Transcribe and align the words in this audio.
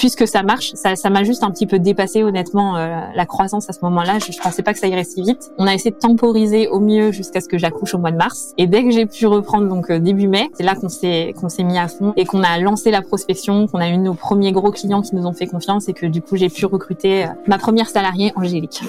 puisque 0.00 0.26
ça 0.26 0.42
marche, 0.42 0.72
ça, 0.76 0.96
ça 0.96 1.10
m'a 1.10 1.24
juste 1.24 1.44
un 1.44 1.50
petit 1.50 1.66
peu 1.66 1.78
dépassé 1.78 2.24
honnêtement 2.24 2.78
euh, 2.78 3.00
la 3.14 3.26
croissance 3.26 3.68
à 3.68 3.74
ce 3.74 3.80
moment-là. 3.82 4.18
Je, 4.18 4.32
je 4.32 4.38
pensais 4.40 4.62
pas 4.62 4.72
que 4.72 4.78
ça 4.78 4.86
irait 4.86 5.04
si 5.04 5.20
vite. 5.20 5.52
On 5.58 5.66
a 5.66 5.74
essayé 5.74 5.90
de 5.90 5.98
temporiser 5.98 6.68
au 6.68 6.80
mieux 6.80 7.12
jusqu'à 7.12 7.42
ce 7.42 7.48
que 7.48 7.58
j'accouche 7.58 7.94
au 7.94 7.98
mois 7.98 8.10
de 8.10 8.16
mars. 8.16 8.54
Et 8.56 8.66
dès 8.66 8.82
que 8.82 8.90
j'ai 8.90 9.04
pu 9.04 9.26
reprendre 9.26 9.68
donc 9.68 9.90
euh, 9.90 9.98
début 9.98 10.26
mai, 10.26 10.48
c'est 10.54 10.62
là 10.62 10.74
qu'on 10.74 10.88
s'est 10.88 11.34
qu'on 11.38 11.50
s'est 11.50 11.64
mis 11.64 11.78
à 11.78 11.86
fond 11.86 12.14
et 12.16 12.24
qu'on 12.24 12.42
a 12.42 12.58
lancé 12.58 12.90
la 12.90 13.02
prospection, 13.02 13.66
qu'on 13.66 13.78
a 13.78 13.90
eu 13.90 13.98
nos 13.98 14.14
premiers 14.14 14.52
gros 14.52 14.70
clients 14.70 15.02
qui 15.02 15.14
nous 15.14 15.26
ont 15.26 15.34
fait 15.34 15.46
confiance 15.46 15.90
et 15.90 15.92
que 15.92 16.06
du 16.06 16.22
coup 16.22 16.36
j'ai 16.36 16.48
pu 16.48 16.64
recruter 16.64 17.24
euh, 17.24 17.28
ma 17.46 17.58
première 17.58 17.90
salariée 17.90 18.32
Angélique. 18.36 18.80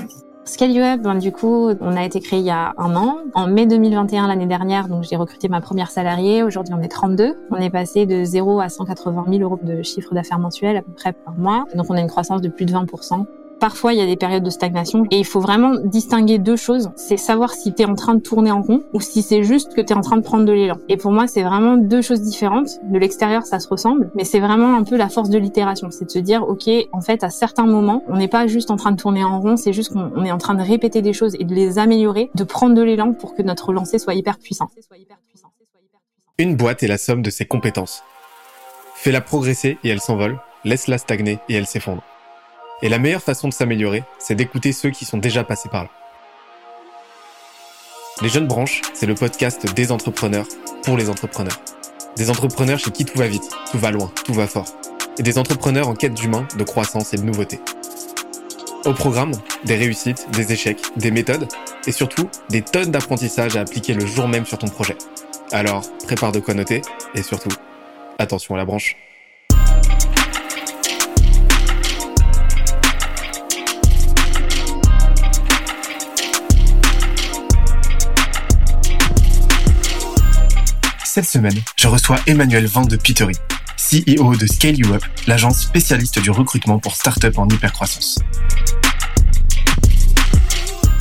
Scale 0.51 0.73
Web, 0.73 1.03
ben, 1.03 1.15
du 1.15 1.31
coup, 1.31 1.69
on 1.79 1.95
a 1.95 2.03
été 2.03 2.19
créé 2.19 2.39
il 2.39 2.45
y 2.45 2.49
a 2.49 2.73
un 2.77 2.93
an. 2.97 3.19
En 3.35 3.47
mai 3.47 3.67
2021, 3.67 4.27
l'année 4.27 4.47
dernière, 4.47 4.89
donc 4.89 5.03
j'ai 5.03 5.15
recruté 5.15 5.47
ma 5.47 5.61
première 5.61 5.89
salariée. 5.89 6.43
Aujourd'hui, 6.43 6.73
on 6.77 6.81
est 6.81 6.89
32. 6.89 7.37
On 7.51 7.55
est 7.55 7.69
passé 7.69 8.05
de 8.05 8.25
0 8.25 8.59
à 8.59 8.67
180 8.67 9.27
000 9.29 9.43
euros 9.43 9.57
de 9.63 9.81
chiffre 9.81 10.13
d'affaires 10.13 10.39
mensuel 10.39 10.75
à 10.75 10.81
peu 10.81 10.91
près 10.91 11.13
par 11.13 11.35
mois. 11.35 11.63
Donc, 11.73 11.85
on 11.89 11.95
a 11.95 12.01
une 12.01 12.09
croissance 12.09 12.41
de 12.41 12.49
plus 12.49 12.65
de 12.65 12.73
20 12.73 12.85
Parfois, 13.61 13.93
il 13.93 13.99
y 13.99 14.01
a 14.01 14.07
des 14.07 14.15
périodes 14.15 14.43
de 14.43 14.49
stagnation 14.49 15.05
et 15.11 15.19
il 15.19 15.25
faut 15.25 15.39
vraiment 15.39 15.75
distinguer 15.83 16.39
deux 16.39 16.55
choses. 16.55 16.89
C'est 16.95 17.15
savoir 17.15 17.51
si 17.51 17.71
tu 17.75 17.83
es 17.83 17.85
en 17.85 17.93
train 17.93 18.15
de 18.15 18.19
tourner 18.19 18.49
en 18.49 18.63
rond 18.63 18.81
ou 18.91 18.99
si 19.01 19.21
c'est 19.21 19.43
juste 19.43 19.75
que 19.75 19.81
tu 19.81 19.93
es 19.93 19.95
en 19.95 20.01
train 20.01 20.17
de 20.17 20.23
prendre 20.23 20.45
de 20.45 20.51
l'élan. 20.51 20.77
Et 20.89 20.97
pour 20.97 21.11
moi, 21.11 21.27
c'est 21.27 21.43
vraiment 21.43 21.77
deux 21.77 22.01
choses 22.01 22.21
différentes. 22.21 22.79
De 22.89 22.97
l'extérieur, 22.97 23.43
ça 23.45 23.59
se 23.59 23.67
ressemble, 23.67 24.09
mais 24.15 24.23
c'est 24.23 24.39
vraiment 24.39 24.75
un 24.75 24.83
peu 24.83 24.97
la 24.97 25.09
force 25.09 25.29
de 25.29 25.37
l'itération. 25.37 25.91
C'est 25.91 26.05
de 26.05 26.09
se 26.09 26.17
dire, 26.17 26.41
OK, 26.41 26.67
en 26.91 27.01
fait, 27.01 27.23
à 27.23 27.29
certains 27.29 27.67
moments, 27.67 28.03
on 28.07 28.17
n'est 28.17 28.27
pas 28.27 28.47
juste 28.47 28.71
en 28.71 28.77
train 28.77 28.93
de 28.93 28.97
tourner 28.97 29.23
en 29.23 29.39
rond, 29.39 29.57
c'est 29.57 29.73
juste 29.73 29.93
qu'on 29.93 30.25
est 30.25 30.31
en 30.31 30.39
train 30.39 30.55
de 30.55 30.63
répéter 30.63 31.03
des 31.03 31.13
choses 31.13 31.35
et 31.39 31.43
de 31.43 31.53
les 31.53 31.77
améliorer, 31.77 32.31
de 32.33 32.43
prendre 32.43 32.73
de 32.73 32.81
l'élan 32.81 33.13
pour 33.13 33.35
que 33.35 33.43
notre 33.43 33.73
lancée 33.73 33.99
soit 33.99 34.15
hyper 34.15 34.39
puissant. 34.39 34.69
Une 36.39 36.55
boîte 36.55 36.81
est 36.81 36.87
la 36.87 36.97
somme 36.97 37.21
de 37.21 37.29
ses 37.29 37.45
compétences. 37.45 38.03
Fais-la 38.95 39.21
progresser 39.21 39.77
et 39.83 39.89
elle 39.89 40.01
s'envole, 40.01 40.39
laisse-la 40.65 40.97
stagner 40.97 41.37
et 41.47 41.53
elle 41.53 41.67
s'effondre. 41.67 42.01
Et 42.81 42.89
la 42.89 42.97
meilleure 42.97 43.21
façon 43.21 43.47
de 43.47 43.53
s'améliorer, 43.53 44.03
c'est 44.17 44.35
d'écouter 44.35 44.71
ceux 44.71 44.89
qui 44.89 45.05
sont 45.05 45.17
déjà 45.17 45.43
passés 45.43 45.69
par 45.69 45.83
là. 45.83 45.89
Les 48.21 48.29
Jeunes 48.29 48.47
Branches, 48.47 48.81
c'est 48.93 49.05
le 49.05 49.15
podcast 49.15 49.73
des 49.73 49.91
entrepreneurs 49.91 50.47
pour 50.83 50.97
les 50.97 51.09
entrepreneurs. 51.09 51.59
Des 52.17 52.29
entrepreneurs 52.29 52.79
chez 52.79 52.91
qui 52.91 53.05
tout 53.05 53.17
va 53.17 53.27
vite, 53.27 53.49
tout 53.71 53.77
va 53.77 53.91
loin, 53.91 54.11
tout 54.25 54.33
va 54.33 54.47
fort. 54.47 54.65
Et 55.17 55.23
des 55.23 55.37
entrepreneurs 55.37 55.87
en 55.87 55.93
quête 55.93 56.13
d'humain, 56.13 56.47
de 56.57 56.63
croissance 56.63 57.13
et 57.13 57.17
de 57.17 57.23
nouveauté. 57.23 57.59
Au 58.85 58.93
programme, 58.93 59.33
des 59.63 59.75
réussites, 59.75 60.27
des 60.31 60.51
échecs, 60.51 60.81
des 60.95 61.11
méthodes 61.11 61.47
et 61.85 61.91
surtout 61.91 62.29
des 62.49 62.63
tonnes 62.63 62.91
d'apprentissages 62.91 63.55
à 63.55 63.61
appliquer 63.61 63.93
le 63.93 64.05
jour 64.05 64.27
même 64.27 64.45
sur 64.45 64.57
ton 64.57 64.67
projet. 64.67 64.97
Alors, 65.51 65.83
prépare 66.05 66.31
de 66.31 66.39
quoi 66.39 66.55
noter 66.55 66.81
et 67.13 67.21
surtout, 67.21 67.51
attention 68.17 68.55
à 68.55 68.57
la 68.57 68.65
branche. 68.65 68.95
Cette 81.13 81.25
semaine, 81.25 81.61
je 81.75 81.89
reçois 81.89 82.21
Emmanuel 82.25 82.67
Van 82.67 82.83
de 82.83 82.95
Petery, 82.95 83.33
CEO 83.75 84.33
de 84.37 84.45
Scale 84.45 84.79
You 84.79 84.93
Up, 84.93 85.03
l'agence 85.27 85.59
spécialiste 85.59 86.19
du 86.19 86.31
recrutement 86.31 86.79
pour 86.79 86.95
start-up 86.95 87.37
en 87.37 87.49
hypercroissance. 87.49 88.17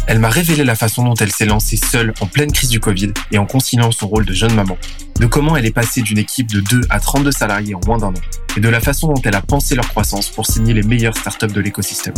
Elle 0.08 0.18
m'a 0.18 0.28
révélé 0.28 0.64
la 0.64 0.74
façon 0.74 1.04
dont 1.04 1.14
elle 1.14 1.30
s'est 1.30 1.46
lancée 1.46 1.76
seule 1.76 2.12
en 2.20 2.26
pleine 2.26 2.50
crise 2.50 2.70
du 2.70 2.80
Covid 2.80 3.12
et 3.30 3.38
en 3.38 3.46
conciliant 3.46 3.92
son 3.92 4.08
rôle 4.08 4.26
de 4.26 4.32
jeune 4.32 4.52
maman, 4.52 4.76
de 5.20 5.26
comment 5.26 5.56
elle 5.56 5.66
est 5.66 5.70
passée 5.70 6.02
d'une 6.02 6.18
équipe 6.18 6.50
de 6.50 6.58
2 6.58 6.80
à 6.90 6.98
32 6.98 7.30
salariés 7.30 7.76
en 7.76 7.80
moins 7.86 7.98
d'un 7.98 8.08
an, 8.08 8.22
et 8.56 8.60
de 8.60 8.68
la 8.68 8.80
façon 8.80 9.12
dont 9.12 9.22
elle 9.22 9.36
a 9.36 9.42
pensé 9.42 9.76
leur 9.76 9.88
croissance 9.88 10.28
pour 10.28 10.44
signer 10.44 10.74
les 10.74 10.82
meilleures 10.82 11.16
startups 11.16 11.46
de 11.46 11.60
l'écosystème. 11.60 12.14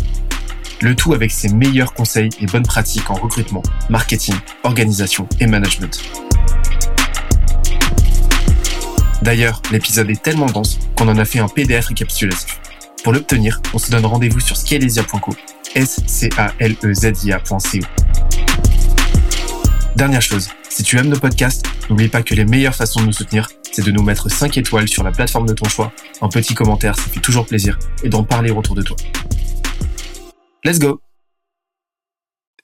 Le 0.81 0.97
tout 0.97 1.13
avec 1.13 1.31
ses 1.31 1.51
meilleurs 1.51 1.93
conseils 1.93 2.31
et 2.41 2.47
bonnes 2.47 2.67
pratiques 2.67 3.11
en 3.11 3.17
recrutement, 3.17 3.63
marketing, 3.91 4.37
organisation 4.65 5.29
et 5.41 5.47
management. 5.47 6.01
D'ailleurs, 9.23 9.63
l'épisode 9.71 10.11
est 10.11 10.21
tellement 10.21 10.47
dense 10.47 10.81
qu'on 10.97 11.07
en 11.07 11.17
a 11.17 11.25
fait 11.25 11.39
un 11.39 11.47
PDF 11.47 11.87
récapitulatif. 11.87 12.61
Pour 13.05 13.13
l'obtenir, 13.13 13.63
on 13.73 13.79
se 13.79 13.89
donne 13.89 14.05
rendez-vous 14.05 14.41
sur 14.41 14.57
scalezia.co, 14.57 15.35
s 15.77 16.01
c 16.07 16.29
a 16.37 16.53
l 16.59 16.75
e 16.83 16.93
z 16.93 17.25
i 17.25 17.33
a.co. 17.33 17.79
Dernière 19.95 20.23
chose, 20.23 20.49
si 20.69 20.83
tu 20.83 20.99
aimes 20.99 21.09
nos 21.09 21.21
podcasts, 21.21 21.65
n'oublie 21.89 22.09
pas 22.09 22.25
que 22.25 22.35
les 22.35 22.45
meilleures 22.45 22.75
façons 22.75 23.01
de 23.01 23.07
nous 23.07 23.13
soutenir, 23.13 23.47
c'est 23.71 23.85
de 23.85 23.93
nous 23.93 24.03
mettre 24.03 24.29
5 24.29 24.57
étoiles 24.57 24.89
sur 24.89 25.05
la 25.05 25.13
plateforme 25.13 25.47
de 25.47 25.53
ton 25.53 25.69
choix, 25.69 25.93
un 26.21 26.29
petit 26.29 26.55
commentaire, 26.55 26.97
ça 26.97 27.05
fait 27.05 27.21
toujours 27.21 27.47
plaisir, 27.47 27.79
et 28.03 28.09
d'en 28.09 28.25
parler 28.25 28.51
autour 28.51 28.75
de 28.75 28.83
toi. 28.83 28.97
Let's 30.65 30.81
go 30.81 31.01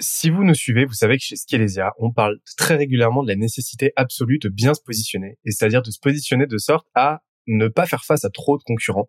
si 0.00 0.30
vous 0.30 0.44
nous 0.44 0.54
suivez, 0.54 0.84
vous 0.84 0.94
savez 0.94 1.18
que 1.18 1.24
chez 1.24 1.36
Skelesia, 1.36 1.92
on 1.98 2.12
parle 2.12 2.38
très 2.56 2.76
régulièrement 2.76 3.22
de 3.22 3.28
la 3.28 3.36
nécessité 3.36 3.92
absolue 3.96 4.38
de 4.38 4.48
bien 4.48 4.74
se 4.74 4.80
positionner, 4.82 5.38
et 5.44 5.50
c'est-à-dire 5.50 5.82
de 5.82 5.90
se 5.90 5.98
positionner 6.00 6.46
de 6.46 6.58
sorte 6.58 6.86
à 6.94 7.22
ne 7.46 7.68
pas 7.68 7.86
faire 7.86 8.04
face 8.04 8.24
à 8.24 8.30
trop 8.30 8.58
de 8.58 8.62
concurrents. 8.62 9.08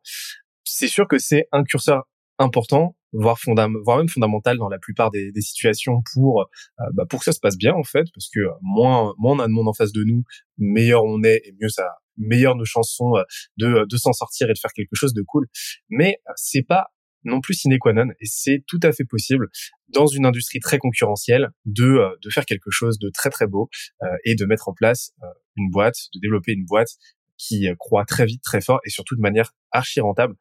C'est 0.63 0.87
sûr 0.87 1.07
que 1.07 1.19
c'est 1.19 1.47
un 1.51 1.63
curseur 1.63 2.03
important, 2.37 2.95
voire, 3.11 3.37
voire 3.83 3.97
même 3.97 4.09
fondamental 4.09 4.57
dans 4.57 4.69
la 4.69 4.79
plupart 4.79 5.11
des, 5.11 5.31
situations 5.41 6.01
pour 6.13 6.41
euh, 6.41 6.83
bah, 6.93 7.05
pour 7.09 7.19
que 7.19 7.25
ça 7.25 7.33
se 7.33 7.39
passe 7.39 7.57
bien 7.57 7.73
en 7.73 7.83
fait, 7.83 8.05
parce 8.13 8.29
que 8.33 8.39
moins 8.61 9.13
moins 9.17 9.35
on 9.35 9.39
a 9.39 9.47
de 9.47 9.51
monde 9.51 9.67
en 9.67 9.73
face 9.73 9.91
de 9.91 10.03
nous, 10.03 10.23
meilleur 10.57 11.03
on 11.03 11.23
est 11.23 11.41
et 11.45 11.53
mieux 11.59 11.69
ça 11.69 11.89
meilleures 12.17 12.55
nos 12.55 12.65
chances 12.65 12.93
sont 12.93 13.15
euh, 13.15 13.23
de, 13.57 13.85
de 13.89 13.97
s'en 13.97 14.13
sortir 14.13 14.49
et 14.49 14.53
de 14.53 14.59
faire 14.59 14.73
quelque 14.73 14.93
chose 14.93 15.13
de 15.13 15.21
cool. 15.21 15.47
Mais 15.89 16.19
euh, 16.27 16.33
c'est 16.35 16.63
pas 16.63 16.87
non 17.23 17.41
plus 17.41 17.53
sine 17.53 17.77
qua 17.79 17.93
non 17.93 18.09
et 18.19 18.25
c'est 18.25 18.63
tout 18.67 18.79
à 18.83 18.91
fait 18.91 19.05
possible 19.05 19.49
dans 19.89 20.07
une 20.07 20.25
industrie 20.25 20.59
très 20.59 20.77
concurrentielle 20.77 21.49
de 21.65 21.85
euh, 21.85 22.15
de 22.23 22.29
faire 22.29 22.45
quelque 22.45 22.71
chose 22.71 22.99
de 22.99 23.09
très 23.09 23.29
très 23.29 23.47
beau 23.47 23.69
euh, 24.03 24.07
et 24.25 24.35
de 24.35 24.45
mettre 24.45 24.69
en 24.69 24.73
place 24.73 25.13
euh, 25.23 25.27
une 25.57 25.69
boîte, 25.69 25.95
de 26.13 26.19
développer 26.19 26.53
une 26.53 26.65
boîte 26.65 26.89
qui 27.37 27.69
croît 27.79 28.03
très 28.03 28.25
vite, 28.25 28.41
très 28.43 28.59
fort 28.59 28.81
et 28.85 28.89
surtout 28.89 29.15
de 29.15 29.21
manière 29.21 29.53
archi 29.71 30.01
rentable. 30.01 30.35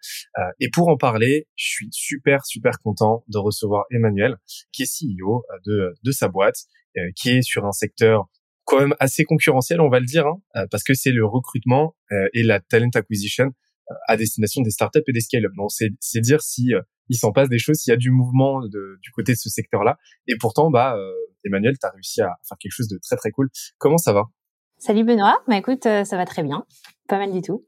et 0.59 0.69
pour 0.69 0.89
en 0.89 0.97
parler, 0.97 1.47
je 1.55 1.65
suis 1.65 1.89
super 1.93 2.45
super 2.45 2.81
content 2.81 3.23
de 3.29 3.39
recevoir 3.39 3.85
Emmanuel, 3.93 4.35
qui 4.73 4.83
est 4.83 4.87
CEO 4.87 5.45
de 5.65 5.95
de 6.03 6.11
sa 6.11 6.27
boîte, 6.27 6.57
qui 7.15 7.31
est 7.31 7.43
sur 7.43 7.67
un 7.67 7.73
secteur 7.73 8.25
quand 8.65 8.81
même 8.81 8.97
assez 8.99 9.23
concurrentiel, 9.23 9.81
on 9.81 9.89
va 9.89 10.01
le 10.01 10.07
dire, 10.07 10.27
hein, 10.27 10.67
parce 10.73 10.83
que 10.83 10.93
c'est 10.93 11.13
le 11.13 11.25
recrutement 11.25 11.95
et 12.35 12.43
la 12.43 12.59
talent 12.59 12.91
acquisition 12.95 13.53
à 14.07 14.17
destination 14.17 14.63
des 14.63 14.71
startups 14.71 15.03
et 15.07 15.13
des 15.13 15.21
scale-up. 15.21 15.53
Donc 15.57 15.71
c'est 15.73 16.21
dire 16.21 16.41
si 16.41 16.75
euh, 16.75 16.81
il 17.09 17.17
s'en 17.17 17.33
passe 17.33 17.49
des 17.49 17.59
choses, 17.59 17.77
s'il 17.77 17.91
y 17.91 17.95
a 17.95 17.97
du 17.97 18.11
mouvement 18.11 18.61
de, 18.61 18.99
du 19.01 19.11
côté 19.13 19.33
de 19.33 19.39
ce 19.39 19.49
secteur-là. 19.49 19.97
Et 20.27 20.37
pourtant, 20.39 20.71
bah, 20.71 20.97
euh, 20.97 21.13
Emmanuel, 21.45 21.77
tu 21.79 21.87
as 21.87 21.91
réussi 21.91 22.21
à 22.21 22.37
faire 22.47 22.59
quelque 22.59 22.73
chose 22.73 22.89
de 22.89 22.99
très 23.03 23.17
très 23.17 23.31
cool. 23.31 23.49
Comment 23.79 23.99
ça 23.99 24.13
va? 24.13 24.25
Salut 24.79 25.05
Benoît, 25.05 25.43
bah 25.49 25.57
écoute, 25.57 25.87
euh, 25.87 26.05
ça 26.05 26.17
va 26.17 26.25
très 26.25 26.43
bien, 26.43 26.65
pas 27.09 27.19
mal 27.19 27.33
du 27.33 27.43
tout. 27.43 27.65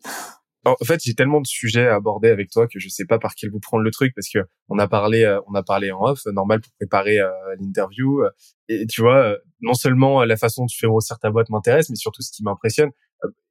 en 0.64 0.84
fait, 0.84 1.00
j'ai 1.02 1.14
tellement 1.14 1.40
de 1.40 1.46
sujets 1.46 1.88
à 1.88 1.96
aborder 1.96 2.28
avec 2.28 2.50
toi 2.50 2.68
que 2.68 2.78
je 2.78 2.88
sais 2.88 3.04
pas 3.04 3.18
par 3.18 3.34
quel 3.34 3.50
vous 3.50 3.58
prendre 3.58 3.82
le 3.82 3.90
truc 3.90 4.12
parce 4.14 4.28
que 4.32 4.38
on 4.68 4.78
a 4.78 4.86
parlé, 4.86 5.26
on 5.48 5.54
a 5.54 5.64
parlé 5.64 5.90
en 5.90 6.02
off, 6.02 6.20
normal 6.26 6.60
pour 6.60 6.70
préparer 6.78 7.18
l'interview. 7.58 8.22
et 8.68 8.86
tu 8.86 9.00
vois, 9.00 9.38
non 9.60 9.74
seulement 9.74 10.22
la 10.22 10.36
façon 10.36 10.62
dont 10.62 10.66
tu 10.66 10.78
fais 10.78 10.86
grossir 10.86 11.18
ta 11.18 11.30
boîte 11.30 11.48
m'intéresse, 11.48 11.90
mais 11.90 11.96
surtout 11.96 12.22
ce 12.22 12.30
qui 12.30 12.44
m'impressionne, 12.44 12.90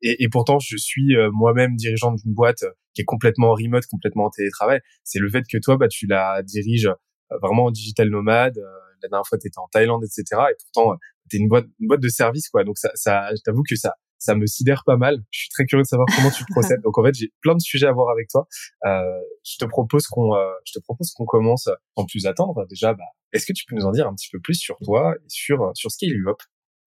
et, 0.01 0.23
et, 0.23 0.29
pourtant, 0.29 0.59
je 0.59 0.77
suis 0.77 1.15
euh, 1.15 1.29
moi-même 1.31 1.75
dirigeant 1.75 2.13
d'une 2.13 2.33
boîte 2.33 2.63
euh, 2.63 2.71
qui 2.93 3.01
est 3.01 3.05
complètement 3.05 3.51
remote, 3.51 3.85
complètement 3.87 4.25
en 4.25 4.29
télétravail. 4.29 4.79
C'est 5.03 5.19
le 5.19 5.29
fait 5.29 5.43
que 5.51 5.57
toi, 5.57 5.77
bah, 5.77 5.87
tu 5.87 6.07
la 6.07 6.41
diriges 6.43 6.87
euh, 6.87 7.37
vraiment 7.41 7.65
en 7.65 7.71
digital 7.71 8.09
nomade. 8.09 8.57
La 9.01 9.07
dernière 9.09 9.27
fois, 9.27 9.37
tu 9.37 9.47
étais 9.47 9.59
en 9.59 9.67
Thaïlande, 9.71 10.03
etc. 10.03 10.41
Et 10.51 10.55
pourtant, 10.61 10.97
tu 11.29 11.37
es 11.37 11.39
une 11.39 11.47
boîte, 11.47 11.65
une 11.79 11.87
boîte 11.87 12.01
de 12.01 12.09
service, 12.09 12.49
quoi. 12.49 12.63
Donc, 12.63 12.77
ça, 12.77 12.91
ça 12.95 13.29
je 13.31 13.41
t'avoue 13.43 13.63
que 13.67 13.75
ça, 13.75 13.93
ça 14.17 14.35
me 14.35 14.45
sidère 14.45 14.83
pas 14.85 14.97
mal. 14.97 15.19
Je 15.31 15.39
suis 15.39 15.49
très 15.49 15.65
curieux 15.65 15.83
de 15.83 15.87
savoir 15.87 16.07
comment 16.13 16.31
tu 16.31 16.43
procèdes. 16.51 16.81
Donc, 16.83 16.97
en 16.97 17.03
fait, 17.03 17.13
j'ai 17.13 17.31
plein 17.41 17.55
de 17.55 17.61
sujets 17.61 17.87
à 17.87 17.93
voir 17.93 18.09
avec 18.09 18.27
toi. 18.29 18.47
Euh, 18.85 19.03
je 19.45 19.57
te 19.57 19.65
propose 19.65 20.07
qu'on, 20.07 20.31
je 20.65 20.73
te 20.73 20.79
propose 20.83 21.11
qu'on 21.11 21.25
commence 21.25 21.69
sans 21.97 22.05
plus 22.05 22.25
attendre. 22.25 22.65
Déjà, 22.67 22.93
bah, 22.93 23.03
est-ce 23.31 23.45
que 23.45 23.53
tu 23.53 23.63
peux 23.65 23.75
nous 23.75 23.85
en 23.85 23.91
dire 23.91 24.07
un 24.07 24.15
petit 24.15 24.29
peu 24.31 24.39
plus 24.39 24.55
sur 24.55 24.77
toi 24.79 25.13
et 25.15 25.29
sur 25.29 25.71
sur 25.75 25.91
Scale 25.91 26.27
Up 26.27 26.37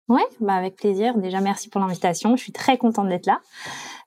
Ouais, 0.10 0.26
bah 0.40 0.56
avec 0.56 0.76
plaisir. 0.76 1.16
Déjà, 1.18 1.40
merci 1.40 1.70
pour 1.70 1.80
l'invitation. 1.80 2.36
Je 2.36 2.42
suis 2.42 2.52
très 2.52 2.78
contente 2.78 3.08
d'être 3.10 3.28
là. 3.28 3.40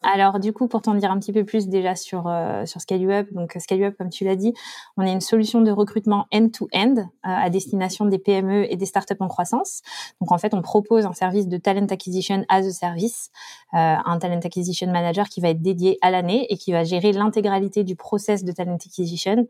Alors 0.02 0.40
du 0.40 0.52
coup, 0.52 0.66
pour 0.66 0.82
t'en 0.82 0.94
dire 0.94 1.12
un 1.12 1.18
petit 1.18 1.32
peu 1.32 1.44
plus 1.44 1.68
déjà 1.68 1.94
sur 1.94 2.26
euh, 2.26 2.66
sur 2.66 2.80
ScaluUp, 2.80 3.32
donc 3.32 3.56
ScaluUp, 3.56 3.96
comme 3.96 4.10
tu 4.10 4.24
l'as 4.24 4.34
dit, 4.34 4.52
on 4.96 5.02
est 5.02 5.12
une 5.12 5.20
solution 5.20 5.60
de 5.60 5.70
recrutement 5.70 6.26
end-to-end 6.34 6.94
euh, 6.96 7.04
à 7.22 7.50
destination 7.50 8.04
des 8.06 8.18
PME 8.18 8.70
et 8.70 8.76
des 8.76 8.86
startups 8.86 9.14
en 9.20 9.28
croissance. 9.28 9.82
Donc 10.20 10.32
en 10.32 10.38
fait, 10.38 10.54
on 10.54 10.62
propose 10.62 11.06
un 11.06 11.12
service 11.12 11.46
de 11.46 11.56
talent 11.56 11.86
acquisition 11.88 12.44
as 12.48 12.66
a 12.66 12.70
service, 12.70 13.30
euh, 13.74 13.94
un 14.04 14.18
talent 14.18 14.40
acquisition 14.42 14.90
manager 14.90 15.28
qui 15.28 15.40
va 15.40 15.50
être 15.50 15.62
dédié 15.62 15.98
à 16.02 16.10
l'année 16.10 16.46
et 16.50 16.56
qui 16.56 16.72
va 16.72 16.82
gérer 16.82 17.12
l'intégralité 17.12 17.84
du 17.84 17.94
process 17.94 18.42
de 18.42 18.50
talent 18.50 18.74
acquisition. 18.74 19.46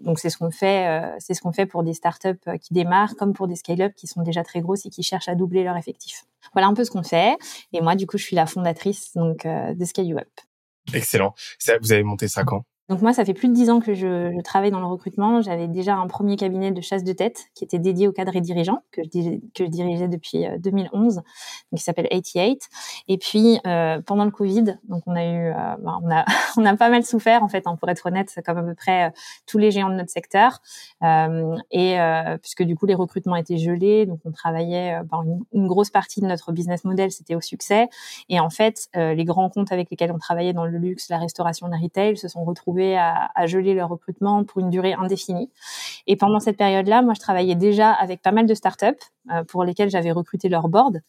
Donc 0.00 0.20
c'est 0.20 0.30
ce 0.30 0.38
qu'on 0.38 0.52
fait, 0.52 1.02
ce 1.18 1.34
fait 1.52 1.66
pour 1.66 1.82
des 1.82 1.92
startups 1.92 2.38
qui 2.60 2.72
démarrent, 2.72 3.16
comme 3.16 3.32
pour 3.32 3.48
des 3.48 3.56
scale-up 3.56 3.94
qui 3.96 4.06
sont 4.06 4.22
déjà 4.22 4.44
très 4.44 4.60
grosses 4.60 4.86
et 4.86 4.90
qui 4.90 5.02
cherchent 5.02 5.28
à 5.28 5.34
doubler 5.34 5.64
leur 5.64 5.76
effectif. 5.76 6.24
Voilà 6.52 6.68
un 6.68 6.74
peu 6.74 6.84
ce 6.84 6.92
qu'on 6.92 7.02
fait. 7.02 7.36
Et 7.72 7.80
moi, 7.80 7.96
du 7.96 8.06
coup, 8.06 8.16
je 8.16 8.22
suis 8.22 8.36
la 8.36 8.46
fondatrice 8.46 9.12
donc 9.16 9.44
de 9.44 9.84
Up. 10.18 10.28
Excellent. 10.92 11.34
vous 11.80 11.92
avez 11.92 12.02
monté 12.02 12.28
ça 12.28 12.44
quand? 12.44 12.64
Donc 12.88 13.02
moi, 13.02 13.12
ça 13.12 13.22
fait 13.26 13.34
plus 13.34 13.48
de 13.48 13.52
dix 13.52 13.68
ans 13.68 13.80
que 13.80 13.92
je, 13.92 14.40
travaille 14.42 14.70
dans 14.70 14.80
le 14.80 14.86
recrutement. 14.86 15.42
J'avais 15.42 15.68
déjà 15.68 15.96
un 15.96 16.06
premier 16.06 16.36
cabinet 16.36 16.70
de 16.70 16.80
chasse 16.80 17.04
de 17.04 17.12
tête 17.12 17.48
qui 17.54 17.64
était 17.64 17.78
dédié 17.78 18.08
aux 18.08 18.12
cadres 18.12 18.34
et 18.34 18.40
dirigeants 18.40 18.82
que 18.92 19.02
je, 19.02 19.64
dirigeais 19.64 20.08
depuis 20.08 20.46
2011, 20.58 21.16
donc 21.16 21.24
qui 21.76 21.82
s'appelle 21.82 22.08
88. 22.08 22.66
Et 23.08 23.18
puis 23.18 23.60
euh, 23.66 24.00
pendant 24.00 24.24
le 24.24 24.30
Covid, 24.30 24.78
donc 24.88 25.02
on 25.06 25.14
a 25.16 25.24
eu, 25.24 25.48
euh, 25.48 25.52
ben, 25.80 26.00
on 26.02 26.10
a, 26.10 26.24
on 26.56 26.64
a 26.64 26.76
pas 26.76 26.88
mal 26.88 27.04
souffert 27.04 27.42
en 27.42 27.48
fait, 27.48 27.66
hein, 27.66 27.76
pour 27.76 27.90
être 27.90 28.06
honnête, 28.06 28.32
comme 28.46 28.56
à 28.56 28.62
peu 28.62 28.74
près 28.74 29.08
euh, 29.08 29.10
tous 29.46 29.58
les 29.58 29.70
géants 29.70 29.90
de 29.90 29.96
notre 29.96 30.10
secteur. 30.10 30.60
Euh, 31.02 31.56
et 31.70 31.98
puisque 32.40 32.62
du 32.62 32.74
coup 32.74 32.86
les 32.86 32.94
recrutements 32.94 33.36
étaient 33.36 33.58
gelés, 33.58 34.06
donc 34.06 34.20
on 34.24 34.32
travaillait 34.32 35.00
ben, 35.10 35.22
une, 35.24 35.44
une, 35.52 35.68
grosse 35.68 35.90
partie 35.90 36.22
de 36.22 36.26
notre 36.26 36.52
business 36.52 36.84
model, 36.84 37.12
c'était 37.12 37.34
au 37.34 37.40
succès. 37.42 37.88
Et 38.30 38.40
en 38.40 38.48
fait, 38.48 38.88
les 38.94 39.24
grands 39.24 39.50
comptes 39.50 39.72
avec 39.72 39.90
lesquels 39.90 40.12
on 40.12 40.18
travaillait 40.18 40.52
dans 40.52 40.64
le 40.64 40.78
luxe, 40.78 41.08
la 41.10 41.18
restauration, 41.18 41.66
le 41.66 41.76
retail, 41.82 42.16
se 42.16 42.28
sont 42.28 42.44
retrouvés 42.44 42.77
à, 42.80 43.46
geler 43.46 43.74
leur 43.74 43.88
recrutement 43.88 44.44
pour 44.44 44.60
une 44.60 44.70
durée 44.70 44.94
indéfinie. 44.94 45.50
Et 46.06 46.16
pendant 46.16 46.40
cette 46.40 46.56
période-là, 46.56 47.02
moi, 47.02 47.14
je 47.14 47.20
travaillais 47.20 47.54
déjà 47.54 47.92
avec 47.92 48.22
pas 48.22 48.32
mal 48.32 48.46
de 48.46 48.54
startups 48.54 48.86
euh, 49.30 49.44
pour 49.44 49.64
lesquelles 49.64 49.90
j'avais 49.90 50.12
recruté 50.12 50.48
leur 50.48 50.68
board. 50.68 51.00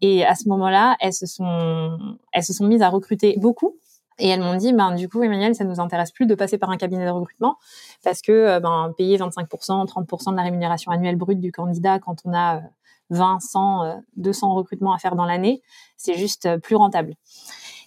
Et 0.00 0.24
à 0.24 0.34
ce 0.34 0.48
moment-là, 0.48 0.96
elles 1.00 1.12
se 1.12 1.26
sont, 1.26 1.98
elles 2.32 2.44
se 2.44 2.52
sont 2.52 2.66
mises 2.66 2.82
à 2.82 2.88
recruter 2.88 3.34
beaucoup. 3.38 3.76
Et 4.20 4.28
elles 4.28 4.40
m'ont 4.40 4.56
dit, 4.56 4.72
ben 4.72 4.94
du 4.94 5.08
coup, 5.08 5.22
Emmanuel, 5.22 5.54
ça 5.54 5.64
nous 5.64 5.78
intéresse 5.78 6.10
plus 6.10 6.26
de 6.26 6.34
passer 6.34 6.58
par 6.58 6.70
un 6.70 6.76
cabinet 6.76 7.06
de 7.06 7.10
recrutement 7.10 7.56
parce 8.02 8.20
que 8.20 8.32
euh, 8.32 8.60
ben 8.60 8.92
payer 8.96 9.16
25%, 9.16 9.86
30% 9.86 10.32
de 10.32 10.36
la 10.36 10.42
rémunération 10.42 10.90
annuelle 10.90 11.16
brute 11.16 11.40
du 11.40 11.52
candidat 11.52 12.00
quand 12.00 12.16
on 12.24 12.34
a 12.34 12.62
20, 13.10 13.40
100, 13.40 14.02
200 14.16 14.54
recrutements 14.54 14.92
à 14.92 14.98
faire 14.98 15.14
dans 15.14 15.24
l'année, 15.24 15.62
c'est 15.96 16.14
juste 16.14 16.46
euh, 16.46 16.58
plus 16.58 16.76
rentable. 16.76 17.14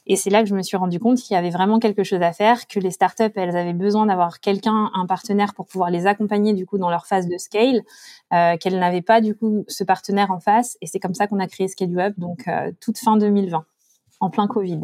Et 0.07 0.15
c'est 0.15 0.29
là 0.29 0.41
que 0.41 0.49
je 0.49 0.55
me 0.55 0.61
suis 0.63 0.77
rendu 0.77 0.99
compte 0.99 1.19
qu'il 1.19 1.35
y 1.35 1.37
avait 1.37 1.51
vraiment 1.51 1.79
quelque 1.79 2.03
chose 2.03 2.21
à 2.21 2.33
faire, 2.33 2.67
que 2.67 2.79
les 2.79 2.91
startups, 2.91 3.31
elles 3.35 3.55
avaient 3.55 3.73
besoin 3.73 4.07
d'avoir 4.07 4.39
quelqu'un, 4.39 4.89
un 4.93 5.05
partenaire 5.05 5.53
pour 5.53 5.67
pouvoir 5.67 5.91
les 5.91 6.07
accompagner 6.07 6.53
du 6.53 6.65
coup 6.65 6.77
dans 6.77 6.89
leur 6.89 7.05
phase 7.05 7.27
de 7.27 7.37
scale, 7.37 7.81
euh, 8.33 8.57
qu'elles 8.57 8.79
n'avaient 8.79 9.03
pas 9.03 9.21
du 9.21 9.35
coup 9.35 9.63
ce 9.67 9.83
partenaire 9.83 10.31
en 10.31 10.39
face. 10.39 10.77
Et 10.81 10.87
c'est 10.87 10.99
comme 10.99 11.13
ça 11.13 11.27
qu'on 11.27 11.39
a 11.39 11.47
créé 11.47 11.67
Scale 11.67 11.99
Up, 11.99 12.13
donc 12.17 12.47
euh, 12.47 12.71
toute 12.81 12.97
fin 12.97 13.17
2020, 13.17 13.63
en 14.19 14.29
plein 14.29 14.47
Covid. 14.47 14.81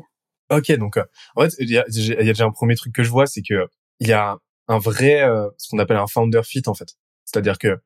Ok, 0.50 0.72
donc 0.74 0.98
euh, 0.98 1.04
en 1.36 1.44
fait, 1.44 1.54
il 1.60 1.70
y, 1.70 1.78
a, 1.78 1.84
déjà 1.84 2.46
un 2.46 2.52
premier 2.52 2.76
truc 2.76 2.94
que 2.94 3.04
je 3.04 3.10
vois, 3.10 3.26
c'est 3.28 3.42
que 3.42 3.68
il 4.00 4.08
y 4.08 4.14
a 4.14 4.38
un 4.68 4.78
vrai, 4.78 5.24
euh, 5.24 5.50
ce 5.58 5.70
qu'on 5.70 5.80
appelle 5.80 5.98
un 5.98 6.08
founder 6.08 6.42
fit 6.44 6.62
en 6.68 6.74
fait. 6.74 6.96
C'est-à-dire 7.26 7.58
que 7.58 7.80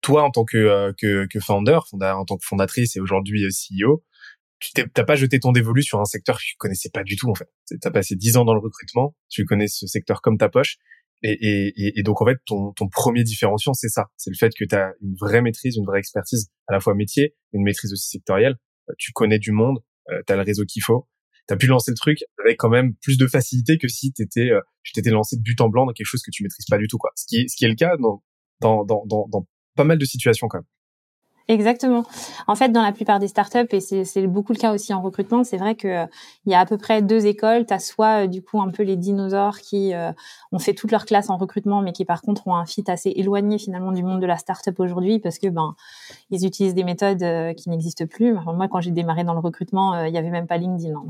toi, 0.00 0.22
en 0.22 0.30
tant 0.30 0.44
que, 0.44 0.56
euh, 0.56 0.92
que, 0.98 1.26
que 1.26 1.40
founder, 1.40 1.78
en 1.92 2.24
tant 2.24 2.36
que 2.36 2.46
fondatrice 2.46 2.96
et 2.96 3.00
aujourd'hui 3.00 3.46
CEO, 3.48 4.02
tu 4.58 4.70
t'as 4.72 5.04
pas 5.04 5.16
jeté 5.16 5.38
ton 5.38 5.52
dévolu 5.52 5.82
sur 5.82 6.00
un 6.00 6.04
secteur 6.04 6.36
que 6.38 6.42
tu 6.42 6.56
connaissais 6.56 6.90
pas 6.92 7.02
du 7.02 7.16
tout 7.16 7.30
en 7.30 7.34
fait. 7.34 7.48
T'as 7.80 7.90
passé 7.90 8.16
dix 8.16 8.36
ans 8.36 8.44
dans 8.44 8.54
le 8.54 8.60
recrutement, 8.60 9.14
tu 9.28 9.44
connais 9.44 9.68
ce 9.68 9.86
secteur 9.86 10.22
comme 10.22 10.38
ta 10.38 10.48
poche, 10.48 10.76
et, 11.22 11.32
et, 11.32 11.98
et 11.98 12.02
donc 12.02 12.20
en 12.22 12.26
fait 12.26 12.38
ton, 12.46 12.72
ton 12.72 12.88
premier 12.88 13.22
différenciant 13.22 13.74
c'est 13.74 13.88
ça, 13.88 14.06
c'est 14.16 14.30
le 14.30 14.36
fait 14.36 14.52
que 14.56 14.64
tu 14.64 14.74
as 14.74 14.92
une 15.02 15.14
vraie 15.20 15.42
maîtrise, 15.42 15.76
une 15.76 15.84
vraie 15.84 15.98
expertise 15.98 16.50
à 16.68 16.72
la 16.72 16.80
fois 16.80 16.94
métier, 16.94 17.34
une 17.52 17.62
maîtrise 17.62 17.92
aussi 17.92 18.08
sectorielle. 18.08 18.56
Euh, 18.88 18.94
tu 18.98 19.12
connais 19.12 19.38
du 19.38 19.52
monde, 19.52 19.78
euh, 20.10 20.22
tu 20.26 20.32
as 20.32 20.36
le 20.36 20.42
réseau 20.42 20.64
qu'il 20.64 20.82
faut. 20.82 21.08
Tu 21.48 21.54
as 21.54 21.56
pu 21.56 21.66
lancer 21.66 21.92
le 21.92 21.96
truc 21.96 22.18
avec 22.44 22.56
quand 22.58 22.68
même 22.68 22.94
plus 23.02 23.18
de 23.18 23.26
facilité 23.26 23.78
que 23.78 23.88
si 23.88 24.12
t'étais, 24.12 24.50
euh, 24.50 24.60
tu 24.82 24.92
t'étais 24.92 25.10
lancé 25.10 25.36
de 25.36 25.42
but 25.42 25.60
en 25.60 25.68
blanc 25.68 25.86
dans 25.86 25.92
quelque 25.92 26.06
chose 26.06 26.22
que 26.22 26.30
tu 26.32 26.42
maîtrises 26.42 26.66
pas 26.68 26.78
du 26.78 26.88
tout 26.88 26.98
quoi. 26.98 27.10
Ce 27.14 27.24
qui 27.26 27.48
ce 27.48 27.56
qui 27.56 27.64
est 27.64 27.68
le 27.68 27.76
cas 27.76 27.96
dans, 27.98 28.22
dans, 28.60 28.84
dans, 28.84 29.04
dans 29.06 29.46
pas 29.76 29.84
mal 29.84 29.98
de 29.98 30.04
situations 30.04 30.48
quand 30.48 30.58
même. 30.58 30.66
Exactement. 31.48 32.02
En 32.48 32.56
fait, 32.56 32.70
dans 32.70 32.82
la 32.82 32.90
plupart 32.90 33.20
des 33.20 33.28
startups, 33.28 33.68
et 33.70 33.78
c'est 33.80 34.26
beaucoup 34.26 34.52
le 34.52 34.58
cas 34.58 34.72
aussi 34.72 34.92
en 34.92 35.00
recrutement, 35.00 35.44
c'est 35.44 35.58
vrai 35.58 35.76
que 35.76 35.86
euh, 35.86 36.06
il 36.44 36.50
y 36.50 36.56
a 36.56 36.60
à 36.60 36.66
peu 36.66 36.76
près 36.76 37.02
deux 37.02 37.26
écoles. 37.26 37.66
Tu 37.66 37.72
as 37.72 37.78
soit 37.78 38.24
euh, 38.24 38.26
du 38.26 38.42
coup 38.42 38.60
un 38.60 38.70
peu 38.70 38.82
les 38.82 38.96
dinosaures 38.96 39.60
qui 39.60 39.94
euh, 39.94 40.10
ont 40.50 40.58
fait 40.58 40.74
toute 40.74 40.90
leur 40.90 41.04
classe 41.04 41.30
en 41.30 41.36
recrutement, 41.36 41.82
mais 41.82 41.92
qui 41.92 42.04
par 42.04 42.20
contre 42.20 42.48
ont 42.48 42.56
un 42.56 42.66
fit 42.66 42.82
assez 42.88 43.12
éloigné 43.14 43.58
finalement 43.58 43.92
du 43.92 44.02
monde 44.02 44.20
de 44.20 44.26
la 44.26 44.38
startup 44.38 44.80
aujourd'hui 44.80 45.20
parce 45.20 45.38
que 45.38 45.46
ben 45.46 45.76
ils 46.30 46.44
utilisent 46.44 46.74
des 46.74 46.82
méthodes 46.82 47.24
qui 47.54 47.70
n'existent 47.70 48.06
plus. 48.06 48.34
moi, 48.34 48.66
quand 48.68 48.80
j'ai 48.80 48.90
démarré 48.90 49.22
dans 49.22 49.34
le 49.34 49.40
recrutement, 49.40 50.04
il 50.04 50.12
y 50.12 50.18
avait 50.18 50.30
même 50.30 50.48
pas 50.48 50.56
LinkedIn. 50.56 50.96
Hein, 50.96 51.04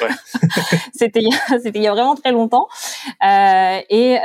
donc 0.00 0.10
c'était 0.92 1.24
c'était 1.62 1.78
il 1.78 1.82
y 1.82 1.88
a 1.88 1.92
vraiment 1.92 2.14
très 2.14 2.32
longtemps. 2.32 2.68
et 3.22 4.18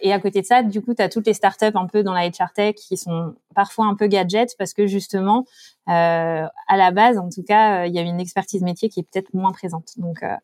et 0.00 0.12
à 0.12 0.18
côté 0.20 0.40
de 0.40 0.46
ça, 0.46 0.62
du 0.64 0.82
coup, 0.82 0.94
tu 0.94 1.02
as 1.02 1.08
toutes 1.08 1.26
les 1.26 1.34
startups 1.34 1.66
un 1.74 1.86
peu 1.86 2.02
dans 2.02 2.12
la 2.12 2.28
HR 2.28 2.52
tech 2.52 2.74
qui 2.74 2.96
sont 2.96 3.34
parfois 3.54 3.86
un 3.86 3.94
peu 3.94 4.06
gadgets 4.08 4.56
parce 4.58 4.74
que 4.74 4.86
justement, 5.04 5.44
euh, 5.88 6.46
à 6.68 6.76
la 6.76 6.90
base, 6.90 7.18
en 7.18 7.28
tout 7.28 7.42
cas, 7.42 7.82
euh, 7.82 7.86
il 7.86 7.94
y 7.94 7.98
a 7.98 8.02
une 8.02 8.20
expertise 8.20 8.62
métier 8.62 8.88
qui 8.88 9.00
est 9.00 9.02
peut-être 9.02 9.34
moins 9.34 9.52
présente. 9.52 9.90
Donc, 9.98 10.22
euh, 10.22 10.34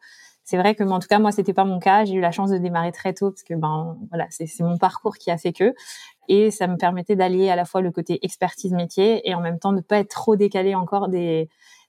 c'est 0.45 0.59
vrai 0.59 0.75
que, 0.75 0.85
en 0.85 0.99
tout 0.99 1.09
cas, 1.09 1.19
moi, 1.19 1.33
c'était 1.33 1.55
pas 1.55 1.65
mon 1.65 1.79
cas. 1.79 2.05
J'ai 2.05 2.15
eu 2.15 2.21
la 2.21 2.31
chance 2.31 2.51
de 2.51 2.59
démarrer 2.59 2.93
très 2.93 3.15
tôt 3.15 3.31
parce 3.31 3.43
que, 3.43 3.55
ben, 3.55 3.97
voilà, 4.11 4.27
c'est 4.31 4.49
mon 4.61 4.79
parcours 4.79 5.17
qui 5.17 5.31
a 5.31 5.39
fait 5.39 5.53
que, 5.53 5.75
et 6.29 6.51
ça 6.51 6.67
me 6.67 6.77
permettait 6.77 7.17
d'allier 7.17 7.51
à 7.51 7.57
la 7.57 7.65
fois 7.65 7.81
le 7.81 7.91
côté 7.91 8.19
expertise 8.23 8.73
métier 8.73 9.29
et 9.29 9.35
en 9.35 9.41
même 9.41 9.59
temps 9.59 9.73
de 9.73 9.81
pas 9.81 9.99
être 9.99 10.11
trop 10.11 10.37
décalé 10.37 10.75
encore 10.75 11.09
de, 11.09 11.47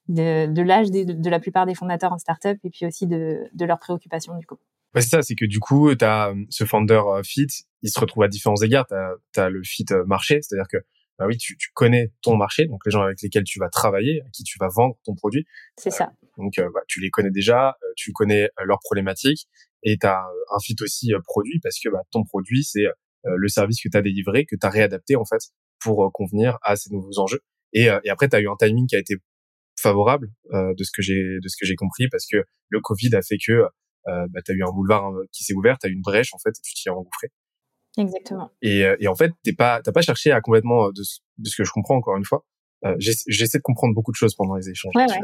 l'âge 0.08 0.92
de, 0.92 1.30
la 1.30 1.40
plupart 1.40 1.66
des 1.66 1.76
fondateurs 1.76 2.14
en 2.14 2.18
startup 2.18 2.58
et 2.64 2.70
puis 2.70 2.86
aussi 2.86 3.08
de, 3.08 3.48
de 3.54 3.66
leurs 3.66 3.80
préoccupations 3.80 4.38
du 4.38 4.46
coup. 4.46 4.58
c'est 4.96 5.02
ça, 5.02 5.22
c'est 5.22 5.36
que 5.36 5.46
du 5.46 5.60
coup, 5.60 5.94
tu 5.96 6.06
as 6.06 6.34
ce 6.50 6.66
founder 6.66 7.02
fit, 7.24 7.48
il 7.82 7.90
se 7.90 8.00
retrouve 8.00 8.24
à 8.24 8.28
différents 8.28 8.62
égards. 8.62 8.88
Tu 9.34 9.40
as, 9.40 9.50
le 9.50 9.62
fit 9.64 9.86
marché, 10.06 10.40
c'est-à-dire 10.42 10.68
que 10.68 10.78
bah 11.22 11.28
oui, 11.28 11.38
tu, 11.38 11.56
tu, 11.56 11.70
connais 11.76 12.12
ton 12.24 12.36
marché, 12.36 12.66
donc 12.66 12.84
les 12.84 12.92
gens 12.92 13.04
avec 13.04 13.22
lesquels 13.22 13.44
tu 13.44 13.60
vas 13.60 13.70
travailler, 13.70 14.24
à 14.26 14.30
qui 14.34 14.44
tu 14.44 14.58
vas 14.60 14.70
vendre 14.76 14.96
ton 15.06 15.14
produit. 15.14 15.46
C'est 15.78 15.92
ça. 15.92 16.12
Euh, 16.24 16.28
donc 16.38 16.58
euh, 16.58 16.68
bah, 16.74 16.80
tu 16.88 17.00
les 17.00 17.12
connais 17.12 17.30
déjà, 17.30 17.70
euh, 17.70 17.94
tu 17.96 18.12
connais 18.12 18.50
leurs 18.66 18.80
problématiques 18.80 19.48
et 19.84 20.00
tu 20.00 20.08
as 20.08 20.18
un 20.20 20.60
fit 20.64 20.76
aussi 20.82 21.12
produit 21.26 21.60
parce 21.62 21.80
que 21.80 21.90
bah, 21.90 22.02
ton 22.10 22.24
produit, 22.24 22.64
c'est 22.64 22.86
le 23.24 23.48
service 23.50 23.80
que 23.84 23.88
tu 23.88 23.96
as 23.96 24.02
délivré, 24.02 24.46
que 24.46 24.56
tu 24.56 24.66
as 24.66 24.72
réadapté 24.72 25.16
en 25.16 25.24
fait 25.24 25.42
pour 25.80 26.12
convenir 26.12 26.58
à 26.64 26.76
ces 26.76 26.92
nouveaux 26.92 27.20
enjeux. 27.20 27.42
Et, 27.72 27.84
et 27.84 28.10
après, 28.10 28.28
tu 28.28 28.36
as 28.36 28.42
eu 28.42 28.50
un 28.50 28.56
timing 28.58 28.88
qui 28.88 28.96
a 28.96 29.00
été 29.00 29.18
favorable 29.80 30.28
de 30.52 30.84
ce 30.84 30.90
que 30.92 31.04
j'ai 31.04 31.38
de 31.40 31.48
ce 31.48 31.56
que 31.56 31.68
j'ai 31.68 31.76
compris 31.76 32.08
parce 32.10 32.26
que 32.26 32.38
le 32.70 32.80
Covid 32.82 33.14
a 33.16 33.22
fait 33.22 33.38
que 33.38 33.62
bah, 34.08 34.42
tu 34.44 34.54
as 34.54 34.56
eu 34.56 34.64
un 34.64 34.72
boulevard 34.72 35.06
hein, 35.06 35.22
qui 35.32 35.44
s'est 35.44 35.54
ouvert, 35.54 35.78
tu 35.78 35.86
as 35.86 35.92
eu 35.92 35.94
une 35.94 36.02
brèche 36.02 36.34
en 36.34 36.40
fait 36.40 36.50
et 36.50 36.62
tu 36.64 36.74
t'y 36.74 36.90
es 36.90 36.92
engouffré. 36.92 37.30
Exactement. 37.98 38.50
Et, 38.62 38.86
euh, 38.86 38.96
et 39.00 39.08
en 39.08 39.16
fait, 39.16 39.32
t'es 39.44 39.54
pas, 39.54 39.82
t'as 39.82 39.92
pas 39.92 40.02
cherché 40.02 40.32
à 40.32 40.42
complètement 40.42 40.88
euh, 40.88 40.92
de, 40.92 41.02
de, 41.38 41.50
ce 41.50 41.56
que 41.56 41.64
je 41.64 41.72
comprends 41.72 41.96
encore 41.96 42.16
une 42.18 42.26
fois. 42.26 42.46
Euh, 42.84 42.96
J'essaie 42.98 43.60
de 43.60 43.64
comprendre 43.64 43.94
beaucoup 43.94 44.12
de 44.12 44.16
choses 44.16 44.34
pendant 44.36 44.56
les 44.56 44.70
échanges. 44.70 44.94
Ouais, 44.96 45.06
ouais. 45.06 45.20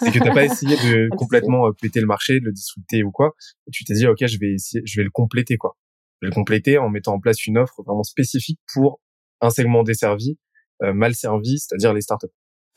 C'est 0.00 0.12
que 0.12 0.18
t'as 0.18 0.32
pas 0.32 0.44
essayé 0.44 0.76
de 0.76 1.08
complètement 1.16 1.68
euh, 1.68 1.72
péter 1.72 2.00
le 2.00 2.06
marché, 2.06 2.40
de 2.40 2.46
le 2.46 2.52
disrupter 2.52 3.02
ou 3.02 3.10
quoi. 3.10 3.34
Tu 3.70 3.84
t'es 3.84 3.94
dit, 3.94 4.06
ok, 4.06 4.26
je 4.26 4.38
vais 4.38 4.54
essayer, 4.54 4.82
je 4.86 5.00
vais 5.00 5.04
le 5.04 5.10
compléter 5.10 5.58
quoi. 5.58 5.76
Je 6.20 6.26
vais 6.26 6.30
le 6.30 6.34
compléter 6.34 6.78
en 6.78 6.88
mettant 6.88 7.12
en 7.12 7.20
place 7.20 7.46
une 7.46 7.58
offre 7.58 7.82
vraiment 7.82 8.02
spécifique 8.02 8.60
pour 8.72 9.00
un 9.42 9.50
segment 9.50 9.82
desservi, 9.82 10.38
euh, 10.82 10.94
mal 10.94 11.14
servi, 11.14 11.58
c'est-à-dire 11.58 11.92
les 11.92 12.00
startups. 12.00 12.28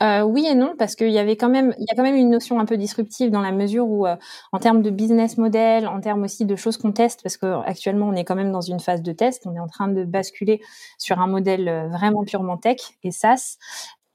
Euh, 0.02 0.22
oui 0.22 0.46
et 0.48 0.56
non, 0.56 0.76
parce 0.78 0.96
qu'il 0.96 1.10
y 1.12 1.18
avait 1.20 1.36
quand 1.36 1.50
même, 1.50 1.74
il 1.78 1.82
y 1.84 1.92
a 1.92 1.96
quand 1.96 2.04
même 2.04 2.16
une 2.16 2.30
notion 2.30 2.58
un 2.62 2.66
peu 2.66 2.78
disruptive 2.78 3.32
dans 3.32 3.42
la 3.42 3.52
mesure 3.52 3.86
où, 3.90 4.08
euh, 4.08 4.16
en 4.54 4.60
termes 4.60 4.82
de 4.82 4.90
business 4.90 5.38
model, 5.38 5.88
en 5.88 6.00
termes 6.00 6.24
aussi 6.24 6.46
de 6.46 6.56
choses 6.56 6.78
qu'on 6.78 6.94
teste, 6.94 7.22
parce 7.22 7.36
qu'actuellement 7.36 8.08
on 8.08 8.14
est 8.14 8.24
quand 8.24 8.36
même 8.36 8.54
dans 8.54 8.62
une 8.62 8.80
phase 8.80 9.02
de 9.02 9.12
test, 9.12 9.44
on 9.46 9.54
est 9.56 9.60
en 9.60 9.68
train 9.68 9.90
de 9.90 10.06
basculer 10.06 10.62
sur 10.98 11.20
un 11.20 11.28
modèle 11.28 11.68
euh, 11.68 11.88
vraiment 11.90 12.24
purement 12.24 12.56
tech 12.56 12.78
et 13.04 13.12
SaaS. 13.12 13.58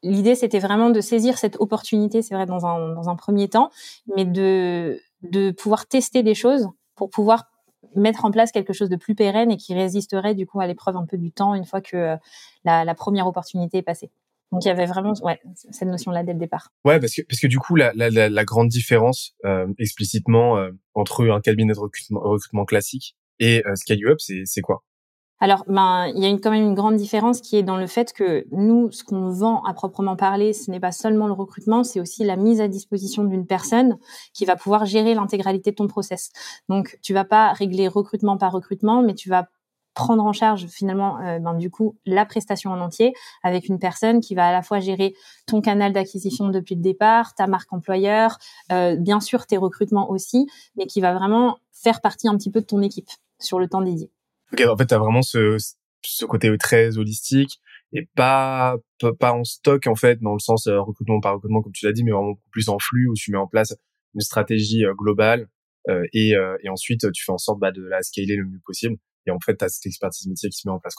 L'idée 0.02 0.34
c'était 0.36 0.58
vraiment 0.58 0.88
de 0.90 1.00
saisir 1.02 1.36
cette 1.38 1.56
opportunité, 1.60 2.22
c'est 2.22 2.34
vrai 2.34 2.46
dans 2.46 2.64
un 2.66 2.94
dans 2.94 3.10
un 3.10 3.16
premier 3.16 3.48
temps, 3.48 3.70
mais 4.16 4.24
de 4.24 4.98
de 5.22 5.50
pouvoir 5.50 5.86
tester 5.86 6.22
des 6.22 6.34
choses 6.34 6.68
pour 6.96 7.10
pouvoir 7.10 7.44
mettre 7.96 8.24
en 8.24 8.30
place 8.30 8.52
quelque 8.52 8.72
chose 8.72 8.88
de 8.90 8.96
plus 8.96 9.14
pérenne 9.14 9.50
et 9.50 9.56
qui 9.58 9.74
résisterait 9.74 10.34
du 10.34 10.46
coup 10.46 10.60
à 10.60 10.66
l'épreuve 10.66 10.96
un 10.96 11.04
peu 11.06 11.18
du 11.18 11.30
temps 11.32 11.54
une 11.54 11.64
fois 11.66 11.80
que 11.82 12.16
la, 12.64 12.84
la 12.84 12.94
première 12.94 13.26
opportunité 13.26 13.78
est 13.78 13.82
passée. 13.82 14.10
Donc 14.54 14.64
il 14.64 14.68
y 14.68 14.70
avait 14.70 14.86
vraiment 14.86 15.12
ouais, 15.22 15.40
cette 15.54 15.88
notion-là 15.88 16.22
dès 16.22 16.32
le 16.32 16.38
départ. 16.38 16.70
Ouais, 16.84 17.00
parce 17.00 17.12
que 17.12 17.22
parce 17.22 17.40
que 17.40 17.48
du 17.48 17.58
coup 17.58 17.74
la, 17.74 17.92
la, 17.94 18.28
la 18.28 18.44
grande 18.44 18.68
différence 18.68 19.34
euh, 19.44 19.66
explicitement 19.80 20.58
euh, 20.58 20.70
entre 20.94 21.28
un 21.28 21.40
cabinet 21.40 21.72
de 21.72 21.78
recrutement, 21.80 22.20
recrutement 22.20 22.64
classique 22.64 23.16
et 23.40 23.64
euh, 23.66 23.74
Scale 23.74 24.06
Up, 24.06 24.20
c'est 24.20 24.42
c'est 24.44 24.60
quoi? 24.60 24.84
Alors, 25.40 25.64
ben, 25.66 26.06
il 26.14 26.22
y 26.22 26.26
a 26.26 26.28
une, 26.28 26.40
quand 26.40 26.52
même 26.52 26.62
une 26.62 26.74
grande 26.74 26.96
différence 26.96 27.40
qui 27.40 27.56
est 27.56 27.64
dans 27.64 27.76
le 27.76 27.88
fait 27.88 28.12
que 28.12 28.46
nous, 28.52 28.90
ce 28.92 29.02
qu'on 29.02 29.28
vend 29.30 29.62
à 29.64 29.74
proprement 29.74 30.16
parler, 30.16 30.52
ce 30.52 30.70
n'est 30.70 30.80
pas 30.80 30.92
seulement 30.92 31.26
le 31.26 31.32
recrutement, 31.32 31.82
c'est 31.82 32.00
aussi 32.00 32.24
la 32.24 32.36
mise 32.36 32.60
à 32.60 32.68
disposition 32.68 33.24
d'une 33.24 33.44
personne 33.44 33.98
qui 34.32 34.44
va 34.44 34.54
pouvoir 34.54 34.86
gérer 34.86 35.12
l'intégralité 35.12 35.72
de 35.72 35.76
ton 35.76 35.88
process. 35.88 36.30
Donc, 36.68 36.98
tu 37.02 37.12
vas 37.12 37.24
pas 37.24 37.52
régler 37.52 37.88
recrutement 37.88 38.38
par 38.38 38.52
recrutement, 38.52 39.02
mais 39.02 39.14
tu 39.14 39.28
vas 39.28 39.48
prendre 39.94 40.24
en 40.24 40.32
charge 40.32 40.66
finalement 40.66 41.18
euh, 41.20 41.38
ben, 41.38 41.54
du 41.54 41.70
coup 41.70 41.96
la 42.04 42.26
prestation 42.26 42.70
en 42.70 42.80
entier 42.80 43.14
avec 43.42 43.68
une 43.68 43.78
personne 43.78 44.20
qui 44.20 44.34
va 44.34 44.48
à 44.48 44.52
la 44.52 44.62
fois 44.62 44.80
gérer 44.80 45.14
ton 45.46 45.60
canal 45.60 45.92
d'acquisition 45.92 46.48
depuis 46.48 46.74
le 46.74 46.82
départ, 46.82 47.34
ta 47.34 47.46
marque 47.46 47.72
employeur, 47.72 48.38
euh, 48.72 48.96
bien 48.96 49.20
sûr 49.20 49.46
tes 49.46 49.56
recrutements 49.56 50.10
aussi, 50.10 50.48
mais 50.76 50.86
qui 50.86 51.00
va 51.00 51.14
vraiment 51.14 51.58
faire 51.72 52.00
partie 52.00 52.28
un 52.28 52.36
petit 52.36 52.50
peu 52.50 52.60
de 52.60 52.66
ton 52.66 52.82
équipe 52.82 53.08
sur 53.38 53.58
le 53.58 53.68
temps 53.68 53.80
dédié. 53.80 54.10
Ok, 54.52 54.62
en 54.66 54.76
fait, 54.76 54.86
tu 54.86 54.94
as 54.94 54.98
vraiment 54.98 55.22
ce, 55.22 55.56
ce 56.02 56.24
côté 56.24 56.54
très 56.58 56.98
holistique 56.98 57.60
et 57.92 58.08
pas, 58.16 58.76
pas 59.20 59.32
en 59.32 59.44
stock 59.44 59.86
en 59.86 59.94
fait 59.94 60.20
dans 60.20 60.32
le 60.32 60.40
sens 60.40 60.66
euh, 60.66 60.80
recrutement 60.80 61.20
par 61.20 61.34
recrutement 61.34 61.62
comme 61.62 61.72
tu 61.72 61.86
l'as 61.86 61.92
dit, 61.92 62.02
mais 62.02 62.10
vraiment 62.10 62.34
plus 62.50 62.68
en 62.68 62.78
flux 62.78 63.08
où 63.08 63.14
tu 63.14 63.30
mets 63.30 63.38
en 63.38 63.46
place 63.46 63.74
une 64.14 64.20
stratégie 64.20 64.84
globale 64.96 65.48
et, 66.14 66.34
et 66.62 66.68
ensuite 66.70 67.12
tu 67.12 67.24
fais 67.24 67.32
en 67.32 67.36
sorte 67.36 67.58
bah, 67.58 67.72
de 67.72 67.82
la 67.82 68.00
scaler 68.00 68.36
le 68.36 68.44
mieux 68.44 68.60
possible. 68.64 68.96
Et 69.26 69.30
en 69.30 69.40
fait, 69.40 69.56
tu 69.56 69.64
as 69.64 69.68
cette 69.68 69.86
expertise 69.86 70.26
métier 70.26 70.50
qui 70.50 70.58
se 70.58 70.68
met 70.68 70.72
en 70.72 70.78
place. 70.78 70.94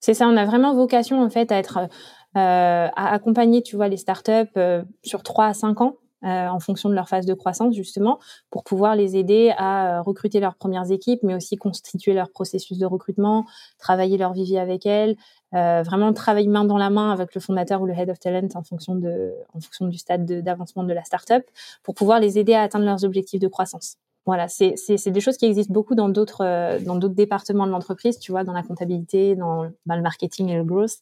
C'est 0.00 0.14
ça, 0.14 0.28
on 0.28 0.36
a 0.36 0.44
vraiment 0.44 0.74
vocation 0.74 1.22
en 1.22 1.30
fait 1.30 1.50
à 1.50 1.58
être 1.58 1.88
à 2.34 3.12
accompagner, 3.12 3.62
tu 3.62 3.74
vois, 3.74 3.88
les 3.88 3.96
startups 3.96 4.58
sur 5.02 5.22
trois 5.24 5.46
à 5.46 5.54
cinq 5.54 5.80
ans 5.80 5.96
euh, 6.24 6.48
en 6.48 6.58
fonction 6.58 6.88
de 6.88 6.96
leur 6.96 7.08
phase 7.08 7.26
de 7.26 7.34
croissance 7.34 7.76
justement 7.76 8.18
pour 8.50 8.64
pouvoir 8.64 8.96
les 8.96 9.16
aider 9.16 9.54
à 9.56 9.98
euh, 9.98 10.02
recruter 10.02 10.40
leurs 10.40 10.56
premières 10.56 10.90
équipes 10.90 11.20
mais 11.22 11.36
aussi 11.36 11.56
constituer 11.56 12.12
leur 12.12 12.32
processus 12.32 12.76
de 12.76 12.86
recrutement 12.86 13.46
travailler 13.78 14.18
leur 14.18 14.32
vivier 14.32 14.58
avec 14.58 14.84
elles 14.84 15.14
euh, 15.54 15.84
vraiment 15.84 16.12
travailler 16.12 16.48
main 16.48 16.64
dans 16.64 16.76
la 16.76 16.90
main 16.90 17.12
avec 17.12 17.36
le 17.36 17.40
fondateur 17.40 17.80
ou 17.82 17.86
le 17.86 17.94
head 17.94 18.10
of 18.10 18.18
talent 18.18 18.48
en 18.56 18.64
fonction 18.64 18.96
de 18.96 19.32
en 19.54 19.60
fonction 19.60 19.86
du 19.86 19.96
stade 19.96 20.26
d'avancement 20.42 20.82
de, 20.82 20.92
la 20.92 21.04
startup 21.04 21.44
pour 21.84 21.94
pouvoir 21.94 22.18
les 22.18 22.36
aider 22.36 22.54
à 22.54 22.62
atteindre 22.62 22.86
leurs 22.86 23.04
objectifs 23.04 23.38
de 23.38 23.46
croissance 23.46 23.94
voilà, 24.28 24.46
c'est 24.46 25.10
des 25.10 25.20
choses 25.20 25.38
qui 25.38 25.46
existent 25.46 25.72
beaucoup 25.72 25.94
dans 25.94 26.10
d'autres 26.10 26.78
dans 26.84 26.96
d'autres 26.96 27.14
départements 27.14 27.66
de 27.66 27.72
l'entreprise, 27.72 28.18
tu 28.18 28.30
vois, 28.30 28.44
dans 28.44 28.52
la 28.52 28.62
comptabilité, 28.62 29.36
dans, 29.36 29.70
dans 29.86 29.96
le 29.96 30.02
marketing 30.02 30.50
et 30.50 30.56
le 30.56 30.64
growth, 30.64 30.98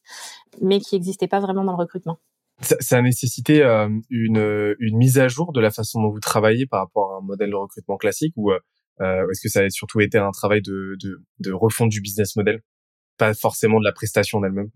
mais 0.61 0.79
qui 0.79 0.95
n'existaient 0.95 1.27
pas 1.27 1.41
vraiment 1.41 1.65
dans 1.65 1.73
le 1.73 1.77
recrutement. 1.77 2.19
Ça, 2.61 2.97
a 2.97 3.01
nécessité 3.01 3.63
euh, 3.63 3.89
une, 4.09 4.75
une 4.79 4.97
mise 4.97 5.19
à 5.19 5.27
jour 5.27 5.51
de 5.51 5.59
la 5.59 5.71
façon 5.71 6.01
dont 6.01 6.09
vous 6.09 6.21
travaillez 6.21 6.65
par 6.67 6.79
rapport 6.79 7.11
à 7.11 7.17
un 7.17 7.21
modèle 7.21 7.49
de 7.49 7.55
recrutement 7.55 7.97
classique 7.97 8.33
ou 8.37 8.51
euh, 8.51 8.59
euh, 9.01 9.29
est-ce 9.29 9.41
que 9.41 9.49
ça 9.49 9.59
a 9.59 9.69
surtout 9.69 9.99
été 9.99 10.17
un 10.17 10.31
travail 10.31 10.61
de, 10.61 10.95
de, 11.03 11.21
de 11.39 11.51
refonte 11.51 11.89
du 11.89 11.99
business 11.99 12.37
model, 12.37 12.61
pas 13.17 13.33
forcément 13.33 13.77
de 13.79 13.83
la 13.83 13.91
prestation 13.91 14.37
en 14.37 14.43
elle-même 14.45 14.69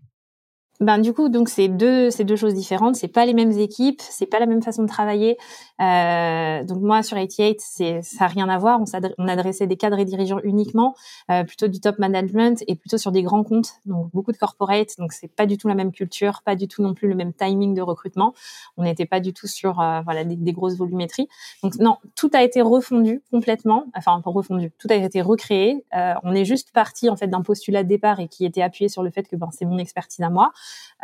ben 0.80 0.98
du 0.98 1.12
coup, 1.12 1.28
donc 1.28 1.48
c'est 1.48 1.68
deux, 1.68 2.10
c'est 2.10 2.24
deux 2.24 2.34
choses 2.34 2.54
différentes. 2.54 2.96
C'est 2.96 3.06
pas 3.06 3.24
les 3.24 3.34
mêmes 3.34 3.52
équipes, 3.52 4.00
c'est 4.00 4.26
pas 4.26 4.40
la 4.40 4.46
même 4.46 4.62
façon 4.62 4.82
de 4.82 4.88
travailler. 4.88 5.36
Euh, 5.82 6.64
donc 6.64 6.80
moi 6.80 7.02
sur 7.02 7.16
88, 7.16 7.60
c'est 7.60 8.02
ça 8.02 8.24
a 8.24 8.28
rien 8.28 8.48
à 8.48 8.58
voir. 8.58 8.80
On, 8.80 8.84
on 9.18 9.28
adressait 9.28 9.66
des 9.66 9.76
cadres 9.76 9.98
et 9.98 10.04
dirigeants 10.04 10.40
uniquement, 10.44 10.94
euh, 11.30 11.44
plutôt 11.44 11.66
du 11.66 11.80
top 11.80 11.98
management 11.98 12.62
et 12.68 12.76
plutôt 12.76 12.98
sur 12.98 13.10
des 13.10 13.22
grands 13.22 13.42
comptes, 13.42 13.72
donc 13.84 14.10
beaucoup 14.12 14.32
de 14.32 14.36
corporate. 14.36 14.90
Donc 14.98 15.12
c'est 15.12 15.28
pas 15.28 15.46
du 15.46 15.58
tout 15.58 15.68
la 15.68 15.74
même 15.74 15.92
culture, 15.92 16.42
pas 16.44 16.54
du 16.54 16.68
tout 16.68 16.82
non 16.82 16.94
plus 16.94 17.08
le 17.08 17.14
même 17.14 17.32
timing 17.32 17.74
de 17.74 17.82
recrutement. 17.82 18.34
On 18.76 18.84
n'était 18.84 19.06
pas 19.06 19.20
du 19.20 19.32
tout 19.32 19.46
sur 19.46 19.80
euh, 19.80 20.00
voilà 20.02 20.24
des, 20.24 20.52
grosses 20.52 20.76
volumétries. 20.76 21.28
Donc 21.62 21.76
non, 21.76 21.96
tout 22.14 22.30
a 22.34 22.42
été 22.42 22.62
refondu 22.62 23.22
complètement. 23.30 23.86
Enfin 23.96 24.20
refondu, 24.24 24.70
tout 24.78 24.88
a 24.90 24.94
été 24.94 25.20
recréé. 25.20 25.84
Euh, 25.96 26.14
on 26.22 26.34
est 26.34 26.44
juste 26.44 26.72
parti 26.72 27.08
en 27.08 27.16
fait 27.16 27.26
d'un 27.26 27.42
postulat 27.42 27.82
de 27.82 27.88
départ 27.88 28.20
et 28.20 28.28
qui 28.28 28.44
était 28.44 28.62
appuyé 28.62 28.88
sur 28.88 29.02
le 29.02 29.10
fait 29.10 29.26
que 29.26 29.36
ben 29.36 29.48
c'est 29.52 29.64
mon 29.64 29.78
expertise 29.78 30.20
à 30.20 30.30
moi. 30.30 30.52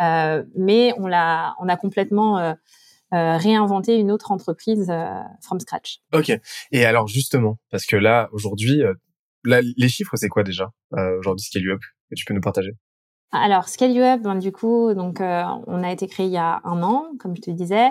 Euh, 0.01 0.45
mais 0.55 0.93
on 0.99 1.07
l'a, 1.07 1.55
on 1.61 1.69
a 1.69 1.77
complètement 1.77 2.55
euh, 3.13 3.17
euh, 3.17 3.37
réinventé 3.37 3.97
une 3.97 4.11
autre 4.11 4.31
entreprise 4.33 4.93
from 5.43 5.61
scratch. 5.61 6.01
Ok. 6.13 6.33
Et 6.73 6.85
alors 6.85 7.09
justement, 7.09 7.59
parce 7.71 7.87
que 7.87 7.97
là 7.97 8.29
aujourd'hui, 8.33 8.83
là, 9.45 9.61
les 9.63 9.89
chiffres 9.89 10.17
c'est 10.17 10.29
quoi 10.29 10.43
déjà 10.43 10.71
aujourd'hui 10.93 11.45
Scale 11.45 11.71
Up 11.71 11.81
que 12.11 12.15
tu 12.15 12.25
peux 12.25 12.35
nous 12.35 12.41
partager? 12.41 12.73
Alors, 13.31 13.69
Scale 13.69 13.93
You 13.93 14.03
Up, 14.05 14.23
ben, 14.23 14.37
du 14.37 14.53
coup, 14.53 14.95
donc 14.95 15.21
euh, 15.21 15.43
on 15.67 15.83
a 15.83 15.93
été 15.93 16.07
créé 16.07 16.25
il 16.25 16.33
y 16.33 16.39
a 16.39 16.63
un 16.65 16.83
an, 16.83 17.09
comme 17.19 17.37
je 17.37 17.43
te 17.43 17.51
disais. 17.51 17.89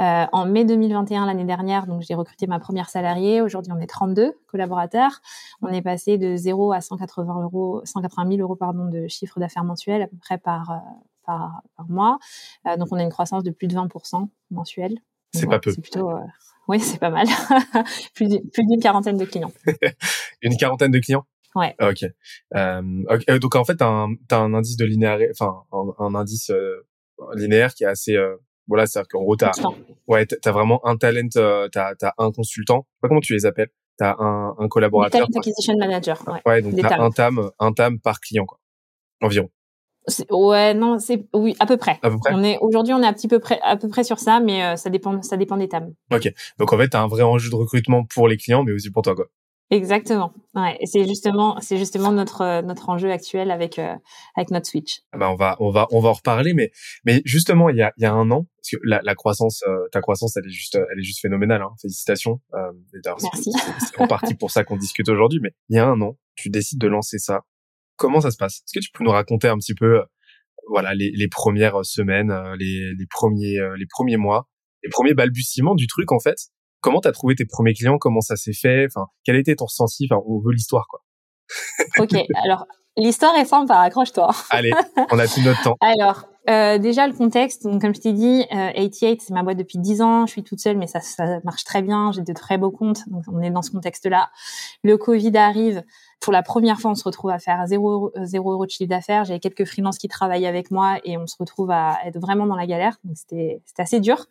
Euh, 0.00 0.26
en 0.30 0.46
mai 0.46 0.64
2021, 0.64 1.26
l'année 1.26 1.44
dernière, 1.44 1.88
donc 1.88 2.02
j'ai 2.02 2.14
recruté 2.14 2.46
ma 2.46 2.60
première 2.60 2.88
salariée. 2.88 3.40
Aujourd'hui, 3.40 3.72
on 3.76 3.80
est 3.80 3.88
32 3.88 4.34
collaborateurs. 4.46 5.20
On 5.60 5.68
est 5.68 5.82
passé 5.82 6.18
de 6.18 6.36
0 6.36 6.70
à 6.70 6.80
180 6.80 7.42
euros, 7.42 7.80
180 7.84 8.30
000 8.36 8.42
euros 8.42 8.54
pardon 8.54 8.88
de 8.88 9.08
chiffre 9.08 9.40
d'affaires 9.40 9.64
mensuel 9.64 10.02
à 10.02 10.06
peu 10.06 10.16
près 10.18 10.38
par 10.38 10.70
euh, 10.70 10.74
par, 11.26 11.60
par, 11.76 11.88
mois. 11.88 12.18
Euh, 12.66 12.76
donc, 12.76 12.88
on 12.92 12.96
a 12.96 13.02
une 13.02 13.10
croissance 13.10 13.42
de 13.42 13.50
plus 13.50 13.66
de 13.66 13.74
20% 13.74 14.28
mensuel. 14.50 14.98
C'est 15.32 15.46
pas 15.46 15.58
peu. 15.58 15.70
C'est 15.70 15.82
plutôt 15.82 16.10
oui, 16.68 16.80
c'est 16.80 16.98
pas 16.98 17.10
mal. 17.10 17.26
plus 18.14 18.28
d'une 18.28 18.80
quarantaine 18.80 19.16
de 19.16 19.24
clients. 19.24 19.52
une 20.42 20.56
quarantaine 20.56 20.90
de 20.90 20.98
clients? 20.98 21.24
Ouais. 21.54 21.74
Ok. 21.80 22.04
Euh, 22.54 23.04
okay. 23.08 23.38
Donc 23.38 23.54
en 23.54 23.64
fait, 23.64 23.76
t'as 23.76 23.86
un, 23.86 24.14
as 24.30 24.36
un 24.36 24.52
indice 24.52 24.76
de 24.76 24.84
linéaire, 24.84 25.18
enfin 25.30 25.62
un, 25.72 26.04
un 26.04 26.14
indice 26.14 26.50
euh, 26.50 26.84
linéaire 27.34 27.72
qui 27.74 27.84
est 27.84 27.86
assez, 27.86 28.14
euh, 28.14 28.36
voilà, 28.66 28.86
c'est-à-dire 28.86 29.08
qu'en 29.08 29.22
gros 29.22 29.36
t'as, 29.36 29.52
ouais, 30.08 30.26
t'as 30.26 30.52
vraiment 30.52 30.84
un 30.86 30.96
talent, 30.96 31.28
euh, 31.36 31.68
t'as 31.68 31.94
as 32.02 32.14
un 32.18 32.32
consultant. 32.32 32.86
Pas 33.00 33.08
comment 33.08 33.20
tu 33.20 33.32
les 33.32 33.46
appelles. 33.46 33.70
T'as 33.96 34.16
un, 34.18 34.54
un 34.58 34.68
collaborateur. 34.68 35.20
Talent 35.20 35.38
acquisition 35.38 35.74
manager. 35.78 36.22
Ouais. 36.28 36.40
ouais 36.44 36.62
donc 36.62 36.74
t'as 36.78 37.00
un 37.00 37.10
tam, 37.10 37.50
un 37.58 37.72
tam 37.72 38.00
par 38.00 38.20
client 38.20 38.44
quoi, 38.44 38.58
environ. 39.22 39.50
Ouais, 40.30 40.74
non, 40.74 40.98
c'est 40.98 41.26
oui, 41.34 41.56
à 41.58 41.66
peu 41.66 41.76
près. 41.76 41.98
À 42.02 42.10
peu 42.10 42.18
près. 42.18 42.32
On 42.34 42.42
est 42.42 42.58
aujourd'hui, 42.60 42.94
on 42.94 43.02
est 43.02 43.06
à 43.06 43.12
petit 43.12 43.28
peu 43.28 43.38
près, 43.38 43.60
à 43.62 43.76
peu 43.76 43.88
près 43.88 44.04
sur 44.04 44.18
ça, 44.18 44.40
mais 44.40 44.64
euh, 44.64 44.76
ça 44.76 44.90
dépend, 44.90 45.20
ça 45.22 45.36
dépend 45.36 45.56
des 45.56 45.68
TAM. 45.68 45.92
Ok. 46.12 46.32
Donc 46.58 46.72
en 46.72 46.78
fait, 46.78 46.88
t'as 46.88 47.00
un 47.00 47.08
vrai 47.08 47.22
enjeu 47.22 47.50
de 47.50 47.56
recrutement 47.56 48.04
pour 48.04 48.28
les 48.28 48.36
clients, 48.36 48.62
mais 48.62 48.72
aussi 48.72 48.90
pour 48.90 49.02
toi, 49.02 49.14
quoi. 49.14 49.26
Exactement. 49.70 50.32
Ouais, 50.54 50.78
c'est 50.84 51.04
justement 51.08 51.58
c'est 51.60 51.76
justement 51.76 52.12
notre 52.12 52.42
euh, 52.42 52.62
notre 52.62 52.88
enjeu 52.88 53.10
actuel 53.10 53.50
avec 53.50 53.80
euh, 53.80 53.94
avec 54.36 54.50
notre 54.52 54.66
switch. 54.66 55.00
Ah 55.12 55.18
bah 55.18 55.30
on 55.30 55.34
va 55.34 55.56
on 55.58 55.70
va 55.70 55.88
on 55.90 55.98
va 55.98 56.10
en 56.10 56.12
reparler 56.12 56.54
mais 56.54 56.70
mais 57.04 57.20
justement 57.24 57.68
il 57.68 57.76
y 57.76 57.82
a 57.82 57.92
il 57.96 58.02
y 58.02 58.06
a 58.06 58.12
un 58.12 58.30
an 58.30 58.46
parce 58.58 58.70
que 58.70 58.76
la, 58.84 59.00
la 59.02 59.14
croissance 59.16 59.64
euh, 59.66 59.88
ta 59.90 60.00
croissance 60.00 60.36
elle 60.36 60.46
est 60.46 60.50
juste 60.50 60.76
elle 60.76 61.00
est 61.00 61.02
juste 61.02 61.20
phénoménale 61.20 61.62
hein. 61.62 61.70
félicitations. 61.82 62.40
Euh, 62.54 62.72
Merci. 63.04 63.50
C'est 63.80 64.00
en 64.00 64.06
partie 64.06 64.34
pour 64.34 64.52
ça 64.52 64.62
qu'on 64.62 64.76
discute 64.76 65.08
aujourd'hui 65.08 65.40
mais 65.42 65.50
il 65.68 65.76
y 65.76 65.80
a 65.80 65.86
un 65.86 66.00
an 66.00 66.16
tu 66.36 66.48
décides 66.48 66.78
de 66.78 66.86
lancer 66.86 67.18
ça. 67.18 67.40
Comment 67.96 68.20
ça 68.20 68.30
se 68.30 68.36
passe? 68.36 68.56
Est-ce 68.56 68.78
que 68.78 68.84
tu 68.84 68.90
peux 68.92 69.04
nous 69.04 69.10
raconter 69.10 69.48
un 69.48 69.56
petit 69.56 69.74
peu 69.74 70.02
voilà 70.68 70.94
les, 70.94 71.12
les 71.14 71.28
premières 71.28 71.84
semaines, 71.84 72.32
les 72.58 72.92
les 72.98 73.06
premiers 73.08 73.58
les 73.78 73.86
premiers 73.88 74.16
mois, 74.16 74.48
les 74.82 74.90
premiers 74.90 75.14
balbutiements 75.14 75.74
du 75.74 75.86
truc 75.86 76.12
en 76.12 76.18
fait? 76.18 76.36
Comment 76.80 77.00
t'as 77.00 77.12
trouvé 77.12 77.34
tes 77.34 77.46
premiers 77.46 77.74
clients? 77.74 77.98
Comment 77.98 78.20
ça 78.20 78.36
s'est 78.36 78.52
fait? 78.52 78.86
Enfin, 78.86 79.06
quel 79.24 79.36
était 79.36 79.54
ton 79.54 79.64
ressenti? 79.64 80.06
Enfin, 80.10 80.22
on 80.26 80.40
veut 80.40 80.52
l'histoire, 80.52 80.86
quoi. 80.88 81.02
ok, 81.98 82.14
alors 82.44 82.66
l'histoire 82.96 83.34
est 83.36 83.44
sympa, 83.44 83.78
accroche-toi. 83.78 84.30
Allez, 84.50 84.72
on 85.10 85.18
a 85.18 85.26
tout 85.26 85.40
notre 85.40 85.62
temps. 85.62 85.76
Alors, 85.80 86.24
euh, 86.48 86.78
déjà 86.78 87.08
le 87.08 87.12
contexte, 87.12 87.64
donc 87.64 87.80
comme 87.80 87.94
je 87.94 88.00
t'ai 88.00 88.12
dit, 88.12 88.44
euh, 88.52 88.70
88 88.72 89.22
c'est 89.22 89.34
ma 89.34 89.42
boîte 89.42 89.56
depuis 89.56 89.78
10 89.78 90.00
ans, 90.02 90.26
je 90.26 90.32
suis 90.32 90.44
toute 90.44 90.60
seule 90.60 90.76
mais 90.76 90.86
ça, 90.86 91.00
ça 91.00 91.40
marche 91.42 91.64
très 91.64 91.82
bien, 91.82 92.12
j'ai 92.12 92.22
de 92.22 92.32
très 92.32 92.56
beaux 92.56 92.70
comptes, 92.70 93.08
donc 93.08 93.24
on 93.26 93.40
est 93.40 93.50
dans 93.50 93.62
ce 93.62 93.72
contexte-là. 93.72 94.30
Le 94.84 94.96
Covid 94.96 95.36
arrive, 95.36 95.82
pour 96.20 96.32
la 96.32 96.44
première 96.44 96.78
fois 96.78 96.92
on 96.92 96.94
se 96.94 97.02
retrouve 97.02 97.30
à 97.30 97.40
faire 97.40 97.66
0 97.66 98.12
zéro 98.22 98.52
euro 98.52 98.64
de 98.64 98.70
chiffre 98.70 98.88
d'affaires, 98.88 99.24
j'ai 99.24 99.40
quelques 99.40 99.64
freelances 99.64 99.98
qui 99.98 100.06
travaillent 100.06 100.46
avec 100.46 100.70
moi 100.70 100.98
et 101.04 101.18
on 101.18 101.26
se 101.26 101.34
retrouve 101.36 101.72
à 101.72 101.98
être 102.04 102.20
vraiment 102.20 102.46
dans 102.46 102.56
la 102.56 102.66
galère, 102.66 102.96
donc 103.02 103.16
c'était 103.16 103.60
assez 103.78 103.98
dur. 103.98 104.26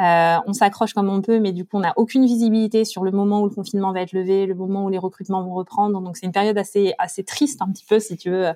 Euh, 0.00 0.36
on 0.46 0.52
s'accroche 0.52 0.94
comme 0.94 1.08
on 1.08 1.20
peut 1.22 1.40
mais 1.40 1.50
du 1.50 1.64
coup 1.64 1.76
on 1.76 1.80
n'a 1.80 1.92
aucune 1.96 2.24
visibilité 2.24 2.84
sur 2.84 3.02
le 3.02 3.10
moment 3.10 3.40
où 3.42 3.48
le 3.48 3.54
confinement 3.54 3.92
va 3.92 4.02
être 4.02 4.12
levé, 4.12 4.46
le 4.46 4.54
moment 4.54 4.84
où 4.84 4.88
les 4.88 4.98
recrutements 4.98 5.42
vont 5.42 5.54
reprendre, 5.54 6.00
donc 6.00 6.16
c'est 6.16 6.26
une 6.26 6.32
période 6.32 6.56
assez 6.56 6.94
assez 6.98 7.24
triste 7.24 7.60
un 7.62 7.70
petit 7.72 7.84
peu 7.84 7.98
si 7.98 8.16
tu 8.16 8.30
veux 8.30 8.52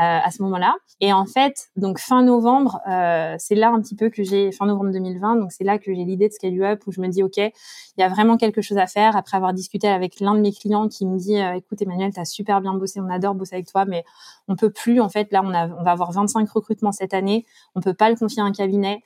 euh, 0.00 0.18
à 0.24 0.30
ce 0.30 0.40
moment-là. 0.44 0.74
Et 1.02 1.12
en 1.12 1.26
fait, 1.26 1.68
donc 1.76 1.98
fin 1.98 2.22
novembre, 2.22 2.80
euh, 2.88 3.36
c'est 3.38 3.54
là 3.54 3.68
un 3.68 3.78
petit 3.82 3.94
peu 3.94 4.08
que 4.08 4.22
j'ai 4.22 4.50
fin 4.50 4.64
novembre 4.64 4.90
2020, 4.90 5.36
donc 5.36 5.52
c'est 5.52 5.64
là 5.64 5.78
que 5.78 5.92
j'ai 5.92 6.04
l'idée 6.06 6.28
de 6.28 6.32
Scale 6.32 6.62
Up 6.62 6.82
où 6.86 6.92
je 6.92 7.00
me 7.02 7.08
dis 7.08 7.22
ok, 7.22 7.36
il 7.36 7.52
y 7.98 8.02
a 8.02 8.08
vraiment 8.08 8.38
quelque 8.38 8.62
chose 8.62 8.78
à 8.78 8.86
faire. 8.86 9.18
Après 9.18 9.36
avoir 9.36 9.52
discuté 9.52 9.88
avec 9.88 10.18
l'un 10.20 10.34
de 10.34 10.40
mes 10.40 10.50
clients 10.50 10.88
qui 10.88 11.04
me 11.04 11.18
dit 11.18 11.36
euh, 11.36 11.56
écoute 11.56 11.82
Emmanuel, 11.82 12.10
t'as 12.10 12.24
super 12.24 12.62
bien 12.62 12.72
bossé, 12.72 13.02
on 13.02 13.10
adore 13.10 13.34
bosser 13.34 13.56
avec 13.56 13.70
toi, 13.70 13.84
mais 13.84 14.02
on 14.48 14.56
peut 14.56 14.70
plus 14.70 14.98
en 14.98 15.10
fait. 15.10 15.30
Là, 15.30 15.42
on, 15.44 15.52
a, 15.52 15.68
on 15.68 15.82
va 15.82 15.90
avoir 15.90 16.10
25 16.10 16.48
recrutements 16.48 16.92
cette 16.92 17.12
année, 17.12 17.44
on 17.74 17.82
peut 17.82 17.92
pas 17.92 18.08
le 18.08 18.16
confier 18.16 18.40
à 18.40 18.46
un 18.46 18.52
cabinet. 18.52 19.02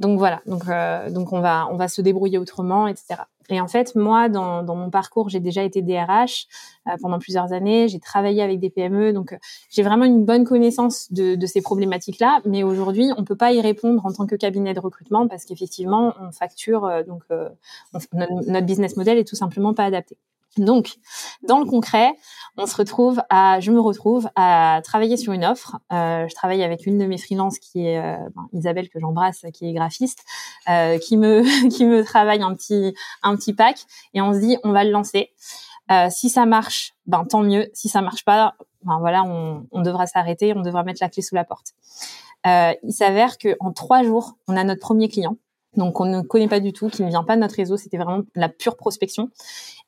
Donc 0.00 0.18
voilà, 0.18 0.40
donc 0.46 0.66
euh, 0.68 1.10
donc 1.10 1.32
on 1.34 1.40
va 1.40 1.68
on 1.70 1.76
va 1.76 1.86
se 1.86 2.00
débrouiller 2.00 2.38
autrement, 2.38 2.88
etc. 2.88 3.20
Et 3.50 3.60
en 3.60 3.68
fait, 3.68 3.94
moi, 3.96 4.28
dans, 4.28 4.62
dans 4.62 4.76
mon 4.76 4.90
parcours, 4.90 5.28
j'ai 5.28 5.40
déjà 5.40 5.62
été 5.62 5.82
DRH 5.82 6.46
euh, 6.86 6.92
pendant 7.02 7.18
plusieurs 7.18 7.52
années. 7.52 7.88
J'ai 7.88 7.98
travaillé 7.98 8.42
avec 8.42 8.60
des 8.60 8.70
PME, 8.70 9.12
donc 9.12 9.32
euh, 9.34 9.38
j'ai 9.70 9.82
vraiment 9.82 10.06
une 10.06 10.24
bonne 10.24 10.44
connaissance 10.44 11.12
de, 11.12 11.34
de 11.34 11.46
ces 11.46 11.60
problématiques-là. 11.60 12.40
Mais 12.46 12.62
aujourd'hui, 12.62 13.10
on 13.18 13.24
peut 13.24 13.36
pas 13.36 13.52
y 13.52 13.60
répondre 13.60 14.06
en 14.06 14.12
tant 14.12 14.26
que 14.26 14.36
cabinet 14.36 14.72
de 14.72 14.80
recrutement 14.80 15.28
parce 15.28 15.44
qu'effectivement, 15.44 16.14
on 16.18 16.32
facture 16.32 16.88
donc 17.06 17.24
notre 17.92 18.66
business 18.66 18.96
model 18.96 19.18
est 19.18 19.28
tout 19.28 19.36
simplement 19.36 19.74
pas 19.74 19.84
adapté. 19.84 20.16
Donc, 20.56 20.96
dans 21.42 21.58
le 21.58 21.64
concret, 21.64 22.10
on 22.56 22.66
se 22.66 22.76
retrouve 22.76 23.22
à, 23.30 23.60
je 23.60 23.70
me 23.70 23.80
retrouve 23.80 24.28
à 24.34 24.80
travailler 24.84 25.16
sur 25.16 25.32
une 25.32 25.44
offre. 25.44 25.78
Euh, 25.92 26.26
je 26.28 26.34
travaille 26.34 26.62
avec 26.62 26.86
une 26.86 26.98
de 26.98 27.06
mes 27.06 27.18
freelances 27.18 27.58
qui 27.58 27.86
est 27.86 27.98
euh, 27.98 28.16
ben, 28.34 28.48
Isabelle 28.52 28.88
que 28.88 28.98
j'embrasse, 28.98 29.44
qui 29.54 29.68
est 29.68 29.72
graphiste, 29.72 30.24
euh, 30.68 30.98
qui 30.98 31.16
me 31.16 31.42
qui 31.70 31.84
me 31.84 32.04
travaille 32.04 32.42
un 32.42 32.54
petit 32.54 32.94
un 33.22 33.36
petit 33.36 33.54
pack 33.54 33.78
et 34.12 34.20
on 34.20 34.32
se 34.34 34.40
dit 34.40 34.56
on 34.64 34.72
va 34.72 34.84
le 34.84 34.90
lancer. 34.90 35.30
Euh, 35.90 36.08
si 36.10 36.30
ça 36.30 36.46
marche, 36.46 36.94
ben 37.06 37.24
tant 37.24 37.42
mieux. 37.42 37.68
Si 37.72 37.88
ça 37.88 38.00
marche 38.00 38.24
pas, 38.24 38.54
ben 38.84 38.98
voilà, 39.00 39.24
on, 39.24 39.66
on 39.72 39.82
devra 39.82 40.06
s'arrêter, 40.06 40.54
on 40.56 40.62
devra 40.62 40.84
mettre 40.84 41.00
la 41.00 41.08
clé 41.08 41.22
sous 41.22 41.34
la 41.34 41.44
porte. 41.44 41.74
Euh, 42.46 42.72
il 42.82 42.92
s'avère 42.92 43.38
que 43.38 43.56
en 43.60 43.72
trois 43.72 44.02
jours, 44.02 44.36
on 44.48 44.56
a 44.56 44.64
notre 44.64 44.80
premier 44.80 45.08
client. 45.08 45.36
Donc 45.76 46.00
on 46.00 46.04
ne 46.04 46.20
connaît 46.20 46.48
pas 46.48 46.60
du 46.60 46.72
tout, 46.72 46.88
qui 46.88 47.02
ne 47.02 47.08
vient 47.08 47.22
pas 47.22 47.36
de 47.36 47.40
notre 47.40 47.54
réseau, 47.54 47.76
c'était 47.76 47.96
vraiment 47.96 48.22
la 48.34 48.48
pure 48.48 48.76
prospection. 48.76 49.30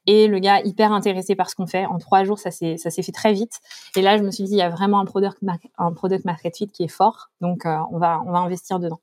Et 0.06 0.26
le 0.26 0.38
gars 0.38 0.60
hyper 0.60 0.92
intéressé 0.92 1.36
par 1.36 1.48
ce 1.48 1.54
qu'on 1.54 1.66
fait. 1.66 1.86
En 1.86 1.98
trois 1.98 2.24
jours, 2.24 2.38
ça 2.38 2.50
s'est 2.50 2.76
ça 2.76 2.90
s'est 2.90 3.02
fait 3.02 3.12
très 3.12 3.32
vite. 3.32 3.60
Et 3.96 4.02
là, 4.02 4.16
je 4.18 4.22
me 4.22 4.30
suis 4.30 4.44
dit, 4.44 4.52
il 4.52 4.58
y 4.58 4.62
a 4.62 4.70
vraiment 4.70 5.00
un 5.00 5.04
product 5.04 5.38
un 5.78 5.92
product 5.92 6.24
market 6.24 6.56
fit 6.56 6.66
qui 6.68 6.82
est 6.84 6.88
fort. 6.88 7.30
Donc, 7.40 7.66
euh, 7.66 7.76
on 7.92 7.98
va 7.98 8.20
on 8.26 8.32
va 8.32 8.38
investir 8.38 8.80
dedans. 8.80 9.00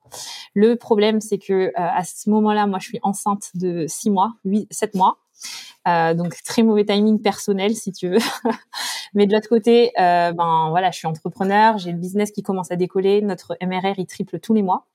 Le 0.53 0.75
problème, 0.75 1.21
c'est 1.21 1.37
que 1.37 1.53
euh, 1.53 1.71
à 1.75 2.03
ce 2.03 2.29
moment-là, 2.29 2.67
moi, 2.67 2.79
je 2.79 2.87
suis 2.87 2.99
enceinte 3.01 3.51
de 3.55 3.85
six 3.87 4.09
mois, 4.09 4.33
huit, 4.43 4.67
sept 4.71 4.95
mois. 4.95 5.17
Euh, 5.87 6.13
donc 6.13 6.35
très 6.43 6.61
mauvais 6.61 6.83
timing 6.85 7.21
personnel 7.21 7.75
si 7.75 7.91
tu 7.91 8.09
veux. 8.09 8.17
Mais 9.13 9.25
de 9.25 9.33
l'autre 9.33 9.47
côté, 9.49 9.91
euh, 9.99 10.33
ben 10.33 10.67
voilà, 10.69 10.91
je 10.91 10.97
suis 10.97 11.07
entrepreneur, 11.07 11.77
j'ai 11.77 11.91
le 11.91 11.97
business 11.97 12.31
qui 12.31 12.43
commence 12.43 12.71
à 12.71 12.75
décoller, 12.75 13.21
notre 13.21 13.57
MRR 13.61 13.97
il 13.97 14.05
triple 14.05 14.39
tous 14.39 14.53
les 14.53 14.61
mois. 14.61 14.85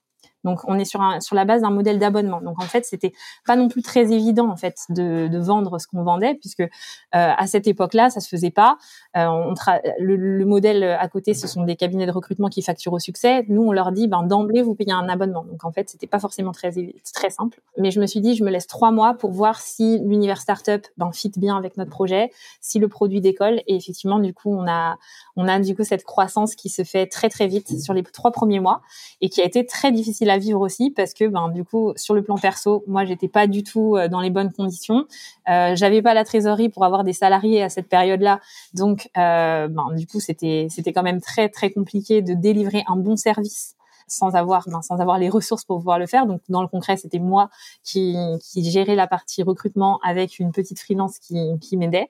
Donc 0.45 0.61
on 0.67 0.77
est 0.79 0.85
sur 0.85 1.01
sur 1.19 1.35
la 1.35 1.43
base 1.43 1.63
d'un 1.63 1.71
modèle 1.71 1.99
d'abonnement. 1.99 2.39
Donc 2.39 2.61
en 2.61 2.67
fait, 2.67 2.85
c'était 2.85 3.11
pas 3.45 3.55
non 3.55 3.67
plus 3.67 3.81
très 3.81 4.13
évident 4.13 4.49
en 4.49 4.55
fait 4.55 4.77
de, 4.89 5.37
vendre 5.39 5.79
ce 5.79 5.87
qu'on 5.87 6.03
vendait 6.03 6.35
puisque 6.35 6.61
euh, 6.61 6.67
à 7.11 7.47
cette 7.47 7.67
époque-là, 7.67 8.09
ça 8.09 8.19
se 8.21 8.29
faisait 8.29 8.51
pas. 8.51 8.77
Euh, 9.17 9.53
le, 9.99 10.45
modèle 10.45 10.83
à 10.83 11.07
côté, 11.07 11.33
ce 11.33 11.47
sont 11.47 11.63
des 11.63 11.75
cabinets 11.75 12.05
de 12.05 12.11
recrutement 12.11 12.47
qui 12.47 12.61
facturent 12.61 12.93
au 12.93 12.99
succès. 12.99 13.43
Nous, 13.49 13.61
on 13.63 13.71
leur 13.71 13.91
dit 13.91 14.07
ben 14.07 14.23
d'emblée 14.23 14.61
vous 14.61 14.75
payez 14.75 14.93
un 14.93 15.09
abonnement. 15.09 15.43
Donc 15.43 15.65
en 15.65 15.71
fait, 15.71 15.89
c'était 15.89 16.07
pas 16.07 16.19
forcément 16.19 16.51
très 16.51 16.71
très 17.13 17.29
simple. 17.31 17.59
Mais 17.77 17.89
je 17.89 17.99
me 17.99 18.05
suis 18.05 18.21
dit 18.21 18.35
je 18.35 18.43
me 18.43 18.51
laisse 18.51 18.67
trois 18.67 18.91
mois 18.91 19.15
pour 19.15 19.31
voir 19.31 19.59
si 19.59 19.99
l'univers 19.99 20.39
startup 20.39 20.85
ben 20.97 21.11
fit 21.11 21.31
bien 21.35 21.57
avec 21.57 21.75
notre 21.75 21.91
projet, 21.91 22.31
si 22.61 22.77
le 22.77 22.87
produit 22.87 23.19
décolle. 23.19 23.61
Et 23.67 23.75
effectivement, 23.75 24.19
du 24.19 24.33
coup, 24.33 24.53
on 24.53 24.67
a 24.67 24.97
on 25.35 25.47
a 25.47 25.59
du 25.59 25.75
coup 25.75 25.83
cette 25.83 26.03
croissance 26.03 26.53
qui 26.53 26.69
se 26.69 26.83
fait 26.83 27.07
très 27.07 27.29
très 27.29 27.47
vite 27.47 27.79
sur 27.81 27.95
les 27.95 28.03
trois 28.03 28.31
premiers 28.31 28.59
mois 28.59 28.81
et 29.21 29.29
qui 29.29 29.41
a 29.41 29.45
été 29.45 29.65
très 29.65 29.91
difficile 29.91 30.29
à 30.29 30.34
vivre 30.37 30.61
aussi 30.61 30.91
parce 30.91 31.13
que 31.13 31.27
ben 31.27 31.49
du 31.49 31.63
coup 31.63 31.93
sur 31.95 32.13
le 32.13 32.23
plan 32.23 32.37
perso, 32.37 32.83
moi 32.87 33.05
j'étais 33.05 33.27
pas 33.27 33.47
du 33.47 33.63
tout 33.63 33.95
euh, 33.95 34.07
dans 34.07 34.21
les 34.21 34.29
bonnes 34.29 34.51
conditions. 34.51 35.05
Euh, 35.49 35.75
j'avais 35.75 36.01
pas 36.01 36.13
la 36.13 36.23
trésorerie 36.23 36.69
pour 36.69 36.85
avoir 36.85 37.03
des 37.03 37.13
salariés 37.13 37.61
à 37.63 37.69
cette 37.69 37.89
période-là, 37.89 38.39
donc 38.73 39.09
euh, 39.17 39.67
ben 39.67 39.93
du 39.95 40.07
coup 40.07 40.19
c'était 40.19 40.67
c'était 40.69 40.93
quand 40.93 41.03
même 41.03 41.21
très 41.21 41.49
très 41.49 41.71
compliqué 41.71 42.21
de 42.21 42.33
délivrer 42.33 42.83
un 42.87 42.95
bon 42.95 43.15
service 43.15 43.75
sans 44.07 44.35
avoir 44.35 44.67
ben, 44.67 44.81
sans 44.81 44.99
avoir 44.99 45.17
les 45.17 45.29
ressources 45.29 45.65
pour 45.65 45.77
pouvoir 45.77 45.99
le 45.99 46.05
faire. 46.05 46.27
Donc 46.27 46.41
dans 46.49 46.61
le 46.61 46.67
concret, 46.67 46.97
c'était 46.97 47.19
moi 47.19 47.49
qui, 47.83 48.15
qui 48.41 48.69
gérais 48.69 48.95
la 48.95 49.07
partie 49.07 49.43
recrutement 49.43 49.99
avec 50.03 50.39
une 50.39 50.51
petite 50.51 50.79
freelance 50.79 51.19
qui, 51.19 51.39
qui 51.59 51.77
m'aidait. 51.77 52.07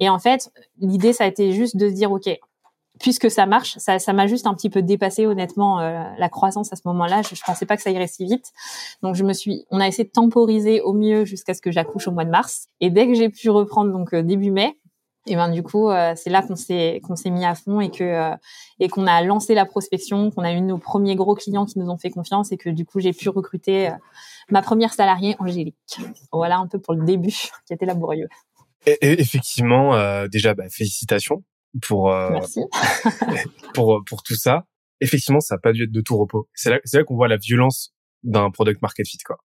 Et 0.00 0.08
en 0.08 0.18
fait, 0.18 0.50
l'idée 0.80 1.12
ça 1.12 1.24
a 1.24 1.26
été 1.26 1.52
juste 1.52 1.76
de 1.76 1.88
se 1.88 1.94
dire 1.94 2.10
ok, 2.10 2.28
puisque 3.00 3.30
ça 3.30 3.46
marche, 3.46 3.76
ça, 3.78 4.12
m'a 4.12 4.26
juste 4.26 4.46
un 4.46 4.54
petit 4.54 4.70
peu 4.70 4.82
dépassé 4.82 5.26
honnêtement 5.26 5.80
euh, 5.80 6.02
la 6.18 6.28
croissance 6.28 6.72
à 6.72 6.76
ce 6.76 6.82
moment-là. 6.86 7.22
Je, 7.22 7.34
je 7.34 7.42
pensais 7.44 7.66
pas 7.66 7.76
que 7.76 7.82
ça 7.82 7.90
irait 7.90 8.06
si 8.06 8.24
vite, 8.24 8.52
donc 9.02 9.14
je 9.14 9.24
me 9.24 9.32
suis, 9.32 9.64
on 9.70 9.80
a 9.80 9.86
essayé 9.86 10.04
de 10.04 10.10
temporiser 10.10 10.80
au 10.80 10.92
mieux 10.92 11.24
jusqu'à 11.24 11.54
ce 11.54 11.60
que 11.60 11.70
j'accouche 11.70 12.08
au 12.08 12.12
mois 12.12 12.24
de 12.24 12.30
mars. 12.30 12.68
Et 12.80 12.90
dès 12.90 13.06
que 13.06 13.14
j'ai 13.14 13.28
pu 13.28 13.50
reprendre 13.50 13.92
donc 13.92 14.14
euh, 14.14 14.22
début 14.22 14.50
mai, 14.50 14.78
et 15.26 15.36
ben 15.36 15.50
du 15.50 15.62
coup 15.62 15.90
euh, 15.90 16.14
c'est 16.16 16.30
là 16.30 16.40
qu'on 16.40 16.56
s'est 16.56 17.02
qu'on 17.04 17.14
s'est 17.14 17.28
mis 17.28 17.44
à 17.44 17.54
fond 17.54 17.80
et 17.80 17.90
que 17.90 18.32
et 18.80 18.88
qu'on 18.88 19.06
a 19.06 19.20
lancé 19.22 19.54
la 19.54 19.66
prospection, 19.66 20.30
qu'on 20.30 20.42
a 20.42 20.52
eu 20.52 20.62
nos 20.62 20.78
premiers 20.78 21.16
gros 21.16 21.34
clients 21.34 21.66
qui 21.66 21.78
nous 21.78 21.90
ont 21.90 21.98
fait 21.98 22.08
confiance 22.08 22.50
et 22.50 22.56
que 22.56 22.70
du 22.70 22.86
coup 22.86 22.98
j'ai 23.00 23.12
pu 23.12 23.28
recruter 23.28 23.90
ma 24.48 24.62
première 24.62 24.94
salariée 24.94 25.36
Angélique. 25.38 25.76
Voilà 26.32 26.56
un 26.56 26.66
peu 26.66 26.78
pour 26.78 26.94
le 26.94 27.04
début 27.04 27.34
qui 27.66 27.74
était 27.74 27.84
laborieux. 27.84 28.28
Et, 28.86 29.20
effectivement, 29.20 29.92
déjà 30.28 30.54
bah, 30.54 30.70
félicitations 30.70 31.42
pour 31.82 32.10
euh, 32.10 32.38
pour 33.74 33.96
euh, 33.96 34.00
pour 34.06 34.22
tout 34.22 34.36
ça. 34.36 34.66
Effectivement, 35.00 35.40
ça 35.40 35.54
n'a 35.54 35.60
pas 35.60 35.72
dû 35.72 35.84
être 35.84 35.92
de 35.92 36.00
tout 36.00 36.16
repos. 36.16 36.48
C'est 36.54 36.70
là, 36.70 36.80
c'est 36.84 36.98
là 36.98 37.04
qu'on 37.04 37.14
voit 37.14 37.28
la 37.28 37.36
violence 37.36 37.94
d'un 38.24 38.50
product 38.50 38.82
market 38.82 39.06
fit, 39.06 39.18
quoi. 39.18 39.36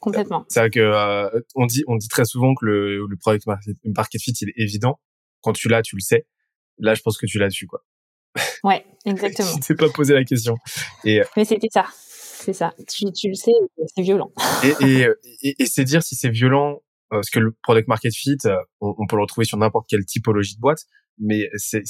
Complètement. 0.00 0.44
C'est 0.48 0.60
vrai 0.60 0.70
que 0.70 0.80
euh, 0.80 1.40
on 1.54 1.66
dit 1.66 1.82
on 1.86 1.96
dit 1.96 2.08
très 2.08 2.24
souvent 2.24 2.54
que 2.54 2.64
le, 2.64 3.06
le 3.06 3.16
product 3.16 3.46
market, 3.46 4.20
fit 4.20 4.32
il 4.40 4.48
est 4.50 4.62
évident. 4.62 5.00
Quand 5.42 5.52
tu 5.52 5.68
l'as, 5.68 5.82
tu 5.82 5.96
le 5.96 6.00
sais. 6.00 6.26
Là, 6.78 6.94
je 6.94 7.02
pense 7.02 7.16
que 7.18 7.26
tu 7.26 7.38
l'as 7.38 7.50
su, 7.50 7.66
quoi. 7.66 7.84
Ouais, 8.62 8.84
exactement. 9.04 9.54
tu 9.54 9.60
t'es 9.60 9.74
pas 9.74 9.88
posé 9.88 10.14
la 10.14 10.24
question. 10.24 10.56
Et 11.04 11.22
mais 11.36 11.44
c'était 11.44 11.68
ça. 11.70 11.86
C'est 11.94 12.52
ça. 12.52 12.74
Tu, 12.88 13.10
tu 13.12 13.28
le 13.28 13.34
sais, 13.34 13.52
c'est 13.94 14.02
violent. 14.02 14.30
et, 14.62 14.86
et, 14.86 15.08
et, 15.42 15.62
et 15.62 15.66
c'est 15.66 15.84
dire 15.84 16.02
si 16.02 16.14
c'est 16.14 16.28
violent, 16.28 16.82
parce 17.08 17.30
que 17.30 17.40
le 17.40 17.52
product 17.62 17.88
market 17.88 18.14
fit, 18.14 18.36
on, 18.80 18.94
on 18.98 19.06
peut 19.06 19.16
le 19.16 19.22
retrouver 19.22 19.46
sur 19.46 19.56
n'importe 19.56 19.86
quelle 19.88 20.04
typologie 20.04 20.54
de 20.54 20.60
boîte 20.60 20.86
mais 21.18 21.48
c'est 21.56 21.82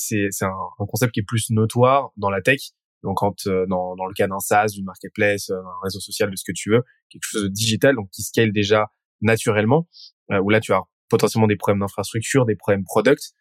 un, 0.42 0.46
un, 0.78 0.86
concept 0.86 1.12
qui 1.12 1.20
est 1.20 1.26
plus 1.26 1.50
notoire 1.50 2.10
dans 2.16 2.30
la 2.30 2.40
tech. 2.40 2.60
Donc 3.02 3.18
quand 3.18 3.46
euh, 3.46 3.66
dans 3.68 3.94
dans 3.96 4.06
le 4.06 4.14
cas 4.14 4.26
d'un 4.26 4.40
SaaS, 4.40 4.68
d'une 4.72 4.84
marketplace, 4.84 5.50
euh, 5.50 5.56
d'un 5.56 5.80
réseau 5.82 6.00
social, 6.00 6.30
de 6.30 6.36
ce 6.36 6.44
que 6.44 6.52
tu 6.54 6.70
veux, 6.70 6.82
quelque 7.10 7.24
chose 7.24 7.44
de 7.44 7.48
digital, 7.48 7.94
donc 7.94 8.08
qui 8.10 8.22
scale 8.22 8.52
déjà 8.52 8.86
naturellement, 9.20 9.88
euh, 10.32 10.40
où 10.40 10.50
là 10.50 10.60
tu 10.60 10.72
as 10.72 10.82
potentiellement 11.08 11.46
des 11.46 11.56
problèmes 11.56 11.80
d'infrastructure, 11.80 12.46
des 12.46 12.56
problèmes 12.56 12.84
product. 12.84 13.32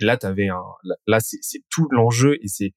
là, 0.00 0.18
avais 0.22 0.48
un 0.48 0.62
là 1.06 1.18
c'est 1.20 1.62
tout 1.70 1.88
l'enjeu 1.90 2.36
et 2.42 2.48
c'est 2.48 2.72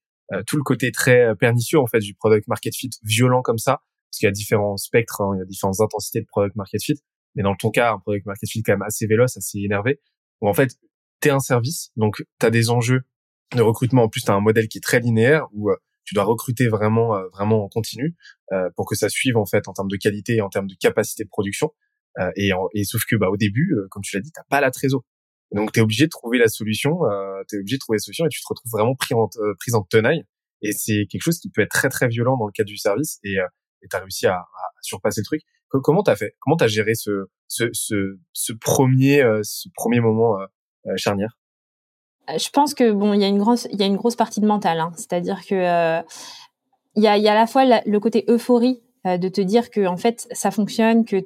tout 0.48 0.56
le 0.56 0.64
côté 0.64 0.90
très 0.90 1.36
pernicieux 1.36 1.78
en 1.78 1.86
fait 1.86 2.00
du 2.00 2.14
product 2.14 2.48
market 2.48 2.74
fit 2.74 2.90
violent 3.02 3.42
comme 3.42 3.58
ça, 3.58 3.80
parce 4.10 4.18
qu'il 4.18 4.26
y 4.26 4.28
a 4.28 4.32
différents 4.32 4.76
spectres, 4.76 5.20
hein, 5.20 5.32
il 5.36 5.38
y 5.38 5.42
a 5.42 5.44
différentes 5.44 5.80
intensités 5.80 6.20
de 6.20 6.26
product 6.26 6.56
market 6.56 6.82
fit. 6.82 7.00
Mais 7.36 7.42
dans 7.42 7.54
ton 7.54 7.70
cas, 7.70 7.92
un 7.92 7.98
product 7.98 8.26
market 8.26 8.48
fit 8.48 8.62
quand 8.62 8.72
même 8.72 8.82
assez 8.82 9.06
véloce, 9.06 9.36
assez 9.36 9.58
énervé, 9.58 10.00
où 10.40 10.48
en 10.48 10.54
fait 10.54 10.76
t'es 11.20 11.30
un 11.30 11.40
service, 11.40 11.90
donc 11.96 12.24
tu 12.40 12.46
as 12.46 12.50
des 12.50 12.70
enjeux 12.70 13.02
de 13.54 13.62
recrutement. 13.62 14.04
En 14.04 14.08
plus, 14.08 14.22
tu 14.22 14.30
as 14.30 14.34
un 14.34 14.40
modèle 14.40 14.68
qui 14.68 14.78
est 14.78 14.82
très 14.82 15.00
linéaire 15.00 15.46
où 15.52 15.70
euh, 15.70 15.76
tu 16.04 16.14
dois 16.14 16.24
recruter 16.24 16.68
vraiment, 16.68 17.16
euh, 17.16 17.26
vraiment 17.32 17.64
en 17.64 17.68
continu 17.68 18.14
euh, 18.52 18.68
pour 18.76 18.86
que 18.86 18.96
ça 18.96 19.08
suive 19.08 19.36
en 19.36 19.46
fait 19.46 19.68
en 19.68 19.72
termes 19.72 19.88
de 19.88 19.96
qualité 19.96 20.36
et 20.36 20.40
en 20.40 20.48
termes 20.48 20.66
de 20.66 20.76
capacité 20.78 21.24
de 21.24 21.28
production. 21.28 21.72
et, 22.36 22.50
et 22.74 22.84
sauf 22.84 23.02
que 23.08 23.16
bah 23.16 23.28
au 23.28 23.36
début, 23.36 23.74
comme 23.90 24.02
tu 24.02 24.16
l'as 24.16 24.22
dit, 24.22 24.32
t'as 24.32 24.44
pas 24.48 24.60
la 24.60 24.70
trésor. 24.70 25.04
Donc 25.52 25.72
tu 25.72 25.80
es 25.80 25.82
obligé 25.82 26.06
de 26.06 26.10
trouver 26.10 26.38
la 26.38 26.48
solution, 26.48 27.04
euh, 27.04 27.42
tu 27.48 27.56
es 27.56 27.58
obligé 27.60 27.76
de 27.76 27.80
trouver 27.80 27.96
la 27.96 28.00
solution 28.00 28.26
et 28.26 28.28
tu 28.28 28.40
te 28.40 28.46
retrouves 28.48 28.70
vraiment 28.72 28.94
pris 28.94 29.14
en, 29.14 29.28
prise 29.58 29.74
en 29.74 29.82
tenaille. 29.82 30.24
Et 30.62 30.72
c'est 30.72 31.06
quelque 31.10 31.22
chose 31.22 31.38
qui 31.38 31.50
peut 31.50 31.62
être 31.62 31.70
très 31.70 31.88
très 31.88 32.08
violent 32.08 32.36
dans 32.36 32.46
le 32.46 32.52
cadre 32.52 32.68
du 32.68 32.78
service 32.78 33.18
et 33.22 33.36
tu 33.88 33.96
as 33.96 34.00
réussi 34.00 34.26
à, 34.26 34.36
à, 34.38 34.46
surpasser 34.82 35.20
le 35.20 35.26
truc. 35.26 35.42
Comment 35.68 36.02
t'as 36.02 36.16
fait? 36.16 36.34
Comment 36.40 36.56
t'as 36.56 36.68
géré 36.68 36.94
ce, 36.94 37.26
ce, 37.48 37.66
ce, 37.72 38.52
premier 38.52 39.22
ce 39.42 39.68
premier 39.74 40.00
moment 40.00 40.40
euh, 40.40 40.46
charnière 40.96 41.36
euh, 42.30 42.38
Je 42.38 42.50
pense 42.50 42.74
que 42.74 42.92
bon, 42.92 43.12
il 43.12 43.20
y 43.20 43.24
a 43.24 43.28
une 43.28 43.38
grosse, 43.38 43.66
il 43.72 43.80
y 43.80 43.82
a 43.82 43.86
une 43.86 43.96
grosse 43.96 44.16
partie 44.16 44.40
de 44.40 44.46
mental. 44.46 44.80
Hein. 44.80 44.92
C'est-à-dire 44.96 45.44
que 45.44 45.54
euh, 45.54 46.02
il 46.94 47.02
y 47.02 47.08
a, 47.08 47.18
y 47.18 47.28
a 47.28 47.32
à 47.32 47.34
la 47.34 47.46
fois 47.46 47.64
le 47.64 47.98
côté 47.98 48.24
euphorie 48.28 48.82
de 49.04 49.28
te 49.28 49.40
dire 49.40 49.70
que 49.70 49.86
en 49.86 49.96
fait 49.96 50.26
ça 50.32 50.50
fonctionne, 50.50 51.04
que 51.04 51.24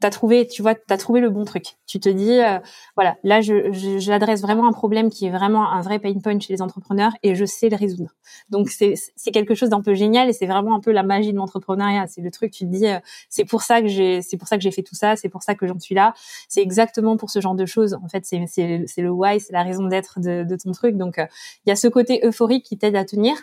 t'as 0.00 0.10
trouvé, 0.10 0.46
tu 0.46 0.62
vois, 0.62 0.74
t'as 0.74 0.96
trouvé 0.96 1.20
le 1.20 1.28
bon 1.30 1.44
truc. 1.44 1.76
Tu 1.86 1.98
te 1.98 2.08
dis, 2.08 2.38
euh, 2.38 2.58
voilà, 2.94 3.16
là, 3.24 3.40
je, 3.40 3.72
j'adresse 3.98 4.42
vraiment 4.42 4.68
un 4.68 4.72
problème 4.72 5.10
qui 5.10 5.26
est 5.26 5.30
vraiment 5.30 5.70
un 5.70 5.80
vrai 5.80 5.98
pain 5.98 6.14
point 6.22 6.38
chez 6.38 6.52
les 6.52 6.62
entrepreneurs 6.62 7.12
et 7.22 7.34
je 7.34 7.44
sais 7.44 7.68
le 7.68 7.76
résoudre. 7.76 8.14
Donc 8.50 8.68
c'est, 8.68 8.94
c'est 9.16 9.30
quelque 9.30 9.54
chose 9.54 9.70
d'un 9.70 9.80
peu 9.80 9.94
génial 9.94 10.28
et 10.28 10.32
c'est 10.32 10.46
vraiment 10.46 10.74
un 10.76 10.80
peu 10.80 10.92
la 10.92 11.02
magie 11.02 11.32
de 11.32 11.36
l'entrepreneuriat. 11.36 12.06
C'est 12.06 12.20
le 12.20 12.30
truc, 12.30 12.52
tu 12.52 12.64
te 12.64 12.70
dis, 12.70 12.86
euh, 12.86 12.98
c'est 13.28 13.44
pour 13.44 13.62
ça 13.62 13.80
que 13.80 13.88
j'ai, 13.88 14.22
c'est 14.22 14.36
pour 14.36 14.46
ça 14.46 14.56
que 14.56 14.62
j'ai 14.62 14.70
fait 14.70 14.82
tout 14.82 14.94
ça, 14.94 15.16
c'est 15.16 15.28
pour 15.28 15.42
ça 15.42 15.54
que 15.54 15.66
j'en 15.66 15.80
suis 15.80 15.94
là. 15.94 16.14
C'est 16.48 16.62
exactement 16.62 17.16
pour 17.16 17.30
ce 17.30 17.40
genre 17.40 17.56
de 17.56 17.66
choses. 17.66 17.94
En 18.02 18.08
fait, 18.08 18.24
c'est, 18.24 18.44
c'est, 18.46 18.84
c'est 18.86 19.02
le 19.02 19.10
why, 19.10 19.40
c'est 19.40 19.52
la 19.52 19.64
raison 19.64 19.86
d'être 19.86 20.20
de, 20.20 20.44
de 20.44 20.56
ton 20.56 20.70
truc. 20.72 20.96
Donc 20.96 21.18
euh, 21.18 21.26
il 21.66 21.70
y 21.70 21.72
a 21.72 21.76
ce 21.76 21.88
côté 21.88 22.20
euphorique 22.24 22.64
qui 22.64 22.78
t'aide 22.78 22.94
à 22.94 23.04
tenir. 23.04 23.34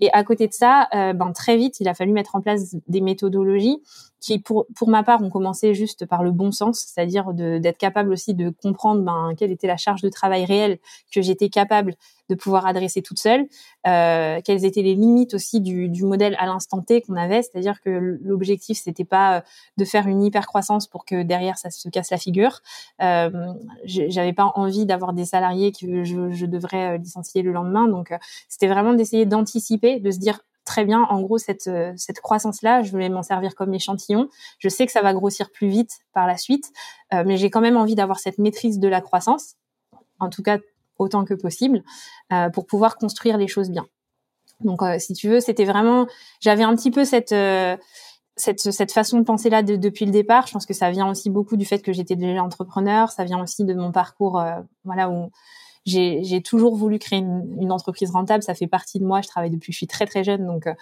Et 0.00 0.12
à 0.12 0.24
côté 0.24 0.46
de 0.46 0.52
ça, 0.52 0.88
ben 0.92 1.32
très 1.32 1.56
vite, 1.56 1.80
il 1.80 1.88
a 1.88 1.94
fallu 1.94 2.12
mettre 2.12 2.34
en 2.34 2.40
place 2.40 2.74
des 2.88 3.00
méthodologies 3.00 3.80
qui 4.20 4.38
pour 4.38 4.66
pour 4.74 4.88
ma 4.88 5.02
part 5.02 5.22
ont 5.22 5.30
commencé 5.30 5.74
juste 5.74 6.01
par 6.04 6.22
le 6.22 6.30
bon 6.30 6.52
sens, 6.52 6.80
c'est-à-dire 6.80 7.32
d'être 7.32 7.78
capable 7.78 8.12
aussi 8.12 8.34
de 8.34 8.50
comprendre 8.50 9.02
ben, 9.02 9.34
quelle 9.36 9.50
était 9.50 9.66
la 9.66 9.76
charge 9.76 10.02
de 10.02 10.08
travail 10.08 10.44
réelle 10.44 10.78
que 11.12 11.22
j'étais 11.22 11.48
capable 11.48 11.94
de 12.28 12.34
pouvoir 12.34 12.66
adresser 12.66 13.02
toute 13.02 13.18
seule, 13.18 13.46
euh, 13.86 14.40
quelles 14.44 14.64
étaient 14.64 14.82
les 14.82 14.94
limites 14.94 15.34
aussi 15.34 15.60
du, 15.60 16.04
modèle 16.04 16.34
à 16.38 16.46
l'instant 16.46 16.80
T 16.80 17.02
qu'on 17.02 17.16
avait, 17.16 17.42
c'est-à-dire 17.42 17.80
que 17.80 18.18
l'objectif 18.22 18.78
c'était 18.78 19.04
pas 19.04 19.36
euh, 19.36 19.40
de 19.76 19.84
faire 19.84 20.06
une 20.06 20.22
hyper 20.22 20.46
croissance 20.46 20.86
pour 20.86 21.04
que 21.04 21.22
derrière 21.22 21.58
ça 21.58 21.70
se 21.70 21.88
casse 21.88 22.10
la 22.10 22.16
figure. 22.16 22.60
Euh, 23.02 23.52
J'avais 23.84 24.32
pas 24.32 24.52
envie 24.54 24.86
d'avoir 24.86 25.12
des 25.12 25.26
salariés 25.26 25.72
que 25.72 26.04
je, 26.04 26.46
devrais 26.46 26.94
euh, 26.94 26.98
licencier 26.98 27.42
le 27.42 27.52
lendemain, 27.52 27.86
donc 27.86 28.12
c'était 28.48 28.68
vraiment 28.68 28.94
d'essayer 28.94 29.26
d'anticiper, 29.26 30.00
de 30.00 30.10
se 30.10 30.18
dire 30.18 30.40
très 30.64 30.84
bien, 30.84 31.02
en 31.02 31.20
gros, 31.20 31.38
cette, 31.38 31.66
euh, 31.66 31.92
cette 31.96 32.20
croissance-là, 32.20 32.82
je 32.82 32.96
vais 32.96 33.08
m'en 33.08 33.22
servir 33.22 33.54
comme 33.54 33.72
échantillon. 33.74 34.28
Je 34.58 34.68
sais 34.68 34.86
que 34.86 34.92
ça 34.92 35.02
va 35.02 35.12
grossir 35.12 35.50
plus 35.50 35.68
vite 35.68 36.00
par 36.12 36.26
la 36.26 36.36
suite, 36.36 36.70
euh, 37.12 37.24
mais 37.26 37.36
j'ai 37.36 37.50
quand 37.50 37.60
même 37.60 37.76
envie 37.76 37.94
d'avoir 37.94 38.18
cette 38.18 38.38
maîtrise 38.38 38.78
de 38.78 38.88
la 38.88 39.00
croissance, 39.00 39.56
en 40.18 40.30
tout 40.30 40.42
cas 40.42 40.58
autant 40.98 41.24
que 41.24 41.34
possible, 41.34 41.82
euh, 42.32 42.48
pour 42.50 42.66
pouvoir 42.66 42.96
construire 42.96 43.36
les 43.36 43.48
choses 43.48 43.70
bien. 43.70 43.86
Donc, 44.60 44.80
si 45.00 45.12
tu 45.14 45.28
veux, 45.28 45.40
c'était 45.40 45.64
vraiment, 45.64 46.06
j'avais 46.38 46.62
un 46.62 46.76
petit 46.76 46.92
peu 46.92 47.04
cette 47.04 47.34
cette, 48.36 48.60
cette 48.60 48.92
façon 48.92 49.18
de 49.18 49.24
penser 49.24 49.50
là 49.50 49.64
depuis 49.64 50.04
le 50.04 50.12
départ. 50.12 50.46
Je 50.46 50.52
pense 50.52 50.66
que 50.66 50.72
ça 50.72 50.92
vient 50.92 51.10
aussi 51.10 51.30
beaucoup 51.30 51.56
du 51.56 51.64
fait 51.64 51.80
que 51.80 51.92
j'étais 51.92 52.14
déjà 52.14 52.44
entrepreneur. 52.44 53.10
Ça 53.10 53.24
vient 53.24 53.42
aussi 53.42 53.64
de 53.64 53.74
mon 53.74 53.90
parcours, 53.90 54.40
voilà, 54.84 55.10
où 55.10 55.32
j'ai 55.84 56.42
toujours 56.42 56.76
voulu 56.76 56.98
créer 56.98 57.18
une, 57.18 57.56
une, 57.60 57.72
entreprise 57.72 58.10
rentable. 58.10 58.42
Ça 58.42 58.54
fait 58.54 58.66
partie 58.66 59.00
de 59.00 59.04
moi. 59.04 59.20
Je 59.20 59.28
travaille 59.28 59.50
depuis 59.50 59.72
je 59.72 59.78
suis 59.78 59.86
très 59.86 60.06
très 60.06 60.24
jeune, 60.24 60.46
donc 60.46 60.66
euh, 60.66 60.74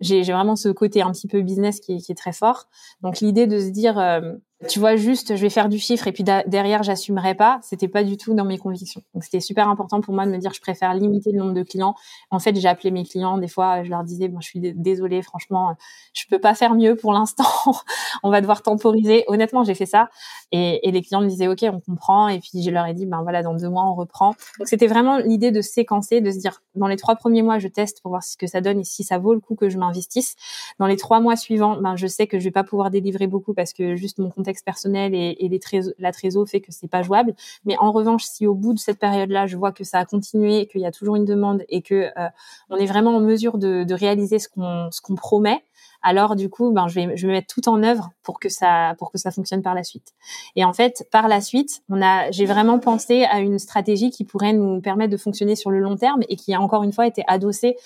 j'ai 0.00 0.22
vraiment 0.22 0.56
ce 0.56 0.68
côté 0.68 1.02
un 1.02 1.12
petit 1.12 1.28
peu 1.28 1.42
business 1.42 1.80
qui 1.80 1.98
qui 1.98 2.12
est 2.12 2.16
très 2.16 2.32
fort. 2.32 2.68
Donc 3.02 3.20
l'idée 3.20 3.46
de 3.46 3.58
se 3.58 3.68
dire, 3.68 3.98
euh, 3.98 4.32
tu 4.68 4.78
vois 4.78 4.96
juste 4.96 5.36
je 5.36 5.42
vais 5.42 5.50
faire 5.50 5.68
du 5.68 5.78
chiffre 5.78 6.06
et 6.08 6.12
puis 6.12 6.24
derrière 6.24 6.82
j'assumerai 6.82 7.34
pas. 7.34 7.58
C'était 7.62 7.88
pas 7.88 8.02
du 8.02 8.16
tout 8.16 8.32
dans 8.32 8.46
mes 8.46 8.56
convictions. 8.56 9.02
Donc 9.12 9.22
c'était 9.22 9.40
super 9.40 9.68
important 9.68 10.00
pour 10.00 10.14
moi 10.14 10.24
de 10.24 10.30
me 10.30 10.38
dire 10.38 10.54
je 10.54 10.62
préfère 10.62 10.94
limiter 10.94 11.30
le 11.30 11.38
nombre 11.38 11.52
de 11.52 11.62
clients. 11.62 11.94
En 12.30 12.38
fait 12.38 12.56
j'ai 12.56 12.66
appelé 12.66 12.90
mes 12.90 13.04
clients. 13.04 13.36
Des 13.36 13.48
fois 13.48 13.84
je 13.84 13.90
leur 13.90 14.02
disais 14.02 14.28
bon 14.28 14.40
je 14.40 14.48
suis 14.48 14.60
désolée 14.74 15.20
franchement 15.20 15.76
je 16.14 16.24
peux 16.30 16.38
pas 16.38 16.54
faire 16.54 16.74
mieux 16.74 16.96
pour 16.96 17.12
l'instant. 17.12 17.44
On 18.22 18.30
va 18.30 18.40
devoir 18.40 18.62
temporiser. 18.62 19.24
Honnêtement 19.28 19.62
j'ai 19.62 19.74
fait 19.74 19.84
ça. 19.84 20.08
Et, 20.52 20.88
et, 20.88 20.90
les 20.90 21.02
clients 21.02 21.20
me 21.20 21.28
disaient 21.28 21.48
ok 21.48 21.66
on 21.70 21.80
comprend. 21.80 22.28
Et 22.28 22.40
puis 22.40 22.62
je 22.62 22.70
leur 22.70 22.86
ai 22.86 22.94
dit 22.94 23.04
ben 23.04 23.20
voilà 23.20 23.42
dans 23.42 23.54
deux 23.54 23.68
mois 23.68 23.84
on 23.84 23.94
reprend. 23.94 24.30
Donc 24.58 24.68
c'était 24.68 24.86
vraiment 24.86 25.18
l'idée 25.18 25.50
de 25.50 25.60
séquencer 25.60 26.22
de 26.22 26.30
se 26.30 26.38
dire 26.38 26.62
dans 26.74 26.86
les 26.86 26.96
trois 26.96 27.16
premiers 27.16 27.42
mois 27.42 27.58
je 27.58 27.68
teste 27.68 28.00
pour 28.00 28.10
voir 28.10 28.24
ce 28.24 28.38
que 28.38 28.46
ça 28.46 28.62
donne 28.62 28.80
et 28.80 28.84
si 28.84 29.04
ça 29.04 29.18
vaut 29.18 29.34
le 29.34 29.40
coup 29.40 29.54
que 29.54 29.68
je 29.68 29.76
m'investisse. 29.76 30.34
Dans 30.78 30.86
les 30.86 30.96
trois 30.96 31.20
mois 31.20 31.36
suivants 31.36 31.76
ben 31.78 31.94
je 31.96 32.06
sais 32.06 32.26
que 32.26 32.38
je 32.38 32.44
vais 32.44 32.50
pas 32.50 32.64
pouvoir 32.64 32.90
délivrer 32.90 33.26
beaucoup 33.26 33.52
parce 33.52 33.74
que 33.74 33.96
juste 33.96 34.18
mon 34.18 34.30
contexte 34.46 34.64
personnel 34.64 35.12
et, 35.14 35.60
la 35.98 36.12
trésor 36.12 36.48
fait 36.48 36.60
que 36.60 36.70
c'est 36.70 36.88
pas 36.88 37.02
jouable. 37.02 37.34
Mais 37.64 37.76
en 37.78 37.90
revanche, 37.90 38.24
si 38.24 38.46
au 38.46 38.54
bout 38.54 38.74
de 38.74 38.78
cette 38.78 38.98
période-là, 38.98 39.46
je 39.46 39.56
vois 39.56 39.72
que 39.72 39.82
ça 39.82 39.98
a 39.98 40.04
continué, 40.04 40.66
qu'il 40.66 40.82
y 40.82 40.86
a 40.86 40.92
toujours 40.92 41.16
une 41.16 41.24
demande 41.24 41.64
et 41.68 41.82
que 41.82 41.94
euh, 42.16 42.28
on 42.70 42.76
est 42.76 42.86
vraiment 42.86 43.16
en 43.16 43.20
mesure 43.20 43.58
de, 43.58 43.82
de 43.82 43.94
réaliser 43.94 44.38
ce 44.38 44.48
qu'on 44.48 44.88
ce 44.92 45.00
qu'on 45.00 45.16
promet, 45.16 45.64
alors 46.02 46.36
du 46.36 46.48
coup, 46.48 46.70
ben 46.72 46.86
je 46.86 46.94
vais 46.94 47.16
je 47.16 47.26
vais 47.26 47.32
mettre 47.32 47.52
tout 47.52 47.68
en 47.68 47.82
œuvre 47.82 48.10
pour 48.22 48.38
que 48.38 48.48
ça 48.48 48.94
pour 48.98 49.10
que 49.10 49.18
ça 49.18 49.32
fonctionne 49.32 49.62
par 49.62 49.74
la 49.74 49.82
suite. 49.82 50.12
Et 50.54 50.64
en 50.64 50.72
fait, 50.72 51.08
par 51.10 51.26
la 51.26 51.40
suite, 51.40 51.82
on 51.88 52.00
a 52.00 52.30
j'ai 52.30 52.46
vraiment 52.46 52.78
pensé 52.78 53.24
à 53.24 53.40
une 53.40 53.58
stratégie 53.58 54.10
qui 54.10 54.24
pourrait 54.24 54.52
nous 54.52 54.80
permettre 54.80 55.10
de 55.10 55.16
fonctionner 55.16 55.56
sur 55.56 55.70
le 55.72 55.80
long 55.80 55.96
terme 55.96 56.20
et 56.28 56.36
qui 56.36 56.54
a 56.54 56.60
encore 56.60 56.84
une 56.84 56.92
fois 56.92 57.06
été 57.08 57.24
adossée 57.26 57.76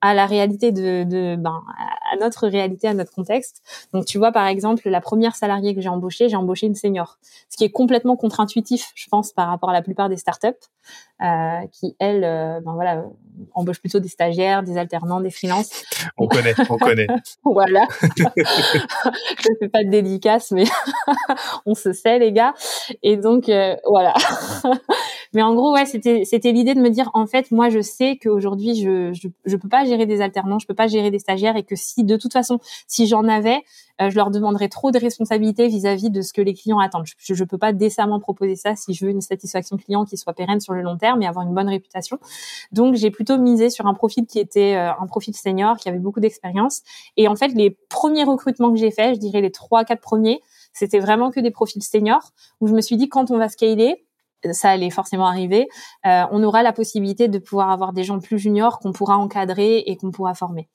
à 0.00 0.14
la 0.14 0.26
réalité 0.26 0.72
de, 0.72 1.04
de 1.04 1.36
ben, 1.36 1.62
à 2.12 2.16
notre 2.16 2.46
réalité, 2.46 2.88
à 2.88 2.94
notre 2.94 3.12
contexte. 3.12 3.62
Donc, 3.92 4.04
tu 4.04 4.18
vois, 4.18 4.32
par 4.32 4.46
exemple, 4.46 4.88
la 4.88 5.00
première 5.00 5.34
salariée 5.34 5.74
que 5.74 5.80
j'ai 5.80 5.88
embauchée, 5.88 6.28
j'ai 6.28 6.36
embauché 6.36 6.66
une 6.66 6.74
senior, 6.74 7.18
ce 7.48 7.56
qui 7.56 7.64
est 7.64 7.70
complètement 7.70 8.16
contre-intuitif, 8.16 8.92
je 8.94 9.08
pense, 9.08 9.32
par 9.32 9.48
rapport 9.48 9.70
à 9.70 9.72
la 9.72 9.82
plupart 9.82 10.08
des 10.08 10.16
startups, 10.16 10.48
euh, 11.20 11.66
qui 11.72 11.96
elles, 11.98 12.24
euh, 12.24 12.60
ben 12.60 12.74
voilà, 12.74 13.04
embauchent 13.54 13.80
plutôt 13.80 13.98
des 13.98 14.08
stagiaires, 14.08 14.62
des 14.62 14.78
alternants, 14.78 15.20
des 15.20 15.30
freelances. 15.30 15.84
On 16.16 16.28
connaît, 16.28 16.54
on 16.70 16.78
connaît. 16.78 17.08
voilà. 17.44 17.86
je 18.16 19.50
fais 19.58 19.68
pas 19.68 19.82
de 19.84 19.90
dédicace, 19.90 20.52
mais 20.52 20.64
on 21.66 21.74
se 21.74 21.92
sait, 21.92 22.18
les 22.18 22.32
gars. 22.32 22.54
Et 23.02 23.16
donc, 23.16 23.48
euh, 23.48 23.76
voilà. 23.86 24.14
Mais 25.34 25.42
en 25.42 25.54
gros, 25.54 25.74
ouais, 25.74 25.84
c'était 25.84 26.52
l'idée 26.52 26.74
de 26.74 26.80
me 26.80 26.90
dire 26.90 27.10
en 27.14 27.26
fait, 27.26 27.50
moi, 27.50 27.68
je 27.68 27.80
sais 27.80 28.16
qu'aujourd'hui, 28.16 28.74
je, 28.74 29.12
je 29.12 29.28
je 29.44 29.56
peux 29.56 29.68
pas 29.68 29.84
gérer 29.84 30.06
des 30.06 30.20
alternants, 30.20 30.58
je 30.58 30.66
peux 30.66 30.74
pas 30.74 30.86
gérer 30.86 31.10
des 31.10 31.18
stagiaires, 31.18 31.56
et 31.56 31.62
que 31.62 31.76
si 31.76 32.04
de 32.04 32.16
toute 32.16 32.32
façon, 32.32 32.58
si 32.86 33.06
j'en 33.06 33.24
avais, 33.28 33.62
euh, 34.00 34.10
je 34.10 34.16
leur 34.16 34.30
demanderais 34.30 34.68
trop 34.68 34.90
de 34.90 34.98
responsabilités 34.98 35.68
vis-à-vis 35.68 36.10
de 36.10 36.22
ce 36.22 36.32
que 36.32 36.40
les 36.40 36.54
clients 36.54 36.78
attendent. 36.78 37.06
Je, 37.18 37.34
je 37.34 37.44
peux 37.44 37.58
pas 37.58 37.72
décemment 37.72 38.20
proposer 38.20 38.56
ça 38.56 38.76
si 38.76 38.94
je 38.94 39.04
veux 39.04 39.10
une 39.10 39.20
satisfaction 39.20 39.76
client 39.76 40.04
qui 40.04 40.16
soit 40.16 40.32
pérenne 40.32 40.60
sur 40.60 40.72
le 40.72 40.82
long 40.82 40.96
terme 40.96 41.22
et 41.22 41.26
avoir 41.26 41.46
une 41.46 41.54
bonne 41.54 41.68
réputation. 41.68 42.18
Donc, 42.72 42.94
j'ai 42.94 43.10
plutôt 43.10 43.38
misé 43.38 43.70
sur 43.70 43.86
un 43.86 43.94
profil 43.94 44.26
qui 44.26 44.38
était 44.38 44.76
euh, 44.76 44.92
un 44.92 45.06
profil 45.06 45.34
senior, 45.34 45.76
qui 45.76 45.88
avait 45.88 45.98
beaucoup 45.98 46.20
d'expérience. 46.20 46.82
Et 47.16 47.28
en 47.28 47.36
fait, 47.36 47.48
les 47.48 47.70
premiers 47.88 48.24
recrutements 48.24 48.70
que 48.70 48.78
j'ai 48.78 48.90
faits, 48.90 49.16
je 49.16 49.20
dirais 49.20 49.40
les 49.40 49.50
trois, 49.50 49.84
quatre 49.84 50.00
premiers, 50.00 50.40
c'était 50.72 51.00
vraiment 51.00 51.30
que 51.30 51.40
des 51.40 51.50
profils 51.50 51.82
seniors 51.82 52.32
où 52.60 52.68
je 52.68 52.74
me 52.74 52.80
suis 52.80 52.96
dit 52.96 53.08
quand 53.08 53.30
on 53.30 53.38
va 53.38 53.48
scaler, 53.48 54.04
ça 54.52 54.70
allait 54.70 54.90
forcément 54.90 55.26
arriver, 55.26 55.68
euh, 56.06 56.24
on 56.30 56.42
aura 56.42 56.62
la 56.62 56.72
possibilité 56.72 57.28
de 57.28 57.38
pouvoir 57.38 57.70
avoir 57.70 57.92
des 57.92 58.04
gens 58.04 58.18
plus 58.18 58.38
juniors 58.38 58.78
qu'on 58.78 58.92
pourra 58.92 59.16
encadrer 59.16 59.78
et 59.78 59.96
qu'on 59.96 60.10
pourra 60.10 60.34
former. 60.34 60.68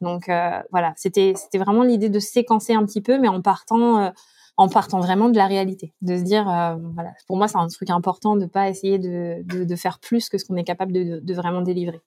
Donc 0.00 0.28
euh, 0.28 0.60
voilà, 0.70 0.92
c'était 0.96 1.34
vraiment 1.54 1.84
l'idée 1.84 2.08
de 2.08 2.18
séquencer 2.18 2.74
un 2.74 2.84
petit 2.84 3.00
peu, 3.00 3.18
mais 3.18 3.28
en 3.28 3.40
partant 3.42 4.00
euh, 4.00 4.10
en 4.56 4.68
partant 4.68 5.00
vraiment 5.00 5.30
de 5.30 5.36
la 5.36 5.46
réalité, 5.46 5.94
de 6.00 6.16
se 6.16 6.22
dire 6.22 6.44
voilà, 6.44 7.12
pour 7.26 7.36
moi 7.36 7.48
c'est 7.48 7.58
un 7.58 7.66
truc 7.66 7.90
important 7.90 8.36
de 8.36 8.46
pas 8.46 8.68
essayer 8.68 9.00
de, 9.00 9.42
de, 9.42 9.76
faire 9.76 9.98
plus 9.98 10.28
que 10.28 10.38
ce 10.38 10.44
qu'on 10.44 10.54
est 10.54 10.62
capable 10.62 10.92
de, 10.92 11.18
de, 11.18 11.34
vraiment 11.34 11.60
délivrer. 11.60 11.98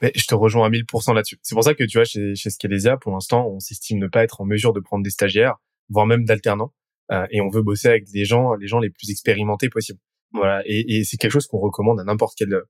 Mais 0.00 0.10
je 0.16 0.26
te 0.26 0.34
rejoins 0.34 0.66
à 0.66 0.70
1000% 0.70 1.14
là-dessus. 1.14 1.38
C'est 1.42 1.54
pour 1.54 1.62
ça 1.62 1.74
que 1.74 1.84
tu 1.84 1.98
vois 1.98 2.04
chez 2.04 2.34
chez 2.34 2.50
pour 3.00 3.12
l'instant 3.12 3.46
on 3.46 3.60
s'estime 3.60 4.00
ne 4.00 4.08
pas 4.08 4.24
être 4.24 4.40
en 4.40 4.44
mesure 4.44 4.72
de 4.72 4.80
prendre 4.80 5.04
des 5.04 5.10
stagiaires, 5.10 5.58
voire 5.90 6.06
même 6.06 6.24
d'alternants, 6.24 6.72
et 7.30 7.40
on 7.40 7.48
veut 7.50 7.62
bosser 7.62 7.88
avec 7.88 8.10
des 8.10 8.24
gens 8.24 8.54
les 8.54 8.66
gens 8.66 8.80
les 8.80 8.90
plus 8.90 9.10
expérimentés 9.10 9.68
possibles. 9.68 10.00
Voilà, 10.32 10.62
et, 10.64 10.98
et 10.98 11.04
c'est 11.04 11.16
quelque 11.18 11.32
chose 11.32 11.46
qu'on 11.46 11.58
recommande 11.58 12.00
à 12.00 12.04
n'importe 12.04 12.34
quelle 12.36 12.62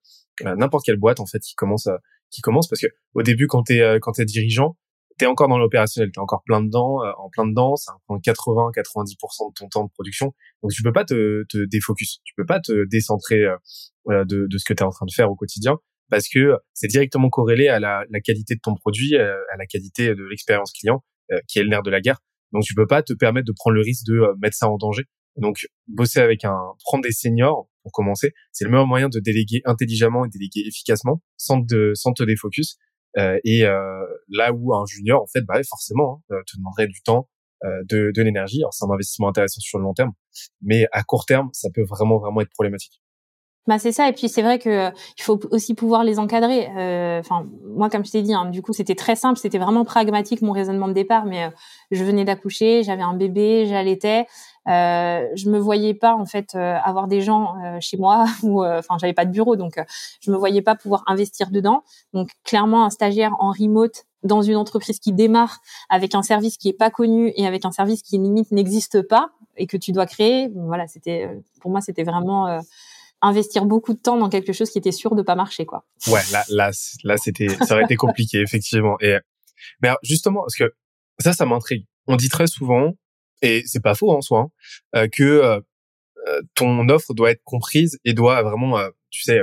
n'importe 0.44 0.84
quelle 0.84 0.96
boîte 0.96 1.20
en 1.20 1.26
fait 1.26 1.38
qui 1.38 1.54
commence 1.54 1.88
qui 2.32 2.40
commence 2.40 2.66
parce 2.66 2.80
que 2.80 2.88
au 3.14 3.22
début 3.22 3.46
quand 3.46 3.62
t'es 3.62 3.80
euh, 3.80 3.98
quand 4.00 4.12
t'es 4.12 4.24
dirigeant, 4.24 4.76
t'es 5.18 5.26
encore 5.26 5.48
dans 5.48 5.58
l'opérationnel, 5.58 6.10
t'es 6.12 6.18
encore 6.18 6.42
plein 6.44 6.62
dedans, 6.62 7.04
euh, 7.04 7.12
en 7.18 7.28
plein 7.28 7.46
dedans, 7.46 7.76
ça 7.76 7.92
prend 8.06 8.18
80 8.18 8.70
90% 8.74 9.50
de 9.50 9.54
ton 9.54 9.68
temps 9.68 9.84
de 9.84 9.90
production. 9.90 10.34
Donc 10.62 10.72
tu 10.72 10.82
peux 10.82 10.92
pas 10.92 11.04
te, 11.04 11.44
te 11.48 11.64
défocus, 11.66 12.20
tu 12.24 12.34
peux 12.36 12.46
pas 12.46 12.58
te 12.58 12.86
décentrer 12.88 13.44
euh, 13.44 14.24
de, 14.24 14.46
de 14.50 14.58
ce 14.58 14.64
que 14.64 14.72
tu 14.72 14.82
es 14.82 14.86
en 14.86 14.90
train 14.90 15.06
de 15.06 15.12
faire 15.12 15.30
au 15.30 15.36
quotidien 15.36 15.76
parce 16.10 16.28
que 16.28 16.56
c'est 16.74 16.88
directement 16.88 17.30
corrélé 17.30 17.68
à 17.68 17.78
la, 17.78 18.04
la, 18.10 18.20
qualité 18.20 18.54
de 18.54 18.60
ton 18.60 18.74
produit, 18.74 19.16
à 19.16 19.56
la 19.56 19.64
qualité 19.66 20.14
de 20.14 20.24
l'expérience 20.24 20.70
client, 20.72 21.02
qui 21.48 21.58
est 21.58 21.62
le 21.62 21.70
nerf 21.70 21.82
de 21.82 21.90
la 21.90 22.02
guerre. 22.02 22.18
Donc 22.52 22.64
tu 22.64 22.74
peux 22.74 22.86
pas 22.86 23.02
te 23.02 23.14
permettre 23.14 23.46
de 23.46 23.52
prendre 23.56 23.76
le 23.76 23.80
risque 23.80 24.04
de 24.04 24.20
mettre 24.38 24.54
ça 24.54 24.68
en 24.68 24.76
danger 24.76 25.04
donc, 25.36 25.66
bosser 25.86 26.20
avec 26.20 26.44
un, 26.44 26.58
prendre 26.84 27.02
des 27.02 27.12
seniors 27.12 27.68
pour 27.82 27.92
commencer, 27.92 28.32
c'est 28.52 28.64
le 28.64 28.70
meilleur 28.70 28.86
moyen 28.86 29.08
de 29.08 29.18
déléguer 29.18 29.60
intelligemment 29.64 30.24
et 30.24 30.28
déléguer 30.28 30.62
efficacement 30.66 31.20
sans 31.36 31.64
te, 31.64 31.94
sans 31.94 32.12
te 32.12 32.22
défocus. 32.22 32.76
Euh, 33.18 33.38
et 33.44 33.64
euh, 33.64 34.04
là 34.28 34.52
où 34.52 34.74
un 34.74 34.84
junior, 34.86 35.22
en 35.22 35.26
fait, 35.26 35.42
bah 35.42 35.60
forcément, 35.68 36.22
hein, 36.30 36.34
euh, 36.36 36.42
te 36.46 36.56
demanderait 36.56 36.86
du 36.86 37.02
temps, 37.02 37.28
euh, 37.64 37.68
de, 37.88 38.10
de 38.14 38.22
l'énergie. 38.22 38.62
Alors, 38.62 38.72
c'est 38.72 38.84
un 38.84 38.90
investissement 38.90 39.28
intéressant 39.28 39.60
sur 39.60 39.78
le 39.78 39.84
long 39.84 39.94
terme, 39.94 40.12
mais 40.62 40.86
à 40.92 41.02
court 41.02 41.26
terme, 41.26 41.48
ça 41.52 41.68
peut 41.74 41.84
vraiment, 41.84 42.18
vraiment 42.18 42.40
être 42.40 42.50
problématique. 42.50 43.02
Bah 43.68 43.78
c'est 43.78 43.92
ça 43.92 44.08
et 44.08 44.12
puis 44.12 44.28
c'est 44.28 44.42
vrai 44.42 44.58
que 44.58 44.68
euh, 44.68 44.90
il 45.16 45.22
faut 45.22 45.38
aussi 45.52 45.74
pouvoir 45.74 46.02
les 46.02 46.18
encadrer. 46.18 46.66
Enfin 47.20 47.46
moi 47.64 47.88
comme 47.90 48.04
je 48.04 48.10
t'ai 48.10 48.22
dit, 48.22 48.34
hein, 48.34 48.50
du 48.50 48.60
coup 48.60 48.72
c'était 48.72 48.96
très 48.96 49.14
simple, 49.14 49.38
c'était 49.38 49.58
vraiment 49.58 49.84
pragmatique 49.84 50.42
mon 50.42 50.50
raisonnement 50.50 50.88
de 50.88 50.94
départ. 50.94 51.26
Mais 51.26 51.48
je 51.92 52.02
venais 52.02 52.24
d'accoucher, 52.24 52.82
j'avais 52.82 53.02
un 53.02 53.14
bébé, 53.14 53.66
j'allaitais, 53.66 54.26
euh, 54.68 55.26
je 55.34 55.50
me 55.50 55.58
voyais 55.58 55.94
pas 55.94 56.14
en 56.14 56.24
fait 56.24 56.54
euh, 56.54 56.76
avoir 56.84 57.08
des 57.08 57.20
gens 57.20 57.56
euh, 57.64 57.78
chez 57.80 57.96
moi 57.96 58.26
ou 58.42 58.62
euh, 58.62 58.78
enfin 58.78 58.96
j'avais 59.00 59.12
pas 59.12 59.24
de 59.24 59.32
bureau 59.32 59.56
donc 59.56 59.74
je 60.20 60.30
me 60.30 60.36
voyais 60.36 60.62
pas 60.62 60.74
pouvoir 60.74 61.02
investir 61.06 61.50
dedans. 61.50 61.82
Donc 62.12 62.30
clairement 62.44 62.84
un 62.84 62.90
stagiaire 62.90 63.34
en 63.38 63.50
remote 63.50 64.04
dans 64.22 64.42
une 64.42 64.56
entreprise 64.56 65.00
qui 65.00 65.12
démarre 65.12 65.60
avec 65.88 66.14
un 66.14 66.22
service 66.22 66.56
qui 66.56 66.68
est 66.68 66.74
pas 66.74 66.90
connu 66.90 67.32
et 67.36 67.46
avec 67.46 67.64
un 67.64 67.72
service 67.72 68.02
qui 68.02 68.18
limite 68.18 68.52
n'existe 68.52 69.02
pas 69.02 69.30
et 69.56 69.66
que 69.66 69.76
tu 69.76 69.90
dois 69.90 70.06
créer, 70.06 70.48
bon, 70.48 70.66
voilà, 70.66 70.86
c'était 70.86 71.28
pour 71.60 71.72
moi 71.72 71.80
c'était 71.80 72.04
vraiment 72.04 72.60
investir 73.20 73.64
beaucoup 73.64 73.94
de 73.94 73.98
temps 73.98 74.16
dans 74.16 74.28
quelque 74.28 74.52
chose 74.52 74.70
qui 74.70 74.78
était 74.78 74.92
sûr 74.92 75.16
de 75.16 75.22
pas 75.22 75.34
marcher 75.34 75.66
quoi. 75.66 75.84
Ouais, 76.06 76.20
là 76.30 76.44
là 76.50 76.70
là 77.02 77.16
c'était 77.16 77.48
ça 77.48 77.74
aurait 77.74 77.84
été 77.84 77.96
compliqué 78.06 78.38
effectivement 78.40 78.96
et 79.00 79.16
mais 79.80 79.90
justement 80.04 80.42
parce 80.42 80.54
que 80.54 80.72
ça 81.18 81.32
ça 81.32 81.44
m'intrigue. 81.44 81.86
On 82.06 82.14
dit 82.14 82.28
très 82.28 82.46
souvent 82.46 82.92
et 83.42 83.62
c'est 83.66 83.82
pas 83.82 83.94
faux 83.94 84.10
en 84.12 84.20
soi, 84.20 84.40
hein, 84.40 84.50
euh, 84.96 85.08
que 85.08 85.22
euh, 85.22 85.60
euh, 86.28 86.40
ton 86.54 86.88
offre 86.88 87.12
doit 87.12 87.32
être 87.32 87.42
comprise 87.44 87.98
et 88.04 88.14
doit 88.14 88.42
vraiment, 88.42 88.80
tu 89.10 89.22
sais, 89.22 89.40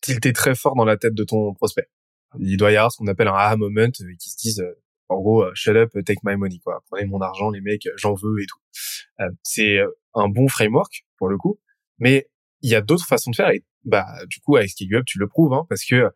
tilter 0.00 0.32
très 0.32 0.54
fort 0.54 0.74
dans 0.74 0.86
la 0.86 0.96
tête 0.96 1.14
de 1.14 1.24
ton 1.24 1.54
prospect. 1.54 1.86
Il 2.40 2.56
doit 2.56 2.72
y 2.72 2.76
avoir 2.76 2.90
ce 2.90 2.96
qu'on 2.96 3.06
appelle 3.06 3.28
un 3.28 3.34
aha 3.34 3.56
moment 3.56 3.90
qui 3.90 4.30
se 4.30 4.36
disent 4.36 4.64
en 5.10 5.20
gros 5.20 5.44
shut 5.54 5.76
up 5.76 5.90
take 6.04 6.20
my 6.24 6.34
money 6.34 6.58
quoi 6.64 6.82
prenez 6.90 7.04
mon 7.04 7.20
argent 7.20 7.50
les 7.50 7.60
mecs 7.60 7.86
j'en 7.96 8.14
veux 8.14 8.42
et 8.42 8.46
tout 8.46 8.58
c'est 9.44 9.78
un 10.14 10.28
bon 10.28 10.48
framework 10.48 11.04
pour 11.18 11.28
le 11.28 11.36
coup 11.36 11.60
mais 11.98 12.26
il 12.62 12.70
y 12.70 12.74
a 12.74 12.80
d'autres 12.80 13.06
façons 13.06 13.30
de 13.30 13.36
faire 13.36 13.50
et 13.50 13.62
bah 13.84 14.06
du 14.28 14.40
coup 14.40 14.56
avec 14.56 14.70
Scale 14.70 14.94
Up 14.94 15.04
tu 15.06 15.18
le 15.18 15.28
prouves 15.28 15.52
hein, 15.52 15.66
parce 15.68 15.84
que 15.84 16.10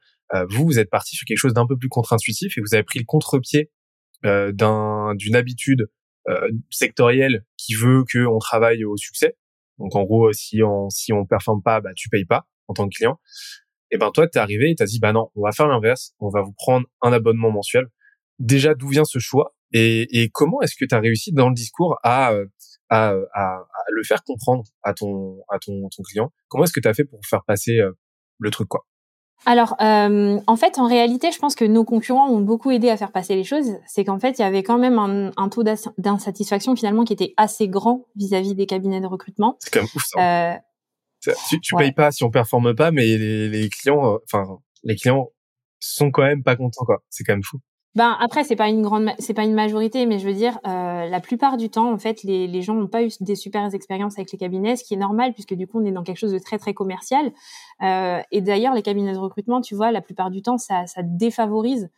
vous 0.48 0.64
vous 0.64 0.78
êtes 0.80 0.90
parti 0.90 1.14
sur 1.14 1.26
quelque 1.26 1.38
chose 1.38 1.52
d'un 1.52 1.66
peu 1.66 1.76
plus 1.76 1.90
contre-intuitif 1.90 2.56
et 2.56 2.60
vous 2.60 2.74
avez 2.74 2.82
pris 2.82 2.98
le 2.98 3.04
contre-pied 3.04 3.70
d'un 4.24 5.14
d'une 5.14 5.36
habitude 5.36 5.88
sectoriel 6.70 7.44
qui 7.56 7.74
veut 7.74 8.04
qu'on 8.10 8.38
travaille 8.38 8.84
au 8.84 8.96
succès. 8.96 9.36
Donc 9.78 9.94
en 9.94 10.04
gros, 10.04 10.32
si 10.32 10.62
on 10.62 10.90
si 10.90 11.12
on 11.12 11.24
performe 11.26 11.62
pas, 11.62 11.80
bah 11.80 11.90
tu 11.94 12.08
payes 12.08 12.24
pas 12.24 12.46
en 12.66 12.74
tant 12.74 12.88
que 12.88 12.94
client. 12.96 13.20
Et 13.90 13.98
ben 13.98 14.10
toi, 14.10 14.28
t'es 14.28 14.38
arrivé 14.38 14.70
et 14.70 14.74
t'as 14.74 14.84
dit 14.84 14.98
bah 15.00 15.12
non, 15.12 15.30
on 15.34 15.42
va 15.42 15.52
faire 15.52 15.68
l'inverse, 15.68 16.14
on 16.20 16.28
va 16.28 16.42
vous 16.42 16.52
prendre 16.52 16.86
un 17.02 17.12
abonnement 17.12 17.50
mensuel. 17.50 17.86
Déjà, 18.38 18.74
d'où 18.74 18.88
vient 18.88 19.04
ce 19.04 19.18
choix? 19.18 19.54
Et, 19.72 20.22
et 20.22 20.30
comment 20.30 20.60
est-ce 20.62 20.76
que 20.78 20.84
tu 20.84 20.94
as 20.94 21.00
réussi 21.00 21.32
dans 21.32 21.48
le 21.48 21.54
discours 21.54 21.98
à, 22.02 22.32
à, 22.88 23.10
à, 23.10 23.12
à, 23.34 23.64
le 23.90 24.02
faire 24.02 24.22
comprendre 24.24 24.64
à 24.82 24.94
ton 24.94 25.38
à 25.48 25.58
ton, 25.58 25.88
ton 25.88 26.02
client? 26.02 26.32
Comment 26.48 26.64
est-ce 26.64 26.72
que 26.72 26.80
tu 26.80 26.88
as 26.88 26.94
fait 26.94 27.04
pour 27.04 27.20
faire 27.26 27.44
passer 27.44 27.78
euh, 27.78 27.92
le 28.38 28.50
truc 28.50 28.68
quoi? 28.68 28.86
Alors, 29.46 29.77
euh, 29.81 30.40
en 30.46 30.57
fait, 30.57 30.79
en 30.79 30.87
réalité, 30.87 31.31
je 31.33 31.38
pense 31.38 31.55
que 31.55 31.64
nos 31.64 31.85
concurrents 31.85 32.29
ont 32.29 32.40
beaucoup 32.40 32.70
aidé 32.70 32.90
à 32.90 32.96
faire 32.96 33.12
passer 33.12 33.35
les 33.35 33.44
choses. 33.44 33.77
C'est 33.87 34.05
qu'en 34.05 34.18
fait, 34.18 34.38
il 34.38 34.42
y 34.42 34.44
avait 34.44 34.62
quand 34.62 34.79
même 34.79 34.98
un, 34.98 35.31
un 35.37 35.48
taux 35.48 35.62
d'insatisfaction 35.62 36.77
finalement 36.77 37.05
qui 37.05 37.12
était 37.12 37.35
assez 37.37 37.68
grand 37.68 38.07
vis-à-vis 38.16 38.55
des 38.55 38.66
cabinets 38.66 39.01
de 39.01 39.07
recrutement. 39.07 39.57
C'est 39.61 39.72
quand 39.72 39.81
même 39.81 39.88
ouf 39.94 40.05
ça. 40.05 40.53
Euh, 40.53 40.57
tu, 41.48 41.61
tu 41.61 41.74
payes 41.77 41.92
pas 41.92 42.12
si 42.12 42.24
on 42.24 42.31
performe 42.31 42.74
pas, 42.74 42.90
mais 42.90 43.07
les, 43.16 43.48
les 43.48 43.68
clients, 43.68 44.14
euh, 44.14 44.18
enfin, 44.24 44.59
les 44.85 44.96
clients 44.96 45.29
sont 45.81 46.11
quand 46.11 46.22
même 46.22 46.42
pas 46.42 46.57
contents 46.57 46.85
quoi. 46.85 47.03
C'est 47.09 47.24
quand 47.24 47.33
même 47.33 47.42
fou. 47.42 47.59
Ben 47.94 48.16
après 48.20 48.44
c'est 48.44 48.55
pas 48.55 48.68
une 48.68 48.83
grande 48.83 49.11
c'est 49.18 49.35
pas 49.35 49.44
une 49.44 49.55
majorité 49.55 50.07
mais 50.07 50.18
je 50.18 50.27
veux 50.27 50.35
dire 50.35 50.59
euh, 50.66 51.07
la 51.09 51.20
plupart 51.20 51.57
du 51.57 51.70
temps 51.70 51.90
en 51.90 51.98
fait 51.98 52.22
les, 52.22 52.46
les 52.46 52.62
gens 52.62 52.74
n'ont 52.74 52.87
pas 52.87 53.03
eu 53.03 53.09
des 53.20 53.35
super 53.35 53.74
expériences 53.74 54.18
avec 54.18 54.31
les 54.31 54.38
cabinets 54.38 54.77
ce 54.77 54.85
qui 54.85 54.94
est 54.94 54.98
normal 54.98 55.33
puisque 55.33 55.55
du 55.55 55.66
coup 55.66 55.81
on 55.81 55.85
est 55.85 55.90
dans 55.90 56.03
quelque 56.05 56.18
chose 56.18 56.33
de 56.33 56.38
très 56.38 56.59
très 56.59 56.74
commercial. 56.74 57.33
Euh, 57.83 58.20
et 58.31 58.40
d'ailleurs 58.40 58.74
les 58.74 58.83
cabinets 58.83 59.14
de 59.14 59.18
recrutement 59.18 59.61
tu 59.61 59.74
vois 59.74 59.90
la 59.90 60.03
plupart 60.03 60.31
du 60.31 60.42
temps 60.42 60.59
ça 60.59 60.87
ça 60.87 61.03
défavorise 61.03 61.88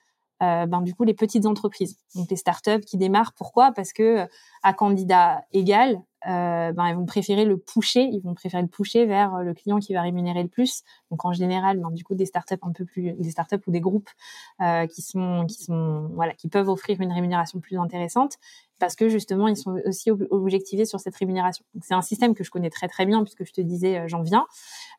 euh, 0.42 0.66
ben 0.66 0.80
du 0.80 0.94
coup 0.94 1.04
les 1.04 1.14
petites 1.14 1.46
entreprises 1.46 1.98
donc 2.14 2.30
les 2.30 2.36
startups 2.36 2.80
qui 2.80 2.96
démarrent 2.96 3.32
pourquoi? 3.34 3.72
Parce 3.72 3.92
que 3.92 4.26
à 4.62 4.72
candidat 4.72 5.44
égal 5.52 6.02
euh, 6.26 6.72
ben, 6.72 6.88
ils 6.88 6.94
vont 6.94 7.06
préférer 7.06 7.46
le 7.46 7.56
pousser, 7.56 8.00
ils 8.00 8.20
vont 8.20 8.34
préférer 8.34 8.62
le 8.62 8.68
pousser 8.68 9.06
vers 9.06 9.36
euh, 9.36 9.42
le 9.42 9.54
client 9.54 9.78
qui 9.78 9.94
va 9.94 10.02
rémunérer 10.02 10.42
le 10.42 10.48
plus. 10.48 10.82
Donc 11.10 11.24
en 11.24 11.32
général, 11.32 11.78
ben, 11.78 11.90
du 11.90 12.04
coup 12.04 12.14
des 12.14 12.26
startups 12.26 12.58
un 12.60 12.72
peu 12.72 12.84
plus, 12.84 13.12
des 13.12 13.30
startups 13.30 13.60
ou 13.66 13.70
des 13.70 13.80
groupes 13.80 14.10
euh, 14.60 14.86
qui 14.86 15.00
sont, 15.00 15.46
qui 15.48 15.64
sont, 15.64 16.10
voilà, 16.12 16.34
qui 16.34 16.48
peuvent 16.48 16.68
offrir 16.68 17.00
une 17.00 17.12
rémunération 17.12 17.60
plus 17.60 17.78
intéressante 17.78 18.36
parce 18.78 18.96
que 18.96 19.08
justement 19.08 19.46
ils 19.46 19.56
sont 19.56 19.78
aussi 19.86 20.10
objectivés 20.10 20.86
sur 20.86 20.98
cette 20.98 21.14
rémunération. 21.14 21.64
C'est 21.82 21.94
un 21.94 22.02
système 22.02 22.34
que 22.34 22.42
je 22.42 22.50
connais 22.50 22.70
très 22.70 22.88
très 22.88 23.06
bien 23.06 23.22
puisque 23.22 23.44
je 23.44 23.52
te 23.52 23.60
disais 23.60 23.98
euh, 23.98 24.08
j'en 24.08 24.22
viens. 24.22 24.46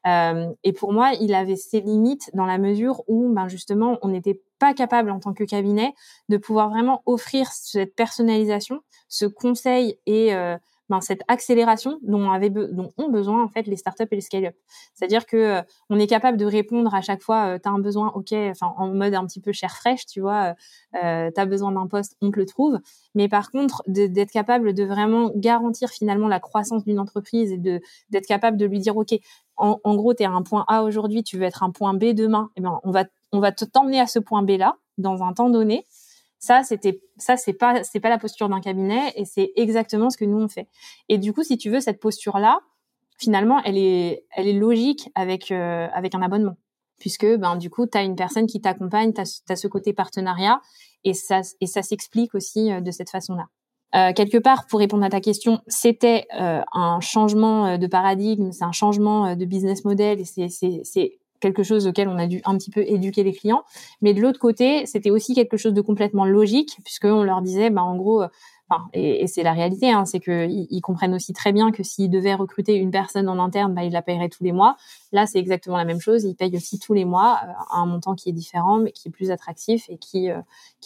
Euh, 0.08 0.50
et 0.64 0.74
pour 0.74 0.94
moi, 0.94 1.12
il 1.20 1.34
avait 1.34 1.56
ses 1.56 1.82
limites 1.82 2.32
dans 2.34 2.46
la 2.46 2.58
mesure 2.58 3.04
où 3.08 3.32
ben 3.34 3.48
justement 3.48 3.98
on 4.02 4.10
n'était 4.10 4.40
pas 4.62 4.76
capable 4.76 5.10
en 5.10 5.20
tant 5.20 5.34
que 5.34 5.44
cabinet 5.44 5.96
de 6.30 6.38
pouvoir 6.38 6.70
vraiment 6.70 7.02
offrir 7.08 7.48
cette 7.52 7.96
personnalisation, 7.96 8.82
ce 9.10 9.26
conseil 9.26 9.98
et 10.06 10.36
euh, 10.36 10.56
ben, 10.92 11.00
cette 11.00 11.22
accélération 11.30 12.00
dont, 12.04 12.30
avait 12.30 12.50
dont 12.50 12.92
ont 12.98 13.10
besoin 13.10 13.44
en 13.46 13.48
fait 13.48 13.66
les 13.66 13.78
startups 13.78 14.08
et 14.12 14.16
les 14.16 14.22
scale-up. 14.22 14.56
C'est-à-dire 14.94 15.26
que 15.26 15.38
euh, 15.38 15.62
on 15.90 15.98
est 15.98 16.06
capable 16.06 16.38
de 16.38 16.46
répondre 16.46 16.94
à 16.94 17.02
chaque 17.02 17.22
fois, 17.24 17.56
euh, 17.56 17.60
tu 17.64 17.70
as 17.70 17.72
un 17.72 17.80
besoin, 17.80 18.12
ok, 18.14 18.34
enfin 18.34 18.74
en 18.78 18.90
mode 18.90 19.16
un 19.16 19.26
petit 19.26 19.40
peu 19.40 19.54
cher 19.54 19.72
fraîche, 19.72 20.06
tu 20.06 20.20
vois, 20.20 20.54
euh, 21.02 21.32
tu 21.34 21.42
as 21.42 21.46
besoin 21.46 21.72
d'un 21.72 21.88
poste, 21.88 22.18
on 22.22 22.30
te 22.30 22.38
le 22.38 22.46
trouve. 22.46 22.78
Mais 23.16 23.30
par 23.30 23.52
contre, 23.52 23.82
d'être 23.88 24.32
capable 24.32 24.74
de 24.74 24.84
vraiment 24.84 25.32
garantir 25.34 25.90
finalement 25.90 26.28
la 26.28 26.42
croissance 26.42 26.84
d'une 26.84 27.00
entreprise 27.00 27.54
et 27.54 27.58
d'être 27.58 28.28
capable 28.28 28.58
de 28.58 28.66
lui 28.66 28.80
dire, 28.80 28.98
ok, 28.98 29.16
en, 29.56 29.80
en 29.84 29.96
gros, 29.96 30.14
tu 30.14 30.24
es 30.24 30.26
à 30.26 30.32
un 30.32 30.44
point 30.44 30.66
A 30.68 30.84
aujourd'hui, 30.84 31.24
tu 31.24 31.38
veux 31.38 31.46
être 31.46 31.64
un 31.64 31.72
point 31.72 31.94
B 31.94 32.14
demain, 32.14 32.50
et 32.58 32.60
eh 32.60 32.62
ben 32.62 32.82
on 32.84 32.92
va 32.92 33.06
on 33.32 33.40
va 33.40 33.52
te 33.52 33.66
t'emmener 33.66 34.00
à 34.00 34.08
ce 34.08 34.20
point 34.20 34.44
B 34.44 34.52
là 34.52 34.78
dans 34.98 35.24
un 35.24 35.34
temps 35.34 35.50
donné 35.50 35.86
ça, 36.42 36.64
c'était, 36.64 37.00
ça, 37.18 37.38
c'est 37.38 37.54
pas, 37.54 37.84
c'est 37.84 38.00
pas 38.00 38.10
la 38.10 38.18
posture 38.18 38.50
d'un 38.50 38.62
cabinet 38.62 39.14
et 39.16 39.26
c'est 39.26 39.54
exactement 39.56 40.10
ce 40.10 40.18
que 40.18 40.26
nous 40.26 40.40
on 40.40 40.48
fait. 40.48 40.68
Et 41.08 41.20
du 41.20 41.34
coup, 41.34 41.44
si 41.44 41.56
tu 41.56 41.70
veux, 41.70 41.80
cette 41.80 42.00
posture-là, 42.00 42.62
finalement, 43.20 43.62
elle 43.64 43.78
est, 43.78 44.26
elle 44.36 44.48
est 44.48 44.54
logique 44.54 45.12
avec, 45.14 45.52
euh, 45.52 45.88
avec 45.94 46.16
un 46.16 46.22
abonnement. 46.24 46.58
Puisque, 46.98 47.28
ben, 47.38 47.58
du 47.58 47.70
coup, 47.70 47.86
tu 47.86 47.96
as 47.96 48.02
une 48.02 48.16
personne 48.16 48.48
qui 48.48 48.60
t'accompagne, 48.60 49.14
tu 49.14 49.22
as, 49.22 49.56
ce 49.56 49.68
côté 49.68 49.94
partenariat 49.94 50.62
et 51.04 51.14
ça, 51.14 51.42
et 51.62 51.68
ça 51.68 51.84
s'explique 51.84 52.34
aussi 52.34 52.72
euh, 52.72 52.82
de 52.82 52.90
cette 52.90 53.12
façon-là. 53.12 53.46
Euh, 53.94 54.12
quelque 54.14 54.40
part, 54.40 54.66
pour 54.66 54.80
répondre 54.80 55.04
à 55.04 55.10
ta 55.10 55.22
question, 55.22 55.62
c'était 55.68 56.26
euh, 56.40 56.62
un 56.74 57.00
changement 57.02 57.78
de 57.78 57.86
paradigme, 57.86 58.52
c'est 58.52 58.64
un 58.64 58.72
changement 58.72 59.36
de 59.36 59.46
business 59.46 59.86
model 59.86 60.22
et 60.22 60.26
c'est 60.26 61.20
quelque 61.42 61.64
chose 61.64 61.88
auquel 61.88 62.08
on 62.08 62.18
a 62.18 62.28
dû 62.28 62.42
un 62.46 62.58
petit 62.58 62.72
peu 62.72 62.82
éduquer 62.82 63.24
les 63.24 63.34
clients. 63.34 63.64
Mais 64.02 64.14
de 64.14 64.22
l'autre 64.22 64.40
côté, 64.40 64.86
c'était 64.86 65.10
aussi 65.10 65.36
quelque 65.36 65.58
chose 65.58 65.74
de 65.74 65.82
complètement 65.82 66.26
logique, 66.26 66.78
puisqu'on 66.86 67.24
leur 67.24 67.42
disait, 67.42 67.70
bah, 67.70 67.84
en 67.84 67.98
gros, 67.98 68.22
euh, 68.22 68.28
et, 68.94 69.28
c'est 69.28 69.44
la 69.44 69.54
réalité, 69.54 69.92
hein, 69.92 70.06
c'est 70.06 70.20
qu'ils 70.20 70.68
ils 70.70 70.82
comprennent 70.82 71.14
aussi 71.14 71.34
très 71.34 71.52
bien 71.52 71.72
que 71.72 71.84
s'ils 71.84 72.10
devaient 72.10 72.36
recruter 72.36 72.76
une 72.76 72.92
personne 72.92 73.28
en 73.28 73.40
interne, 73.40 73.74
bah, 73.74 73.84
ils 73.84 73.92
la 73.92 74.02
paieraient 74.02 74.30
tous 74.30 74.44
les 74.44 74.52
mois. 74.52 74.78
Là, 75.12 75.26
c'est 75.26 75.40
exactement 75.40 75.78
la 75.78 75.86
même 75.86 76.00
chose. 76.00 76.24
Ils 76.24 76.36
payent 76.36 76.56
aussi 76.56 76.80
tous 76.80 76.94
les 76.94 77.06
mois 77.06 77.40
euh, 77.44 77.52
un 77.72 77.86
montant 77.86 78.16
qui 78.16 78.30
est 78.30 78.34
différent, 78.34 78.80
mais 78.80 78.92
qui 78.92 79.10
est 79.10 79.12
plus 79.12 79.32
attractif 79.32 79.86
et 79.90 79.98
qui, 79.98 80.30
euh, 80.30 80.40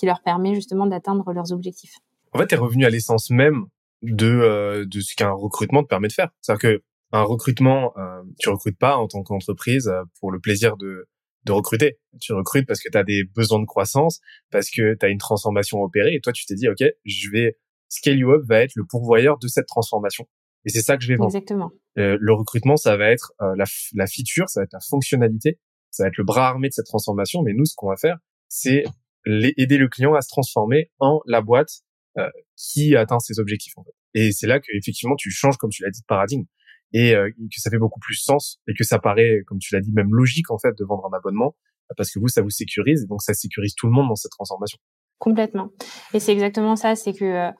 leur 0.03 0.21
permet 0.21 0.53
justement 0.53 0.85
d'atteindre 0.85 1.33
leurs 1.33 1.51
objectifs. 1.51 1.97
En 2.31 2.37
fait, 2.37 2.47
tu 2.47 2.55
es 2.55 2.57
revenu 2.57 2.85
à 2.85 2.89
l'essence 2.89 3.31
même 3.31 3.65
de, 4.03 4.85
de 4.85 4.99
ce 4.99 5.15
qu'un 5.15 5.31
recrutement 5.31 5.81
te 5.81 5.87
permet 5.87 6.09
de 6.09 6.13
faire. 6.13 6.29
C'est-à-dire 6.41 6.61
que 6.61 6.83
un 7.15 7.23
recrutement, 7.23 7.93
euh, 7.97 8.21
tu 8.39 8.49
recrutes 8.49 8.77
pas 8.77 8.97
en 8.97 9.07
tant 9.07 9.23
qu'entreprise 9.23 9.87
euh, 9.87 10.03
pour 10.19 10.31
le 10.31 10.39
plaisir 10.39 10.77
de, 10.77 11.07
de 11.45 11.51
recruter. 11.51 11.97
Tu 12.19 12.33
recrutes 12.33 12.67
parce 12.67 12.81
que 12.81 12.89
tu 12.89 12.97
as 12.97 13.03
des 13.03 13.23
besoins 13.23 13.59
de 13.59 13.65
croissance, 13.65 14.19
parce 14.51 14.69
que 14.69 14.95
tu 14.95 15.05
as 15.05 15.09
une 15.09 15.17
transformation 15.17 15.79
opérée 15.81 16.15
et 16.15 16.19
toi 16.19 16.33
tu 16.33 16.45
t'es 16.45 16.55
dit 16.55 16.67
OK, 16.67 16.83
je 17.05 17.29
vais 17.31 17.57
Scale 17.87 18.17
You 18.17 18.31
Up 18.31 18.41
va 18.47 18.61
être 18.61 18.75
le 18.75 18.83
pourvoyeur 18.89 19.37
de 19.39 19.47
cette 19.47 19.67
transformation. 19.67 20.27
Et 20.65 20.69
c'est 20.69 20.81
ça 20.81 20.97
que 20.97 21.03
je 21.03 21.09
vais 21.09 21.15
vendre. 21.15 21.29
Exactement. 21.29 21.71
Euh, 21.97 22.17
le 22.19 22.33
recrutement, 22.33 22.75
ça 22.75 22.97
va 22.97 23.09
être 23.11 23.33
euh, 23.41 23.55
la, 23.55 23.65
la 23.93 24.07
feature, 24.07 24.49
ça 24.49 24.61
va 24.61 24.63
être 24.63 24.73
la 24.73 24.79
fonctionnalité, 24.79 25.59
ça 25.91 26.03
va 26.03 26.07
être 26.07 26.17
le 26.17 26.23
bras 26.23 26.49
armé 26.49 26.69
de 26.69 26.73
cette 26.73 26.87
transformation. 26.87 27.43
Mais 27.43 27.53
nous, 27.53 27.65
ce 27.65 27.75
qu'on 27.75 27.89
va 27.89 27.97
faire, 27.97 28.17
c'est 28.49 28.83
aider 29.25 29.77
le 29.77 29.87
client 29.87 30.13
à 30.15 30.21
se 30.21 30.29
transformer 30.29 30.91
en 30.99 31.21
la 31.25 31.41
boîte 31.41 31.69
euh, 32.17 32.29
qui 32.57 32.95
atteint 32.95 33.19
ses 33.19 33.39
objectifs. 33.39 33.73
En 33.77 33.83
fait. 33.83 33.91
Et 34.15 34.31
c'est 34.31 34.47
là 34.47 34.59
que 34.59 34.67
effectivement, 34.75 35.15
tu 35.15 35.29
changes, 35.29 35.57
comme 35.57 35.69
tu 35.69 35.83
l'as 35.83 35.91
dit, 35.91 36.01
de 36.01 36.05
paradigme 36.07 36.45
et 36.93 37.15
euh, 37.15 37.29
que 37.29 37.59
ça 37.61 37.69
fait 37.69 37.77
beaucoup 37.77 37.99
plus 37.99 38.15
sens 38.15 38.59
et 38.67 38.73
que 38.73 38.83
ça 38.83 38.99
paraît, 38.99 39.41
comme 39.47 39.59
tu 39.59 39.73
l'as 39.73 39.81
dit, 39.81 39.91
même 39.91 40.13
logique 40.13 40.51
en 40.51 40.57
fait 40.57 40.77
de 40.77 40.85
vendre 40.85 41.09
un 41.11 41.17
abonnement 41.17 41.55
parce 41.97 42.11
que 42.11 42.19
vous, 42.19 42.27
ça 42.27 42.41
vous 42.41 42.49
sécurise 42.49 43.03
et 43.03 43.07
donc 43.07 43.21
ça 43.21 43.33
sécurise 43.33 43.75
tout 43.75 43.87
le 43.87 43.93
monde 43.93 44.07
dans 44.07 44.15
cette 44.15 44.31
transformation. 44.31 44.79
Complètement. 45.19 45.69
Et 46.13 46.19
c'est 46.19 46.33
exactement 46.33 46.75
ça, 46.75 46.95
c'est 46.95 47.13
que 47.13 47.25
euh, 47.25 47.51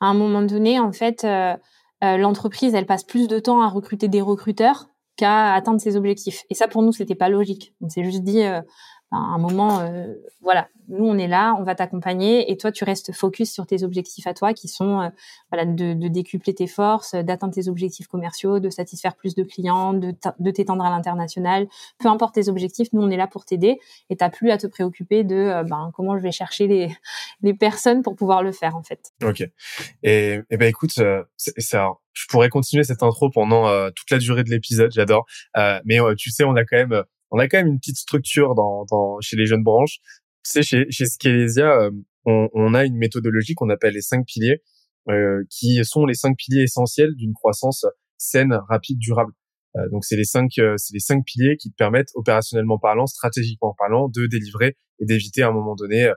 à 0.00 0.06
un 0.06 0.14
moment 0.14 0.42
donné, 0.42 0.80
en 0.80 0.92
fait, 0.92 1.24
euh, 1.24 1.56
l'entreprise, 2.02 2.74
elle 2.74 2.86
passe 2.86 3.04
plus 3.04 3.28
de 3.28 3.38
temps 3.38 3.60
à 3.60 3.68
recruter 3.68 4.08
des 4.08 4.20
recruteurs 4.20 4.88
qu'à 5.16 5.52
atteindre 5.52 5.80
ses 5.80 5.96
objectifs. 5.96 6.42
Et 6.50 6.54
ça, 6.54 6.66
pour 6.66 6.82
nous, 6.82 6.92
c'était 6.92 7.14
pas 7.14 7.28
logique. 7.28 7.74
On 7.80 7.88
s'est 7.88 8.04
juste 8.04 8.24
dit, 8.24 8.42
à 9.14 9.34
un 9.34 9.38
moment, 9.38 9.80
euh, 9.80 10.14
voilà, 10.40 10.68
nous 10.88 11.04
on 11.04 11.16
est 11.16 11.28
là, 11.28 11.54
on 11.58 11.62
va 11.62 11.74
t'accompagner 11.74 12.50
et 12.50 12.56
toi 12.56 12.72
tu 12.72 12.84
restes 12.84 13.12
focus 13.12 13.52
sur 13.52 13.66
tes 13.66 13.82
objectifs 13.82 14.26
à 14.26 14.34
toi 14.34 14.52
qui 14.52 14.68
sont 14.68 15.00
euh, 15.00 15.08
voilà 15.50 15.64
de, 15.64 16.08
décupler 16.08 16.54
tes 16.54 16.66
forces, 16.66 17.14
d'atteindre 17.14 17.54
tes 17.54 17.68
objectifs 17.68 18.06
commerciaux, 18.06 18.60
de 18.60 18.70
satisfaire 18.70 19.14
plus 19.14 19.34
de 19.34 19.42
clients, 19.42 19.94
de, 19.94 20.50
t'étendre 20.50 20.84
à 20.84 20.90
l'international. 20.90 21.66
Peu 21.98 22.08
importe 22.08 22.34
tes 22.34 22.48
objectifs, 22.48 22.88
nous 22.92 23.02
on 23.02 23.10
est 23.10 23.16
là 23.16 23.26
pour 23.26 23.44
t'aider 23.44 23.78
et 24.10 24.16
t'as 24.16 24.30
plus 24.30 24.50
à 24.50 24.58
te 24.58 24.66
préoccuper 24.66 25.24
de 25.24 25.36
euh, 25.36 25.62
ben, 25.62 25.90
comment 25.94 26.18
je 26.18 26.22
vais 26.22 26.32
chercher 26.32 26.66
les, 26.66 26.94
les 27.42 27.54
personnes 27.54 28.02
pour 28.02 28.16
pouvoir 28.16 28.42
le 28.42 28.52
faire 28.52 28.76
en 28.76 28.82
fait. 28.82 29.12
Ok. 29.22 29.42
Et, 30.02 30.40
et 30.50 30.56
ben 30.56 30.68
écoute, 30.68 30.92
ça, 30.92 31.88
je 32.12 32.26
pourrais 32.28 32.48
continuer 32.48 32.84
cette 32.84 33.02
intro 33.02 33.30
pendant 33.30 33.64
toute 33.90 34.10
la 34.10 34.18
durée 34.18 34.44
de 34.44 34.50
l'épisode, 34.50 34.92
j'adore. 34.92 35.26
mais 35.84 35.98
tu 36.16 36.30
sais, 36.30 36.44
on 36.44 36.56
a 36.56 36.64
quand 36.64 36.76
même 36.76 37.04
on 37.34 37.38
a 37.40 37.48
quand 37.48 37.58
même 37.58 37.66
une 37.66 37.80
petite 37.80 37.96
structure 37.96 38.54
dans, 38.54 38.84
dans 38.84 39.20
chez 39.20 39.36
les 39.36 39.46
jeunes 39.46 39.64
branches. 39.64 39.98
Tu 40.44 40.52
sais, 40.52 40.62
chez, 40.62 40.86
chez 40.90 41.04
Scalesia, 41.04 41.80
euh, 41.80 41.90
on, 42.24 42.48
on, 42.54 42.74
a 42.74 42.84
une 42.84 42.96
méthodologie 42.96 43.54
qu'on 43.54 43.70
appelle 43.70 43.94
les 43.94 44.02
cinq 44.02 44.24
piliers, 44.24 44.62
euh, 45.08 45.42
qui 45.50 45.84
sont 45.84 46.06
les 46.06 46.14
cinq 46.14 46.36
piliers 46.38 46.62
essentiels 46.62 47.14
d'une 47.16 47.32
croissance 47.32 47.86
saine, 48.18 48.56
rapide, 48.68 48.98
durable. 48.98 49.32
Euh, 49.76 49.88
donc 49.90 50.04
c'est 50.04 50.14
les 50.14 50.24
cinq, 50.24 50.52
c'est 50.76 50.94
les 50.94 51.00
cinq 51.00 51.24
piliers 51.26 51.56
qui 51.56 51.70
te 51.70 51.74
permettent, 51.76 52.10
opérationnellement 52.14 52.78
parlant, 52.78 53.06
stratégiquement 53.06 53.74
parlant, 53.76 54.08
de 54.08 54.26
délivrer 54.26 54.76
et 55.00 55.04
d'éviter 55.04 55.42
à 55.42 55.48
un 55.48 55.52
moment 55.52 55.74
donné 55.74 56.08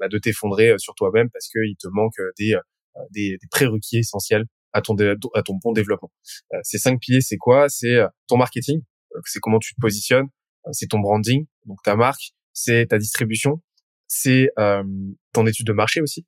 bah, 0.00 0.08
de 0.08 0.18
t'effondrer 0.18 0.74
sur 0.78 0.94
toi-même 0.96 1.30
parce 1.30 1.46
qu'il 1.46 1.76
te 1.78 1.86
manque 1.86 2.16
des, 2.36 2.56
des, 3.12 3.38
des 3.40 3.48
prérequis 3.48 3.98
essentiels 3.98 4.44
à 4.72 4.82
ton, 4.82 4.96
à 5.34 5.42
ton 5.42 5.54
bon 5.62 5.70
développement. 5.70 6.10
ces 6.64 6.78
cinq 6.78 6.98
piliers, 7.00 7.20
c'est 7.20 7.36
quoi? 7.36 7.68
C'est 7.68 8.00
ton 8.26 8.36
marketing, 8.36 8.82
c'est 9.24 9.38
comment 9.38 9.60
tu 9.60 9.74
te 9.74 9.80
positionnes, 9.80 10.26
c'est 10.72 10.88
ton 10.88 10.98
branding, 11.00 11.46
donc 11.66 11.78
ta 11.82 11.96
marque, 11.96 12.34
c'est 12.52 12.86
ta 12.86 12.98
distribution, 12.98 13.60
c'est 14.06 14.48
euh, 14.58 14.82
ton 15.32 15.46
étude 15.46 15.66
de 15.66 15.72
marché 15.72 16.00
aussi. 16.00 16.26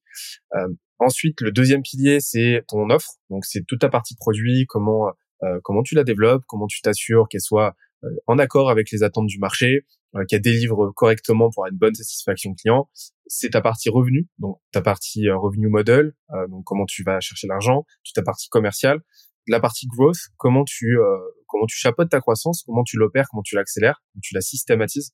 Euh, 0.54 0.68
ensuite, 0.98 1.40
le 1.40 1.52
deuxième 1.52 1.82
pilier, 1.82 2.20
c'est 2.20 2.62
ton 2.68 2.90
offre, 2.90 3.14
donc 3.30 3.44
c'est 3.44 3.64
toute 3.66 3.80
ta 3.80 3.88
partie 3.88 4.16
produit, 4.16 4.66
comment 4.66 5.08
euh, 5.42 5.60
comment 5.62 5.82
tu 5.82 5.94
la 5.94 6.04
développes, 6.04 6.42
comment 6.46 6.66
tu 6.66 6.80
t'assures 6.80 7.28
qu'elle 7.28 7.40
soit 7.40 7.74
en 8.26 8.38
accord 8.38 8.70
avec 8.70 8.90
les 8.92 9.02
attentes 9.02 9.26
du 9.26 9.38
marché, 9.38 9.84
qu'elle 10.28 10.42
délivre 10.42 10.92
correctement 10.94 11.50
pour 11.50 11.66
une 11.66 11.76
bonne 11.76 11.94
satisfaction 11.94 12.54
client. 12.54 12.88
C'est 13.26 13.50
ta 13.50 13.60
partie 13.60 13.88
revenu, 13.88 14.28
donc 14.38 14.58
ta 14.70 14.80
partie 14.80 15.28
revenu 15.28 15.68
model, 15.68 16.12
donc 16.48 16.62
comment 16.64 16.84
tu 16.86 17.02
vas 17.02 17.18
chercher 17.20 17.48
l'argent, 17.48 17.84
toute 18.04 18.14
ta 18.14 18.22
partie 18.22 18.48
commerciale, 18.48 19.00
la 19.48 19.58
partie 19.58 19.88
growth, 19.88 20.18
comment 20.36 20.62
tu 20.64 20.96
comment 21.46 21.66
tu 21.66 21.76
chapeautes 21.76 22.10
ta 22.10 22.20
croissance, 22.20 22.62
comment 22.66 22.82
tu 22.84 22.96
l'opères, 22.96 23.26
comment 23.30 23.42
tu 23.42 23.54
l'accélères, 23.54 24.02
comment 24.12 24.20
tu 24.22 24.34
la 24.34 24.40
systématises. 24.40 25.12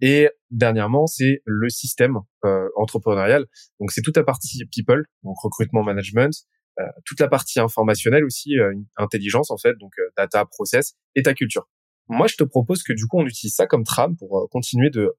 Et 0.00 0.28
dernièrement, 0.50 1.06
c'est 1.06 1.42
le 1.44 1.68
système 1.68 2.18
euh, 2.44 2.68
entrepreneurial. 2.76 3.46
Donc 3.80 3.92
c'est 3.92 4.02
toute 4.02 4.16
la 4.16 4.24
partie 4.24 4.64
people, 4.66 5.04
donc 5.22 5.36
recrutement, 5.38 5.82
management, 5.82 6.34
euh, 6.80 6.84
toute 7.04 7.20
la 7.20 7.28
partie 7.28 7.60
informationnelle 7.60 8.24
aussi, 8.24 8.58
euh, 8.58 8.74
intelligence 8.96 9.50
en 9.50 9.58
fait, 9.58 9.74
donc 9.78 9.92
data, 10.16 10.44
process 10.44 10.94
et 11.14 11.22
ta 11.22 11.34
culture. 11.34 11.68
Moi, 12.08 12.26
je 12.26 12.36
te 12.36 12.44
propose 12.44 12.82
que 12.82 12.92
du 12.92 13.06
coup, 13.06 13.18
on 13.18 13.26
utilise 13.26 13.54
ça 13.54 13.66
comme 13.66 13.84
trame 13.84 14.16
pour 14.16 14.48
continuer 14.50 14.90
de 14.90 15.16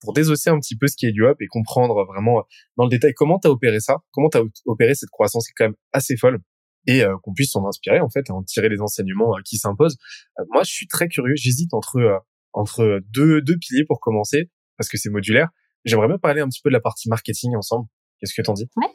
pour 0.00 0.14
désosser 0.14 0.50
un 0.50 0.58
petit 0.58 0.76
peu 0.76 0.88
ce 0.88 0.96
qui 0.96 1.06
est 1.06 1.12
du 1.12 1.24
up 1.26 1.36
et 1.40 1.46
comprendre 1.46 2.04
vraiment 2.06 2.44
dans 2.76 2.84
le 2.84 2.90
détail 2.90 3.12
comment 3.14 3.38
tu 3.38 3.46
as 3.46 3.50
opéré 3.50 3.78
ça, 3.78 3.98
comment 4.10 4.28
tu 4.30 4.38
as 4.38 4.42
opéré 4.64 4.94
cette 4.94 5.10
croissance 5.10 5.46
qui 5.46 5.50
est 5.50 5.54
quand 5.56 5.66
même 5.66 5.76
assez 5.92 6.16
folle 6.16 6.40
et 6.86 7.02
euh, 7.02 7.16
qu'on 7.22 7.32
puisse 7.32 7.52
s'en 7.52 7.66
inspirer 7.66 8.00
en 8.00 8.08
fait 8.08 8.28
et 8.28 8.32
en 8.32 8.42
tirer 8.42 8.68
les 8.68 8.80
enseignements 8.80 9.36
euh, 9.36 9.40
qui 9.44 9.58
s'imposent. 9.58 9.96
Euh, 10.38 10.44
moi, 10.50 10.62
je 10.62 10.72
suis 10.72 10.86
très 10.86 11.08
curieux. 11.08 11.34
J'hésite 11.36 11.74
entre 11.74 12.22
entre 12.52 13.00
deux 13.10 13.42
deux 13.42 13.56
piliers 13.56 13.84
pour 13.84 14.00
commencer 14.00 14.50
parce 14.76 14.88
que 14.88 14.96
c'est 14.96 15.10
modulaire. 15.10 15.48
j'aimerais 15.84 16.08
bien 16.08 16.18
parler 16.18 16.40
un 16.40 16.48
petit 16.48 16.60
peu 16.62 16.70
de 16.70 16.74
la 16.74 16.80
partie 16.80 17.08
marketing 17.08 17.56
ensemble. 17.56 17.86
Qu'est-ce 18.20 18.34
que 18.34 18.42
t'en 18.42 18.54
dis? 18.54 18.68
Ouais. 18.76 18.88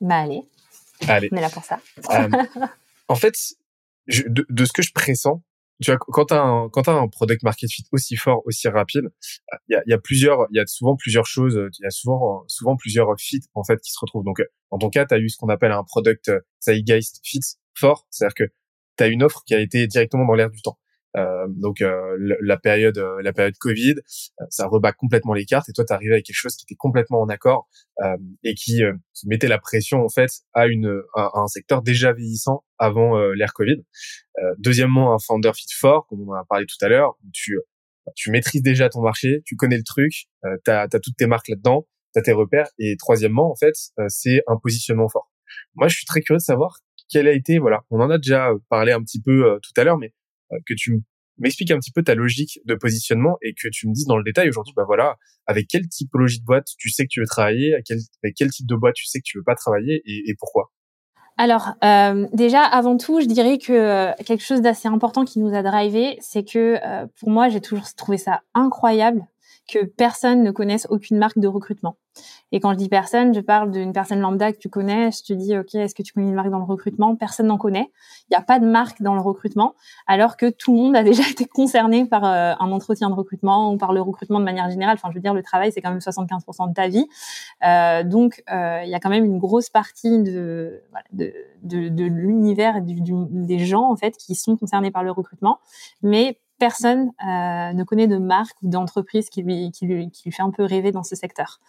Bah 0.00 0.20
allez. 0.20 0.42
Allez. 1.08 1.28
On 1.32 1.36
est 1.36 1.40
là 1.40 1.50
pour 1.50 1.64
ça. 1.64 1.80
Euh, 2.10 2.28
en 3.08 3.14
fait, 3.14 3.34
je, 4.06 4.22
de, 4.26 4.46
de, 4.48 4.64
ce 4.64 4.72
que 4.72 4.82
je 4.82 4.92
pressens, 4.92 5.42
tu 5.82 5.90
vois, 5.90 5.98
quand 5.98 6.26
t'as 6.26 6.42
un, 6.42 6.68
quand 6.70 6.88
as 6.88 6.92
un 6.92 7.08
product 7.08 7.42
market 7.42 7.70
fit 7.70 7.84
aussi 7.92 8.16
fort, 8.16 8.42
aussi 8.46 8.68
rapide, 8.68 9.04
il 9.68 9.74
y 9.74 9.76
a, 9.76 9.82
y 9.86 9.92
a, 9.92 9.98
plusieurs, 9.98 10.46
il 10.50 10.56
y 10.56 10.60
a 10.60 10.66
souvent 10.66 10.96
plusieurs 10.96 11.26
choses, 11.26 11.60
il 11.78 11.82
y 11.82 11.86
a 11.86 11.90
souvent, 11.90 12.44
souvent 12.48 12.76
plusieurs 12.76 13.08
fits 13.18 13.42
en 13.54 13.64
fait 13.64 13.78
qui 13.80 13.92
se 13.92 13.98
retrouvent. 14.00 14.24
Donc, 14.24 14.42
dans 14.70 14.78
ton 14.78 14.88
cas, 14.88 15.04
tu 15.06 15.14
as 15.14 15.18
eu 15.18 15.28
ce 15.28 15.36
qu'on 15.36 15.48
appelle 15.48 15.72
un 15.72 15.84
product 15.84 16.32
zeitgeist 16.60 17.20
fit 17.22 17.40
fort, 17.74 18.06
c'est-à-dire 18.10 18.34
que 18.34 18.44
tu 18.96 19.04
as 19.04 19.08
une 19.08 19.22
offre 19.22 19.42
qui 19.46 19.54
a 19.54 19.60
été 19.60 19.86
directement 19.86 20.26
dans 20.26 20.34
l'air 20.34 20.50
du 20.50 20.62
temps. 20.62 20.78
Euh, 21.16 21.46
donc 21.48 21.80
euh, 21.80 22.16
la 22.42 22.58
période 22.58 22.98
euh, 22.98 23.22
la 23.22 23.32
période 23.32 23.56
Covid, 23.58 23.94
ça 24.50 24.66
rebat 24.66 24.92
complètement 24.92 25.32
les 25.32 25.46
cartes 25.46 25.68
et 25.68 25.72
toi 25.72 25.84
tu 25.84 25.92
arrivé 25.92 26.12
avec 26.12 26.26
quelque 26.26 26.36
chose 26.36 26.56
qui 26.56 26.64
était 26.64 26.76
complètement 26.76 27.20
en 27.20 27.28
accord 27.28 27.68
et 28.42 28.54
qui, 28.54 28.82
qui, 29.14 29.28
mettait 29.28 29.48
la 29.48 29.58
pression 29.58 30.04
en 30.04 30.10
fait 30.10 30.30
à 30.52 30.66
une 30.66 31.00
à, 31.14 31.30
un 31.40 31.46
secteur 31.46 31.80
déjà 31.82 32.12
vieillissant 32.12 32.64
avant 32.78 33.18
l'ère 33.32 33.54
Covid. 33.54 33.82
deuxièmement, 34.58 35.14
un 35.14 35.18
founder 35.18 35.52
fit 35.54 35.72
fort, 35.74 36.06
comme 36.08 36.20
on 36.20 36.32
en 36.32 36.34
a 36.34 36.44
parlé 36.44 36.66
tout 36.66 36.84
à 36.84 36.88
l'heure, 36.88 37.16
tu 37.32 37.58
tu 38.14 38.30
maîtrises 38.30 38.62
déjà 38.62 38.88
ton 38.90 39.00
marché, 39.00 39.42
tu 39.46 39.56
connais 39.56 39.78
le 39.78 39.82
truc, 39.82 40.26
tu 40.64 40.70
as, 40.70 40.88
toutes 40.88 41.16
tes 41.16 41.26
marques 41.26 41.48
là-dedans, 41.48 41.88
tu 42.12 42.20
as 42.20 42.22
tes 42.22 42.32
repères. 42.32 42.68
Et 42.78 42.96
troisièmement, 42.98 43.50
en 43.50 43.56
fait, 43.56 43.74
c'est 44.08 44.42
un 44.46 44.58
positionnement 44.58 45.08
fort. 45.08 45.32
Moi, 45.74 45.88
je 45.88 45.96
suis 45.96 46.06
très 46.06 46.20
curieux 46.20 46.38
de 46.38 46.42
savoir 46.42 46.78
quel 47.08 47.26
a 47.28 47.32
été, 47.32 47.58
voilà, 47.58 47.80
on 47.90 48.00
en 48.00 48.10
a 48.10 48.18
déjà 48.18 48.50
parlé 48.68 48.92
un 48.92 49.00
petit 49.00 49.22
peu 49.22 49.58
tout 49.62 49.80
à 49.80 49.84
l'heure, 49.84 49.98
mais 49.98 50.12
euh, 50.12 50.15
que 50.66 50.74
tu 50.76 51.02
m'expliques 51.38 51.70
un 51.70 51.78
petit 51.78 51.92
peu 51.92 52.02
ta 52.02 52.14
logique 52.14 52.60
de 52.64 52.74
positionnement 52.74 53.36
et 53.42 53.52
que 53.52 53.68
tu 53.70 53.88
me 53.88 53.92
dises 53.92 54.06
dans 54.06 54.16
le 54.16 54.24
détail 54.24 54.48
aujourd'hui, 54.48 54.72
bah 54.76 54.84
voilà, 54.86 55.16
avec 55.46 55.68
quelle 55.68 55.88
typologie 55.88 56.40
de 56.40 56.44
boîte 56.44 56.66
tu 56.78 56.90
sais 56.90 57.04
que 57.04 57.10
tu 57.10 57.20
veux 57.20 57.26
travailler, 57.26 57.74
avec 57.74 57.86
quel, 58.36 58.50
type 58.50 58.66
de 58.66 58.76
boîte 58.76 58.94
tu 58.94 59.06
sais 59.06 59.18
que 59.18 59.24
tu 59.24 59.38
veux 59.38 59.44
pas 59.44 59.54
travailler 59.54 60.02
et, 60.06 60.34
pourquoi? 60.38 60.70
Alors 61.38 61.74
euh, 61.84 62.26
déjà 62.32 62.62
avant 62.62 62.96
tout, 62.96 63.20
je 63.20 63.26
dirais 63.26 63.58
que 63.58 63.72
euh, 63.72 64.12
quelque 64.24 64.42
chose 64.42 64.62
d'assez 64.62 64.88
important 64.88 65.26
qui 65.26 65.38
nous 65.38 65.54
a 65.54 65.62
drivé, 65.62 66.16
c'est 66.20 66.44
que 66.44 66.78
pour 67.20 67.28
moi 67.28 67.50
j'ai 67.50 67.60
toujours 67.60 67.84
trouvé 67.94 68.16
ça 68.16 68.42
incroyable 68.54 69.26
que 69.66 69.84
personne 69.84 70.42
ne 70.42 70.50
connaisse 70.50 70.86
aucune 70.90 71.18
marque 71.18 71.38
de 71.38 71.48
recrutement. 71.48 71.96
Et 72.52 72.60
quand 72.60 72.72
je 72.72 72.76
dis 72.76 72.88
personne, 72.88 73.34
je 73.34 73.40
parle 73.40 73.70
d'une 73.70 73.92
personne 73.92 74.20
lambda 74.20 74.52
que 74.52 74.58
tu 74.58 74.68
connais. 74.68 75.10
Je 75.10 75.22
te 75.22 75.32
dis, 75.32 75.56
OK, 75.56 75.74
est-ce 75.74 75.94
que 75.94 76.02
tu 76.02 76.12
connais 76.12 76.28
une 76.28 76.34
marque 76.34 76.50
dans 76.50 76.58
le 76.58 76.64
recrutement? 76.64 77.16
Personne 77.16 77.46
n'en 77.46 77.58
connaît. 77.58 77.90
Il 78.22 78.32
n'y 78.32 78.36
a 78.36 78.42
pas 78.42 78.58
de 78.58 78.66
marque 78.66 79.02
dans 79.02 79.14
le 79.14 79.20
recrutement, 79.20 79.74
alors 80.06 80.36
que 80.36 80.48
tout 80.48 80.72
le 80.74 80.78
monde 80.78 80.96
a 80.96 81.02
déjà 81.04 81.28
été 81.28 81.44
concerné 81.44 82.06
par 82.06 82.24
euh, 82.24 82.54
un 82.58 82.72
entretien 82.72 83.10
de 83.10 83.14
recrutement 83.14 83.72
ou 83.72 83.76
par 83.76 83.92
le 83.92 84.00
recrutement 84.00 84.38
de 84.38 84.44
manière 84.44 84.70
générale. 84.70 84.94
Enfin, 84.94 85.08
je 85.10 85.16
veux 85.16 85.20
dire, 85.20 85.34
le 85.34 85.42
travail, 85.42 85.72
c'est 85.72 85.80
quand 85.80 85.90
même 85.90 85.98
75% 85.98 86.68
de 86.68 86.74
ta 86.74 86.88
vie. 86.88 87.06
Euh, 87.64 88.02
donc, 88.04 88.42
euh, 88.50 88.80
il 88.84 88.90
y 88.90 88.94
a 88.94 89.00
quand 89.00 89.10
même 89.10 89.24
une 89.24 89.38
grosse 89.38 89.68
partie 89.68 90.22
de, 90.22 90.82
de, 91.12 91.32
de, 91.62 91.88
de 91.88 92.04
l'univers 92.04 92.80
des 92.82 93.58
gens, 93.58 93.90
en 93.90 93.96
fait, 93.96 94.16
qui 94.16 94.34
sont 94.34 94.56
concernés 94.56 94.90
par 94.90 95.02
le 95.02 95.10
recrutement. 95.10 95.58
Mais 96.02 96.38
personne 96.58 97.12
euh, 97.26 97.72
ne 97.72 97.84
connaît 97.84 98.06
de 98.06 98.18
marque 98.18 98.56
ou 98.62 98.68
d'entreprise 98.68 99.28
qui 99.30 99.42
lui, 99.42 99.70
qui, 99.72 99.86
lui, 99.86 100.10
qui 100.10 100.24
lui 100.24 100.32
fait 100.32 100.42
un 100.42 100.50
peu 100.50 100.64
rêver 100.64 100.92
dans 100.92 101.02
ce 101.02 101.16
secteur. 101.16 101.60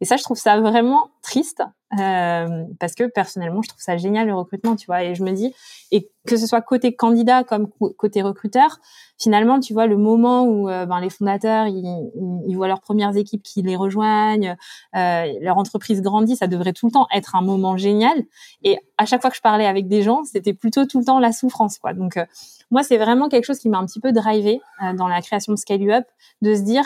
Et 0.00 0.04
ça, 0.04 0.16
je 0.16 0.22
trouve 0.22 0.38
ça 0.38 0.60
vraiment 0.60 1.10
triste 1.22 1.62
euh, 1.98 2.64
parce 2.78 2.94
que 2.94 3.04
personnellement, 3.04 3.62
je 3.62 3.68
trouve 3.68 3.82
ça 3.82 3.96
génial 3.96 4.26
le 4.26 4.34
recrutement, 4.34 4.76
tu 4.76 4.86
vois. 4.86 5.04
Et 5.04 5.14
je 5.14 5.22
me 5.22 5.32
dis, 5.32 5.52
et 5.90 6.08
que 6.26 6.36
ce 6.36 6.46
soit 6.46 6.60
côté 6.62 6.94
candidat 6.94 7.44
comme 7.44 7.68
côté 7.96 8.22
recruteur, 8.22 8.78
finalement, 9.18 9.60
tu 9.60 9.72
vois, 9.72 9.86
le 9.86 9.96
moment 9.96 10.44
où 10.44 10.68
euh, 10.68 10.86
ben, 10.86 11.00
les 11.00 11.10
fondateurs 11.10 11.66
ils, 11.66 12.10
ils, 12.46 12.54
voient 12.54 12.68
leurs 12.68 12.80
premières 12.80 13.16
équipes 13.16 13.42
qui 13.42 13.62
les 13.62 13.76
rejoignent, 13.76 14.56
euh, 14.96 15.26
leur 15.40 15.58
entreprise 15.58 16.00
grandit, 16.00 16.36
ça 16.36 16.46
devrait 16.46 16.72
tout 16.72 16.86
le 16.86 16.92
temps 16.92 17.06
être 17.14 17.34
un 17.34 17.42
moment 17.42 17.76
génial. 17.76 18.22
Et 18.62 18.78
à 18.96 19.06
chaque 19.06 19.20
fois 19.20 19.30
que 19.30 19.36
je 19.36 19.42
parlais 19.42 19.66
avec 19.66 19.88
des 19.88 20.02
gens, 20.02 20.24
c'était 20.24 20.54
plutôt 20.54 20.86
tout 20.86 21.00
le 21.00 21.04
temps 21.04 21.18
la 21.18 21.32
souffrance, 21.32 21.78
quoi. 21.78 21.92
Donc 21.92 22.16
euh, 22.16 22.24
moi, 22.70 22.82
c'est 22.82 22.98
vraiment 22.98 23.28
quelque 23.28 23.44
chose 23.44 23.58
qui 23.58 23.68
m'a 23.68 23.78
un 23.78 23.86
petit 23.86 24.00
peu 24.00 24.12
drivé 24.12 24.60
euh, 24.82 24.92
dans 24.92 25.08
la 25.08 25.20
création 25.22 25.52
de 25.52 25.58
Scale 25.58 25.90
Up, 25.90 26.04
de 26.42 26.54
se 26.54 26.60
dire 26.60 26.84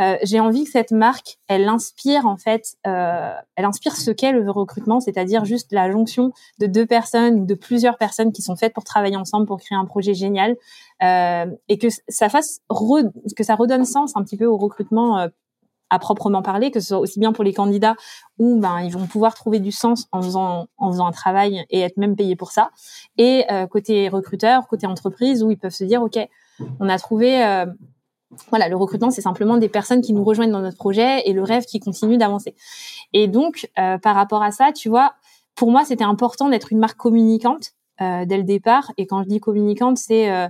euh, 0.00 0.16
j'ai 0.22 0.40
envie 0.40 0.64
que 0.64 0.70
cette 0.70 0.90
marque, 0.90 1.38
elle 1.48 1.68
inspire 1.68 2.26
en 2.26 2.36
fait, 2.36 2.76
euh, 2.86 3.32
elle 3.56 3.64
inspire 3.64 3.94
ce 3.94 4.10
qu'est 4.10 4.32
le 4.32 4.50
recrutement, 4.50 5.00
c'est-à-dire 5.00 5.44
juste 5.44 5.72
la 5.72 5.90
jonction 5.90 6.32
de 6.58 6.66
deux 6.66 6.86
personnes 6.86 7.40
ou 7.40 7.46
de 7.46 7.54
plusieurs 7.54 7.98
personnes 7.98 8.32
qui 8.32 8.40
sont 8.42 8.56
faites 8.56 8.72
pour 8.72 8.84
travailler 8.84 9.16
ensemble 9.16 9.46
pour 9.46 9.58
créer 9.58 9.76
un 9.76 9.84
projet 9.84 10.14
génial, 10.14 10.56
euh, 11.02 11.46
et 11.68 11.78
que 11.78 11.88
ça 12.08 12.28
fasse 12.28 12.60
que 13.36 13.44
ça 13.44 13.54
redonne 13.54 13.84
sens 13.84 14.16
un 14.16 14.22
petit 14.22 14.36
peu 14.36 14.46
au 14.46 14.56
recrutement 14.56 15.28
à 15.90 15.98
proprement 15.98 16.40
parler, 16.40 16.70
que 16.70 16.80
ce 16.80 16.88
soit 16.88 16.98
aussi 16.98 17.20
bien 17.20 17.32
pour 17.32 17.44
les 17.44 17.52
candidats 17.52 17.96
où 18.38 18.58
ben 18.58 18.80
ils 18.80 18.92
vont 18.92 19.06
pouvoir 19.06 19.34
trouver 19.34 19.60
du 19.60 19.72
sens 19.72 20.06
en 20.10 20.22
faisant 20.22 20.68
en 20.78 20.90
faisant 20.90 21.06
un 21.06 21.12
travail 21.12 21.66
et 21.68 21.80
être 21.80 21.98
même 21.98 22.16
payés 22.16 22.36
pour 22.36 22.50
ça, 22.50 22.70
et 23.18 23.44
côté 23.70 24.08
recruteur, 24.08 24.66
côté 24.68 24.86
entreprise 24.86 25.44
où 25.44 25.50
ils 25.50 25.58
peuvent 25.58 25.70
se 25.70 25.84
dire 25.84 26.02
ok, 26.02 26.18
on 26.80 26.88
a 26.88 26.98
trouvé 26.98 27.66
voilà, 28.50 28.68
le 28.68 28.76
recrutement, 28.76 29.10
c'est 29.10 29.22
simplement 29.22 29.56
des 29.56 29.68
personnes 29.68 30.00
qui 30.00 30.12
nous 30.12 30.24
rejoignent 30.24 30.52
dans 30.52 30.60
notre 30.60 30.76
projet 30.76 31.22
et 31.26 31.32
le 31.32 31.42
rêve 31.42 31.64
qui 31.64 31.80
continue 31.80 32.16
d'avancer. 32.16 32.54
Et 33.12 33.28
donc, 33.28 33.68
euh, 33.78 33.98
par 33.98 34.14
rapport 34.14 34.42
à 34.42 34.50
ça, 34.50 34.72
tu 34.72 34.88
vois, 34.88 35.14
pour 35.54 35.70
moi, 35.70 35.84
c'était 35.84 36.04
important 36.04 36.48
d'être 36.48 36.72
une 36.72 36.78
marque 36.78 36.96
communicante 36.96 37.72
euh, 38.00 38.24
dès 38.24 38.38
le 38.38 38.44
départ. 38.44 38.92
Et 38.96 39.06
quand 39.06 39.22
je 39.22 39.28
dis 39.28 39.40
communicante, 39.40 39.98
c'est 39.98 40.30
euh, 40.30 40.48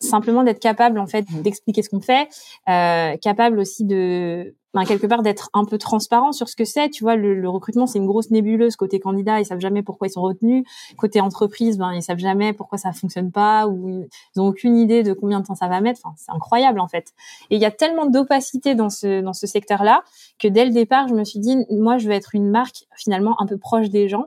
simplement 0.00 0.44
d'être 0.44 0.60
capable, 0.60 0.98
en 0.98 1.06
fait, 1.06 1.24
d'expliquer 1.42 1.82
ce 1.82 1.88
qu'on 1.88 2.00
fait, 2.00 2.28
capable 2.66 3.58
aussi 3.58 3.84
de 3.84 4.54
ben, 4.76 4.84
quelque 4.84 5.06
part 5.06 5.22
d'être 5.22 5.48
un 5.54 5.64
peu 5.64 5.78
transparent 5.78 6.32
sur 6.32 6.50
ce 6.50 6.54
que 6.54 6.66
c'est. 6.66 6.90
Tu 6.90 7.02
vois, 7.02 7.16
le, 7.16 7.48
recrutement, 7.48 7.86
c'est 7.86 7.98
une 7.98 8.04
grosse 8.04 8.30
nébuleuse. 8.30 8.76
Côté 8.76 9.00
candidat, 9.00 9.40
ils 9.40 9.46
savent 9.46 9.58
jamais 9.58 9.82
pourquoi 9.82 10.06
ils 10.06 10.10
sont 10.10 10.20
retenus. 10.20 10.64
Côté 10.98 11.22
entreprise, 11.22 11.78
ben, 11.78 11.94
ils 11.94 12.02
savent 12.02 12.18
jamais 12.18 12.52
pourquoi 12.52 12.76
ça 12.76 12.92
fonctionne 12.92 13.32
pas 13.32 13.68
ou 13.68 14.06
ils 14.34 14.38
ont 14.38 14.48
aucune 14.48 14.76
idée 14.76 15.02
de 15.02 15.14
combien 15.14 15.40
de 15.40 15.46
temps 15.46 15.54
ça 15.54 15.68
va 15.68 15.80
mettre. 15.80 16.02
C'est 16.18 16.30
incroyable, 16.30 16.78
en 16.78 16.88
fait. 16.88 17.14
Et 17.48 17.56
il 17.56 17.62
y 17.62 17.64
a 17.64 17.70
tellement 17.70 18.04
d'opacité 18.04 18.74
dans 18.74 18.90
ce, 18.90 19.22
dans 19.22 19.32
ce 19.32 19.46
secteur-là 19.46 20.02
que 20.38 20.46
dès 20.46 20.66
le 20.66 20.72
départ, 20.72 21.08
je 21.08 21.14
me 21.14 21.24
suis 21.24 21.38
dit, 21.38 21.56
moi, 21.70 21.96
je 21.96 22.08
veux 22.08 22.14
être 22.14 22.34
une 22.34 22.50
marque 22.50 22.84
finalement 22.96 23.40
un 23.40 23.46
peu 23.46 23.56
proche 23.56 23.88
des 23.88 24.10
gens 24.10 24.26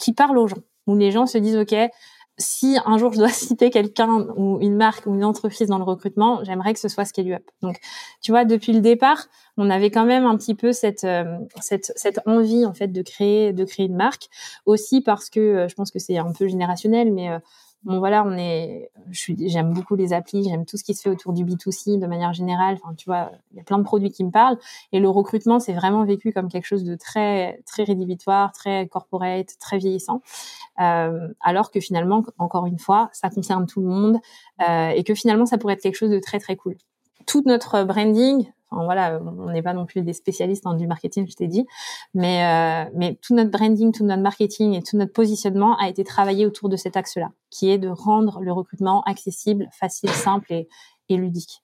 qui 0.00 0.12
parle 0.12 0.38
aux 0.38 0.48
gens 0.48 0.56
où 0.88 0.96
les 0.96 1.12
gens 1.12 1.26
se 1.26 1.38
disent, 1.38 1.56
OK, 1.56 1.74
si 2.36 2.76
un 2.84 2.98
jour 2.98 3.12
je 3.12 3.18
dois 3.18 3.28
citer 3.30 3.70
quelqu'un 3.70 4.26
ou 4.36 4.58
une 4.60 4.76
marque 4.76 5.06
ou 5.06 5.14
une 5.14 5.24
entreprise 5.24 5.68
dans 5.68 5.78
le 5.78 5.84
recrutement, 5.84 6.42
j'aimerais 6.44 6.74
que 6.74 6.80
ce 6.80 6.88
soit 6.88 7.04
Scale 7.04 7.32
Up. 7.32 7.42
Donc, 7.62 7.78
tu 8.20 8.32
vois, 8.32 8.44
depuis 8.44 8.72
le 8.72 8.80
départ, 8.80 9.26
on 9.56 9.70
avait 9.70 9.90
quand 9.90 10.04
même 10.04 10.26
un 10.26 10.36
petit 10.36 10.54
peu 10.54 10.72
cette 10.72 11.04
euh, 11.04 11.38
cette, 11.60 11.92
cette 11.96 12.20
envie 12.26 12.66
en 12.66 12.74
fait 12.74 12.88
de 12.88 13.02
créer 13.02 13.52
de 13.52 13.64
créer 13.64 13.86
une 13.86 13.96
marque, 13.96 14.28
aussi 14.66 15.00
parce 15.00 15.30
que 15.30 15.40
euh, 15.40 15.68
je 15.68 15.74
pense 15.74 15.90
que 15.90 15.98
c'est 15.98 16.18
un 16.18 16.32
peu 16.32 16.48
générationnel, 16.48 17.12
mais 17.12 17.30
euh, 17.30 17.38
bon 17.84 17.98
voilà, 17.98 18.24
on 18.24 18.32
est, 18.32 18.90
j'aime 19.12 19.72
beaucoup 19.72 19.94
les 19.94 20.12
applis, 20.12 20.44
j'aime 20.48 20.64
tout 20.64 20.76
ce 20.76 20.84
qui 20.84 20.94
se 20.94 21.02
fait 21.02 21.10
autour 21.10 21.32
du 21.32 21.44
B2C 21.44 21.98
de 21.98 22.06
manière 22.06 22.32
générale. 22.32 22.78
Enfin, 22.82 22.94
tu 22.94 23.04
vois, 23.06 23.30
il 23.52 23.58
y 23.58 23.60
a 23.60 23.64
plein 23.64 23.78
de 23.78 23.84
produits 23.84 24.10
qui 24.10 24.24
me 24.24 24.30
parlent. 24.30 24.58
Et 24.92 25.00
le 25.00 25.08
recrutement, 25.08 25.60
c'est 25.60 25.74
vraiment 25.74 26.04
vécu 26.04 26.32
comme 26.32 26.48
quelque 26.48 26.66
chose 26.66 26.84
de 26.84 26.94
très, 26.94 27.60
très 27.66 27.84
rédhibitoire, 27.84 28.52
très 28.52 28.88
corporate, 28.88 29.48
très 29.60 29.78
vieillissant. 29.78 30.22
Euh, 30.80 31.28
alors 31.40 31.70
que 31.70 31.80
finalement, 31.80 32.24
encore 32.38 32.66
une 32.66 32.78
fois, 32.78 33.10
ça 33.12 33.28
concerne 33.30 33.66
tout 33.66 33.80
le 33.80 33.88
monde 33.88 34.18
euh, 34.66 34.88
et 34.88 35.04
que 35.04 35.14
finalement, 35.14 35.46
ça 35.46 35.58
pourrait 35.58 35.74
être 35.74 35.82
quelque 35.82 35.98
chose 35.98 36.10
de 36.10 36.20
très, 36.20 36.38
très 36.38 36.56
cool. 36.56 36.76
Tout 37.26 37.42
notre 37.46 37.84
branding, 37.84 38.50
voilà, 38.82 39.20
on 39.22 39.50
n'est 39.50 39.62
pas 39.62 39.74
non 39.74 39.86
plus 39.86 40.02
des 40.02 40.12
spécialistes 40.12 40.64
dans 40.64 40.74
du 40.74 40.86
marketing, 40.86 41.26
je 41.28 41.34
t'ai 41.34 41.46
dit, 41.46 41.66
mais 42.12 42.44
euh, 42.44 42.90
mais 42.94 43.18
tout 43.22 43.34
notre 43.34 43.50
branding, 43.50 43.92
tout 43.92 44.04
notre 44.04 44.22
marketing 44.22 44.74
et 44.74 44.82
tout 44.82 44.96
notre 44.96 45.12
positionnement 45.12 45.76
a 45.78 45.88
été 45.88 46.04
travaillé 46.04 46.46
autour 46.46 46.68
de 46.68 46.76
cet 46.76 46.96
axe-là, 46.96 47.32
qui 47.50 47.70
est 47.70 47.78
de 47.78 47.88
rendre 47.88 48.40
le 48.40 48.52
recrutement 48.52 49.02
accessible, 49.02 49.68
facile, 49.72 50.10
simple 50.10 50.52
et, 50.52 50.68
ludique. 51.10 51.62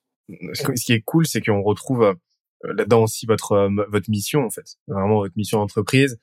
Ce 0.52 0.84
qui 0.84 0.92
est 0.92 1.00
cool, 1.00 1.26
c'est 1.26 1.40
qu'on 1.40 1.62
retrouve 1.62 2.02
euh, 2.02 2.14
là-dedans 2.62 3.02
aussi 3.02 3.26
votre 3.26 3.52
euh, 3.52 3.68
votre 3.88 4.10
mission 4.10 4.44
en 4.44 4.50
fait, 4.50 4.76
vraiment 4.86 5.20
votre 5.20 5.36
mission 5.36 5.58
d'entreprise. 5.58 6.18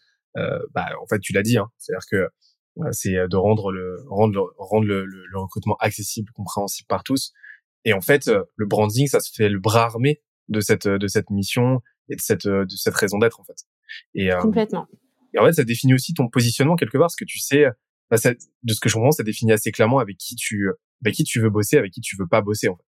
Bah, 0.75 0.85
en 1.01 1.07
fait, 1.07 1.17
tu 1.17 1.33
l'as 1.33 1.41
dit, 1.41 1.57
hein, 1.57 1.67
c'est-à-dire 1.79 2.05
que 2.11 2.29
c'est 2.91 3.15
de 3.27 3.35
rendre 3.35 3.71
le 3.71 4.03
rendre 4.07 4.53
rendre 4.59 4.85
le, 4.85 5.07
recrutement 5.33 5.75
accessible, 5.79 6.31
compréhensible 6.31 6.85
par 6.87 7.03
tous. 7.03 7.33
Et 7.85 7.93
en 7.93 8.01
fait, 8.01 8.29
le 8.55 8.65
branding, 8.67 9.07
ça 9.07 9.19
se 9.19 9.31
fait 9.33 9.49
le 9.49 9.57
bras 9.57 9.85
armé 9.85 10.21
de 10.49 10.59
cette 10.59 10.87
de 10.87 11.07
cette 11.07 11.29
mission 11.29 11.81
et 12.09 12.15
de 12.15 12.21
cette 12.21 12.47
de 12.47 12.75
cette 12.75 12.95
raison 12.95 13.17
d'être 13.17 13.39
en 13.39 13.43
fait. 13.43 13.65
Et 14.15 14.31
euh, 14.31 14.39
complètement. 14.39 14.87
Et 15.33 15.39
en 15.39 15.45
fait, 15.45 15.53
ça 15.53 15.63
définit 15.63 15.93
aussi 15.93 16.13
ton 16.13 16.29
positionnement 16.29 16.75
quelque 16.75 16.97
part, 16.97 17.07
parce 17.07 17.15
que 17.15 17.25
tu 17.25 17.39
sais, 17.39 17.65
bah, 18.09 18.17
ça, 18.17 18.33
de 18.33 18.73
ce 18.73 18.79
que 18.79 18.89
je 18.89 18.95
comprends, 18.95 19.11
ça 19.11 19.23
définit 19.23 19.51
assez 19.51 19.71
clairement 19.71 19.99
avec 19.99 20.17
qui 20.17 20.35
tu 20.35 20.69
avec 21.03 21.15
qui 21.15 21.23
tu 21.23 21.39
veux 21.39 21.49
bosser, 21.49 21.77
avec 21.77 21.91
qui 21.91 22.01
tu 22.01 22.15
veux 22.17 22.27
pas 22.27 22.41
bosser 22.41 22.69
en 22.69 22.75
fait. 22.75 22.83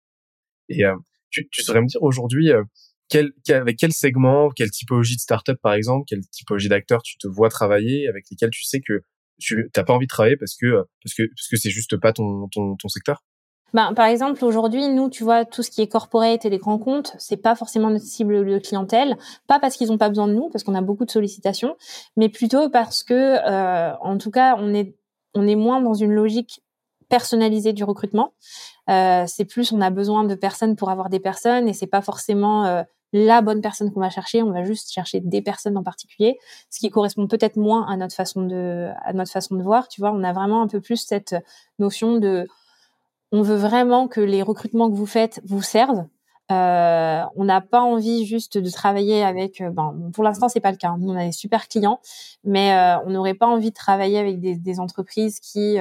Et 0.69 0.85
euh, 0.85 0.95
tu, 1.29 1.47
tu 1.51 1.63
saurais 1.63 1.81
me 1.81 1.87
dire 1.87 2.01
aujourd'hui 2.01 2.51
euh, 2.51 2.63
quel, 3.09 3.33
avec 3.49 3.77
quel 3.77 3.91
segment, 3.91 4.49
quelle 4.49 4.71
typologie 4.71 5.15
de 5.15 5.21
startup 5.21 5.57
par 5.61 5.73
exemple, 5.73 6.05
quelle 6.07 6.21
typologie 6.29 6.69
d'acteurs 6.69 7.01
tu 7.01 7.17
te 7.17 7.27
vois 7.27 7.49
travailler, 7.49 8.07
avec 8.07 8.25
lesquels 8.29 8.51
tu 8.51 8.63
sais 8.63 8.81
que 8.81 9.01
tu 9.39 9.69
t'as 9.73 9.83
pas 9.83 9.93
envie 9.93 10.05
de 10.05 10.09
travailler 10.09 10.37
parce 10.37 10.55
que 10.55 10.83
parce 11.03 11.15
que 11.15 11.23
parce 11.23 11.47
que 11.49 11.57
c'est 11.57 11.69
juste 11.69 11.97
pas 11.97 12.13
ton 12.13 12.47
ton, 12.49 12.75
ton 12.75 12.87
secteur? 12.87 13.23
Ben, 13.73 13.93
par 13.93 14.05
exemple, 14.05 14.43
aujourd'hui, 14.43 14.87
nous, 14.89 15.09
tu 15.09 15.23
vois, 15.23 15.45
tout 15.45 15.63
ce 15.63 15.69
qui 15.69 15.81
est 15.81 15.87
corporate 15.87 16.45
et 16.45 16.49
les 16.49 16.57
grands 16.57 16.77
comptes, 16.77 17.13
c'est 17.17 17.37
pas 17.37 17.55
forcément 17.55 17.89
notre 17.89 18.05
cible 18.05 18.45
de 18.45 18.57
clientèle. 18.59 19.17
Pas 19.47 19.59
parce 19.59 19.75
qu'ils 19.77 19.91
ont 19.91 19.97
pas 19.97 20.09
besoin 20.09 20.27
de 20.27 20.33
nous, 20.33 20.49
parce 20.49 20.63
qu'on 20.63 20.75
a 20.75 20.81
beaucoup 20.81 21.05
de 21.05 21.11
sollicitations, 21.11 21.75
mais 22.17 22.29
plutôt 22.29 22.69
parce 22.69 23.03
que, 23.03 23.13
euh, 23.13 23.95
en 24.01 24.17
tout 24.17 24.31
cas, 24.31 24.55
on 24.57 24.73
est, 24.73 24.95
on 25.35 25.47
est 25.47 25.55
moins 25.55 25.81
dans 25.81 25.93
une 25.93 26.13
logique 26.13 26.63
personnalisée 27.09 27.73
du 27.73 27.83
recrutement. 27.83 28.33
Euh, 28.89 29.25
c'est 29.27 29.45
plus, 29.45 29.71
on 29.71 29.81
a 29.81 29.89
besoin 29.89 30.23
de 30.23 30.35
personnes 30.35 30.75
pour 30.75 30.89
avoir 30.89 31.09
des 31.09 31.19
personnes, 31.19 31.67
et 31.67 31.73
c'est 31.73 31.87
pas 31.87 32.01
forcément 32.01 32.65
euh, 32.65 32.83
la 33.13 33.41
bonne 33.41 33.61
personne 33.61 33.91
qu'on 33.91 33.99
va 33.99 34.09
chercher. 34.09 34.43
On 34.43 34.51
va 34.51 34.63
juste 34.63 34.91
chercher 34.91 35.19
des 35.19 35.41
personnes 35.41 35.77
en 35.77 35.83
particulier, 35.83 36.37
ce 36.69 36.79
qui 36.79 36.89
correspond 36.89 37.27
peut-être 37.27 37.57
moins 37.57 37.87
à 37.87 37.97
notre 37.97 38.15
façon 38.15 38.43
de, 38.43 38.89
à 39.03 39.13
notre 39.13 39.31
façon 39.31 39.55
de 39.55 39.63
voir. 39.63 39.87
Tu 39.87 40.01
vois, 40.01 40.11
on 40.11 40.23
a 40.23 40.33
vraiment 40.33 40.61
un 40.61 40.67
peu 40.67 40.81
plus 40.81 40.97
cette 40.97 41.35
notion 41.79 42.17
de 42.17 42.47
on 43.31 43.41
veut 43.41 43.55
vraiment 43.55 44.07
que 44.07 44.21
les 44.21 44.41
recrutements 44.41 44.89
que 44.89 44.95
vous 44.95 45.05
faites 45.05 45.41
vous 45.45 45.61
servent. 45.61 46.05
Euh, 46.51 47.21
on 47.35 47.43
n'a 47.43 47.61
pas 47.61 47.81
envie 47.81 48.25
juste 48.25 48.57
de 48.57 48.69
travailler 48.71 49.23
avec. 49.23 49.61
Euh, 49.61 49.69
ben, 49.69 50.09
pour 50.13 50.23
l'instant, 50.23 50.49
c'est 50.49 50.59
pas 50.59 50.71
le 50.71 50.77
cas. 50.77 50.95
Nous, 50.97 51.09
on 51.09 51.15
a 51.15 51.25
des 51.25 51.31
super 51.31 51.67
clients, 51.67 51.99
mais 52.43 52.73
euh, 52.73 52.97
on 53.05 53.11
n'aurait 53.11 53.35
pas 53.35 53.45
envie 53.45 53.69
de 53.69 53.75
travailler 53.75 54.17
avec 54.17 54.39
des, 54.39 54.55
des 54.55 54.79
entreprises 54.79 55.39
qui, 55.39 55.77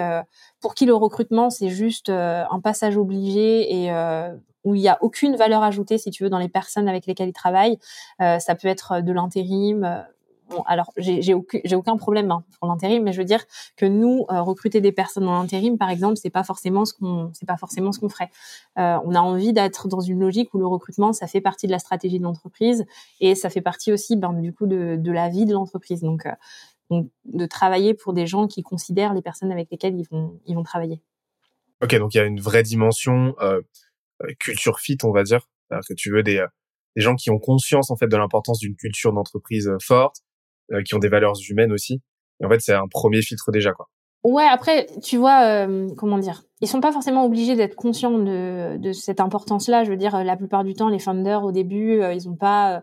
pour 0.60 0.74
qui 0.74 0.84
le 0.86 0.94
recrutement 0.94 1.50
c'est 1.50 1.70
juste 1.70 2.10
un 2.10 2.60
passage 2.62 2.96
obligé 2.96 3.84
et 3.84 3.90
où 4.64 4.74
il 4.74 4.80
y 4.80 4.88
a 4.88 4.98
aucune 5.00 5.36
valeur 5.36 5.62
ajoutée, 5.62 5.98
si 5.98 6.10
tu 6.10 6.24
veux, 6.24 6.30
dans 6.30 6.38
les 6.38 6.48
personnes 6.48 6.88
avec 6.88 7.06
lesquelles 7.06 7.28
ils 7.28 7.32
travaillent. 7.32 7.78
ça 8.18 8.54
peut 8.60 8.68
être 8.68 9.00
de 9.00 9.12
l'intérim 9.12 10.04
alors 10.66 10.92
j'ai 10.96 11.34
aucun, 11.34 11.96
problème 11.96 12.30
hein, 12.30 12.44
pour 12.58 12.68
l'intérim, 12.68 13.02
mais 13.02 13.12
je 13.12 13.18
veux 13.18 13.24
dire 13.24 13.44
que 13.76 13.86
nous 13.86 14.26
euh, 14.30 14.42
recruter 14.42 14.80
des 14.80 14.92
personnes 14.92 15.28
en 15.28 15.40
intérim, 15.40 15.78
par 15.78 15.90
exemple, 15.90 16.16
c'est 16.16 16.30
pas 16.30 16.44
forcément 16.44 16.84
ce 16.84 16.94
qu'on, 16.94 17.30
c'est 17.34 17.46
pas 17.46 17.56
forcément 17.56 17.92
ce 17.92 18.00
qu'on 18.00 18.08
ferait. 18.08 18.30
Euh, 18.78 18.98
on 19.04 19.14
a 19.14 19.20
envie 19.20 19.52
d'être 19.52 19.88
dans 19.88 20.00
une 20.00 20.20
logique 20.20 20.52
où 20.54 20.58
le 20.58 20.66
recrutement, 20.66 21.12
ça 21.12 21.26
fait 21.26 21.40
partie 21.40 21.66
de 21.66 21.72
la 21.72 21.78
stratégie 21.78 22.18
de 22.18 22.24
l'entreprise 22.24 22.84
et 23.20 23.34
ça 23.34 23.50
fait 23.50 23.60
partie 23.60 23.92
aussi, 23.92 24.16
ben, 24.16 24.32
du 24.32 24.52
coup, 24.52 24.66
de, 24.66 25.10
la 25.10 25.28
vie 25.28 25.44
de 25.44 25.52
l'entreprise. 25.52 26.00
Donc, 26.00 26.26
euh, 26.26 26.32
donc, 26.90 27.10
de 27.26 27.46
travailler 27.46 27.94
pour 27.94 28.12
des 28.14 28.26
gens 28.26 28.46
qui 28.46 28.62
considèrent 28.62 29.12
les 29.12 29.22
personnes 29.22 29.52
avec 29.52 29.70
lesquelles 29.70 29.98
ils 29.98 30.06
vont, 30.10 30.40
ils 30.46 30.54
vont 30.54 30.62
travailler. 30.62 31.02
Ok, 31.82 31.94
donc 31.96 32.14
il 32.14 32.18
y 32.18 32.20
a 32.20 32.24
une 32.24 32.40
vraie 32.40 32.62
dimension 32.62 33.34
culture 34.40 34.80
fit, 34.80 34.98
on 35.04 35.12
va 35.12 35.22
dire, 35.22 35.46
que 35.70 35.94
tu 35.94 36.10
veux 36.10 36.22
des 36.22 36.44
des 36.98 37.02
gens 37.02 37.14
qui 37.14 37.30
ont 37.30 37.38
conscience 37.38 37.92
en 37.92 37.96
fait 37.96 38.08
de 38.08 38.16
l'importance 38.16 38.58
d'une 38.58 38.74
culture 38.74 39.12
d'entreprise 39.12 39.70
forte, 39.80 40.22
euh, 40.72 40.82
qui 40.82 40.94
ont 40.94 40.98
des 40.98 41.08
valeurs 41.08 41.34
humaines 41.48 41.72
aussi. 41.72 42.00
Et 42.40 42.46
en 42.46 42.48
fait, 42.48 42.60
c'est 42.60 42.74
un 42.74 42.88
premier 42.88 43.22
filtre 43.22 43.50
déjà, 43.50 43.72
quoi. 43.72 43.88
Ouais, 44.24 44.44
après, 44.44 44.86
tu 45.02 45.16
vois, 45.16 45.44
euh, 45.44 45.88
comment 45.96 46.18
dire, 46.18 46.42
ils 46.60 46.68
sont 46.68 46.80
pas 46.80 46.92
forcément 46.92 47.24
obligés 47.24 47.54
d'être 47.54 47.76
conscients 47.76 48.18
de, 48.18 48.76
de 48.76 48.92
cette 48.92 49.20
importance-là. 49.20 49.84
Je 49.84 49.90
veux 49.90 49.96
dire, 49.96 50.24
la 50.24 50.36
plupart 50.36 50.64
du 50.64 50.74
temps, 50.74 50.88
les 50.88 50.98
founders 50.98 51.44
au 51.44 51.52
début, 51.52 52.00
euh, 52.02 52.12
ils 52.12 52.28
ont 52.28 52.34
pas 52.34 52.82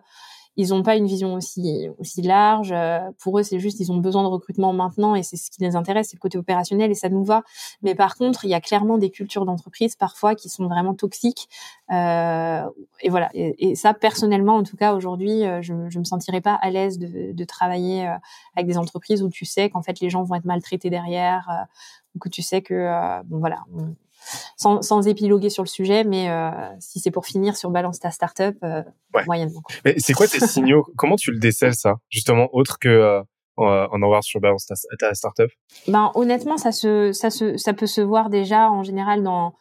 ils 0.57 0.69
n'ont 0.69 0.83
pas 0.83 0.95
une 0.95 1.05
vision 1.05 1.33
aussi 1.33 1.89
aussi 1.99 2.21
large. 2.21 2.71
Euh, 2.71 2.99
pour 3.19 3.39
eux, 3.39 3.43
c'est 3.43 3.59
juste 3.59 3.79
ils 3.79 3.91
ont 3.91 3.97
besoin 3.97 4.23
de 4.23 4.27
recrutement 4.27 4.73
maintenant 4.73 5.15
et 5.15 5.23
c'est 5.23 5.37
ce 5.37 5.51
qui 5.51 5.61
les 5.61 5.75
intéresse, 5.75 6.09
c'est 6.09 6.17
le 6.17 6.21
côté 6.21 6.37
opérationnel 6.37 6.91
et 6.91 6.95
ça 6.95 7.09
nous 7.09 7.23
va. 7.23 7.43
Mais 7.81 7.95
par 7.95 8.15
contre, 8.15 8.45
il 8.45 8.49
y 8.49 8.53
a 8.53 8.61
clairement 8.61 8.97
des 8.97 9.09
cultures 9.09 9.45
d'entreprise 9.45 9.95
parfois 9.95 10.35
qui 10.35 10.49
sont 10.49 10.67
vraiment 10.67 10.93
toxiques. 10.93 11.49
Euh, 11.91 12.63
et 13.01 13.09
voilà. 13.09 13.29
Et, 13.33 13.75
ça, 13.75 13.93
personnellement, 13.93 14.55
en 14.55 14.63
tout 14.63 14.77
cas 14.77 14.93
aujourd'hui, 14.93 15.43
euh, 15.45 15.61
je, 15.61 15.73
je 15.89 15.99
me 15.99 16.03
sentirais 16.03 16.41
pas 16.41 16.55
à 16.55 16.69
l'aise 16.69 16.97
de, 16.97 17.33
de 17.33 17.43
travailler 17.43 18.07
euh, 18.07 18.15
avec 18.55 18.67
des 18.67 18.77
entreprises 18.77 19.21
où 19.23 19.29
tu 19.29 19.45
sais 19.45 19.69
qu'en 19.69 19.81
fait 19.81 19.99
les 19.99 20.09
gens 20.09 20.23
vont 20.23 20.35
être 20.35 20.45
maltraités 20.45 20.89
derrière, 20.89 21.67
ou 22.15 22.19
que 22.19 22.29
tu 22.29 22.41
sais 22.41 22.61
que 22.61 23.21
bon 23.25 23.39
voilà 23.39 23.59
sans, 24.57 24.81
sans 24.81 25.07
épiloguer 25.07 25.49
sur 25.49 25.63
le 25.63 25.67
sujet, 25.67 26.03
mais 26.03 26.29
euh, 26.29 26.51
si 26.79 26.99
c'est 26.99 27.11
pour 27.11 27.25
finir 27.25 27.57
sur 27.57 27.69
balance 27.69 27.99
ta 27.99 28.11
startup, 28.11 28.57
euh, 28.63 28.83
moyennement. 29.25 29.61
Mais 29.83 29.95
c'est 29.97 30.13
quoi 30.13 30.27
tes 30.27 30.39
signaux? 30.47 30.85
Comment 30.95 31.15
tu 31.15 31.31
le 31.31 31.39
décèles 31.39 31.75
ça, 31.75 31.95
justement, 32.09 32.49
autre 32.53 32.79
que 32.79 33.23
euh, 33.57 33.87
en 33.89 34.01
avoir 34.01 34.23
sur 34.23 34.39
balance 34.41 34.65
ta, 34.65 34.75
ta 34.99 35.13
startup? 35.13 35.49
Ben 35.87 36.11
honnêtement, 36.15 36.57
ça 36.57 36.71
se, 36.71 37.13
ça 37.13 37.29
se, 37.29 37.57
ça 37.57 37.73
peut 37.73 37.87
se 37.87 38.01
voir 38.01 38.29
déjà 38.29 38.69
en 38.69 38.83
général 38.83 39.23
dans 39.23 39.53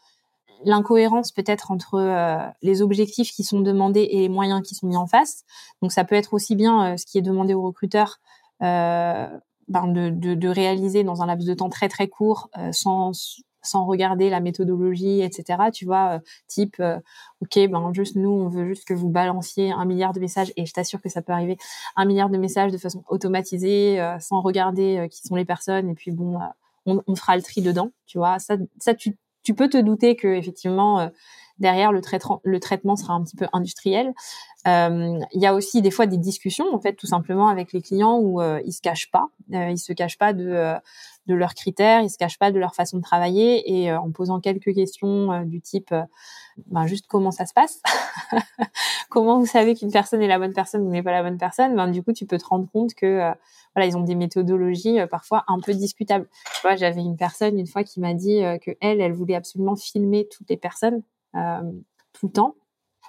l'incohérence 0.65 1.31
peut-être 1.31 1.71
entre 1.71 1.95
euh, 1.97 2.39
les 2.62 2.83
objectifs 2.83 3.31
qui 3.31 3.45
sont 3.45 3.61
demandés 3.61 4.09
et 4.11 4.21
les 4.21 4.29
moyens 4.29 4.62
qui 4.62 4.75
sont 4.75 4.87
mis 4.87 4.97
en 4.97 5.07
face. 5.07 5.45
Donc 5.83 5.93
ça 5.93 6.05
peut 6.05 6.17
être 6.17 6.35
aussi 6.35 6.57
bien 6.57 6.97
ce 6.97 7.05
qui 7.07 7.19
est 7.19 7.23
demandé 7.23 7.55
aux 7.55 7.62
recruteurs. 7.62 8.19
Ben 9.67 9.89
de, 9.89 10.11
de, 10.11 10.35
de, 10.35 10.49
réaliser 10.49 11.05
dans 11.05 11.23
un 11.23 11.27
laps 11.27 11.47
de 11.47 11.55
temps 11.55 11.71
très 11.71 11.89
très 11.89 12.07
court 12.09 12.51
sans 12.73 13.12
sans 13.65 13.87
regarder 13.87 14.31
la 14.31 14.41
méthodologie, 14.41 15.23
etc. 15.23 15.71
Tu 15.73 15.85
vois, 15.85 16.17
euh, 16.17 16.19
type, 16.47 16.77
euh, 16.81 16.99
ok, 17.43 17.69
ben 17.69 17.93
juste 17.93 18.17
nous, 18.17 18.31
on 18.31 18.49
veut 18.49 18.67
juste 18.67 18.87
que 18.87 18.95
vous 18.95 19.09
balanciez 19.09 19.73
un 19.73 19.85
milliard 19.85 20.12
de 20.12 20.21
messages, 20.21 20.53
et 20.57 20.67
je 20.67 20.73
t'assure 20.73 21.01
que 21.01 21.09
ça 21.09 21.23
peut 21.23 21.33
arriver, 21.33 21.57
un 21.97 22.05
milliard 22.05 22.31
de 22.31 22.39
messages 22.39 22.73
de 22.73 22.79
façon 22.79 23.03
automatisée, 23.09 24.01
euh, 24.01 24.19
sans 24.21 24.41
regarder 24.41 25.09
qui 25.11 25.23
sont 25.27 25.37
les 25.37 25.45
personnes, 25.45 25.89
et 25.91 25.95
puis 25.95 26.11
bon, 26.11 26.39
on, 26.87 27.03
on, 27.07 27.17
fera 27.17 27.37
le 27.37 27.43
tri 27.43 27.62
dedans, 27.62 27.91
tu 28.07 28.19
vois. 28.19 28.39
Ça, 28.39 28.57
ça 28.79 28.95
tu, 28.95 29.17
tu 29.43 29.55
peux 29.55 29.69
te 29.69 29.79
douter 29.79 30.17
que 30.17 30.29
effectivement 30.29 31.11
derrière 31.59 31.93
le, 31.93 32.01
traitement, 32.01 32.41
le 32.45 32.61
traitement 32.61 32.97
sera 32.97 33.15
un 33.15 33.23
petit 33.23 33.37
peu 33.37 33.47
industriel. 33.53 34.12
Euh, 34.67 35.19
il 35.33 35.41
y 35.41 35.47
a 35.47 35.55
aussi 35.55 35.83
des 35.83 35.91
fois 35.91 36.07
des 36.07 36.17
discussions 36.17 36.75
en 36.75 36.81
fait 36.81 36.95
tout 36.95 37.07
simplement 37.07 37.49
avec 37.49 37.73
les 37.73 37.83
clients 37.83 38.17
où 38.17 38.41
euh, 38.41 38.61
ils 38.65 38.73
se 38.73 38.81
cachent 38.81 39.11
pas, 39.11 39.29
euh, 39.53 39.71
ils 39.71 39.79
se 39.79 39.93
cachent 39.93 40.19
pas 40.19 40.33
de 40.33 40.75
de 41.27 41.35
leurs 41.35 41.55
critères, 41.55 42.03
ils 42.03 42.11
se 42.11 42.18
cachent 42.18 42.39
pas 42.39 42.53
de 42.53 42.59
leur 42.59 42.75
façon 42.75 42.99
de 42.99 43.03
travailler 43.03 43.72
et 43.72 43.93
en 43.93 44.11
posant 44.11 44.41
quelques 44.41 44.75
questions 44.75 45.43
du 45.45 45.61
type 45.61 45.95
ben 46.66 46.87
juste 46.87 47.07
comment 47.09 47.31
ça 47.31 47.47
se 47.47 47.53
passe, 47.53 47.83
comment 49.11 49.39
vous 49.39 49.47
savez 49.47 49.75
qu'une 49.75 49.91
personne 49.91 50.22
est 50.22 50.29
la 50.29 50.39
bonne 50.39 50.53
personne 50.53 50.83
ou 50.83 50.91
n'est 50.91 51.03
pas 51.03 51.11
la 51.11 51.22
bonne 51.22 51.39
personne, 51.39 51.75
ben 51.75 51.89
du 51.89 52.03
coup 52.03 52.12
tu 52.12 52.27
peux 52.27 52.39
te 52.39 52.47
rendre 52.47 52.68
compte 52.70 52.95
que 52.95 53.33
voilà 53.75 53.87
ils 53.87 53.97
ont 53.97 54.03
des 54.03 54.14
méthodologies 54.14 54.99
parfois 55.11 55.45
un 55.49 55.59
peu 55.61 55.75
discutables. 55.75 56.29
Tu 56.57 56.61
vois 56.62 56.77
j'avais 56.77 57.01
une 57.01 57.16
personne 57.16 57.59
une 57.59 57.66
fois 57.66 57.83
qui 57.83 58.01
m'a 58.01 58.14
dit 58.14 58.41
que 58.62 58.70
elle 58.81 59.01
elle 59.01 59.12
voulait 59.12 59.35
absolument 59.35 59.77
filmer 59.77 60.29
toutes 60.31 60.49
les 60.49 60.57
personnes 60.57 61.03
euh, 61.35 61.72
tout 62.12 62.27
le 62.27 62.33
temps, 62.33 62.55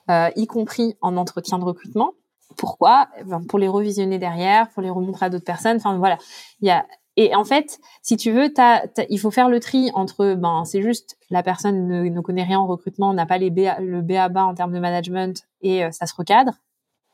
euh, 0.09 0.31
y 0.35 0.47
compris 0.47 0.95
en 0.99 1.15
entretien 1.15 1.59
de 1.59 1.63
recrutement. 1.63 2.13
Pourquoi? 2.57 3.07
Ben, 3.23 3.45
Pour 3.45 3.59
les 3.59 3.67
revisionner 3.67 4.17
derrière, 4.17 4.69
pour 4.69 4.81
les 4.81 4.89
remontrer 4.89 5.27
à 5.27 5.29
d'autres 5.29 5.45
personnes. 5.45 5.77
Enfin 5.77 5.97
voilà, 5.99 6.17
il 6.59 6.67
y 6.67 6.71
a 6.71 6.87
et 7.17 7.33
en 7.35 7.45
fait, 7.45 7.79
si 8.01 8.17
tu 8.17 8.31
veux, 8.31 8.49
il 9.09 9.19
faut 9.19 9.31
faire 9.31 9.49
le 9.49 9.59
tri 9.59 9.89
entre, 9.93 10.33
ben, 10.33 10.65
c'est 10.65 10.81
juste 10.81 11.17
la 11.29 11.43
personne 11.43 11.87
ne, 11.87 12.21
connaît 12.21 12.43
rien 12.43 12.59
en 12.59 12.67
recrutement, 12.67 13.13
n'a 13.13 13.25
pas 13.25 13.37
les 13.37 13.49
le 13.49 14.01
BABA 14.01 14.45
en 14.45 14.53
termes 14.53 14.73
de 14.73 14.79
management 14.79 15.47
et 15.61 15.85
euh, 15.85 15.91
ça 15.91 16.05
se 16.05 16.15
recadre 16.15 16.53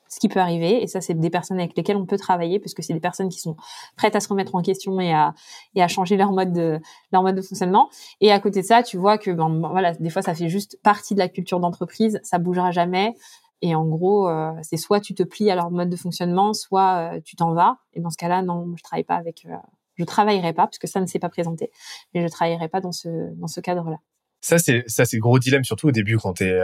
ce 0.10 0.20
qui 0.20 0.28
peut 0.28 0.40
arriver. 0.40 0.84
Et 0.84 0.88
ça, 0.88 1.02
c'est 1.02 1.14
des 1.14 1.30
personnes 1.30 1.60
avec 1.60 1.76
lesquelles 1.78 1.96
on 1.96 2.06
peut 2.06 2.18
travailler, 2.18 2.60
puisque 2.60 2.84
c'est 2.84 2.94
des 2.94 3.00
personnes 3.00 3.30
qui 3.30 3.40
sont 3.40 3.56
prêtes 3.96 4.16
à 4.16 4.20
se 4.20 4.28
remettre 4.28 4.56
en 4.56 4.62
question 4.62 5.00
et 5.00 5.14
à, 5.14 5.34
et 5.76 5.82
à 5.82 5.88
changer 5.88 6.18
leur 6.18 6.32
mode 6.32 6.52
de 6.52 6.80
leur 7.12 7.24
mode 7.24 7.36
de 7.36 7.42
fonctionnement. 7.42 7.90
Et 8.20 8.32
à 8.32 8.40
côté 8.40 8.62
de 8.62 8.66
ça, 8.66 8.84
tu 8.84 8.98
vois 8.98 9.18
que 9.18 9.32
ben, 9.32 9.62
voilà, 9.72 9.94
des 9.94 10.10
fois, 10.10 10.22
ça 10.22 10.34
fait 10.34 10.50
juste 10.50 10.78
partie 10.84 11.14
de 11.14 11.20
la 11.20 11.30
culture 11.30 11.60
d'entreprise, 11.60 12.20
ça 12.24 12.40
bougera 12.40 12.72
jamais. 12.72 13.14
Et 13.62 13.76
en 13.76 13.86
gros, 13.86 14.28
euh, 14.28 14.52
c'est 14.64 14.78
soit 14.78 15.00
tu 15.00 15.14
te 15.14 15.24
plies 15.24 15.52
à 15.52 15.56
leur 15.56 15.72
mode 15.72 15.90
de 15.90 15.96
fonctionnement, 15.96 16.54
soit 16.54 17.16
euh, 17.16 17.20
tu 17.24 17.36
t'en 17.36 17.54
vas. 17.54 17.78
Et 17.94 18.02
dans 18.02 18.10
ce 18.10 18.18
cas-là, 18.18 18.42
non, 18.42 18.74
je 18.76 18.84
travaille 18.84 19.04
pas 19.04 19.16
avec, 19.16 19.46
euh, 19.46 19.56
je 20.02 20.06
travaillerai 20.06 20.54
pas 20.54 20.64
parce 20.64 20.80
que 20.80 20.88
ça 20.88 21.00
ne 21.00 21.06
s'est 21.06 21.20
pas 21.20 21.30
présenté, 21.30 21.72
mais 22.14 22.22
je 22.22 22.28
travaillerai 22.28 22.68
pas 22.68 22.82
dans 22.82 22.92
ce 22.92 23.10
dans 23.40 23.48
ce 23.48 23.62
cadre-là. 23.62 23.98
Ça 24.42 24.58
c'est 24.58 24.84
ça 24.88 25.06
c'est 25.06 25.20
gros 25.20 25.40
dilemme 25.40 25.64
surtout 25.64 25.88
au 25.88 25.92
début 25.92 26.18
quand 26.18 26.34
t'es 26.34 26.60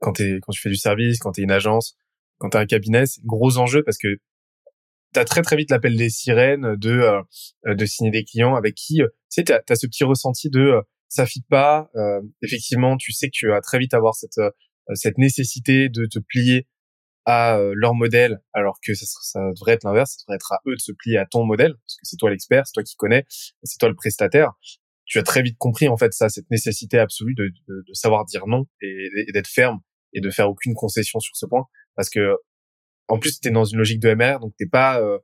quand 0.00 0.12
t'es 0.14 0.38
quand 0.42 0.52
tu 0.52 0.60
fais 0.60 0.70
du 0.70 0.76
service, 0.76 1.18
quand 1.18 1.32
t'es 1.32 1.42
une 1.42 1.52
agence 1.52 1.96
quand 2.40 2.48
t'as 2.48 2.60
un 2.60 2.66
cabinet, 2.66 3.06
c'est 3.06 3.22
gros 3.24 3.58
enjeu 3.58 3.84
parce 3.84 3.98
que 3.98 4.08
t'as 5.12 5.24
très 5.24 5.42
très 5.42 5.56
vite 5.56 5.70
l'appel 5.70 5.96
des 5.96 6.08
sirènes 6.08 6.74
de 6.76 6.90
euh, 6.90 7.74
de 7.74 7.84
signer 7.84 8.10
des 8.10 8.24
clients 8.24 8.54
avec 8.54 8.74
qui 8.74 9.02
euh, 9.02 9.08
tu 9.30 9.42
sais 9.42 9.44
t'as 9.44 9.60
as 9.68 9.76
ce 9.76 9.86
petit 9.86 10.04
ressenti 10.04 10.48
de 10.48 10.60
euh, 10.60 10.82
ça 11.08 11.26
fit 11.26 11.42
pas 11.42 11.90
effectivement 12.40 12.96
tu 12.96 13.12
sais 13.12 13.26
que 13.26 13.32
tu 13.34 13.48
vas 13.48 13.60
très 13.60 13.80
vite 13.80 13.94
avoir 13.94 14.14
cette 14.14 14.40
cette 14.94 15.18
nécessité 15.18 15.88
de 15.88 16.06
te 16.06 16.20
plier 16.20 16.68
à 17.26 17.60
leur 17.74 17.94
modèle 17.94 18.40
alors 18.52 18.78
que 18.84 18.94
ça, 18.94 19.04
ça 19.22 19.40
devrait 19.56 19.72
être 19.72 19.84
l'inverse 19.84 20.12
ça 20.12 20.24
devrait 20.26 20.36
être 20.36 20.52
à 20.52 20.60
eux 20.66 20.74
de 20.74 20.80
se 20.80 20.92
plier 20.92 21.18
à 21.18 21.26
ton 21.26 21.44
modèle 21.44 21.74
parce 21.74 21.96
que 21.96 22.00
c'est 22.04 22.16
toi 22.16 22.30
l'expert 22.30 22.66
c'est 22.66 22.72
toi 22.72 22.82
qui 22.82 22.96
connais 22.96 23.24
c'est 23.62 23.78
toi 23.78 23.88
le 23.88 23.94
prestataire 23.94 24.52
tu 25.04 25.18
as 25.18 25.22
très 25.22 25.42
vite 25.42 25.56
compris 25.58 25.88
en 25.88 25.96
fait 25.96 26.12
ça 26.12 26.28
cette 26.28 26.50
nécessité 26.50 26.98
absolue 26.98 27.34
de, 27.34 27.50
de, 27.68 27.84
de 27.86 27.94
savoir 27.94 28.24
dire 28.24 28.46
non 28.46 28.64
et, 28.80 29.32
d'être 29.32 29.48
ferme 29.48 29.80
et 30.12 30.20
de 30.20 30.30
faire 30.30 30.48
aucune 30.48 30.74
concession 30.74 31.20
sur 31.20 31.36
ce 31.36 31.46
point 31.46 31.66
parce 31.94 32.08
que 32.08 32.36
en 33.10 33.18
plus 33.18 33.40
t'es 33.40 33.50
dans 33.50 33.64
une 33.64 33.78
logique 33.78 34.00
de 34.00 34.14
MR, 34.14 34.38
donc 34.40 34.54
t'es 34.56 34.66
pas 34.66 35.00
euh, 35.00 35.18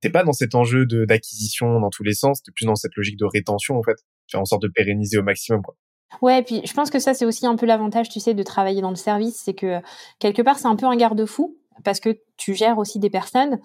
t'es 0.00 0.10
pas 0.10 0.24
dans 0.24 0.32
cet 0.32 0.54
enjeu 0.54 0.86
d'acquisition 0.86 1.80
dans 1.80 1.90
tous 1.90 2.04
les 2.04 2.14
sens, 2.14 2.42
t'es 2.42 2.52
plus 2.52 2.66
dans 2.66 2.76
cette 2.76 2.94
logique 2.96 3.18
de 3.18 3.26
rétention 3.26 3.76
en 3.76 3.82
fait, 3.82 3.96
faire 4.30 4.40
en 4.40 4.44
sorte 4.44 4.62
de 4.62 4.68
pérenniser 4.68 5.18
au 5.18 5.22
maximum 5.22 5.62
quoi. 5.62 5.76
Ouais, 6.22 6.38
et 6.40 6.42
puis 6.42 6.62
je 6.64 6.72
pense 6.72 6.90
que 6.90 6.98
ça 6.98 7.14
c'est 7.14 7.24
aussi 7.24 7.46
un 7.46 7.56
peu 7.56 7.66
l'avantage, 7.66 8.08
tu 8.08 8.20
sais, 8.20 8.34
de 8.34 8.42
travailler 8.42 8.80
dans 8.80 8.90
le 8.90 8.96
service, 8.96 9.40
c'est 9.44 9.54
que 9.54 9.80
quelque 10.18 10.42
part 10.42 10.58
c'est 10.58 10.66
un 10.66 10.76
peu 10.76 10.86
un 10.86 10.96
garde-fou 10.96 11.56
parce 11.84 12.00
que 12.00 12.18
tu 12.36 12.54
gères 12.54 12.78
aussi 12.78 12.98
des 12.98 13.10
personnes 13.10 13.60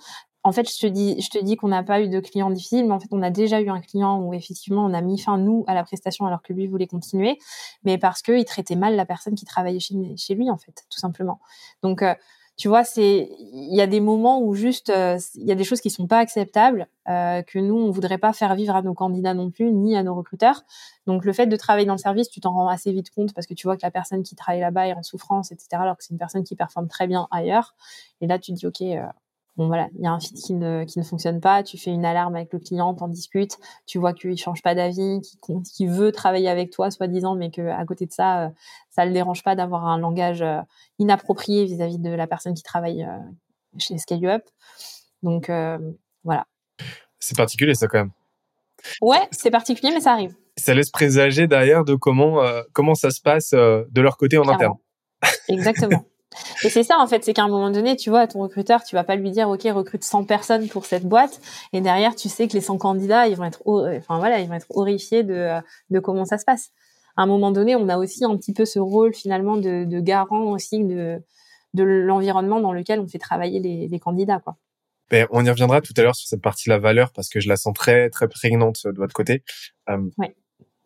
en 0.45 0.51
fait, 0.51 0.69
je 0.69 0.77
te 0.77 0.87
dis, 0.87 1.21
je 1.21 1.29
te 1.29 1.41
dis 1.41 1.55
qu'on 1.55 1.69
n'a 1.69 1.83
pas 1.83 2.01
eu 2.01 2.09
de 2.09 2.19
client 2.19 2.49
difficile, 2.49 2.85
mais 2.85 2.91
en 2.91 2.99
fait, 2.99 3.07
on 3.11 3.21
a 3.21 3.29
déjà 3.29 3.61
eu 3.61 3.69
un 3.69 3.79
client 3.79 4.19
où 4.19 4.33
effectivement, 4.33 4.85
on 4.85 4.93
a 4.93 5.01
mis 5.01 5.17
fin 5.17 5.37
nous 5.37 5.63
à 5.67 5.73
la 5.73 5.83
prestation 5.83 6.25
alors 6.25 6.41
que 6.41 6.51
lui 6.51 6.67
voulait 6.67 6.87
continuer, 6.87 7.39
mais 7.85 7.97
parce 7.97 8.21
qu'il 8.21 8.43
traitait 8.43 8.75
mal 8.75 8.95
la 8.97 9.05
personne 9.05 9.35
qui 9.35 9.45
travaillait 9.45 9.79
chez, 9.79 9.95
chez 10.17 10.35
lui, 10.35 10.49
en 10.51 10.57
fait, 10.57 10.83
tout 10.89 10.99
simplement. 10.99 11.39
Donc, 11.81 12.01
euh, 12.01 12.13
tu 12.55 12.67
vois, 12.67 12.83
c'est, 12.83 13.29
il 13.39 13.75
y 13.75 13.81
a 13.81 13.87
des 13.87 13.99
moments 13.99 14.39
où 14.39 14.53
juste, 14.53 14.89
euh, 14.91 15.17
il 15.35 15.45
y 15.45 15.51
a 15.51 15.55
des 15.55 15.63
choses 15.63 15.81
qui 15.81 15.89
sont 15.89 16.05
pas 16.05 16.19
acceptables, 16.19 16.87
euh, 17.09 17.41
que 17.41 17.57
nous, 17.57 17.75
on 17.75 17.89
voudrait 17.89 18.19
pas 18.19 18.31
faire 18.31 18.53
vivre 18.53 18.75
à 18.75 18.83
nos 18.83 18.93
candidats 18.93 19.33
non 19.33 19.49
plus, 19.49 19.71
ni 19.71 19.97
à 19.97 20.03
nos 20.03 20.13
recruteurs. 20.13 20.63
Donc, 21.07 21.25
le 21.25 21.33
fait 21.33 21.47
de 21.47 21.55
travailler 21.55 21.87
dans 21.87 21.95
le 21.95 21.99
service, 21.99 22.29
tu 22.29 22.41
t'en 22.41 22.53
rends 22.53 22.67
assez 22.67 22.91
vite 22.91 23.09
compte 23.09 23.33
parce 23.33 23.47
que 23.47 23.55
tu 23.55 23.65
vois 23.65 23.75
que 23.75 23.81
la 23.83 23.91
personne 23.91 24.21
qui 24.21 24.35
travaille 24.35 24.61
là-bas 24.61 24.87
est 24.87 24.93
en 24.93 25.01
souffrance, 25.01 25.51
etc., 25.51 25.67
alors 25.73 25.97
que 25.97 26.03
c'est 26.03 26.11
une 26.11 26.19
personne 26.19 26.43
qui 26.43 26.55
performe 26.55 26.87
très 26.87 27.07
bien 27.07 27.27
ailleurs. 27.31 27.75
Et 28.21 28.27
là, 28.27 28.37
tu 28.37 28.53
te 28.53 28.57
dis, 28.57 28.67
OK, 28.67 28.81
euh, 28.81 29.03
bon 29.55 29.67
voilà, 29.67 29.87
il 29.95 30.01
y 30.01 30.07
a 30.07 30.11
un 30.11 30.19
fit 30.19 30.33
qui 30.33 30.53
ne, 30.53 30.83
qui 30.83 30.99
ne 30.99 31.03
fonctionne 31.03 31.39
pas, 31.39 31.63
tu 31.63 31.77
fais 31.77 31.91
une 31.91 32.05
alarme 32.05 32.35
avec 32.35 32.51
le 32.53 32.59
client, 32.59 32.93
t'en 32.93 33.07
discutes, 33.07 33.57
tu 33.85 33.99
vois 33.99 34.13
qu'il 34.13 34.37
change 34.37 34.61
pas 34.61 34.73
d'avis, 34.73 35.21
qu'il 35.75 35.89
veut 35.89 36.11
travailler 36.11 36.49
avec 36.49 36.71
toi, 36.71 36.89
soi-disant, 36.89 37.35
mais 37.35 37.51
que 37.51 37.61
à 37.61 37.85
côté 37.85 38.05
de 38.05 38.11
ça, 38.11 38.45
euh, 38.45 38.49
ça 38.89 39.05
le 39.05 39.11
dérange 39.11 39.43
pas 39.43 39.55
d'avoir 39.55 39.87
un 39.87 39.97
langage 39.97 40.41
euh, 40.41 40.59
inapproprié 40.97 41.65
vis-à-vis 41.65 41.99
de 41.99 42.09
la 42.09 42.25
personne 42.25 42.53
qui 42.55 42.63
travaille 42.63 43.03
euh, 43.03 43.19
chez 43.77 43.97
Scale 43.97 44.25
Up. 44.25 44.43
Donc 45.21 45.49
voilà. 46.23 46.47
C'est 47.19 47.37
particulier 47.37 47.75
ça 47.75 47.87
quand 47.87 47.99
même. 47.99 48.11
Ouais, 49.01 49.25
c'est 49.31 49.51
particulier, 49.51 49.93
mais 49.93 50.01
ça 50.01 50.11
arrive. 50.11 50.35
Ça 50.57 50.73
laisse 50.73 50.89
présager 50.89 51.47
derrière 51.47 51.85
de 51.85 51.95
comment 51.95 52.41
comment 52.73 52.93
ça 52.93 53.09
se 53.09 53.21
passe 53.21 53.51
de 53.51 54.01
leur 54.01 54.17
côté 54.17 54.37
en 54.37 54.47
interne. 54.49 54.75
Exactement. 55.47 56.03
Et 56.63 56.69
c'est 56.69 56.83
ça 56.83 56.97
en 56.99 57.07
fait, 57.07 57.23
c'est 57.23 57.33
qu'à 57.33 57.43
un 57.43 57.47
moment 57.47 57.69
donné, 57.69 57.95
tu 57.95 58.09
vois, 58.09 58.27
ton 58.27 58.39
recruteur, 58.39 58.83
tu 58.83 58.95
vas 58.95 59.03
pas 59.03 59.15
lui 59.15 59.31
dire 59.31 59.49
OK, 59.49 59.63
recrute 59.63 60.03
100 60.03 60.25
personnes 60.25 60.67
pour 60.67 60.85
cette 60.85 61.05
boîte 61.05 61.39
et 61.73 61.81
derrière, 61.81 62.15
tu 62.15 62.29
sais 62.29 62.47
que 62.47 62.53
les 62.53 62.61
100 62.61 62.77
candidats, 62.77 63.27
ils 63.27 63.35
vont 63.35 63.45
être 63.45 63.61
enfin 63.65 64.17
voilà, 64.17 64.39
ils 64.39 64.47
vont 64.47 64.55
être 64.55 64.67
horrifiés 64.69 65.23
de 65.23 65.59
de 65.89 65.99
comment 65.99 66.25
ça 66.25 66.37
se 66.37 66.45
passe. 66.45 66.71
À 67.15 67.23
un 67.23 67.25
moment 67.27 67.51
donné, 67.51 67.75
on 67.75 67.89
a 67.89 67.97
aussi 67.97 68.25
un 68.25 68.35
petit 68.37 68.53
peu 68.53 68.65
ce 68.65 68.79
rôle 68.79 69.13
finalement 69.13 69.57
de, 69.57 69.85
de 69.85 69.99
garant 69.99 70.51
aussi 70.51 70.83
de 70.83 71.21
de 71.73 71.83
l'environnement 71.83 72.59
dans 72.59 72.73
lequel 72.73 72.99
on 72.99 73.07
fait 73.07 73.19
travailler 73.19 73.59
les, 73.59 73.87
les 73.87 73.99
candidats 73.99 74.39
quoi. 74.39 74.57
Ben, 75.09 75.27
on 75.31 75.45
y 75.45 75.49
reviendra 75.49 75.81
tout 75.81 75.93
à 75.97 76.01
l'heure 76.01 76.15
sur 76.15 76.27
cette 76.27 76.41
partie 76.41 76.69
de 76.69 76.73
la 76.73 76.79
valeur 76.79 77.11
parce 77.11 77.29
que 77.29 77.39
je 77.39 77.49
la 77.49 77.57
sens 77.57 77.73
très 77.73 78.09
très 78.09 78.27
prégnante 78.27 78.85
de 78.85 78.97
votre 78.97 79.13
côté. 79.13 79.43
Euh, 79.89 80.09
ouais 80.17 80.35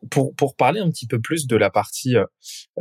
pour 0.10 0.36
pour 0.36 0.56
parler 0.56 0.80
un 0.80 0.90
petit 0.90 1.08
peu 1.08 1.20
plus 1.20 1.48
de 1.48 1.56
la 1.56 1.70
partie 1.70 2.16
euh, 2.16 2.26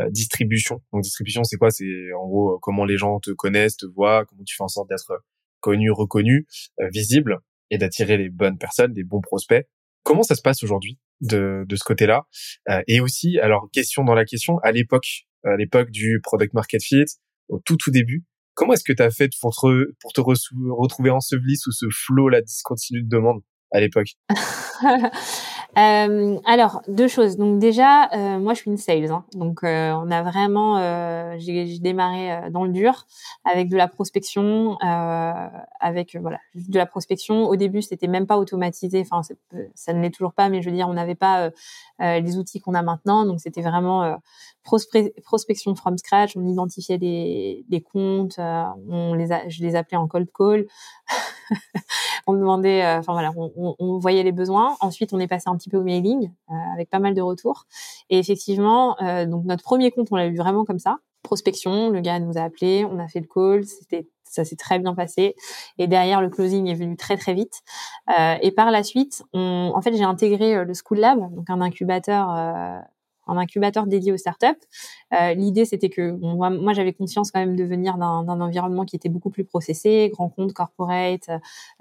euh, 0.00 0.10
distribution. 0.10 0.82
Donc 0.92 1.02
distribution, 1.02 1.44
c'est 1.44 1.56
quoi? 1.56 1.70
C'est 1.70 2.12
en 2.18 2.26
gros 2.26 2.54
euh, 2.54 2.58
comment 2.60 2.84
les 2.84 2.96
gens 2.96 3.20
te 3.20 3.30
connaissent, 3.30 3.76
te 3.76 3.86
voient, 3.86 4.24
comment 4.26 4.42
tu 4.44 4.56
fais 4.56 4.64
en 4.64 4.68
sorte 4.68 4.88
d'être 4.88 5.22
connu, 5.60 5.90
reconnu, 5.90 6.46
visible 6.92 7.38
et 7.70 7.78
d'attirer 7.78 8.16
les 8.16 8.28
bonnes 8.28 8.58
personnes, 8.58 8.92
des 8.92 9.02
bons 9.02 9.20
prospects. 9.20 9.66
Comment 10.04 10.22
ça 10.22 10.36
se 10.36 10.42
passe 10.42 10.62
aujourd'hui 10.62 10.98
de 11.20 11.64
de 11.66 11.76
ce 11.76 11.82
côté-là? 11.82 12.26
Et 12.86 13.00
aussi, 13.00 13.38
alors 13.40 13.68
question 13.72 14.04
dans 14.04 14.14
la 14.14 14.24
question, 14.24 14.58
à 14.58 14.70
l'époque, 14.70 15.26
à 15.44 15.56
l'époque 15.56 15.90
du 15.90 16.20
product 16.22 16.54
market 16.54 16.82
fit, 16.82 17.04
au 17.48 17.58
tout 17.64 17.76
tout 17.76 17.90
début, 17.90 18.24
comment 18.56 18.72
est-ce 18.72 18.84
que 18.84 18.92
tu 18.92 19.02
as 19.02 19.10
fait 19.10 19.30
pour 19.40 19.54
te, 19.54 19.92
pour 20.00 20.12
te 20.12 20.20
retrouver 20.20 21.10
enseveli 21.10 21.56
sous 21.56 21.72
ce 21.72 21.86
flot 21.90 22.28
là 22.28 22.42
discontinu 22.42 23.02
de 23.02 23.08
demande 23.08 23.42
à 23.72 23.80
l'époque? 23.80 24.08
Euh, 25.78 26.38
alors, 26.46 26.82
deux 26.88 27.08
choses. 27.08 27.36
Donc 27.36 27.58
déjà, 27.58 28.08
euh, 28.14 28.38
moi, 28.38 28.54
je 28.54 28.60
suis 28.60 28.70
une 28.70 28.76
sales. 28.76 29.10
Hein. 29.10 29.24
Donc, 29.32 29.62
euh, 29.62 29.92
on 29.92 30.10
a 30.10 30.22
vraiment, 30.22 30.76
j'ai 31.38 31.78
démarré 31.78 32.50
dans 32.50 32.64
le 32.64 32.70
dur 32.70 33.06
avec 33.44 33.68
de 33.68 33.76
la 33.76 33.88
prospection, 33.88 34.78
avec 35.80 36.16
voilà, 36.16 36.38
de 36.54 36.78
la 36.78 36.86
prospection. 36.86 37.46
Au 37.46 37.56
début, 37.56 37.82
c'était 37.82 38.06
même 38.06 38.26
pas 38.26 38.38
automatisé. 38.38 39.00
Enfin, 39.00 39.20
ça 39.74 39.92
ne 39.92 40.00
l'est 40.00 40.10
toujours 40.10 40.32
pas, 40.32 40.48
mais 40.48 40.62
je 40.62 40.70
veux 40.70 40.76
dire, 40.76 40.88
on 40.88 40.94
n'avait 40.94 41.14
pas 41.14 41.50
les 42.00 42.38
outils 42.38 42.60
qu'on 42.60 42.74
a 42.74 42.82
maintenant. 42.82 43.26
Donc, 43.26 43.40
c'était 43.40 43.62
vraiment 43.62 44.18
prospection 44.64 45.74
from 45.74 45.98
scratch. 45.98 46.36
On 46.36 46.46
identifiait 46.46 46.98
des, 46.98 47.84
comptes, 47.92 48.38
on 48.38 49.14
les 49.14 49.28
je 49.48 49.62
les 49.62 49.76
appelais 49.76 49.98
en 49.98 50.08
cold 50.08 50.28
call. 50.36 50.66
on 52.26 52.34
demandait, 52.34 52.84
enfin 52.84 53.12
voilà, 53.12 53.32
on, 53.36 53.98
voyait 53.98 54.22
les 54.22 54.32
besoins. 54.32 54.76
Ensuite, 54.80 55.12
on 55.12 55.20
est 55.20 55.28
passé 55.28 55.48
un 55.57 55.59
petit 55.59 55.70
peu 55.70 55.78
au 55.78 55.82
mailing 55.82 56.30
euh, 56.50 56.54
avec 56.74 56.90
pas 56.90 56.98
mal 56.98 57.14
de 57.14 57.22
retours. 57.22 57.64
Et 58.11 58.18
effectivement, 58.18 59.00
euh, 59.02 59.26
donc 59.26 59.44
notre 59.44 59.62
premier 59.62 59.90
compte, 59.90 60.09
on 60.11 60.16
l'a 60.16 60.26
eu 60.26 60.36
vraiment 60.36 60.64
comme 60.64 60.78
ça, 60.78 60.98
prospection. 61.22 61.90
Le 61.90 62.00
gars 62.00 62.20
nous 62.20 62.38
a 62.38 62.42
appelé, 62.42 62.84
on 62.84 62.98
a 62.98 63.09
fait 63.09 63.20
le 63.20 63.26
call, 63.26 63.64
c'était 63.64 64.09
ça 64.24 64.44
s'est 64.44 64.57
très 64.57 64.78
bien 64.78 64.94
passé. 64.94 65.34
Et 65.78 65.86
derrière, 65.86 66.20
le 66.20 66.28
closing 66.28 66.66
est 66.66 66.74
venu 66.74 66.96
très 66.96 67.16
très 67.16 67.32
vite. 67.32 67.62
et 68.42 68.50
par 68.50 68.70
la 68.70 68.82
suite, 68.82 69.22
on, 69.32 69.72
en 69.74 69.80
fait, 69.80 69.96
j'ai 69.96 70.04
intégré 70.04 70.62
le 70.64 70.72
School 70.74 70.98
Lab, 70.98 71.34
donc 71.34 71.48
un 71.48 71.61
incubateur 71.62 72.28
un 73.26 73.36
incubateur 73.36 73.86
dédié 73.86 74.12
aux 74.12 74.16
startups. 74.16 74.46
Euh, 75.12 75.34
L'idée, 75.34 75.64
c'était 75.64 75.88
que 75.88 76.12
moi, 76.12 76.50
moi 76.50 76.72
j'avais 76.72 76.92
conscience 76.92 77.30
quand 77.30 77.40
même 77.40 77.56
de 77.56 77.64
venir 77.64 77.98
d'un 77.98 78.40
environnement 78.40 78.84
qui 78.84 78.96
était 78.96 79.08
beaucoup 79.08 79.30
plus 79.30 79.44
processé, 79.44 80.10
grand 80.12 80.28
compte, 80.28 80.52
corporate, 80.52 81.28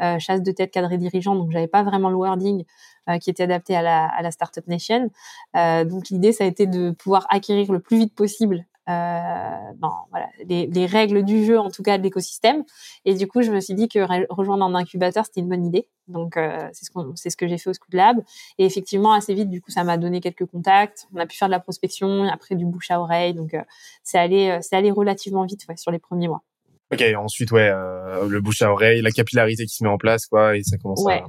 euh, 0.02 0.20
chasse 0.20 0.42
de 0.42 0.52
tête, 0.52 0.72
cadre 0.72 0.96
dirigeant. 0.96 1.36
Donc, 1.36 1.52
j'avais 1.52 1.68
pas 1.68 1.84
vraiment 1.84 2.10
le 2.10 2.16
wording 2.16 2.64
euh, 3.10 3.18
qui 3.18 3.30
était 3.30 3.44
adapté 3.44 3.76
à 3.76 3.82
la, 3.82 4.06
à 4.08 4.22
la 4.22 4.32
startup 4.32 4.68
nation. 4.68 5.10
Euh, 5.56 5.86
donc, 5.86 6.10
l'idée, 6.10 6.32
ça 6.32 6.44
a 6.44 6.48
été 6.48 6.66
de 6.68 6.92
pouvoir 6.92 7.26
acquérir 7.30 7.72
le 7.72 7.80
plus 7.80 7.98
vite 7.98 8.16
possible 8.16 8.66
euh, 8.88 9.72
ben, 9.78 9.92
voilà, 10.12 10.28
les, 10.48 10.68
les, 10.68 10.86
règles 10.86 11.24
du 11.24 11.44
jeu, 11.44 11.58
en 11.58 11.72
tout 11.72 11.82
cas 11.82 11.98
de 11.98 12.04
l'écosystème. 12.04 12.64
Et 13.04 13.16
du 13.16 13.28
coup, 13.28 13.42
je 13.42 13.52
me 13.52 13.60
suis 13.60 13.74
dit 13.74 13.88
que 13.88 14.00
rejoindre 14.32 14.64
un 14.64 14.76
incubateur, 14.76 15.26
c'était 15.26 15.42
une 15.42 15.50
bonne 15.50 15.66
idée. 15.66 15.88
Donc, 16.08 16.38
euh, 16.38 16.70
c'est 16.72 16.86
ce, 16.86 16.92
c'est 17.16 17.30
ce 17.32 17.38
que 17.38 17.48
j'ai 17.48 17.58
fait 17.58 17.72
au 17.72 17.74
Scoot 17.74 17.94
Lab. 17.94 18.18
Et 18.60 18.66
effectivement, 18.66 19.14
assez 19.14 19.34
vite, 19.34 19.50
du 19.50 19.60
coup, 19.60 19.72
ça 19.72 19.84
m'a 19.84 19.98
donné 19.98 20.22
quelques 20.22 20.46
contacts. 20.46 21.08
On 21.14 21.18
a 21.18 21.26
pu 21.26 21.36
faire 21.36 21.48
de 21.48 21.54
la 21.54 21.60
prospection, 21.60 22.26
après 22.26 22.56
du 22.56 22.66
bouche 22.66 22.92
à 22.92 23.02
oreille. 23.02 23.34
Donc, 23.34 23.56
euh, 23.56 23.62
c'est 24.04 24.20
allé, 24.20 24.50
euh, 24.50 24.60
c'est 24.62 24.76
allé 24.76 24.92
relativement 24.92 25.46
vite 25.46 25.66
ouais, 25.68 25.78
sur 25.78 25.92
les 25.92 26.00
premiers 26.00 26.28
mois. 26.28 26.44
Ok, 26.92 27.04
ensuite, 27.18 27.52
ouais, 27.52 27.70
euh, 27.70 28.28
le 28.28 28.40
bouche 28.40 28.62
à 28.62 28.72
oreille, 28.72 29.02
la 29.02 29.10
capillarité 29.10 29.66
qui 29.66 29.76
se 29.76 29.84
met 29.84 29.90
en 29.90 29.98
place, 29.98 30.28
quoi, 30.28 30.56
et 30.56 30.62
ça 30.62 30.78
commence 30.78 31.04
ouais. 31.04 31.24
à... 31.24 31.28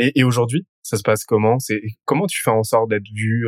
Et, 0.00 0.20
et 0.20 0.24
aujourd'hui, 0.24 0.66
ça 0.82 0.96
se 0.96 1.02
passe 1.02 1.24
comment? 1.24 1.58
C'est 1.58 1.82
comment 2.06 2.26
tu 2.26 2.40
fais 2.42 2.50
en 2.50 2.62
sorte 2.62 2.88
d'être 2.88 3.06
vu, 3.12 3.46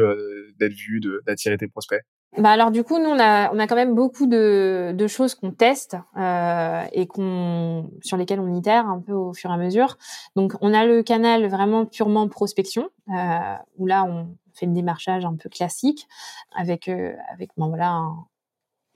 d'être 0.59 0.75
vu, 0.75 1.01
d'attirer 1.25 1.57
tes 1.57 1.69
prospects? 1.69 2.03
Bah 2.39 2.51
alors 2.51 2.71
du 2.71 2.85
coup, 2.85 2.99
nous 2.99 3.09
on 3.09 3.19
a 3.19 3.53
on 3.55 3.59
a 3.59 3.67
quand 3.67 3.77
même 3.77 3.95
beaucoup 3.95 4.27
de, 4.27 4.93
de 4.95 5.07
choses 5.07 5.35
qu'on 5.35 5.53
teste 5.53 5.97
euh, 6.17 6.85
et 6.93 7.07
qu'on 7.07 7.91
sur 8.03 8.17
lesquelles 8.17 8.41
on 8.41 8.55
itère 8.55 8.87
un 8.89 9.01
peu 9.01 9.13
au 9.13 9.33
fur 9.33 9.51
et 9.51 9.55
à 9.55 9.57
mesure. 9.57 9.97
Donc 10.37 10.55
on 10.61 10.75
a 10.75 10.85
le 10.85 11.03
canal 11.03 11.47
vraiment 11.49 11.87
purement 11.87 12.29
prospection 12.29 12.89
euh, 13.11 13.55
où 13.79 13.87
là 13.87 14.05
on 14.05 14.29
fait 14.55 14.67
le 14.67 14.73
démarchage 14.73 15.25
un 15.25 15.35
peu 15.37 15.49
classique 15.49 16.07
avec 16.55 16.89
euh, 16.89 17.15
avec 17.33 17.51
bon 17.57 17.69
voilà 17.69 17.91
un, 17.91 18.27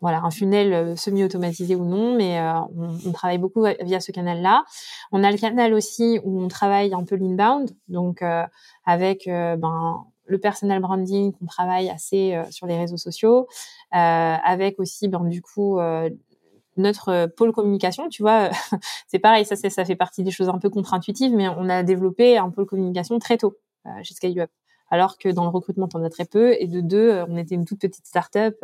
voilà 0.01 0.23
un 0.23 0.31
funnel 0.31 0.73
euh, 0.73 0.97
semi-automatisé 0.97 1.75
ou 1.77 1.85
non, 1.85 2.17
mais 2.17 2.39
euh, 2.39 2.61
on, 3.07 3.13
travaille 3.13 3.39
beaucoup 3.39 3.65
via 3.83 4.01
ce 4.01 4.13
canal-là. 4.13 4.65
On 5.13 5.23
a 5.23 5.31
le 5.31 5.37
canal 5.37 5.75
aussi 5.75 6.21
où 6.25 6.41
on 6.41 6.49
travaille 6.49 6.95
un 6.95 7.05
peu 7.05 7.17
l'inbound, 7.17 7.71
donc 7.89 8.23
euh, 8.23 8.45
avec 8.87 9.25
ben 9.27 10.05
le 10.31 10.39
personal 10.39 10.81
branding 10.81 11.33
qu'on 11.33 11.47
travaille 11.47 11.91
assez 11.91 12.35
euh, 12.35 12.45
sur 12.51 12.67
les 12.67 12.79
réseaux 12.79 12.97
sociaux, 12.97 13.49
euh, 13.95 13.97
avec 14.45 14.79
aussi 14.79 15.09
ben, 15.09 15.25
du 15.25 15.43
coup 15.43 15.79
euh, 15.79 16.09
notre 16.77 17.27
pôle 17.37 17.53
communication, 17.53 18.09
tu 18.09 18.23
vois, 18.23 18.51
c'est 19.09 19.19
pareil, 19.19 19.45
ça, 19.45 19.57
ça 19.57 19.85
fait 19.85 19.97
partie 19.97 20.23
des 20.23 20.31
choses 20.31 20.49
un 20.49 20.59
peu 20.59 20.71
contre-intuitives, 20.71 21.35
mais 21.35 21.49
on 21.49 21.69
a 21.69 21.83
développé 21.83 22.39
un 22.39 22.49
pôle 22.51 22.65
communication 22.65 23.19
très 23.19 23.37
tôt 23.37 23.59
chez 24.03 24.15
SkyUp. 24.15 24.51
Alors 24.93 25.19
que 25.19 25.29
dans 25.29 25.45
le 25.45 25.51
recrutement, 25.51 25.89
on 25.95 26.03
a 26.03 26.11
très 26.11 26.25
peu. 26.25 26.55
Et 26.59 26.67
de 26.67 26.81
deux, 26.81 27.23
on 27.29 27.37
était 27.37 27.55
une 27.55 27.65
toute 27.65 27.79
petite 27.81 28.07
start-up. 28.07 28.57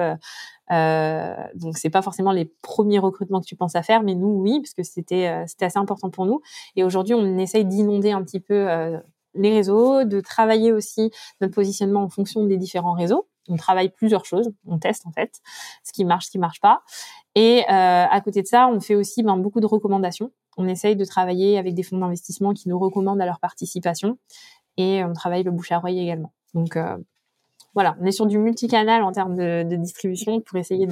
Euh, 0.72 1.34
donc, 1.54 1.78
c'est 1.78 1.88
pas 1.88 2.02
forcément 2.02 2.32
les 2.32 2.46
premiers 2.62 2.98
recrutements 2.98 3.40
que 3.40 3.46
tu 3.46 3.54
penses 3.54 3.76
à 3.76 3.82
faire, 3.84 4.02
mais 4.02 4.16
nous, 4.16 4.40
oui, 4.40 4.60
parce 4.60 4.74
que 4.74 4.82
c'était 4.82 5.26
assez 5.26 5.78
important 5.78 6.10
pour 6.10 6.26
nous. 6.26 6.40
Et 6.74 6.82
aujourd'hui, 6.82 7.14
on 7.14 7.38
essaye 7.38 7.64
d'inonder 7.64 8.10
un 8.10 8.24
petit 8.24 8.40
peu 8.40 8.98
les 9.36 9.54
réseaux, 9.54 10.04
de 10.04 10.20
travailler 10.20 10.72
aussi 10.72 11.10
notre 11.40 11.54
positionnement 11.54 12.02
en 12.02 12.08
fonction 12.08 12.44
des 12.44 12.56
différents 12.56 12.92
réseaux. 12.92 13.28
On 13.48 13.56
travaille 13.56 13.90
plusieurs 13.90 14.24
choses, 14.24 14.50
on 14.66 14.78
teste 14.78 15.06
en 15.06 15.12
fait 15.12 15.40
ce 15.84 15.92
qui 15.92 16.04
marche, 16.04 16.26
ce 16.26 16.30
qui 16.30 16.38
marche 16.38 16.60
pas. 16.60 16.82
Et 17.34 17.62
euh, 17.70 18.06
à 18.10 18.20
côté 18.20 18.42
de 18.42 18.46
ça, 18.46 18.68
on 18.68 18.80
fait 18.80 18.94
aussi 18.94 19.22
ben, 19.22 19.36
beaucoup 19.36 19.60
de 19.60 19.66
recommandations. 19.66 20.32
On 20.56 20.66
essaye 20.66 20.96
de 20.96 21.04
travailler 21.04 21.58
avec 21.58 21.74
des 21.74 21.82
fonds 21.82 21.98
d'investissement 21.98 22.54
qui 22.54 22.68
nous 22.68 22.78
recommandent 22.78 23.20
à 23.20 23.26
leur 23.26 23.40
participation 23.40 24.18
et 24.76 25.04
on 25.04 25.12
travaille 25.12 25.42
le 25.42 25.50
bouche 25.50 25.70
à 25.70 25.78
oreille 25.78 26.00
également. 26.00 26.32
Donc 26.54 26.76
euh, 26.76 26.96
voilà, 27.74 27.96
on 28.00 28.06
est 28.06 28.12
sur 28.12 28.26
du 28.26 28.38
multicanal 28.38 29.02
en 29.02 29.12
termes 29.12 29.36
de, 29.36 29.76
distribution 29.76 30.40
pour 30.40 30.58
essayer 30.58 30.88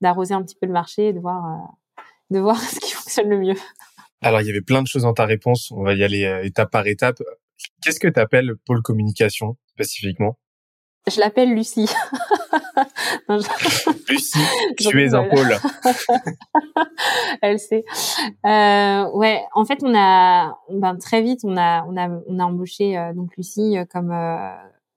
d'arroser 0.00 0.34
un 0.34 0.42
petit 0.42 0.56
peu 0.56 0.66
le 0.66 0.72
marché 0.72 1.08
et 1.08 1.12
de 1.12 1.20
voir 1.20 1.44
euh, 1.44 2.02
de 2.30 2.38
voir 2.40 2.58
ce 2.60 2.80
qui 2.80 2.92
fonctionne 2.92 3.28
le 3.28 3.38
mieux. 3.38 3.56
Alors, 4.22 4.40
il 4.40 4.46
y 4.46 4.50
avait 4.50 4.62
plein 4.62 4.82
de 4.82 4.88
choses 4.88 5.02
dans 5.02 5.12
ta 5.12 5.26
réponse. 5.26 5.70
On 5.70 5.82
va 5.82 5.92
y 5.94 6.02
aller 6.02 6.40
étape 6.42 6.70
par 6.70 6.86
étape. 6.86 7.22
Qu'est-ce 7.86 8.00
que 8.00 8.08
tu 8.08 8.18
appelles 8.18 8.50
pôle 8.66 8.82
communication 8.82 9.56
spécifiquement? 9.68 10.36
Je 11.08 11.20
l'appelle 11.20 11.54
Lucie. 11.54 11.88
Lucie, 14.08 14.38
tu 14.76 15.04
es 15.04 15.14
un 15.14 15.22
pôle. 15.22 15.56
Elle 17.42 17.60
sait. 17.60 17.84
Euh, 18.44 19.08
ouais, 19.12 19.40
en 19.54 19.64
fait, 19.64 19.84
on 19.84 19.94
a, 19.96 20.58
ben, 20.68 20.96
très 20.96 21.22
vite, 21.22 21.42
on 21.44 21.56
a, 21.56 21.84
on 21.84 21.96
a, 21.96 22.08
on 22.26 22.40
a 22.40 22.44
embauché 22.44 22.98
euh, 22.98 23.12
donc 23.12 23.36
Lucie 23.36 23.78
euh, 23.78 23.84
comme 23.84 24.10
euh, 24.10 24.50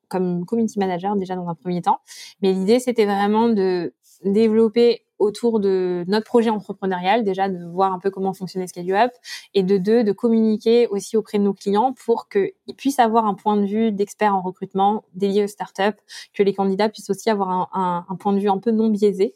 comme 0.08 0.44
community 0.48 0.80
manager 0.80 1.16
déjà 1.16 1.36
dans 1.36 1.48
un 1.48 1.54
premier 1.54 1.84
temps. 1.84 2.00
Mais 2.42 2.54
l'idée, 2.54 2.80
c'était 2.80 3.06
vraiment 3.06 3.50
de 3.50 3.94
développer 4.26 5.04
autour 5.20 5.60
de 5.60 6.04
notre 6.08 6.26
projet 6.26 6.50
entrepreneurial, 6.50 7.24
déjà 7.24 7.50
de 7.50 7.66
voir 7.66 7.94
un 7.94 8.00
peu 8.00 8.10
comment 8.10 8.34
fonctionnait 8.34 8.68
Scale 8.68 8.92
Up, 8.94 9.12
et 9.54 9.64
de 9.64 9.78
deux, 9.78 10.04
de 10.04 10.12
communiquer 10.12 10.88
aussi 10.88 11.18
auprès 11.18 11.38
de 11.38 11.44
nos 11.44 11.54
clients 11.54 11.94
pour 12.06 12.30
qu'ils 12.30 12.76
puissent 12.78 13.00
avoir 13.00 13.26
un 13.26 13.34
point 13.34 13.58
de 13.58 13.66
vue 13.66 13.92
d'expert 13.92 14.34
en 14.34 14.42
recrutement 14.42 15.04
dédié 15.14 15.44
aux 15.44 15.48
startups, 15.48 16.00
que 16.34 16.44
les 16.44 16.54
candidats 16.54 16.90
puissent 16.90 17.10
aussi 17.10 17.30
avoir 17.30 17.70
un, 17.74 18.06
point 18.20 18.34
de 18.34 18.40
vue 18.40 18.50
un 18.50 18.58
peu 18.58 18.72
non 18.72 18.90
biaisé. 18.90 19.34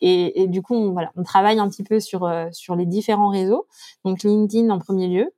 Et, 0.00 0.46
du 0.48 0.62
coup, 0.62 0.74
on, 0.74 0.92
voilà, 0.92 1.12
on 1.16 1.22
travaille 1.22 1.58
un 1.58 1.68
petit 1.68 1.84
peu 1.84 2.00
sur 2.00 2.24
euh, 2.24 2.46
sur 2.52 2.76
les 2.76 2.86
différents 2.86 3.28
réseaux. 3.28 3.66
Donc 4.04 4.22
LinkedIn 4.22 4.70
en 4.70 4.78
premier 4.78 5.08
lieu, 5.08 5.32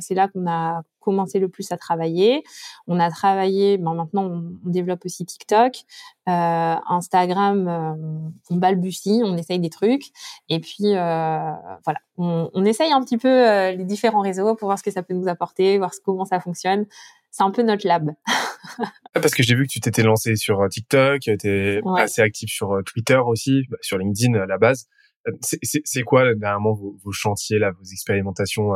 c'est 0.00 0.14
là 0.14 0.28
qu'on 0.28 0.46
a 0.46 0.82
commencé 1.06 1.38
le 1.38 1.48
plus 1.48 1.70
à 1.70 1.76
travailler. 1.76 2.42
On 2.88 2.98
a 2.98 3.08
travaillé, 3.10 3.78
ben 3.78 3.94
maintenant 3.94 4.24
on, 4.24 4.68
développe 4.68 5.04
aussi 5.04 5.24
TikTok, 5.24 5.76
euh, 6.28 6.74
Instagram, 6.88 7.68
euh, 7.68 8.28
on 8.50 8.56
balbutie, 8.56 9.22
on 9.24 9.36
essaye 9.36 9.60
des 9.60 9.70
trucs, 9.70 10.06
et 10.48 10.58
puis 10.58 10.96
euh, 10.96 11.52
voilà, 11.84 12.00
on, 12.18 12.50
on, 12.52 12.64
essaye 12.64 12.90
un 12.92 13.00
petit 13.04 13.18
peu 13.18 13.28
euh, 13.28 13.70
les 13.70 13.84
différents 13.84 14.20
réseaux 14.20 14.56
pour 14.56 14.66
voir 14.66 14.78
ce 14.78 14.82
que 14.82 14.90
ça 14.90 15.04
peut 15.04 15.14
nous 15.14 15.28
apporter, 15.28 15.78
voir 15.78 15.92
comment 16.04 16.24
ça 16.24 16.40
fonctionne. 16.40 16.86
C'est 17.30 17.44
un 17.44 17.52
peu 17.52 17.62
notre 17.62 17.86
lab. 17.86 18.10
Ah, 19.14 19.20
parce 19.20 19.32
que 19.32 19.42
j'ai 19.42 19.54
vu 19.54 19.62
que 19.62 19.72
tu 19.72 19.80
t'étais 19.80 20.02
lancé 20.02 20.36
sur 20.36 20.60
euh, 20.60 20.68
TikTok, 20.68 21.20
tu 21.20 21.30
es 21.44 21.80
assez 21.96 22.20
actif 22.20 22.50
sur 22.50 22.82
Twitter 22.84 23.16
aussi, 23.24 23.62
bah, 23.70 23.78
sur 23.80 23.96
LinkedIn 23.96 24.34
à 24.34 24.44
la 24.44 24.58
base. 24.58 24.88
C'est 25.40 26.02
quoi 26.02 26.34
dernièrement 26.34 26.74
vos, 26.74 26.98
vos 27.02 27.12
chantiers 27.12 27.58
là, 27.58 27.70
vos 27.70 27.84
expérimentations 27.84 28.72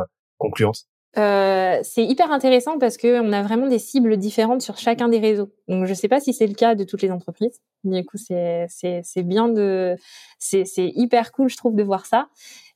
euh, 1.17 1.79
c'est 1.83 2.05
hyper 2.05 2.31
intéressant 2.31 2.79
parce 2.79 2.95
que 2.95 3.19
on 3.21 3.33
a 3.33 3.41
vraiment 3.43 3.67
des 3.67 3.79
cibles 3.79 4.15
différentes 4.15 4.61
sur 4.61 4.77
chacun 4.77 5.09
des 5.09 5.19
réseaux. 5.19 5.51
Donc 5.67 5.85
je 5.85 5.93
sais 5.93 6.07
pas 6.07 6.21
si 6.21 6.33
c'est 6.33 6.47
le 6.47 6.53
cas 6.53 6.73
de 6.73 6.85
toutes 6.85 7.01
les 7.01 7.11
entreprises. 7.11 7.59
Du 7.83 8.05
coup 8.05 8.17
c'est 8.17 8.67
c'est 8.69 9.23
bien 9.23 9.49
de 9.49 9.97
c'est 10.39 10.63
c'est 10.63 10.89
hyper 10.95 11.33
cool 11.33 11.49
je 11.49 11.57
trouve 11.57 11.75
de 11.75 11.83
voir 11.83 12.05
ça. 12.05 12.29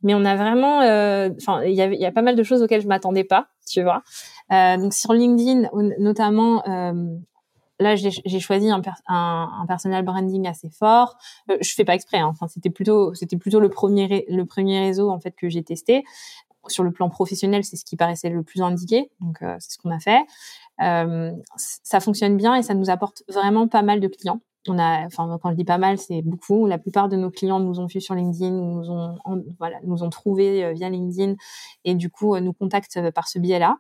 Mais 0.04 0.14
on 0.14 0.26
a 0.26 0.36
vraiment 0.36 0.82
euh, 0.82 1.30
enfin 1.38 1.64
il 1.64 1.76
y 1.76 1.82
a 1.82 1.86
il 1.86 2.00
y 2.00 2.06
a 2.06 2.12
pas 2.12 2.22
mal 2.22 2.36
de 2.36 2.44
choses 2.44 2.62
auxquelles 2.62 2.82
je 2.82 2.88
m'attendais 2.88 3.24
pas, 3.24 3.48
tu 3.66 3.84
vois. 3.84 4.04
Euh, 4.52 4.76
donc 4.78 4.94
sur 4.94 5.14
LinkedIn 5.14 5.70
notamment 6.00 6.62
là 7.80 7.96
j'ai 7.96 8.40
choisi 8.40 8.70
un, 8.70 8.82
un, 9.08 9.50
un, 9.62 9.66
personal 9.66 10.04
branding 10.04 10.48
assez 10.48 10.70
fort. 10.70 11.18
Euh, 11.50 11.58
je 11.62 11.74
fais 11.74 11.86
pas 11.86 11.96
exprès. 11.96 12.20
Hein. 12.20 12.34
C'était 12.48 12.70
plutôt 12.70 13.14
c'était 13.14 13.38
plutôt 13.38 13.60
le 13.60 13.70
premier 13.70 14.26
le 14.30 14.46
premier 14.46 14.80
réseau 14.80 15.10
en 15.10 15.20
fait 15.20 15.32
que 15.32 15.50
j'ai 15.50 15.64
testé 15.64 16.04
sur 16.68 16.84
le 16.84 16.92
plan 16.92 17.10
professionnel, 17.10 17.64
c'est 17.64 17.76
ce 17.76 17.86
qui 17.86 17.96
paraissait 17.96 18.30
le 18.30 18.44
plus 18.44 18.62
indiqué. 18.62 19.10
Donc, 19.20 19.42
euh, 19.42 19.56
c'est 19.60 19.74
ce 19.74 19.78
qu'on 19.78 19.92
a 19.92 20.00
fait. 20.00 20.22
Euh, 20.82 21.32
ça 21.58 22.00
fonctionne 22.00 22.38
bien 22.38 22.56
et 22.56 22.64
ça 22.64 22.74
nous 22.74 22.90
apporte 22.90 23.24
vraiment 23.28 23.68
pas 23.68 23.82
mal 23.82 24.00
de 24.00 24.08
clients. 24.08 24.42
On 24.68 24.80
a, 24.80 25.06
enfin, 25.06 25.38
quand 25.42 25.52
je 25.52 25.56
dis 25.56 25.64
pas 25.64 25.78
mal, 25.78 25.98
c'est 25.98 26.22
beaucoup. 26.24 26.66
La 26.66 26.78
plupart 26.78 27.08
de 27.08 27.16
nos 27.16 27.30
clients 27.30 27.60
nous 27.60 27.80
ont 27.80 27.86
vus 27.86 28.02
sur 28.02 28.16
LinkedIn, 28.16 28.50
nous 28.50 28.90
ont, 28.90 29.16
voilà, 29.60 29.78
nous 29.84 30.04
ont 30.04 30.10
trouvé 30.10 30.64
euh, 30.64 30.74
via 30.74 30.90
LinkedIn 30.90 31.36
et 31.84 31.94
du 31.94 32.10
coup 32.10 32.38
nous 32.40 32.54
contactent 32.54 33.12
par 33.12 33.28
ce 33.28 33.38
biais-là. 33.40 33.78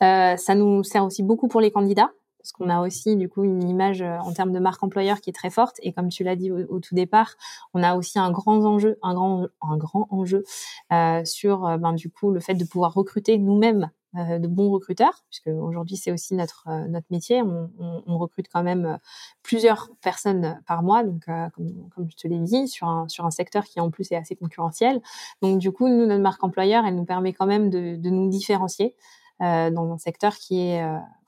ça 0.00 0.54
nous 0.54 0.82
sert 0.82 1.04
aussi 1.04 1.22
beaucoup 1.22 1.48
pour 1.48 1.60
les 1.60 1.70
candidats 1.70 2.10
parce 2.44 2.52
qu'on 2.52 2.68
a 2.68 2.82
aussi 2.82 3.16
du 3.16 3.30
coup 3.30 3.42
une 3.42 3.66
image 3.66 4.02
euh, 4.02 4.18
en 4.18 4.34
termes 4.34 4.52
de 4.52 4.58
marque 4.58 4.82
employeur 4.82 5.22
qui 5.22 5.30
est 5.30 5.32
très 5.32 5.48
forte 5.48 5.76
et 5.82 5.94
comme 5.94 6.10
tu 6.10 6.24
l'as 6.24 6.36
dit 6.36 6.52
au, 6.52 6.78
tout 6.78 6.94
départ, 6.94 7.36
on 7.72 7.82
a 7.82 7.96
aussi 7.96 8.18
un 8.18 8.30
grand 8.30 8.66
enjeu, 8.66 8.98
un 9.02 9.14
grand 9.14 9.46
un 9.62 9.78
grand 9.78 10.06
enjeu 10.10 10.44
euh, 10.92 11.24
sur 11.24 11.64
euh, 11.64 11.78
ben 11.78 11.94
du 11.94 12.10
coup 12.10 12.30
le 12.30 12.40
fait 12.40 12.54
de 12.54 12.64
pouvoir 12.64 12.92
recruter 12.92 13.38
nous-mêmes 13.38 13.90
de 14.16 14.46
bons 14.46 14.70
recruteurs, 14.70 15.24
puisque 15.28 15.48
aujourd'hui 15.48 15.96
c'est 15.96 16.12
aussi 16.12 16.36
notre 16.36 16.68
notre 16.88 17.06
métier. 17.10 17.42
On, 17.42 18.16
recrute 18.16 18.46
quand 18.46 18.62
même 18.62 19.00
plusieurs 19.42 19.90
personnes 20.02 20.62
par 20.68 20.84
mois, 20.84 21.02
donc 21.02 21.24
comme, 21.24 22.08
je 22.08 22.14
te 22.14 22.28
l'ai 22.28 22.38
dit, 22.38 22.68
sur 22.68 22.86
un 22.86 23.08
sur 23.08 23.26
un 23.26 23.32
secteur 23.32 23.64
qui 23.64 23.80
en 23.80 23.90
plus 23.90 24.12
est 24.12 24.16
assez 24.16 24.36
concurrentiel. 24.36 25.02
Donc 25.42 25.58
du 25.58 25.72
coup, 25.72 25.88
nous 25.88 26.06
notre 26.06 26.22
marque 26.22 26.44
employeur, 26.44 26.86
elle 26.86 26.94
nous 26.94 27.04
permet 27.04 27.32
quand 27.32 27.46
même 27.46 27.70
de, 27.70 27.96
nous 28.08 28.28
différencier 28.28 28.94
dans 29.40 29.92
un 29.92 29.98
secteur 29.98 30.34
qui 30.36 30.60
est 30.60 30.82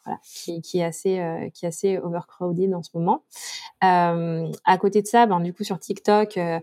voilà, 0.07 0.21
qui, 0.23 0.63
qui, 0.63 0.79
est 0.79 0.85
assez 0.85 1.19
euh, 1.19 1.51
qui 1.51 1.65
est 1.65 1.69
assez 1.69 1.99
overcrowded 1.99 2.73
en 2.75 2.83
ce 2.83 2.91
moment. 2.95 3.25
Euh, 3.85 4.51
à 4.65 4.79
côté 4.79 5.03
de 5.03 5.07
ça, 5.07 5.27
ben 5.27 5.41
du 5.41 5.53
coup 5.53 5.65
sur 5.65 5.79
TikTok. 5.79 6.39
Euh, 6.39 6.61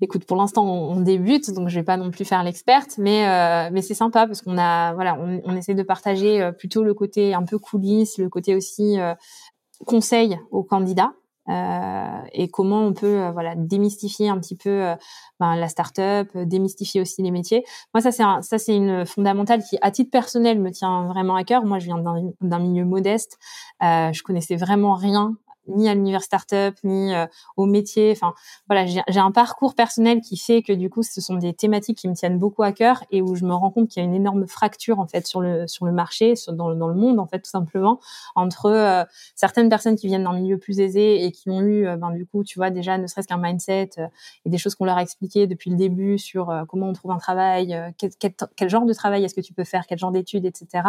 écoute, 0.00 0.24
pour 0.24 0.36
l'instant, 0.36 0.66
on, 0.66 1.00
débute, 1.00 1.52
donc 1.52 1.68
je 1.68 1.76
vais 1.76 1.84
pas 1.84 1.96
non 1.96 2.10
plus 2.10 2.24
faire 2.24 2.42
l'experte, 2.42 2.98
mais 2.98 3.28
euh, 3.28 3.70
mais 3.72 3.82
c'est 3.82 3.94
sympa 3.94 4.26
parce 4.26 4.42
qu'on 4.42 4.58
a, 4.58 4.92
voilà, 4.94 5.16
on, 5.20 5.40
on, 5.44 5.56
essaie 5.56 5.74
de 5.74 5.82
partager 5.84 6.50
plutôt 6.58 6.82
le 6.82 6.92
côté 6.92 7.34
un 7.34 7.44
peu 7.44 7.58
coulisses, 7.58 8.18
le 8.18 8.28
côté 8.28 8.56
aussi 8.56 8.98
euh, 8.98 9.14
conseil 9.86 10.38
aux 10.50 10.64
candidats. 10.64 11.12
Euh, 11.48 12.20
et 12.32 12.48
comment 12.48 12.86
on 12.86 12.92
peut 12.92 13.20
euh, 13.20 13.32
voilà 13.32 13.54
démystifier 13.56 14.28
un 14.28 14.38
petit 14.38 14.56
peu 14.56 14.70
euh, 14.70 14.94
ben, 15.40 15.56
la 15.56 15.68
start-up, 15.68 16.28
démystifier 16.36 17.00
aussi 17.00 17.22
les 17.22 17.32
métiers. 17.32 17.64
Moi 17.94 18.00
ça 18.00 18.12
c'est 18.12 18.22
ça 18.42 18.58
c'est 18.58 18.76
une 18.76 19.04
fondamentale 19.06 19.62
qui 19.62 19.76
à 19.82 19.90
titre 19.90 20.10
personnel 20.10 20.60
me 20.60 20.70
tient 20.70 21.06
vraiment 21.08 21.34
à 21.34 21.44
cœur. 21.44 21.64
Moi 21.64 21.78
je 21.80 21.86
viens 21.86 21.98
d'un 22.40 22.58
milieu 22.60 22.84
modeste, 22.84 23.38
je 23.80 24.22
connaissais 24.22 24.56
vraiment 24.56 24.94
rien 24.94 25.34
ni 25.76 25.88
à 25.88 25.94
l'univers 25.94 26.22
startup, 26.22 26.74
ni 26.84 27.14
euh, 27.14 27.26
au 27.56 27.66
métier. 27.66 28.12
Enfin, 28.12 28.34
voilà, 28.68 28.86
j'ai 28.86 29.20
un 29.20 29.32
parcours 29.32 29.74
personnel 29.74 30.20
qui 30.20 30.36
fait 30.36 30.62
que 30.62 30.72
du 30.72 30.90
coup, 30.90 31.02
ce 31.02 31.20
sont 31.20 31.36
des 31.36 31.52
thématiques 31.54 31.98
qui 31.98 32.08
me 32.08 32.14
tiennent 32.14 32.38
beaucoup 32.38 32.62
à 32.62 32.72
cœur 32.72 33.04
et 33.10 33.22
où 33.22 33.34
je 33.34 33.44
me 33.44 33.54
rends 33.54 33.70
compte 33.70 33.88
qu'il 33.88 34.02
y 34.02 34.06
a 34.06 34.08
une 34.08 34.14
énorme 34.14 34.46
fracture 34.46 35.00
en 35.00 35.06
fait 35.06 35.26
sur 35.26 35.40
le 35.40 35.66
sur 35.66 35.86
le 35.86 35.92
marché, 35.92 36.36
sur, 36.36 36.52
dans, 36.52 36.74
dans 36.74 36.88
le 36.88 36.94
monde 36.94 37.18
en 37.18 37.26
fait 37.26 37.40
tout 37.40 37.50
simplement 37.50 38.00
entre 38.34 38.66
euh, 38.66 39.04
certaines 39.34 39.68
personnes 39.68 39.96
qui 39.96 40.06
viennent 40.06 40.24
d'un 40.24 40.32
milieu 40.32 40.58
plus 40.58 40.80
aisé 40.80 41.24
et 41.24 41.32
qui 41.32 41.50
ont 41.50 41.60
eu, 41.60 41.86
euh, 41.86 41.96
ben 41.96 42.10
du 42.10 42.26
coup, 42.26 42.44
tu 42.44 42.58
vois 42.58 42.70
déjà 42.70 42.98
ne 42.98 43.06
serait-ce 43.06 43.28
qu'un 43.28 43.38
mindset 43.38 43.90
et 44.44 44.50
des 44.50 44.58
choses 44.58 44.74
qu'on 44.74 44.84
leur 44.84 44.96
a 44.96 45.02
expliquées 45.02 45.46
depuis 45.46 45.70
le 45.70 45.76
début 45.76 46.18
sur 46.18 46.52
comment 46.68 46.88
on 46.88 46.92
trouve 46.92 47.10
un 47.10 47.18
travail, 47.18 47.76
quel, 47.98 48.10
quel, 48.18 48.34
quel, 48.56 48.68
genre 48.68 48.86
de 48.86 48.92
travail 48.92 49.24
est-ce 49.24 49.34
que 49.34 49.40
tu 49.40 49.52
peux 49.52 49.64
faire, 49.64 49.86
quel 49.86 49.98
genre 49.98 50.12
d'études, 50.12 50.44
etc. 50.44 50.84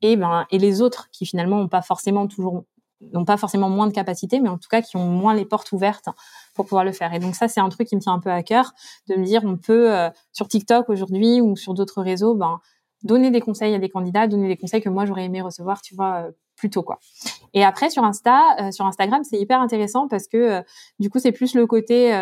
Et 0.00 0.16
ben 0.16 0.46
et 0.50 0.58
les 0.58 0.82
autres 0.82 1.08
qui 1.10 1.26
finalement 1.26 1.58
n'ont 1.58 1.68
pas 1.68 1.82
forcément 1.82 2.26
toujours 2.26 2.64
n'ont 3.12 3.24
pas 3.24 3.36
forcément 3.36 3.68
moins 3.68 3.86
de 3.86 3.92
capacité, 3.92 4.40
mais 4.40 4.48
en 4.48 4.58
tout 4.58 4.68
cas 4.68 4.82
qui 4.82 4.96
ont 4.96 5.06
moins 5.06 5.34
les 5.34 5.44
portes 5.44 5.72
ouvertes 5.72 6.08
pour 6.54 6.66
pouvoir 6.66 6.84
le 6.84 6.92
faire. 6.92 7.12
Et 7.14 7.18
donc 7.18 7.34
ça, 7.34 7.48
c'est 7.48 7.60
un 7.60 7.68
truc 7.68 7.88
qui 7.88 7.96
me 7.96 8.00
tient 8.00 8.12
un 8.12 8.20
peu 8.20 8.30
à 8.30 8.42
cœur, 8.42 8.72
de 9.08 9.16
me 9.16 9.24
dire, 9.24 9.42
on 9.44 9.56
peut 9.56 9.92
euh, 9.92 10.10
sur 10.32 10.48
TikTok 10.48 10.88
aujourd'hui 10.88 11.40
ou 11.40 11.56
sur 11.56 11.74
d'autres 11.74 12.02
réseaux, 12.02 12.34
ben 12.34 12.60
donner 13.02 13.32
des 13.32 13.40
conseils 13.40 13.74
à 13.74 13.78
des 13.78 13.88
candidats, 13.88 14.28
donner 14.28 14.46
des 14.46 14.56
conseils 14.56 14.80
que 14.80 14.88
moi 14.88 15.04
j'aurais 15.06 15.24
aimé 15.24 15.42
recevoir, 15.42 15.82
tu 15.82 15.94
vois, 15.94 16.26
euh, 16.26 16.30
plus 16.56 16.70
tôt 16.70 16.82
quoi. 16.82 17.00
Et 17.52 17.64
après 17.64 17.90
sur 17.90 18.04
Insta, 18.04 18.40
euh, 18.60 18.70
sur 18.70 18.86
Instagram, 18.86 19.22
c'est 19.24 19.38
hyper 19.38 19.60
intéressant 19.60 20.06
parce 20.06 20.28
que 20.28 20.62
du 21.00 21.10
coup 21.10 21.18
c'est 21.18 21.32
plus 21.32 21.54
le 21.54 21.66
côté 21.66 22.14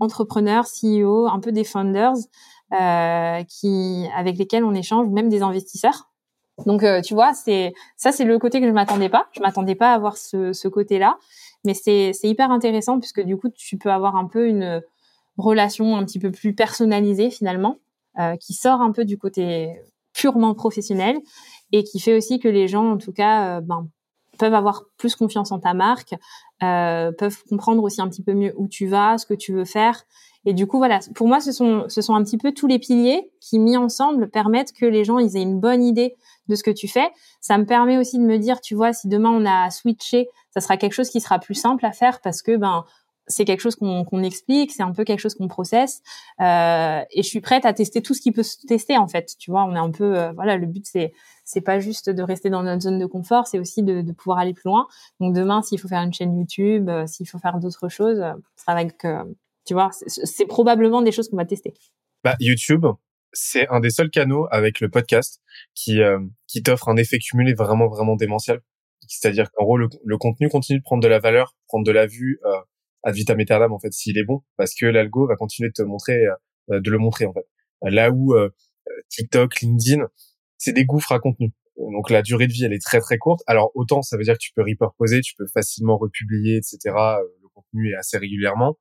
entrepreneur, 0.00 0.64
CEO, 0.64 1.26
un 1.28 1.38
peu 1.38 1.52
des 1.52 1.64
founders 1.64 2.14
qui 3.48 4.08
avec 4.16 4.38
lesquels 4.38 4.64
on 4.64 4.74
échange, 4.74 5.06
même 5.08 5.28
des 5.28 5.42
investisseurs 5.42 6.08
donc 6.66 6.82
euh, 6.82 7.00
tu 7.00 7.14
vois, 7.14 7.34
c'est 7.34 7.72
ça 7.96 8.12
c'est 8.12 8.24
le 8.24 8.38
côté 8.38 8.60
que 8.60 8.66
je 8.66 8.72
m'attendais 8.72 9.08
pas. 9.08 9.28
Je 9.32 9.40
m'attendais 9.40 9.74
pas 9.74 9.92
à 9.92 9.94
avoir 9.94 10.16
ce, 10.16 10.52
ce 10.52 10.68
côté-là, 10.68 11.18
mais 11.64 11.74
c'est 11.74 12.12
hyper 12.22 12.50
intéressant 12.50 12.98
puisque 12.98 13.20
du 13.22 13.36
coup 13.36 13.48
tu 13.50 13.76
peux 13.76 13.90
avoir 13.90 14.16
un 14.16 14.26
peu 14.26 14.48
une 14.48 14.82
relation 15.38 15.96
un 15.96 16.04
petit 16.04 16.18
peu 16.18 16.30
plus 16.30 16.54
personnalisée 16.54 17.30
finalement, 17.30 17.76
euh, 18.18 18.36
qui 18.36 18.52
sort 18.52 18.80
un 18.80 18.92
peu 18.92 19.04
du 19.04 19.16
côté 19.18 19.80
purement 20.12 20.54
professionnel 20.54 21.18
et 21.72 21.84
qui 21.84 22.00
fait 22.00 22.16
aussi 22.16 22.40
que 22.40 22.48
les 22.48 22.66
gens 22.66 22.92
en 22.92 22.98
tout 22.98 23.12
cas 23.12 23.58
euh, 23.58 23.60
ben 23.60 23.88
peuvent 24.38 24.54
avoir 24.54 24.84
plus 24.96 25.16
confiance 25.16 25.52
en 25.52 25.58
ta 25.58 25.74
marque, 25.74 26.14
euh, 26.62 27.12
peuvent 27.12 27.42
comprendre 27.48 27.82
aussi 27.82 28.00
un 28.00 28.08
petit 28.08 28.22
peu 28.22 28.34
mieux 28.34 28.54
où 28.56 28.68
tu 28.68 28.86
vas, 28.86 29.18
ce 29.18 29.26
que 29.26 29.34
tu 29.34 29.52
veux 29.52 29.64
faire. 29.64 30.04
Et 30.44 30.54
du 30.54 30.66
coup, 30.66 30.78
voilà, 30.78 31.00
pour 31.16 31.26
moi, 31.26 31.40
ce 31.40 31.50
sont, 31.50 31.86
ce 31.88 32.00
sont 32.00 32.14
un 32.14 32.22
petit 32.22 32.38
peu 32.38 32.52
tous 32.52 32.68
les 32.68 32.78
piliers 32.78 33.30
qui, 33.40 33.58
mis 33.58 33.76
ensemble, 33.76 34.30
permettent 34.30 34.72
que 34.72 34.86
les 34.86 35.04
gens 35.04 35.18
ils 35.18 35.36
aient 35.36 35.42
une 35.42 35.58
bonne 35.58 35.82
idée 35.82 36.14
de 36.48 36.54
ce 36.54 36.62
que 36.62 36.70
tu 36.70 36.88
fais. 36.88 37.08
Ça 37.40 37.58
me 37.58 37.64
permet 37.64 37.98
aussi 37.98 38.18
de 38.18 38.24
me 38.24 38.38
dire, 38.38 38.60
tu 38.60 38.74
vois, 38.74 38.92
si 38.92 39.08
demain 39.08 39.30
on 39.30 39.44
a 39.46 39.70
switché, 39.70 40.28
ça 40.50 40.60
sera 40.60 40.76
quelque 40.76 40.92
chose 40.92 41.10
qui 41.10 41.20
sera 41.20 41.38
plus 41.38 41.54
simple 41.54 41.84
à 41.86 41.92
faire 41.92 42.20
parce 42.20 42.42
que 42.42 42.56
ben 42.56 42.84
c'est 43.28 43.44
quelque 43.44 43.60
chose 43.60 43.76
qu'on 43.76 44.22
explique, 44.22 44.72
c'est 44.72 44.82
un 44.82 44.92
peu 44.92 45.04
quelque 45.04 45.20
chose 45.20 45.34
qu'on 45.34 45.48
processe, 45.48 46.02
euh, 46.40 47.02
et 47.10 47.22
je 47.22 47.28
suis 47.28 47.40
prête 47.40 47.64
à 47.64 47.72
tester 47.72 48.02
tout 48.02 48.14
ce 48.14 48.20
qui 48.20 48.32
peut 48.32 48.42
se 48.42 48.66
tester 48.66 48.96
en 48.96 49.06
fait. 49.06 49.34
Tu 49.38 49.50
vois, 49.50 49.64
on 49.64 49.74
est 49.74 49.78
un 49.78 49.90
peu, 49.90 50.18
euh, 50.18 50.32
voilà, 50.32 50.56
le 50.56 50.66
but 50.66 50.86
c'est 50.86 51.12
c'est 51.44 51.60
pas 51.60 51.78
juste 51.78 52.10
de 52.10 52.22
rester 52.22 52.50
dans 52.50 52.62
notre 52.62 52.82
zone 52.82 52.98
de 52.98 53.06
confort, 53.06 53.46
c'est 53.46 53.58
aussi 53.58 53.82
de, 53.82 54.02
pouvoir 54.12 54.38
aller 54.38 54.52
plus 54.52 54.68
loin. 54.68 54.86
Donc 55.20 55.34
demain, 55.34 55.62
s'il 55.62 55.78
faut 55.78 55.88
faire 55.88 56.02
une 56.02 56.12
chaîne 56.12 56.36
YouTube, 56.36 56.88
euh, 56.88 57.06
s'il 57.06 57.28
faut 57.28 57.38
faire 57.38 57.58
d'autres 57.58 57.88
choses, 57.88 58.18
ça 58.56 58.74
va 58.74 58.80
avec, 58.80 59.06
tu 59.64 59.74
vois, 59.74 59.90
c'est 59.92 60.46
probablement 60.46 61.00
des 61.02 61.12
choses 61.12 61.28
qu'on 61.28 61.36
va 61.36 61.46
tester. 61.46 61.72
Bah, 62.24 62.36
YouTube, 62.40 62.86
c'est 63.32 63.68
un 63.68 63.80
des 63.80 63.90
seuls 63.90 64.10
canaux 64.10 64.46
avec 64.50 64.80
le 64.80 64.88
podcast 64.88 65.40
qui 65.74 66.00
qui 66.46 66.62
t'offre 66.62 66.88
un 66.88 66.96
effet 66.96 67.18
cumulé 67.18 67.54
vraiment 67.54 67.88
vraiment 67.88 68.16
démentiel. 68.16 68.60
C'est-à-dire 69.06 69.50
qu'en 69.52 69.64
gros, 69.64 69.78
le, 69.78 70.18
contenu 70.18 70.48
continue 70.50 70.80
de 70.80 70.82
prendre 70.82 71.02
de 71.02 71.08
la 71.08 71.18
valeur, 71.18 71.56
prendre 71.66 71.86
de 71.86 71.92
la 71.92 72.06
vue 72.06 72.40
ad 73.04 73.14
vitam 73.14 73.38
aeternam 73.40 73.72
en 73.72 73.78
fait 73.78 73.92
s'il 73.92 74.18
est 74.18 74.24
bon 74.24 74.42
parce 74.56 74.74
que 74.74 74.86
l'algo 74.86 75.26
va 75.26 75.36
continuer 75.36 75.68
de 75.68 75.74
te 75.74 75.82
montrer 75.82 76.24
de 76.68 76.90
le 76.90 76.98
montrer 76.98 77.26
en 77.26 77.32
fait. 77.32 77.46
Là 77.82 78.10
où 78.10 78.34
TikTok 79.08 79.60
LinkedIn 79.60 80.06
c'est 80.58 80.72
des 80.72 80.84
gouffres 80.84 81.12
à 81.12 81.20
contenu. 81.20 81.52
Donc 81.76 82.10
la 82.10 82.22
durée 82.22 82.48
de 82.48 82.52
vie 82.52 82.64
elle 82.64 82.72
est 82.72 82.84
très 82.84 83.00
très 83.00 83.18
courte. 83.18 83.42
Alors 83.46 83.70
autant 83.74 84.02
ça 84.02 84.16
veut 84.16 84.24
dire 84.24 84.34
que 84.34 84.42
tu 84.42 84.52
peux 84.54 84.62
repurposer 84.62 85.20
tu 85.20 85.34
peux 85.36 85.46
facilement 85.46 85.96
republier 85.96 86.56
etc 86.56 86.94
contenu 87.62 87.92
est 87.92 87.96
assez 87.96 88.18
régulièrement 88.18 88.76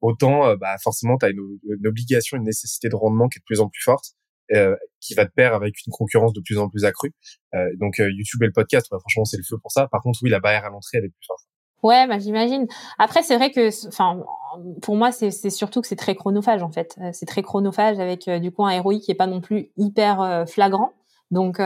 autant 0.00 0.54
bah 0.56 0.76
forcément 0.82 1.16
tu 1.18 1.26
as 1.26 1.30
une, 1.30 1.58
une 1.64 1.86
obligation 1.86 2.36
une 2.36 2.44
nécessité 2.44 2.88
de 2.88 2.96
rendement 2.96 3.28
qui 3.28 3.38
est 3.38 3.40
de 3.40 3.44
plus 3.44 3.60
en 3.60 3.68
plus 3.68 3.82
forte 3.82 4.14
euh, 4.54 4.76
qui 5.00 5.14
va 5.14 5.24
de 5.24 5.30
pair 5.30 5.54
avec 5.54 5.74
une 5.86 5.92
concurrence 5.92 6.32
de 6.34 6.40
plus 6.40 6.58
en 6.58 6.68
plus 6.68 6.84
accrue. 6.84 7.12
Euh, 7.54 7.70
donc 7.80 7.98
euh, 8.00 8.10
YouTube 8.10 8.42
et 8.42 8.46
le 8.46 8.52
podcast, 8.52 8.86
franchement, 8.86 9.24
c'est 9.24 9.38
le 9.38 9.44
feu 9.48 9.56
pour 9.60 9.70
ça. 9.70 9.88
Par 9.88 10.02
contre, 10.02 10.18
oui, 10.22 10.30
la 10.30 10.40
barrière 10.40 10.64
à 10.66 10.68
l'entrée, 10.68 10.98
elle 10.98 11.06
est 11.06 11.08
plus 11.08 11.26
forte. 11.26 11.40
Ouais, 11.82 12.06
bah, 12.06 12.18
j'imagine. 12.18 12.66
Après, 12.98 13.22
c'est 13.22 13.36
vrai 13.36 13.50
que, 13.50 13.68
enfin, 13.88 14.22
pour 14.82 14.94
moi, 14.94 15.10
c'est 15.10 15.30
surtout 15.50 15.80
que 15.80 15.88
c'est 15.88 15.96
très 15.96 16.14
chronophage 16.14 16.62
en 16.62 16.70
fait. 16.70 16.96
C'est 17.12 17.26
très 17.26 17.42
chronophage 17.42 17.98
avec 17.98 18.28
du 18.28 18.52
coup 18.52 18.64
un 18.64 18.80
ROI 18.80 18.98
qui 18.98 19.10
est 19.10 19.16
pas 19.16 19.26
non 19.26 19.40
plus 19.40 19.70
hyper 19.76 20.44
flagrant. 20.46 20.92
Donc, 21.32 21.60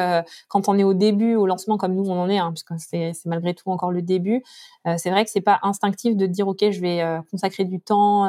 quand 0.49 0.69
on 0.69 0.79
est 0.79 0.85
au 0.85 0.95
début, 0.95 1.35
au 1.35 1.47
lancement, 1.47 1.77
comme 1.77 1.95
nous 1.95 2.09
on 2.09 2.19
en 2.19 2.31
est, 2.31 2.39
hein, 2.39 2.55
parce 2.69 2.81
c'est 2.89 3.13
malgré 3.27 3.53
tout 3.53 3.71
encore 3.71 3.91
le 3.91 4.01
début, 4.01 4.43
c'est 4.97 5.11
vrai 5.11 5.25
que 5.25 5.31
c'est 5.31 5.41
pas 5.41 5.59
instinctif 5.63 6.17
de 6.17 6.27
dire 6.27 6.49
ok, 6.49 6.71
je 6.71 6.81
vais 6.81 7.05
consacrer 7.31 7.65
du 7.65 7.81
temps 7.81 8.27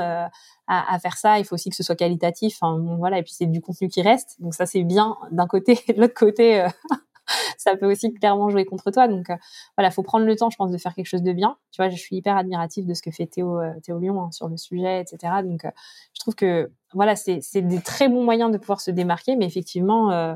à, 0.67 0.99
faire 0.99 1.17
ça. 1.17 1.39
Il 1.39 1.45
faut 1.45 1.55
aussi 1.55 1.69
que 1.69 1.75
ce 1.75 1.83
soit 1.83 1.95
qualitatif. 1.95 2.57
Enfin, 2.61 2.77
voilà, 2.97 3.19
et 3.19 3.23
puis 3.23 3.33
c'est 3.33 3.45
du 3.45 3.61
contenu 3.61 3.87
qui 3.87 4.01
reste. 4.01 4.35
Donc 4.39 4.53
ça 4.53 4.65
c'est 4.65 4.83
bien 4.83 5.17
d'un 5.31 5.47
côté. 5.47 5.75
de 5.87 5.99
l'autre 5.99 6.13
côté, 6.13 6.61
euh, 6.61 6.67
ça 7.57 7.75
peut 7.75 7.89
aussi 7.89 8.13
clairement 8.13 8.49
jouer 8.49 8.65
contre 8.65 8.91
toi. 8.91 9.07
Donc 9.07 9.29
euh, 9.29 9.35
voilà, 9.77 9.91
faut 9.91 10.03
prendre 10.03 10.25
le 10.25 10.35
temps, 10.35 10.49
je 10.49 10.57
pense, 10.57 10.71
de 10.71 10.77
faire 10.77 10.93
quelque 10.93 11.07
chose 11.07 11.23
de 11.23 11.33
bien. 11.33 11.57
Tu 11.71 11.81
vois, 11.81 11.89
je 11.89 11.95
suis 11.95 12.17
hyper 12.17 12.37
admirative 12.37 12.85
de 12.85 12.93
ce 12.93 13.01
que 13.01 13.11
fait 13.11 13.27
Théo, 13.27 13.59
euh, 13.59 13.73
Théo 13.81 13.99
Lyon 13.99 14.21
hein, 14.21 14.31
sur 14.31 14.47
le 14.47 14.57
sujet, 14.57 15.01
etc. 15.01 15.33
Donc 15.43 15.61
je 15.63 16.19
trouve 16.19 16.35
que 16.35 16.71
voilà, 16.93 17.15
c'est 17.15 17.41
des 17.55 17.81
très 17.81 18.09
bons 18.09 18.23
moyens 18.23 18.51
de 18.51 18.57
pouvoir 18.57 18.81
se 18.81 18.91
démarquer, 18.91 19.35
mais 19.35 19.45
effectivement, 19.45 20.35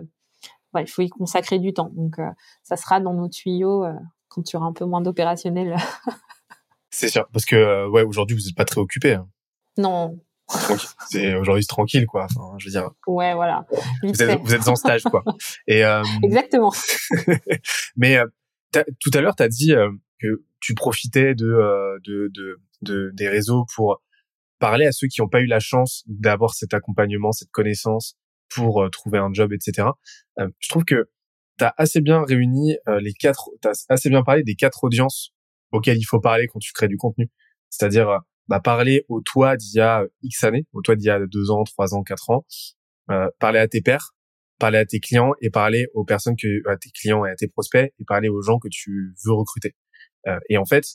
ouais, 0.74 0.84
il 0.84 0.88
faut 0.90 1.02
y 1.02 1.10
consacrer 1.10 1.60
du 1.60 1.74
temps. 1.74 1.92
Donc 1.94 2.18
ça 2.64 2.76
sera 2.76 3.00
dans 3.00 3.14
nos 3.14 3.30
tuyaux 3.30 3.86
quand 4.30 4.44
tu 4.44 4.56
auras 4.56 4.68
un 4.68 4.74
peu 4.74 4.86
moins 4.86 5.02
d'opérationnel. 5.02 5.76
c'est 6.90 7.10
sûr, 7.10 7.28
parce 7.34 7.46
que 7.46 7.88
ouais, 7.90 8.04
aujourd'hui 8.04 8.38
vous 8.38 8.44
n'êtes 8.44 8.56
pas 8.56 8.66
très 8.66 8.80
occupé. 8.80 9.14
Hein. 9.14 9.28
Non. 9.78 10.20
C'est 11.10 11.36
aujourd'hui 11.36 11.66
tranquille, 11.66 12.06
quoi. 12.06 12.26
Enfin, 12.26 12.56
je 12.58 12.66
veux 12.66 12.72
dire. 12.72 12.90
Ouais, 13.08 13.34
voilà. 13.34 13.66
Vous 14.04 14.22
êtes, 14.22 14.40
vous 14.42 14.54
êtes, 14.54 14.68
en 14.68 14.76
stage, 14.76 15.04
quoi. 15.04 15.24
Et 15.68 15.84
euh... 15.86 16.04
exactement. 16.24 16.74
Mais 17.96 18.18
euh, 18.18 18.84
tout 19.00 19.12
à 19.14 19.22
l'heure, 19.22 19.36
tu 19.36 19.44
as 19.44 19.50
dit 19.50 19.74
euh, 19.74 19.92
que 20.20 20.44
tu 20.60 20.74
profitais 20.74 21.36
de, 21.36 21.48
euh, 21.48 21.98
de, 22.06 22.30
de, 22.34 22.60
de, 22.82 23.12
des 23.14 23.28
réseaux 23.28 23.66
pour 23.76 24.02
parler 24.60 24.86
à 24.86 24.92
ceux 24.92 25.08
qui 25.08 25.22
n'ont 25.22 25.30
pas 25.30 25.42
eu 25.42 25.48
la 25.48 25.60
chance 25.60 26.04
d'avoir 26.08 26.54
cet 26.54 26.74
accompagnement, 26.74 27.32
cette 27.32 27.52
connaissance 27.52 28.16
pour 28.54 28.88
trouver 28.92 29.18
un 29.18 29.32
job, 29.34 29.54
etc. 29.54 29.88
je 30.38 30.70
trouve 30.70 30.84
que 30.86 31.10
tu 31.58 31.66
as 31.66 31.74
assez 31.78 32.02
bien 32.02 32.24
réuni 32.24 32.78
les 33.00 33.14
quatre, 33.14 33.50
tu 33.62 33.68
as 33.68 33.86
assez 33.90 34.10
bien 34.10 34.24
parlé 34.24 34.44
des 34.44 34.56
quatre 34.56 34.84
audiences 34.84 35.34
auxquelles 35.72 35.98
il 35.98 36.04
faut 36.04 36.20
parler 36.20 36.48
quand 36.48 36.60
tu 36.60 36.74
crées 36.74 36.88
du 36.88 36.98
contenu. 36.98 37.30
C'est-à-dire 37.70 38.20
bah, 38.48 38.60
parler 38.60 39.06
au 39.08 39.22
toi 39.22 39.56
d'il 39.56 39.76
y 39.76 39.80
a 39.80 40.04
X 40.24 40.44
années, 40.44 40.66
au 40.74 40.82
toi 40.82 40.96
d'il 40.96 41.06
y 41.06 41.10
a 41.10 41.20
deux 41.26 41.52
ans, 41.52 41.64
trois 41.64 41.94
ans, 41.96 42.04
quatre 42.04 42.30
ans, 42.30 42.46
euh, 43.10 43.30
parler 43.40 43.60
à 43.60 43.68
tes 43.68 43.82
pairs, 43.82 44.14
parler 44.60 44.78
à 44.78 44.86
tes 44.86 45.00
clients 45.00 45.32
et 45.42 45.50
parler 45.50 45.88
aux 45.94 46.04
personnes 46.04 46.36
que, 46.36 46.68
à 46.70 46.76
tes 46.78 46.90
clients 46.90 47.26
et 47.26 47.32
à 47.32 47.36
tes 47.36 47.48
prospects 47.48 47.94
et 47.98 48.04
parler 48.06 48.30
aux 48.30 48.42
gens 48.42 48.60
que 48.60 48.68
tu 48.70 49.16
veux 49.26 49.34
recruter. 49.34 49.76
Euh, 50.28 50.38
et 50.50 50.58
en 50.58 50.66
fait, 50.66 50.86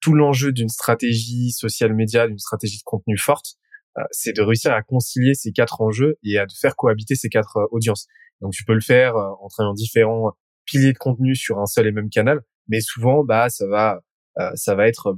tout 0.00 0.14
l'enjeu 0.14 0.52
d'une 0.52 0.68
stratégie 0.68 1.52
social 1.52 1.94
média, 1.94 2.26
d'une 2.26 2.38
stratégie 2.38 2.78
de 2.78 2.82
contenu 2.84 3.16
forte, 3.16 3.54
euh, 3.54 3.65
c'est 4.10 4.34
de 4.34 4.42
réussir 4.42 4.72
à 4.72 4.82
concilier 4.82 5.34
ces 5.34 5.52
quatre 5.52 5.80
enjeux 5.80 6.16
et 6.22 6.38
à 6.38 6.46
faire 6.60 6.76
cohabiter 6.76 7.14
ces 7.14 7.28
quatre 7.28 7.56
euh, 7.56 7.66
audiences. 7.70 8.06
Donc 8.40 8.52
tu 8.52 8.64
peux 8.64 8.74
le 8.74 8.80
faire 8.80 9.16
euh, 9.16 9.30
en 9.40 9.48
travaillant 9.48 9.74
différents 9.74 10.32
piliers 10.64 10.92
de 10.92 10.98
contenu 10.98 11.34
sur 11.34 11.58
un 11.58 11.66
seul 11.66 11.86
et 11.86 11.92
même 11.92 12.10
canal, 12.10 12.40
mais 12.68 12.80
souvent 12.80 13.24
bah 13.24 13.48
ça 13.48 13.66
va 13.66 14.00
ça 14.54 14.74
va 14.74 14.86
être 14.86 15.16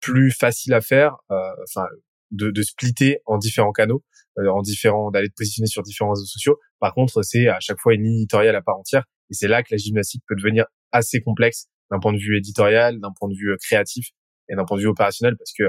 plus 0.00 0.30
facile 0.30 0.74
à 0.74 0.80
faire, 0.80 1.16
euh, 1.30 1.36
enfin 1.62 1.84
de, 2.30 2.50
de 2.50 2.62
splitter 2.62 3.18
en 3.26 3.38
différents 3.38 3.72
canaux, 3.72 4.02
euh, 4.38 4.48
en 4.48 4.62
différents 4.62 5.10
d'aller 5.10 5.28
te 5.28 5.34
positionner 5.36 5.66
sur 5.66 5.82
différents 5.82 6.10
réseaux 6.10 6.26
sociaux. 6.26 6.58
Par 6.78 6.94
contre, 6.94 7.22
c'est 7.22 7.48
à 7.48 7.60
chaque 7.60 7.78
fois 7.80 7.94
une 7.94 8.04
ligne 8.04 8.20
éditoriale 8.20 8.56
à 8.56 8.62
part 8.62 8.78
entière, 8.78 9.04
et 9.30 9.34
c'est 9.34 9.48
là 9.48 9.62
que 9.62 9.68
la 9.70 9.76
gymnastique 9.76 10.22
peut 10.26 10.36
devenir 10.36 10.64
assez 10.92 11.20
complexe 11.20 11.66
d'un 11.90 11.98
point 11.98 12.12
de 12.12 12.18
vue 12.18 12.38
éditorial, 12.38 12.98
d'un 13.00 13.12
point 13.18 13.28
de 13.28 13.34
vue 13.34 13.52
euh, 13.52 13.56
créatif 13.60 14.10
et 14.48 14.56
d'un 14.56 14.64
point 14.64 14.76
de 14.76 14.82
vue 14.82 14.88
opérationnel, 14.88 15.36
parce 15.36 15.52
que 15.52 15.64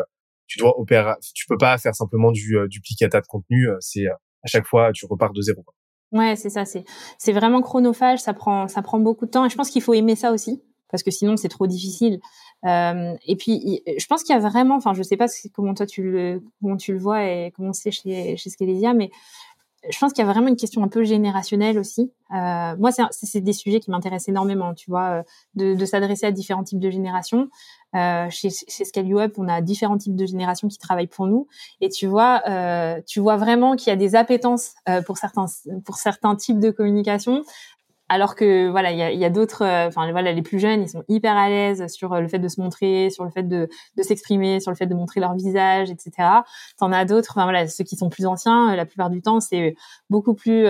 tu 0.51 0.59
dois 0.59 0.77
opérer, 0.79 1.13
tu 1.33 1.45
peux 1.47 1.57
pas 1.57 1.77
faire 1.77 1.95
simplement 1.95 2.31
du 2.31 2.57
duplicata 2.67 3.21
de 3.21 3.27
contenu. 3.27 3.69
C'est 3.79 4.07
à 4.07 4.47
chaque 4.47 4.65
fois 4.65 4.91
tu 4.93 5.05
repars 5.05 5.31
de 5.33 5.41
zéro. 5.41 5.63
Ouais, 6.11 6.35
c'est 6.35 6.49
ça. 6.49 6.65
C'est 6.65 6.83
c'est 7.17 7.31
vraiment 7.31 7.61
chronophage. 7.61 8.19
Ça 8.19 8.33
prend 8.33 8.67
ça 8.67 8.81
prend 8.81 8.99
beaucoup 8.99 9.25
de 9.25 9.31
temps. 9.31 9.45
Et 9.45 9.49
je 9.49 9.55
pense 9.55 9.69
qu'il 9.69 9.81
faut 9.81 9.93
aimer 9.93 10.15
ça 10.15 10.31
aussi 10.31 10.61
parce 10.91 11.03
que 11.03 11.11
sinon 11.11 11.37
c'est 11.37 11.47
trop 11.47 11.67
difficile. 11.67 12.19
Euh, 12.65 13.15
et 13.25 13.35
puis, 13.35 13.81
je 13.97 14.05
pense 14.05 14.23
qu'il 14.23 14.35
y 14.35 14.37
a 14.37 14.41
vraiment, 14.41 14.75
enfin, 14.75 14.93
je 14.93 15.01
sais 15.01 15.17
pas 15.17 15.25
comment 15.53 15.73
toi 15.73 15.85
tu 15.85 16.03
le, 16.03 16.43
comment 16.59 16.77
tu 16.77 16.93
le 16.93 16.99
vois 16.99 17.23
et 17.23 17.51
comment 17.55 17.73
c'est 17.73 17.91
chez 17.91 18.37
chez 18.37 18.49
Skelesia, 18.49 18.93
mais 18.93 19.09
je 19.89 19.97
pense 19.97 20.13
qu'il 20.13 20.23
y 20.23 20.27
a 20.27 20.31
vraiment 20.31 20.47
une 20.47 20.55
question 20.55 20.83
un 20.83 20.87
peu 20.87 21.03
générationnelle 21.03 21.79
aussi. 21.79 22.11
Euh, 22.33 22.75
moi, 22.77 22.91
c'est 23.11 23.41
des 23.41 23.53
sujets 23.53 23.79
qui 23.79 23.89
m'intéressent 23.89 24.29
énormément, 24.29 24.73
tu 24.73 24.89
vois, 24.89 25.09
euh, 25.09 25.23
de, 25.55 25.73
de 25.73 25.85
s'adresser 25.85 26.27
à 26.27 26.31
différents 26.31 26.63
types 26.63 26.79
de 26.79 26.89
générations. 26.89 27.49
Euh, 27.95 28.29
chez, 28.29 28.49
chez 28.49 28.85
Scale 28.85 29.11
Up, 29.17 29.33
on 29.37 29.47
a 29.47 29.61
différents 29.61 29.97
types 29.97 30.15
de 30.15 30.25
générations 30.25 30.67
qui 30.67 30.77
travaillent 30.77 31.07
pour 31.07 31.27
nous, 31.27 31.47
et 31.81 31.89
tu 31.89 32.07
vois, 32.07 32.41
euh, 32.47 33.01
tu 33.05 33.19
vois 33.19 33.35
vraiment 33.35 33.75
qu'il 33.75 33.89
y 33.89 33.93
a 33.93 33.97
des 33.97 34.15
appétences 34.15 34.75
euh, 34.87 35.01
pour 35.01 35.17
certains 35.17 35.45
pour 35.83 35.97
certains 35.97 36.35
types 36.37 36.59
de 36.59 36.71
communication 36.71 37.43
alors 38.11 38.35
que 38.35 38.69
voilà, 38.69 38.91
il 38.91 38.97
y 38.97 39.01
a, 39.01 39.09
y 39.13 39.23
a 39.23 39.29
d'autres, 39.29 39.63
euh, 39.63 39.87
enfin 39.87 40.11
voilà, 40.11 40.33
les 40.33 40.41
plus 40.41 40.59
jeunes, 40.59 40.81
ils 40.81 40.89
sont 40.89 41.05
hyper 41.07 41.37
à 41.37 41.47
l'aise 41.47 41.87
sur 41.87 42.11
euh, 42.11 42.19
le 42.19 42.27
fait 42.27 42.39
de 42.39 42.47
se 42.49 42.59
montrer, 42.59 43.09
sur 43.09 43.23
le 43.23 43.31
fait 43.31 43.43
de, 43.43 43.69
de 43.95 44.03
s'exprimer, 44.03 44.59
sur 44.59 44.69
le 44.69 44.75
fait 44.75 44.85
de 44.85 44.93
montrer 44.93 45.21
leur 45.21 45.33
visage, 45.33 45.89
etc. 45.89 46.27
T'en 46.77 46.91
as 46.91 47.05
d'autres, 47.05 47.31
enfin 47.31 47.43
voilà, 47.43 47.69
ceux 47.69 47.85
qui 47.85 47.95
sont 47.95 48.09
plus 48.09 48.25
anciens, 48.25 48.73
euh, 48.73 48.75
la 48.75 48.85
plupart 48.85 49.11
du 49.11 49.21
temps, 49.21 49.39
c'est 49.39 49.75
beaucoup 50.09 50.33
plus, 50.33 50.65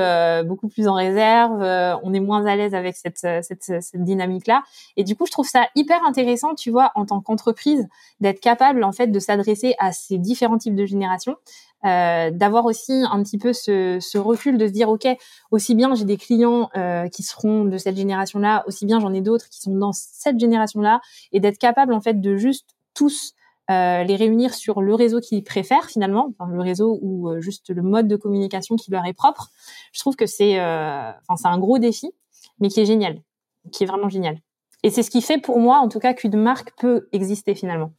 beaucoup 0.46 0.68
plus 0.68 0.88
en 0.88 0.94
réserve. 0.94 1.64
on 2.04 2.14
est 2.14 2.20
moins 2.20 2.46
à 2.46 2.56
l'aise 2.56 2.76
avec 2.76 2.96
cette, 2.96 3.18
cette, 3.18 3.64
cette 3.64 4.04
dynamique-là. 4.04 4.62
Et 4.96 5.04
du 5.04 5.16
coup, 5.16 5.26
je 5.26 5.32
trouve 5.32 5.48
ça 5.48 5.66
hyper 5.74 6.06
intéressant, 6.06 6.54
tu 6.54 6.70
vois, 6.70 6.92
en 6.94 7.08
tant 7.08 7.22
qu'entreprise, 7.22 7.88
d'être 8.20 8.40
capable 8.40 8.84
en 8.84 8.92
fait 8.92 9.08
de 9.08 9.20
s'adresser 9.20 9.74
à 9.80 9.94
ces 9.94 10.20
différents 10.20 10.60
types 10.60 10.76
de 10.76 10.86
générations 10.86 11.38
euh, 11.86 12.30
d'avoir 12.32 12.66
aussi 12.66 13.04
un 13.10 13.24
petit 13.24 13.38
peu 13.38 13.54
ce, 13.54 13.98
ce, 14.00 14.18
recul 14.18 14.58
de 14.58 14.68
se 14.68 14.72
dire 14.72 14.90
ok 14.90 15.08
aussi 15.50 15.76
bien 15.76 15.96
j'ai 15.96 16.06
des 16.06 16.18
clients 16.18 16.70
euh, 16.76 17.08
qui 17.08 17.24
seront 17.24 17.66
de 17.66 17.78
cette 17.78 17.98
génération 17.98 18.40
là 18.40 18.64
aussi 18.68 18.86
bien 18.86 19.00
j'en 19.00 19.14
ai 19.14 19.22
d'autres 19.22 19.50
qui 19.50 19.60
sont 19.62 19.76
dans 19.76 19.92
cette 19.92 20.40
génération 20.40 20.82
là 20.82 21.02
et 21.32 21.40
d'être 21.40 21.58
capable 21.58 21.94
en 21.94 22.02
fait 22.02 22.22
de 22.22 22.38
juste 22.38 22.76
tous 22.94 23.34
euh, 23.70 24.04
les 24.04 24.16
réunir 24.16 24.54
sur 24.54 24.82
le 24.82 24.94
réseau 24.94 25.20
qu'ils 25.22 25.44
préfèrent 25.44 25.90
finalement 25.90 26.34
le 26.52 26.62
réseau 26.62 27.00
ou 27.02 27.30
euh, 27.30 27.42
juste 27.42 27.70
le 27.70 27.82
mode 27.82 28.08
de 28.08 28.16
communication 28.16 28.76
qui 28.76 28.92
leur 28.92 29.06
est 29.06 29.14
propre 29.14 29.50
je 29.92 30.00
trouve 30.00 30.16
que 30.16 30.26
c'est 30.26 30.60
euh, 30.60 31.12
c'est 31.38 31.48
un 31.48 31.58
gros 31.58 31.78
défi 31.78 32.12
mais 32.60 32.70
qui 32.70 32.80
est 32.82 32.86
génial 32.86 33.22
qui 33.72 33.84
est 33.84 33.88
vraiment 33.88 34.10
génial. 34.10 34.40
Et 34.84 34.90
c'est 34.90 35.04
ce 35.04 35.12
qui 35.12 35.22
fait 35.22 35.38
pour 35.38 35.60
moi 35.60 35.78
en 35.78 35.88
tout 35.88 36.00
cas 36.00 36.14
qu'une 36.14 36.38
marque 36.38 36.76
peut 36.78 37.08
exister 37.12 37.54
finalement. 37.54 37.92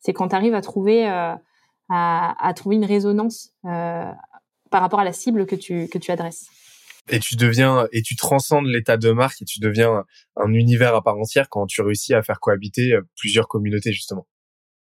C'est 0.00 0.12
quand 0.12 0.28
tu 0.28 0.34
arrives 0.34 0.54
à 0.54 0.60
trouver 0.60 1.06
à, 1.88 2.34
à 2.46 2.54
trouver 2.54 2.76
une 2.76 2.84
résonance 2.84 3.52
euh, 3.64 4.10
par 4.70 4.80
rapport 4.80 5.00
à 5.00 5.04
la 5.04 5.12
cible 5.12 5.46
que 5.46 5.56
tu, 5.56 5.88
que 5.88 5.98
tu 5.98 6.10
adresses. 6.10 6.46
Et 7.08 7.20
tu 7.20 7.36
deviens, 7.36 7.86
et 7.92 8.02
tu 8.02 8.16
transcendes 8.16 8.66
l'état 8.66 8.96
de 8.96 9.12
marque 9.12 9.40
et 9.42 9.44
tu 9.44 9.60
deviens 9.60 10.04
un 10.36 10.52
univers 10.52 10.94
à 10.94 11.02
part 11.02 11.16
entière 11.16 11.48
quand 11.48 11.66
tu 11.66 11.80
réussis 11.82 12.14
à 12.14 12.22
faire 12.22 12.40
cohabiter 12.40 12.92
euh, 12.92 13.02
plusieurs 13.16 13.46
communautés, 13.46 13.92
justement. 13.92 14.26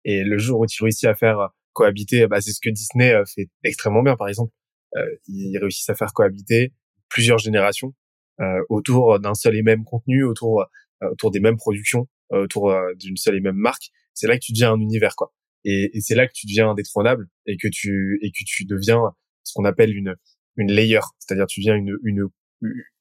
Et 0.06 0.24
le 0.24 0.38
jour 0.38 0.60
où 0.60 0.66
tu 0.66 0.82
réussis 0.84 1.08
à 1.08 1.14
faire 1.14 1.50
cohabiter, 1.74 2.28
bah, 2.28 2.42
c'est 2.42 2.52
ce 2.52 2.60
que 2.62 2.70
Disney 2.70 3.14
euh, 3.14 3.24
fait 3.26 3.50
extrêmement 3.64 4.04
bien, 4.04 4.16
par 4.16 4.28
exemple. 4.28 4.52
Euh, 4.98 5.06
ils 5.28 5.58
réussissent 5.58 5.90
à 5.90 5.96
faire 5.96 6.14
cohabiter 6.14 6.74
plusieurs 7.10 7.38
générations 7.38 7.94
euh, 8.42 8.62
autour 8.70 9.20
d'un 9.20 9.34
seul 9.34 9.56
et 9.56 9.62
même 9.62 9.84
contenu, 9.84 10.24
autour, 10.24 10.66
autour 11.02 11.32
des 11.32 11.40
mêmes 11.40 11.58
productions, 11.58 12.08
autour 12.32 12.74
d'une 12.96 13.18
seule 13.18 13.36
et 13.36 13.40
même 13.40 13.56
marque. 13.56 13.92
C'est 14.14 14.28
là 14.28 14.36
que 14.36 14.44
tu 14.44 14.52
deviens 14.52 14.74
un 14.74 14.80
univers, 14.80 15.16
quoi 15.16 15.34
et, 15.66 15.92
et 15.94 16.02
c'est 16.02 16.16
là 16.16 16.28
que 16.28 16.34
tu 16.34 16.48
deviens 16.48 16.70
indétrônable 16.70 17.28
et 17.46 17.58
que 17.58 17.68
tu 17.72 18.20
et 18.22 18.32
que 18.32 18.44
tu 18.46 18.66
deviens 18.66 19.02
ce 19.44 19.54
qu'on 19.54 19.66
appelle 19.66 19.96
une 19.96 20.16
une 20.58 20.72
layer, 20.72 21.02
c'est-à-dire 21.20 21.48
tu 21.48 21.62
deviens 21.62 21.76
une 21.76 21.96
une 22.04 22.28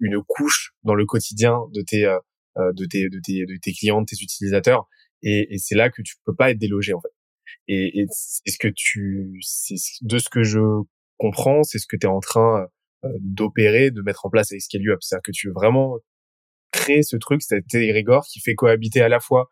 une 0.00 0.22
couche 0.26 0.72
dans 0.84 0.94
le 0.94 1.06
quotidien 1.06 1.58
de 1.74 1.82
tes 1.82 2.04
euh, 2.04 2.18
euh, 2.58 2.72
de 2.74 2.84
tes 2.86 3.08
de 3.08 3.20
tes 3.22 3.46
de 3.46 3.58
tes 3.60 3.72
clients, 3.72 4.00
de 4.00 4.06
tes 4.06 4.22
utilisateurs. 4.22 4.88
Et, 5.22 5.54
et 5.54 5.58
c'est 5.58 5.74
là 5.74 5.90
que 5.90 6.02
tu 6.02 6.14
peux 6.24 6.34
pas 6.34 6.50
être 6.50 6.58
délogé 6.58 6.94
en 6.94 7.00
fait. 7.00 7.08
Et, 7.66 8.00
et 8.00 8.06
c'est 8.10 8.50
ce 8.50 8.58
que 8.58 8.68
tu 8.74 9.38
c'est 9.42 9.74
de 10.02 10.18
ce 10.18 10.28
que 10.28 10.42
je 10.42 10.60
comprends, 11.18 11.62
c'est 11.62 11.78
ce 11.78 11.86
que 11.86 11.96
tu 11.96 12.06
es 12.06 12.10
en 12.10 12.20
train 12.20 12.66
euh, 13.04 13.08
d'opérer, 13.20 13.90
de 13.90 14.02
mettre 14.02 14.26
en 14.26 14.30
place 14.30 14.52
avec 14.52 14.62
Scale 14.62 14.88
Up, 14.90 14.98
c'est-à-dire 15.02 15.22
que 15.22 15.32
tu 15.32 15.48
veux 15.48 15.52
vraiment 15.54 15.98
créer 16.72 17.02
ce 17.02 17.16
truc, 17.16 17.42
cet 17.42 17.74
égrégore 17.74 18.26
qui 18.26 18.40
fait 18.40 18.54
cohabiter 18.54 19.00
à 19.00 19.08
la 19.08 19.20
fois 19.20 19.48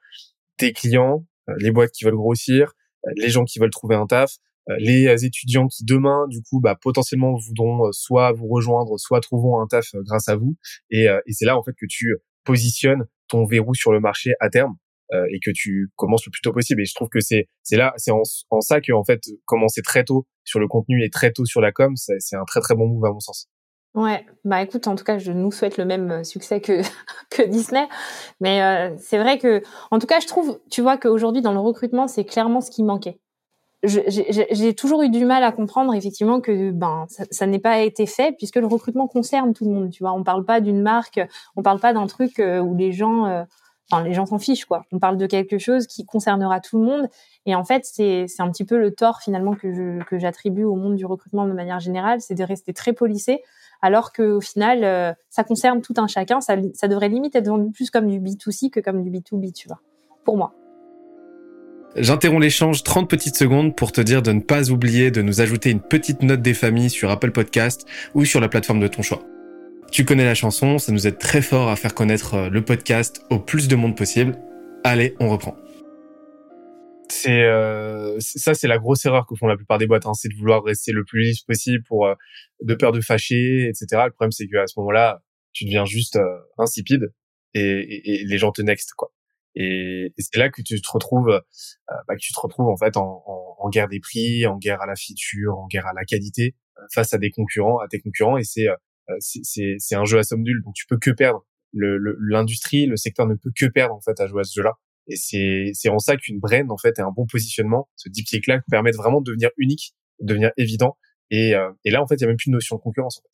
tes 0.56 0.72
clients, 0.72 1.26
les 1.58 1.70
boîtes 1.70 1.92
qui 1.92 2.04
veulent 2.04 2.14
grossir, 2.16 2.74
les 3.16 3.28
gens 3.28 3.44
qui 3.44 3.58
veulent 3.58 3.70
trouver 3.70 3.94
un 3.94 4.06
taf, 4.06 4.36
les 4.78 5.24
étudiants 5.24 5.68
qui 5.68 5.84
demain, 5.84 6.26
du 6.28 6.42
coup, 6.42 6.60
bah, 6.60 6.76
potentiellement 6.80 7.36
voudront 7.36 7.92
soit 7.92 8.32
vous 8.32 8.48
rejoindre, 8.48 8.98
soit 8.98 9.20
trouveront 9.20 9.60
un 9.60 9.66
taf 9.66 9.86
grâce 9.94 10.28
à 10.28 10.36
vous. 10.36 10.56
Et, 10.90 11.04
et 11.04 11.32
c'est 11.32 11.44
là 11.44 11.56
en 11.56 11.62
fait 11.62 11.74
que 11.78 11.86
tu 11.88 12.16
positionnes 12.44 13.06
ton 13.28 13.44
verrou 13.44 13.74
sur 13.74 13.92
le 13.92 14.00
marché 14.00 14.32
à 14.40 14.48
terme 14.48 14.76
euh, 15.12 15.24
et 15.30 15.38
que 15.38 15.50
tu 15.54 15.90
commences 15.96 16.26
le 16.26 16.30
plus 16.30 16.40
tôt 16.40 16.52
possible. 16.52 16.80
Et 16.80 16.84
je 16.84 16.94
trouve 16.94 17.08
que 17.08 17.20
c'est 17.20 17.48
c'est 17.62 17.76
là, 17.76 17.92
c'est 17.96 18.10
en, 18.10 18.22
en, 18.50 18.60
ça 18.60 18.80
que 18.80 18.92
en 18.92 19.04
fait 19.04 19.20
commencer 19.44 19.82
très 19.82 20.04
tôt 20.04 20.26
sur 20.44 20.58
le 20.58 20.66
contenu 20.66 21.04
et 21.04 21.10
très 21.10 21.32
tôt 21.32 21.44
sur 21.44 21.60
la 21.60 21.72
com, 21.72 21.94
c'est 21.96 22.36
un 22.36 22.44
très 22.44 22.60
très 22.60 22.74
bon 22.74 22.88
move 22.88 23.04
à 23.04 23.12
mon 23.12 23.20
sens. 23.20 23.48
Ouais, 23.96 24.26
bah 24.44 24.60
écoute, 24.62 24.88
en 24.88 24.94
tout 24.94 25.04
cas, 25.04 25.16
je 25.16 25.32
nous 25.32 25.50
souhaite 25.50 25.78
le 25.78 25.86
même 25.86 26.10
euh, 26.10 26.22
succès 26.22 26.60
que 26.60 26.82
que 27.30 27.42
Disney, 27.42 27.88
mais 28.40 28.62
euh, 28.62 28.94
c'est 28.98 29.16
vrai 29.16 29.38
que, 29.38 29.62
en 29.90 29.98
tout 29.98 30.06
cas, 30.06 30.20
je 30.20 30.26
trouve, 30.26 30.60
tu 30.70 30.82
vois, 30.82 30.98
qu'aujourd'hui 30.98 31.40
dans 31.40 31.52
le 31.52 31.60
recrutement, 31.60 32.06
c'est 32.06 32.24
clairement 32.24 32.60
ce 32.60 32.70
qui 32.70 32.82
manquait. 32.82 33.18
J'ai 33.84 34.74
toujours 34.74 35.02
eu 35.02 35.10
du 35.10 35.24
mal 35.24 35.44
à 35.44 35.52
comprendre 35.52 35.94
effectivement 35.94 36.40
que 36.40 36.72
ben 36.72 37.06
ça, 37.08 37.24
ça 37.30 37.46
n'est 37.46 37.60
pas 37.60 37.80
été 37.82 38.06
fait 38.06 38.34
puisque 38.36 38.56
le 38.56 38.66
recrutement 38.66 39.06
concerne 39.06 39.54
tout 39.54 39.64
le 39.64 39.70
monde. 39.70 39.90
Tu 39.90 40.02
vois, 40.02 40.12
on 40.12 40.24
parle 40.24 40.44
pas 40.44 40.60
d'une 40.60 40.82
marque, 40.82 41.20
on 41.56 41.62
parle 41.62 41.78
pas 41.80 41.92
d'un 41.92 42.06
truc 42.06 42.38
où 42.40 42.74
les 42.74 42.92
gens 42.92 43.46
enfin 43.90 44.02
les 44.04 44.14
gens 44.14 44.26
s'en 44.26 44.38
fichent 44.38 44.64
quoi. 44.64 44.84
On 44.92 44.98
parle 44.98 45.16
de 45.16 45.26
quelque 45.26 45.58
chose 45.58 45.86
qui 45.86 46.04
concernera 46.04 46.60
tout 46.60 46.78
le 46.78 46.84
monde 46.84 47.08
et 47.46 47.54
en 47.54 47.64
fait 47.64 47.84
c'est 47.84 48.26
un 48.38 48.50
petit 48.50 48.64
peu 48.64 48.78
le 48.78 48.92
tort 48.92 49.20
finalement 49.20 49.54
que 49.54 50.18
j'attribue 50.18 50.64
au 50.64 50.74
monde 50.74 50.96
du 50.96 51.06
recrutement 51.06 51.46
de 51.46 51.52
manière 51.52 51.80
générale, 51.80 52.20
c'est 52.20 52.34
de 52.34 52.44
rester 52.44 52.72
très 52.72 52.92
policé 52.92 53.42
alors 53.82 54.12
qu'au 54.12 54.40
final 54.40 54.84
euh, 54.84 55.12
ça 55.30 55.44
concerne 55.44 55.80
tout 55.80 55.94
un 55.96 56.06
chacun, 56.06 56.40
ça 56.40 56.56
ça 56.74 56.88
devrait 56.88 57.08
limite 57.08 57.36
être 57.36 57.48
vendu 57.48 57.70
plus 57.70 57.90
comme 57.90 58.08
du 58.08 58.20
B2C 58.20 58.70
que 58.70 58.80
comme 58.80 59.02
du 59.02 59.10
B2B, 59.10 59.52
tu 59.52 59.68
vois. 59.68 59.80
Pour 60.24 60.36
moi. 60.36 60.54
J'interromps 61.94 62.42
l'échange 62.42 62.82
30 62.82 63.08
petites 63.08 63.36
secondes 63.36 63.74
pour 63.74 63.92
te 63.92 64.00
dire 64.00 64.22
de 64.22 64.32
ne 64.32 64.40
pas 64.40 64.70
oublier 64.70 65.10
de 65.10 65.22
nous 65.22 65.40
ajouter 65.40 65.70
une 65.70 65.80
petite 65.80 66.22
note 66.22 66.42
des 66.42 66.52
familles 66.52 66.90
sur 66.90 67.10
Apple 67.10 67.30
Podcast 67.30 67.86
ou 68.14 68.24
sur 68.24 68.40
la 68.40 68.48
plateforme 68.48 68.80
de 68.80 68.88
ton 68.88 69.02
choix. 69.02 69.22
Tu 69.96 70.04
connais 70.04 70.26
la 70.26 70.34
chanson, 70.34 70.76
ça 70.76 70.92
nous 70.92 71.06
aide 71.06 71.16
très 71.16 71.40
fort 71.40 71.70
à 71.70 71.74
faire 71.74 71.94
connaître 71.94 72.34
euh, 72.34 72.50
le 72.50 72.62
podcast 72.62 73.22
au 73.30 73.38
plus 73.38 73.66
de 73.66 73.76
monde 73.76 73.96
possible. 73.96 74.38
Allez, 74.84 75.16
on 75.20 75.30
reprend. 75.30 75.56
C'est 77.08 77.44
euh, 77.44 78.14
ça, 78.20 78.52
c'est 78.52 78.68
la 78.68 78.76
grosse 78.76 79.06
erreur 79.06 79.26
que 79.26 79.34
font 79.36 79.46
la 79.46 79.56
plupart 79.56 79.78
des 79.78 79.86
boîtes, 79.86 80.04
hein, 80.04 80.12
c'est 80.12 80.28
de 80.28 80.34
vouloir 80.34 80.62
rester 80.62 80.92
le 80.92 81.02
plus 81.02 81.22
lisse 81.22 81.40
possible 81.40 81.82
pour 81.84 82.04
euh, 82.04 82.14
de 82.60 82.74
peur 82.74 82.92
de 82.92 83.00
fâcher, 83.00 83.70
etc. 83.70 84.02
Le 84.04 84.10
problème, 84.10 84.32
c'est 84.32 84.46
qu'à 84.48 84.66
ce 84.66 84.78
moment-là, 84.80 85.22
tu 85.54 85.64
deviens 85.64 85.86
juste 85.86 86.18
insipide 86.58 87.14
et, 87.54 88.22
les 88.26 88.36
gens 88.36 88.52
te 88.52 88.60
next 88.60 88.92
quoi. 88.98 89.14
Et, 89.54 90.12
c'est 90.18 90.36
là 90.36 90.50
que 90.50 90.60
tu 90.60 90.78
te 90.78 90.90
retrouves, 90.92 91.40
bah, 91.88 92.14
que 92.14 92.20
tu 92.20 92.34
te 92.34 92.40
retrouves 92.40 92.68
en 92.68 92.76
fait 92.76 92.98
en, 92.98 93.24
en, 93.58 93.70
guerre 93.70 93.88
des 93.88 94.00
prix, 94.00 94.44
en 94.44 94.58
guerre 94.58 94.82
à 94.82 94.86
la 94.86 94.94
feature, 94.94 95.56
en 95.56 95.66
guerre 95.68 95.86
à 95.86 95.94
la 95.94 96.04
qualité 96.04 96.54
face 96.92 97.12
à 97.14 97.18
des 97.18 97.30
concurrents, 97.30 97.78
à 97.78 97.88
tes 97.88 97.98
concurrents. 98.00 98.36
Et 98.36 98.44
c'est 98.44 98.68
euh, 98.68 98.76
c'est 99.20 99.94
un 99.94 100.04
jeu 100.04 100.18
à 100.18 100.22
somme 100.22 100.42
nulle, 100.42 100.62
donc 100.64 100.74
tu 100.74 100.86
peux 100.86 100.98
que 100.98 101.10
perdre. 101.10 101.44
L'industrie, 101.72 102.86
le, 102.86 102.92
le, 102.92 102.96
secteur 102.96 103.26
ne 103.26 103.34
peut 103.34 103.50
que 103.54 103.66
perdre 103.66 103.94
en 103.94 104.00
fait 104.00 104.18
à 104.20 104.26
jouer 104.26 104.40
à 104.40 104.44
ce 104.44 104.54
jeu-là. 104.54 104.74
Et 105.08 105.16
c'est 105.16 105.70
c'est 105.74 105.88
en 105.88 105.98
ça 105.98 106.16
qu'une 106.16 106.38
brand 106.38 106.70
en 106.70 106.76
fait 106.76 106.98
et 106.98 107.02
un 107.02 107.10
bon 107.10 107.26
positionnement, 107.26 107.88
ce 107.96 108.08
diptyque-là, 108.08 108.60
permettent 108.70 108.96
vraiment 108.96 109.20
de 109.20 109.26
devenir 109.26 109.50
unique, 109.56 109.94
de 110.20 110.26
devenir 110.26 110.50
évident. 110.56 110.96
Et, 111.30 111.54
euh, 111.54 111.70
et 111.84 111.90
là 111.90 112.02
en 112.02 112.06
fait, 112.06 112.16
il 112.16 112.22
y 112.22 112.24
a 112.24 112.28
même 112.28 112.36
plus 112.36 112.50
de 112.50 112.54
notion 112.54 112.76
de 112.76 112.80
concurrence. 112.80 113.18
En 113.18 113.22
fait. 113.22 113.28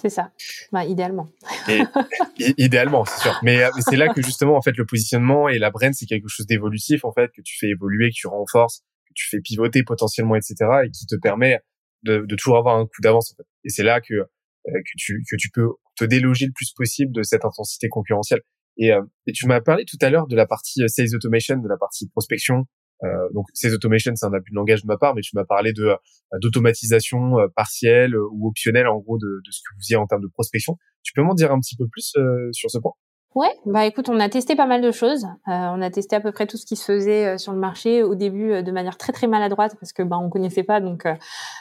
C'est 0.00 0.10
ça, 0.10 0.30
bah, 0.70 0.84
idéalement. 0.84 1.28
Et, 1.68 1.80
idéalement, 2.56 3.04
c'est 3.04 3.22
sûr. 3.22 3.38
Mais, 3.42 3.58
mais 3.74 3.82
c'est 3.82 3.96
là 3.96 4.12
que 4.12 4.22
justement, 4.22 4.56
en 4.56 4.62
fait, 4.62 4.76
le 4.76 4.86
positionnement 4.86 5.48
et 5.48 5.58
la 5.58 5.70
brand, 5.70 5.92
c'est 5.92 6.06
quelque 6.06 6.28
chose 6.28 6.46
d'évolutif, 6.46 7.04
en 7.04 7.12
fait, 7.12 7.30
que 7.32 7.42
tu 7.42 7.58
fais 7.58 7.68
évoluer, 7.68 8.10
que 8.10 8.14
tu 8.14 8.28
renforces, 8.28 8.84
que 9.08 9.12
tu 9.14 9.28
fais 9.28 9.40
pivoter 9.40 9.82
potentiellement, 9.82 10.36
etc., 10.36 10.54
et 10.84 10.90
qui 10.90 11.06
te 11.06 11.16
permet 11.16 11.58
de, 12.04 12.24
de 12.26 12.36
toujours 12.36 12.58
avoir 12.58 12.76
un 12.76 12.86
coup 12.86 13.00
d'avance. 13.02 13.32
En 13.32 13.36
fait. 13.36 13.48
Et 13.64 13.70
c'est 13.70 13.82
là 13.82 14.00
que 14.00 14.14
euh, 14.14 14.24
que 14.72 14.92
tu 14.96 15.22
que 15.30 15.36
tu 15.36 15.50
peux 15.50 15.68
te 15.96 16.04
déloger 16.04 16.46
le 16.46 16.52
plus 16.52 16.72
possible 16.72 17.12
de 17.12 17.22
cette 17.22 17.44
intensité 17.44 17.88
concurrentielle. 17.88 18.40
Et, 18.78 18.92
euh, 18.92 19.02
et 19.26 19.32
tu 19.32 19.46
m'as 19.46 19.60
parlé 19.60 19.84
tout 19.84 19.98
à 20.00 20.10
l'heure 20.10 20.26
de 20.26 20.36
la 20.36 20.46
partie 20.46 20.82
euh, 20.82 20.88
sales 20.88 21.14
automation, 21.14 21.56
de 21.56 21.68
la 21.68 21.76
partie 21.76 22.08
prospection. 22.08 22.64
Euh, 23.04 23.08
donc 23.34 23.46
sales 23.54 23.74
automation, 23.74 24.12
c'est 24.14 24.26
un 24.26 24.32
abus 24.32 24.50
de 24.50 24.56
langage 24.56 24.82
de 24.82 24.86
ma 24.86 24.96
part, 24.96 25.14
mais 25.14 25.20
tu 25.20 25.30
m'as 25.34 25.44
parlé 25.44 25.72
de 25.72 25.94
d'automatisation 26.40 27.36
partielle 27.54 28.16
ou 28.16 28.48
optionnelle 28.48 28.86
en 28.86 28.98
gros 28.98 29.18
de, 29.18 29.26
de 29.26 29.50
ce 29.50 29.60
que 29.60 29.74
vous 29.74 29.80
faisiez 29.80 29.96
en 29.96 30.06
termes 30.06 30.22
de 30.22 30.28
prospection. 30.28 30.76
Tu 31.02 31.12
peux 31.14 31.22
m'en 31.22 31.34
dire 31.34 31.52
un 31.52 31.60
petit 31.60 31.76
peu 31.76 31.86
plus 31.88 32.14
sur 32.52 32.70
ce 32.70 32.78
point? 32.78 32.92
Ouais, 33.38 33.54
bah 33.66 33.86
écoute, 33.86 34.08
on 34.08 34.18
a 34.18 34.28
testé 34.28 34.56
pas 34.56 34.66
mal 34.66 34.80
de 34.80 34.90
choses. 34.90 35.22
Euh, 35.22 35.28
on 35.46 35.80
a 35.80 35.90
testé 35.90 36.16
à 36.16 36.20
peu 36.20 36.32
près 36.32 36.48
tout 36.48 36.56
ce 36.56 36.66
qui 36.66 36.74
se 36.74 36.84
faisait 36.84 37.24
euh, 37.24 37.38
sur 37.38 37.52
le 37.52 37.58
marché 37.60 38.02
au 38.02 38.16
début 38.16 38.50
euh, 38.50 38.62
de 38.62 38.72
manière 38.72 38.98
très 38.98 39.12
très 39.12 39.28
maladroite 39.28 39.76
parce 39.78 39.92
que 39.92 40.02
bah 40.02 40.18
on 40.18 40.28
connaissait 40.28 40.64
pas, 40.64 40.80
donc 40.80 41.06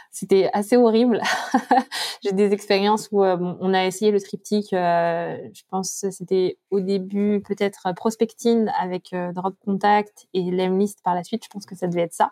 c'était 0.10 0.50
assez 0.54 0.76
horrible. 0.76 1.22
J'ai 2.24 2.32
des 2.32 2.52
expériences 2.52 3.10
où 3.12 3.24
on 3.24 3.74
a 3.76 3.86
essayé 3.86 4.10
le 4.10 4.20
triptyque. 4.20 4.70
je 4.72 5.62
pense 5.70 6.04
c'était 6.10 6.58
au 6.72 6.80
début 6.80 7.44
peut-être 7.48 7.94
prospecting 7.96 8.68
avec 8.82 9.14
drop 9.36 9.54
contact 9.64 10.26
et 10.34 10.50
lemlist 10.50 11.04
par 11.04 11.14
la 11.14 11.24
suite. 11.24 11.44
Je 11.44 11.50
pense 11.50 11.68
que 11.68 11.76
ça 11.76 11.86
devait 11.86 12.02
être 12.02 12.16
ça, 12.16 12.32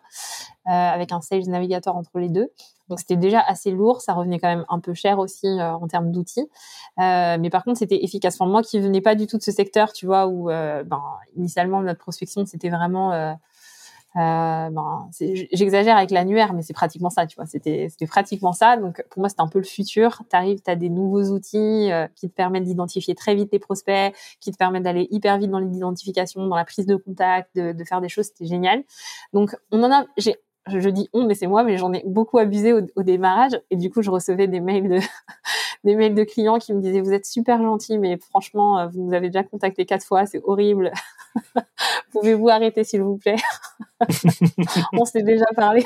avec 0.66 1.12
un 1.12 1.22
sales 1.22 1.48
navigator 1.48 1.96
entre 1.96 2.18
les 2.18 2.30
deux. 2.30 2.50
Donc 2.90 3.00
c'était 3.00 3.16
déjà 3.16 3.42
assez 3.42 3.72
lourd, 3.72 4.02
ça 4.02 4.14
revenait 4.14 4.40
quand 4.40 4.48
même 4.48 4.66
un 4.70 4.80
peu 4.80 4.94
cher 4.94 5.20
aussi 5.20 5.48
euh, 5.48 5.74
en 5.74 5.88
termes 5.88 6.12
d'outils. 6.12 6.48
Euh, 7.00 7.38
mais 7.40 7.50
par 7.50 7.64
contre, 7.64 7.80
c'était 7.80 8.04
efficace. 8.04 8.38
Pour 8.38 8.48
moi 8.48 8.62
qui 8.62 8.80
venais 8.80 9.02
pas 9.02 9.16
du 9.16 9.28
tout 9.28 9.38
de 9.38 9.44
ce 9.44 9.52
secteur, 9.52 9.94
tu 9.94 10.06
vois, 10.06 10.28
où 10.28 10.50
euh, 10.50 10.84
ben, 10.84 11.02
initialement 11.36 11.82
notre 11.82 12.00
prospection 12.00 12.46
c'était 12.46 12.70
vraiment 12.70 13.12
euh, 13.14 13.34
euh 14.18 14.70
ben, 14.70 15.10
j'exagère 15.52 15.98
avec 15.98 16.12
l'annuaire, 16.12 16.54
mais 16.54 16.62
c'est 16.62 16.74
pratiquement 16.74 17.10
ça, 17.10 17.26
tu 17.26 17.36
vois. 17.36 17.46
C'était, 17.48 17.88
c'était 17.90 18.06
pratiquement 18.06 18.54
ça. 18.54 18.78
Donc, 18.78 19.04
pour 19.10 19.20
moi, 19.20 19.30
c'était 19.30 19.42
un 19.42 19.48
peu 19.48 19.60
le 19.60 19.66
futur. 19.66 20.22
T'arrives, 20.30 20.62
t'as 20.62 20.76
des 20.76 20.90
nouveaux 20.90 21.24
outils 21.34 21.90
qui 22.16 22.30
te 22.30 22.34
permettent 22.34 22.64
d'identifier 22.64 23.16
très 23.16 23.36
vite 23.36 23.50
les 23.52 23.60
prospects, 23.60 24.16
qui 24.40 24.52
te 24.52 24.58
permettent 24.58 24.84
d'aller 24.84 25.08
hyper 25.12 25.38
vite 25.38 25.50
dans 25.50 25.60
l'identification, 25.60 26.48
dans 26.48 26.56
la 26.56 26.66
prise 26.66 26.86
de 26.86 26.96
contact, 26.96 27.50
de, 27.56 27.74
de 27.74 27.84
faire 27.84 28.00
des 28.00 28.10
choses. 28.10 28.28
C'était 28.28 28.46
génial. 28.46 28.84
Donc, 29.34 29.56
on 29.72 29.84
en 29.84 29.92
a, 29.92 30.06
j'ai 30.18 30.38
je 30.68 30.90
dis 30.90 31.10
on, 31.14 31.26
mais 31.26 31.36
c'est 31.36 31.48
moi, 31.48 31.64
mais 31.64 31.78
j'en 31.78 31.94
ai 31.94 32.04
beaucoup 32.06 32.38
abusé 32.38 32.74
au, 32.74 33.04
démarrage. 33.04 33.60
Et 33.70 33.76
du 33.76 33.90
coup, 33.90 34.02
je 34.02 34.10
recevais 34.10 34.48
des 34.48 34.60
mails 34.60 34.90
de 34.90 35.00
des 35.84 35.96
mails 35.96 36.16
de 36.16 36.24
clients 36.24 36.58
qui 36.58 36.74
me 36.74 36.82
disaient 36.82 37.02
vous 37.02 37.14
êtes 37.14 37.26
super 37.26 37.62
gentil, 37.62 37.98
mais 37.98 38.18
franchement, 38.18 38.80
euh, 38.80 38.88
vous 38.88 39.04
nous 39.04 39.14
avez 39.14 39.28
déjà 39.28 39.44
contacté 39.44 39.86
quatre 39.86 40.06
fois, 40.06 40.26
c'est 40.26 40.42
horrible. 40.44 40.92
Pouvez-vous 42.12 42.50
arrêter 42.50 42.84
s'il 42.84 43.02
vous 43.02 43.18
plaît? 43.18 43.36
On 44.94 45.06
s'est 45.06 45.24
déjà 45.24 45.46
parlé. 45.56 45.84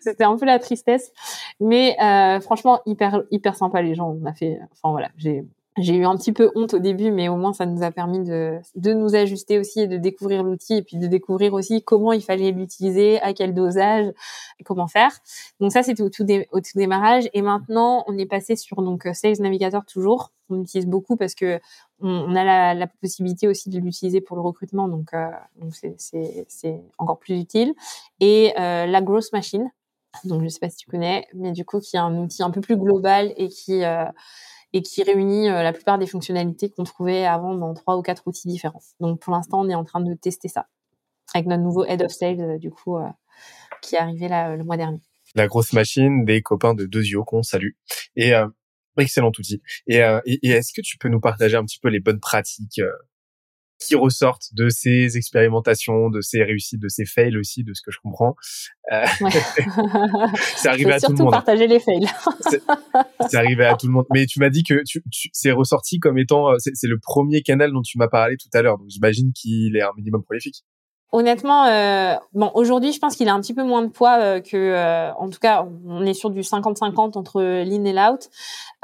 C'était 0.00 0.24
un 0.24 0.36
peu 0.36 0.44
la 0.44 0.58
tristesse, 0.58 1.12
mais 1.60 1.96
euh, 2.02 2.40
franchement 2.40 2.80
hyper 2.84 3.22
hyper 3.30 3.56
sympa 3.56 3.80
les 3.80 3.94
gens. 3.94 4.16
On 4.20 4.26
a 4.26 4.34
fait, 4.34 4.58
enfin 4.72 4.90
voilà, 4.92 5.08
j'ai 5.16 5.46
j'ai 5.78 5.96
eu 5.96 6.06
un 6.06 6.16
petit 6.16 6.32
peu 6.32 6.50
honte 6.54 6.74
au 6.74 6.78
début, 6.78 7.10
mais 7.10 7.28
au 7.28 7.36
moins 7.36 7.52
ça 7.52 7.66
nous 7.66 7.82
a 7.82 7.90
permis 7.90 8.24
de, 8.24 8.58
de 8.76 8.92
nous 8.92 9.14
ajuster 9.14 9.58
aussi 9.58 9.80
et 9.80 9.86
de 9.86 9.96
découvrir 9.96 10.42
l'outil 10.42 10.74
et 10.74 10.82
puis 10.82 10.96
de 10.96 11.06
découvrir 11.06 11.52
aussi 11.52 11.82
comment 11.82 12.12
il 12.12 12.22
fallait 12.22 12.50
l'utiliser, 12.50 13.20
à 13.20 13.34
quel 13.34 13.52
dosage, 13.54 14.06
et 14.58 14.64
comment 14.64 14.86
faire. 14.86 15.10
Donc 15.60 15.72
ça 15.72 15.82
c'était 15.82 16.02
au 16.02 16.10
tout, 16.10 16.24
démarrage 16.74 17.28
et 17.34 17.42
maintenant 17.42 18.04
on 18.06 18.16
est 18.16 18.26
passé 18.26 18.56
sur 18.56 18.82
donc 18.82 19.06
euh, 19.06 19.12
Sales 19.12 19.40
Navigator 19.40 19.84
toujours. 19.84 20.32
On 20.48 20.56
l'utilise 20.56 20.86
beaucoup 20.86 21.16
parce 21.16 21.34
que 21.34 21.60
on, 22.00 22.34
a 22.36 22.74
la, 22.74 22.86
possibilité 22.86 23.48
aussi 23.48 23.70
de 23.70 23.78
l'utiliser 23.78 24.20
pour 24.20 24.36
le 24.36 24.42
recrutement, 24.42 24.88
donc 24.88 25.12
euh, 25.14 25.30
c'est 25.98 26.80
encore 26.98 27.18
plus 27.18 27.38
utile. 27.40 27.74
Et 28.20 28.52
euh, 28.58 28.86
la 28.86 29.02
Growth 29.02 29.32
Machine, 29.32 29.70
donc 30.24 30.42
je 30.42 30.48
sais 30.48 30.58
pas 30.60 30.70
si 30.70 30.76
tu 30.76 30.90
connais, 30.90 31.26
mais 31.34 31.52
du 31.52 31.64
coup 31.64 31.80
qui 31.80 31.96
est 31.96 32.00
un 32.00 32.16
outil 32.16 32.42
un 32.42 32.50
peu 32.50 32.60
plus 32.60 32.76
global 32.76 33.32
et 33.36 33.48
qui 33.48 33.84
euh, 33.84 34.04
et 34.76 34.82
qui 34.82 35.02
réunit 35.02 35.48
euh, 35.48 35.62
la 35.62 35.72
plupart 35.72 35.98
des 35.98 36.06
fonctionnalités 36.06 36.68
qu'on 36.68 36.84
trouvait 36.84 37.24
avant 37.24 37.54
dans 37.54 37.72
trois 37.72 37.96
ou 37.96 38.02
quatre 38.02 38.24
outils 38.26 38.46
différents. 38.46 38.82
Donc 39.00 39.20
pour 39.20 39.32
l'instant, 39.32 39.62
on 39.62 39.70
est 39.70 39.74
en 39.74 39.84
train 39.84 40.02
de 40.02 40.12
tester 40.12 40.48
ça 40.48 40.68
avec 41.32 41.46
notre 41.46 41.62
nouveau 41.62 41.86
head 41.86 42.02
of 42.02 42.10
sales 42.10 42.40
euh, 42.42 42.58
du 42.58 42.70
coup 42.70 42.98
euh, 42.98 43.08
qui 43.80 43.94
est 43.94 43.98
arrivé 43.98 44.28
le 44.28 44.62
mois 44.64 44.76
dernier. 44.76 45.00
La 45.34 45.46
grosse 45.46 45.72
machine 45.72 46.26
des 46.26 46.42
copains 46.42 46.74
de 46.74 46.84
yeux 47.00 47.22
qu'on 47.22 47.42
salue. 47.42 47.70
Et 48.16 48.32
excellent 48.98 49.32
outil. 49.38 49.60
Et, 49.86 49.96
est-ce 49.96 50.72
que 50.72 50.80
tu 50.80 50.96
peux 50.98 51.08
nous 51.08 51.20
partager 51.20 51.56
un 51.56 51.64
petit 51.64 51.78
peu 51.78 51.88
les 51.88 52.00
bonnes 52.00 52.20
pratiques 52.20 52.80
qui 53.78 53.94
ressortent 53.94 54.48
de 54.52 54.68
ces 54.68 55.16
expérimentations, 55.16 56.08
de 56.10 56.20
ces 56.20 56.42
réussites, 56.42 56.80
de 56.80 56.88
ces 56.88 57.04
fails 57.04 57.36
aussi, 57.36 57.64
de 57.64 57.74
ce 57.74 57.82
que 57.82 57.90
je 57.90 57.98
comprends. 58.02 58.34
Euh, 58.92 59.04
ouais. 59.20 59.30
c'est 60.56 60.68
arrivé 60.68 60.92
à 60.92 61.00
tout 61.00 61.12
le 61.12 61.16
monde. 61.16 61.18
Surtout 61.18 61.30
partager 61.30 61.66
les 61.66 61.80
fails. 61.80 62.06
c'est 63.28 63.36
arrivé 63.36 63.64
à 63.64 63.76
tout 63.76 63.86
le 63.86 63.92
monde. 63.92 64.06
Mais 64.12 64.26
tu 64.26 64.40
m'as 64.40 64.50
dit 64.50 64.62
que 64.62 64.82
tu, 64.86 65.02
tu 65.10 65.28
c'est 65.32 65.52
ressorti 65.52 65.98
comme 65.98 66.18
étant, 66.18 66.50
euh, 66.50 66.56
c'est 66.58 66.88
le 66.88 66.98
premier 66.98 67.42
canal 67.42 67.72
dont 67.72 67.82
tu 67.82 67.98
m'as 67.98 68.08
parlé 68.08 68.36
tout 68.36 68.48
à 68.54 68.62
l'heure. 68.62 68.78
Donc 68.78 68.88
j'imagine 68.88 69.32
qu'il 69.32 69.76
est 69.76 69.82
un 69.82 69.92
minimum 69.96 70.22
prolifique. 70.22 70.64
Honnêtement, 71.12 71.64
euh, 71.66 72.16
bon, 72.34 72.50
aujourd'hui, 72.54 72.92
je 72.92 72.98
pense 72.98 73.14
qu'il 73.14 73.28
a 73.28 73.34
un 73.34 73.40
petit 73.40 73.54
peu 73.54 73.62
moins 73.62 73.82
de 73.82 73.88
poids 73.88 74.18
euh, 74.18 74.40
que, 74.40 74.56
euh, 74.56 75.12
en 75.14 75.30
tout 75.30 75.38
cas, 75.38 75.64
on 75.86 76.04
est 76.04 76.14
sur 76.14 76.30
du 76.30 76.40
50-50 76.40 77.16
entre 77.16 77.40
l'in 77.40 77.84
et 77.84 77.92
l'out. 77.92 78.28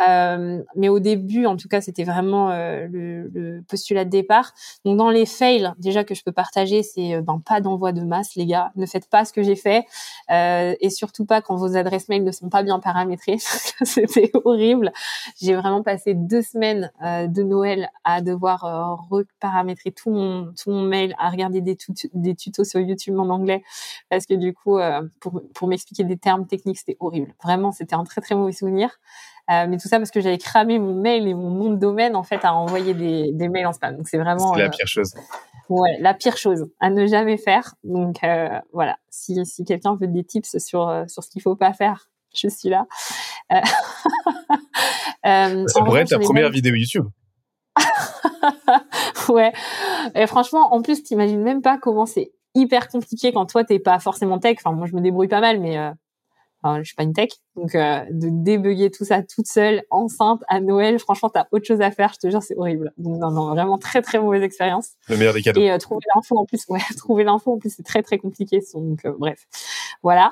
Euh, 0.08 0.62
mais 0.76 0.88
au 0.88 1.00
début, 1.00 1.46
en 1.46 1.56
tout 1.56 1.68
cas, 1.68 1.80
c'était 1.80 2.04
vraiment 2.04 2.50
euh, 2.50 2.86
le, 2.90 3.28
le, 3.28 3.62
postulat 3.62 4.04
de 4.04 4.10
départ. 4.10 4.52
Donc, 4.84 4.98
dans 4.98 5.10
les 5.10 5.26
fails, 5.26 5.72
déjà 5.78 6.04
que 6.04 6.14
je 6.14 6.22
peux 6.22 6.30
partager, 6.30 6.84
c'est 6.84 7.20
ben 7.20 7.42
pas 7.44 7.60
d'envoi 7.60 7.90
de 7.90 8.02
masse, 8.02 8.36
les 8.36 8.46
gars. 8.46 8.70
Ne 8.76 8.86
faites 8.86 9.10
pas 9.10 9.24
ce 9.24 9.32
que 9.32 9.42
j'ai 9.42 9.56
fait, 9.56 9.84
et 10.30 10.90
surtout 10.90 11.26
pas 11.26 11.40
quand 11.42 11.56
vos 11.56 11.76
adresses 11.76 12.08
mail 12.08 12.22
ne 12.24 12.32
sont 12.32 12.48
pas 12.48 12.62
bien 12.62 12.78
paramétrées. 12.78 13.38
c'était 13.82 14.30
horrible. 14.44 14.92
J'ai 15.40 15.54
vraiment 15.54 15.82
passé 15.82 16.14
deux 16.14 16.42
semaines 16.42 16.90
de 17.02 17.42
Noël 17.42 17.90
à 18.04 18.20
devoir 18.20 19.06
reparamétrer 19.10 19.90
tout 19.90 20.10
mon 20.10 20.52
tout 20.52 20.70
mon 20.70 20.82
mail, 20.82 21.14
à 21.18 21.28
regarder 21.28 21.60
des 21.60 21.76
tutos 21.76 22.08
des 22.22 22.34
tutos 22.34 22.64
sur 22.64 22.80
YouTube 22.80 23.18
en 23.18 23.28
anglais 23.28 23.62
parce 24.08 24.26
que 24.26 24.34
du 24.34 24.54
coup, 24.54 24.78
euh, 24.78 25.02
pour, 25.20 25.42
pour 25.54 25.68
m'expliquer 25.68 26.04
des 26.04 26.16
termes 26.16 26.46
techniques, 26.46 26.78
c'était 26.78 26.96
horrible. 27.00 27.34
Vraiment, 27.42 27.72
c'était 27.72 27.94
un 27.94 28.04
très 28.04 28.20
très 28.20 28.34
mauvais 28.34 28.52
souvenir. 28.52 28.90
Euh, 29.50 29.66
mais 29.68 29.76
tout 29.76 29.88
ça 29.88 29.98
parce 29.98 30.12
que 30.12 30.20
j'avais 30.20 30.38
cramé 30.38 30.78
mon 30.78 30.94
mail 30.94 31.26
et 31.26 31.34
mon 31.34 31.50
nom 31.50 31.70
de 31.70 31.76
domaine 31.76 32.14
en 32.14 32.22
fait 32.22 32.44
à 32.44 32.54
envoyer 32.54 32.94
des, 32.94 33.32
des 33.32 33.48
mails 33.48 33.66
en 33.66 33.72
spam. 33.72 33.96
Donc 33.96 34.08
c'est 34.08 34.18
vraiment 34.18 34.54
la 34.54 34.66
euh, 34.66 34.70
pire 34.70 34.86
chose. 34.86 35.14
Ouais, 35.68 35.96
la 36.00 36.14
pire 36.14 36.36
chose 36.36 36.66
à 36.80 36.90
ne 36.90 37.06
jamais 37.06 37.36
faire. 37.36 37.74
Donc 37.82 38.20
voilà, 38.72 38.96
si, 39.10 39.44
si 39.44 39.64
quelqu'un 39.64 39.96
veut 39.96 40.06
des 40.06 40.24
tips 40.24 40.58
sur 40.58 41.04
sur 41.08 41.24
ce 41.24 41.30
qu'il 41.30 41.42
faut 41.42 41.56
pas 41.56 41.72
faire, 41.72 42.08
je 42.34 42.48
suis 42.48 42.68
là. 42.68 42.86
ça 45.24 45.80
pourrait 45.84 46.02
être 46.02 46.10
ta 46.10 46.18
première 46.18 46.50
vidéo 46.50 46.74
YouTube. 46.74 47.06
ouais. 49.28 49.52
Et 50.14 50.26
franchement, 50.26 50.74
en 50.74 50.82
plus, 50.82 51.02
t'imagines 51.02 51.42
même 51.42 51.62
pas 51.62 51.78
comment 51.78 52.06
c'est 52.06 52.32
hyper 52.54 52.88
compliqué 52.88 53.32
quand 53.32 53.46
toi 53.46 53.64
t'es 53.64 53.78
pas 53.78 53.98
forcément 53.98 54.38
tech. 54.38 54.56
Enfin, 54.62 54.74
moi 54.74 54.86
je 54.86 54.94
me 54.94 55.00
débrouille 55.00 55.28
pas 55.28 55.40
mal, 55.40 55.60
mais 55.60 55.78
euh, 55.78 55.90
je 56.78 56.84
suis 56.84 56.94
pas 56.94 57.02
une 57.02 57.12
tech, 57.12 57.30
donc 57.56 57.74
euh, 57.74 58.04
de 58.10 58.28
débugger 58.30 58.90
tout 58.90 59.04
ça 59.04 59.22
toute 59.22 59.46
seule, 59.46 59.82
enceinte 59.90 60.42
à 60.48 60.60
Noël, 60.60 60.98
franchement 60.98 61.28
t'as 61.28 61.46
autre 61.50 61.66
chose 61.66 61.80
à 61.80 61.90
faire. 61.90 62.12
Je 62.14 62.18
te 62.26 62.30
jure, 62.30 62.42
c'est 62.42 62.56
horrible. 62.56 62.92
Donc 62.98 63.18
non, 63.18 63.30
non, 63.30 63.50
vraiment 63.50 63.78
très 63.78 64.02
très 64.02 64.18
mauvaise 64.18 64.42
expérience. 64.42 64.90
Le 65.08 65.16
meilleur 65.16 65.34
des 65.34 65.42
cadeaux. 65.42 65.60
Et 65.60 65.72
euh, 65.72 65.78
trouver 65.78 66.02
l'info 66.14 66.38
en 66.38 66.44
plus, 66.44 66.64
ouais, 66.68 66.80
trouver 66.96 67.24
l'info 67.24 67.54
en 67.54 67.58
plus 67.58 67.74
c'est 67.76 67.82
très 67.82 68.02
très 68.02 68.18
compliqué. 68.18 68.60
Donc 68.74 69.04
euh, 69.04 69.12
bref, 69.18 69.46
voilà. 70.02 70.30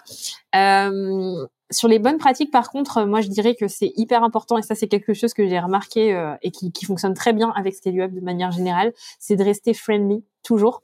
Euh, 0.55 1.47
sur 1.71 1.89
les 1.89 1.99
bonnes 1.99 2.19
pratiques, 2.19 2.51
par 2.51 2.71
contre, 2.71 2.99
euh, 2.99 3.07
moi 3.07 3.21
je 3.21 3.29
dirais 3.29 3.55
que 3.55 3.69
c'est 3.69 3.93
hyper 3.97 4.25
important 4.25 4.59
et 4.59 4.63
ça 4.63 4.75
c'est 4.75 4.89
quelque 4.89 5.15
chose 5.15 5.35
que 5.35 5.47
j'ai 5.47 5.59
remarqué 5.59 6.15
euh, 6.15 6.35
et 6.43 6.51
qui, 6.51 6.73
qui, 6.73 6.85
fonctionne 6.85 7.15
très 7.15 7.33
bien 7.33 7.53
avec 7.55 7.75
ScaleUp 7.75 8.13
de 8.13 8.21
manière 8.21 8.51
générale, 8.51 8.93
c'est 9.19 9.37
de 9.37 9.45
rester 9.45 9.75
friendly 9.75 10.25
toujours, 10.43 10.83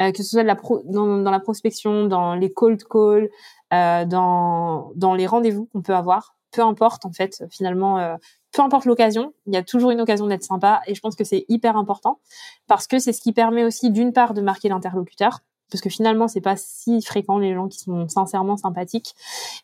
euh, 0.00 0.12
que 0.12 0.22
ce 0.22 0.30
soit 0.30 0.42
de 0.42 0.46
la 0.46 0.56
pro, 0.56 0.82
dans, 0.84 1.18
dans, 1.18 1.30
la 1.30 1.40
prospection, 1.40 2.06
dans 2.06 2.34
les 2.34 2.52
cold 2.52 2.82
calls, 2.84 3.28
euh, 3.72 4.04
dans 4.04 4.92
dans 4.96 5.14
les 5.14 5.26
rendez-vous 5.26 5.66
qu'on 5.66 5.82
peut 5.82 5.94
avoir, 5.94 6.36
peu 6.50 6.62
importe 6.62 7.04
en 7.06 7.12
fait 7.12 7.44
finalement, 7.50 7.98
euh, 7.98 8.16
peu 8.52 8.62
importe 8.62 8.84
l'occasion, 8.84 9.32
il 9.46 9.54
y 9.54 9.56
a 9.56 9.62
toujours 9.62 9.90
une 9.90 10.00
occasion 10.00 10.26
d'être 10.26 10.42
sympa 10.42 10.80
et 10.86 10.94
je 10.94 11.00
pense 11.00 11.16
que 11.16 11.24
c'est 11.24 11.44
hyper 11.48 11.76
important 11.76 12.18
parce 12.66 12.86
que 12.86 12.98
c'est 12.98 13.12
ce 13.12 13.20
qui 13.20 13.32
permet 13.32 13.64
aussi 13.64 13.90
d'une 13.90 14.12
part 14.12 14.34
de 14.34 14.40
marquer 14.40 14.68
l'interlocuteur 14.68 15.40
parce 15.70 15.80
que 15.80 15.90
finalement 15.90 16.28
c'est 16.28 16.40
pas 16.40 16.56
si 16.56 17.00
fréquent 17.02 17.38
les 17.38 17.54
gens 17.54 17.68
qui 17.68 17.78
sont 17.78 18.08
sincèrement 18.08 18.56
sympathiques. 18.56 19.14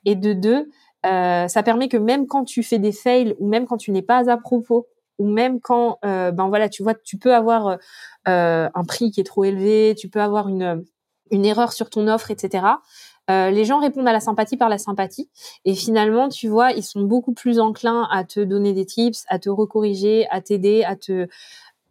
Et 0.05 0.15
de 0.15 0.33
deux 0.33 0.71
euh, 1.07 1.47
ça 1.47 1.63
permet 1.63 1.89
que 1.89 1.97
même 1.97 2.27
quand 2.27 2.45
tu 2.45 2.63
fais 2.63 2.79
des 2.79 2.93
fails 2.93 3.37
ou 3.39 3.49
même 3.49 3.67
quand 3.67 3.77
tu 3.77 3.93
n'es 3.93 4.03
pas 4.03 4.31
à 4.31 4.37
propos 4.37 4.89
ou 5.19 5.29
même 5.29 5.61
quand 5.61 5.99
euh, 6.05 6.33
ben 6.33 6.49
voilà 6.49 6.69
tu 6.69 6.83
vois 6.83 6.95
tu 6.95 7.17
peux 7.17 7.35
avoir 7.35 7.79
euh, 8.29 8.69
un 8.75 8.85
prix 8.85 9.11
qui 9.11 9.21
est 9.21 9.25
trop 9.25 9.45
élevé 9.45 9.95
tu 9.97 10.09
peux 10.09 10.21
avoir 10.21 10.49
une 10.49 10.85
une 11.31 11.45
erreur 11.45 11.73
sur 11.73 11.91
ton 11.91 12.09
offre 12.09 12.31
etc 12.31 12.65
les 13.29 13.65
gens 13.65 13.81
répondent 13.81 14.07
à 14.07 14.13
la 14.13 14.21
sympathie 14.21 14.57
par 14.57 14.69
la 14.69 14.79
sympathie. 14.79 15.29
Et 15.65 15.75
finalement 15.75 16.29
tu 16.29 16.47
vois 16.47 16.71
ils 16.71 16.85
sont 16.85 17.03
beaucoup 17.03 17.33
plus 17.33 17.59
enclins 17.59 18.07
à 18.11 18.23
te 18.23 18.39
donner 18.39 18.73
des 18.73 18.87
tips 18.87 19.25
à 19.29 19.41
te 19.41 19.49
recorriger 19.49 20.29
à 20.31 20.41
t'aider 20.41 20.85
à 20.85 20.95
te 20.95 21.27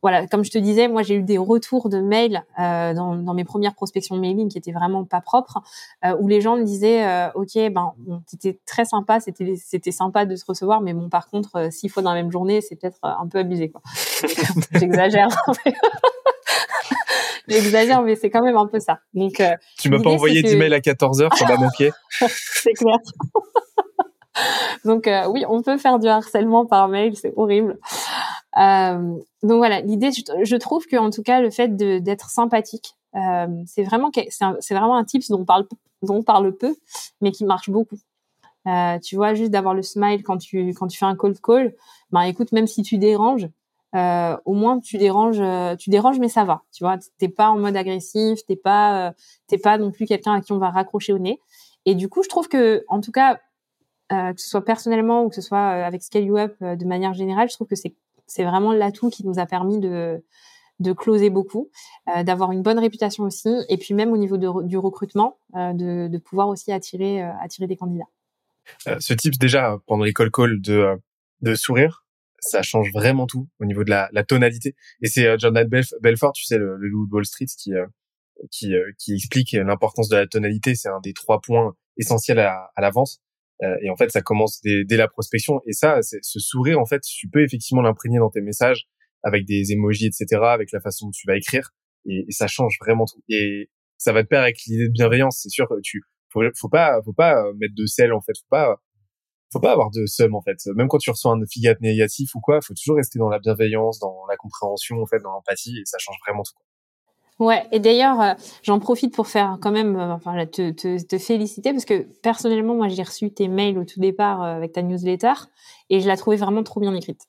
voilà, 0.06 0.28
comme 0.28 0.46
je 0.46 0.52
te 0.52 0.60
disais, 0.60 0.88
moi 0.88 1.02
j'ai 1.02 1.16
eu 1.16 1.24
des 1.24 1.40
retours 1.40 1.90
de 1.90 2.00
mails 2.00 2.44
euh, 2.60 2.94
dans, 2.94 3.16
dans, 3.16 3.34
mes 3.34 3.44
premières 3.44 3.74
prospections 3.74 4.16
mailing 4.18 4.50
qui 4.50 4.60
étaient 4.60 4.72
vraiment 4.72 5.04
pas 5.04 5.20
propres, 5.20 5.64
euh, 6.06 6.16
où 6.20 6.28
les 6.28 6.42
gens 6.42 6.58
me 6.58 6.64
disaient, 6.64 7.04
euh, 7.04 7.32
ok, 7.34 7.56
ben 7.56 7.92
bon, 7.98 8.22
c'était 8.28 8.60
très 8.68 8.86
sympa, 8.86 9.20
c'était 9.20 9.56
c'était 9.56 9.90
sympa 9.90 10.28
de 10.28 10.36
se 10.36 10.46
recevoir, 10.48 10.82
mais 10.82 10.94
bon 10.94 11.10
par 11.10 11.28
contre 11.28 11.70
six 11.72 11.90
fois 11.90 12.04
dans 12.04 12.14
la 12.14 12.22
même 12.22 12.32
journée, 12.32 12.62
c'est 12.62 12.76
peut-être 12.76 13.00
un 13.02 13.26
peu 13.26 13.40
abusé 13.40 13.72
quoi. 13.72 13.82
J'exagère. 14.74 15.30
J'exagère, 17.48 18.04
mais 18.04 18.16
c'est 18.16 18.30
quand 18.30 18.44
même 18.44 18.58
un 18.58 18.68
peu 18.68 18.80
ça. 18.80 19.00
Donc, 19.16 19.42
tu 19.80 19.90
m'as 19.90 20.00
pas 20.00 20.12
envoyé 20.12 20.44
d'email 20.44 20.72
à 20.76 20.82
14 20.82 21.24
heures, 21.24 21.36
ça 21.36 21.48
m'a 21.48 21.58
manqué. 21.58 21.90
c'est 22.20 22.74
clair. 22.74 22.98
Donc 24.86 25.10
oui, 25.30 25.44
on 25.48 25.62
peut 25.62 25.78
faire 25.78 26.00
du 26.00 26.08
harcèlement 26.08 26.66
par 26.66 26.88
mail, 26.88 27.16
c'est 27.16 27.34
horrible. 27.36 27.80
Euh, 28.58 29.18
donc 29.44 29.58
voilà, 29.58 29.82
l'idée, 29.82 30.10
je, 30.12 30.56
trouve 30.56 30.86
que 30.86 30.96
en 30.96 31.10
tout 31.10 31.24
cas, 31.24 31.42
le 31.42 31.50
fait 31.50 31.76
d'être 31.76 32.30
sympathique, 32.30 32.96
euh, 33.16 33.48
c'est 33.66 33.84
vraiment 33.84 34.12
c'est 34.60 34.74
vraiment 34.74 34.96
un 34.96 35.04
tips 35.04 35.30
dont 35.30 35.42
on 35.42 35.46
parle 35.46 35.68
dont 36.02 36.16
on 36.16 36.24
parle 36.24 36.56
peu, 36.56 36.76
mais 37.22 37.32
qui 37.32 37.46
marche 37.46 37.70
beaucoup. 37.70 37.98
Euh, 38.68 38.98
tu 39.00 39.16
vois, 39.16 39.34
juste 39.34 39.52
d'avoir 39.52 39.74
le 39.74 39.84
smile 39.84 40.24
quand 40.24 40.38
tu 40.38 40.74
quand 40.74 40.88
tu 40.88 40.98
fais 40.98 41.06
un 41.06 41.16
cold 41.16 41.40
call. 41.42 41.76
Ben 42.12 42.22
écoute, 42.22 42.52
même 42.52 42.68
si 42.68 42.82
tu 42.82 42.98
déranges, 42.98 43.50
euh, 43.96 44.38
au 44.46 44.54
moins 44.54 44.80
tu 44.80 44.98
déranges, 44.98 45.40
euh, 45.40 45.76
tu 45.76 45.90
déranges, 45.90 46.20
mais 46.20 46.30
ça 46.30 46.44
va. 46.46 46.64
Tu 46.74 46.84
vois, 46.84 46.98
t'es 47.18 47.30
pas 47.30 47.50
en 47.50 47.58
mode 47.58 47.76
agressif, 47.76 48.40
t'es 48.48 48.56
pas 48.56 49.10
euh, 49.10 49.12
t'es 49.48 49.58
pas 49.58 49.78
non 49.78 49.92
plus 49.92 50.06
quelqu'un 50.06 50.34
à 50.34 50.42
qui 50.42 50.54
on 50.54 50.58
va 50.58 50.70
raccrocher 50.70 51.14
au 51.14 51.20
nez. 51.20 51.40
Et 51.86 51.96
du 51.96 52.10
coup, 52.10 52.24
je 52.24 52.30
trouve 52.30 52.48
que, 52.48 52.84
en 52.88 53.00
tout 53.02 53.12
cas, 53.12 53.40
euh, 54.12 54.34
que 54.34 54.42
ce 54.42 54.50
soit 54.50 54.64
personnellement 54.66 55.24
ou 55.24 55.30
que 55.30 55.36
ce 55.36 55.42
soit 55.42 55.60
avec 55.60 56.04
Scale 56.04 56.26
You 56.26 56.38
Up 56.38 56.56
de 56.62 56.86
manière 56.86 57.14
générale, 57.14 57.50
je 57.50 57.56
trouve 57.56 57.68
que 57.68 57.76
c'est 57.76 58.44
vraiment 58.44 58.72
l'atout 58.72 59.10
qui 59.10 59.26
nous 59.26 59.40
a 59.40 59.46
permis 59.46 59.80
de 59.80 60.24
de 60.80 60.94
closer 60.94 61.30
beaucoup, 61.30 61.70
euh, 62.10 62.24
d'avoir 62.24 62.52
une 62.52 62.62
bonne 62.62 62.80
réputation 62.80 63.24
aussi, 63.24 63.50
et 63.70 63.78
puis 63.78 63.94
même 63.94 64.12
au 64.12 64.18
niveau 64.18 64.38
de, 64.38 64.68
du 64.68 64.78
recrutement, 64.78 65.40
euh, 65.56 65.74
de, 65.74 66.08
de, 66.10 66.18
pouvoir 66.18 66.50
aussi 66.50 66.72
attirer 66.72 67.24
euh, 67.24 67.32
attirer 67.42 67.68
des 67.68 67.78
candidats. 67.78 68.10
Euh, 68.88 68.98
ce 69.00 69.14
type 69.14 69.38
déjà 69.38 69.78
pendant 69.88 70.04
les 70.04 70.14
call 70.14 70.32
call 70.32 70.60
de 70.62 70.98
de 71.42 71.56
sourire, 71.56 72.06
ça 72.40 72.62
change 72.62 72.92
vraiment 72.92 73.28
tout 73.28 73.48
au 73.60 73.66
niveau 73.66 73.84
de 73.84 73.90
la, 73.90 74.10
la 74.12 74.24
tonalité. 74.24 74.76
Et 75.02 75.08
c'est 75.08 75.38
Jordan 75.40 75.68
Belfort, 76.02 76.34
tu 76.34 76.46
sais 76.46 76.58
le, 76.58 76.76
le 76.78 76.88
loup 76.88 77.08
de 77.08 77.14
Wall 77.14 77.26
Street, 77.26 77.46
qui 77.46 77.72
qui, 78.52 78.74
qui 78.98 79.14
explique 79.14 79.54
l'importance 79.54 80.10
de 80.10 80.18
la 80.18 80.28
tonalité. 80.28 80.76
C'est 80.76 80.90
un 80.90 81.00
des 81.02 81.14
trois 81.14 81.40
points 81.42 81.74
essentiels 81.98 82.40
à, 82.40 82.72
à 82.76 82.82
la 82.82 82.90
vente. 82.90 83.20
Euh, 83.64 83.76
et 83.82 83.90
en 83.90 83.96
fait, 83.96 84.10
ça 84.10 84.22
commence 84.22 84.62
dès, 84.62 84.84
dès 84.84 84.98
la 84.98 85.08
prospection. 85.08 85.62
Et 85.66 85.74
ça, 85.74 86.00
ce 86.02 86.40
sourire, 86.40 86.80
en 86.80 86.86
fait, 86.86 87.02
tu 87.02 87.30
peux 87.30 87.44
effectivement 87.44 87.82
l'imprégner 87.82 88.20
dans 88.20 88.30
tes 88.30 88.42
messages 88.42 88.88
avec 89.24 89.46
des 89.46 89.72
emojis, 89.72 90.06
etc., 90.06 90.42
avec 90.44 90.72
la 90.72 90.80
façon 90.80 91.08
dont 91.08 91.12
tu 91.12 91.26
vas 91.28 91.36
écrire. 91.36 91.72
Et, 92.06 92.26
ça 92.30 92.48
change 92.48 92.78
vraiment 92.80 93.06
tout. 93.06 93.22
Et 93.30 93.70
ça 93.98 94.14
va 94.14 94.24
te 94.24 94.28
pair 94.28 94.42
avec 94.42 94.58
l'idée 94.68 94.88
de 94.88 94.94
bienveillance. 94.94 95.40
C'est 95.42 95.50
sûr, 95.50 95.68
tu 95.84 96.02
faut, 96.32 96.42
faut 96.56 96.70
pas, 96.70 97.02
faut 97.04 97.14
pas 97.14 97.44
euh, 97.44 97.54
mettre 97.56 97.74
de 97.76 97.86
sel 97.86 98.14
en 98.14 98.22
fait. 98.22 98.34
Faut 98.38 98.50
pas, 98.50 98.76
faut 99.52 99.60
pas 99.60 99.72
avoir 99.72 99.90
de 99.90 100.06
seum 100.06 100.36
en 100.36 100.42
fait. 100.42 100.58
Même 100.76 100.88
quand 100.88 100.98
tu 100.98 101.10
reçois 101.10 101.32
un 101.32 101.42
feedback 101.50 101.82
négatif 101.82 102.36
ou 102.36 102.42
quoi, 102.42 102.62
faut 102.62 102.74
toujours 102.74 102.98
rester 102.98 103.20
dans 103.20 103.30
la 103.30 103.40
bienveillance, 103.40 104.00
dans 104.00 104.26
la 104.30 104.36
compréhension 104.38 105.02
en 105.02 105.06
fait, 105.06 105.20
dans 105.20 105.32
l'empathie. 105.32 105.80
Et 105.80 105.86
ça 105.86 105.98
change 105.98 106.18
vraiment 106.26 106.44
tout. 106.44 106.54
Ouais, 107.40 107.68
et 107.72 107.80
d'ailleurs, 107.80 108.22
euh, 108.22 108.34
j'en 108.64 108.80
profite 108.80 109.14
pour 109.14 109.28
faire 109.28 109.58
quand 109.62 109.72
même, 109.72 109.98
euh, 109.98 110.14
enfin, 110.14 110.46
te, 110.46 110.72
te, 110.72 111.04
te, 111.04 111.18
féliciter 111.18 111.72
parce 111.74 111.84
que 111.84 112.08
personnellement, 112.22 112.76
moi, 112.76 112.88
j'ai 112.88 113.04
reçu 113.04 113.32
tes 113.32 113.50
mails 113.50 113.78
au 113.78 113.84
tout 113.84 114.00
départ 114.00 114.42
euh, 114.42 114.56
avec 114.56 114.72
ta 114.72 114.82
newsletter 114.82 115.34
et 115.90 116.00
je 116.00 116.08
la 116.08 116.16
trouvais 116.16 116.38
vraiment 116.38 116.64
trop 116.64 116.80
bien 116.80 116.96
écrite. 116.96 117.22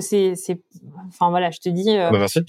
C'est, 0.00 0.34
c'est, 0.34 0.60
enfin 1.06 1.30
voilà, 1.30 1.50
je 1.50 1.60
te 1.60 1.68
dis. 1.68 1.96
bah, 1.96 2.10
merci. 2.12 2.40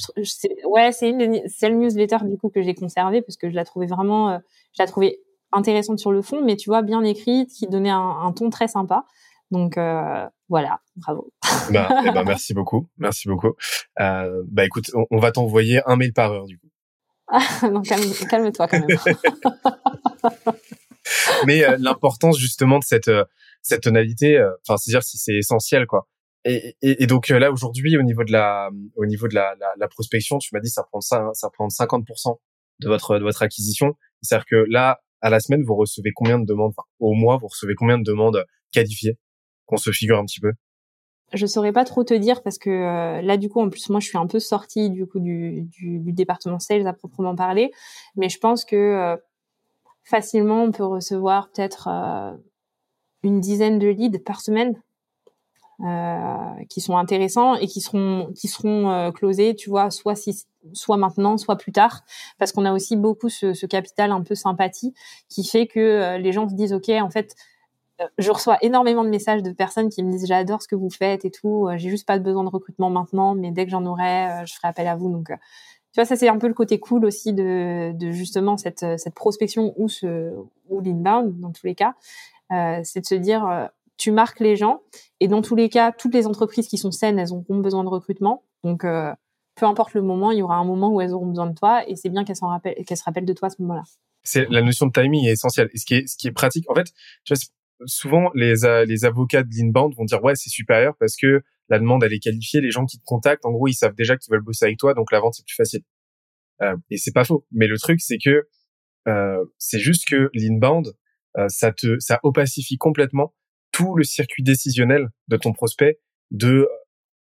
ouais, 0.66 0.91
c'est 0.91 1.09
une 1.09 1.47
seule 1.47 1.78
newsletter 1.78 2.18
du 2.24 2.38
coup 2.38 2.49
que 2.49 2.63
j'ai 2.63 2.74
conservée 2.74 3.22
parce 3.22 3.38
que 3.38 3.49
je 3.49 3.55
la 3.55 3.63
trouvais 3.63 3.86
vraiment, 3.86 4.39
je 4.74 4.82
la 4.82 4.88
trouvais 4.88 5.20
intéressante 5.51 5.99
sur 5.99 6.11
le 6.11 6.24
fond, 6.24 6.41
mais 6.43 6.55
tu 6.55 6.70
vois, 6.70 6.82
bien 6.82 7.03
écrite, 7.03 7.51
qui 7.51 7.68
donnait 7.68 7.91
un, 7.91 8.18
un 8.24 8.32
ton 8.32 8.49
très 8.49 8.68
sympa. 8.68 9.05
Donc 9.51 9.78
euh, 9.78 10.26
voilà, 10.49 10.80
bravo. 10.95 11.32
Bah, 11.72 11.88
eh 12.05 12.11
ben, 12.11 12.24
merci 12.26 12.53
beaucoup, 12.53 12.88
merci 12.97 13.28
beaucoup. 13.28 13.53
Euh, 13.99 14.43
bah 14.47 14.66
écoute, 14.66 14.91
on, 14.93 15.05
on 15.11 15.20
va 15.20 15.32
t'envoyer 15.32 15.82
un 15.86 15.95
mail 15.95 16.13
par 16.13 16.32
heure 16.32 16.45
du 16.45 16.57
coup. 16.57 16.68
Non, 17.64 17.82
calme, 17.82 18.52
toi 18.52 18.68
quand 18.68 18.80
même. 18.80 18.98
Mais 21.46 21.64
euh, 21.64 21.78
l'importance 21.80 22.38
justement 22.38 22.80
de 22.80 22.84
cette 22.84 23.08
euh, 23.08 23.26
cette 23.62 23.82
tonalité, 23.82 24.38
euh, 24.38 24.52
enfin, 24.68 24.78
c'est-à-dire 24.78 25.04
si 25.04 25.18
c'est 25.18 25.36
essentiel 25.36 25.88
quoi. 25.88 26.08
Et, 26.48 27.08
donc 27.08 27.30
là 27.30 27.52
aujourd'hui 27.52 27.98
au 27.98 28.04
niveau 28.04 28.24
de 28.24 28.32
la 28.32 28.70
au 28.96 29.08
niveau 29.08 29.28
de 29.28 29.34
la 29.34 29.88
prospection, 29.88 30.38
tu 30.38 30.50
m'as 30.54 30.60
dit 30.60 30.70
ça 30.70 30.84
prend 30.84 31.02
ça 31.02 31.32
ça 31.34 31.50
prend 31.50 31.68
50% 31.68 32.38
de 32.82 32.88
votre 32.88 33.18
de 33.18 33.24
votre 33.24 33.42
acquisition. 33.42 33.96
C'est-à-dire 34.22 34.46
que 34.46 34.66
là 34.70 35.00
à 35.22 35.32
la 35.32 35.40
semaine 35.40 35.64
vous 35.64 35.76
recevez 35.76 36.12
combien 36.14 36.38
de 36.38 36.46
demandes, 36.46 36.74
enfin, 36.78 36.88
au 37.00 37.14
mois 37.14 37.38
vous 37.38 37.48
recevez 37.48 37.74
combien 37.74 37.98
de 37.98 38.04
demandes 38.04 38.46
qualifiées? 38.72 39.18
Qu'on 39.66 39.78
se 39.78 39.90
figure 39.90 40.20
un 40.20 40.26
petit 40.26 40.40
peu 40.40 40.52
je 41.36 41.46
saurais 41.46 41.72
pas 41.72 41.86
trop 41.86 42.04
te 42.04 42.14
dire 42.14 42.42
parce 42.42 42.58
que 42.58 42.70
euh, 42.70 43.22
là 43.22 43.38
du 43.38 43.50
coup 43.50 43.62
en 43.62 43.70
plus 43.70 43.90
moi 43.90 44.00
je 44.00 44.08
suis 44.08 44.18
un 44.18 44.28
peu 44.28 44.40
sortie 44.40 44.90
du 44.90 45.06
coup 45.06 45.20
du, 45.20 45.68
département 45.82 46.60
sales 46.60 46.88
à 46.88 46.94
proprement 46.94 47.36
parler, 47.36 47.72
mais 48.16 48.30
je 48.30 48.40
pense 48.40 48.66
que 48.66 48.76
euh, 48.76 49.18
facilement 50.04 50.64
on 50.64 50.72
peut 50.72 50.86
recevoir 50.86 51.50
peut-être 51.50 51.88
euh, 51.92 52.32
une 53.24 53.40
dizaine 53.40 53.80
de 53.80 53.88
leads 53.88 54.20
par 54.24 54.42
semaine 54.42 54.82
qui 56.70 56.80
sont 56.80 56.96
intéressants 56.96 57.56
et 57.56 57.68
qui 57.68 57.82
seront 57.82 58.32
qui 58.34 58.48
seront 58.48 59.12
closés, 59.12 59.58
tu 59.58 59.70
vois, 59.70 59.92
soit 59.92 60.16
soit 60.72 60.96
maintenant, 60.96 61.38
soit 61.38 61.58
plus 61.58 61.74
tard, 61.74 62.06
parce 62.40 62.54
qu'on 62.54 62.64
a 62.64 62.72
aussi 62.72 62.96
beaucoup 62.96 63.28
ce, 63.28 63.54
ce, 63.54 63.66
capital 63.66 64.12
un 64.12 64.22
peu 64.22 64.36
sympathie 64.36 64.94
qui 65.28 65.44
fait 65.44 65.68
que 65.68 66.16
les 66.16 66.32
gens 66.32 66.48
se 66.48 66.56
disent 66.56 66.72
ok 66.72 66.88
en 67.02 67.10
fait 67.10 67.36
je 68.18 68.32
reçois 68.32 68.58
énormément 68.62 69.04
de 69.04 69.10
messages 69.10 69.43
de 69.43 69.52
personnes 69.52 69.89
qui 69.89 70.04
me 70.04 70.12
disent 70.12 70.28
j'adore 70.28 70.62
ce 70.62 70.68
que 70.68 70.76
vous 70.76 70.89
faites 70.89 71.26
et 71.26 71.32
tout. 71.32 71.68
Euh, 71.68 71.78
j'ai 71.78 71.89
juste 71.89 72.06
pas 72.06 72.20
besoin 72.20 72.43
de 72.43 72.50
recrutement 72.50 72.89
maintenant, 72.89 73.36
mais 73.36 73.52
dès 73.52 73.66
que 73.66 73.72
j'en 73.72 73.86
aurai, 73.86 74.28
euh, 74.28 74.46
je 74.46 74.54
ferai 74.54 74.68
appel 74.68 74.88
à 74.88 74.96
vous. 74.96 75.10
Donc, 75.10 75.28
tu 75.28 76.02
vois, 76.02 76.06
ça 76.06 76.16
c'est 76.16 76.28
un 76.28 76.38
peu 76.38 76.48
le 76.48 76.54
côté 76.54 76.80
cool 76.80 77.06
aussi 77.06 77.34
de, 77.34 77.96
justement 78.12 78.58
cette, 78.58 78.86
cette 78.98 79.14
prospection 79.14 79.74
ou 79.78 79.88
ce 79.88 80.34
ou 80.70 80.82
l'inbound 80.82 81.39
dans 81.39 81.52
tous 81.52 81.66
les 81.66 81.76
cas, 81.76 81.93
euh, 82.52 82.82
c'est 82.84 83.02
de 83.02 83.06
se 83.06 83.16
dire 83.16 83.70
tu 83.98 84.12
marques 84.12 84.41
les 84.41 84.58
gens 84.58 84.82
et 85.22 85.30
dans 85.30 85.41
tous 85.41 85.56
les 85.56 85.70
cas, 85.70 85.93
toutes 85.93 86.14
les 86.14 86.28
entreprises 86.28 86.68
qui 86.68 86.78
sont 86.78 86.91
saines, 86.91 87.18
elles 87.18 87.32
auront 87.32 87.60
besoin 87.60 87.84
de 87.86 87.89
recrutement. 87.89 88.43
Donc 88.66 88.82
peu 88.82 89.66
importe 89.66 89.93
le 89.93 90.02
moment, 90.02 90.32
il 90.32 90.39
y 90.39 90.41
aura 90.41 90.58
un 90.58 90.66
moment 90.66 90.89
où 90.89 91.00
elles 91.00 91.14
auront 91.14 91.28
besoin 91.28 91.48
de 91.48 91.56
toi 91.56 91.88
et 91.88 91.96
c'est 91.96 92.10
bien 92.10 92.26
qu'elles 92.26 92.36
rappellent, 92.41 92.84
qu'elles 92.86 92.98
se 92.98 93.04
rappellent 93.04 93.26
de 93.26 93.34
toi 93.34 93.48
à 93.48 93.52
ce 93.52 93.62
moment-là. 93.62 93.84
C'est 94.26 94.50
la 94.50 94.64
notion 94.64 94.88
de 94.88 94.91
timing 94.91 95.26
est 95.26 95.34
essentielle. 95.34 95.70
Et 95.74 95.78
ce 95.78 95.86
qui 95.86 95.93
est, 95.93 96.08
ce 96.08 96.18
qui 96.18 96.28
est 96.28 96.32
pratique, 96.32 96.70
en 96.70 96.74
fait, 96.74 96.91
tu 97.24 97.34
vois, 97.34 97.38
souvent 97.86 98.32
les, 98.34 98.54
les 98.88 99.06
avocats 99.06 99.44
de 99.44 99.50
l'inbound 99.56 99.94
vont 99.96 100.06
dire 100.06 100.24
ouais 100.24 100.36
c'est 100.36 100.50
supérieur 100.50 100.96
parce 101.00 101.16
que 101.16 101.42
la 101.70 101.80
demande 101.80 102.04
elle 102.04 102.14
est 102.14 102.20
qualifiée, 102.20 102.62
les 102.62 102.72
gens 102.72 102.86
qui 102.86 103.00
te 103.00 103.04
contactent 103.06 103.46
en 103.46 103.52
gros 103.52 103.68
ils 103.68 103.74
savent 103.74 103.96
déjà 103.96 104.18
qu'ils 104.18 104.32
veulent 104.32 104.44
bosser 104.44 104.66
avec 104.66 104.78
toi 104.78 104.94
donc 104.94 105.12
la 105.12 105.20
vente 105.20 105.34
c'est 105.36 105.46
plus 105.46 105.56
facile. 105.56 105.82
Euh, 106.62 106.76
et 106.90 106.98
c'est 106.98 107.12
pas 107.12 107.26
faux, 107.26 107.46
mais 107.52 107.68
le 107.68 107.78
truc 107.78 108.00
c'est 108.02 108.18
que 108.18 108.48
euh, 109.08 109.46
c'est 109.58 109.80
juste 109.80 110.08
que 110.08 110.30
l'inbound 110.34 110.94
euh, 111.38 111.48
ça 111.50 111.72
te 111.72 112.00
ça 112.00 112.20
opacifie 112.24 112.78
complètement 112.78 113.34
tout 113.72 113.96
le 113.96 114.04
circuit 114.04 114.44
décisionnel 114.44 115.10
de 115.28 115.38
ton 115.38 115.52
prospect 115.52 116.00
de 116.32 116.68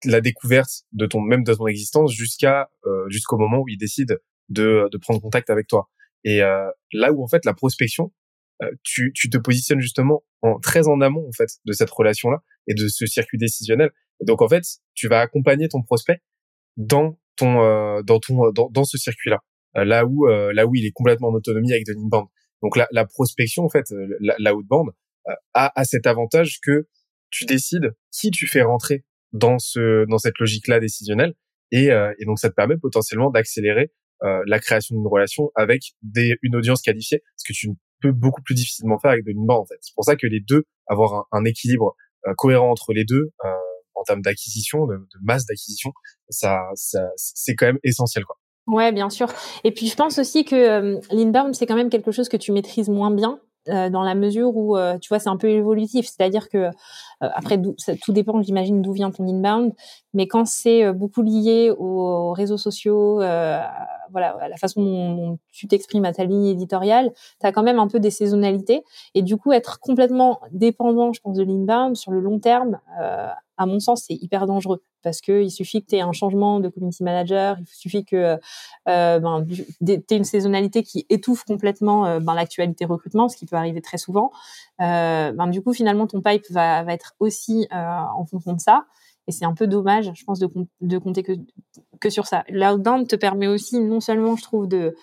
la 0.05 0.21
découverte 0.21 0.83
de 0.91 1.05
ton 1.05 1.21
même 1.21 1.43
de 1.43 1.53
ton 1.53 1.67
existence 1.67 2.13
jusqu'à 2.13 2.69
euh, 2.85 3.09
jusqu'au 3.09 3.37
moment 3.37 3.59
où 3.59 3.69
il 3.69 3.77
décide 3.77 4.19
de, 4.49 4.87
de 4.91 4.97
prendre 4.97 5.19
contact 5.21 5.49
avec 5.49 5.67
toi. 5.67 5.89
Et 6.23 6.43
euh, 6.43 6.69
là 6.91 7.11
où 7.11 7.23
en 7.23 7.27
fait 7.27 7.43
la 7.45 7.53
prospection 7.53 8.11
tu, 8.83 9.11
tu 9.13 9.29
te 9.29 9.37
positionnes 9.37 9.79
justement 9.79 10.23
en, 10.41 10.59
très 10.59 10.87
en 10.87 11.01
amont 11.01 11.27
en 11.27 11.31
fait 11.31 11.49
de 11.65 11.73
cette 11.73 11.89
relation-là 11.89 12.43
et 12.67 12.73
de 12.73 12.87
ce 12.87 13.05
circuit 13.05 13.37
décisionnel. 13.37 13.91
donc 14.21 14.41
en 14.41 14.47
fait, 14.47 14.63
tu 14.93 15.07
vas 15.07 15.21
accompagner 15.21 15.67
ton 15.67 15.81
prospect 15.81 16.21
dans 16.77 17.19
ton 17.35 17.61
euh, 17.61 18.01
dans 18.03 18.19
ton 18.19 18.51
dans, 18.51 18.69
dans 18.69 18.83
ce 18.83 18.97
circuit-là, 18.97 19.39
euh, 19.77 19.85
là 19.85 20.05
où 20.05 20.27
là 20.27 20.65
où 20.65 20.75
il 20.75 20.85
est 20.85 20.91
complètement 20.91 21.29
en 21.29 21.33
autonomie 21.33 21.71
avec 21.71 21.85
de 21.85 21.93
l'inbound. 21.93 22.27
Donc 22.61 22.77
la, 22.77 22.87
la 22.91 23.05
prospection 23.05 23.63
en 23.63 23.69
fait, 23.69 23.85
la, 24.19 24.35
la 24.39 24.55
outbound 24.55 24.91
a, 25.53 25.71
a 25.75 25.85
cet 25.85 26.07
avantage 26.07 26.59
que 26.61 26.87
tu 27.29 27.45
décides 27.45 27.95
qui 28.11 28.31
tu 28.31 28.47
fais 28.47 28.61
rentrer 28.61 29.03
dans 29.31 29.59
ce 29.59 30.05
dans 30.05 30.17
cette 30.17 30.37
logique-là 30.39 30.79
décisionnelle 30.79 31.33
et, 31.71 31.87
et 31.87 32.25
donc 32.25 32.39
ça 32.39 32.49
te 32.49 32.53
permet 32.53 32.77
potentiellement 32.77 33.31
d'accélérer 33.31 33.91
la 34.21 34.59
création 34.59 34.95
d'une 34.95 35.07
relation 35.07 35.51
avec 35.55 35.81
des, 36.01 36.35
une 36.43 36.55
audience 36.55 36.81
qualifiée, 36.81 37.23
ce 37.35 37.51
que 37.51 37.53
tu 37.53 37.69
peut 38.03 38.11
beaucoup 38.11 38.41
plus 38.41 38.55
difficilement 38.55 38.99
faire 38.99 39.11
avec 39.11 39.25
de 39.25 39.31
l'inbound 39.31 39.61
en 39.61 39.65
fait. 39.65 39.77
C'est 39.81 39.95
pour 39.95 40.03
ça 40.03 40.15
que 40.15 40.27
les 40.27 40.39
deux, 40.39 40.63
avoir 40.87 41.27
un, 41.31 41.45
équilibre 41.45 41.95
euh, 42.27 42.33
cohérent 42.37 42.69
entre 42.69 42.93
les 42.93 43.05
deux 43.05 43.31
euh, 43.45 43.49
en 43.95 44.03
termes 44.03 44.21
d'acquisition, 44.21 44.85
de, 44.85 44.99
masse 45.21 45.45
d'acquisition, 45.45 45.91
ça, 46.29 46.59
ça 46.75 46.99
c'est 47.15 47.55
quand 47.55 47.65
même 47.65 47.79
essentiel 47.83 48.25
quoi. 48.25 48.37
Ouais, 48.65 48.93
bien 48.93 49.09
sûr. 49.09 49.27
Et 49.65 49.71
puis 49.71 49.87
je 49.87 49.95
pense 49.95 50.19
aussi 50.19 50.45
que 50.45 50.55
euh, 50.55 50.99
l'inbound 51.11 51.55
c'est 51.55 51.65
quand 51.65 51.75
même 51.75 51.89
quelque 51.89 52.11
chose 52.11 52.29
que 52.29 52.37
tu 52.37 52.51
maîtrises 52.51 52.89
moins 52.89 53.11
bien 53.11 53.39
dans 53.65 54.03
la 54.03 54.13
mesure 54.13 54.57
où 54.57 54.77
tu 54.99 55.07
vois 55.07 55.19
c'est 55.19 55.29
un 55.29 55.37
peu 55.37 55.47
évolutif 55.47 56.05
c'est-à-dire 56.05 56.49
que 56.49 56.69
après 57.21 57.57
tout 57.57 58.11
dépend 58.11 58.41
j'imagine 58.41 58.81
d'où 58.81 58.91
vient 58.91 59.09
ton 59.09 59.25
inbound 59.25 59.71
mais 60.13 60.27
quand 60.27 60.45
c'est 60.45 60.91
beaucoup 60.93 61.21
lié 61.21 61.71
aux 61.71 62.33
réseaux 62.33 62.57
sociaux 62.57 63.15
voilà 63.17 64.37
à 64.39 64.47
la 64.47 64.57
façon 64.57 64.81
dont, 64.83 65.39
tu 65.51 65.67
t'exprimes 65.67 66.05
à 66.05 66.13
ta 66.13 66.23
ligne 66.23 66.45
éditoriale 66.45 67.13
tu 67.39 67.47
as 67.47 67.51
quand 67.51 67.63
même 67.63 67.79
un 67.79 67.87
peu 67.87 67.99
des 67.99 68.11
saisonnalités 68.11 68.83
et 69.15 69.21
du 69.21 69.37
coup 69.37 69.51
être 69.51 69.79
complètement 69.79 70.39
dépendant 70.51 71.13
je 71.13 71.21
pense 71.21 71.37
de 71.37 71.43
l'inbound 71.43 71.95
sur 71.95 72.11
le 72.11 72.19
long 72.19 72.39
terme 72.39 72.79
à 72.97 73.65
mon 73.65 73.79
sens 73.79 74.03
c'est 74.07 74.15
hyper 74.15 74.45
dangereux 74.45 74.81
parce 75.03 75.21
que 75.21 75.43
il 75.43 75.51
suffit 75.51 75.83
que 75.83 75.89
tu 75.89 75.95
aies 75.97 76.01
un 76.01 76.13
changement 76.13 76.59
de 76.59 76.69
community 76.69 77.03
manager, 77.03 77.57
il 77.59 77.67
suffit 77.67 78.05
que 78.05 78.39
euh, 78.87 79.19
ben, 79.19 79.45
tu 79.45 79.91
aies 79.91 80.17
une 80.17 80.23
saisonnalité 80.23 80.81
qui 80.81 81.05
étouffe 81.09 81.43
complètement 81.43 82.05
euh, 82.05 82.19
ben, 82.19 82.33
l'actualité 82.33 82.85
recrutement, 82.85 83.29
ce 83.29 83.37
qui 83.37 83.45
peut 83.45 83.57
arriver 83.57 83.81
très 83.81 83.97
souvent. 83.97 84.31
Euh, 84.81 85.31
ben, 85.33 85.47
du 85.47 85.61
coup, 85.61 85.73
finalement, 85.73 86.07
ton 86.07 86.21
pipe 86.21 86.45
va, 86.49 86.83
va 86.83 86.93
être 86.93 87.13
aussi 87.19 87.67
euh, 87.71 87.75
en 87.75 88.25
fonction 88.25 88.53
de 88.53 88.61
ça. 88.61 88.85
Et 89.27 89.31
c'est 89.31 89.45
un 89.45 89.53
peu 89.53 89.67
dommage, 89.67 90.11
je 90.13 90.23
pense, 90.23 90.39
de, 90.39 90.49
de 90.81 90.97
compter 90.97 91.23
que, 91.23 91.33
que 91.99 92.09
sur 92.09 92.27
ça. 92.27 92.43
L'outbound 92.49 93.07
te 93.07 93.15
permet 93.15 93.47
aussi, 93.47 93.79
non 93.79 93.99
seulement, 93.99 94.35
je 94.35 94.43
trouve, 94.43 94.67
de 94.67 94.95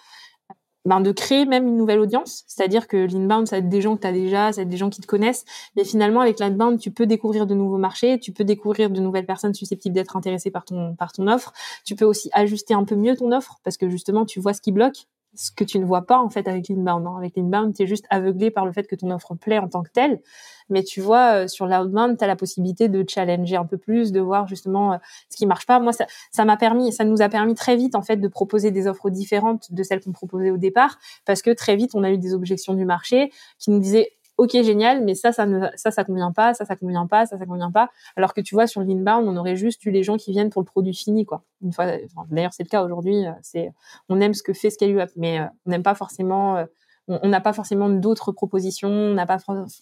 ben, 0.87 1.01
de 1.03 1.13
créer 1.13 1.45
même 1.45 1.67
une 1.67 1.77
nouvelle 1.77 2.01
audience. 2.01 2.45
C'est-à-dire 2.47 2.89
que 2.89 2.97
l'inbound, 2.97 3.47
ça 3.47 3.57
va 3.57 3.63
des 3.63 3.81
gens 3.83 3.97
que 3.97 4.01
tu 4.01 4.07
as 4.07 4.13
déjà, 4.13 4.53
ça 4.53 4.63
va 4.63 4.65
des 4.65 4.77
gens 4.79 4.89
qui 4.89 5.01
te 5.01 5.07
connaissent. 5.07 5.45
Mais 5.77 5.85
finalement, 5.85 6.21
avec 6.21 6.41
l'outbound, 6.41 6.79
tu 6.79 6.91
peux 6.91 7.07
découvrir 7.07 7.47
de 7.47 7.55
nouveaux 7.55 7.79
marchés, 7.79 8.19
tu 8.19 8.33
peux 8.33 8.45
découvrir 8.45 8.89
de 8.91 9.01
nouvelles 9.01 9.27
personnes 9.27 9.53
susceptibles 9.53 9.95
d'être 9.95 10.17
intéressées 10.17 10.51
par 10.51 10.65
ton, 10.65 10.95
par 10.97 11.13
ton 11.13 11.29
offre. 11.29 11.53
Tu 11.85 11.97
peux 11.97 12.07
aussi 12.07 12.31
ajuster 12.33 12.73
un 12.75 12.85
peu 12.85 12.97
mieux 12.97 13.15
ton 13.15 13.31
offre 13.33 13.61
parce 13.63 13.77
que 13.77 13.91
justement, 13.91 14.25
tu 14.25 14.41
vois 14.41 14.55
ce 14.55 14.63
qui 14.63 14.73
bloque 14.73 15.07
ce 15.35 15.51
que 15.51 15.65
tu 15.65 15.79
ne 15.79 15.85
vois 15.85 16.07
pas 16.07 16.19
en 16.19 16.29
fait 16.29 16.49
avec 16.49 16.69
l'inbound. 16.69 17.07
Hein. 17.07 17.15
Avec 17.17 17.37
l'inbound, 17.37 17.75
tu 17.75 17.83
es 17.83 17.87
juste 17.87 18.07
aveuglé 18.11 18.51
par 18.51 18.67
le 18.67 18.73
fait 18.73 18.87
que 18.87 18.97
ton 18.97 19.11
offre 19.11 19.35
plaît 19.35 19.59
en 19.59 19.69
tant 19.69 19.83
que 19.83 19.91
telle. 19.91 20.21
Mais 20.69 20.83
tu 20.83 21.01
vois, 21.01 21.35
euh, 21.35 21.49
sur 21.49 21.67
l'outbound, 21.67 22.17
tu 22.17 22.25
as 22.25 22.27
la 22.27 22.37
possibilité 22.37 22.89
de 22.89 23.05
challenger 23.09 23.57
un 23.57 23.65
peu 23.65 23.77
plus, 23.77 24.13
de 24.13 24.21
voir 24.21 24.47
justement 24.47 24.95
euh, 24.95 24.97
ce 25.29 25.37
qui 25.37 25.47
marche 25.47 25.67
pas. 25.67 25.81
Moi, 25.81 25.93
ça, 25.93 26.07
ça 26.31 26.45
m'a 26.45 26.57
permis, 26.57 26.93
ça 26.93 27.05
nous 27.05 27.23
a 27.23 27.29
permis 27.29 27.55
très 27.55 27.77
vite 27.77 27.95
en 27.95 28.03
fait 28.03 28.17
de 28.17 28.29
proposer 28.29 28.71
des 28.71 28.87
offres 28.87 29.11
différentes 29.11 29.73
de 29.73 29.83
celles 29.83 30.01
qu'on 30.01 30.13
proposait 30.13 30.51
au 30.51 30.57
départ, 30.57 30.99
parce 31.25 31.43
que 31.43 31.51
très 31.51 31.77
vite 31.77 31.93
on 31.95 32.05
a 32.05 32.11
eu 32.11 32.19
des 32.19 32.35
objections 32.35 32.75
du 32.75 32.85
marché 32.85 33.33
qui 33.59 33.71
nous 33.71 33.81
disaient 33.81 34.13
ok 34.41 34.53
génial 34.63 35.05
mais 35.05 35.15
ça 35.15 35.33
ça 35.33 35.45
ne 35.45 35.67
ça 35.77 35.91
ça 35.91 36.03
convient 36.03 36.33
pas 36.33 36.55
ça 36.55 36.65
ça 36.65 36.75
convient 36.75 37.07
pas 37.07 37.27
ça 37.27 37.37
ça 37.37 37.45
convient 37.45 37.71
pas. 37.71 37.91
Alors 38.17 38.33
que 38.33 38.41
tu 38.41 38.55
vois 38.55 38.67
sur 38.67 38.81
l'inbound 38.81 39.29
on 39.29 39.37
aurait 39.37 39.55
juste 39.57 39.85
eu 39.85 39.91
les 39.91 40.03
gens 40.03 40.17
qui 40.17 40.33
viennent 40.33 40.49
pour 40.49 40.63
le 40.63 40.67
produit 40.67 40.95
fini 40.95 41.27
quoi. 41.27 41.45
Une 41.63 41.73
fois 41.75 41.87
d'ailleurs 42.31 42.55
c'est 42.55 42.63
le 42.63 42.71
cas 42.71 42.83
aujourd'hui 42.83 43.27
euh, 43.27 43.33
c'est 43.43 43.71
on 44.09 44.19
aime 44.21 44.33
ce 44.33 44.43
que 44.43 44.55
fait 44.55 44.71
Scaleup 44.71 45.11
mais 45.15 45.41
euh, 45.41 45.45
on 45.67 45.71
n'aime 45.71 45.83
pas 45.83 45.95
forcément 45.95 46.57
euh, 46.57 46.65
on 47.07 47.29
n'a 47.29 47.43
pas 47.43 47.53
forcément 47.53 47.91
d'autres 47.91 48.33
propositions 48.33 48.89
on 48.89 49.13
n'a 49.15 49.27
pas 49.27 49.37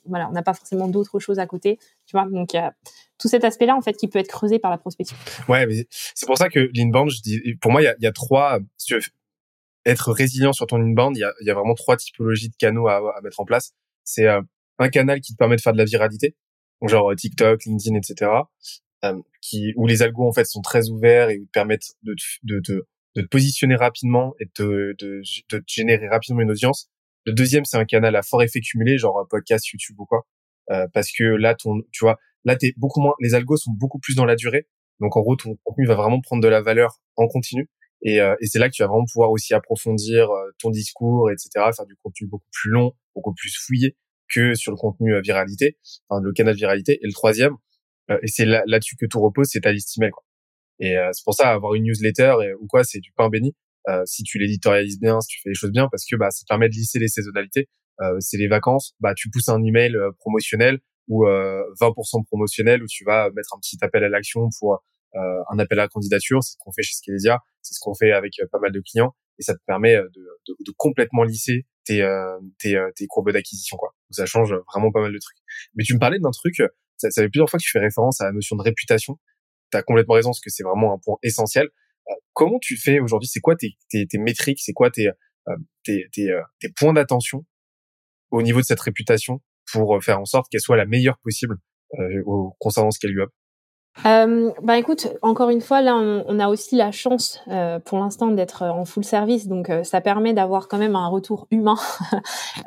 voilà 0.06 0.28
on 0.28 0.32
n'a 0.32 0.42
pas 0.42 0.54
forcément 0.54 0.88
d'autres 0.88 1.20
choses 1.20 1.38
à 1.38 1.46
côté 1.46 1.78
tu 2.06 2.16
vois. 2.16 2.26
Donc 2.28 2.56
a 2.56 2.72
tout 3.16 3.28
cet 3.28 3.44
aspect 3.44 3.66
là 3.66 3.76
en 3.76 3.80
fait 3.80 3.92
qui 3.92 4.08
peut 4.08 4.18
être 4.18 4.28
creusé 4.28 4.58
par 4.58 4.72
la 4.72 4.78
prospection. 4.78 5.16
Ouais 5.48 5.86
c'est 6.14 6.26
pour 6.26 6.36
ça 6.36 6.48
que 6.48 6.68
l'inbound 6.74 7.10
je 7.10 7.22
dis 7.22 7.54
pour 7.60 7.70
moi 7.70 7.80
il 7.80 7.84
y 7.84 7.88
a, 7.88 7.94
y 8.00 8.06
a 8.08 8.12
trois 8.12 8.58
si 8.76 8.86
tu 8.86 8.94
veux 8.94 9.02
être 9.86 10.10
résilient 10.10 10.52
sur 10.52 10.66
ton 10.66 10.80
inbound 10.80 11.16
il 11.16 11.20
y 11.20 11.24
a, 11.24 11.32
y 11.42 11.50
a 11.50 11.54
vraiment 11.54 11.74
trois 11.74 11.96
typologies 11.96 12.48
de 12.48 12.56
canaux 12.56 12.88
à 12.88 13.20
mettre 13.22 13.38
en 13.38 13.44
place 13.44 13.72
c'est 14.08 14.26
euh, 14.26 14.40
un 14.78 14.88
canal 14.88 15.20
qui 15.20 15.32
te 15.32 15.36
permet 15.36 15.56
de 15.56 15.60
faire 15.60 15.72
de 15.72 15.78
la 15.78 15.84
viralité, 15.84 16.34
genre 16.86 17.10
euh, 17.10 17.14
TikTok, 17.14 17.64
LinkedIn, 17.64 17.96
etc. 17.96 18.30
Euh, 19.04 19.20
qui 19.42 19.72
où 19.76 19.86
les 19.86 20.02
algos 20.02 20.26
en 20.26 20.32
fait 20.32 20.44
sont 20.44 20.62
très 20.62 20.88
ouverts 20.88 21.30
et 21.30 21.38
te 21.38 21.50
permettent 21.52 21.92
de 22.02 22.14
de, 22.42 22.60
de, 22.60 22.86
de 23.14 23.22
te 23.22 23.26
positionner 23.26 23.76
rapidement 23.76 24.34
et 24.40 24.46
de, 24.58 24.96
de, 24.98 25.22
de 25.50 25.62
générer 25.66 26.08
rapidement 26.08 26.40
une 26.40 26.50
audience. 26.50 26.90
Le 27.26 27.32
deuxième, 27.32 27.64
c'est 27.64 27.76
un 27.76 27.84
canal 27.84 28.16
à 28.16 28.22
fort 28.22 28.42
effet 28.42 28.60
cumulé, 28.60 28.96
genre 28.98 29.20
un 29.20 29.26
podcast, 29.28 29.68
YouTube 29.68 30.00
ou 30.00 30.06
quoi, 30.06 30.26
euh, 30.70 30.86
parce 30.94 31.12
que 31.12 31.24
là, 31.24 31.54
ton, 31.54 31.82
tu 31.92 32.04
vois, 32.04 32.18
là, 32.44 32.56
t'es 32.56 32.72
beaucoup 32.76 33.00
moins, 33.00 33.14
les 33.20 33.34
algos 33.34 33.58
sont 33.58 33.72
beaucoup 33.72 33.98
plus 33.98 34.14
dans 34.14 34.24
la 34.24 34.36
durée. 34.36 34.66
Donc 35.00 35.16
en 35.16 35.20
gros, 35.20 35.36
ton 35.36 35.56
contenu 35.64 35.86
va 35.86 35.94
vraiment 35.94 36.20
prendre 36.20 36.42
de 36.42 36.48
la 36.48 36.62
valeur 36.62 37.00
en 37.16 37.28
continu. 37.28 37.68
Et, 38.02 38.20
euh, 38.20 38.34
et 38.40 38.46
c'est 38.46 38.58
là 38.58 38.68
que 38.68 38.74
tu 38.74 38.82
vas 38.82 38.88
vraiment 38.88 39.04
pouvoir 39.12 39.30
aussi 39.30 39.54
approfondir 39.54 40.28
ton 40.58 40.70
discours, 40.70 41.30
etc., 41.30 41.50
faire 41.76 41.86
du 41.86 41.96
contenu 42.02 42.26
beaucoup 42.28 42.48
plus 42.52 42.70
long, 42.70 42.94
beaucoup 43.18 43.34
plus 43.34 43.54
fouillé 43.56 43.96
que 44.32 44.54
sur 44.54 44.72
le 44.72 44.76
contenu 44.76 45.14
euh, 45.14 45.20
viralité, 45.20 45.78
le 46.10 46.32
canal 46.32 46.54
viralité. 46.54 46.98
Et 47.02 47.06
le 47.06 47.12
troisième, 47.12 47.54
euh, 48.10 48.18
et 48.22 48.28
c'est 48.28 48.44
là-dessus 48.44 48.96
que 48.96 49.06
tout 49.06 49.20
repose, 49.20 49.48
c'est 49.50 49.60
ta 49.60 49.72
liste 49.72 49.96
email. 49.98 50.10
Quoi. 50.10 50.24
Et 50.80 50.96
euh, 50.96 51.10
c'est 51.12 51.24
pour 51.24 51.34
ça 51.34 51.50
avoir 51.50 51.74
une 51.74 51.84
newsletter 51.84 52.34
ou 52.60 52.66
quoi, 52.66 52.84
c'est 52.84 53.00
du 53.00 53.12
pain 53.12 53.28
béni. 53.28 53.54
si 54.04 54.22
tu 54.22 54.38
l'éditorialises 54.38 55.00
bien, 55.00 55.20
si 55.20 55.28
tu 55.28 55.40
fais 55.42 55.48
les 55.50 55.54
choses 55.54 55.72
bien, 55.72 55.88
parce 55.90 56.04
que 56.04 56.14
bah 56.16 56.30
ça 56.30 56.42
te 56.42 56.46
permet 56.46 56.68
de 56.68 56.74
lisser 56.74 56.98
les 56.98 57.08
saisonnalités. 57.08 57.68
c'est 58.20 58.36
les 58.36 58.48
vacances, 58.48 58.94
bah 59.00 59.14
tu 59.14 59.30
pousses 59.30 59.48
un 59.48 59.62
email 59.64 59.94
promotionnel 60.18 60.78
ou 61.08 61.24
20% 61.24 62.24
promotionnel 62.26 62.82
où 62.82 62.86
tu 62.86 63.04
vas 63.04 63.30
mettre 63.30 63.54
un 63.56 63.58
petit 63.60 63.78
appel 63.80 64.04
à 64.04 64.10
l'action 64.10 64.50
pour 64.58 64.78
un 65.14 65.58
appel 65.58 65.78
à 65.80 65.84
la 65.84 65.88
candidature. 65.88 66.42
C'est 66.42 66.52
ce 66.52 66.56
qu'on 66.60 66.70
fait 66.70 66.82
chez 66.82 66.94
Skelesia, 66.94 67.38
c'est 67.62 67.74
ce 67.74 67.80
qu'on 67.80 67.94
fait 67.94 68.12
avec 68.12 68.34
pas 68.52 68.58
mal 68.58 68.72
de 68.72 68.80
clients 68.80 69.14
et 69.38 69.42
ça 69.42 69.54
te 69.54 69.60
permet 69.66 69.96
de, 69.96 70.22
de, 70.48 70.56
de 70.60 70.72
complètement 70.76 71.24
lisser 71.24 71.66
tes, 71.88 72.02
euh, 72.02 72.38
tes, 72.58 72.76
euh, 72.76 72.90
tes 72.94 73.06
courbes 73.06 73.32
d'acquisition 73.32 73.76
quoi. 73.76 73.94
Donc 74.08 74.14
ça 74.14 74.26
change 74.26 74.54
vraiment 74.72 74.92
pas 74.92 75.00
mal 75.00 75.12
de 75.12 75.18
trucs. 75.18 75.38
Mais 75.74 75.84
tu 75.84 75.94
me 75.94 75.98
parlais 75.98 76.18
d'un 76.18 76.30
truc 76.30 76.62
ça, 76.96 77.10
ça 77.10 77.22
fait 77.22 77.28
plusieurs 77.28 77.48
fois 77.48 77.58
que 77.58 77.64
tu 77.64 77.70
fais 77.70 77.78
référence 77.78 78.20
à 78.20 78.24
la 78.24 78.32
notion 78.32 78.56
de 78.56 78.62
réputation. 78.62 79.18
Tu 79.70 79.78
as 79.78 79.82
complètement 79.82 80.14
raison, 80.14 80.30
parce 80.30 80.40
que 80.40 80.50
c'est 80.50 80.64
vraiment 80.64 80.92
un 80.92 80.98
point 80.98 81.16
essentiel. 81.22 81.68
Euh, 82.08 82.14
comment 82.32 82.58
tu 82.60 82.76
fais 82.76 82.98
aujourd'hui? 82.98 83.28
C'est 83.28 83.40
quoi 83.40 83.54
tes, 83.54 83.76
tes, 83.88 84.06
tes 84.06 84.18
métriques? 84.18 84.60
C'est 84.60 84.72
quoi 84.72 84.90
tes, 84.90 85.08
tes, 85.84 86.08
tes, 86.12 86.28
tes 86.60 86.68
points 86.76 86.92
d'attention 86.92 87.46
au 88.30 88.42
niveau 88.42 88.60
de 88.60 88.64
cette 88.64 88.80
réputation 88.80 89.40
pour 89.72 90.02
faire 90.02 90.20
en 90.20 90.24
sorte 90.24 90.50
qu'elle 90.50 90.60
soit 90.60 90.76
la 90.76 90.86
meilleure 90.86 91.18
possible 91.18 91.56
euh, 91.98 92.22
concernant 92.58 92.90
Scale 92.90 93.18
Up 93.20 93.30
euh, 94.06 94.50
bah 94.62 94.78
écoute, 94.78 95.08
encore 95.22 95.50
une 95.50 95.60
fois, 95.60 95.80
là, 95.80 95.96
on, 95.96 96.38
a 96.38 96.48
aussi 96.48 96.76
la 96.76 96.92
chance 96.92 97.40
euh, 97.48 97.78
pour 97.78 97.98
l'instant 97.98 98.28
d'être 98.28 98.62
en 98.62 98.84
full 98.84 99.04
service, 99.04 99.48
donc 99.48 99.70
ça 99.82 100.00
permet 100.00 100.32
d'avoir 100.32 100.68
quand 100.68 100.78
même 100.78 100.96
un 100.96 101.08
retour 101.08 101.46
humain 101.50 101.76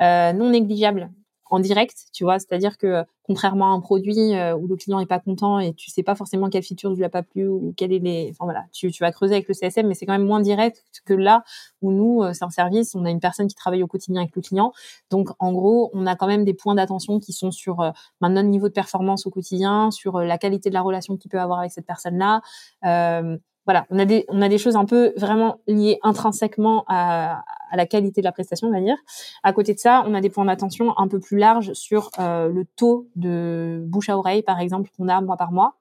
non 0.00 0.50
négligeable 0.50 1.10
en 1.52 1.60
direct, 1.60 2.06
tu 2.14 2.24
vois, 2.24 2.38
c'est-à-dire 2.38 2.78
que 2.78 3.04
contrairement 3.24 3.72
à 3.72 3.76
un 3.76 3.80
produit 3.80 4.34
euh, 4.34 4.56
où 4.56 4.66
le 4.66 4.74
client 4.74 5.00
est 5.00 5.06
pas 5.06 5.18
content 5.18 5.58
et 5.58 5.74
tu 5.74 5.90
sais 5.90 6.02
pas 6.02 6.14
forcément 6.14 6.48
quelle 6.48 6.62
feature 6.62 6.90
ne 6.90 6.96
lui 6.96 7.04
a 7.04 7.10
pas 7.10 7.22
plu 7.22 7.46
ou 7.46 7.74
quelle 7.76 7.92
est 7.92 7.98
les, 7.98 8.28
enfin 8.30 8.44
voilà, 8.44 8.64
tu, 8.72 8.90
tu 8.90 9.02
vas 9.02 9.12
creuser 9.12 9.34
avec 9.34 9.48
le 9.48 9.54
CSM, 9.54 9.86
mais 9.86 9.92
c'est 9.92 10.06
quand 10.06 10.14
même 10.14 10.26
moins 10.26 10.40
direct 10.40 10.82
que 11.04 11.12
là 11.12 11.44
où 11.82 11.92
nous, 11.92 12.22
euh, 12.22 12.32
c'est 12.32 12.44
un 12.44 12.50
service, 12.50 12.94
on 12.94 13.04
a 13.04 13.10
une 13.10 13.20
personne 13.20 13.48
qui 13.48 13.54
travaille 13.54 13.82
au 13.82 13.86
quotidien 13.86 14.22
avec 14.22 14.34
le 14.34 14.40
client, 14.40 14.72
donc 15.10 15.28
en 15.40 15.52
gros, 15.52 15.90
on 15.92 16.06
a 16.06 16.16
quand 16.16 16.26
même 16.26 16.44
des 16.44 16.54
points 16.54 16.74
d'attention 16.74 17.20
qui 17.20 17.34
sont 17.34 17.50
sur 17.50 17.82
euh, 17.82 17.90
notre 18.22 18.48
niveau 18.48 18.68
de 18.68 18.72
performance 18.72 19.26
au 19.26 19.30
quotidien, 19.30 19.90
sur 19.90 20.20
la 20.20 20.38
qualité 20.38 20.70
de 20.70 20.74
la 20.74 20.80
relation 20.80 21.18
qu'il 21.18 21.30
peut 21.30 21.40
avoir 21.40 21.58
avec 21.58 21.72
cette 21.72 21.86
personne-là. 21.86 22.40
Euh, 22.86 23.36
voilà, 23.64 23.86
on 23.90 23.98
a 23.98 24.04
des 24.04 24.24
on 24.28 24.42
a 24.42 24.48
des 24.48 24.58
choses 24.58 24.76
un 24.76 24.84
peu 24.84 25.12
vraiment 25.16 25.58
liées 25.66 25.98
intrinsèquement 26.02 26.84
à, 26.88 27.42
à 27.70 27.76
la 27.76 27.86
qualité 27.86 28.20
de 28.20 28.26
la 28.26 28.32
prestation, 28.32 28.68
on 28.68 28.72
va 28.72 28.80
dire. 28.80 28.96
À 29.42 29.52
côté 29.52 29.72
de 29.74 29.78
ça, 29.78 30.04
on 30.06 30.14
a 30.14 30.20
des 30.20 30.30
points 30.30 30.44
d'attention 30.44 30.96
un 30.98 31.08
peu 31.08 31.18
plus 31.20 31.38
larges 31.38 31.72
sur 31.72 32.10
euh, 32.18 32.48
le 32.48 32.64
taux 32.64 33.08
de 33.16 33.82
bouche 33.86 34.10
à 34.10 34.18
oreille, 34.18 34.42
par 34.42 34.60
exemple, 34.60 34.90
qu'on 34.96 35.08
a 35.08 35.20
mois 35.20 35.36
par 35.36 35.52
mois. 35.52 35.74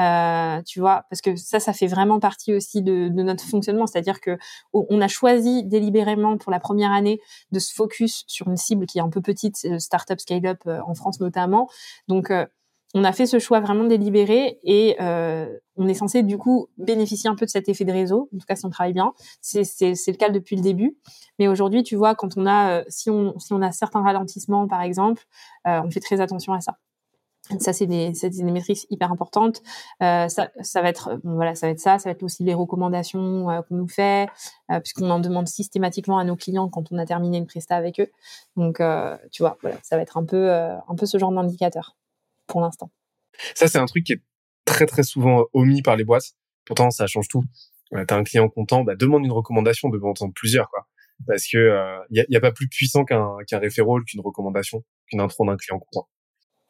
Euh, 0.00 0.62
tu 0.62 0.78
vois, 0.78 1.04
parce 1.10 1.20
que 1.20 1.34
ça, 1.34 1.58
ça 1.58 1.72
fait 1.72 1.88
vraiment 1.88 2.20
partie 2.20 2.54
aussi 2.54 2.82
de, 2.82 3.08
de 3.08 3.22
notre 3.22 3.44
fonctionnement. 3.44 3.86
C'est-à-dire 3.86 4.20
que 4.20 4.38
on 4.72 5.00
a 5.00 5.08
choisi 5.08 5.64
délibérément 5.64 6.38
pour 6.38 6.52
la 6.52 6.60
première 6.60 6.92
année 6.92 7.20
de 7.50 7.58
se 7.58 7.74
focus 7.74 8.24
sur 8.26 8.48
une 8.48 8.56
cible 8.56 8.86
qui 8.86 8.98
est 8.98 9.02
un 9.02 9.10
peu 9.10 9.20
petite, 9.20 9.56
startup 9.78 10.20
scale-up 10.20 10.60
euh, 10.66 10.80
en 10.86 10.94
France 10.94 11.20
notamment. 11.20 11.68
Donc 12.06 12.30
euh, 12.30 12.46
on 12.94 13.04
a 13.04 13.12
fait 13.12 13.26
ce 13.26 13.38
choix 13.38 13.60
vraiment 13.60 13.84
délibéré 13.84 14.58
et 14.64 14.96
euh, 15.00 15.46
on 15.76 15.86
est 15.88 15.94
censé 15.94 16.22
du 16.22 16.38
coup 16.38 16.68
bénéficier 16.78 17.28
un 17.28 17.34
peu 17.34 17.44
de 17.44 17.50
cet 17.50 17.68
effet 17.68 17.84
de 17.84 17.92
réseau. 17.92 18.30
En 18.34 18.38
tout 18.38 18.46
cas, 18.46 18.56
si 18.56 18.64
on 18.64 18.70
travaille 18.70 18.94
bien, 18.94 19.12
c'est 19.40 19.62
le 19.62 20.16
cas 20.16 20.30
depuis 20.30 20.56
le 20.56 20.62
début. 20.62 20.96
Mais 21.38 21.48
aujourd'hui, 21.48 21.82
tu 21.82 21.96
vois, 21.96 22.14
quand 22.14 22.36
on 22.38 22.46
a, 22.46 22.80
euh, 22.80 22.84
si 22.88 23.10
on 23.10 23.38
si 23.38 23.52
on 23.52 23.60
a 23.60 23.72
certains 23.72 24.02
ralentissements, 24.02 24.66
par 24.66 24.80
exemple, 24.82 25.24
euh, 25.66 25.82
on 25.84 25.90
fait 25.90 26.00
très 26.00 26.20
attention 26.20 26.52
à 26.54 26.60
ça. 26.60 26.78
Ça, 27.60 27.72
c'est 27.72 27.86
des, 27.86 28.10
des 28.10 28.86
hyper 28.90 29.10
importantes. 29.10 29.62
Ça, 30.00 30.28
ça 30.28 30.82
va 30.82 30.88
être, 30.90 31.18
voilà, 31.24 31.54
ça 31.54 31.66
va 31.66 31.70
être 31.70 31.80
ça. 31.80 31.98
Ça 31.98 32.10
va 32.10 32.12
être 32.12 32.22
aussi 32.22 32.44
les 32.44 32.52
recommandations 32.52 33.46
qu'on 33.66 33.74
nous 33.74 33.88
fait, 33.88 34.28
puisqu'on 34.68 35.08
en 35.08 35.18
demande 35.18 35.48
systématiquement 35.48 36.18
à 36.18 36.24
nos 36.24 36.36
clients 36.36 36.68
quand 36.68 36.92
on 36.92 36.98
a 36.98 37.06
terminé 37.06 37.38
une 37.38 37.46
presta 37.46 37.74
avec 37.74 38.00
eux. 38.00 38.10
Donc, 38.56 38.82
tu 39.32 39.42
vois, 39.42 39.56
voilà, 39.62 39.76
ça 39.82 39.96
va 39.96 40.02
être 40.02 40.18
un 40.18 40.26
peu, 40.26 40.50
un 40.52 40.94
peu 40.94 41.06
ce 41.06 41.16
genre 41.16 41.32
d'indicateur 41.32 41.96
pour 42.48 42.60
l'instant. 42.60 42.90
Ça, 43.54 43.68
c'est 43.68 43.78
un 43.78 43.86
truc 43.86 44.04
qui 44.04 44.14
est 44.14 44.22
très 44.64 44.86
très 44.86 45.04
souvent 45.04 45.46
omis 45.52 45.82
par 45.82 45.96
les 45.96 46.04
boîtes. 46.04 46.32
Pourtant, 46.64 46.90
ça 46.90 47.06
change 47.06 47.28
tout. 47.28 47.44
Ouais, 47.92 48.04
T'as 48.04 48.16
un 48.16 48.24
client 48.24 48.48
content, 48.48 48.84
bah, 48.84 48.96
demande 48.96 49.24
une 49.24 49.32
recommandation, 49.32 49.88
demande 49.88 50.16
plusieurs, 50.34 50.68
quoi. 50.68 50.86
Parce 51.26 51.44
que 51.50 51.56
il 52.10 52.20
euh, 52.20 52.24
y, 52.28 52.36
a, 52.36 52.40
pas 52.40 52.52
plus 52.52 52.68
puissant 52.68 53.04
qu'un 53.04 53.36
qu'un 53.46 53.58
référent, 53.58 54.00
qu'une 54.02 54.20
recommandation, 54.20 54.84
qu'une 55.06 55.20
intro 55.20 55.44
d'un 55.46 55.56
client 55.56 55.78
content. 55.78 56.08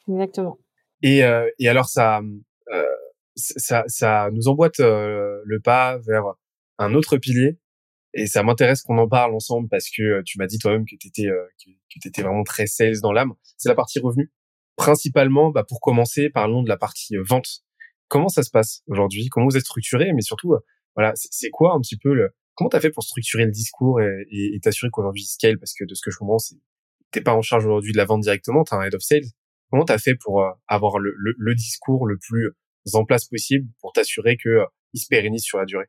Exactement. 0.07 0.57
Et, 1.01 1.23
euh, 1.23 1.49
et 1.59 1.69
alors 1.69 1.87
ça, 1.87 2.21
euh, 2.73 2.85
ça, 3.35 3.83
ça 3.87 4.29
nous 4.33 4.47
emboîte 4.47 4.79
euh, 4.79 5.41
le 5.45 5.59
pas 5.59 5.97
vers 5.99 6.23
un 6.77 6.93
autre 6.93 7.17
pilier. 7.17 7.59
Et 8.15 8.25
ça 8.25 8.41
m'intéresse 8.41 8.81
qu'on 8.81 8.97
en 8.97 9.07
parle 9.07 9.35
ensemble 9.35 9.69
parce 9.69 9.89
que 9.95 10.23
tu 10.23 10.39
m'as 10.39 10.47
dit 10.47 10.57
toi-même 10.57 10.83
que 10.85 10.95
tu 10.99 11.09
étais 11.09 11.27
que, 11.27 11.69
que 11.69 12.07
étais 12.07 12.23
vraiment 12.23 12.43
très 12.43 12.65
sales 12.65 12.99
dans 13.01 13.11
l'âme. 13.11 13.33
C'est 13.57 13.69
la 13.69 13.75
partie 13.75 13.99
revenu 13.99 14.31
principalement, 14.79 15.51
bah, 15.51 15.65
pour 15.67 15.81
commencer, 15.81 16.29
parlons 16.29 16.63
de 16.63 16.69
la 16.69 16.77
partie 16.77 17.17
euh, 17.17 17.23
vente. 17.27 17.65
Comment 18.07 18.29
ça 18.29 18.43
se 18.43 18.49
passe 18.49 18.81
aujourd'hui? 18.87 19.27
Comment 19.27 19.45
vous 19.45 19.57
êtes 19.57 19.65
structuré? 19.65 20.13
Mais 20.13 20.21
surtout, 20.21 20.53
euh, 20.53 20.59
voilà, 20.95 21.11
c'est 21.15 21.49
quoi 21.49 21.73
un 21.73 21.81
petit 21.81 21.97
peu 21.97 22.13
le 22.13 22.29
comment 22.55 22.69
t'as 22.69 22.79
fait 22.79 22.89
pour 22.89 23.03
structurer 23.03 23.45
le 23.45 23.51
discours 23.51 24.01
et 24.01 24.59
t'assurer 24.61 24.89
qu'aujourd'hui 24.91 25.23
scale? 25.23 25.59
Parce 25.59 25.73
que 25.73 25.85
de 25.85 25.93
ce 25.93 26.01
que 26.01 26.11
je 26.11 26.17
comprends, 26.17 26.39
c'est 26.39 26.55
t'es 27.11 27.21
pas 27.21 27.33
en 27.33 27.41
charge 27.41 27.65
aujourd'hui 27.65 27.91
de 27.91 27.97
la 27.97 28.05
vente 28.05 28.21
directement, 28.21 28.63
t'as 28.63 28.77
un 28.77 28.83
head 28.83 28.95
of 28.95 29.01
sales. 29.01 29.23
Comment 29.69 29.85
t'as 29.85 29.97
fait 29.97 30.15
pour 30.15 30.41
euh, 30.41 30.49
avoir 30.67 30.99
le, 30.99 31.13
le, 31.15 31.55
discours 31.55 32.07
le 32.07 32.17
plus 32.17 32.49
en 32.93 33.05
place 33.05 33.25
possible 33.25 33.69
pour 33.81 33.93
t'assurer 33.93 34.37
que 34.37 34.65
il 34.93 34.99
se 34.99 35.07
pérennise 35.07 35.43
sur 35.43 35.57
la 35.57 35.65
durée? 35.65 35.87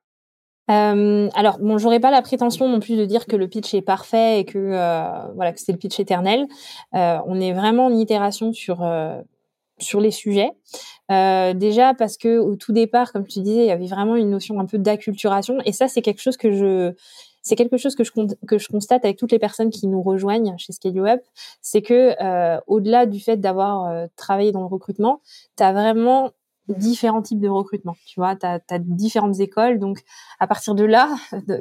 Euh, 0.71 1.29
alors, 1.35 1.59
bon, 1.59 1.79
j'aurais 1.79 2.01
pas 2.01 2.11
la 2.11 2.23
prétention 2.23 2.69
non 2.69 2.81
plus 2.81 2.97
de 2.97 3.05
dire 3.05 3.27
que 3.27 3.37
le 3.37 3.49
pitch 3.49 3.75
est 3.75 3.83
parfait 3.83 4.41
et 4.41 4.45
que 4.45 4.59
euh, 4.59 5.33
voilà 5.35 5.53
que 5.53 5.61
c'est 5.61 5.73
le 5.73 5.79
pitch 5.79 5.99
éternel. 5.99 6.47
Euh, 6.95 7.19
on 7.27 7.41
est 7.41 7.53
vraiment 7.53 7.87
en 7.87 7.93
itération 7.93 8.53
sur 8.53 8.83
euh, 8.83 9.21
sur 9.79 10.01
les 10.01 10.13
sujets. 10.13 10.53
Euh, 11.11 11.55
déjà 11.55 11.95
parce 11.95 12.17
que 12.17 12.39
au 12.39 12.55
tout 12.55 12.73
départ, 12.73 13.13
comme 13.13 13.27
tu 13.27 13.41
disais, 13.41 13.63
il 13.63 13.67
y 13.67 13.73
avait 13.73 13.87
vraiment 13.87 14.15
une 14.15 14.31
notion 14.31 14.61
un 14.61 14.67
peu 14.67 14.79
d'acculturation 14.79 15.59
et 15.65 15.73
ça, 15.73 15.89
c'est 15.89 16.03
quelque 16.03 16.21
chose 16.21 16.37
que 16.37 16.53
je 16.53 16.93
c'est 17.43 17.57
quelque 17.57 17.79
chose 17.79 17.95
que 17.95 18.05
je, 18.05 18.11
que 18.47 18.59
je 18.59 18.69
constate 18.69 19.03
avec 19.05 19.17
toutes 19.17 19.33
les 19.33 19.39
personnes 19.39 19.71
qui 19.71 19.87
nous 19.87 20.03
rejoignent 20.03 20.55
chez 20.59 20.75
Scale 20.75 20.99
Up, 21.09 21.23
c'est 21.63 21.81
que 21.81 22.15
euh, 22.23 22.61
au-delà 22.67 23.07
du 23.07 23.19
fait 23.19 23.39
d'avoir 23.39 24.07
travaillé 24.15 24.53
dans 24.53 24.61
le 24.61 24.67
recrutement, 24.67 25.23
tu 25.57 25.63
as 25.63 25.73
vraiment 25.73 26.33
différents 26.75 27.23
types 27.23 27.41
de 27.41 27.49
recrutement. 27.49 27.97
Tu 28.07 28.21
vois, 28.21 28.37
tu 28.37 28.47
as, 28.47 28.79
différentes 28.79 29.41
écoles. 29.41 29.79
Donc, 29.79 30.03
à 30.39 30.47
partir 30.47 30.75
de 30.75 30.85
là, 30.85 31.15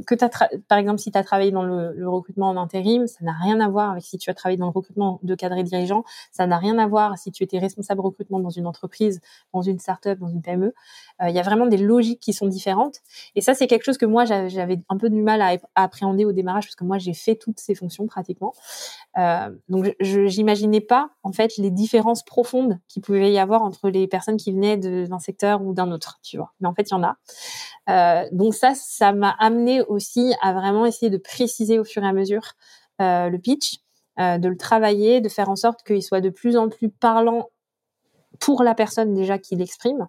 que 0.08 0.16
as 0.24 0.30
par 0.68 0.78
exemple, 0.78 1.00
si 1.00 1.12
tu 1.12 1.18
as 1.18 1.24
travaillé 1.24 1.52
dans 1.52 1.64
le, 1.64 2.10
recrutement 2.10 2.50
en 2.50 2.58
intérim, 2.58 3.08
ça 3.08 3.20
n'a 3.22 3.34
rien 3.34 3.60
à 3.60 3.70
voir 3.70 3.92
avec 3.92 4.04
si 4.04 4.18
tu 4.18 4.30
as 4.30 4.34
travaillé 4.34 4.58
dans 4.58 4.66
le 4.66 4.72
recrutement 4.72 5.20
de 5.24 5.36
cadre 5.36 5.58
et 5.58 5.64
dirigeant. 5.64 6.04
Ça 6.32 6.48
n'a 6.48 6.58
rien 6.58 6.78
à 6.80 6.88
voir 6.88 7.18
si 7.18 7.32
tu 7.32 7.44
étais 7.44 7.60
responsable 7.60 8.02
recrutement 8.02 8.40
dans 8.40 8.50
une 8.50 8.68
entreprise, 8.68 9.22
dans 9.54 9.62
une 9.62 9.80
start-up, 9.80 10.20
dans 10.20 10.30
une 10.30 10.42
PME. 10.42 10.74
Euh, 11.22 11.30
il 11.30 11.36
y 11.36 11.40
a 11.40 11.44
vraiment 11.44 11.68
des 11.68 11.78
logiques 11.78 12.20
qui 12.20 12.34
sont 12.34 12.48
différentes. 12.48 13.00
Et 13.36 13.42
ça, 13.42 13.54
c'est 13.54 13.68
quelque 13.68 13.84
chose 13.84 13.98
que 13.98 14.06
moi, 14.06 14.26
j'avais 14.26 14.82
un 14.90 14.98
peu 14.98 15.10
du 15.10 15.22
mal 15.22 15.42
à, 15.42 15.58
appréhender 15.76 16.26
au 16.26 16.32
démarrage 16.32 16.66
parce 16.66 16.76
que 16.76 16.84
moi, 16.84 16.98
j'ai 16.98 17.14
fait 17.14 17.36
toutes 17.36 17.60
ces 17.60 17.76
fonctions 17.76 18.08
pratiquement. 18.08 18.54
Euh, 19.18 19.50
donc, 19.68 19.96
je 20.00 20.22
n'imaginais 20.22 20.82
pas, 20.82 21.12
en 21.24 21.32
fait, 21.32 21.58
les 21.58 21.72
différences 21.72 22.24
profondes 22.24 22.80
qui 22.88 23.00
pouvait 23.00 23.32
y 23.32 23.40
avoir 23.40 23.62
entre 23.62 23.90
les 23.90 24.08
personnes 24.08 24.38
qui 24.38 24.52
venaient 24.52 24.78
de 24.78 24.99
d'un 25.08 25.20
secteur 25.20 25.62
ou 25.62 25.74
d'un 25.74 25.92
autre, 25.92 26.20
tu 26.24 26.38
vois. 26.38 26.54
Mais 26.60 26.68
en 26.68 26.74
fait, 26.74 26.90
il 26.90 26.94
y 26.94 26.96
en 26.96 27.04
a. 27.04 27.18
Euh, 27.90 28.28
donc 28.32 28.54
ça, 28.54 28.74
ça 28.76 29.14
m'a 29.14 29.36
amené 29.40 29.82
aussi 29.82 30.34
à 30.42 30.54
vraiment 30.54 30.86
essayer 30.86 31.10
de 31.10 31.18
préciser 31.18 31.80
au 31.80 31.84
fur 31.84 32.04
et 32.04 32.08
à 32.08 32.14
mesure 32.14 32.54
euh, 33.02 33.30
le 33.30 33.40
pitch, 33.40 33.80
euh, 34.20 34.38
de 34.38 34.50
le 34.50 34.58
travailler, 34.58 35.22
de 35.22 35.30
faire 35.30 35.50
en 35.50 35.56
sorte 35.56 35.84
qu'il 35.84 36.04
soit 36.04 36.22
de 36.22 36.30
plus 36.30 36.58
en 36.58 36.70
plus 36.70 36.90
parlant 36.90 37.50
pour 38.40 38.64
la 38.64 38.76
personne 38.76 39.14
déjà 39.14 39.38
qui 39.38 39.56
l'exprime. 39.56 40.08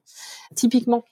Typiquement, 0.55 1.05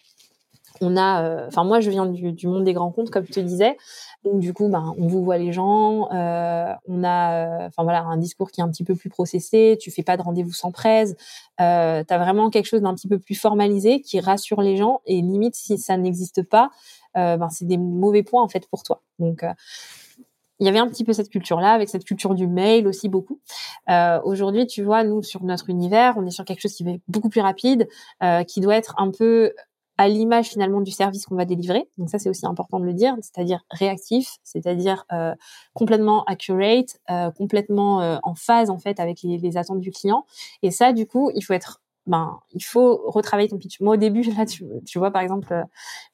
on 0.81 0.97
a, 0.97 1.23
euh, 1.23 1.47
enfin 1.49 1.65
moi 1.65 1.81
je 1.81 1.91
viens 1.91 2.07
du, 2.07 2.33
du, 2.33 2.47
monde 2.47 2.65
des 2.65 2.73
grands 2.73 2.91
comptes 2.91 3.11
comme 3.11 3.27
je 3.27 3.33
te 3.33 3.41
disais, 3.41 3.77
donc 4.25 4.41
du 4.41 4.53
coup 4.53 4.69
ben 4.69 4.95
on 4.99 5.07
vous 5.07 5.23
voit 5.23 5.39
les 5.39 5.53
gens, 5.53 6.11
euh, 6.13 6.73
on 6.87 7.05
a, 7.05 7.67
enfin 7.67 7.83
voilà 7.83 8.03
un 8.05 8.17
discours 8.17 8.51
qui 8.51 8.61
est 8.61 8.65
un 8.65 8.71
petit 8.71 8.85
peu 8.85 8.95
plus 8.95 9.11
processé, 9.11 9.79
tu 9.81 9.91
fais 9.91 10.03
pas 10.03 10.17
de 10.17 10.23
rendez-vous 10.23 10.53
sans 10.53 10.71
presse, 10.71 11.15
euh, 11.61 12.03
tu 12.07 12.15
as 12.15 12.19
vraiment 12.19 12.51
quelque 12.51 12.67
chose 12.67 12.83
d'un 12.83 12.95
petit 12.95 13.09
peu 13.09 13.19
plus 13.19 13.35
formalisé 13.35 14.01
qui 14.01 14.21
rassure 14.21 14.63
les 14.63 14.77
gens 14.77 15.01
et 15.07 15.21
limite 15.21 15.55
si 15.55 15.79
ça 15.79 15.97
n'existe 15.97 16.43
pas, 16.43 16.71
euh, 17.17 17.37
ben 17.37 17.49
c'est 17.51 17.67
des 17.67 17.79
mauvais 17.79 18.23
points 18.23 18.43
en 18.43 18.49
fait 18.49 18.69
pour 18.69 18.83
toi. 18.83 19.03
Donc 19.19 19.43
euh, 19.43 19.53
il 20.61 20.67
y 20.67 20.69
avait 20.69 20.79
un 20.79 20.89
petit 20.89 21.05
peu 21.05 21.13
cette 21.13 21.29
culture-là, 21.29 21.73
avec 21.73 21.89
cette 21.89 22.05
culture 22.05 22.35
du 22.35 22.47
mail 22.47 22.87
aussi 22.89 23.09
beaucoup. 23.09 23.41
Euh, 23.89 24.21
Aujourd'hui, 24.25 24.67
tu 24.67 24.83
vois, 24.83 25.05
nous 25.05 25.23
sur 25.23 25.45
notre 25.45 25.71
univers, 25.71 26.15
on 26.17 26.27
est 26.27 26.31
sur 26.31 26.45
quelque 26.45 26.61
chose 26.61 26.75
qui 26.75 26.85
va 26.85 26.93
être 26.93 27.03
beaucoup 27.07 27.29
plus 27.29 27.41
rapide, 27.41 27.89
euh, 28.23 28.43
qui 28.43 28.61
doit 28.61 28.75
être 28.75 28.95
un 28.99 29.11
peu 29.11 29.53
à 29.99 30.09
l'image 30.09 30.49
finalement 30.49 30.81
du 30.81 30.93
service 30.93 31.27
qu'on 31.27 31.35
va 31.35 31.45
délivrer. 31.45 31.89
Donc 31.99 32.09
ça, 32.09 32.19
c'est 32.19 32.31
aussi 32.31 32.47
important 32.47 32.79
de 32.79 32.85
le 32.85 32.95
dire, 32.95 33.15
c'est-à-dire 33.21 33.65
réactif, 33.71 34.37
c'est-à-dire 34.45 35.05
euh, 35.13 35.35
complètement 35.75 36.25
accurate, 36.25 36.99
euh, 37.11 37.31
complètement 37.33 38.01
euh, 38.01 38.17
en 38.23 38.35
phase 38.35 38.71
en 38.71 38.79
fait 38.79 39.01
avec 39.01 39.23
les, 39.23 39.39
les, 39.39 39.57
attentes 39.57 39.81
du 39.81 39.91
client. 39.91 40.25
Et 40.63 40.71
ça, 40.71 40.93
du 40.93 41.07
coup, 41.07 41.31
il 41.35 41.43
faut 41.43 41.53
être 41.53 41.83
ben, 42.07 42.41
il 42.53 42.65
faut 42.65 43.03
retravailler 43.07 43.51
ton 43.51 43.59
pitch. 43.59 43.81
Moi, 43.81 43.95
au 43.95 43.97
début, 43.99 44.23
là, 44.39 44.47
tu, 44.47 44.65
tu 44.87 44.99
vois, 44.99 45.11
par 45.11 45.21
exemple, 45.21 45.53
euh, 45.53 45.65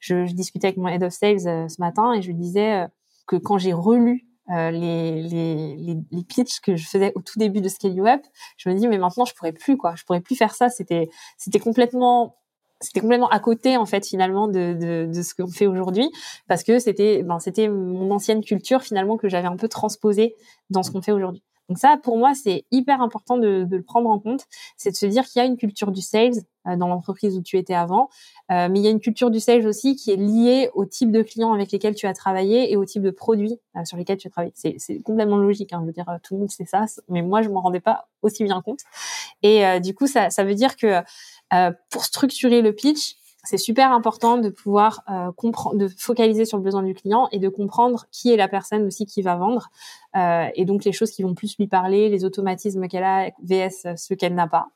je, 0.00 0.24
je, 0.26 0.34
discutais 0.34 0.68
avec 0.68 0.78
mon 0.78 0.88
head 0.88 1.02
of 1.02 1.12
sales 1.12 1.46
euh, 1.46 1.68
ce 1.68 1.80
matin 1.80 2.14
et 2.14 2.22
je 2.22 2.28
lui 2.28 2.34
disais 2.34 2.86
que 3.26 3.36
quand 3.36 3.58
j'ai 3.58 3.72
relu 3.72 4.26
euh, 4.50 4.70
les, 4.70 5.22
les, 5.22 5.76
les, 5.76 5.96
les 6.10 6.22
pitchs 6.24 6.60
que 6.60 6.76
je 6.76 6.86
faisais 6.86 7.12
au 7.14 7.22
tout 7.22 7.38
début 7.38 7.62
de 7.62 7.68
Scale 7.68 7.98
Up, 8.06 8.20
je 8.58 8.68
me 8.68 8.74
dis 8.74 8.86
mais 8.88 8.98
maintenant 8.98 9.24
je 9.24 9.32
pourrais 9.34 9.52
plus 9.52 9.78
quoi, 9.78 9.94
je 9.96 10.04
pourrais 10.04 10.20
plus 10.20 10.36
faire 10.36 10.54
ça. 10.54 10.68
C'était 10.68 11.08
c'était 11.38 11.60
complètement 11.60 12.36
c'était 12.84 13.00
complètement 13.00 13.28
à 13.28 13.40
côté 13.40 13.76
en 13.76 13.86
fait 13.86 14.06
finalement 14.06 14.48
de, 14.48 15.06
de, 15.06 15.22
ce 15.22 15.34
qu'on 15.34 15.50
fait 15.50 15.66
aujourd'hui 15.66 16.10
parce 16.48 16.62
que 16.62 16.78
c'était 16.78 17.22
ben, 17.22 17.38
c'était 17.38 17.68
mon 17.68 18.10
ancienne 18.10 18.42
culture 18.44 18.82
finalement 18.82 19.16
que 19.16 19.28
j'avais 19.28 19.48
un 19.48 19.56
peu 19.56 19.68
transposée 19.68 20.34
dans 20.70 20.82
ce 20.82 20.90
qu'on 20.90 21.02
fait 21.02 21.12
aujourd'hui. 21.12 21.42
Donc 21.68 21.78
ça, 21.78 21.98
pour 22.02 22.18
moi, 22.18 22.34
c'est 22.34 22.64
hyper 22.70 23.00
important 23.00 23.38
de, 23.38 23.66
le 23.70 23.82
prendre 23.82 24.10
en 24.10 24.18
compte. 24.18 24.44
C'est 24.76 24.90
de 24.90 24.96
se 24.96 25.06
dire 25.06 25.24
qu'il 25.24 25.40
y 25.40 25.42
a 25.42 25.46
une 25.46 25.56
culture 25.56 25.92
du 25.92 26.02
sales 26.02 26.34
euh, 26.66 26.76
dans 26.76 26.88
l'entreprise 26.88 27.36
où 27.36 27.42
tu 27.42 27.56
étais 27.56 27.74
avant, 27.74 28.08
euh, 28.50 28.68
mais 28.70 28.80
il 28.80 28.84
y 28.84 28.86
a 28.86 28.90
une 28.90 29.00
culture 29.00 29.30
du 29.30 29.40
sales 29.40 29.66
aussi 29.66 29.96
qui 29.96 30.10
est 30.10 30.16
liée 30.16 30.70
au 30.74 30.84
type 30.84 31.10
de 31.10 31.22
clients 31.22 31.52
avec 31.52 31.72
lesquels 31.72 31.94
tu 31.94 32.06
as 32.06 32.14
travaillé 32.14 32.70
et 32.72 32.76
au 32.76 32.84
type 32.84 33.02
de 33.02 33.10
produits 33.10 33.58
euh, 33.76 33.84
sur 33.84 33.96
lesquels 33.96 34.18
tu 34.18 34.28
as 34.28 34.30
travaillé. 34.30 34.52
C'est, 34.54 35.00
complètement 35.02 35.38
logique. 35.38 35.72
Hein, 35.72 35.80
je 35.82 35.86
veux 35.86 35.92
dire, 35.92 36.06
tout 36.22 36.34
le 36.34 36.40
monde 36.40 36.50
sait 36.50 36.64
ça, 36.64 36.84
mais 37.08 37.22
moi, 37.22 37.42
je 37.42 37.48
m'en 37.48 37.60
rendais 37.60 37.80
pas 37.80 38.08
aussi 38.22 38.44
bien 38.44 38.60
compte. 38.62 38.80
Et 39.42 39.80
du 39.80 39.94
coup, 39.94 40.06
ça, 40.06 40.30
ça 40.30 40.44
veut 40.44 40.54
dire 40.54 40.76
que 40.76 41.02
pour 41.90 42.04
structurer 42.04 42.62
le 42.62 42.72
pitch, 42.72 43.16
c'est 43.44 43.58
super 43.58 43.92
important 43.92 44.38
de 44.38 44.48
pouvoir 44.48 45.02
euh, 45.10 45.30
comprendre, 45.32 45.76
de 45.76 45.88
focaliser 45.88 46.44
sur 46.44 46.56
le 46.56 46.64
besoin 46.64 46.82
du 46.82 46.94
client 46.94 47.28
et 47.32 47.38
de 47.38 47.48
comprendre 47.48 48.06
qui 48.10 48.32
est 48.32 48.36
la 48.36 48.48
personne 48.48 48.86
aussi 48.86 49.06
qui 49.06 49.22
va 49.22 49.36
vendre 49.36 49.70
euh, 50.16 50.48
et 50.54 50.64
donc 50.64 50.84
les 50.84 50.92
choses 50.92 51.10
qui 51.10 51.22
vont 51.22 51.34
plus 51.34 51.56
lui 51.58 51.66
parler, 51.66 52.08
les 52.08 52.24
automatismes 52.24 52.88
qu'elle 52.88 53.04
a 53.04 53.30
vs 53.42 53.96
ceux 53.96 54.16
qu'elle 54.16 54.34
n'a 54.34 54.48
pas. 54.48 54.68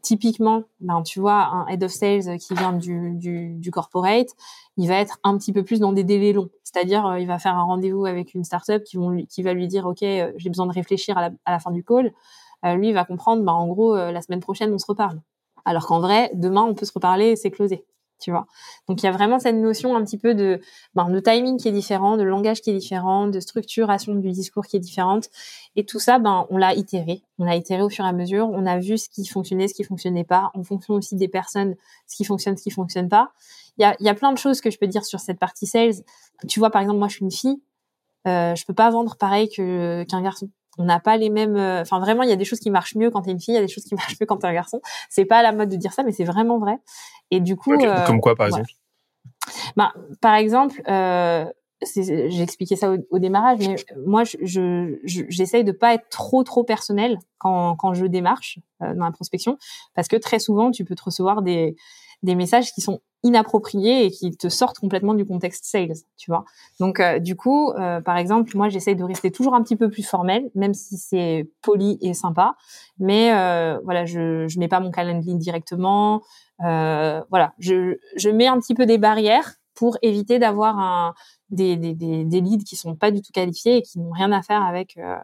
Typiquement, 0.00 0.62
ben 0.80 1.02
tu 1.02 1.18
vois 1.18 1.48
un 1.48 1.66
head 1.66 1.82
of 1.82 1.90
sales 1.90 2.38
qui 2.38 2.54
vient 2.54 2.72
du, 2.72 3.14
du, 3.14 3.54
du, 3.56 3.70
corporate, 3.72 4.28
il 4.76 4.86
va 4.86 4.94
être 4.94 5.18
un 5.24 5.36
petit 5.36 5.52
peu 5.52 5.64
plus 5.64 5.80
dans 5.80 5.92
des 5.92 6.04
délais 6.04 6.32
longs. 6.32 6.50
C'est-à-dire, 6.62 7.04
euh, 7.06 7.18
il 7.18 7.26
va 7.26 7.38
faire 7.40 7.56
un 7.56 7.64
rendez-vous 7.64 8.06
avec 8.06 8.32
une 8.32 8.44
startup 8.44 8.84
qui, 8.84 8.96
vont 8.96 9.24
qui 9.28 9.42
va 9.42 9.52
lui 9.54 9.66
dire, 9.66 9.86
ok, 9.86 10.02
euh, 10.04 10.32
j'ai 10.36 10.50
besoin 10.50 10.66
de 10.66 10.72
réfléchir 10.72 11.18
à 11.18 11.22
la, 11.22 11.30
à 11.44 11.50
la 11.50 11.58
fin 11.58 11.72
du 11.72 11.82
call. 11.82 12.12
Euh, 12.64 12.74
lui, 12.76 12.88
il 12.88 12.94
va 12.94 13.04
comprendre, 13.04 13.42
ben 13.42 13.52
en 13.52 13.66
gros, 13.66 13.96
la 13.96 14.22
semaine 14.22 14.40
prochaine, 14.40 14.72
on 14.72 14.78
se 14.78 14.86
reparle. 14.86 15.20
Alors 15.64 15.86
qu'en 15.86 16.00
vrai, 16.00 16.30
demain, 16.34 16.62
on 16.62 16.74
peut 16.74 16.86
se 16.86 16.92
reparler 16.92 17.30
et 17.30 17.36
c'est 17.36 17.50
closé 17.50 17.84
tu 18.18 18.30
vois. 18.30 18.46
Donc 18.88 19.02
il 19.02 19.06
y 19.06 19.08
a 19.08 19.12
vraiment 19.12 19.38
cette 19.38 19.56
notion 19.56 19.96
un 19.96 20.04
petit 20.04 20.18
peu 20.18 20.34
de, 20.34 20.60
ben, 20.94 21.08
de 21.08 21.20
timing 21.20 21.58
qui 21.58 21.68
est 21.68 21.72
différent, 21.72 22.16
de 22.16 22.22
langage 22.22 22.60
qui 22.60 22.70
est 22.70 22.78
différent, 22.78 23.26
de 23.26 23.40
structuration 23.40 24.14
du 24.14 24.30
discours 24.30 24.66
qui 24.66 24.76
est 24.76 24.80
différente. 24.80 25.28
Et 25.76 25.84
tout 25.84 25.98
ça, 25.98 26.18
ben, 26.18 26.46
on 26.50 26.56
l'a 26.56 26.74
itéré. 26.74 27.22
On 27.38 27.44
l'a 27.44 27.56
itéré 27.56 27.82
au 27.82 27.88
fur 27.88 28.04
et 28.04 28.08
à 28.08 28.12
mesure. 28.12 28.48
On 28.50 28.66
a 28.66 28.78
vu 28.78 28.98
ce 28.98 29.08
qui 29.08 29.26
fonctionnait, 29.26 29.68
ce 29.68 29.74
qui 29.74 29.84
fonctionnait 29.84 30.24
pas, 30.24 30.50
en 30.54 30.62
fonction 30.62 30.94
aussi 30.94 31.16
des 31.16 31.28
personnes, 31.28 31.74
ce 32.06 32.16
qui 32.16 32.24
fonctionne, 32.24 32.56
ce 32.56 32.62
qui 32.62 32.70
fonctionne 32.70 33.08
pas. 33.08 33.32
Il 33.78 33.82
y 33.82 33.84
a, 33.84 33.96
y 34.00 34.08
a 34.08 34.14
plein 34.14 34.32
de 34.32 34.38
choses 34.38 34.60
que 34.60 34.70
je 34.70 34.78
peux 34.78 34.88
dire 34.88 35.04
sur 35.04 35.20
cette 35.20 35.38
partie 35.38 35.66
sales. 35.66 35.94
Tu 36.48 36.58
vois, 36.58 36.70
par 36.70 36.82
exemple, 36.82 36.98
moi, 36.98 37.08
je 37.08 37.14
suis 37.14 37.24
une 37.24 37.30
fille. 37.30 37.62
Euh, 38.26 38.54
je 38.54 38.64
peux 38.66 38.74
pas 38.74 38.90
vendre 38.90 39.16
pareil 39.16 39.48
que 39.48 40.02
qu'un 40.04 40.20
garçon 40.22 40.50
on 40.78 40.84
n'a 40.84 41.00
pas 41.00 41.16
les 41.16 41.28
mêmes. 41.28 41.56
Euh, 41.56 41.82
enfin, 41.82 41.98
vraiment, 42.00 42.22
il 42.22 42.30
y 42.30 42.32
a 42.32 42.36
des 42.36 42.44
choses 42.44 42.60
qui 42.60 42.70
marchent 42.70 42.94
mieux 42.94 43.10
quand 43.10 43.22
t'es 43.22 43.32
une 43.32 43.40
fille, 43.40 43.54
il 43.54 43.56
y 43.56 43.60
a 43.60 43.66
des 43.66 43.72
choses 43.72 43.84
qui 43.84 43.94
marchent 43.96 44.16
mieux 44.20 44.26
quand 44.26 44.38
t'es 44.38 44.46
un 44.46 44.54
garçon. 44.54 44.80
C'est 45.10 45.24
pas 45.24 45.38
à 45.38 45.42
la 45.42 45.52
mode 45.52 45.68
de 45.68 45.76
dire 45.76 45.92
ça, 45.92 46.02
mais 46.02 46.12
c'est 46.12 46.24
vraiment 46.24 46.58
vrai. 46.58 46.78
Et 47.30 47.40
du 47.40 47.56
coup, 47.56 47.72
euh, 47.72 48.06
comme 48.06 48.20
quoi, 48.20 48.34
par 48.34 48.46
exemple? 48.46 48.70
Bah, 49.76 49.92
par 50.20 50.34
exemple, 50.34 50.80
euh, 50.88 51.44
j'ai 51.96 52.42
expliqué 52.42 52.76
ça 52.76 52.92
au, 53.10 53.18
démarrage, 53.18 53.58
mais 53.60 53.76
moi, 54.06 54.24
je, 54.24 54.98
j'essaye 55.04 55.64
de 55.64 55.72
pas 55.72 55.94
être 55.94 56.08
trop 56.10 56.42
trop 56.44 56.64
personnel 56.64 57.18
quand 57.38 57.76
quand 57.76 57.94
je 57.94 58.06
démarche 58.06 58.58
euh, 58.82 58.94
dans 58.94 59.04
la 59.04 59.12
prospection, 59.12 59.58
parce 59.94 60.08
que 60.08 60.16
très 60.16 60.38
souvent, 60.38 60.70
tu 60.70 60.84
peux 60.84 60.94
te 60.94 61.04
recevoir 61.04 61.42
des 61.42 61.76
des 62.22 62.34
messages 62.34 62.72
qui 62.72 62.80
sont 62.80 63.00
inappropriés 63.24 64.04
et 64.04 64.10
qui 64.10 64.36
te 64.36 64.48
sortent 64.48 64.78
complètement 64.78 65.14
du 65.14 65.24
contexte 65.24 65.64
sales, 65.64 65.94
tu 66.16 66.30
vois. 66.30 66.44
Donc 66.78 67.00
euh, 67.00 67.18
du 67.18 67.36
coup, 67.36 67.70
euh, 67.72 68.00
par 68.00 68.16
exemple, 68.16 68.56
moi 68.56 68.68
j'essaye 68.68 68.94
de 68.94 69.02
rester 69.02 69.30
toujours 69.30 69.54
un 69.54 69.62
petit 69.62 69.76
peu 69.76 69.90
plus 69.90 70.06
formel, 70.06 70.50
même 70.54 70.74
si 70.74 70.96
c'est 70.98 71.50
poli 71.62 71.98
et 72.00 72.14
sympa, 72.14 72.54
mais 72.98 73.32
euh, 73.34 73.78
voilà, 73.84 74.04
je 74.04 74.46
je 74.46 74.58
mets 74.58 74.68
pas 74.68 74.80
mon 74.80 74.90
calendrier 74.90 75.34
directement, 75.34 76.22
voilà, 76.60 77.54
je 77.58 77.98
je 78.16 78.30
mets 78.30 78.46
un 78.46 78.58
petit 78.58 78.74
peu 78.74 78.86
des 78.86 78.98
barrières 78.98 79.54
pour 79.74 79.96
éviter 80.02 80.38
d'avoir 80.38 80.78
un 80.78 81.14
des, 81.50 81.76
des, 81.76 81.94
des, 81.94 82.40
leads 82.40 82.64
qui 82.64 82.76
sont 82.76 82.94
pas 82.94 83.10
du 83.10 83.22
tout 83.22 83.32
qualifiés 83.32 83.78
et 83.78 83.82
qui 83.82 83.98
n'ont 83.98 84.10
rien 84.10 84.32
à 84.32 84.42
faire 84.42 84.62
avec 84.62 84.98
euh, 84.98 85.16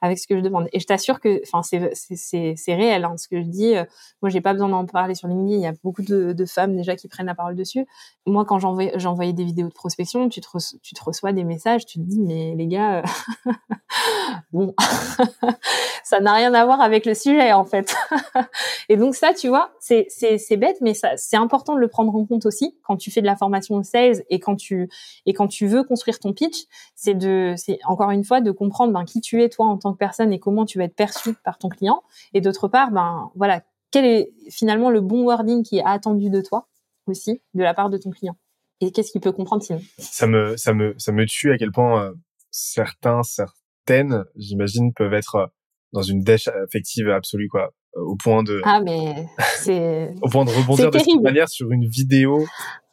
avec 0.00 0.18
ce 0.18 0.26
que 0.26 0.36
je 0.36 0.40
demande. 0.40 0.68
Et 0.72 0.80
je 0.80 0.86
t'assure 0.86 1.20
que, 1.20 1.40
enfin, 1.42 1.62
c'est 1.62 1.90
c'est 1.94 2.54
c'est 2.56 2.74
réel 2.74 3.04
hein, 3.04 3.16
ce 3.16 3.28
que 3.28 3.40
je 3.42 3.46
dis. 3.46 3.76
Euh, 3.76 3.84
moi, 4.22 4.30
j'ai 4.30 4.40
pas 4.40 4.52
besoin 4.52 4.68
d'en 4.68 4.86
parler 4.86 5.14
sur 5.14 5.28
LinkedIn. 5.28 5.56
Il 5.56 5.62
y 5.62 5.66
a 5.66 5.74
beaucoup 5.84 6.02
de, 6.02 6.34
femmes 6.46 6.76
déjà 6.76 6.96
qui 6.96 7.08
prennent 7.08 7.26
la 7.26 7.34
parole 7.34 7.56
dessus. 7.56 7.86
Moi, 8.24 8.44
quand 8.44 8.58
j'envoyais 8.58 9.32
des 9.32 9.44
vidéos 9.44 9.68
de 9.68 9.72
prospection, 9.72 10.28
tu 10.28 10.40
te 10.40 10.46
tu 10.82 10.94
te 10.94 11.04
reçois 11.04 11.32
des 11.32 11.44
messages, 11.44 11.84
tu 11.84 11.98
te 11.98 12.04
dis 12.04 12.20
mais 12.20 12.54
les 12.56 12.66
gars, 12.66 13.02
euh, 13.46 13.52
bon, 14.52 14.74
ça 16.04 16.20
n'a 16.20 16.32
rien 16.32 16.54
à 16.54 16.64
voir 16.64 16.80
avec 16.80 17.04
le 17.04 17.14
sujet 17.14 17.52
en 17.52 17.64
fait. 17.64 17.94
et 18.88 18.96
donc 18.96 19.14
ça, 19.14 19.34
tu 19.34 19.48
vois, 19.48 19.72
c'est 19.80 20.06
c'est 20.08 20.38
c'est 20.38 20.56
bête, 20.56 20.78
mais 20.80 20.94
ça 20.94 21.16
c'est 21.16 21.36
important 21.36 21.74
de 21.74 21.80
le 21.80 21.88
prendre 21.88 22.14
en 22.14 22.24
compte 22.24 22.46
aussi 22.46 22.76
quand 22.82 22.96
tu 22.96 23.10
fais 23.10 23.20
de 23.20 23.26
la 23.26 23.36
formation 23.36 23.82
sales 23.82 24.22
et 24.30 24.40
quand 24.40 24.56
tu 24.56 24.88
et 25.26 25.34
quand 25.34 25.48
tu 25.48 25.65
veux 25.66 25.84
construire 25.84 26.18
ton 26.18 26.32
pitch, 26.32 26.64
c'est 26.94 27.14
de, 27.14 27.54
c'est 27.56 27.78
encore 27.84 28.10
une 28.10 28.24
fois 28.24 28.40
de 28.40 28.50
comprendre 28.50 28.92
ben, 28.92 29.04
qui 29.04 29.20
tu 29.20 29.42
es 29.42 29.48
toi 29.48 29.66
en 29.66 29.78
tant 29.78 29.92
que 29.92 29.98
personne 29.98 30.32
et 30.32 30.38
comment 30.38 30.64
tu 30.64 30.78
vas 30.78 30.84
être 30.84 30.96
perçu 30.96 31.34
par 31.44 31.58
ton 31.58 31.68
client. 31.68 32.02
Et 32.34 32.40
d'autre 32.40 32.68
part, 32.68 32.90
ben 32.90 33.30
voilà, 33.34 33.62
quel 33.90 34.04
est 34.04 34.32
finalement 34.50 34.90
le 34.90 35.00
bon 35.00 35.24
wording 35.24 35.62
qui 35.62 35.78
est 35.78 35.84
attendu 35.84 36.30
de 36.30 36.40
toi 36.40 36.68
aussi 37.06 37.40
de 37.54 37.62
la 37.62 37.74
part 37.74 37.90
de 37.90 37.98
ton 37.98 38.10
client? 38.10 38.36
Et 38.80 38.92
qu'est-ce 38.92 39.10
qu'il 39.10 39.20
peut 39.20 39.32
comprendre 39.32 39.62
sinon? 39.62 39.80
Ça 39.98 40.26
me, 40.26 40.56
ça 40.56 40.74
me, 40.74 40.94
ça 40.98 41.12
me 41.12 41.24
tue 41.26 41.52
à 41.52 41.56
quel 41.56 41.72
point 41.72 42.04
euh, 42.04 42.12
certains, 42.50 43.22
certaines, 43.22 44.24
j'imagine, 44.36 44.92
peuvent 44.92 45.14
être 45.14 45.36
euh, 45.36 45.46
dans 45.92 46.02
une 46.02 46.20
dèche 46.20 46.48
affective 46.48 47.08
absolue, 47.08 47.48
quoi, 47.48 47.70
euh, 47.96 48.02
au 48.02 48.16
point 48.16 48.42
de. 48.42 48.60
Ah 48.64 48.80
mais 48.84 49.26
c'est. 49.38 50.14
au 50.22 50.28
point 50.28 50.44
de 50.44 50.50
rebondir 50.50 50.90
de 50.90 50.98
cette 50.98 51.22
manière 51.22 51.48
sur 51.48 51.70
une 51.70 51.86
vidéo 51.86 52.44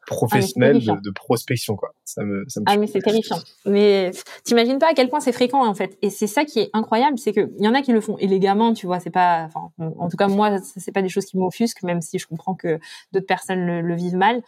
professionnel 0.06 0.80
de, 0.80 1.00
de, 1.02 1.12
prospection 1.12 1.76
quoi. 1.76 1.94
Ça 2.04 2.24
me, 2.24 2.44
ça 2.48 2.60
me 2.60 2.66
ah 2.68 2.78
mais 2.78 2.88
c'est 2.88 3.00
terrifiant. 3.00 3.38
Mais 3.66 4.12
t'imagines 4.44 4.80
pas 4.80 4.90
à 4.90 4.94
quel 4.94 5.10
point 5.10 5.20
c'est 5.20 5.32
fréquent 5.32 5.66
en 5.66 5.74
fait. 5.74 5.98
Et 6.02 6.10
c'est 6.10 6.28
ça 6.28 6.46
qui 6.46 6.60
est 6.60 6.70
incroyable, 6.74 7.18
c'est 7.18 7.34
que 7.34 7.52
y 7.60 7.68
en 7.68 7.74
a 7.74 7.82
qui 7.82 7.92
le 7.92 8.02
font 8.02 8.18
élégamment, 8.18 8.74
tu 8.74 8.86
vois. 8.86 9.00
C'est 9.00 9.10
pas, 9.10 9.44
enfin, 9.46 9.72
en 9.80 10.10
tout 10.10 10.18
cas 10.18 10.28
moi, 10.28 10.58
c'est 10.62 10.92
pas 10.92 11.02
des 11.02 11.10
choses 11.10 11.26
qui 11.26 11.38
m'offusquent, 11.38 11.84
même 11.84 12.02
si 12.02 12.20
je 12.20 12.28
comprends 12.28 12.56
que 12.56 12.80
d'autres 13.12 13.26
personnes 13.26 13.66
le, 13.66 13.82
le, 13.82 13.96
vivent 13.96 14.16
mal. 14.16 14.42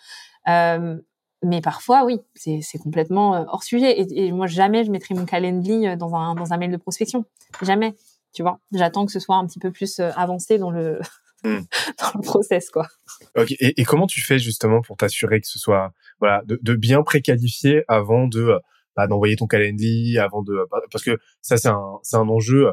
Euh, 0.48 0.98
mais 1.44 1.62
parfois, 1.62 2.06
oui, 2.06 2.20
c'est 2.34 2.78
complètement 2.80 3.36
euh, 3.36 3.44
hors 3.48 3.64
sujet. 3.64 4.00
Et, 4.00 4.28
et, 4.28 4.32
moi, 4.32 4.48
jamais 4.48 4.84
je 4.84 4.92
mettrai 4.92 5.16
mon 5.16 5.26
calendrier 5.26 5.96
dans 5.96 6.16
un 6.16 6.36
dans 6.36 6.54
un 6.54 6.58
mail 6.58 6.72
de 6.72 6.78
prospection. 6.78 7.26
Jamais. 7.62 7.96
Tu 8.34 8.42
vois. 8.42 8.60
J'attends 8.74 9.06
que 9.06 9.12
ce 9.12 9.20
soit 9.20 9.38
un 9.38 9.46
petit 9.46 9.60
peu 9.60 9.72
plus 9.72 10.00
euh, 10.00 10.12
avancé 10.16 10.58
dans 10.58 10.72
le 10.72 11.00
Hmm. 11.46 11.62
dans 12.00 12.12
le 12.16 12.22
process, 12.24 12.72
quoi. 12.72 12.88
Ok. 13.36 13.52
Et, 13.52 13.80
et, 13.80 13.86
comment 13.86 14.08
tu 14.08 14.20
fais 14.22 14.40
justement 14.40 14.82
pour 14.82 14.98
t'assurer 14.98 15.40
que 15.40 15.48
ce 15.48 15.60
soit, 15.60 15.94
voilà, 16.20 16.42
de, 16.46 16.60
de 16.60 16.74
bien 16.74 17.04
préqualifier 17.04 17.84
avant 17.88 18.28
de 18.28 18.42
euh, 18.42 18.60
bah, 18.96 19.06
d'envoyer 19.06 19.36
ton 19.36 19.46
calendrier, 19.46 20.18
avant 20.18 20.42
de, 20.42 20.56
bah, 20.72 20.80
parce 20.92 21.04
que 21.04 21.20
ça 21.42 21.58
c'est 21.58 21.68
un 21.68 22.00
c'est 22.02 22.18
un 22.18 22.28
enjeu. 22.28 22.72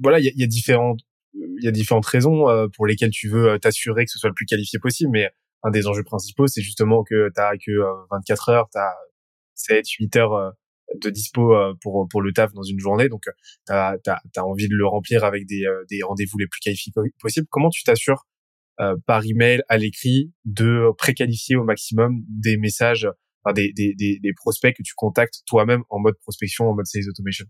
Voilà, 0.00 0.18
il 0.18 0.26
y 0.26 0.28
a, 0.28 0.32
y 0.34 0.42
a 0.42 0.46
différentes 0.46 1.00
il 1.32 1.64
y 1.64 1.68
a 1.68 1.70
différentes 1.70 2.06
raisons 2.06 2.48
euh, 2.50 2.68
pour 2.76 2.86
lesquelles 2.86 3.10
tu 3.10 3.28
veux 3.28 3.52
euh, 3.52 3.58
t'assurer 3.58 4.04
que 4.04 4.10
ce 4.10 4.18
soit 4.18 4.28
le 4.28 4.34
plus 4.34 4.46
qualifié 4.46 4.78
possible, 4.78 5.10
mais 5.10 5.30
un 5.62 5.70
des 5.70 5.86
enjeux 5.86 6.04
principaux, 6.04 6.46
c'est 6.46 6.60
justement 6.60 7.04
que 7.04 7.30
tu 7.34 7.40
as 7.40 7.52
que 7.56 7.72
24 8.10 8.48
heures, 8.50 8.68
tu 8.70 8.78
as 8.78 8.94
7, 9.54 9.88
8 9.88 10.16
heures 10.16 10.52
de 11.00 11.10
dispo 11.10 11.54
euh, 11.54 11.74
pour 11.80 12.06
pour 12.10 12.22
le 12.22 12.32
taf 12.32 12.52
dans 12.52 12.62
une 12.62 12.78
journée. 12.78 13.08
Donc 13.08 13.22
tu 13.66 13.72
as, 13.72 13.98
envie 14.38 14.68
de 14.68 14.74
le 14.74 14.86
remplir 14.86 15.24
avec 15.24 15.46
des, 15.46 15.64
euh, 15.64 15.84
des 15.90 16.02
rendez-vous 16.02 16.38
les 16.38 16.46
plus 16.46 16.60
qualifiés 16.60 16.92
possibles. 17.20 17.46
Comment 17.50 17.70
tu 17.70 17.82
t'assures 17.84 18.26
euh, 18.80 18.96
par 19.06 19.24
email 19.24 19.62
à 19.68 19.76
l'écrit 19.76 20.32
de 20.44 20.90
préqualifier 20.98 21.56
au 21.56 21.64
maximum 21.64 22.22
des 22.28 22.56
messages 22.56 23.08
enfin, 23.44 23.52
des, 23.52 23.72
des, 23.72 23.94
des, 23.94 24.18
des 24.20 24.32
prospects 24.34 24.74
que 24.76 24.82
tu 24.82 24.94
contactes 24.96 25.42
toi-même 25.46 25.82
en 25.90 26.00
mode 26.00 26.14
prospection 26.22 26.68
en 26.68 26.74
mode 26.74 26.86
sales 26.86 27.08
automation? 27.08 27.46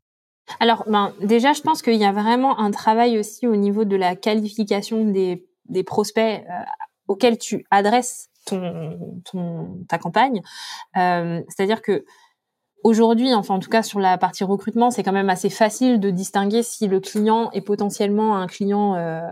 Alors 0.61 0.85
ben 0.87 1.15
déjà 1.23 1.55
je 1.55 1.63
pense 1.63 1.81
qu'il 1.81 1.95
y 1.95 2.05
a 2.05 2.13
vraiment 2.13 2.59
un 2.59 2.71
travail 2.71 3.19
aussi 3.19 3.47
au 3.47 3.57
niveau 3.57 3.87
de 3.87 3.97
la 3.97 4.15
qualification 4.15 5.11
des, 5.11 5.47
des 5.69 5.83
prospects 5.83 6.43
auxquels 7.09 7.39
tu 7.39 7.65
adresses 7.71 8.29
ton, 8.45 9.23
ton 9.25 9.85
ta 9.89 9.99
campagne. 9.99 10.43
Euh, 10.97 11.43
c'est-à-dire 11.49 11.83
que 11.83 12.05
Aujourd'hui, 12.85 13.33
enfin 13.33 13.55
en 13.55 13.61
tout 13.61 13.71
cas 13.71 13.83
sur 13.83 13.99
la 13.99 14.19
partie 14.19 14.45
recrutement, 14.45 14.91
c'est 14.91 15.03
quand 15.03 15.13
même 15.13 15.31
assez 15.31 15.49
facile 15.49 16.01
de 16.01 16.11
distinguer 16.11 16.63
si 16.63 16.87
le 16.87 17.01
client 17.01 17.51
est 17.53 17.63
potentiellement 17.63 18.37
un 18.37 18.47
client 18.47 18.95
euh, 18.95 19.23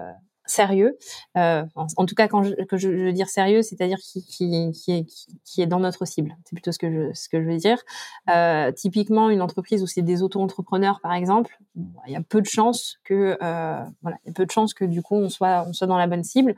sérieux. 0.47 0.97
Euh, 1.37 1.63
en, 1.75 2.07
tout 2.07 2.15
cas, 2.15 2.29
quand 2.29 2.43
je, 2.43 2.55
que 2.65 2.77
veux 2.77 3.13
dire 3.13 3.29
sérieux, 3.29 3.61
c'est-à-dire 3.61 3.99
qui, 3.99 5.05
est, 5.59 5.67
dans 5.67 5.81
notre 5.81 6.07
cible. 6.07 6.35
C'est 6.47 6.55
plutôt 6.55 6.73
ce 6.73 6.79
que 6.79 7.13
je, 7.13 7.39
veux 7.39 7.57
dire. 7.59 7.77
Euh, 8.31 8.73
typiquement, 8.73 9.29
une 9.29 9.43
entreprise 9.43 9.83
où 9.83 9.87
c'est 9.87 10.01
des 10.01 10.23
auto-entrepreneurs, 10.23 11.01
par 11.03 11.13
exemple, 11.13 11.59
il 11.77 12.13
y 12.13 12.17
a 12.17 12.23
peu 12.23 12.41
de 12.41 12.47
chances 12.47 12.97
que 13.05 13.37
voilà, 14.01 14.17
il 14.25 14.29
y 14.29 14.31
a 14.31 14.33
peu 14.33 14.47
de 14.47 14.51
chances 14.51 14.73
que 14.73 14.87
du 14.87 15.03
coup 15.03 15.17
on 15.17 15.29
soit 15.29 15.67
dans 15.83 15.99
la 15.99 16.07
bonne 16.07 16.25
cible 16.25 16.55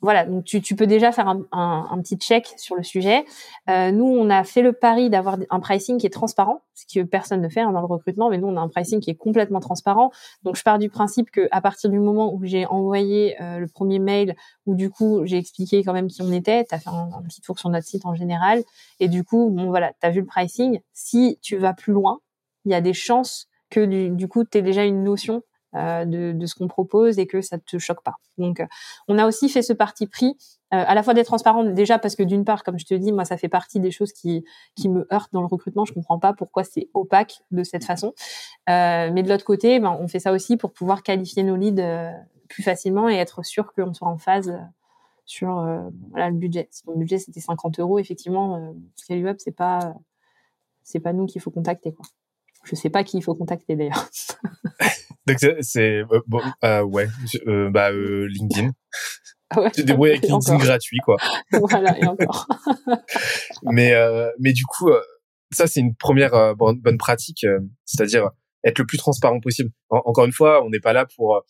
voilà, 0.00 0.24
donc 0.24 0.44
tu, 0.44 0.60
tu, 0.62 0.76
peux 0.76 0.86
déjà 0.86 1.10
faire 1.10 1.26
un, 1.26 1.42
un, 1.50 1.88
un, 1.90 2.00
petit 2.00 2.16
check 2.16 2.54
sur 2.56 2.76
le 2.76 2.84
sujet. 2.84 3.24
Euh, 3.68 3.90
nous, 3.90 4.04
on 4.04 4.30
a 4.30 4.44
fait 4.44 4.62
le 4.62 4.72
pari 4.72 5.10
d'avoir 5.10 5.38
un 5.50 5.58
pricing 5.60 5.98
qui 5.98 6.06
est 6.06 6.10
transparent, 6.10 6.62
ce 6.74 6.86
que 6.86 7.04
personne 7.04 7.40
ne 7.40 7.48
fait 7.48 7.60
hein, 7.60 7.72
dans 7.72 7.80
le 7.80 7.86
recrutement, 7.86 8.30
mais 8.30 8.38
nous, 8.38 8.46
on 8.46 8.56
a 8.56 8.60
un 8.60 8.68
pricing 8.68 9.00
qui 9.00 9.10
est 9.10 9.16
complètement 9.16 9.58
transparent. 9.58 10.12
Donc, 10.44 10.54
je 10.54 10.62
pars 10.62 10.78
du 10.78 10.88
principe 10.88 11.32
que 11.32 11.48
à 11.50 11.60
partir 11.60 11.90
du 11.90 11.98
moment 11.98 12.32
où 12.32 12.44
j'ai 12.44 12.64
envoyé 12.66 13.42
euh, 13.42 13.58
le 13.58 13.66
premier 13.66 13.98
mail, 13.98 14.36
où 14.66 14.76
du 14.76 14.88
coup, 14.88 15.22
j'ai 15.24 15.36
expliqué 15.36 15.82
quand 15.82 15.92
même 15.92 16.06
qui 16.06 16.22
on 16.22 16.30
était, 16.30 16.64
tu 16.64 16.74
as 16.76 16.78
fait 16.78 16.90
un, 16.90 17.22
petit 17.24 17.40
tour 17.40 17.58
sur 17.58 17.68
notre 17.68 17.86
site 17.86 18.06
en 18.06 18.14
général, 18.14 18.62
et 19.00 19.08
du 19.08 19.24
coup, 19.24 19.50
bon 19.50 19.66
voilà, 19.66 19.92
tu 20.00 20.06
as 20.06 20.10
vu 20.10 20.20
le 20.20 20.26
pricing. 20.26 20.80
Si 20.92 21.40
tu 21.42 21.56
vas 21.56 21.72
plus 21.72 21.92
loin, 21.92 22.20
il 22.64 22.70
y 22.70 22.74
a 22.74 22.80
des 22.80 22.94
chances 22.94 23.48
que 23.68 23.84
du, 23.84 24.10
du 24.10 24.28
coup, 24.28 24.44
tu 24.44 24.58
aies 24.58 24.62
déjà 24.62 24.84
une 24.84 25.02
notion 25.02 25.42
de, 25.74 26.32
de, 26.32 26.46
ce 26.46 26.54
qu'on 26.54 26.68
propose 26.68 27.18
et 27.18 27.26
que 27.26 27.40
ça 27.40 27.58
te 27.58 27.78
choque 27.78 28.02
pas. 28.02 28.16
Donc, 28.38 28.62
on 29.06 29.18
a 29.18 29.26
aussi 29.26 29.48
fait 29.48 29.62
ce 29.62 29.72
parti 29.72 30.06
pris 30.06 30.36
à 30.70 30.94
la 30.94 31.02
fois 31.02 31.14
d'être 31.14 31.26
transparent 31.26 31.64
déjà 31.64 31.98
parce 31.98 32.16
que 32.16 32.22
d'une 32.22 32.44
part, 32.44 32.62
comme 32.62 32.78
je 32.78 32.86
te 32.86 32.94
dis, 32.94 33.12
moi, 33.12 33.24
ça 33.24 33.36
fait 33.36 33.48
partie 33.48 33.80
des 33.80 33.90
choses 33.90 34.12
qui 34.12 34.44
qui 34.76 34.88
me 34.88 35.06
heurtent 35.12 35.32
dans 35.32 35.40
le 35.40 35.46
recrutement. 35.46 35.84
Je 35.84 35.92
comprends 35.92 36.18
pas 36.18 36.32
pourquoi 36.32 36.64
c'est 36.64 36.88
opaque 36.94 37.40
de 37.50 37.62
cette 37.64 37.84
façon. 37.84 38.14
mais 38.66 39.22
de 39.22 39.28
l'autre 39.28 39.44
côté, 39.44 39.80
ben, 39.80 39.96
on 40.00 40.08
fait 40.08 40.20
ça 40.20 40.32
aussi 40.32 40.56
pour 40.56 40.72
pouvoir 40.72 41.02
qualifier 41.02 41.42
nos 41.42 41.56
leads 41.56 41.82
plus 42.48 42.62
facilement 42.62 43.08
et 43.08 43.14
être 43.16 43.44
sûr 43.44 43.72
qu'on 43.74 43.92
soit 43.92 44.08
en 44.08 44.18
phase 44.18 44.58
sur 45.28 45.62
voilà, 46.10 46.30
le 46.30 46.36
budget. 46.36 46.68
Si 46.72 46.82
mon 46.86 46.96
budget 46.96 47.18
c'était 47.18 47.40
50 47.40 47.78
euros, 47.78 47.98
effectivement, 47.98 48.56
euh, 48.56 48.72
Scale 48.96 49.36
c'est 49.38 49.52
pas 49.52 49.94
c'est 50.82 51.00
pas 51.00 51.12
nous 51.12 51.26
qu'il 51.26 51.40
faut 51.40 51.50
contacter 51.50 51.92
quoi. 51.92 52.06
Je 52.64 52.74
sais 52.74 52.90
pas 52.90 53.04
qui 53.04 53.18
il 53.18 53.22
faut 53.22 53.34
contacter 53.34 53.76
d'ailleurs. 53.76 54.08
Donc 55.28 55.38
c'est 55.60 56.00
euh, 56.00 56.20
bon 56.26 56.40
euh, 56.64 56.82
ouais 56.82 57.06
euh, 57.46 57.70
bah 57.70 57.90
euh, 57.90 58.26
LinkedIn. 58.28 58.70
Ah 59.50 59.60
ouais, 59.60 59.70
tu 59.70 59.82
te 59.82 59.86
débrouilles 59.86 60.10
avec 60.10 60.22
LinkedIn 60.22 60.58
gratuit 60.58 60.98
quoi. 61.04 61.16
voilà 61.52 61.98
et 61.98 62.06
encore. 62.06 62.48
mais 63.62 63.92
mais 64.40 64.52
du 64.52 64.64
coup 64.64 64.90
ça 65.52 65.66
c'est 65.66 65.80
une 65.80 65.94
première 65.94 66.54
bonne, 66.56 66.80
bonne 66.80 66.98
pratique, 66.98 67.46
c'est-à-dire 67.84 68.30
être 68.64 68.78
le 68.78 68.86
plus 68.86 68.98
transparent 68.98 69.40
possible. 69.40 69.70
encore 69.90 70.24
une 70.24 70.32
fois, 70.32 70.64
on 70.64 70.70
n'est 70.70 70.80
pas 70.80 70.92
là 70.92 71.06
pour 71.16 71.42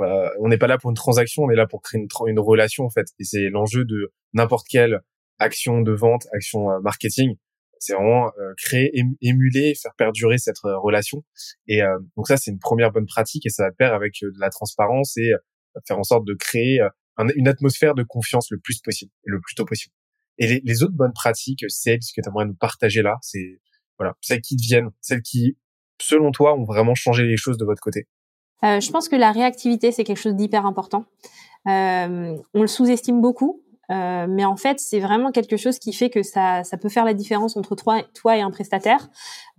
euh, 0.00 0.28
on 0.40 0.48
n'est 0.48 0.58
pas 0.58 0.66
là 0.66 0.78
pour 0.78 0.90
une 0.90 0.96
transaction, 0.96 1.44
on 1.44 1.50
est 1.50 1.56
là 1.56 1.66
pour 1.66 1.80
créer 1.80 2.00
une, 2.00 2.08
une 2.26 2.40
relation 2.40 2.84
en 2.84 2.90
fait. 2.90 3.06
Et 3.18 3.24
c'est 3.24 3.48
l'enjeu 3.48 3.84
de 3.84 4.12
n'importe 4.34 4.66
quelle 4.68 5.00
action 5.38 5.80
de 5.80 5.92
vente, 5.92 6.26
action 6.32 6.70
euh, 6.70 6.80
marketing. 6.80 7.36
C'est 7.78 7.94
vraiment 7.94 8.26
euh, 8.38 8.52
créer, 8.56 8.92
émuler, 9.20 9.74
faire 9.74 9.94
perdurer 9.96 10.38
cette 10.38 10.58
relation. 10.58 11.24
Et 11.68 11.80
donc 12.16 12.26
ça, 12.28 12.36
c'est 12.36 12.50
une 12.50 12.58
première 12.58 12.92
bonne 12.92 13.06
pratique 13.06 13.46
et 13.46 13.50
ça 13.50 13.68
va 13.78 13.94
avec 13.94 14.14
de 14.22 14.40
la 14.40 14.50
transparence 14.50 15.16
et 15.16 15.32
faire 15.86 15.98
en 15.98 16.02
sorte 16.02 16.26
de 16.26 16.34
créer 16.34 16.80
une 17.34 17.48
atmosphère 17.48 17.94
de 17.94 18.02
confiance 18.02 18.50
le 18.50 18.58
plus 18.58 18.80
possible 18.80 19.12
le 19.24 19.40
plus 19.40 19.54
tôt 19.54 19.64
possible. 19.64 19.94
Et 20.38 20.46
les, 20.46 20.60
les 20.64 20.82
autres 20.82 20.94
bonnes 20.94 21.12
pratiques, 21.14 21.64
celles 21.68 21.98
que 21.98 22.20
tu 22.20 22.28
aimerais 22.28 22.44
nous 22.44 22.54
partager 22.54 23.02
là, 23.02 23.16
c'est 23.22 23.60
voilà, 23.98 24.14
celles 24.20 24.40
qui 24.40 24.56
deviennent, 24.56 24.90
celles 25.00 25.22
qui, 25.22 25.56
selon 26.00 26.30
toi, 26.30 26.54
ont 26.54 26.64
vraiment 26.64 26.94
changé 26.94 27.24
les 27.24 27.36
choses 27.36 27.56
de 27.56 27.64
votre 27.64 27.80
côté. 27.80 28.06
Euh, 28.64 28.80
je 28.80 28.90
pense 28.90 29.08
que 29.08 29.16
la 29.16 29.32
réactivité, 29.32 29.92
c'est 29.92 30.04
quelque 30.04 30.20
chose 30.20 30.34
d'hyper 30.34 30.66
important. 30.66 31.04
Euh, 31.66 32.36
on 32.54 32.60
le 32.60 32.66
sous-estime 32.66 33.20
beaucoup, 33.20 33.62
euh, 33.90 34.26
mais 34.28 34.44
en 34.44 34.56
fait, 34.56 34.80
c'est 34.80 35.00
vraiment 35.00 35.30
quelque 35.30 35.56
chose 35.56 35.78
qui 35.78 35.92
fait 35.92 36.10
que 36.10 36.22
ça, 36.22 36.64
ça 36.64 36.76
peut 36.76 36.88
faire 36.88 37.04
la 37.04 37.14
différence 37.14 37.56
entre 37.56 37.74
toi, 37.74 38.02
toi 38.14 38.36
et 38.36 38.40
un 38.40 38.50
prestataire. 38.50 39.08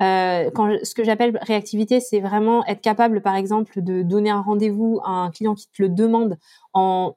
Euh, 0.01 0.49
quand 0.53 0.77
ce 0.83 0.93
que 0.93 1.03
j'appelle 1.03 1.37
réactivité, 1.41 1.99
c'est 1.99 2.19
vraiment 2.19 2.65
être 2.65 2.81
capable, 2.81 3.21
par 3.21 3.35
exemple, 3.35 3.81
de 3.81 4.01
donner 4.01 4.29
un 4.29 4.41
rendez-vous 4.41 4.99
à 5.03 5.11
un 5.11 5.31
client 5.31 5.55
qui 5.55 5.67
te 5.67 5.81
le 5.81 5.89
demande 5.89 6.37
en 6.73 7.15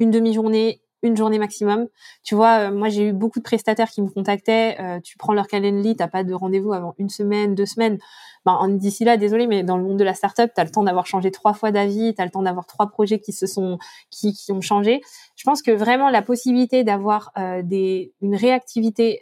une 0.00 0.10
demi-journée, 0.10 0.80
une 1.04 1.16
journée 1.16 1.38
maximum. 1.38 1.86
Tu 2.24 2.34
vois, 2.34 2.70
euh, 2.70 2.72
moi 2.72 2.88
j'ai 2.88 3.08
eu 3.08 3.12
beaucoup 3.12 3.38
de 3.38 3.44
prestataires 3.44 3.90
qui 3.90 4.02
me 4.02 4.08
contactaient. 4.08 4.76
Euh, 4.80 5.00
tu 5.00 5.18
prends 5.18 5.34
leur 5.34 5.46
calendrier, 5.46 5.94
t'as 5.94 6.08
pas 6.08 6.24
de 6.24 6.34
rendez-vous 6.34 6.72
avant 6.72 6.94
une 6.98 7.10
semaine, 7.10 7.54
deux 7.54 7.66
semaines. 7.66 7.98
Ben, 8.46 8.68
d'ici 8.70 9.04
là, 9.04 9.16
désolé, 9.16 9.46
mais 9.46 9.62
dans 9.62 9.76
le 9.76 9.84
monde 9.84 9.98
de 9.98 10.04
la 10.04 10.14
startup, 10.14 10.50
tu 10.54 10.60
as 10.60 10.64
le 10.64 10.70
temps 10.70 10.82
d'avoir 10.82 11.06
changé 11.06 11.30
trois 11.30 11.52
fois 11.52 11.70
d'avis, 11.70 12.14
tu 12.14 12.22
as 12.22 12.24
le 12.24 12.30
temps 12.30 12.42
d'avoir 12.42 12.66
trois 12.66 12.88
projets 12.88 13.20
qui 13.20 13.32
se 13.32 13.46
sont 13.46 13.78
qui, 14.10 14.32
qui 14.32 14.50
ont 14.50 14.62
changé. 14.62 15.02
Je 15.36 15.44
pense 15.44 15.62
que 15.62 15.70
vraiment 15.70 16.08
la 16.08 16.22
possibilité 16.22 16.84
d'avoir 16.84 17.32
euh, 17.38 17.62
des 17.62 18.12
une 18.22 18.34
réactivité 18.34 19.20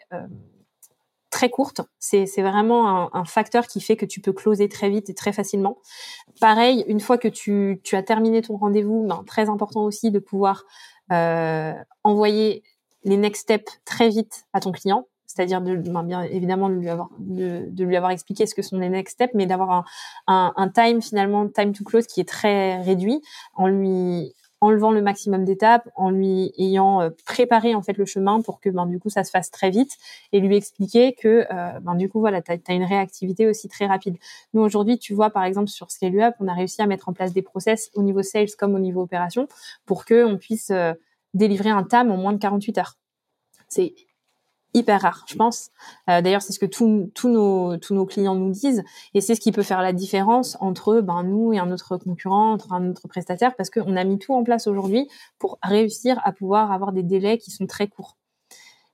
très 1.32 1.48
courte, 1.48 1.80
c'est 1.98 2.26
vraiment 2.42 2.88
un, 2.88 3.10
un, 3.14 3.24
facteur 3.24 3.66
qui 3.66 3.80
fait 3.80 3.96
que 3.96 4.04
tu 4.04 4.20
peux 4.20 4.34
closer 4.34 4.68
très 4.68 4.90
vite 4.90 5.08
et 5.08 5.14
très 5.14 5.32
facilement. 5.32 5.78
Pareil, 6.40 6.84
une 6.86 7.00
fois 7.00 7.16
que 7.16 7.26
tu, 7.26 7.80
tu 7.82 7.96
as 7.96 8.02
terminé 8.02 8.42
ton 8.42 8.56
rendez-vous, 8.56 9.06
ben, 9.08 9.24
très 9.26 9.48
important 9.48 9.82
aussi 9.82 10.10
de 10.10 10.18
pouvoir 10.18 10.64
envoyer 12.04 12.62
les 13.04 13.16
next 13.16 13.42
steps 13.42 13.80
très 13.84 14.08
vite 14.08 14.44
à 14.52 14.60
ton 14.60 14.72
client, 14.72 15.06
c'est-à-dire 15.26 15.60
de 15.60 15.76
ben, 15.76 16.02
bien 16.02 16.22
évidemment 16.22 16.68
de 16.68 17.84
lui 17.84 17.96
avoir 17.96 18.10
expliqué 18.10 18.46
ce 18.46 18.54
que 18.54 18.62
sont 18.62 18.78
les 18.78 18.88
next 18.88 19.14
steps, 19.14 19.34
mais 19.34 19.46
d'avoir 19.46 19.84
un, 20.26 20.68
time 20.74 21.00
finalement 21.00 21.48
time 21.48 21.72
to 21.72 21.84
close 21.84 22.06
qui 22.06 22.20
est 22.20 22.28
très 22.28 22.80
réduit, 22.82 23.20
en 23.54 23.66
lui 23.66 24.34
enlevant 24.62 24.92
le 24.92 25.02
maximum 25.02 25.44
d'étapes, 25.44 25.88
en 25.96 26.10
lui 26.10 26.52
ayant 26.56 27.02
euh, 27.02 27.10
préparé 27.26 27.74
en 27.74 27.82
fait 27.82 27.98
le 27.98 28.04
chemin 28.04 28.40
pour 28.40 28.60
que 28.60 28.70
ben 28.70 28.86
du 28.86 29.00
coup 29.00 29.10
ça 29.10 29.24
se 29.24 29.30
fasse 29.30 29.50
très 29.50 29.70
vite 29.70 29.98
et 30.30 30.38
lui 30.38 30.56
expliquer 30.56 31.14
que 31.14 31.44
euh, 31.52 31.80
ben 31.80 31.96
du 31.96 32.08
coup 32.08 32.20
voilà 32.20 32.40
tu 32.40 32.52
as, 32.52 32.72
une 32.72 32.84
réactivité 32.84 33.48
aussi 33.48 33.68
très 33.68 33.86
rapide. 33.86 34.16
Nous 34.54 34.62
aujourd'hui 34.62 34.98
tu 34.98 35.14
vois 35.14 35.30
par 35.30 35.42
exemple 35.42 35.68
sur 35.68 35.90
Scale 35.90 36.18
Up 36.20 36.34
on 36.38 36.46
a 36.46 36.54
réussi 36.54 36.80
à 36.80 36.86
mettre 36.86 37.08
en 37.08 37.12
place 37.12 37.32
des 37.32 37.42
process 37.42 37.90
au 37.94 38.02
niveau 38.02 38.22
sales 38.22 38.54
comme 38.56 38.76
au 38.76 38.78
niveau 38.78 39.02
opération 39.02 39.48
pour 39.84 40.04
que 40.04 40.24
on 40.24 40.38
puisse 40.38 40.70
euh, 40.70 40.92
délivrer 41.34 41.70
un 41.70 41.82
TAM 41.82 42.12
en 42.12 42.16
moins 42.16 42.32
de 42.32 42.38
48 42.38 42.78
heures. 42.78 42.94
C'est 43.68 43.94
hyper 44.74 45.02
rare, 45.02 45.24
je 45.28 45.34
pense. 45.34 45.70
Euh, 46.08 46.22
D'ailleurs, 46.22 46.42
c'est 46.42 46.52
ce 46.52 46.58
que 46.58 46.66
tous 46.66 47.10
nos, 47.28 47.76
tous 47.76 47.94
nos 47.94 48.06
clients 48.06 48.34
nous 48.34 48.50
disent, 48.50 48.82
et 49.14 49.20
c'est 49.20 49.34
ce 49.34 49.40
qui 49.40 49.52
peut 49.52 49.62
faire 49.62 49.82
la 49.82 49.92
différence 49.92 50.56
entre 50.60 51.00
ben, 51.00 51.22
nous 51.22 51.52
et 51.52 51.58
un 51.58 51.70
autre 51.70 51.96
concurrent, 51.98 52.52
entre 52.52 52.72
un 52.72 52.90
autre 52.90 53.08
prestataire, 53.08 53.54
parce 53.56 53.70
qu'on 53.70 53.96
a 53.96 54.04
mis 54.04 54.18
tout 54.18 54.32
en 54.32 54.44
place 54.44 54.66
aujourd'hui 54.66 55.08
pour 55.38 55.58
réussir 55.62 56.20
à 56.24 56.32
pouvoir 56.32 56.72
avoir 56.72 56.92
des 56.92 57.02
délais 57.02 57.38
qui 57.38 57.50
sont 57.50 57.66
très 57.66 57.88
courts. 57.88 58.16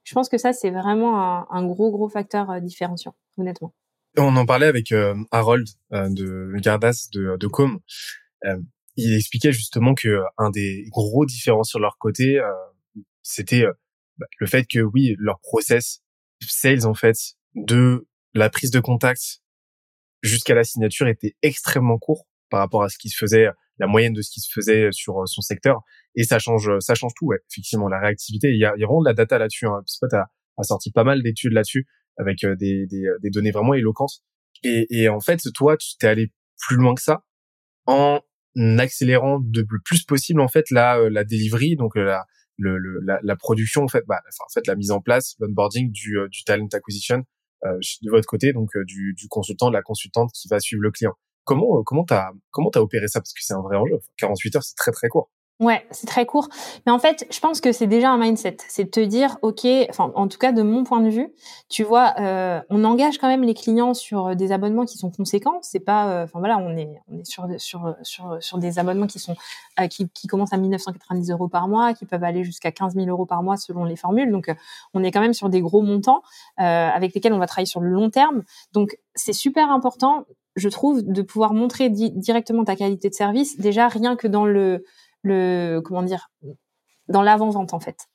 Je 0.04 0.14
pense 0.14 0.28
que 0.28 0.38
ça, 0.38 0.52
c'est 0.52 0.70
vraiment 0.70 1.50
un, 1.50 1.66
gros, 1.66 1.90
gros 1.90 2.08
facteur 2.08 2.50
euh, 2.50 2.60
différenciant, 2.60 3.14
honnêtement. 3.36 3.74
On 4.16 4.34
en 4.36 4.46
parlait 4.46 4.66
avec 4.66 4.90
euh, 4.90 5.14
Harold 5.30 5.68
de 5.90 6.58
Gardas 6.60 7.08
de, 7.12 7.36
de 7.36 7.46
Com. 7.46 7.78
il 8.96 9.14
expliquait 9.14 9.52
justement 9.52 9.94
que 9.94 10.22
un 10.38 10.50
des 10.50 10.86
gros 10.88 11.24
différences 11.24 11.68
sur 11.68 11.78
leur 11.78 11.98
côté, 11.98 12.40
c'était 13.22 13.64
bah, 14.18 14.26
le 14.38 14.46
fait 14.46 14.66
que 14.66 14.80
oui, 14.80 15.14
leur 15.18 15.40
process 15.40 16.02
sales 16.40 16.86
en 16.86 16.94
fait 16.94 17.16
de 17.54 18.06
la 18.34 18.50
prise 18.50 18.70
de 18.70 18.80
contact 18.80 19.40
jusqu'à 20.22 20.54
la 20.54 20.64
signature 20.64 21.08
était 21.08 21.36
extrêmement 21.42 21.98
court 21.98 22.26
par 22.50 22.60
rapport 22.60 22.82
à 22.82 22.88
ce 22.88 22.98
qui 22.98 23.08
se 23.08 23.16
faisait 23.16 23.48
la 23.78 23.86
moyenne 23.86 24.12
de 24.12 24.22
ce 24.22 24.30
qui 24.30 24.40
se 24.40 24.50
faisait 24.52 24.90
sur 24.92 25.20
euh, 25.20 25.26
son 25.26 25.40
secteur. 25.40 25.82
Et 26.14 26.24
ça 26.24 26.38
change 26.38 26.70
ça 26.80 26.94
change 26.94 27.12
tout 27.16 27.30
effectivement 27.50 27.88
la 27.88 28.00
réactivité. 28.00 28.48
Il 28.48 28.58
y 28.58 28.64
a, 28.64 28.74
il 28.76 28.84
vraiment 28.84 29.02
de 29.02 29.08
la 29.08 29.14
data 29.14 29.38
là-dessus 29.38 29.66
hein. 29.66 29.82
Spot 29.86 30.12
a, 30.14 30.26
a 30.56 30.62
sorti 30.62 30.90
pas 30.90 31.04
mal 31.04 31.22
d'études 31.22 31.52
là-dessus 31.52 31.86
avec 32.16 32.42
euh, 32.44 32.56
des, 32.56 32.86
des, 32.86 33.04
euh, 33.04 33.30
données 33.32 33.52
vraiment 33.52 33.74
éloquentes. 33.74 34.22
Et, 34.64 35.08
en 35.08 35.20
fait 35.20 35.40
toi 35.54 35.76
tu 35.76 35.96
t'es 35.98 36.08
allé 36.08 36.32
plus 36.66 36.76
loin 36.76 36.94
que 36.94 37.02
ça 37.02 37.22
en 37.86 38.20
accélérant 38.78 39.38
de 39.40 39.64
plus 39.84 40.02
possible 40.02 40.40
en 40.40 40.48
fait 40.48 40.72
la 40.72 41.08
la 41.10 41.22
delivery 41.22 41.76
donc 41.76 41.94
la 41.94 42.26
le, 42.58 43.00
la, 43.04 43.20
la, 43.22 43.36
production 43.36 43.84
en 43.84 43.88
fait, 43.88 44.04
bah, 44.06 44.20
enfin, 44.28 44.44
en 44.46 44.52
fait 44.52 44.66
la 44.66 44.74
mise 44.74 44.90
en 44.90 45.00
place, 45.00 45.36
l'onboarding 45.38 45.90
du, 45.90 46.18
euh, 46.18 46.28
du 46.28 46.44
talent 46.44 46.66
acquisition 46.72 47.24
euh, 47.64 47.78
de 48.02 48.10
votre 48.10 48.26
côté, 48.26 48.52
donc 48.52 48.70
euh, 48.76 48.84
du, 48.84 49.14
du 49.14 49.28
consultant, 49.28 49.68
de 49.68 49.74
la 49.74 49.82
consultante 49.82 50.30
qui 50.32 50.48
va 50.48 50.60
suivre 50.60 50.82
le 50.82 50.90
client. 50.90 51.12
Comment 51.44 51.82
comment 51.82 52.04
t'as 52.04 52.30
comment 52.50 52.70
t'as 52.70 52.80
opéré 52.80 53.08
ça? 53.08 53.20
Parce 53.20 53.32
que 53.32 53.40
c'est 53.42 53.54
un 53.54 53.62
vrai 53.62 53.76
enjeu. 53.76 53.98
48 54.18 54.56
heures, 54.56 54.62
c'est 54.62 54.76
très 54.76 54.92
très 54.92 55.08
court. 55.08 55.30
Ouais, 55.60 55.84
c'est 55.90 56.06
très 56.06 56.24
court. 56.24 56.48
Mais 56.86 56.92
en 56.92 57.00
fait, 57.00 57.26
je 57.32 57.40
pense 57.40 57.60
que 57.60 57.72
c'est 57.72 57.88
déjà 57.88 58.10
un 58.10 58.18
mindset. 58.18 58.58
C'est 58.68 58.84
de 58.84 58.90
te 58.90 59.00
dire, 59.00 59.38
OK, 59.42 59.66
enfin, 59.90 60.12
en 60.14 60.28
tout 60.28 60.38
cas, 60.38 60.52
de 60.52 60.62
mon 60.62 60.84
point 60.84 61.00
de 61.00 61.08
vue, 61.08 61.32
tu 61.68 61.82
vois, 61.82 62.14
euh, 62.20 62.60
on 62.70 62.84
engage 62.84 63.18
quand 63.18 63.26
même 63.26 63.42
les 63.42 63.54
clients 63.54 63.92
sur 63.92 64.36
des 64.36 64.52
abonnements 64.52 64.84
qui 64.84 64.96
sont 64.98 65.10
conséquents. 65.10 65.58
C'est 65.62 65.80
pas, 65.80 66.10
euh, 66.10 66.24
enfin 66.24 66.38
voilà, 66.38 66.58
on 66.58 66.76
est, 66.76 66.88
on 67.08 67.18
est 67.18 67.26
sur, 67.26 67.48
sur, 67.56 67.96
sur, 68.02 68.36
sur 68.40 68.58
des 68.58 68.78
abonnements 68.78 69.08
qui 69.08 69.18
sont, 69.18 69.34
euh, 69.80 69.88
qui, 69.88 70.08
qui 70.10 70.28
commencent 70.28 70.52
à 70.52 70.58
1990 70.58 71.32
euros 71.32 71.48
par 71.48 71.66
mois, 71.66 71.92
qui 71.92 72.06
peuvent 72.06 72.22
aller 72.22 72.44
jusqu'à 72.44 72.70
15 72.70 72.94
000 72.94 73.08
euros 73.08 73.26
par 73.26 73.42
mois 73.42 73.56
selon 73.56 73.82
les 73.84 73.96
formules. 73.96 74.30
Donc, 74.30 74.54
on 74.94 75.02
est 75.02 75.10
quand 75.10 75.20
même 75.20 75.34
sur 75.34 75.48
des 75.48 75.60
gros 75.60 75.82
montants 75.82 76.22
avec 76.56 77.14
lesquels 77.14 77.32
on 77.32 77.38
va 77.38 77.46
travailler 77.46 77.66
sur 77.66 77.80
le 77.80 77.88
long 77.90 78.10
terme. 78.10 78.44
Donc, 78.72 78.96
c'est 79.16 79.32
super 79.32 79.72
important, 79.72 80.24
je 80.54 80.68
trouve, 80.68 81.02
de 81.02 81.22
pouvoir 81.22 81.52
montrer 81.52 81.90
directement 81.90 82.62
ta 82.64 82.76
qualité 82.76 83.08
de 83.08 83.14
service. 83.14 83.58
Déjà, 83.58 83.88
rien 83.88 84.14
que 84.14 84.28
dans 84.28 84.44
le 84.44 84.84
le 85.22 85.80
comment 85.80 86.02
dire 86.02 86.30
dans 87.08 87.22
l'avant-vente 87.22 87.74
en 87.74 87.80
fait. 87.80 88.08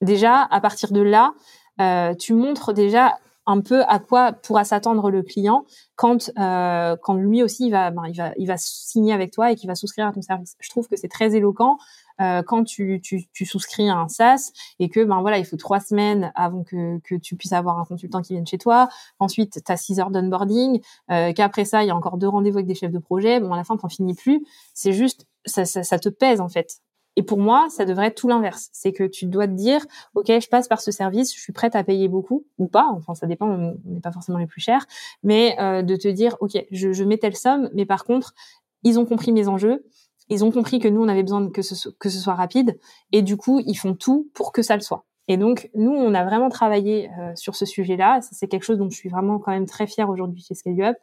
Déjà, 0.00 0.46
à 0.50 0.60
partir 0.60 0.92
de 0.92 1.00
là, 1.00 1.32
euh, 1.80 2.14
tu 2.14 2.34
montres 2.34 2.72
déjà 2.72 3.18
un 3.46 3.60
peu 3.60 3.82
à 3.84 3.98
quoi 3.98 4.32
pourra 4.32 4.64
s'attendre 4.64 5.10
le 5.10 5.22
client 5.22 5.64
quand 5.96 6.30
euh, 6.38 6.96
quand 7.02 7.14
lui 7.14 7.42
aussi 7.42 7.66
il 7.66 7.70
va 7.70 7.90
ben, 7.90 8.04
il 8.08 8.16
va 8.16 8.32
il 8.38 8.46
va 8.46 8.56
signer 8.56 9.12
avec 9.12 9.32
toi 9.32 9.52
et 9.52 9.54
qu'il 9.54 9.68
va 9.68 9.74
souscrire 9.74 10.06
à 10.06 10.12
ton 10.12 10.22
service. 10.22 10.56
Je 10.60 10.70
trouve 10.70 10.88
que 10.88 10.96
c'est 10.96 11.08
très 11.08 11.34
éloquent 11.34 11.76
euh, 12.20 12.42
quand 12.42 12.64
tu, 12.64 13.00
tu, 13.02 13.26
tu 13.32 13.46
souscris 13.46 13.88
à 13.88 13.96
un 13.96 14.08
SaaS 14.08 14.52
et 14.78 14.88
que 14.88 15.02
ben 15.04 15.20
voilà 15.20 15.38
il 15.38 15.44
faut 15.44 15.56
trois 15.56 15.80
semaines 15.80 16.32
avant 16.34 16.62
que, 16.62 16.98
que 17.00 17.14
tu 17.14 17.36
puisses 17.36 17.52
avoir 17.52 17.78
un 17.78 17.84
consultant 17.84 18.22
qui 18.22 18.34
vienne 18.34 18.46
chez 18.46 18.58
toi. 18.58 18.88
Ensuite 19.18 19.60
tu 19.64 19.72
as 19.72 19.76
six 19.76 20.00
heures 20.00 20.10
d'onboarding, 20.10 20.80
euh, 21.10 21.32
qu'après 21.32 21.64
ça 21.64 21.82
il 21.82 21.88
y 21.88 21.90
a 21.90 21.96
encore 21.96 22.18
deux 22.18 22.28
rendez-vous 22.28 22.58
avec 22.58 22.66
des 22.66 22.74
chefs 22.74 22.92
de 22.92 22.98
projet. 22.98 23.40
Bon 23.40 23.52
à 23.52 23.56
la 23.56 23.64
fin 23.64 23.76
t'en 23.76 23.88
finis 23.88 24.14
plus. 24.14 24.44
C'est 24.74 24.92
juste 24.92 25.26
ça, 25.44 25.64
ça, 25.64 25.82
ça 25.82 25.98
te 25.98 26.08
pèse 26.08 26.40
en 26.40 26.48
fait. 26.48 26.80
Et 27.16 27.22
pour 27.22 27.38
moi, 27.38 27.68
ça 27.70 27.84
devrait 27.84 28.06
être 28.06 28.16
tout 28.16 28.28
l'inverse. 28.28 28.70
C'est 28.72 28.92
que 28.92 29.04
tu 29.04 29.26
dois 29.26 29.46
te 29.46 29.52
dire, 29.52 29.86
OK, 30.14 30.26
je 30.26 30.48
passe 30.48 30.66
par 30.66 30.80
ce 30.80 30.90
service, 30.90 31.34
je 31.34 31.40
suis 31.40 31.52
prête 31.52 31.76
à 31.76 31.84
payer 31.84 32.08
beaucoup 32.08 32.44
ou 32.58 32.66
pas. 32.66 32.90
Enfin, 32.96 33.14
ça 33.14 33.26
dépend, 33.26 33.48
on 33.48 33.76
n'est 33.84 34.00
pas 34.00 34.10
forcément 34.10 34.38
les 34.38 34.46
plus 34.46 34.60
chers. 34.60 34.84
Mais 35.22 35.56
euh, 35.60 35.82
de 35.82 35.94
te 35.96 36.08
dire, 36.08 36.36
OK, 36.40 36.56
je, 36.70 36.92
je 36.92 37.04
mets 37.04 37.18
telle 37.18 37.36
somme, 37.36 37.70
mais 37.72 37.86
par 37.86 38.04
contre, 38.04 38.34
ils 38.82 38.98
ont 38.98 39.06
compris 39.06 39.32
mes 39.32 39.48
enjeux, 39.48 39.84
ils 40.28 40.44
ont 40.44 40.50
compris 40.50 40.78
que 40.78 40.88
nous, 40.88 41.02
on 41.02 41.08
avait 41.08 41.22
besoin 41.22 41.48
que 41.50 41.62
ce, 41.62 41.74
soit 41.74 42.34
rapide, 42.34 42.78
et 43.12 43.22
du 43.22 43.36
coup, 43.36 43.60
ils 43.66 43.76
font 43.76 43.94
tout 43.94 44.28
pour 44.34 44.52
que 44.52 44.62
ça 44.62 44.74
le 44.74 44.82
soit. 44.82 45.04
Et 45.26 45.38
donc, 45.38 45.70
nous, 45.74 45.92
on 45.92 46.12
a 46.12 46.22
vraiment 46.24 46.50
travaillé 46.50 47.08
euh, 47.18 47.32
sur 47.34 47.56
ce 47.56 47.64
sujet-là. 47.64 48.20
C'est 48.20 48.46
quelque 48.46 48.64
chose 48.64 48.76
dont 48.76 48.90
je 48.90 48.96
suis 48.96 49.08
vraiment 49.08 49.38
quand 49.38 49.52
même 49.52 49.64
très 49.64 49.86
fière 49.86 50.10
aujourd'hui 50.10 50.42
chez 50.42 50.54
Scale 50.54 50.82
Up. 50.82 50.96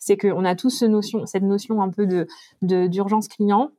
C'est 0.00 0.16
qu'on 0.16 0.44
a 0.44 0.56
tous 0.56 0.70
ce 0.70 0.84
notion, 0.84 1.26
cette 1.26 1.44
notion 1.44 1.80
un 1.80 1.90
peu 1.90 2.06
de 2.06 2.26
d'urgence 2.60 3.28
client 3.28 3.70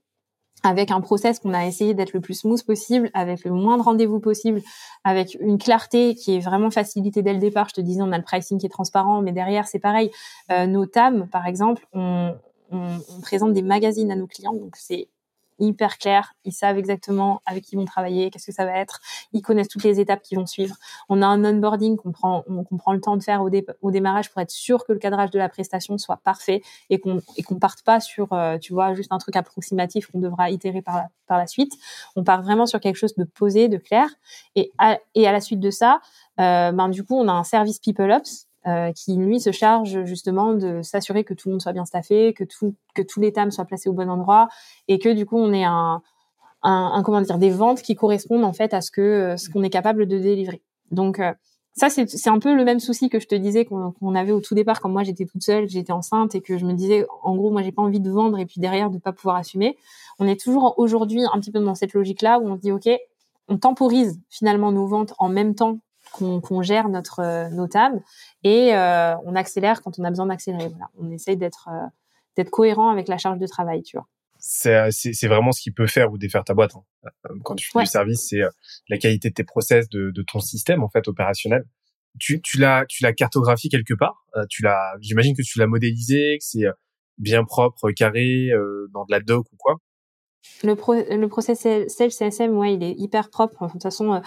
avec 0.63 0.91
un 0.91 1.01
process 1.01 1.39
qu'on 1.39 1.53
a 1.53 1.65
essayé 1.65 1.93
d'être 1.93 2.13
le 2.13 2.21
plus 2.21 2.34
smooth 2.34 2.63
possible, 2.65 3.09
avec 3.13 3.45
le 3.45 3.51
moins 3.51 3.77
de 3.77 3.81
rendez-vous 3.81 4.19
possible, 4.19 4.61
avec 5.03 5.38
une 5.39 5.57
clarté 5.57 6.15
qui 6.15 6.35
est 6.35 6.39
vraiment 6.39 6.69
facilitée 6.69 7.21
dès 7.21 7.34
le 7.34 7.39
départ. 7.39 7.69
Je 7.69 7.76
te 7.76 7.81
disais, 7.81 8.01
on 8.01 8.11
a 8.11 8.17
le 8.17 8.23
pricing 8.23 8.59
qui 8.59 8.65
est 8.65 8.69
transparent, 8.69 9.21
mais 9.21 9.31
derrière, 9.31 9.67
c'est 9.67 9.80
pareil. 9.80 10.11
Euh, 10.51 10.65
nos 10.67 10.85
TAM, 10.85 11.27
par 11.30 11.47
exemple, 11.47 11.88
on, 11.93 12.35
on, 12.71 13.21
présente 13.21 13.53
des 13.53 13.61
magazines 13.61 14.11
à 14.11 14.15
nos 14.15 14.27
clients, 14.27 14.53
donc 14.53 14.75
c'est 14.75 15.09
hyper 15.59 15.97
clair. 15.97 16.33
Ils 16.45 16.53
savent 16.53 16.77
exactement 16.77 17.41
avec 17.45 17.65
qui 17.65 17.75
ils 17.75 17.77
vont 17.77 17.85
travailler, 17.85 18.29
qu'est-ce 18.29 18.45
que 18.47 18.53
ça 18.53 18.65
va 18.65 18.77
être. 18.77 18.99
Ils 19.33 19.41
connaissent 19.41 19.67
toutes 19.67 19.83
les 19.83 19.99
étapes 19.99 20.21
qui 20.21 20.35
vont 20.35 20.45
suivre. 20.45 20.75
On 21.09 21.21
a 21.21 21.27
un 21.27 21.43
onboarding 21.43 21.97
qu'on 21.97 22.11
prend, 22.11 22.43
prend 22.77 22.93
le 22.93 23.01
temps 23.01 23.17
de 23.17 23.23
faire 23.23 23.41
au, 23.41 23.49
au, 23.81 23.91
démarrage 23.91 24.31
pour 24.31 24.41
être 24.41 24.51
sûr 24.51 24.85
que 24.85 24.93
le 24.93 24.99
cadrage 24.99 25.31
de 25.31 25.37
la 25.37 25.49
prestation 25.49 25.97
soit 25.97 26.17
parfait 26.17 26.61
et 26.89 26.99
qu'on 26.99 27.21
et 27.37 27.43
qu'on 27.43 27.59
parte 27.59 27.83
pas 27.83 27.99
sur, 27.99 28.31
euh, 28.33 28.57
tu 28.57 28.73
vois, 28.73 28.93
juste 28.93 29.11
un 29.11 29.17
truc 29.17 29.35
approximatif 29.35 30.07
qu'on 30.07 30.19
devra 30.19 30.49
itérer 30.49 30.81
par 30.81 30.95
la, 30.95 31.09
par 31.27 31.37
la 31.37 31.47
suite. 31.47 31.73
On 32.15 32.23
part 32.23 32.41
vraiment 32.41 32.65
sur 32.65 32.79
quelque 32.79 32.97
chose 32.97 33.15
de 33.15 33.23
posé, 33.23 33.67
de 33.67 33.77
clair. 33.77 34.07
Et 34.55 34.71
à, 34.77 34.97
et 35.15 35.27
à 35.27 35.31
la 35.31 35.41
suite 35.41 35.59
de 35.59 35.71
ça, 35.71 35.99
euh, 36.39 36.71
ben 36.71 36.89
du 36.89 37.03
coup, 37.03 37.15
on 37.15 37.27
a 37.27 37.33
un 37.33 37.43
service 37.43 37.79
People 37.79 38.11
Ops 38.11 38.48
euh, 38.69 38.91
qui 38.91 39.15
lui 39.15 39.39
se 39.39 39.51
charge 39.51 40.03
justement 40.05 40.53
de 40.53 40.81
s'assurer 40.83 41.23
que 41.23 41.33
tout 41.33 41.49
le 41.49 41.53
monde 41.53 41.61
soit 41.61 41.73
bien 41.73 41.85
staffé, 41.85 42.33
que 42.33 42.43
tout, 42.43 42.75
que 42.93 43.01
tous 43.01 43.19
les 43.19 43.33
thèmes 43.33 43.49
soient 43.49 43.65
placés 43.65 43.89
au 43.89 43.93
bon 43.93 44.09
endroit 44.09 44.47
et 44.87 44.99
que 44.99 45.09
du 45.09 45.25
coup 45.25 45.37
on 45.37 45.51
ait 45.53 45.63
un, 45.63 46.01
comment 46.61 47.21
dire 47.21 47.39
des 47.39 47.49
ventes 47.49 47.81
qui 47.81 47.95
correspondent 47.95 48.43
en 48.43 48.53
fait 48.53 48.73
à 48.73 48.81
ce 48.81 48.91
que 48.91 49.35
ce 49.37 49.49
qu'on 49.49 49.63
est 49.63 49.69
capable 49.69 50.05
de 50.05 50.19
délivrer. 50.19 50.61
Donc 50.91 51.19
euh, 51.19 51.33
ça 51.73 51.89
c'est 51.89 52.07
c'est 52.09 52.29
un 52.29 52.37
peu 52.37 52.53
le 52.53 52.63
même 52.63 52.79
souci 52.79 53.09
que 53.09 53.19
je 53.19 53.27
te 53.27 53.35
disais 53.35 53.65
qu'on 53.65 54.15
avait 54.15 54.33
au 54.33 54.41
tout 54.41 54.53
départ 54.55 54.81
quand 54.81 54.89
moi 54.89 55.03
j'étais 55.03 55.25
toute 55.25 55.41
seule, 55.41 55.67
j'étais 55.67 55.93
enceinte 55.93 56.35
et 56.35 56.41
que 56.41 56.57
je 56.57 56.65
me 56.65 56.73
disais 56.73 57.07
en 57.23 57.35
gros 57.35 57.49
moi 57.49 57.63
j'ai 57.63 57.71
pas 57.71 57.81
envie 57.81 58.01
de 58.01 58.11
vendre 58.11 58.37
et 58.37 58.45
puis 58.45 58.59
derrière 58.61 58.91
de 58.91 58.99
pas 58.99 59.13
pouvoir 59.13 59.37
assumer. 59.37 59.77
On 60.19 60.27
est 60.27 60.39
toujours 60.39 60.75
aujourd'hui 60.77 61.21
un 61.33 61.39
petit 61.39 61.51
peu 61.51 61.59
dans 61.59 61.75
cette 61.75 61.93
logique 61.93 62.21
là 62.21 62.39
où 62.39 62.47
on 62.47 62.55
se 62.55 62.61
dit 62.61 62.71
ok 62.71 62.89
on 63.47 63.57
temporise 63.57 64.19
finalement 64.29 64.71
nos 64.71 64.85
ventes 64.85 65.13
en 65.17 65.29
même 65.29 65.55
temps 65.55 65.79
qu'on 66.11 66.61
gère 66.61 66.90
notre 66.90 67.19
euh, 67.19 67.49
nos 67.49 67.68
tables 67.68 68.02
et 68.44 68.73
euh, 68.73 69.15
on 69.26 69.36
accélère 69.36 69.81
quand 69.81 69.99
on 69.99 70.03
a 70.03 70.10
besoin 70.10 70.27
d'accélérer. 70.27 70.69
Voilà, 70.69 70.90
on 70.98 71.11
essaye 71.11 71.38
d'être 71.38 71.69
euh, 71.72 71.88
d'être 72.38 72.49
cohérent 72.49 72.90
avec 72.90 73.07
la 73.07 73.18
charge 73.18 73.40
de 73.40 73.48
travail, 73.48 73.84
tu 73.84 73.98
vois. 73.98 74.07
C'est 74.41 75.27
vraiment 75.27 75.52
ce 75.52 75.61
qui 75.61 75.72
peut 75.72 75.88
faire 75.88 76.11
ou 76.11 76.18
défaire 76.18 76.45
ta 76.45 76.53
boîte. 76.53 76.72
Hein. 76.76 77.10
Quand 77.44 77.56
tu 77.56 77.69
fais 77.69 77.80
du 77.80 77.86
service, 77.86 78.27
c'est 78.30 78.40
la 78.88 78.98
qualité 78.98 79.30
de 79.30 79.34
tes 79.34 79.44
process, 79.44 79.90
de, 79.90 80.11
de, 80.11 80.22
ton 80.22 80.40
système 80.40 80.81
en 80.81 80.88
fait 80.88 81.06
opérationnel. 81.10 81.65
Tu, 82.19 82.41
tu 82.41 82.57
l'as 82.57 82.86
tu 82.88 83.03
l'as 83.03 83.11
cartographié 83.11 83.69
quelque 83.69 83.94
part. 83.94 84.26
tu 84.49 84.64
l'as, 84.64 84.95
j'imagine 85.02 85.36
que 85.36 85.41
tu 85.41 85.60
l'as 85.60 85.68
modélisé, 85.68 86.38
que 86.38 86.45
c'est 86.45 86.65
bien 87.18 87.44
propre, 87.44 87.91
carré, 87.91 88.49
dans 88.94 89.03
de 89.03 89.11
la 89.11 89.19
doc 89.19 89.45
ou 89.52 89.57
quoi? 89.57 89.76
Le, 90.64 90.76
pro, 90.76 90.94
le 90.94 91.27
process 91.27 91.68
CSM, 91.90 92.57
ouais, 92.57 92.76
il 92.76 92.84
est 92.84 92.95
hyper 92.98 93.30
propre. 93.30 93.68
De 93.68 93.72
toute 93.73 93.84
façon, 93.84 94.22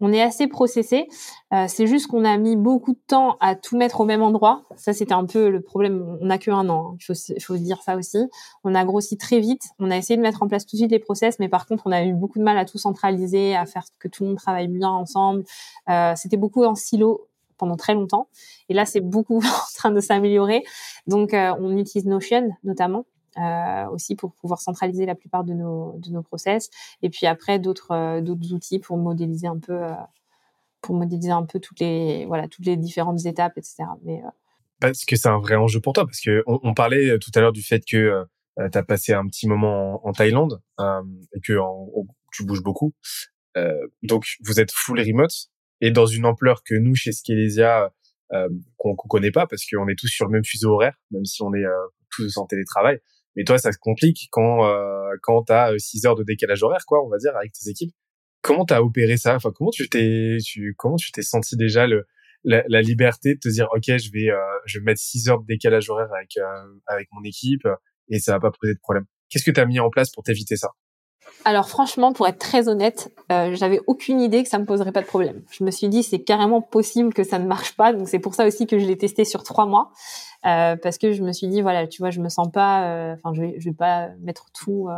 on 0.00 0.12
est 0.12 0.22
assez 0.22 0.46
processé. 0.46 1.08
Euh, 1.52 1.64
c'est 1.68 1.86
juste 1.86 2.06
qu'on 2.06 2.24
a 2.24 2.36
mis 2.36 2.56
beaucoup 2.56 2.92
de 2.92 3.00
temps 3.06 3.36
à 3.40 3.54
tout 3.54 3.76
mettre 3.76 4.00
au 4.00 4.04
même 4.04 4.22
endroit. 4.22 4.62
Ça, 4.76 4.92
c'était 4.92 5.14
un 5.14 5.24
peu 5.24 5.48
le 5.48 5.60
problème. 5.60 6.18
On 6.20 6.26
n'a 6.26 6.38
que 6.38 6.50
un 6.50 6.68
an. 6.68 6.92
Hein. 6.92 6.96
Il 7.00 7.04
faut, 7.04 7.12
il 7.36 7.42
faut 7.42 7.56
se 7.56 7.62
dire 7.62 7.82
ça 7.82 7.96
aussi. 7.96 8.18
On 8.64 8.74
a 8.74 8.84
grossi 8.84 9.16
très 9.16 9.40
vite. 9.40 9.62
On 9.78 9.90
a 9.90 9.96
essayé 9.96 10.16
de 10.16 10.22
mettre 10.22 10.42
en 10.42 10.48
place 10.48 10.66
tout 10.66 10.76
de 10.76 10.78
suite 10.78 10.90
les 10.90 10.98
process, 10.98 11.38
mais 11.38 11.48
par 11.48 11.66
contre, 11.66 11.84
on 11.86 11.92
a 11.92 12.04
eu 12.04 12.12
beaucoup 12.12 12.38
de 12.38 12.44
mal 12.44 12.58
à 12.58 12.64
tout 12.64 12.78
centraliser, 12.78 13.56
à 13.56 13.66
faire 13.66 13.84
que 13.98 14.08
tout 14.08 14.24
le 14.24 14.30
monde 14.30 14.38
travaille 14.38 14.68
bien 14.68 14.90
ensemble. 14.90 15.44
Euh, 15.88 16.12
c'était 16.16 16.36
beaucoup 16.36 16.64
en 16.64 16.74
silo 16.74 17.28
pendant 17.56 17.76
très 17.76 17.94
longtemps. 17.94 18.28
Et 18.68 18.74
là, 18.74 18.84
c'est 18.84 19.00
beaucoup 19.00 19.38
en 19.44 19.74
train 19.76 19.90
de 19.90 20.00
s'améliorer. 20.00 20.62
Donc, 21.06 21.34
euh, 21.34 21.54
on 21.60 21.76
utilise 21.76 22.06
Notion 22.06 22.50
notamment 22.62 23.04
euh, 23.36 23.86
aussi 23.90 24.16
pour 24.16 24.32
pouvoir 24.32 24.60
centraliser 24.60 25.04
la 25.04 25.14
plupart 25.14 25.44
de 25.44 25.52
nos 25.52 25.98
de 25.98 26.10
nos 26.10 26.22
process. 26.22 26.70
Et 27.02 27.10
puis 27.10 27.26
après 27.26 27.58
d'autres 27.58 27.92
euh, 27.92 28.54
outils 28.54 28.78
pour 28.78 28.96
modéliser 28.96 29.46
un 29.46 29.58
peu 29.58 29.84
euh, 29.84 29.92
pour 30.80 30.96
modéliser 30.96 31.30
un 31.30 31.44
peu 31.44 31.60
toutes 31.60 31.78
les 31.80 32.24
voilà 32.26 32.48
toutes 32.48 32.64
les 32.64 32.76
différentes 32.76 33.26
étapes 33.26 33.52
etc 33.56 33.84
mais 34.04 34.22
parce 34.80 35.04
que 35.04 35.16
c'est 35.16 35.28
un 35.28 35.38
vrai 35.38 35.56
enjeu 35.56 35.80
pour 35.80 35.92
toi 35.92 36.04
parce 36.06 36.20
que 36.20 36.42
on, 36.46 36.72
parlait 36.72 37.18
tout 37.18 37.30
à 37.34 37.40
l'heure 37.40 37.52
du 37.52 37.62
fait 37.62 37.80
que 37.80 38.24
tu 38.56 38.78
as 38.78 38.82
passé 38.82 39.12
un 39.12 39.26
petit 39.26 39.48
moment 39.48 40.06
en, 40.06 40.12
Thaïlande 40.12 40.62
et 41.34 41.40
que 41.40 41.58
tu 42.32 42.44
bouges 42.44 42.62
beaucoup. 42.62 42.94
Donc 44.04 44.24
vous 44.44 44.60
êtes 44.60 44.70
full 44.70 45.00
remote 45.00 45.34
et 45.80 45.90
dans 45.90 46.06
une 46.06 46.24
ampleur 46.26 46.62
que 46.62 46.76
nous 46.76 46.94
chez 46.94 47.10
Skelesia 47.10 47.92
qu'on 48.76 48.94
connaît 48.94 49.32
pas 49.32 49.48
parce 49.48 49.64
qu'on 49.68 49.88
est 49.88 49.98
tous 49.98 50.06
sur 50.06 50.26
le 50.26 50.30
même 50.30 50.44
fuseau 50.44 50.74
horaire 50.74 50.94
même 51.10 51.24
si 51.24 51.42
on 51.42 51.52
est 51.54 51.64
tous 52.10 52.36
en 52.36 52.46
télétravail 52.46 53.00
mais 53.38 53.44
toi, 53.44 53.56
ça 53.56 53.70
se 53.70 53.78
complique 53.78 54.28
quand 54.32 54.66
euh, 54.66 55.12
quand 55.22 55.44
t'as 55.44 55.78
6 55.78 56.04
euh, 56.04 56.08
heures 56.08 56.16
de 56.16 56.24
décalage 56.24 56.64
horaire, 56.64 56.84
quoi, 56.86 57.04
on 57.06 57.08
va 57.08 57.18
dire, 57.18 57.36
avec 57.36 57.52
tes 57.52 57.70
équipes. 57.70 57.94
Comment 58.42 58.64
t'as 58.64 58.80
opéré 58.80 59.16
ça? 59.16 59.36
Enfin, 59.36 59.52
comment 59.54 59.70
tu 59.70 59.88
t'es, 59.88 60.38
tu, 60.44 60.74
comment 60.76 60.96
tu 60.96 61.12
t'es 61.12 61.22
senti 61.22 61.56
déjà 61.56 61.86
le 61.86 62.04
la, 62.42 62.64
la, 62.68 62.82
liberté 62.82 63.34
de 63.34 63.40
te 63.40 63.48
dire, 63.48 63.68
ok, 63.74 63.84
je 63.84 64.10
vais, 64.12 64.30
euh, 64.30 64.36
je 64.64 64.78
vais 64.78 64.84
mettre 64.84 65.00
6 65.00 65.28
heures 65.28 65.40
de 65.40 65.46
décalage 65.46 65.88
horaire 65.88 66.12
avec 66.12 66.36
euh, 66.36 66.44
avec 66.86 67.08
mon 67.12 67.22
équipe 67.22 67.66
et 68.08 68.18
ça 68.18 68.32
va 68.32 68.40
pas 68.40 68.50
poser 68.50 68.74
de 68.74 68.80
problème? 68.80 69.04
Qu'est-ce 69.30 69.44
que 69.44 69.52
tu 69.52 69.60
as 69.60 69.66
mis 69.66 69.78
en 69.78 69.90
place 69.90 70.10
pour 70.10 70.24
t'éviter 70.24 70.56
ça? 70.56 70.70
Alors 71.44 71.68
franchement, 71.68 72.12
pour 72.12 72.26
être 72.26 72.38
très 72.38 72.68
honnête, 72.68 73.12
euh, 73.30 73.54
j'avais 73.54 73.80
aucune 73.86 74.20
idée 74.20 74.42
que 74.42 74.48
ça 74.48 74.58
me 74.58 74.64
poserait 74.64 74.92
pas 74.92 75.02
de 75.02 75.06
problème. 75.06 75.42
Je 75.50 75.62
me 75.62 75.70
suis 75.70 75.88
dit 75.88 76.02
c'est 76.02 76.22
carrément 76.22 76.60
possible 76.60 77.14
que 77.14 77.22
ça 77.22 77.38
ne 77.38 77.46
marche 77.46 77.76
pas, 77.76 77.92
donc 77.92 78.08
c'est 78.08 78.18
pour 78.18 78.34
ça 78.34 78.46
aussi 78.46 78.66
que 78.66 78.78
je 78.78 78.86
l'ai 78.86 78.96
testé 78.96 79.24
sur 79.24 79.44
trois 79.44 79.66
mois. 79.66 79.92
Euh, 80.46 80.76
parce 80.76 80.98
que 80.98 81.10
je 81.10 81.24
me 81.24 81.32
suis 81.32 81.48
dit 81.48 81.62
voilà 81.62 81.88
tu 81.88 82.00
vois 82.00 82.10
je 82.10 82.20
me 82.20 82.28
sens 82.28 82.48
pas 82.52 82.84
euh, 82.84 83.14
enfin 83.14 83.34
je 83.34 83.40
vais 83.40 83.54
je 83.58 83.70
vais 83.70 83.74
pas 83.74 84.10
mettre 84.20 84.46
tout 84.52 84.86
euh, 84.88 84.92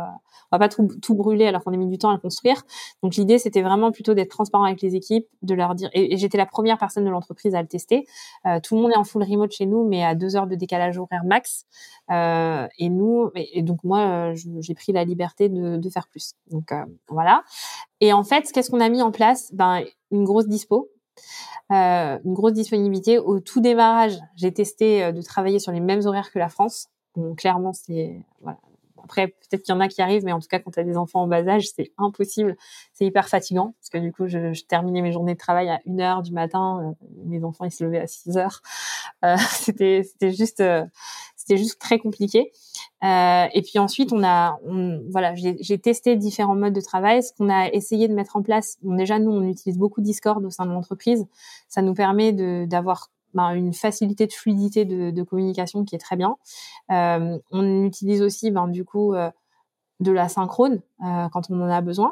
on 0.51 0.55
va 0.55 0.59
pas 0.59 0.69
tout, 0.69 0.87
tout 1.01 1.15
brûler 1.15 1.47
alors 1.47 1.63
qu'on 1.63 1.73
a 1.73 1.77
mis 1.77 1.87
du 1.87 1.97
temps 1.97 2.11
à 2.11 2.13
le 2.13 2.19
construire. 2.19 2.61
Donc 3.01 3.15
l'idée 3.15 3.39
c'était 3.39 3.63
vraiment 3.63 3.91
plutôt 3.91 4.13
d'être 4.13 4.29
transparent 4.29 4.65
avec 4.65 4.83
les 4.83 4.95
équipes 4.95 5.25
de 5.41 5.55
leur 5.55 5.73
dire 5.73 5.89
et, 5.93 6.15
j'étais 6.17 6.37
la 6.37 6.45
première 6.45 6.77
personne 6.77 7.05
de 7.05 7.09
l'entreprise 7.09 7.55
à 7.55 7.61
le 7.61 7.67
tester. 7.67 8.05
Tout 8.63 8.75
le 8.75 8.81
monde 8.81 8.91
est 8.91 8.97
en 8.97 9.03
full 9.03 9.23
remote 9.23 9.51
chez 9.51 9.65
nous 9.65 9.87
mais 9.87 10.03
à 10.03 10.13
deux 10.13 10.35
heures 10.35 10.47
de 10.47 10.55
décalage 10.55 10.99
horaire 10.99 11.23
max. 11.25 11.65
Et 12.09 12.89
nous 12.89 13.31
et, 13.35 13.63
donc 13.63 13.83
moi 13.83 14.33
j'ai 14.35 14.75
pris 14.75 14.91
la 14.91 15.03
liberté 15.05 15.49
de, 15.49 15.77
de 15.77 15.89
faire 15.89 16.07
plus. 16.07 16.33
Donc 16.51 16.71
voilà. 17.09 17.43
Et 17.99 18.13
en 18.13 18.23
fait 18.23 18.51
qu'est-ce 18.53 18.69
qu'on 18.69 18.81
a 18.81 18.89
mis 18.89 19.01
en 19.01 19.11
place? 19.11 19.51
Ben 19.53 19.83
une 20.11 20.23
grosse 20.23 20.47
dispo. 20.47 20.89
euh, 20.89 21.00
une 21.69 22.33
grosse 22.33 22.53
disponibilité. 22.53 23.17
Au 23.17 23.39
tout 23.39 23.61
démarrage, 23.61 24.17
j'ai 24.35 24.53
testé 24.53 25.03
euh, 25.03 25.11
de 25.11 25.21
travailler 25.21 25.59
sur 25.59 25.71
les 25.71 25.79
mêmes 25.79 26.05
horaires 26.05 26.31
que 26.31 26.39
la 26.39 26.49
France. 26.49 26.87
Bon, 27.15 27.35
clairement, 27.35 27.73
c'est. 27.73 28.25
Après, 29.03 29.27
peut-être 29.27 29.63
qu'il 29.63 29.73
y 29.73 29.77
en 29.77 29.79
a 29.79 29.87
qui 29.87 30.01
arrivent, 30.01 30.23
mais 30.23 30.31
en 30.31 30.39
tout 30.39 30.47
cas, 30.47 30.59
quand 30.59 30.71
tu 30.71 30.79
as 30.79 30.83
des 30.83 30.95
enfants 30.95 31.23
en 31.23 31.27
bas 31.27 31.45
âge, 31.47 31.67
c'est 31.75 31.91
impossible. 31.97 32.55
C'est 32.93 33.05
hyper 33.05 33.27
fatigant 33.27 33.73
parce 33.79 33.89
que 33.89 33.97
du 33.97 34.13
coup, 34.13 34.27
je, 34.27 34.63
terminais 34.65 35.01
mes 35.01 35.11
journées 35.11 35.33
de 35.33 35.39
travail 35.39 35.69
à 35.69 35.79
1 35.87 35.99
heure 35.99 36.21
du 36.21 36.31
matin. 36.31 36.95
Euh, 37.01 37.07
mes 37.25 37.43
enfants, 37.43 37.65
ils 37.65 37.71
se 37.71 37.83
levaient 37.83 37.99
à 37.99 38.07
6 38.07 38.37
heures. 38.37 38.61
Euh, 39.25 39.35
c'était, 39.49 40.03
c'était 40.03 40.31
juste, 40.31 40.63
c'était 41.35 41.57
juste 41.57 41.81
très 41.81 41.99
compliqué. 41.99 42.51
Euh, 43.03 43.47
et 43.53 43.61
puis 43.61 43.79
ensuite, 43.79 44.13
on 44.13 44.23
a, 44.23 44.59
on, 44.65 45.01
voilà, 45.09 45.33
j'ai 45.35 45.79
testé 45.79 46.15
différents 46.15 46.55
modes 46.55 46.73
de 46.73 46.81
travail. 46.81 47.23
Ce 47.23 47.33
qu'on 47.33 47.49
a 47.49 47.69
essayé 47.69 48.07
de 48.07 48.13
mettre 48.13 48.35
en 48.35 48.43
place, 48.43 48.77
bon, 48.83 48.95
déjà 48.95 49.19
nous, 49.19 49.31
on 49.31 49.43
utilise 49.43 49.77
beaucoup 49.77 50.01
Discord 50.01 50.43
au 50.45 50.49
sein 50.49 50.65
de 50.65 50.71
l'entreprise. 50.71 51.25
Ça 51.67 51.81
nous 51.81 51.93
permet 51.93 52.31
d'avoir 52.67 53.09
ben, 53.33 53.51
une 53.53 53.73
facilité 53.73 54.27
de 54.27 54.33
fluidité 54.33 54.85
de, 54.85 55.11
de, 55.11 55.23
communication 55.23 55.83
qui 55.83 55.95
est 55.95 55.99
très 55.99 56.15
bien. 56.15 56.35
Euh, 56.91 57.37
on 57.51 57.85
utilise 57.85 58.21
aussi, 58.21 58.51
ben, 58.51 58.67
du 58.67 58.83
coup, 58.83 59.13
euh, 59.13 59.31
de 59.99 60.11
la 60.11 60.29
synchrone 60.29 60.81
euh, 61.05 61.29
quand 61.31 61.49
on 61.49 61.61
en 61.61 61.69
a 61.69 61.81
besoin. 61.81 62.11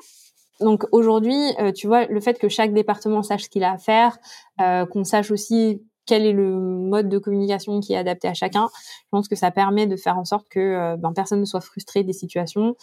Donc 0.60 0.86
aujourd'hui, 0.92 1.40
euh, 1.60 1.72
tu 1.72 1.88
vois, 1.88 2.06
le 2.06 2.20
fait 2.20 2.38
que 2.38 2.50
chaque 2.50 2.74
département 2.74 3.24
sache 3.24 3.44
ce 3.44 3.50
qu'il 3.50 3.64
a 3.64 3.74
à 3.74 3.78
faire, 3.78 4.18
qu'on 4.58 5.04
sache 5.04 5.32
aussi 5.32 5.82
quel 6.10 6.26
est 6.26 6.34
le 6.34 6.58
mode 6.58 7.08
de 7.08 7.20
communication 7.20 7.80
qui 7.82 7.94
est 7.94 7.98
adapté 7.98 8.28
à 8.28 8.34
chacun. 8.34 8.68
Je 8.74 9.10
pense 9.12 9.28
que 9.28 9.36
ça 9.36 9.52
permet 9.52 9.86
de 9.86 9.96
faire 9.96 10.18
en 10.18 10.26
sorte 10.26 10.50
que 10.50 10.60
euh, 10.60 10.98
ben, 10.98 11.14
personne 11.14 11.40
ne 11.40 11.46
soit 11.46 11.62
frustré 11.62 12.04
des 12.04 12.14
situations. 12.14 12.76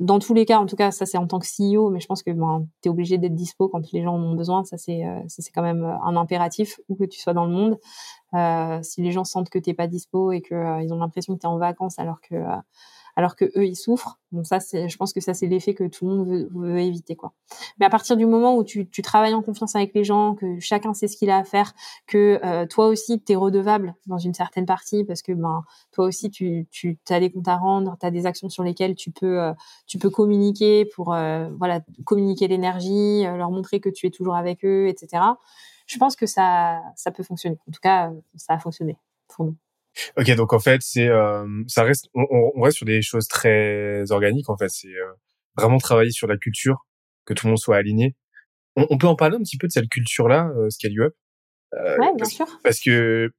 Dans 0.00 0.18
tous 0.18 0.34
les 0.34 0.44
cas, 0.46 0.58
en 0.58 0.66
tout 0.66 0.74
cas, 0.74 0.90
ça 0.90 1.06
c'est 1.06 1.16
en 1.16 1.28
tant 1.28 1.38
que 1.38 1.46
CEO, 1.46 1.90
mais 1.90 2.00
je 2.00 2.08
pense 2.08 2.24
que 2.24 2.32
ben, 2.32 2.66
tu 2.82 2.88
es 2.88 2.90
obligé 2.90 3.18
d'être 3.18 3.36
dispo 3.36 3.68
quand 3.68 3.92
les 3.92 4.02
gens 4.02 4.14
en 4.14 4.20
ont 4.20 4.34
besoin. 4.34 4.64
Ça 4.64 4.78
c'est 4.78 5.06
euh, 5.06 5.20
quand 5.54 5.62
même 5.62 5.84
euh, 5.84 5.94
un 6.04 6.16
impératif 6.16 6.80
où 6.88 6.96
que 6.96 7.04
tu 7.04 7.20
sois 7.20 7.34
dans 7.34 7.46
le 7.46 7.52
monde. 7.52 7.78
Si 8.82 9.00
les 9.00 9.12
gens 9.12 9.22
sentent 9.22 9.50
que 9.50 9.60
t'es 9.60 9.74
pas 9.74 9.86
dispo 9.86 10.32
et 10.32 10.40
que 10.40 10.82
ils 10.82 10.92
ont 10.92 10.98
l'impression 10.98 11.34
que 11.36 11.40
tu 11.40 11.46
es 11.46 11.48
en 11.48 11.58
vacances 11.58 12.00
alors 12.00 12.20
que 12.20 12.34
alors 13.16 13.36
que 13.36 13.44
eux 13.56 13.66
ils 13.66 13.76
souffrent. 13.76 14.18
Bon 14.30 14.44
ça 14.44 14.58
je 14.58 14.96
pense 14.96 15.12
que 15.12 15.20
ça 15.20 15.34
c'est 15.34 15.46
l'effet 15.46 15.74
que 15.74 15.84
tout 15.84 16.06
le 16.06 16.16
monde 16.16 16.48
veut, 16.54 16.78
éviter 16.78 17.16
quoi. 17.16 17.32
Mais 17.78 17.86
à 17.86 17.90
partir 17.90 18.16
du 18.16 18.26
moment 18.26 18.56
où 18.56 18.64
tu, 18.64 18.88
tu, 18.88 19.02
travailles 19.02 19.34
en 19.34 19.42
confiance 19.42 19.76
avec 19.76 19.94
les 19.94 20.04
gens, 20.04 20.34
que 20.34 20.58
chacun 20.60 20.94
sait 20.94 21.08
ce 21.08 21.16
qu'il 21.16 21.30
a 21.30 21.36
à 21.36 21.44
faire, 21.44 21.74
que 22.06 22.40
euh, 22.44 22.66
toi 22.66 22.86
aussi 22.86 23.20
tu 23.20 23.32
es 23.32 23.36
redevable 23.36 23.94
dans 24.06 24.18
une 24.18 24.34
certaine 24.34 24.66
partie 24.66 25.04
parce 25.04 25.22
que 25.22 25.32
ben 25.32 25.64
toi 25.92 26.06
aussi 26.06 26.30
tu, 26.30 26.66
tu 26.70 26.98
as 27.10 27.20
des 27.20 27.30
comptes 27.30 27.48
à 27.48 27.56
rendre, 27.56 27.96
tu 28.00 28.06
as 28.06 28.10
des 28.10 28.26
actions 28.26 28.48
sur 28.48 28.62
lesquelles 28.62 28.94
tu 28.94 29.10
peux 29.10 29.40
euh, 29.40 29.52
tu 29.86 29.98
peux 29.98 30.10
communiquer 30.10 30.86
pour 30.86 31.12
euh, 31.14 31.48
voilà 31.58 31.80
communiquer 32.04 32.48
l'énergie, 32.48 33.22
leur 33.24 33.50
montrer 33.50 33.80
que 33.80 33.90
tu 33.90 34.06
es 34.06 34.10
toujours 34.10 34.36
avec 34.36 34.64
eux, 34.64 34.88
etc. 34.88 35.22
Je 35.86 35.98
pense 35.98 36.16
que 36.16 36.26
ça 36.26 36.80
ça 36.96 37.10
peut 37.10 37.22
fonctionner. 37.22 37.58
En 37.68 37.72
tout 37.72 37.80
cas 37.82 38.12
ça 38.36 38.54
a 38.54 38.58
fonctionné 38.58 38.96
pour 39.28 39.44
nous. 39.44 39.56
Ok, 40.16 40.30
donc 40.36 40.52
en 40.52 40.58
fait, 40.58 40.80
c'est 40.82 41.08
euh, 41.08 41.46
ça 41.66 41.82
reste, 41.82 42.08
on, 42.14 42.24
on, 42.54 42.60
reste 42.62 42.78
sur 42.78 42.86
des 42.86 43.02
choses 43.02 43.28
très 43.28 44.10
organiques. 44.10 44.48
En 44.48 44.56
fait, 44.56 44.68
c'est 44.70 44.88
euh, 44.88 45.12
vraiment 45.56 45.78
travailler 45.78 46.10
sur 46.10 46.26
la 46.26 46.36
culture, 46.36 46.86
que 47.26 47.34
tout 47.34 47.46
le 47.46 47.50
monde 47.50 47.58
soit 47.58 47.76
aligné. 47.76 48.16
On, 48.76 48.86
on 48.90 48.98
peut 48.98 49.06
en 49.06 49.16
parler 49.16 49.36
un 49.36 49.42
petit 49.42 49.58
peu 49.58 49.66
de 49.66 49.72
cette 49.72 49.88
culture-là, 49.88 50.50
euh, 50.56 50.70
Scale 50.70 50.92
You 50.92 51.04
Up? 51.04 51.14
Euh, 51.74 51.98
ouais, 51.98 52.14
bien 52.16 52.24
sûr. 52.24 52.46
Parce 52.64 52.80
que 52.80 53.30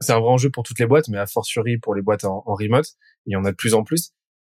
c'est 0.00 0.12
un 0.12 0.20
vrai 0.20 0.30
enjeu 0.30 0.50
pour 0.50 0.62
toutes 0.62 0.78
les 0.78 0.86
boîtes, 0.86 1.08
mais 1.08 1.18
a 1.18 1.26
fortiori 1.26 1.78
pour 1.78 1.94
les 1.94 2.02
boîtes 2.02 2.24
en, 2.24 2.42
en 2.46 2.54
remote. 2.54 2.86
Il 3.26 3.32
y 3.32 3.36
en 3.36 3.44
a 3.44 3.50
de 3.50 3.56
plus 3.56 3.74
en 3.74 3.82
plus. 3.82 4.12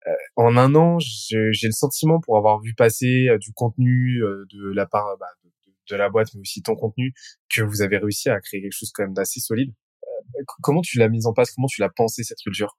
Euh, 0.07 0.11
en 0.35 0.57
un 0.57 0.73
an, 0.75 0.97
j'ai 0.99 1.37
le 1.67 1.71
sentiment, 1.71 2.19
pour 2.19 2.37
avoir 2.37 2.59
vu 2.59 2.73
passer 2.75 3.27
du 3.39 3.53
contenu 3.53 4.19
de 4.19 4.71
la 4.73 4.85
part 4.85 5.15
bah, 5.19 5.27
de, 5.43 5.49
de 5.91 5.95
la 5.95 6.09
boîte, 6.09 6.29
mais 6.33 6.41
aussi 6.41 6.61
ton 6.61 6.75
contenu, 6.75 7.13
que 7.53 7.61
vous 7.61 7.81
avez 7.81 7.97
réussi 7.97 8.29
à 8.29 8.39
créer 8.39 8.61
quelque 8.61 8.75
chose 8.75 8.91
quand 8.93 9.03
même 9.03 9.13
d'assez 9.13 9.39
solide 9.39 9.73
comment 10.61 10.81
tu 10.81 10.99
l'as 10.99 11.09
mise 11.09 11.25
en 11.27 11.33
place? 11.33 11.51
Comment 11.51 11.67
tu 11.67 11.81
l'as 11.81 11.89
pensé 11.89 12.23
cette 12.23 12.39
culture 12.39 12.77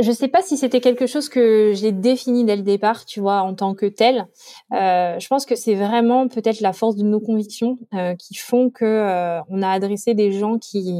je 0.00 0.12
sais 0.12 0.28
pas 0.28 0.42
si 0.42 0.56
c'était 0.56 0.80
quelque 0.80 1.06
chose 1.06 1.28
que 1.28 1.72
j'ai 1.74 1.92
défini 1.92 2.44
dès 2.44 2.56
le 2.56 2.62
départ, 2.62 3.04
tu 3.04 3.20
vois, 3.20 3.40
en 3.42 3.54
tant 3.54 3.74
que 3.74 3.86
tel. 3.86 4.26
Euh, 4.72 5.18
je 5.18 5.28
pense 5.28 5.46
que 5.46 5.56
c'est 5.56 5.74
vraiment 5.74 6.28
peut-être 6.28 6.60
la 6.60 6.72
force 6.72 6.96
de 6.96 7.04
nos 7.04 7.20
convictions 7.20 7.78
euh, 7.94 8.14
qui 8.14 8.34
font 8.34 8.70
que 8.70 8.84
euh, 8.84 9.40
on 9.48 9.62
a 9.62 9.70
adressé 9.70 10.14
des 10.14 10.32
gens 10.32 10.58
qui 10.58 10.94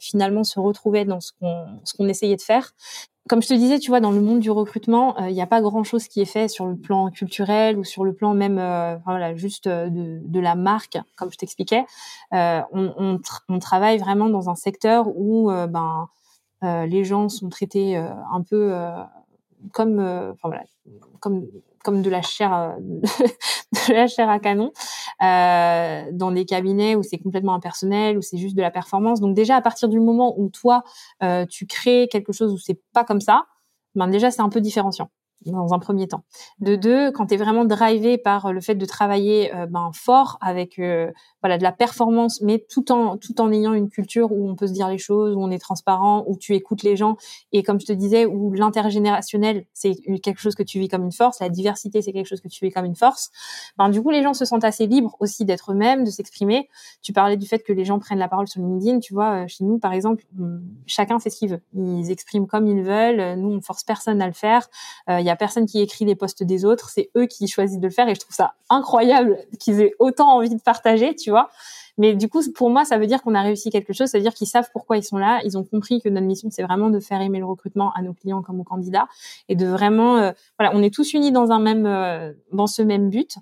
finalement 0.00 0.44
se 0.44 0.58
retrouvaient 0.60 1.04
dans 1.04 1.20
ce 1.20 1.32
qu'on 1.40 1.66
ce 1.84 1.94
qu'on 1.94 2.08
essayait 2.08 2.36
de 2.36 2.42
faire 2.42 2.72
comme 3.28 3.42
je 3.42 3.48
te 3.48 3.54
disais, 3.54 3.78
tu 3.78 3.90
vois, 3.90 4.00
dans 4.00 4.10
le 4.10 4.20
monde 4.20 4.40
du 4.40 4.50
recrutement, 4.50 5.18
euh, 5.20 5.28
il 5.28 5.34
n'y 5.34 5.42
a 5.42 5.46
pas 5.46 5.60
grand-chose 5.60 6.08
qui 6.08 6.20
est 6.20 6.26
fait 6.26 6.48
sur 6.48 6.66
le 6.66 6.76
plan 6.76 7.10
culturel 7.10 7.78
ou 7.78 7.84
sur 7.84 8.04
le 8.04 8.12
plan 8.14 8.34
même, 8.34 8.58
euh, 8.58 8.96
voilà, 9.04 9.34
juste 9.34 9.68
euh, 9.68 9.88
de, 9.88 10.20
de, 10.24 10.40
la 10.40 10.56
marque, 10.56 10.98
comme 11.16 11.30
je 11.30 11.36
t'expliquais. 11.36 11.84
on, 12.32 12.64
on, 12.72 13.20
on, 13.48 13.58
travaille 13.60 13.98
vraiment 13.98 14.28
dans 14.28 14.50
un 14.50 14.56
secteur 14.56 15.06
où 15.08 15.50
ben 15.50 16.08
les 16.62 17.04
gens 17.04 17.28
sont 17.28 17.48
traités 17.48 17.96
un 17.96 18.42
peu 18.48 18.74
comme, 19.72 19.98
enfin 19.98 20.48
voilà, 20.48 20.62
comme 21.20 21.46
comme 21.82 22.02
de 22.02 22.10
la 22.10 22.22
chair 22.22 22.54
euh, 22.54 22.76
de 23.88 23.92
la 23.92 24.06
chair 24.06 24.28
à 24.28 24.38
canon 24.38 24.72
euh, 25.22 26.04
dans 26.12 26.30
des 26.30 26.44
cabinets 26.44 26.96
où 26.96 27.02
c'est 27.02 27.18
complètement 27.18 27.54
impersonnel 27.54 28.16
où 28.18 28.22
c'est 28.22 28.38
juste 28.38 28.56
de 28.56 28.62
la 28.62 28.70
performance. 28.70 29.20
Donc 29.20 29.34
déjà 29.34 29.56
à 29.56 29.60
partir 29.60 29.88
du 29.88 30.00
moment 30.00 30.34
où 30.38 30.48
toi 30.48 30.82
euh, 31.22 31.46
tu 31.46 31.66
crées 31.66 32.08
quelque 32.10 32.32
chose 32.32 32.52
où 32.52 32.58
c'est 32.58 32.80
pas 32.92 33.04
comme 33.04 33.20
ça 33.20 33.44
ben 33.94 34.08
déjà 34.08 34.30
c'est 34.30 34.42
un 34.42 34.48
peu 34.48 34.60
différenciant 34.60 35.10
dans 35.50 35.72
un 35.74 35.78
premier 35.78 36.08
temps. 36.08 36.22
De 36.60 36.76
deux, 36.76 37.10
quand 37.10 37.26
tu 37.26 37.34
es 37.34 37.36
vraiment 37.36 37.64
drivé 37.64 38.18
par 38.18 38.52
le 38.52 38.60
fait 38.60 38.74
de 38.74 38.84
travailler 38.84 39.54
euh, 39.54 39.66
ben, 39.66 39.90
fort 39.94 40.38
avec 40.40 40.78
euh, 40.78 41.10
voilà 41.42 41.58
de 41.58 41.62
la 41.62 41.72
performance, 41.72 42.40
mais 42.42 42.64
tout 42.70 42.92
en 42.92 43.16
tout 43.16 43.40
en 43.40 43.50
ayant 43.52 43.74
une 43.74 43.88
culture 43.88 44.32
où 44.32 44.48
on 44.48 44.54
peut 44.54 44.66
se 44.66 44.72
dire 44.72 44.88
les 44.88 44.98
choses, 44.98 45.34
où 45.34 45.40
on 45.42 45.50
est 45.50 45.58
transparent, 45.58 46.24
où 46.26 46.36
tu 46.36 46.54
écoutes 46.54 46.82
les 46.82 46.96
gens 46.96 47.16
et 47.52 47.62
comme 47.62 47.80
je 47.80 47.86
te 47.86 47.92
disais, 47.92 48.26
où 48.26 48.52
l'intergénérationnel 48.52 49.66
c'est 49.72 49.94
quelque 50.22 50.40
chose 50.40 50.54
que 50.54 50.62
tu 50.62 50.78
vis 50.78 50.88
comme 50.88 51.04
une 51.04 51.12
force, 51.12 51.40
la 51.40 51.48
diversité 51.48 52.02
c'est 52.02 52.12
quelque 52.12 52.28
chose 52.28 52.40
que 52.40 52.48
tu 52.48 52.64
vis 52.64 52.70
comme 52.70 52.84
une 52.84 52.96
force. 52.96 53.30
Ben 53.78 53.88
du 53.88 54.02
coup 54.02 54.10
les 54.10 54.22
gens 54.22 54.34
se 54.34 54.44
sentent 54.44 54.64
assez 54.64 54.86
libres 54.86 55.16
aussi 55.20 55.44
d'être 55.44 55.72
eux-mêmes, 55.72 56.04
de 56.04 56.10
s'exprimer. 56.10 56.68
Tu 57.02 57.12
parlais 57.12 57.36
du 57.36 57.46
fait 57.46 57.60
que 57.60 57.72
les 57.72 57.84
gens 57.84 57.98
prennent 57.98 58.18
la 58.18 58.28
parole 58.28 58.48
sur 58.48 58.60
LinkedIn, 58.60 59.00
tu 59.00 59.14
vois, 59.14 59.44
euh, 59.44 59.48
chez 59.48 59.64
nous 59.64 59.78
par 59.78 59.92
exemple, 59.92 60.24
chacun 60.86 61.18
fait 61.18 61.30
ce 61.30 61.38
qu'il 61.38 61.50
veut, 61.50 61.62
ils 61.74 62.10
expriment 62.10 62.46
comme 62.46 62.66
ils 62.66 62.82
veulent, 62.82 63.38
nous 63.38 63.48
on 63.48 63.60
force 63.60 63.84
personne 63.84 64.20
à 64.22 64.26
le 64.26 64.32
faire. 64.32 64.68
Il 65.08 65.24
y 65.24 65.30
a 65.30 65.31
personne 65.36 65.66
qui 65.66 65.80
écrit 65.80 66.04
les 66.04 66.14
posts 66.14 66.42
des 66.42 66.64
autres, 66.64 66.90
c'est 66.90 67.10
eux 67.16 67.26
qui 67.26 67.48
choisissent 67.48 67.78
de 67.78 67.86
le 67.86 67.92
faire 67.92 68.08
et 68.08 68.14
je 68.14 68.20
trouve 68.20 68.34
ça 68.34 68.54
incroyable 68.70 69.38
qu'ils 69.58 69.80
aient 69.80 69.94
autant 69.98 70.36
envie 70.36 70.50
de 70.50 70.60
partager, 70.60 71.14
tu 71.14 71.30
vois. 71.30 71.50
Mais 71.98 72.14
du 72.14 72.28
coup, 72.28 72.40
pour 72.54 72.70
moi, 72.70 72.84
ça 72.84 72.98
veut 72.98 73.06
dire 73.06 73.22
qu'on 73.22 73.34
a 73.34 73.42
réussi 73.42 73.70
quelque 73.70 73.92
chose, 73.92 74.08
ça 74.08 74.18
veut 74.18 74.22
dire 74.22 74.34
qu'ils 74.34 74.46
savent 74.46 74.68
pourquoi 74.72 74.96
ils 74.96 75.04
sont 75.04 75.18
là, 75.18 75.40
ils 75.44 75.58
ont 75.58 75.64
compris 75.64 76.00
que 76.00 76.08
notre 76.08 76.26
mission, 76.26 76.48
c'est 76.50 76.62
vraiment 76.62 76.90
de 76.90 77.00
faire 77.00 77.20
aimer 77.20 77.38
le 77.38 77.44
recrutement 77.44 77.92
à 77.92 78.02
nos 78.02 78.14
clients 78.14 78.42
comme 78.42 78.60
aux 78.60 78.64
candidats 78.64 79.06
et 79.48 79.56
de 79.56 79.66
vraiment, 79.66 80.16
euh, 80.16 80.32
voilà, 80.58 80.74
on 80.74 80.82
est 80.82 80.92
tous 80.92 81.12
unis 81.12 81.32
dans 81.32 81.50
un 81.50 81.58
même, 81.58 81.86
euh, 81.86 82.32
dans 82.52 82.66
ce 82.66 82.82
même 82.82 83.10
but. 83.10 83.36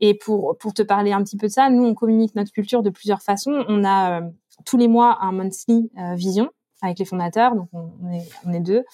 Et 0.00 0.14
pour 0.14 0.56
pour 0.58 0.74
te 0.74 0.82
parler 0.82 1.12
un 1.12 1.22
petit 1.22 1.36
peu 1.36 1.46
de 1.46 1.52
ça, 1.52 1.70
nous, 1.70 1.84
on 1.84 1.94
communique 1.94 2.34
notre 2.34 2.52
culture 2.52 2.82
de 2.82 2.90
plusieurs 2.90 3.22
façons. 3.22 3.64
On 3.68 3.84
a 3.84 4.20
euh, 4.20 4.24
tous 4.64 4.76
les 4.76 4.88
mois 4.88 5.18
un 5.20 5.32
monthly 5.32 5.90
vision 6.14 6.50
avec 6.82 6.98
les 6.98 7.04
fondateurs, 7.04 7.54
donc 7.54 7.68
on, 7.72 8.12
est, 8.12 8.28
on 8.44 8.52
est 8.52 8.60
deux, 8.60 8.84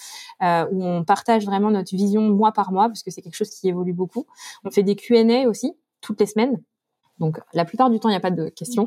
euh, 0.42 0.66
où 0.70 0.84
on 0.84 1.04
partage 1.04 1.44
vraiment 1.44 1.70
notre 1.70 1.94
vision 1.94 2.22
mois 2.22 2.52
par 2.52 2.70
mois, 2.70 2.88
parce 2.88 3.02
que 3.02 3.10
c'est 3.10 3.22
quelque 3.22 3.36
chose 3.36 3.50
qui 3.50 3.68
évolue 3.68 3.94
beaucoup. 3.94 4.26
On 4.64 4.70
fait 4.70 4.82
des 4.82 4.94
Q&A 4.94 5.48
aussi, 5.48 5.74
toutes 6.00 6.20
les 6.20 6.26
semaines. 6.26 6.62
Donc 7.20 7.40
la 7.52 7.64
plupart 7.64 7.90
du 7.90 7.98
temps, 7.98 8.08
il 8.08 8.12
n'y 8.12 8.16
a 8.16 8.20
pas 8.20 8.30
de 8.30 8.48
questions, 8.48 8.86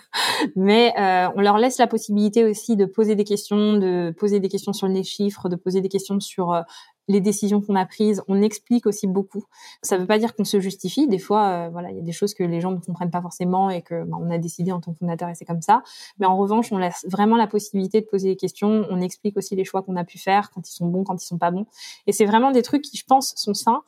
mais 0.56 0.92
euh, 0.98 1.28
on 1.36 1.40
leur 1.40 1.58
laisse 1.58 1.78
la 1.78 1.86
possibilité 1.86 2.44
aussi 2.44 2.76
de 2.76 2.84
poser 2.84 3.14
des 3.14 3.24
questions, 3.24 3.74
de 3.74 4.14
poser 4.16 4.40
des 4.40 4.48
questions 4.48 4.72
sur 4.72 4.88
les 4.88 5.04
chiffres, 5.04 5.48
de 5.48 5.56
poser 5.56 5.80
des 5.80 5.88
questions 5.88 6.20
sur 6.20 6.52
euh, 6.52 6.62
les 7.08 7.20
décisions 7.20 7.60
qu'on 7.60 7.74
a 7.74 7.86
prises, 7.86 8.22
on 8.28 8.42
explique 8.42 8.86
aussi 8.86 9.06
beaucoup. 9.06 9.44
Ça 9.82 9.96
ne 9.96 10.02
veut 10.02 10.06
pas 10.06 10.18
dire 10.18 10.36
qu'on 10.36 10.44
se 10.44 10.60
justifie. 10.60 11.08
Des 11.08 11.18
fois, 11.18 11.48
euh, 11.48 11.68
voilà, 11.70 11.90
il 11.90 11.96
y 11.96 12.00
a 12.00 12.02
des 12.02 12.12
choses 12.12 12.34
que 12.34 12.44
les 12.44 12.60
gens 12.60 12.70
ne 12.70 12.78
comprennent 12.78 13.10
pas 13.10 13.22
forcément 13.22 13.70
et 13.70 13.82
que 13.82 14.04
ben, 14.04 14.18
on 14.20 14.30
a 14.30 14.38
décidé 14.38 14.72
en 14.72 14.80
tant 14.80 14.92
que 14.92 14.98
fondateur 14.98 15.28
et 15.28 15.34
c'est 15.34 15.46
comme 15.46 15.62
ça. 15.62 15.82
Mais 16.18 16.26
en 16.26 16.36
revanche, 16.36 16.70
on 16.70 16.78
laisse 16.78 17.06
vraiment 17.08 17.36
la 17.36 17.46
possibilité 17.46 18.00
de 18.02 18.06
poser 18.06 18.28
des 18.28 18.36
questions. 18.36 18.86
On 18.90 19.00
explique 19.00 19.36
aussi 19.38 19.56
les 19.56 19.64
choix 19.64 19.82
qu'on 19.82 19.96
a 19.96 20.04
pu 20.04 20.18
faire, 20.18 20.50
quand 20.50 20.68
ils 20.68 20.74
sont 20.74 20.86
bons, 20.86 21.04
quand 21.04 21.20
ils 21.20 21.26
sont 21.26 21.38
pas 21.38 21.50
bons. 21.50 21.66
Et 22.06 22.12
c'est 22.12 22.26
vraiment 22.26 22.50
des 22.50 22.62
trucs 22.62 22.82
qui, 22.82 22.96
je 22.98 23.04
pense, 23.06 23.32
sont 23.36 23.54
sains, 23.54 23.82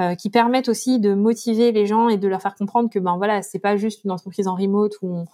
euh, 0.00 0.14
qui 0.14 0.30
permettent 0.30 0.68
aussi 0.68 0.98
de 0.98 1.14
motiver 1.14 1.72
les 1.72 1.86
gens 1.86 2.08
et 2.08 2.16
de 2.16 2.28
leur 2.28 2.42
faire 2.42 2.54
comprendre 2.54 2.90
que 2.90 2.98
ben 2.98 3.16
voilà, 3.16 3.42
c'est 3.42 3.58
pas 3.58 3.76
juste 3.76 4.04
une 4.04 4.10
entreprise 4.10 4.48
en 4.48 4.54
remote 4.54 4.94
où 5.02 5.14
on, 5.14 5.24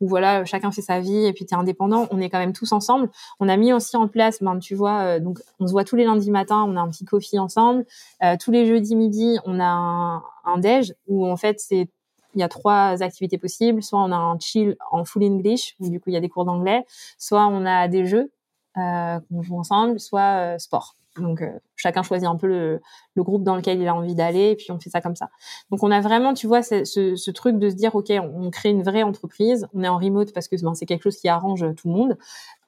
où 0.00 0.08
voilà 0.08 0.44
chacun 0.44 0.70
fait 0.70 0.82
sa 0.82 1.00
vie 1.00 1.26
et 1.26 1.32
puis 1.32 1.44
tu 1.44 1.54
es 1.54 1.56
indépendant. 1.56 2.06
On 2.10 2.20
est 2.20 2.30
quand 2.30 2.38
même 2.38 2.52
tous 2.52 2.72
ensemble. 2.72 3.10
On 3.40 3.48
a 3.48 3.56
mis 3.56 3.72
aussi 3.72 3.96
en 3.96 4.08
place 4.08 4.42
ben 4.42 4.58
tu 4.58 4.74
vois 4.74 5.00
euh, 5.00 5.20
donc 5.20 5.40
on 5.60 5.66
se 5.66 5.72
voit 5.72 5.84
tous 5.84 5.96
les 5.96 6.04
lundis 6.04 6.30
matins 6.30 6.64
on 6.68 6.76
a 6.76 6.80
un 6.80 6.88
petit 6.88 7.04
coffee 7.04 7.38
ensemble. 7.38 7.84
Euh, 8.22 8.36
tous 8.38 8.50
les 8.50 8.66
jeudis 8.66 8.96
midi 8.96 9.38
on 9.44 9.58
a 9.60 9.64
un, 9.66 10.22
un 10.44 10.58
déj 10.58 10.94
où 11.06 11.26
en 11.26 11.36
fait 11.36 11.58
c'est 11.60 11.88
il 12.34 12.40
y 12.40 12.44
a 12.44 12.48
trois 12.48 13.02
activités 13.02 13.38
possibles. 13.38 13.82
Soit 13.82 14.00
on 14.00 14.12
a 14.12 14.16
un 14.16 14.38
chill 14.38 14.76
en 14.90 15.04
full 15.04 15.24
English 15.24 15.74
où 15.80 15.90
du 15.90 16.00
coup 16.00 16.10
il 16.10 16.14
y 16.14 16.16
a 16.16 16.20
des 16.20 16.28
cours 16.28 16.44
d'anglais. 16.44 16.84
Soit 17.18 17.46
on 17.46 17.66
a 17.66 17.88
des 17.88 18.06
jeux 18.06 18.30
euh, 18.76 19.18
qu'on 19.28 19.42
joue 19.42 19.58
ensemble. 19.58 19.98
Soit 19.98 20.54
euh, 20.54 20.58
sport 20.58 20.94
donc 21.16 21.42
euh, 21.42 21.50
chacun 21.76 22.02
choisit 22.02 22.28
un 22.28 22.36
peu 22.36 22.46
le, 22.46 22.80
groupe 23.16 23.42
dans 23.42 23.56
lequel 23.56 23.80
il 23.80 23.88
a 23.88 23.96
envie 23.96 24.14
d'aller 24.14 24.50
et 24.50 24.54
puis 24.54 24.70
on 24.70 24.78
fait 24.78 24.90
ça 24.90 25.00
comme 25.00 25.16
ça. 25.16 25.28
Donc 25.70 25.82
on 25.82 25.90
a 25.90 26.00
vraiment, 26.00 26.34
tu 26.34 26.46
vois, 26.46 26.62
ce, 26.62 27.30
truc 27.32 27.58
de 27.58 27.68
se 27.68 27.74
dire 27.74 27.96
ok, 27.96 28.12
on, 28.12 28.48
crée 28.50 28.70
une 28.70 28.84
vraie 28.84 29.02
entreprise. 29.02 29.66
On 29.74 29.82
est 29.82 29.88
en 29.88 29.98
remote 29.98 30.32
parce 30.32 30.46
que 30.46 30.54
ben, 30.62 30.74
c'est 30.74 30.86
quelque 30.86 31.02
chose 31.02 31.16
qui 31.16 31.28
arrange 31.28 31.64
tout 31.74 31.88
le 31.88 31.94
monde, 31.94 32.18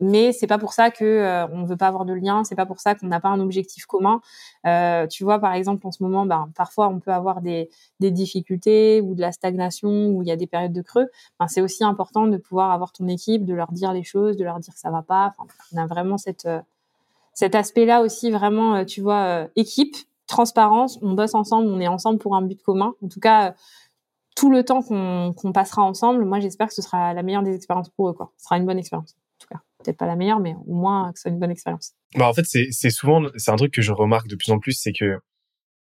mais 0.00 0.32
c'est 0.32 0.48
pas 0.48 0.58
pour 0.58 0.72
ça 0.72 0.90
que 0.90 1.04
euh, 1.04 1.46
on 1.52 1.64
veut 1.64 1.76
pas 1.76 1.86
avoir 1.86 2.04
de 2.04 2.12
lien. 2.14 2.42
C'est 2.42 2.56
pas 2.56 2.66
pour 2.66 2.80
ça 2.80 2.96
qu'on 2.96 3.06
n'a 3.06 3.20
pas 3.20 3.28
un 3.28 3.38
objectif 3.38 3.86
commun. 3.86 4.20
Euh, 4.66 5.06
tu 5.06 5.22
vois, 5.22 5.38
par 5.38 5.54
exemple, 5.54 5.86
en 5.86 5.92
ce 5.92 6.02
moment, 6.02 6.26
ben, 6.26 6.50
parfois 6.56 6.88
on 6.88 6.98
peut 6.98 7.12
avoir 7.12 7.42
des, 7.42 7.70
difficultés 8.00 9.00
ou 9.00 9.14
de 9.14 9.20
la 9.20 9.30
stagnation 9.30 10.08
ou 10.08 10.22
il 10.22 10.28
y 10.28 10.32
a 10.32 10.36
des 10.36 10.48
périodes 10.48 10.72
de 10.72 10.82
creux. 10.82 11.06
Ben, 11.38 11.46
c'est 11.46 11.60
aussi 11.60 11.84
important 11.84 12.26
de 12.26 12.36
pouvoir 12.38 12.72
avoir 12.72 12.90
ton 12.90 13.06
équipe, 13.06 13.44
de 13.44 13.54
leur 13.54 13.70
dire 13.70 13.92
les 13.92 14.02
choses, 14.02 14.36
de 14.36 14.42
leur 14.42 14.58
dire 14.58 14.74
que 14.74 14.80
ça 14.80 14.90
va 14.90 15.02
pas. 15.02 15.34
On 15.72 15.76
a 15.78 15.86
vraiment 15.86 16.18
cette 16.18 16.46
euh, 16.46 16.60
cet 17.34 17.54
aspect-là 17.54 18.02
aussi 18.02 18.30
vraiment, 18.30 18.76
euh, 18.76 18.84
tu 18.84 19.00
vois, 19.00 19.22
euh, 19.24 19.48
équipe, 19.56 19.96
transparence, 20.26 20.98
on 21.02 21.12
bosse 21.14 21.34
ensemble, 21.34 21.68
on 21.68 21.80
est 21.80 21.88
ensemble 21.88 22.18
pour 22.18 22.36
un 22.36 22.42
but 22.42 22.62
commun. 22.62 22.94
En 23.02 23.08
tout 23.08 23.20
cas, 23.20 23.54
tout 24.36 24.50
le 24.50 24.64
temps 24.64 24.82
qu'on 24.82 25.52
passera 25.52 25.82
ensemble, 25.82 26.24
moi 26.24 26.40
j'espère 26.40 26.68
que 26.68 26.74
ce 26.74 26.82
sera 26.82 27.12
la 27.14 27.22
meilleure 27.22 27.42
des 27.42 27.54
expériences 27.54 27.90
pour 27.90 28.08
eux. 28.08 28.12
Quoi. 28.12 28.32
Ce 28.38 28.44
sera 28.44 28.56
une 28.56 28.66
bonne 28.66 28.78
expérience. 28.78 29.16
En 29.16 29.40
tout 29.40 29.48
cas, 29.48 29.60
peut-être 29.82 29.96
pas 29.96 30.06
la 30.06 30.16
meilleure, 30.16 30.40
mais 30.40 30.54
au 30.66 30.74
moins 30.74 31.12
que 31.12 31.18
ce 31.18 31.22
soit 31.22 31.30
une 31.30 31.38
bonne 31.38 31.50
expérience. 31.50 31.94
Bah 32.16 32.28
en 32.28 32.32
fait, 32.32 32.44
c'est 32.44 32.90
souvent, 32.90 33.22
c'est 33.36 33.50
un 33.50 33.56
truc 33.56 33.72
que 33.72 33.82
je 33.82 33.92
remarque 33.92 34.28
de 34.28 34.36
plus 34.36 34.52
en 34.52 34.58
plus, 34.58 34.72
c'est 34.72 34.92
que 34.92 35.18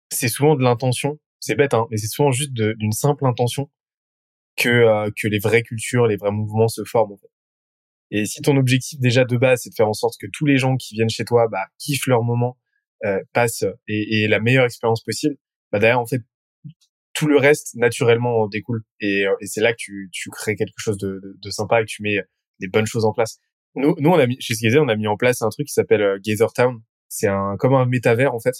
c'est 0.09 0.27
souvent 0.27 0.55
de 0.55 0.63
l'intention. 0.63 1.17
C'est 1.39 1.55
bête, 1.55 1.73
hein, 1.73 1.87
mais 1.89 1.97
c'est 1.97 2.07
souvent 2.07 2.31
juste 2.31 2.53
d'une 2.53 2.91
simple 2.91 3.25
intention 3.25 3.69
que 4.55 4.69
euh, 4.69 5.09
que 5.15 5.27
les 5.27 5.39
vraies 5.39 5.63
cultures, 5.63 6.05
les 6.05 6.17
vrais 6.17 6.31
mouvements 6.31 6.67
se 6.67 6.83
forment. 6.83 7.13
En 7.13 7.17
fait. 7.17 7.29
Et 8.11 8.25
si 8.25 8.41
ton 8.41 8.57
objectif 8.57 8.99
déjà 8.99 9.25
de 9.25 9.37
base, 9.37 9.61
c'est 9.63 9.69
de 9.69 9.75
faire 9.75 9.87
en 9.87 9.93
sorte 9.93 10.15
que 10.19 10.27
tous 10.31 10.45
les 10.45 10.57
gens 10.57 10.75
qui 10.75 10.95
viennent 10.95 11.09
chez 11.09 11.25
toi 11.25 11.47
bah, 11.49 11.65
kiffent 11.79 12.07
leur 12.07 12.23
moment, 12.23 12.57
euh, 13.05 13.19
passent 13.33 13.65
et, 13.87 14.23
et, 14.23 14.27
la 14.27 14.39
meilleure 14.39 14.65
expérience 14.65 15.01
possible, 15.01 15.35
bah 15.71 15.79
derrière 15.79 15.99
en 15.99 16.05
fait 16.05 16.21
tout 17.13 17.27
le 17.27 17.37
reste 17.37 17.75
naturellement 17.75 18.47
découle. 18.47 18.83
Et, 18.99 19.25
euh, 19.25 19.33
et 19.41 19.47
c'est 19.47 19.61
là 19.61 19.71
que 19.73 19.77
tu, 19.79 20.09
tu 20.11 20.29
crées 20.29 20.55
quelque 20.55 20.77
chose 20.77 20.97
de, 20.97 21.19
de, 21.23 21.37
de, 21.41 21.49
sympa 21.49 21.81
et 21.81 21.85
que 21.85 21.89
tu 21.89 22.03
mets 22.03 22.17
des 22.59 22.67
bonnes 22.67 22.85
choses 22.85 23.05
en 23.05 23.13
place. 23.13 23.39
Nous, 23.75 23.95
nous 23.99 24.09
on 24.09 24.19
a 24.19 24.27
mis 24.27 24.37
chez 24.39 24.53
Gazer, 24.55 24.81
on 24.81 24.89
a 24.89 24.95
mis 24.95 25.07
en 25.07 25.17
place 25.17 25.41
un 25.41 25.49
truc 25.49 25.67
qui 25.67 25.73
s'appelle 25.73 26.01
euh, 26.01 26.19
Gazer 26.23 26.51
Town. 26.53 26.81
c'est 27.07 27.27
un 27.27 27.55
comme 27.57 27.73
un 27.73 27.85
métavers 27.85 28.33
en 28.33 28.39
fait. 28.39 28.55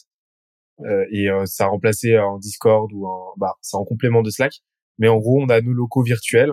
Euh, 0.82 1.06
et 1.12 1.30
euh, 1.30 1.46
ça 1.46 1.66
a 1.66 1.68
remplacé 1.68 2.16
un 2.16 2.38
Discord 2.40 2.92
ou 2.94 3.08
un 3.08 3.34
bah 3.38 3.54
c'est 3.62 3.78
en 3.78 3.84
complément 3.84 4.22
de 4.22 4.30
Slack. 4.30 4.62
Mais 4.98 5.08
en 5.08 5.18
gros, 5.18 5.42
on 5.42 5.50
a 5.50 5.62
nos 5.62 5.74
locaux 5.74 6.04
virtuels 6.04 6.52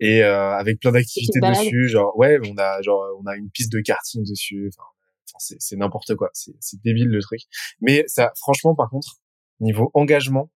et 0.00 0.22
euh, 0.24 0.52
avec 0.52 0.80
plein 0.80 0.92
d'activités 0.92 1.40
dessus. 1.40 1.88
Genre 1.88 2.16
ouais, 2.18 2.38
on 2.44 2.56
a 2.58 2.82
genre 2.82 3.02
on 3.20 3.26
a 3.26 3.36
une 3.36 3.50
piste 3.50 3.72
de 3.72 3.80
karting 3.80 4.24
dessus. 4.24 4.70
Enfin, 4.74 4.88
c'est 5.38 5.76
n'importe 5.76 6.16
quoi. 6.16 6.30
C'est 6.32 6.82
débile 6.82 7.08
le 7.08 7.20
truc. 7.20 7.40
Mais 7.80 8.04
ça, 8.08 8.32
franchement, 8.36 8.74
par 8.74 8.90
contre, 8.90 9.20
niveau 9.60 9.90
engagement 9.94 10.50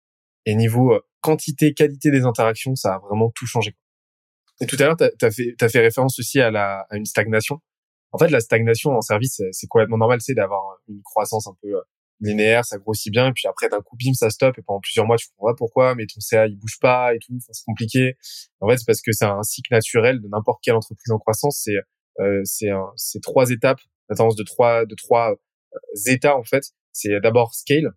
et 0.47 0.55
niveau 0.57 1.01
quantité, 1.21 1.73
qualité 1.75 2.11
des 2.11 2.25
interactions, 2.25 2.75
ça 2.75 2.95
a 2.95 2.99
vraiment 2.99 3.31
tout 3.35 3.47
changé. 3.47 3.77
Et 4.61 4.67
tout 4.67 4.77
à 4.79 4.85
l'heure, 4.85 4.97
tu 4.97 5.25
as, 5.25 5.31
fait, 5.31 5.55
as 5.61 5.69
fait 5.69 5.81
référence 5.81 6.19
aussi 6.19 6.41
à, 6.41 6.51
la, 6.51 6.87
à 6.91 6.97
une 6.97 7.07
stagnation. 7.07 7.61
En 8.13 8.19
fait, 8.19 8.29
la 8.29 8.41
stagnation 8.41 8.91
en 8.93 9.01
service, 9.01 9.43
c'est 9.51 9.67
complètement 9.67 9.99
normal, 9.99 10.21
c'est 10.21 10.35
d'avoir 10.35 10.63
une 10.89 11.03
croissance 11.03 11.49
un 11.49 11.57
peu 11.61 11.69
euh, 11.69 11.81
linéaire, 12.21 12.65
ça 12.65 12.79
grossit 12.79 13.13
bien, 13.13 13.29
et 13.29 13.33
puis 13.33 13.47
après 13.49 13.69
d'un 13.69 13.81
coup, 13.81 13.97
bim, 13.97 14.13
ça 14.15 14.31
stoppe, 14.31 14.59
et 14.59 14.63
pendant 14.63 14.81
plusieurs 14.81 15.07
mois, 15.07 15.17
tu 15.17 15.29
comprends 15.29 15.53
pas 15.53 15.57
pourquoi, 15.57 15.95
mais 15.95 16.07
ton 16.07 16.21
CA, 16.21 16.47
il 16.47 16.57
bouge 16.57 16.79
pas 16.81 17.15
et 17.15 17.19
tout, 17.19 17.39
c'est 17.41 17.65
compliqué. 17.65 18.17
En 18.61 18.69
fait, 18.69 18.79
c'est 18.79 18.87
parce 18.87 19.03
que 19.03 19.13
c'est 19.13 19.25
un 19.25 19.43
cycle 19.43 19.73
naturel 19.73 20.21
de 20.21 20.29
n'importe 20.29 20.61
quelle 20.63 20.75
entreprise 20.75 21.11
en 21.13 21.19
croissance, 21.19 21.61
c'est 21.65 21.77
euh, 22.21 22.43
c'est 22.45 23.21
trois 23.23 23.51
étapes, 23.51 23.81
la 24.09 24.17
tendance 24.17 24.37
de 24.37 24.45
trois 24.45 24.87
de 24.87 24.95
trois 24.95 25.33
euh, 25.33 26.13
états 26.13 26.37
en 26.37 26.45
fait. 26.45 26.65
C'est 26.93 27.21
d'abord 27.21 27.55
scale, 27.55 27.91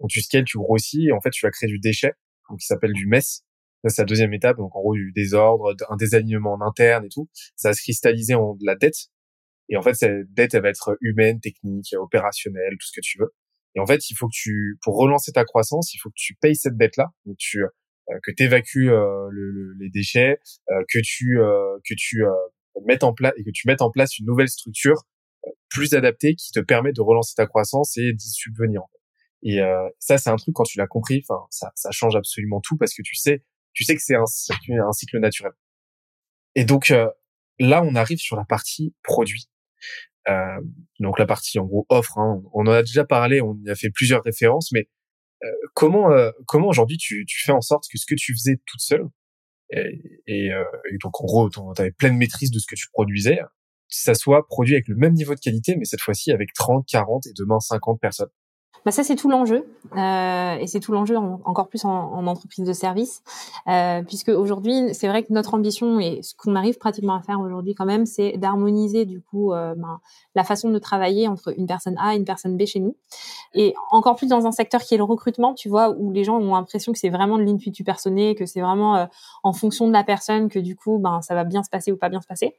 donc 0.00 0.10
tu 0.10 0.20
scales, 0.20 0.44
tu 0.44 0.58
grossis, 0.58 1.08
et 1.08 1.12
en 1.12 1.20
fait, 1.20 1.30
tu 1.30 1.46
vas 1.46 1.50
créer 1.50 1.68
du 1.68 1.78
déchet, 1.78 2.12
donc 2.50 2.58
qui 2.58 2.66
s'appelle 2.66 2.92
du 2.92 3.06
mess, 3.06 3.44
c'est 3.88 4.02
la 4.02 4.06
deuxième 4.06 4.32
étape, 4.32 4.56
donc 4.58 4.74
en 4.76 4.80
gros 4.80 4.94
du 4.94 5.12
désordre, 5.12 5.74
un 5.88 5.96
désalignement 5.96 6.54
en 6.54 6.60
interne 6.60 7.04
et 7.04 7.08
tout. 7.08 7.28
Ça 7.56 7.70
va 7.70 7.74
se 7.74 7.82
cristalliser 7.82 8.34
en 8.34 8.54
de 8.54 8.64
la 8.64 8.76
dette. 8.76 9.08
Et 9.68 9.76
en 9.76 9.82
fait, 9.82 9.94
cette 9.94 10.32
dette, 10.32 10.54
elle 10.54 10.62
va 10.62 10.68
être 10.68 10.96
humaine, 11.00 11.40
technique, 11.40 11.94
opérationnelle, 11.98 12.72
tout 12.72 12.86
ce 12.86 12.92
que 12.94 13.00
tu 13.02 13.18
veux. 13.18 13.32
Et 13.74 13.80
en 13.80 13.86
fait, 13.86 14.10
il 14.10 14.14
faut 14.14 14.26
que 14.26 14.34
tu, 14.34 14.78
pour 14.82 14.96
relancer 14.98 15.32
ta 15.32 15.44
croissance, 15.44 15.94
il 15.94 15.98
faut 15.98 16.10
que 16.10 16.16
tu 16.16 16.34
payes 16.34 16.56
cette 16.56 16.76
dette-là. 16.76 17.10
Donc 17.24 17.36
tu, 17.38 17.62
euh, 17.62 18.18
que 18.22 18.32
évacues 18.42 18.90
euh, 18.90 19.28
le, 19.30 19.74
les 19.78 19.88
déchets, 19.90 20.38
euh, 20.70 20.82
que 20.88 20.98
tu, 21.02 21.38
que 21.88 21.94
tu 21.96 22.22
mettes 22.86 23.04
en 23.04 23.12
place 23.12 23.32
et 23.36 23.44
que 23.44 23.50
tu 23.52 23.66
mettes 23.66 23.82
en 23.82 23.90
place 23.90 24.18
une 24.18 24.26
nouvelle 24.26 24.48
structure 24.48 25.02
plus 25.70 25.94
adaptée 25.94 26.34
qui 26.34 26.52
te 26.52 26.60
permet 26.60 26.92
de 26.92 27.00
relancer 27.00 27.34
ta 27.34 27.46
croissance 27.46 27.96
et 27.96 28.12
d'y 28.12 28.30
subvenir. 28.30 28.82
Et 29.42 29.58
ça, 29.98 30.18
c'est 30.18 30.30
un 30.30 30.36
truc 30.36 30.54
quand 30.54 30.64
tu 30.64 30.78
l'as 30.78 30.86
compris, 30.86 31.24
enfin, 31.28 31.44
ça, 31.50 31.72
ça 31.74 31.90
change 31.90 32.14
absolument 32.14 32.60
tout 32.60 32.76
parce 32.76 32.94
que 32.94 33.02
tu 33.02 33.16
sais 33.16 33.42
tu 33.72 33.84
sais 33.84 33.94
que 33.94 34.02
c'est 34.02 34.14
un, 34.14 34.24
un 34.24 34.92
cycle 34.92 35.18
naturel. 35.18 35.52
Et 36.54 36.64
donc 36.64 36.90
euh, 36.90 37.08
là, 37.58 37.82
on 37.82 37.94
arrive 37.94 38.18
sur 38.18 38.36
la 38.36 38.44
partie 38.44 38.94
produit. 39.02 39.48
Euh, 40.28 40.60
donc 41.00 41.18
la 41.18 41.26
partie 41.26 41.58
en 41.58 41.64
gros 41.64 41.86
offre. 41.88 42.18
Hein. 42.18 42.42
on 42.52 42.66
en 42.66 42.72
a 42.72 42.82
déjà 42.82 43.04
parlé, 43.04 43.40
on 43.40 43.58
y 43.64 43.70
a 43.70 43.74
fait 43.74 43.90
plusieurs 43.90 44.22
références, 44.22 44.70
mais 44.72 44.88
euh, 45.44 45.48
comment 45.74 46.10
comment 46.46 46.68
aujourd'hui 46.68 46.96
tu, 46.96 47.24
tu 47.26 47.42
fais 47.42 47.52
en 47.52 47.60
sorte 47.60 47.84
que 47.90 47.98
ce 47.98 48.06
que 48.06 48.14
tu 48.14 48.32
faisais 48.32 48.60
toute 48.66 48.80
seule 48.80 49.08
et, 49.70 50.20
et, 50.26 50.50
donc 51.02 51.20
en 51.20 51.24
gros 51.24 51.50
tu 51.50 51.58
avais 51.78 51.92
pleine 51.92 52.16
maîtrise 52.16 52.50
de 52.50 52.58
ce 52.58 52.66
que 52.66 52.74
tu 52.76 52.88
produisais, 52.92 53.40
ça 53.88 54.14
soit 54.14 54.46
produit 54.46 54.74
avec 54.74 54.88
le 54.88 54.96
même 54.96 55.14
niveau 55.14 55.34
de 55.34 55.40
qualité, 55.40 55.76
mais 55.76 55.84
cette 55.84 56.00
fois-ci 56.00 56.32
avec 56.32 56.52
30, 56.52 56.86
40 56.86 57.26
et 57.26 57.32
demain 57.36 57.60
50 57.60 58.00
personnes. 58.00 58.30
Bah 58.84 58.90
ça 58.90 59.04
c'est 59.04 59.14
tout 59.14 59.30
l'enjeu 59.30 59.64
euh, 59.96 60.56
et 60.56 60.66
c'est 60.66 60.80
tout 60.80 60.90
l'enjeu 60.90 61.16
encore 61.16 61.68
plus 61.68 61.84
en, 61.84 61.90
en, 61.90 62.26
entreprise 62.26 62.64
de 62.66 62.72
service 62.72 63.22
euh, 63.68 64.02
puisque 64.02 64.28
aujourd'hui 64.28 64.92
c'est 64.92 65.06
vrai 65.06 65.22
que 65.22 65.32
notre 65.32 65.54
ambition 65.54 66.00
et 66.00 66.20
ce 66.22 66.34
qu'on 66.34 66.56
arrive 66.56 66.78
pratiquement 66.78 67.14
à 67.14 67.22
faire 67.22 67.40
aujourd'hui 67.40 67.74
quand 67.74 67.84
même 67.84 68.06
c'est 68.06 68.36
d'harmoniser 68.38 69.04
du 69.04 69.20
coup 69.20 69.52
euh, 69.52 69.74
ben, 69.76 70.00
la 70.34 70.42
façon 70.42 70.70
de 70.70 70.78
travailler 70.78 71.28
entre 71.28 71.56
une 71.56 71.66
personne 71.66 71.96
A 71.98 72.14
et 72.14 72.16
une 72.16 72.24
personne 72.24 72.56
B 72.56 72.64
chez 72.66 72.80
nous. 72.80 72.96
Et 73.54 73.74
encore 73.92 74.16
plus 74.16 74.26
dans 74.26 74.46
un 74.46 74.52
secteur 74.52 74.80
qui 74.80 74.94
est 74.94 74.98
le 74.98 75.04
recrutement 75.04 75.54
tu 75.54 75.68
vois 75.68 75.90
où 75.90 76.10
les 76.10 76.24
gens 76.24 76.38
ont 76.38 76.54
l'impression 76.54 76.92
que 76.92 76.98
c'est 76.98 77.10
vraiment 77.10 77.38
de 77.38 77.44
l'intuitu 77.44 77.84
personné 77.84 78.34
que 78.34 78.46
c'est 78.46 78.62
vraiment 78.62 78.96
euh, 78.96 79.06
en 79.44 79.52
fonction 79.52 79.86
de 79.86 79.92
la 79.92 80.02
personne 80.02 80.48
que 80.48 80.58
du 80.58 80.74
coup 80.74 80.98
ben 80.98 81.22
ça 81.22 81.36
va 81.36 81.44
bien 81.44 81.62
se 81.62 81.70
passer 81.70 81.92
ou 81.92 81.96
pas 81.96 82.08
bien 82.08 82.20
se 82.20 82.26
passer 82.26 82.56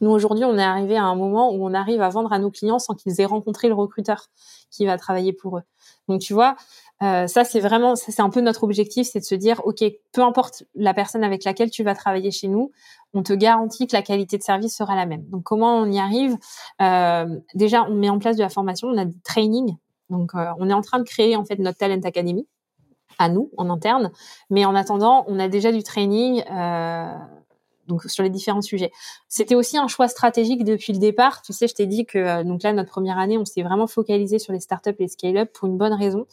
nous, 0.00 0.10
aujourd'hui, 0.10 0.44
on 0.44 0.56
est 0.58 0.62
arrivé 0.62 0.96
à 0.96 1.04
un 1.04 1.14
moment 1.14 1.52
où 1.52 1.64
on 1.66 1.74
arrive 1.74 2.02
à 2.02 2.08
vendre 2.08 2.32
à 2.32 2.38
nos 2.38 2.50
clients 2.50 2.78
sans 2.78 2.94
qu'ils 2.94 3.20
aient 3.20 3.26
rencontré 3.26 3.68
le 3.68 3.74
recruteur 3.74 4.26
qui 4.70 4.86
va 4.86 4.98
travailler 4.98 5.32
pour 5.32 5.58
eux. 5.58 5.62
Donc, 6.08 6.20
tu 6.20 6.34
vois, 6.34 6.56
euh, 7.02 7.26
ça, 7.26 7.44
c'est 7.44 7.60
vraiment, 7.60 7.96
c'est 7.96 8.20
un 8.20 8.30
peu 8.30 8.40
notre 8.40 8.64
objectif, 8.64 9.08
c'est 9.10 9.20
de 9.20 9.24
se 9.24 9.34
dire, 9.34 9.60
OK, 9.64 9.84
peu 10.12 10.22
importe 10.22 10.64
la 10.74 10.94
personne 10.94 11.24
avec 11.24 11.44
laquelle 11.44 11.70
tu 11.70 11.82
vas 11.82 11.94
travailler 11.94 12.30
chez 12.30 12.48
nous, 12.48 12.72
on 13.14 13.22
te 13.22 13.32
garantit 13.32 13.86
que 13.86 13.94
la 13.96 14.02
qualité 14.02 14.38
de 14.38 14.42
service 14.42 14.76
sera 14.76 14.96
la 14.96 15.06
même. 15.06 15.24
Donc, 15.28 15.42
comment 15.44 15.78
on 15.78 15.90
y 15.90 15.98
arrive? 15.98 16.36
Euh, 16.80 17.38
Déjà, 17.54 17.84
on 17.84 17.94
met 17.94 18.10
en 18.10 18.18
place 18.18 18.36
de 18.36 18.42
la 18.42 18.48
formation, 18.48 18.88
on 18.88 18.98
a 18.98 19.04
du 19.04 19.20
training. 19.20 19.76
Donc, 20.10 20.34
euh, 20.34 20.46
on 20.58 20.70
est 20.70 20.74
en 20.74 20.82
train 20.82 20.98
de 20.98 21.04
créer, 21.04 21.36
en 21.36 21.44
fait, 21.44 21.58
notre 21.58 21.78
Talent 21.78 22.00
Academy 22.04 22.46
à 23.18 23.28
nous, 23.28 23.50
en 23.56 23.70
interne. 23.70 24.10
Mais 24.50 24.64
en 24.64 24.74
attendant, 24.74 25.24
on 25.28 25.38
a 25.38 25.48
déjà 25.48 25.72
du 25.72 25.82
training 25.82 26.42
euh, 26.50 27.14
donc 27.86 28.02
sur 28.04 28.22
les 28.22 28.30
différents 28.30 28.62
sujets. 28.62 28.92
C'était 29.28 29.54
aussi 29.54 29.78
un 29.78 29.88
choix 29.88 30.08
stratégique 30.08 30.64
depuis 30.64 30.92
le 30.92 30.98
départ. 30.98 31.42
Tu 31.42 31.52
sais, 31.52 31.68
je 31.68 31.74
t'ai 31.74 31.86
dit 31.86 32.06
que 32.06 32.18
euh, 32.18 32.44
donc 32.44 32.62
là 32.62 32.72
notre 32.72 32.90
première 32.90 33.18
année, 33.18 33.38
on 33.38 33.44
s'est 33.44 33.62
vraiment 33.62 33.86
focalisé 33.86 34.38
sur 34.38 34.52
les 34.52 34.60
startups 34.60 34.90
et 34.90 35.02
les 35.02 35.08
scale-up 35.08 35.50
pour 35.52 35.68
une 35.68 35.76
bonne 35.76 35.94
raison, 35.94 36.26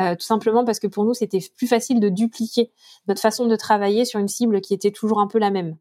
euh, 0.00 0.14
tout 0.14 0.26
simplement 0.26 0.64
parce 0.64 0.78
que 0.78 0.86
pour 0.86 1.04
nous 1.04 1.14
c'était 1.14 1.40
plus 1.56 1.66
facile 1.66 2.00
de 2.00 2.08
dupliquer 2.08 2.70
notre 3.08 3.20
façon 3.20 3.46
de 3.46 3.56
travailler 3.56 4.04
sur 4.04 4.20
une 4.20 4.28
cible 4.28 4.60
qui 4.60 4.74
était 4.74 4.90
toujours 4.90 5.20
un 5.20 5.26
peu 5.26 5.38
la 5.38 5.50
même. 5.50 5.76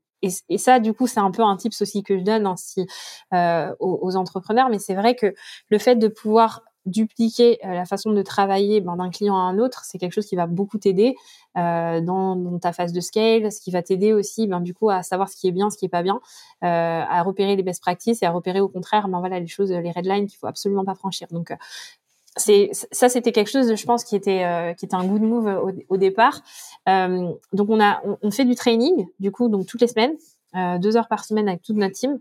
Et, 0.50 0.58
ça, 0.58 0.80
du 0.80 0.94
coup, 0.94 1.06
c'est 1.06 1.20
un 1.20 1.32
peu 1.32 1.44
un 1.44 1.58
tips 1.58 1.82
aussi 1.82 2.02
que 2.02 2.18
je 2.18 2.24
donne 2.24 2.48
ainsi 2.48 2.88
euh, 3.34 3.76
aux, 3.82 4.00
aux 4.02 4.16
entrepreneurs. 4.16 4.70
Mais 4.70 4.80
c'est 4.80 4.96
vrai 4.96 5.16
que 5.16 5.36
le 5.68 5.78
fait 5.78 5.96
de 5.98 6.08
pouvoir 6.08 6.62
dupliquer 6.86 7.60
euh, 7.66 7.74
la 7.74 7.86
façon 7.86 8.12
de 8.12 8.22
travailler 8.22 8.82
ben, 8.82 8.96
d'un 8.96 9.10
client 9.10 9.36
à 9.36 9.42
un 9.42 9.58
autre, 9.58 9.84
c'est 9.86 9.98
quelque 9.98 10.14
chose 10.14 10.26
qui 10.26 10.36
va 10.36 10.48
beaucoup 10.48 10.78
t'aider 10.78 11.16
euh, 11.58 12.02
dans, 12.02 12.60
ta 12.60 12.74
phase 12.74 12.92
de 12.94 13.00
scale, 13.00 13.52
ce 13.52 13.62
qui 13.62 13.72
va 13.72 13.82
t'aider 13.82 14.14
aussi, 14.14 14.48
ben, 14.48 14.60
du 14.60 14.74
coup, 14.74 14.90
à 14.90 15.04
savoir 15.04 15.30
ce 15.30 15.36
qui 15.36 15.48
est 15.48 15.52
bien, 15.52 15.70
ce 15.70 15.78
qui 15.78 15.86
est 15.86 15.90
pas 15.90 16.04
bien, 16.04 16.20
euh, 16.64 16.68
à 17.08 17.24
repérer 17.24 17.56
les 17.56 17.64
best 17.64 17.82
practices 17.82 18.22
et 18.22 18.26
à 18.26 18.32
repérer 18.32 18.60
au 18.60 18.68
contraire, 18.68 19.08
ben 19.08 19.20
voilà, 19.20 19.40
les 19.40 19.48
choses, 19.48 19.72
les 19.72 19.92
red 19.92 20.06
lines 20.06 20.28
qu'il 20.28 20.38
faut 20.38 20.48
absolument 20.48 20.86
pas 20.86 20.96
franchir. 20.96 21.28
Donc 21.32 21.54
ça, 22.36 23.10
c'était 23.10 23.32
quelque 23.32 23.50
chose, 23.50 23.76
je 23.76 23.86
pense, 23.86 24.04
qui 24.04 24.16
était 24.16 24.76
qui 24.78 24.86
était 24.86 24.96
un 24.96 25.06
good 25.06 25.22
move 25.22 25.74
au, 25.88 25.98
départ. 25.98 26.42
donc 26.88 27.70
on 27.70 27.80
a 27.80 28.02
on, 28.22 28.32
fait 28.32 28.46
du 28.46 28.56
training, 28.56 29.06
du 29.20 29.32
coup, 29.32 29.50
donc 29.50 29.68
toutes 29.68 29.82
les 29.82 29.88
semaines, 29.88 30.16
deux 30.80 30.98
heures 30.98 31.08
par 31.08 31.26
semaine 31.26 31.48
avec 31.48 31.62
toute 31.62 31.78
notre 31.78 31.94
team. 31.94 32.20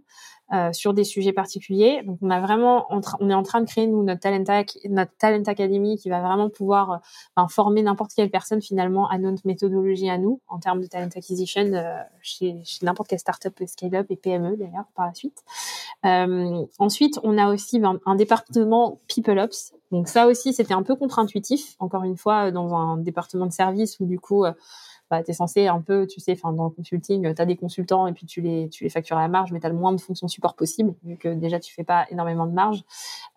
Euh, 0.52 0.70
sur 0.74 0.92
des 0.92 1.04
sujets 1.04 1.32
particuliers. 1.32 2.02
Donc, 2.02 2.18
on 2.20 2.28
a 2.28 2.38
vraiment, 2.38 2.86
on 2.90 3.30
est 3.30 3.34
en 3.34 3.42
train 3.42 3.62
de 3.62 3.66
créer 3.66 3.86
nous 3.86 4.02
notre 4.02 4.20
talent 4.20 4.44
notre 4.90 5.16
talent 5.16 5.42
academy 5.46 5.96
qui 5.96 6.10
va 6.10 6.20
vraiment 6.20 6.50
pouvoir 6.50 7.00
euh, 7.38 7.46
former 7.48 7.82
n'importe 7.82 8.10
quelle 8.14 8.28
personne 8.28 8.60
finalement 8.60 9.08
à 9.08 9.16
notre 9.16 9.46
méthodologie 9.46 10.10
à 10.10 10.18
nous 10.18 10.42
en 10.48 10.58
termes 10.58 10.82
de 10.82 10.86
talent 10.86 11.08
acquisition 11.16 11.72
euh, 11.72 11.94
chez, 12.20 12.58
n'importe 12.82 13.08
quelle 13.08 13.18
startup, 13.18 13.58
scale-up 13.64 14.08
et 14.10 14.16
PME 14.16 14.58
d'ailleurs 14.58 14.84
par 14.94 15.06
la 15.06 15.14
suite. 15.14 15.42
ensuite, 16.78 17.18
on 17.22 17.38
a 17.38 17.50
aussi 17.50 17.78
ben, 17.78 17.98
un 18.04 18.14
département 18.14 19.00
people 19.08 19.38
ops. 19.38 19.72
Donc 19.90 20.06
ça 20.06 20.26
aussi, 20.26 20.52
c'était 20.52 20.74
un 20.74 20.82
peu 20.82 20.96
contre-intuitif. 20.96 21.76
Encore 21.78 22.04
une 22.04 22.18
fois, 22.18 22.50
dans 22.50 22.74
un 22.74 22.98
département 22.98 23.46
de 23.46 23.52
service 23.52 23.98
où 24.00 24.04
du 24.04 24.20
coup 24.20 24.44
bah, 25.12 25.22
tu 25.22 25.30
es 25.30 25.34
censé 25.34 25.66
un 25.66 25.82
peu, 25.82 26.06
tu 26.06 26.20
sais, 26.20 26.32
enfin 26.32 26.54
dans 26.54 26.64
le 26.64 26.70
consulting, 26.70 27.34
tu 27.34 27.42
as 27.42 27.44
des 27.44 27.56
consultants 27.56 28.06
et 28.06 28.14
puis 28.14 28.24
tu 28.24 28.40
les, 28.40 28.70
tu 28.70 28.84
les 28.84 28.88
factures 28.88 29.18
à 29.18 29.20
la 29.20 29.28
marge, 29.28 29.52
mais 29.52 29.60
tu 29.60 29.66
as 29.66 29.68
le 29.68 29.74
moins 29.74 29.92
de 29.92 30.00
fonctions 30.00 30.26
support 30.26 30.54
possible, 30.54 30.94
vu 31.04 31.18
que 31.18 31.28
déjà 31.28 31.60
tu 31.60 31.74
fais 31.74 31.84
pas 31.84 32.06
énormément 32.10 32.46
de 32.46 32.52
marge. 32.52 32.82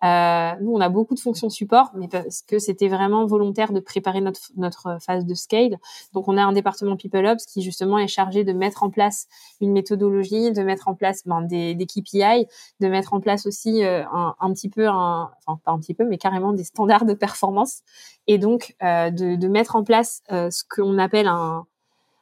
Euh, 0.02 0.52
nous, 0.62 0.72
on 0.72 0.80
a 0.80 0.88
beaucoup 0.88 1.14
de 1.14 1.20
fonctions 1.20 1.50
support, 1.50 1.90
mais 1.94 2.08
parce 2.08 2.40
que 2.40 2.58
c'était 2.58 2.88
vraiment 2.88 3.26
volontaire 3.26 3.74
de 3.74 3.80
préparer 3.80 4.22
notre, 4.22 4.40
notre 4.56 4.96
phase 5.02 5.26
de 5.26 5.34
scale. 5.34 5.76
Donc, 6.14 6.28
on 6.28 6.38
a 6.38 6.42
un 6.42 6.52
département 6.52 6.96
People 6.96 7.26
Ops 7.26 7.44
qui 7.44 7.60
justement 7.60 7.98
est 7.98 8.08
chargé 8.08 8.42
de 8.42 8.54
mettre 8.54 8.82
en 8.82 8.88
place 8.88 9.28
une 9.60 9.72
méthodologie, 9.72 10.52
de 10.52 10.62
mettre 10.62 10.88
en 10.88 10.94
place 10.94 11.24
ben, 11.26 11.42
des, 11.42 11.76
KPI, 11.76 12.46
de 12.80 12.88
mettre 12.88 13.12
en 13.12 13.20
place 13.20 13.44
aussi 13.44 13.84
euh, 13.84 14.02
un, 14.40 14.52
petit 14.54 14.70
peu, 14.70 14.88
enfin 14.88 15.60
pas 15.62 15.72
un 15.72 15.78
petit 15.78 15.92
peu, 15.92 16.06
mais 16.06 16.16
carrément 16.16 16.54
des 16.54 16.64
standards 16.64 17.04
de 17.04 17.12
performance 17.12 17.82
et 18.26 18.38
donc 18.38 18.74
euh, 18.82 19.10
de, 19.10 19.36
de, 19.36 19.48
mettre 19.48 19.76
en 19.76 19.84
place 19.84 20.22
euh, 20.32 20.50
ce 20.50 20.64
qu'on 20.68 20.98
appelle 20.98 21.28
un, 21.28 21.66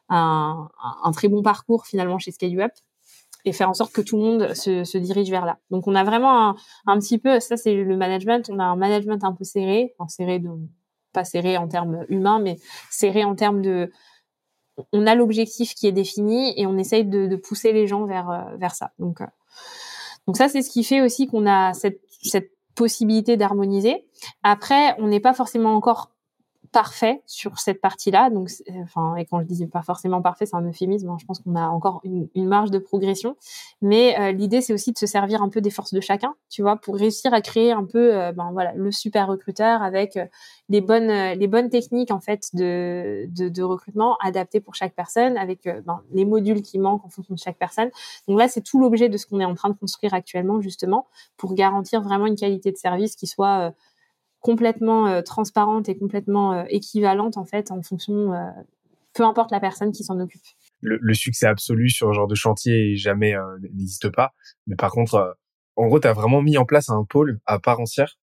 un, 0.09 0.69
un, 1.03 1.11
très 1.11 1.27
bon 1.27 1.41
parcours 1.41 1.85
finalement 1.85 2.19
chez 2.19 2.31
ScaleUp 2.31 2.71
et 3.43 3.53
faire 3.53 3.69
en 3.69 3.73
sorte 3.73 3.93
que 3.93 4.01
tout 4.01 4.17
le 4.17 4.23
monde 4.23 4.53
se, 4.53 4.83
se 4.83 4.97
dirige 4.97 5.29
vers 5.29 5.45
là. 5.45 5.59
Donc 5.69 5.87
on 5.87 5.95
a 5.95 6.03
vraiment 6.03 6.49
un, 6.49 6.55
un 6.87 6.99
petit 6.99 7.17
peu, 7.17 7.39
ça 7.39 7.57
c'est 7.57 7.75
le 7.75 7.97
management, 7.97 8.49
on 8.49 8.59
a 8.59 8.63
un 8.63 8.75
management 8.75 9.23
un 9.23 9.33
peu 9.33 9.43
serré, 9.43 9.93
enfin 9.97 10.07
serré 10.07 10.39
de 10.39 10.49
pas 11.13 11.23
serré 11.23 11.57
en 11.57 11.67
termes 11.67 12.05
humains, 12.09 12.39
mais 12.39 12.57
serré 12.91 13.23
en 13.23 13.35
termes 13.35 13.61
de 13.61 13.91
on 14.91 15.07
a 15.07 15.15
l'objectif 15.15 15.73
qui 15.73 15.87
est 15.87 15.93
défini 15.93 16.53
et 16.59 16.67
on 16.67 16.77
essaye 16.77 17.05
de, 17.05 17.27
de 17.27 17.35
pousser 17.37 17.71
les 17.71 17.87
gens 17.87 18.05
vers 18.05 18.29
euh, 18.29 18.57
vers 18.57 18.75
ça. 18.75 18.91
Donc 18.99 19.19
donc 20.27 20.37
ça 20.37 20.49
c'est 20.49 20.61
ce 20.61 20.69
qui 20.69 20.83
fait 20.83 21.01
aussi 21.01 21.27
qu'on 21.27 21.47
a 21.47 21.73
cette 21.73 22.01
cette 22.21 22.54
possibilité 22.75 23.37
d'harmoniser. 23.37 24.05
Après, 24.43 24.95
on 24.99 25.07
n'est 25.07 25.19
pas 25.19 25.33
forcément 25.33 25.75
encore 25.75 26.11
parfait 26.75 27.21
sur 27.25 27.57
cette 27.57 27.79
partie-là. 27.79 28.29
Donc, 28.29 28.49
enfin, 28.83 29.15
et 29.15 29.23
quand 29.23 29.39
je 29.39 29.45
dis 29.45 29.65
pas 29.65 29.81
forcément 29.81 30.21
parfait, 30.21 30.45
c'est 30.45 30.57
un 30.57 30.67
euphémisme. 30.67 31.07
Hein. 31.07 31.15
je 31.17 31.25
pense 31.25 31.39
qu'on 31.39 31.55
a 31.55 31.69
encore 31.69 32.01
une, 32.03 32.27
marge 32.35 32.69
de 32.69 32.79
progression. 32.79 33.37
Mais 33.81 34.19
euh, 34.19 34.33
l'idée, 34.33 34.59
c'est 34.59 34.73
aussi 34.73 34.91
de 34.91 34.97
se 34.97 35.05
servir 35.05 35.41
un 35.41 35.47
peu 35.47 35.61
des 35.61 35.69
forces 35.69 35.93
de 35.93 36.01
chacun, 36.01 36.35
tu 36.49 36.63
vois, 36.63 36.75
pour 36.75 36.97
réussir 36.97 37.33
à 37.33 37.39
créer 37.39 37.71
un 37.71 37.85
peu, 37.85 38.13
euh, 38.13 38.33
ben 38.33 38.49
voilà, 38.51 38.73
le 38.73 38.91
super 38.91 39.27
recruteur 39.27 39.81
avec 39.81 40.17
euh, 40.17 40.25
les 40.67 40.81
bonnes, 40.81 41.07
les 41.39 41.47
bonnes 41.47 41.69
techniques 41.69 42.11
en 42.11 42.19
fait 42.19 42.49
de, 42.53 43.25
de, 43.29 43.47
de 43.47 43.63
recrutement 43.63 44.17
adaptées 44.21 44.59
pour 44.59 44.75
chaque 44.75 44.95
personne, 44.95 45.37
avec 45.37 45.69
ben, 45.85 46.01
les 46.11 46.25
modules 46.25 46.61
qui 46.61 46.77
manquent 46.77 47.05
en 47.05 47.09
fonction 47.09 47.35
de 47.35 47.39
chaque 47.39 47.57
personne. 47.57 47.89
Donc 48.27 48.37
là, 48.37 48.49
c'est 48.49 48.61
tout 48.61 48.81
l'objet 48.81 49.07
de 49.07 49.15
ce 49.15 49.25
qu'on 49.25 49.39
est 49.39 49.45
en 49.45 49.55
train 49.55 49.69
de 49.69 49.77
construire 49.77 50.13
actuellement, 50.13 50.59
justement, 50.59 51.07
pour 51.37 51.53
garantir 51.53 52.01
vraiment 52.01 52.25
une 52.25 52.35
qualité 52.35 52.73
de 52.73 52.77
service 52.77 53.15
qui 53.15 53.27
soit 53.27 53.71
complètement 54.45 55.07
euh, 55.07 55.23
transparente 55.23 55.89
et 55.89 55.97
complètement 55.97 56.53
euh, 56.53 56.65
équivalente 56.69 57.35
en 57.35 57.45
fait 57.45 57.71
en 57.71 57.81
fonction, 57.81 58.31
euh, 58.31 58.45
peu 59.15 59.23
importe 59.23 59.49
la 59.49 59.59
personne 59.59 59.91
qui 59.91 60.03
s'en 60.03 60.19
occupe. 60.19 60.43
Le, 60.81 61.13
succès 61.15 61.47
absolu 61.47 61.89
sur 61.89 62.09
ce 62.09 62.13
genre 62.13 62.27
de 62.27 62.35
chantier 62.35 62.95
jamais 62.95 63.33
n'existe 63.73 64.09
pas. 64.09 64.33
Mais 64.67 64.75
par 64.75 64.91
contre, 64.91 65.35
en 65.77 65.87
gros, 65.87 65.99
tu 65.99 66.07
as 66.07 66.13
vraiment 66.13 66.43
mis 66.43 66.59
en 66.59 66.65
place 66.65 66.91
un 66.91 67.03
pôle 67.05 67.39
à 67.47 67.57
part 67.57 67.79
entière 67.79 68.19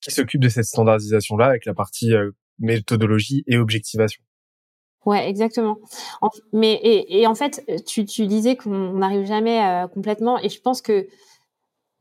qui 0.00 0.10
s'occupe 0.10 0.40
de 0.40 0.48
cette 0.48 0.64
standardisation-là 0.64 1.46
avec 1.46 1.66
la 1.66 1.74
partie 1.74 2.12
méthodologie 2.58 3.44
et 3.46 3.56
objectivation. 3.56 4.24
Ouais, 5.06 5.28
exactement. 5.28 5.78
mais 6.52 6.72
et, 6.82 7.20
et, 7.20 7.28
en 7.28 7.36
fait, 7.36 7.64
tu, 7.86 8.04
tu 8.04 8.26
disais 8.26 8.56
qu'on 8.56 8.94
n'arrive 8.94 9.24
jamais 9.24 9.84
complètement, 9.94 10.40
et 10.40 10.48
je 10.48 10.60
pense 10.60 10.82
que 10.82 11.06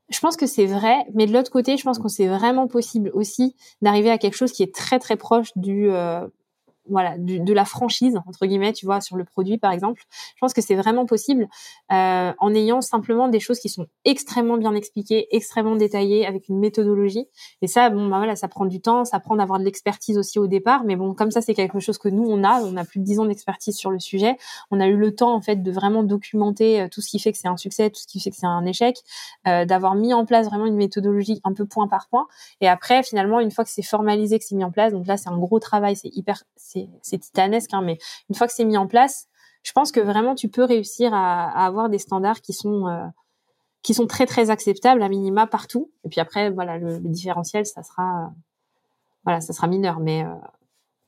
je 0.10 0.20
pense 0.20 0.38
que 0.38 0.46
c'est 0.46 0.66
vrai, 0.66 1.06
mais 1.14 1.26
de 1.26 1.34
l'autre 1.34 1.52
côté, 1.52 1.78
je 1.78 1.84
pense 1.84 2.00
que 2.00 2.08
c'est 2.10 2.28
vraiment 2.28 2.68
possible 2.68 3.10
aussi 3.14 3.56
d'arriver 3.82 4.12
à 4.12 4.18
quelque 4.18 4.36
chose 4.36 4.52
qui 4.52 4.64
est 4.64 4.74
très 4.74 5.00
très 5.00 5.16
proche 5.16 5.50
du 5.56 5.90
euh, 5.90 6.28
voilà 6.90 7.16
de 7.18 7.54
la 7.54 7.66
franchise 7.66 8.20
entre 8.28 8.46
guillemets 8.46 8.74
tu 8.74 8.86
vois 8.86 9.02
sur 9.02 9.16
le 9.16 9.24
produit 9.24 9.58
par 9.58 9.72
exemple. 9.72 10.04
Je 10.10 10.40
pense 10.42 10.54
que 10.54 10.62
c'est 10.62 10.76
vraiment 10.76 11.06
possible 11.06 11.48
euh, 11.92 12.34
en 12.38 12.54
ayant 12.54 12.82
simplement 12.82 13.28
des 13.28 13.40
choses 13.40 13.60
qui 13.60 13.70
sont 13.70 13.88
extrêmement 14.06 14.58
bien 14.58 14.74
expliquées 14.76 15.28
extrêmement 15.32 15.76
détaillées 15.76 16.26
avec 16.26 16.50
une 16.50 16.60
méthodologie. 16.60 17.28
Et 17.62 17.68
ça 17.68 17.90
bon 17.90 18.08
bah 18.08 18.18
voilà 18.18 18.36
ça 18.36 18.48
prend 18.48 18.66
du 18.66 18.82
temps 18.82 19.06
ça 19.06 19.20
prend 19.20 19.36
d'avoir 19.36 19.60
de 19.60 19.66
l'expertise 19.66 20.18
aussi 20.18 20.40
au 20.40 20.48
départ. 20.48 20.84
Mais 20.84 20.96
bon 20.96 21.14
comme 21.14 21.32
ça 21.32 21.42
c'est 21.42 21.54
quelque 21.54 21.80
chose 21.80 21.98
que 21.98 22.10
nous 22.10 22.26
on 22.28 22.44
a. 22.44 22.62
On 22.64 22.76
a 22.78 22.86
plus 22.86 23.00
de 23.00 23.06
dix 23.06 23.20
ans 23.20 23.26
d'expertise 23.26 23.76
sur 23.76 23.92
le 23.92 24.00
sujet. 24.00 24.38
On 24.72 24.80
a 24.80 24.88
eu 24.88 24.98
le 24.98 25.16
temps 25.16 25.34
en 25.34 25.42
fait 25.42 25.64
de 25.64 25.72
vraiment 25.72 26.04
documenter 26.04 26.82
euh, 26.82 26.88
tout 26.90 27.02
ce 27.02 27.10
qui 27.10 27.20
fait 27.20 27.32
que 27.32 27.38
c'est 27.38 27.48
un 27.48 27.58
succès 27.58 27.90
tout 27.90 28.02
ce 28.02 28.08
qui 28.08 28.20
fait 28.20 28.30
que 28.30 28.38
c'est 28.38 28.46
un 28.46 28.66
échec 28.66 28.98
euh, 29.48 29.66
d'avoir 29.66 29.96
mis 29.96 30.14
en 30.14 30.26
place 30.26 30.48
vraiment 30.48 30.66
une 30.66 30.76
méthodologie 30.76 31.40
un 31.44 31.54
peu 31.54 31.66
point 31.66 31.88
par 31.88 32.08
point. 32.10 32.28
Et 32.62 32.68
après 32.68 33.04
finalement 33.04 33.40
une 33.40 33.52
fois 33.52 33.64
que 33.64 33.70
c'est 33.70 33.84
formalisé 33.84 34.38
que 34.38 34.46
c'est 34.46 34.56
mis 34.56 34.64
en 34.64 34.72
place 34.72 34.92
donc 34.92 35.08
là 35.08 35.18
c'est 35.18 35.30
un 35.30 35.38
gros 35.38 35.60
travail 35.60 35.96
c'est 35.96 36.10
hyper 36.14 36.44
c'est 37.02 37.18
titanesque, 37.18 37.74
hein, 37.74 37.82
mais 37.82 37.98
une 38.30 38.36
fois 38.36 38.48
que 38.48 38.54
c'est 38.54 38.66
mis 38.66 38.78
en 38.78 38.88
place, 38.88 39.28
je 39.64 39.72
pense 39.72 39.92
que 39.92 40.00
vraiment 40.00 40.36
tu 40.36 40.50
peux 40.50 40.64
réussir 40.64 41.14
à, 41.14 41.66
avoir 41.66 41.90
des 41.90 42.00
standards 42.00 42.42
qui 42.42 42.54
sont 42.54 42.88
euh, 42.88 43.06
qui 43.82 43.94
sont 43.94 44.08
très 44.08 44.26
très 44.26 44.50
acceptables 44.50 45.02
à 45.02 45.10
minima 45.10 45.48
partout. 45.48 45.92
Et 46.06 46.10
puis 46.10 46.20
après, 46.20 46.50
voilà, 46.52 46.78
le, 46.78 47.00
différentiel, 47.00 47.66
ça 47.66 47.84
sera 47.84 48.34
voilà, 49.24 49.42
ça 49.42 49.54
sera 49.54 49.68
mineur, 49.68 50.00
mais 50.00 50.24
euh, 50.24 50.34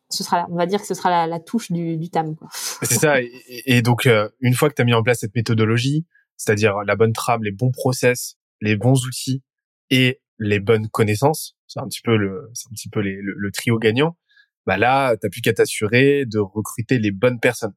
ce 0.09 0.23
sera, 0.23 0.47
on 0.49 0.55
va 0.55 0.65
dire 0.65 0.79
que 0.79 0.87
ce 0.87 0.93
sera 0.93 1.27
la, 1.27 1.39
touche 1.39 1.71
du, 1.71 2.09
TAM. 2.09 2.35
C'est 2.81 2.95
ça. 2.95 3.17
Et, 3.49 3.81
donc, 3.81 4.05
euh, 4.05 4.29
une 4.39 4.53
fois 4.53 4.69
que 4.69 4.75
tu 4.75 4.81
as 4.81 4.85
mis 4.85 4.93
en 4.93 5.03
place 5.03 5.19
cette 5.19 5.35
méthodologie, 5.35 6.05
c'est-à-dire 6.37 6.83
la 6.85 6.95
bonne 6.95 7.13
trame, 7.13 7.43
les 7.43 7.51
bons 7.51 7.71
process, 7.71 8.37
les 8.61 8.75
bons 8.75 9.05
outils 9.05 9.41
et 9.89 10.21
les 10.39 10.59
bonnes 10.59 10.87
connaissances, 10.89 11.55
c'est 11.67 11.79
un 11.79 11.87
petit 11.87 12.01
peu 12.01 12.15
le, 12.17 12.49
c'est 12.53 12.69
un 12.69 12.73
petit 12.73 12.89
peu 12.89 13.01
le, 13.01 13.51
trio 13.51 13.77
gagnant 13.77 14.17
bah 14.65 14.77
là, 14.77 15.15
t'as 15.17 15.29
plus 15.29 15.41
qu'à 15.41 15.53
t'assurer 15.53 16.25
de 16.25 16.39
recruter 16.39 16.97
les 16.99 17.11
bonnes 17.11 17.39
personnes. 17.39 17.73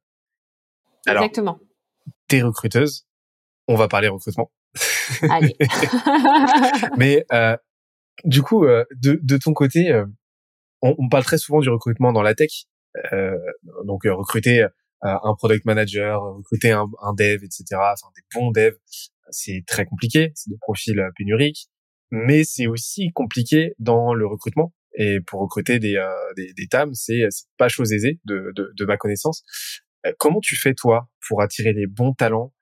Alors, 1.05 1.23
Exactement. 1.23 1.59
T'es 2.27 2.41
recruteuse, 2.41 3.07
on 3.67 3.75
va 3.75 3.87
parler 3.87 4.07
recrutement. 4.07 4.51
Allez. 5.29 5.55
Mais 6.97 7.25
euh, 7.31 7.55
du 8.25 8.41
coup, 8.41 8.65
euh, 8.65 8.85
de, 8.95 9.19
de 9.21 9.37
ton 9.37 9.53
côté, 9.53 9.91
euh, 9.91 10.05
on, 10.81 10.95
on, 10.97 11.09
parle 11.09 11.23
très 11.23 11.37
souvent 11.37 11.59
du 11.59 11.69
recrutement 11.69 12.11
dans 12.11 12.21
la 12.21 12.35
tech. 12.35 12.65
Euh, 13.13 13.37
donc 13.85 14.01
recruter 14.05 14.65
un 15.01 15.35
product 15.35 15.65
manager, 15.65 16.21
recruter 16.21 16.71
un, 16.71 16.87
un, 17.01 17.13
dev, 17.13 17.43
etc. 17.43 17.63
Enfin 17.75 18.07
des 18.15 18.23
bons 18.33 18.51
devs, 18.51 18.77
c'est 19.29 19.63
très 19.67 19.85
compliqué. 19.85 20.31
C'est 20.35 20.49
des 20.49 20.57
profils 20.57 21.01
pénuriques, 21.15 21.69
mais 22.11 22.43
c'est 22.43 22.67
aussi 22.67 23.11
compliqué 23.13 23.75
dans 23.79 24.13
le 24.13 24.25
recrutement 24.25 24.73
et 24.99 25.21
pour 25.21 25.39
recruter 25.39 25.79
des, 25.79 25.95
euh, 25.95 26.11
des, 26.35 26.53
des 26.53 26.67
TAM, 26.67 26.93
c'est 26.93 27.21
pas 27.57 27.69
chose 27.69 27.93
aisée 27.93 28.19
de, 28.25 28.51
de, 28.55 28.71
de 28.77 28.85
ma 28.85 28.97
connaissance. 28.97 29.43
Euh, 30.05 30.11
comment 30.19 30.41
tu 30.41 30.57
fais 30.57 30.73
toi 30.73 31.07
pour 31.27 31.41
attirer 31.41 31.73
les 31.73 31.87
bons 31.87 32.13
talents, 32.13 32.53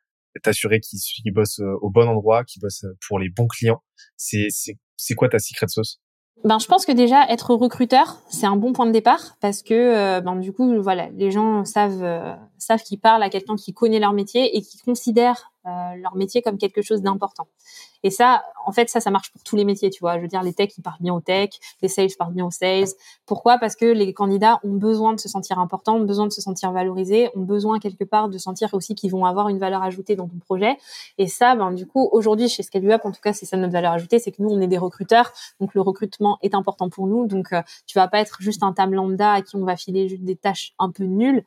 t'assurer 0.43 0.79
qu'ils 0.79 1.33
bossent 1.33 1.59
euh, 1.59 1.75
au 1.81 1.89
bon 1.89 2.07
endroit, 2.07 2.43
qu'ils 2.45 2.61
bossent 2.61 2.85
pour 3.07 3.19
les 3.19 3.29
bons 3.29 3.47
clients? 3.47 3.83
C'est 4.15 4.47
c'est 4.49 5.15
quoi 5.15 5.29
ta 5.29 5.39
secret 5.39 5.67
sauce? 5.67 5.99
Ben, 6.43 6.59
je 6.59 6.67
pense 6.67 6.85
que 6.85 6.91
déjà 6.91 7.27
être 7.29 7.55
recruteur, 7.55 8.21
c'est 8.29 8.45
un 8.45 8.55
bon 8.55 8.71
point 8.71 8.85
de 8.85 8.91
départ 8.91 9.37
parce 9.41 9.63
que 9.63 10.19
ben 10.19 10.35
du 10.35 10.53
coup 10.53 10.79
voilà, 10.79 11.09
les 11.09 11.31
gens 11.31 11.65
savent 11.65 12.37
savent 12.59 12.83
qu'ils 12.83 12.99
parlent 12.99 13.23
à 13.23 13.29
quelqu'un 13.29 13.55
qui 13.55 13.73
connaît 13.73 13.99
leur 13.99 14.13
métier 14.13 14.55
et 14.57 14.61
qui 14.61 14.77
considère 14.79 15.51
leur 15.97 16.15
métier 16.15 16.41
comme 16.41 16.57
quelque 16.57 16.81
chose 16.81 17.01
d'important. 17.01 17.47
Et 18.03 18.09
ça, 18.09 18.43
en 18.65 18.71
fait, 18.71 18.89
ça, 18.89 18.99
ça 18.99 19.09
marche 19.09 19.31
pour 19.31 19.43
tous 19.43 19.55
les 19.55 19.65
métiers, 19.65 19.89
tu 19.89 19.99
vois. 19.99 20.17
Je 20.17 20.21
veux 20.21 20.27
dire, 20.27 20.43
les 20.43 20.53
techs, 20.53 20.77
ils 20.77 20.81
parlent 20.81 21.01
bien 21.01 21.13
aux 21.13 21.19
tech, 21.19 21.49
les 21.81 21.87
sales 21.87 22.09
parlent 22.17 22.33
bien 22.33 22.45
aux 22.45 22.51
sales. 22.51 22.87
Pourquoi? 23.25 23.57
Parce 23.57 23.75
que 23.75 23.85
les 23.85 24.13
candidats 24.13 24.59
ont 24.63 24.73
besoin 24.73 25.13
de 25.13 25.19
se 25.19 25.27
sentir 25.27 25.59
importants, 25.59 25.95
ont 25.95 26.05
besoin 26.05 26.27
de 26.27 26.31
se 26.31 26.41
sentir 26.41 26.71
valorisés, 26.71 27.29
ont 27.35 27.41
besoin 27.41 27.79
quelque 27.79 28.03
part 28.03 28.29
de 28.29 28.37
sentir 28.37 28.73
aussi 28.73 28.93
qu'ils 28.95 29.11
vont 29.11 29.25
avoir 29.25 29.49
une 29.49 29.57
valeur 29.57 29.81
ajoutée 29.83 30.15
dans 30.15 30.27
ton 30.27 30.37
projet. 30.37 30.77
Et 31.17 31.27
ça, 31.27 31.55
ben, 31.55 31.71
du 31.71 31.87
coup, 31.87 32.07
aujourd'hui, 32.11 32.47
chez 32.49 32.63
ScaluUp, 32.63 33.03
en 33.03 33.11
tout 33.11 33.21
cas, 33.21 33.33
c'est 33.33 33.45
ça 33.45 33.57
notre 33.57 33.73
valeur 33.73 33.93
ajoutée, 33.93 34.19
c'est 34.19 34.31
que 34.31 34.41
nous, 34.41 34.49
on 34.49 34.61
est 34.61 34.67
des 34.67 34.77
recruteurs. 34.77 35.31
Donc, 35.59 35.73
le 35.73 35.81
recrutement 35.81 36.37
est 36.43 36.53
important 36.53 36.89
pour 36.89 37.07
nous. 37.07 37.25
Donc, 37.25 37.51
euh, 37.51 37.61
tu 37.87 37.97
vas 37.97 38.07
pas 38.07 38.19
être 38.19 38.37
juste 38.39 38.63
un 38.63 38.73
tam 38.73 38.93
lambda 38.93 39.33
à 39.33 39.41
qui 39.41 39.55
on 39.55 39.65
va 39.65 39.75
filer 39.75 40.07
juste 40.07 40.23
des 40.23 40.35
tâches 40.35 40.73
un 40.79 40.91
peu 40.91 41.03
nulles 41.03 41.43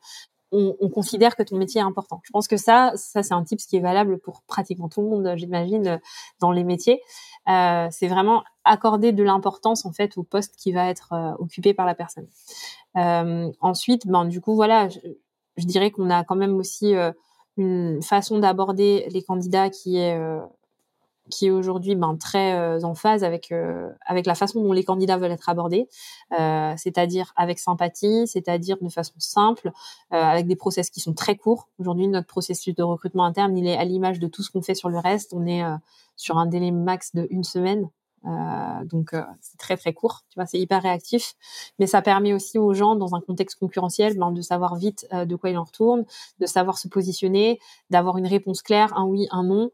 on, 0.51 0.75
on, 0.79 0.89
considère 0.89 1.35
que 1.35 1.43
ton 1.43 1.57
métier 1.57 1.81
est 1.81 1.83
important. 1.83 2.21
Je 2.23 2.31
pense 2.31 2.47
que 2.47 2.57
ça, 2.57 2.91
ça 2.95 3.23
c'est 3.23 3.33
un 3.33 3.43
type 3.43 3.59
qui 3.59 3.77
est 3.77 3.81
valable 3.81 4.19
pour 4.19 4.41
pratiquement 4.43 4.89
tout 4.89 5.01
le 5.01 5.07
monde, 5.07 5.33
j'imagine, 5.35 5.99
dans 6.39 6.51
les 6.51 6.63
métiers. 6.63 7.01
Euh, 7.49 7.87
c'est 7.91 8.07
vraiment 8.07 8.43
accorder 8.65 9.11
de 9.11 9.23
l'importance 9.23 9.85
en 9.85 9.91
fait 9.91 10.17
au 10.17 10.23
poste 10.23 10.55
qui 10.55 10.71
va 10.71 10.89
être 10.89 11.13
euh, 11.13 11.33
occupé 11.39 11.73
par 11.73 11.85
la 11.85 11.95
personne. 11.95 12.27
Euh, 12.97 13.51
ensuite, 13.61 14.05
ben 14.07 14.25
du 14.25 14.41
coup 14.41 14.55
voilà, 14.55 14.89
je, 14.89 14.99
je 15.57 15.65
dirais 15.65 15.91
qu'on 15.91 16.09
a 16.09 16.23
quand 16.23 16.35
même 16.35 16.55
aussi 16.55 16.95
euh, 16.95 17.11
une 17.57 18.01
façon 18.01 18.39
d'aborder 18.39 19.07
les 19.11 19.23
candidats 19.23 19.69
qui 19.69 19.97
est 19.97 20.17
euh, 20.17 20.39
qui 21.31 21.47
est 21.47 21.51
aujourd'hui 21.51 21.95
ben, 21.95 22.15
très 22.17 22.53
euh, 22.53 22.83
en 22.83 22.93
phase 22.93 23.23
avec 23.23 23.51
euh, 23.51 23.89
avec 24.05 24.27
la 24.27 24.35
façon 24.35 24.61
dont 24.61 24.73
les 24.73 24.83
candidats 24.83 25.17
veulent 25.17 25.31
être 25.31 25.49
abordés, 25.49 25.89
euh, 26.39 26.73
c'est-à-dire 26.77 27.33
avec 27.35 27.57
sympathie, 27.57 28.27
c'est-à-dire 28.27 28.77
de 28.79 28.89
façon 28.89 29.13
simple, 29.17 29.71
avec 30.11 30.45
des 30.45 30.55
process 30.55 30.89
qui 30.89 30.99
sont 30.99 31.13
très 31.13 31.35
courts. 31.35 31.69
Aujourd'hui, 31.79 32.07
notre 32.07 32.27
processus 32.27 32.75
de 32.75 32.83
recrutement 32.83 33.25
interne, 33.25 33.57
il 33.57 33.65
est 33.65 33.77
à 33.77 33.85
l'image 33.85 34.19
de 34.19 34.27
tout 34.27 34.43
ce 34.43 34.51
qu'on 34.51 34.61
fait 34.61 34.75
sur 34.75 34.89
le 34.89 34.99
reste. 34.99 35.33
On 35.33 35.47
est 35.47 35.63
sur 36.17 36.37
un 36.37 36.45
délai 36.45 36.71
max 36.71 37.15
de 37.15 37.27
une 37.29 37.43
semaine. 37.43 37.89
donc 38.85 39.15
c'est 39.39 39.57
très 39.57 39.77
très 39.77 39.93
court, 39.93 40.23
tu 40.29 40.35
vois, 40.35 40.45
c'est 40.45 40.59
hyper 40.59 40.81
réactif, 40.81 41.33
mais 41.79 41.87
ça 41.87 42.01
permet 42.01 42.33
aussi 42.33 42.59
aux 42.59 42.73
gens 42.73 42.95
dans 42.95 43.15
un 43.15 43.21
contexte 43.21 43.57
concurrentiel 43.57 44.17
ben, 44.17 44.31
de 44.31 44.41
savoir 44.41 44.75
vite 44.75 45.07
de 45.11 45.35
quoi 45.35 45.49
il 45.49 45.57
en 45.57 45.63
retourne, 45.63 46.03
de 46.39 46.45
savoir 46.45 46.77
se 46.77 46.87
positionner, 46.87 47.59
d'avoir 47.89 48.17
une 48.17 48.27
réponse 48.27 48.61
claire, 48.61 48.95
un 48.97 49.05
oui, 49.05 49.27
un 49.31 49.43
non, 49.43 49.71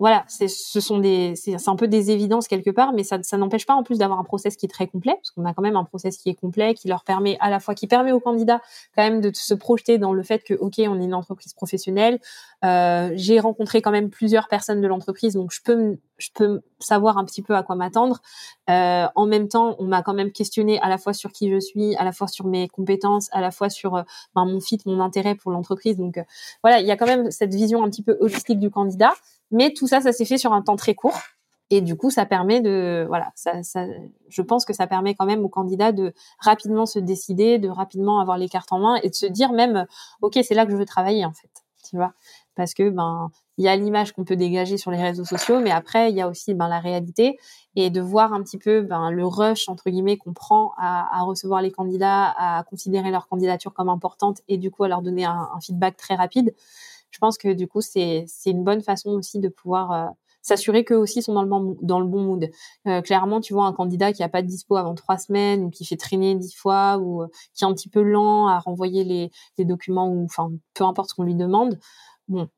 voilà, 0.00 0.24
c'est 0.28 0.48
ce 0.48 0.80
sont 0.80 0.98
des 0.98 1.36
c'est 1.36 1.68
un 1.68 1.76
peu 1.76 1.86
des 1.86 2.10
évidences 2.10 2.48
quelque 2.48 2.70
part, 2.70 2.92
mais 2.94 3.04
ça 3.04 3.22
ça 3.22 3.36
n'empêche 3.36 3.66
pas 3.66 3.74
en 3.74 3.82
plus 3.82 3.98
d'avoir 3.98 4.18
un 4.18 4.24
process 4.24 4.56
qui 4.56 4.66
est 4.66 4.68
très 4.68 4.88
complet, 4.88 5.14
parce 5.14 5.30
qu'on 5.30 5.44
a 5.44 5.54
quand 5.54 5.62
même 5.62 5.76
un 5.76 5.84
process 5.84 6.16
qui 6.16 6.30
est 6.30 6.34
complet, 6.34 6.74
qui 6.74 6.88
leur 6.88 7.04
permet 7.04 7.36
à 7.40 7.50
la 7.50 7.60
fois 7.60 7.74
qui 7.74 7.86
permet 7.86 8.10
aux 8.10 8.18
candidats 8.18 8.62
quand 8.96 9.02
même 9.02 9.20
de 9.20 9.30
se 9.34 9.54
projeter 9.54 9.98
dans 9.98 10.12
le 10.12 10.22
fait 10.22 10.42
que 10.42 10.54
ok 10.54 10.74
on 10.78 11.00
est 11.00 11.04
une 11.04 11.14
entreprise 11.14 11.52
professionnelle, 11.52 12.18
euh, 12.64 13.12
j'ai 13.14 13.40
rencontré 13.40 13.82
quand 13.82 13.92
même 13.92 14.10
plusieurs 14.10 14.48
personnes 14.48 14.80
de 14.80 14.88
l'entreprise, 14.88 15.34
donc 15.34 15.52
je 15.52 15.60
peux 15.62 15.98
je 16.20 16.28
peux 16.34 16.60
savoir 16.78 17.18
un 17.18 17.24
petit 17.24 17.42
peu 17.42 17.56
à 17.56 17.62
quoi 17.62 17.74
m'attendre. 17.74 18.20
Euh, 18.68 19.06
en 19.14 19.26
même 19.26 19.48
temps, 19.48 19.76
on 19.78 19.84
m'a 19.84 20.02
quand 20.02 20.14
même 20.14 20.32
questionné 20.32 20.80
à 20.80 20.88
la 20.88 20.98
fois 20.98 21.12
sur 21.12 21.32
qui 21.32 21.50
je 21.50 21.58
suis, 21.58 21.96
à 21.96 22.04
la 22.04 22.12
fois 22.12 22.28
sur 22.28 22.46
mes 22.46 22.68
compétences, 22.68 23.28
à 23.32 23.40
la 23.40 23.50
fois 23.50 23.70
sur 23.70 23.96
euh, 23.96 24.02
ben, 24.34 24.44
mon 24.44 24.60
fit, 24.60 24.78
mon 24.86 25.00
intérêt 25.00 25.34
pour 25.34 25.50
l'entreprise. 25.50 25.96
Donc 25.96 26.18
euh, 26.18 26.22
voilà, 26.62 26.80
il 26.80 26.86
y 26.86 26.90
a 26.90 26.96
quand 26.96 27.06
même 27.06 27.30
cette 27.30 27.54
vision 27.54 27.82
un 27.82 27.90
petit 27.90 28.02
peu 28.02 28.16
holistique 28.20 28.58
du 28.58 28.70
candidat. 28.70 29.12
Mais 29.50 29.72
tout 29.72 29.86
ça, 29.86 30.00
ça 30.00 30.12
s'est 30.12 30.24
fait 30.24 30.38
sur 30.38 30.52
un 30.52 30.62
temps 30.62 30.76
très 30.76 30.94
court. 30.94 31.18
Et 31.72 31.80
du 31.80 31.96
coup, 31.96 32.10
ça 32.10 32.26
permet 32.26 32.60
de, 32.60 33.04
voilà, 33.06 33.30
ça, 33.36 33.62
ça, 33.62 33.86
je 34.28 34.42
pense 34.42 34.64
que 34.64 34.72
ça 34.72 34.88
permet 34.88 35.14
quand 35.14 35.24
même 35.24 35.44
aux 35.44 35.48
candidats 35.48 35.92
de 35.92 36.12
rapidement 36.40 36.84
se 36.84 36.98
décider, 36.98 37.58
de 37.58 37.68
rapidement 37.68 38.20
avoir 38.20 38.38
les 38.38 38.48
cartes 38.48 38.72
en 38.72 38.80
main 38.80 38.96
et 39.04 39.08
de 39.08 39.14
se 39.14 39.26
dire 39.26 39.52
même, 39.52 39.86
ok, 40.20 40.38
c'est 40.42 40.54
là 40.54 40.66
que 40.66 40.72
je 40.72 40.76
veux 40.76 40.84
travailler 40.84 41.24
en 41.24 41.32
fait, 41.32 41.50
tu 41.88 41.96
vois, 41.96 42.12
parce 42.56 42.74
que 42.74 42.90
ben 42.90 43.30
il 43.56 43.64
y 43.64 43.68
a 43.68 43.76
l'image 43.76 44.12
qu'on 44.12 44.24
peut 44.24 44.36
dégager 44.36 44.78
sur 44.78 44.90
les 44.90 45.00
réseaux 45.00 45.24
sociaux, 45.24 45.60
mais 45.60 45.70
après 45.70 46.10
il 46.10 46.16
y 46.16 46.20
a 46.20 46.28
aussi 46.28 46.54
ben 46.54 46.66
la 46.66 46.80
réalité 46.80 47.38
et 47.76 47.90
de 47.90 48.00
voir 48.00 48.32
un 48.32 48.42
petit 48.42 48.58
peu 48.58 48.80
ben 48.80 49.10
le 49.10 49.24
rush 49.24 49.68
entre 49.68 49.90
guillemets 49.90 50.16
qu'on 50.16 50.32
prend 50.32 50.72
à, 50.76 51.22
recevoir 51.22 51.62
les 51.62 51.70
candidats, 51.70 52.34
à 52.36 52.64
considérer 52.64 53.10
leur 53.10 53.28
candidature 53.28 53.74
comme 53.74 53.90
importante 53.90 54.40
et 54.48 54.56
du 54.56 54.70
coup 54.72 54.82
à 54.82 54.88
leur 54.88 55.02
donner 55.02 55.24
un 55.24 55.60
feedback 55.60 55.96
très 55.96 56.14
rapide. 56.16 56.54
Je 57.10 57.18
pense 57.18 57.38
que 57.38 57.52
du 57.52 57.66
coup 57.66 57.80
c'est 57.80 58.26
une 58.46 58.64
bonne 58.64 58.82
façon 58.82 59.10
aussi 59.10 59.40
de 59.40 59.48
pouvoir 59.48 59.92
euh, 59.92 60.06
s'assurer 60.42 60.84
qu'eux 60.84 60.96
aussi 60.96 61.22
sont 61.22 61.34
dans 61.34 61.42
le 61.42 61.48
bon, 61.48 61.76
dans 61.82 62.00
le 62.00 62.06
bon 62.06 62.22
mood. 62.22 62.50
Euh, 62.86 63.02
clairement, 63.02 63.40
tu 63.40 63.52
vois 63.52 63.66
un 63.66 63.72
candidat 63.72 64.12
qui 64.12 64.22
a 64.22 64.28
pas 64.28 64.42
de 64.42 64.46
dispo 64.46 64.76
avant 64.76 64.94
trois 64.94 65.18
semaines 65.18 65.64
ou 65.64 65.70
qui 65.70 65.84
fait 65.84 65.96
traîner 65.96 66.34
dix 66.34 66.54
fois 66.54 66.98
ou 66.98 67.22
euh, 67.22 67.28
qui 67.54 67.64
est 67.64 67.66
un 67.66 67.74
petit 67.74 67.88
peu 67.88 68.02
lent 68.02 68.46
à 68.46 68.58
renvoyer 68.58 69.04
les, 69.04 69.30
les 69.58 69.64
documents 69.64 70.08
ou 70.08 70.24
enfin 70.24 70.50
peu 70.74 70.84
importe 70.84 71.10
ce 71.10 71.14
qu'on 71.14 71.24
lui 71.24 71.34
demande. 71.34 71.78
Bon, 72.28 72.48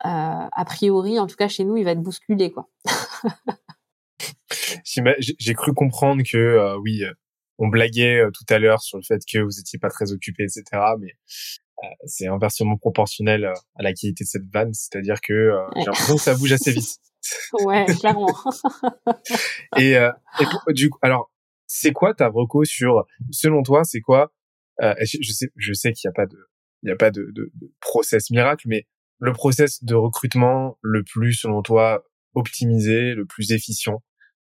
a 0.00 0.64
priori, 0.66 1.18
en 1.18 1.26
tout 1.26 1.36
cas 1.36 1.48
chez 1.48 1.64
nous, 1.64 1.76
il 1.76 1.84
va 1.84 1.92
être 1.92 2.02
bousculé 2.02 2.52
quoi. 2.52 2.68
J'ai 4.84 5.54
cru 5.54 5.74
comprendre 5.74 6.22
que 6.22 6.76
oui, 6.78 7.02
on 7.58 7.68
blaguait 7.68 8.22
tout 8.32 8.44
à 8.48 8.58
l'heure 8.58 8.82
sur 8.82 8.98
le 8.98 9.02
fait 9.02 9.20
que 9.30 9.40
vous 9.40 9.58
étiez 9.58 9.78
pas 9.78 9.90
très 9.90 10.12
occupé, 10.12 10.44
etc. 10.44 10.62
Mais 11.00 11.16
c'est 12.04 12.26
inversement 12.26 12.76
proportionnel 12.76 13.44
à 13.74 13.82
la 13.82 13.92
qualité 13.92 14.24
de 14.24 14.28
cette 14.28 14.50
vanne, 14.52 14.72
c'est-à-dire 14.72 15.20
que 15.20 15.52
j'ai 15.76 15.84
l'impression 15.84 16.16
que 16.16 16.22
ça 16.22 16.34
bouge 16.34 16.52
assez 16.52 16.72
vite. 16.72 16.98
ouais, 17.64 17.86
clairement. 17.98 18.34
et, 19.76 19.96
euh, 19.96 20.10
et 20.68 20.72
du 20.72 20.90
coup, 20.90 20.98
alors, 21.02 21.32
c'est 21.66 21.92
quoi 21.92 22.14
ta 22.14 22.28
reco 22.28 22.64
sur, 22.64 23.06
selon 23.30 23.62
toi, 23.62 23.84
c'est 23.84 24.00
quoi 24.00 24.32
euh, 24.82 24.94
je, 25.00 25.32
sais, 25.32 25.50
je 25.56 25.72
sais 25.72 25.92
qu'il 25.92 26.08
n'y 26.08 26.12
a 26.12 26.14
pas 26.14 26.26
de, 26.26 26.36
il 26.82 26.90
y 26.90 26.92
a 26.92 26.96
pas 26.96 27.10
de, 27.10 27.30
de, 27.32 27.50
de, 27.54 27.72
process 27.80 28.30
miracle, 28.30 28.66
mais 28.68 28.86
le 29.18 29.32
process 29.32 29.82
de 29.82 29.94
recrutement 29.94 30.78
le 30.82 31.02
plus, 31.02 31.32
selon 31.32 31.62
toi, 31.62 32.04
optimisé, 32.34 33.14
le 33.14 33.24
plus 33.24 33.52
efficient 33.52 34.02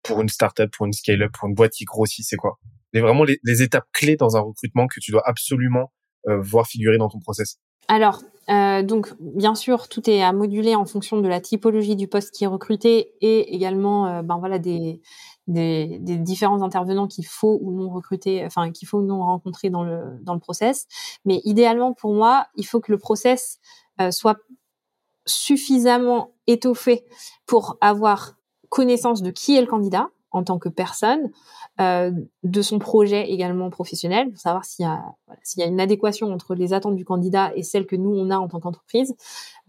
pour 0.01 0.21
une 0.21 0.29
startup, 0.29 0.71
pour 0.71 0.87
une 0.87 0.93
scale-up, 0.93 1.31
pour 1.37 1.47
une 1.47 1.53
boîte 1.53 1.73
qui 1.73 1.85
grossit, 1.85 2.25
c'est 2.25 2.35
quoi? 2.35 2.59
C'est 2.93 3.01
vraiment 3.01 3.23
les, 3.23 3.39
les, 3.43 3.61
étapes 3.61 3.87
clés 3.93 4.15
dans 4.15 4.37
un 4.37 4.39
recrutement 4.39 4.87
que 4.87 4.99
tu 4.99 5.11
dois 5.11 5.21
absolument 5.25 5.81
euh, 5.83 5.87
voir 6.25 6.67
figurer 6.67 6.97
dans 6.97 7.09
ton 7.09 7.19
process. 7.19 7.59
Alors, 7.87 8.21
euh, 8.49 8.81
donc, 8.83 9.13
bien 9.19 9.55
sûr, 9.55 9.89
tout 9.89 10.09
est 10.09 10.21
à 10.21 10.31
moduler 10.31 10.75
en 10.75 10.85
fonction 10.85 11.19
de 11.19 11.27
la 11.27 11.41
typologie 11.41 11.95
du 11.95 12.07
poste 12.07 12.33
qui 12.33 12.45
est 12.45 12.47
recruté 12.47 13.13
et 13.21 13.53
également, 13.53 14.07
euh, 14.07 14.21
ben 14.21 14.37
voilà, 14.37 14.57
des, 14.57 15.01
des, 15.47 15.99
des, 15.99 16.17
différents 16.17 16.61
intervenants 16.61 17.07
qu'il 17.07 17.25
faut 17.25 17.59
ou 17.61 17.71
non 17.71 17.89
recruter, 17.89 18.45
enfin 18.45 18.71
qu'il 18.71 18.87
faut 18.87 18.99
ou 18.99 19.05
non 19.05 19.21
rencontrer 19.21 19.69
dans 19.69 19.83
le 19.83 20.17
dans 20.21 20.33
le 20.33 20.39
process. 20.39 20.87
Mais 21.25 21.41
idéalement, 21.43 21.93
pour 21.93 22.13
moi, 22.13 22.47
il 22.55 22.65
faut 22.65 22.79
que 22.79 22.91
le 22.91 22.97
process 22.97 23.59
euh, 23.99 24.11
soit 24.11 24.37
suffisamment 25.25 26.31
étoffé 26.47 27.03
pour 27.45 27.77
avoir 27.81 28.37
connaissance 28.69 29.21
de 29.21 29.31
qui 29.31 29.57
est 29.57 29.61
le 29.61 29.67
candidat 29.67 30.09
en 30.31 30.43
tant 30.43 30.59
que 30.59 30.69
personne, 30.69 31.31
euh, 31.79 32.11
de 32.43 32.61
son 32.61 32.79
projet 32.79 33.29
également 33.29 33.69
professionnel, 33.69 34.29
pour 34.29 34.39
savoir 34.39 34.65
s'il 34.65 34.85
y 34.85 35.63
a 35.63 35.65
une 35.65 35.79
adéquation 35.79 36.31
entre 36.31 36.55
les 36.55 36.73
attentes 36.73 36.95
du 36.95 37.05
candidat 37.05 37.51
et 37.55 37.63
celles 37.63 37.85
que 37.85 37.95
nous 37.95 38.13
on 38.13 38.29
a 38.29 38.37
en 38.37 38.47
tant 38.47 38.59
qu'entreprise. 38.59 39.15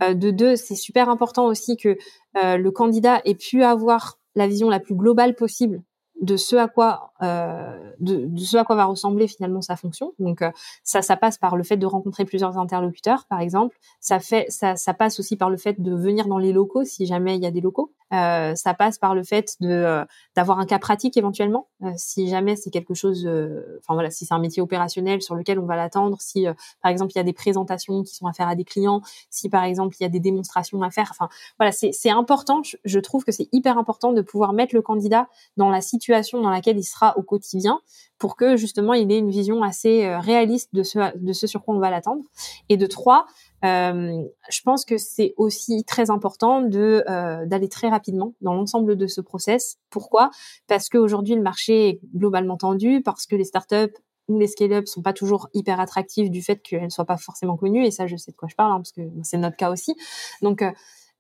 Euh, 0.03 0.15
de 0.15 0.31
deux, 0.31 0.57
c'est 0.57 0.75
super 0.75 1.09
important 1.09 1.47
aussi 1.47 1.77
que 1.77 1.97
euh, 2.43 2.57
le 2.57 2.71
candidat 2.71 3.21
ait 3.25 3.35
pu 3.35 3.63
avoir 3.63 4.19
la 4.35 4.47
vision 4.47 4.69
la 4.69 4.81
plus 4.81 4.95
globale 4.95 5.35
possible 5.35 5.83
de 6.21 6.37
ce 6.37 6.57
à 6.57 6.69
quoi 6.69 7.13
euh, 7.23 7.93
de, 8.01 8.29
ce 8.39 8.57
à 8.57 8.65
quoi 8.65 8.77
va 8.77 8.85
ressembler 8.85 9.29
finalement 9.29 9.61
sa 9.61 9.77
fonction. 9.77 10.13
Donc 10.19 10.43
euh, 10.43 10.51
ça, 10.83 11.03
ça 11.03 11.17
passe 11.17 11.39
par 11.39 11.57
le 11.57 11.63
fait 11.63 11.77
de 11.77 11.87
rencontrer 11.87 12.25
plusieurs 12.25 12.59
interlocuteurs, 12.59 13.27
par 13.29 13.41
exemple. 13.41 13.77
Ça 14.01 14.21
fait, 14.21 14.47
ça, 14.49 14.77
ça 14.77 14.95
passe 14.95 15.21
aussi 15.21 15.37
par 15.37 15.51
le 15.51 15.57
fait 15.57 15.81
de 15.81 15.95
venir 15.95 16.27
dans 16.27 16.39
les 16.39 16.53
locaux 16.53 16.85
si 16.85 17.07
jamais 17.07 17.37
il 17.37 17.43
y 17.43 17.47
a 17.47 17.51
des 17.51 17.61
locaux. 17.61 17.93
Euh, 18.15 18.55
ça 18.55 18.73
passe 18.73 18.99
par 18.99 19.15
le 19.15 19.23
fait 19.23 19.57
de 19.61 20.05
d'avoir 20.35 20.59
un 20.59 20.67
cas 20.67 20.79
pratique 20.79 21.17
éventuellement, 21.17 21.69
si 21.97 22.29
jamais 22.29 22.57
c'est 22.57 22.71
quelque 22.71 22.95
chose. 22.95 23.27
Enfin 23.27 23.95
voilà, 23.95 24.11
si 24.11 24.25
c'est 24.25 24.33
un 24.33 24.39
métier 24.39 24.63
opérationnel 24.63 25.21
sur 25.21 25.35
lequel 25.35 25.59
on 25.59 25.67
va 25.67 25.77
l'attendre, 25.77 26.17
si 26.21 26.47
par 26.83 26.91
exemple 26.91 27.13
il 27.15 27.19
y 27.19 27.21
a 27.21 27.25
des 27.25 27.35
présentations 27.35 28.03
qui 28.03 28.15
sont 28.15 28.27
à 28.27 28.33
faire 28.33 28.49
à 28.49 28.55
des 28.55 28.65
clients, 28.65 29.03
si 29.29 29.51
par 29.51 29.65
exemple 29.65 29.95
il 30.01 30.05
y 30.05 30.07
a 30.07 30.09
des 30.09 30.21
démonstrations 30.21 30.81
à 30.83 30.91
faire. 30.91 31.09
Enfin 31.11 31.29
voilà, 31.59 31.71
c'est 31.71 31.93
c'est 31.93 32.11
important. 32.11 32.63
Je 32.85 32.99
trouve 32.99 33.25
que 33.25 33.33
c'est 33.33 33.49
hyper 33.53 33.77
important 33.77 34.13
de 34.13 34.23
pouvoir 34.23 34.55
mettre 34.55 34.75
le 34.75 34.81
candidat 34.81 35.29
dans 35.59 35.69
la 35.69 35.83
situation 35.83 36.08
dans 36.43 36.51
laquelle 36.51 36.79
il 36.79 36.85
sera 36.85 37.17
au 37.17 37.23
quotidien 37.23 37.81
pour 38.19 38.37
que 38.37 38.57
justement 38.57 38.95
il 38.95 39.11
ait 39.13 39.19
une 39.19 39.31
vision 39.31 39.63
assez 39.63 40.05
euh, 40.05 40.19
réaliste 40.19 40.71
de 40.73 40.83
ce, 40.83 41.47
sur 41.47 41.63
quoi 41.65 41.75
on 41.75 41.79
va 41.79 41.91
l'attendre. 41.91 42.23
Et 42.69 42.77
de 42.77 42.87
trois, 42.87 43.27
euh, 43.65 44.23
je 44.51 44.61
pense 44.63 44.85
que 44.85 44.99
c'est 44.99 45.35
aussi 45.37 45.85
très 45.85 46.11
important 46.11 46.63
de 46.63 47.05
euh, 47.09 47.47
d'aller 47.47 47.69
très 47.69 47.89
rapidement 47.89 48.35
dans 48.41 48.55
l'ensemble 48.55 48.97
de 48.97 49.07
ce 49.07 49.21
process. 49.21 49.77
Pourquoi? 49.91 50.31
Parce 50.67 50.89
qu'aujourd'hui 50.89 51.35
le 51.35 51.43
marché 51.43 51.89
est 51.89 52.01
globalement 52.15 52.57
tendu, 52.57 53.03
parce 53.03 53.27
que 53.27 53.37
les 53.37 53.45
startups 53.45 53.95
ou 54.29 54.39
les 54.39 54.47
scale-up 54.47 54.87
sont 54.87 55.01
pas 55.01 55.15
toujours 55.15 55.49
hyper 55.55 55.81
attractifs 55.81 56.31
du 56.31 56.43
fait 56.43 56.61
qu'elles 56.61 56.85
ne 56.85 56.89
soient 56.91 57.07
pas 57.07 57.17
forcément 57.17 57.57
connues. 57.57 57.87
Et 57.87 57.91
ça, 57.91 58.07
je 58.07 58.17
sais 58.17 58.31
de 58.31 58.37
quoi 58.37 58.49
je 58.49 58.57
parle, 58.57 58.73
hein, 58.73 58.77
parce 58.77 58.93
que 58.93 59.01
c'est 59.23 59.39
notre 59.39 59.57
cas 59.57 59.71
aussi. 59.71 59.95
Donc, 60.43 60.63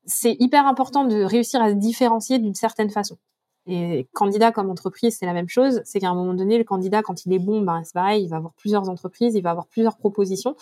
c'est 0.05 0.36
hyper 0.40 0.66
important 0.66 1.05
de 1.05 1.23
réussir 1.23 1.62
à 1.62 1.70
se 1.70 1.74
différencier 1.74 2.39
d'une 2.39 2.55
certaine 2.55 2.90
façon. 2.90 3.16
Et 3.70 4.09
candidat 4.15 4.51
comme 4.51 4.70
entreprise, 4.70 5.19
c'est 5.19 5.27
la 5.27 5.35
même 5.35 5.49
chose. 5.49 5.82
C'est 5.85 6.01
qu'à 6.01 6.09
un 6.09 6.15
moment 6.15 6.32
donné, 6.32 6.57
le 6.57 6.65
candidat, 6.65 7.03
quand 7.03 7.27
il 7.27 7.32
est 7.35 7.39
bon, 7.39 7.61
ben, 7.61 7.82
c'est 7.85 7.93
pareil, 7.93 8.24
il 8.24 8.28
va 8.28 8.36
avoir 8.36 8.55
plusieurs 8.55 8.89
entreprises, 8.89 9.35
il 9.35 9.43
va 9.43 9.51
avoir 9.51 9.66
plusieurs 9.66 9.99
propositions. 9.99 10.57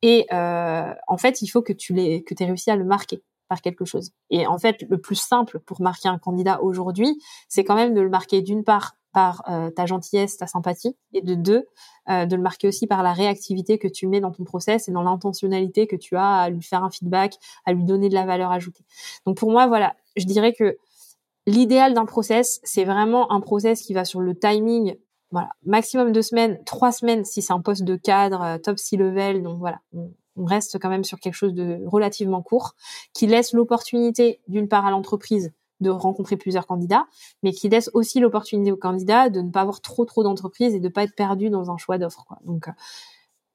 Et 0.00 0.26
euh, 0.32 0.90
en 1.06 1.18
fait, 1.18 1.42
il 1.42 1.48
faut 1.48 1.60
que 1.60 1.74
tu 1.74 1.92
l'aies, 1.92 2.22
que 2.22 2.34
aies 2.40 2.46
réussi 2.46 2.70
à 2.70 2.76
le 2.76 2.84
marquer 2.84 3.22
par 3.48 3.60
quelque 3.60 3.84
chose. 3.84 4.10
Et 4.30 4.46
en 4.46 4.58
fait, 4.58 4.84
le 4.88 4.98
plus 4.98 5.16
simple 5.16 5.60
pour 5.60 5.82
marquer 5.82 6.08
un 6.08 6.18
candidat 6.18 6.62
aujourd'hui, 6.62 7.20
c'est 7.48 7.62
quand 7.62 7.76
même 7.76 7.92
de 7.92 8.00
le 8.00 8.08
marquer 8.08 8.40
d'une 8.40 8.64
part 8.64 8.96
par 9.12 9.42
euh, 9.48 9.70
ta 9.70 9.86
gentillesse, 9.86 10.36
ta 10.36 10.46
sympathie, 10.46 10.94
et 11.14 11.22
de 11.22 11.34
deux, 11.34 11.66
euh, 12.10 12.26
de 12.26 12.36
le 12.36 12.42
marquer 12.42 12.68
aussi 12.68 12.86
par 12.86 13.02
la 13.02 13.12
réactivité 13.12 13.78
que 13.78 13.88
tu 13.88 14.06
mets 14.06 14.20
dans 14.20 14.30
ton 14.30 14.44
process 14.44 14.88
et 14.88 14.92
dans 14.92 15.02
l'intentionnalité 15.02 15.86
que 15.86 15.96
tu 15.96 16.16
as 16.16 16.36
à 16.36 16.50
lui 16.50 16.62
faire 16.62 16.84
un 16.84 16.90
feedback, 16.90 17.36
à 17.64 17.72
lui 17.72 17.84
donner 17.84 18.08
de 18.08 18.14
la 18.14 18.26
valeur 18.26 18.50
ajoutée. 18.50 18.84
Donc 19.24 19.38
pour 19.38 19.50
moi, 19.50 19.68
voilà, 19.68 19.94
je 20.16 20.26
dirais 20.26 20.52
que 20.52 20.76
L'idéal 21.46 21.94
d'un 21.94 22.06
process, 22.06 22.60
c'est 22.64 22.84
vraiment 22.84 23.30
un 23.30 23.40
process 23.40 23.82
qui 23.82 23.94
va 23.94 24.04
sur 24.04 24.20
le 24.20 24.36
timing, 24.36 24.96
voilà, 25.30 25.50
maximum 25.64 26.10
deux 26.10 26.22
semaines, 26.22 26.60
trois 26.64 26.90
semaines 26.90 27.24
si 27.24 27.40
c'est 27.40 27.52
un 27.52 27.60
poste 27.60 27.84
de 27.84 27.94
cadre, 27.94 28.42
euh, 28.42 28.58
top 28.58 28.78
six 28.78 28.96
level. 28.96 29.42
Donc 29.42 29.58
voilà, 29.58 29.80
on, 29.92 30.10
reste 30.44 30.78
quand 30.78 30.90
même 30.90 31.04
sur 31.04 31.18
quelque 31.18 31.34
chose 31.34 31.54
de 31.54 31.80
relativement 31.86 32.42
court, 32.42 32.74
qui 33.14 33.26
laisse 33.26 33.52
l'opportunité 33.52 34.40
d'une 34.48 34.68
part 34.68 34.84
à 34.84 34.90
l'entreprise 34.90 35.52
de 35.80 35.88
rencontrer 35.88 36.36
plusieurs 36.36 36.66
candidats, 36.66 37.06
mais 37.42 37.52
qui 37.52 37.68
laisse 37.68 37.90
aussi 37.94 38.20
l'opportunité 38.20 38.72
aux 38.72 38.76
candidats 38.76 39.30
de 39.30 39.40
ne 39.40 39.50
pas 39.50 39.60
avoir 39.60 39.80
trop 39.80 40.04
trop 40.04 40.22
d'entreprises 40.22 40.74
et 40.74 40.80
de 40.80 40.88
pas 40.88 41.04
être 41.04 41.14
perdu 41.14 41.48
dans 41.48 41.70
un 41.70 41.76
choix 41.78 41.96
d'offres. 41.96 42.26
Donc, 42.44 42.68
euh, 42.68 42.72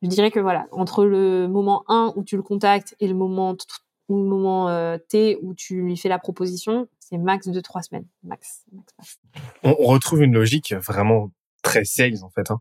je 0.02 0.08
dirais 0.08 0.32
que 0.32 0.40
voilà, 0.40 0.68
entre 0.72 1.06
le 1.06 1.48
moment 1.48 1.84
1 1.88 2.14
où 2.16 2.24
tu 2.24 2.36
le 2.36 2.42
contactes 2.42 2.96
et 3.00 3.08
le 3.08 3.14
moment 3.14 3.56
le 4.10 4.24
moment 4.24 4.70
euh, 4.70 4.98
T 4.98 5.38
où 5.42 5.54
tu 5.54 5.82
lui 5.82 5.98
fais 5.98 6.10
la 6.10 6.20
proposition, 6.20 6.88
c'est 7.12 7.18
max 7.18 7.48
de 7.48 7.60
trois 7.60 7.82
semaines. 7.82 8.08
Max. 8.24 8.66
On, 9.64 9.74
retrouve 9.74 10.24
une 10.24 10.34
logique 10.34 10.74
vraiment 10.74 11.32
très 11.62 11.84
sales 11.84 12.24
en 12.24 12.30
fait. 12.30 12.50
Hein. 12.52 12.60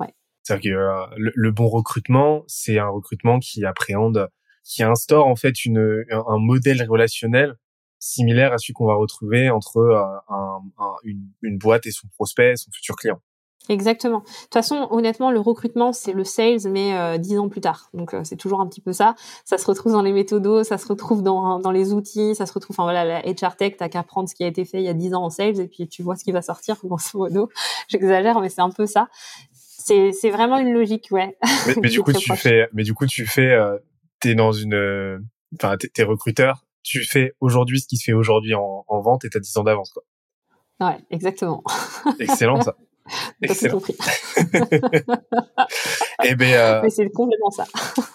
Ouais. 0.00 0.12
C'est-à-dire 0.42 0.72
que 0.72 0.76
euh, 0.76 1.06
le, 1.16 1.52
bon 1.52 1.68
recrutement, 1.68 2.42
c'est 2.48 2.78
un 2.78 2.88
recrutement 2.88 3.38
qui 3.38 3.64
appréhende, 3.64 4.28
qui 4.64 4.82
instaure 4.82 5.26
en 5.26 5.36
fait 5.36 5.64
une, 5.64 6.04
un, 6.10 6.38
modèle 6.38 6.82
relationnel 6.88 7.54
similaire 7.98 8.52
à 8.52 8.58
celui 8.58 8.74
qu'on 8.74 8.86
va 8.86 8.94
retrouver 8.94 9.50
entre 9.50 9.78
euh, 9.78 10.98
une, 11.04 11.30
une 11.42 11.56
boîte 11.56 11.86
et 11.86 11.92
son 11.92 12.08
prospect, 12.08 12.56
son 12.56 12.70
futur 12.72 12.96
client. 12.96 13.20
Exactement. 13.68 14.20
De 14.20 14.24
toute 14.24 14.52
façon, 14.52 14.86
honnêtement, 14.90 15.30
le 15.30 15.40
recrutement, 15.40 15.92
c'est 15.92 16.12
le 16.12 16.24
sales, 16.24 16.70
mais 16.70 16.96
euh, 16.96 17.18
dix 17.18 17.38
ans 17.38 17.48
plus 17.48 17.60
tard. 17.60 17.90
Donc, 17.94 18.14
euh, 18.14 18.20
c'est 18.22 18.36
toujours 18.36 18.60
un 18.60 18.66
petit 18.66 18.80
peu 18.80 18.92
ça. 18.92 19.16
Ça 19.44 19.58
se 19.58 19.66
retrouve 19.66 19.92
dans 19.92 20.02
les 20.02 20.12
méthodos, 20.12 20.64
ça 20.64 20.78
se 20.78 20.86
retrouve 20.86 21.22
dans, 21.22 21.58
dans 21.58 21.72
les 21.72 21.92
outils, 21.92 22.34
ça 22.34 22.46
se 22.46 22.52
retrouve, 22.52 22.74
enfin 22.74 22.84
voilà, 22.84 23.04
la 23.04 23.20
HR 23.22 23.56
Tech, 23.56 23.74
t'as 23.76 23.88
qu'à 23.88 24.02
prendre 24.04 24.28
ce 24.28 24.34
qui 24.34 24.44
a 24.44 24.46
été 24.46 24.64
fait 24.64 24.78
il 24.78 24.84
y 24.84 24.88
a 24.88 24.94
dix 24.94 25.14
ans 25.14 25.24
en 25.24 25.30
sales 25.30 25.60
et 25.60 25.66
puis 25.66 25.88
tu 25.88 26.02
vois 26.02 26.16
ce 26.16 26.24
qui 26.24 26.32
va 26.32 26.42
sortir, 26.42 26.76
grosso 26.84 27.18
modo. 27.18 27.50
J'exagère, 27.88 28.40
mais 28.40 28.48
c'est 28.48 28.62
un 28.62 28.70
peu 28.70 28.86
ça. 28.86 29.08
C'est, 29.50 30.30
vraiment 30.30 30.58
une 30.58 30.72
logique, 30.72 31.08
ouais. 31.10 31.36
Mais, 31.66 31.74
mais 31.82 31.88
du 31.90 32.02
coup, 32.02 32.12
tu 32.12 32.34
fais, 32.36 32.68
mais 32.72 32.82
du 32.82 32.94
coup, 32.94 33.06
tu 33.06 33.24
fais, 33.26 33.52
euh, 33.52 33.78
t'es 34.20 34.34
dans 34.34 34.52
une, 34.52 35.20
enfin, 35.54 35.76
t'es, 35.76 36.02
recruteur, 36.02 36.64
tu 36.82 37.04
fais 37.04 37.32
aujourd'hui 37.40 37.80
ce 37.80 37.86
qui 37.86 37.96
se 37.96 38.04
fait 38.04 38.12
aujourd'hui 38.12 38.54
en, 38.54 38.84
en 38.86 39.00
vente 39.00 39.24
et 39.24 39.30
t'as 39.30 39.38
dix 39.38 39.56
ans 39.56 39.64
d'avance, 39.64 39.90
quoi. 39.90 40.02
Ouais, 40.80 40.98
exactement. 41.10 41.62
Excellent, 42.18 42.60
ça. 42.60 42.76
Excellent. 43.42 43.74
compris. 43.74 43.96
et 44.42 44.60
eh 46.24 46.34
ben, 46.34 46.52
euh... 46.54 46.80
Mais 46.82 46.90
c'est 46.90 47.08
complètement 47.10 47.50
ça. 47.50 47.64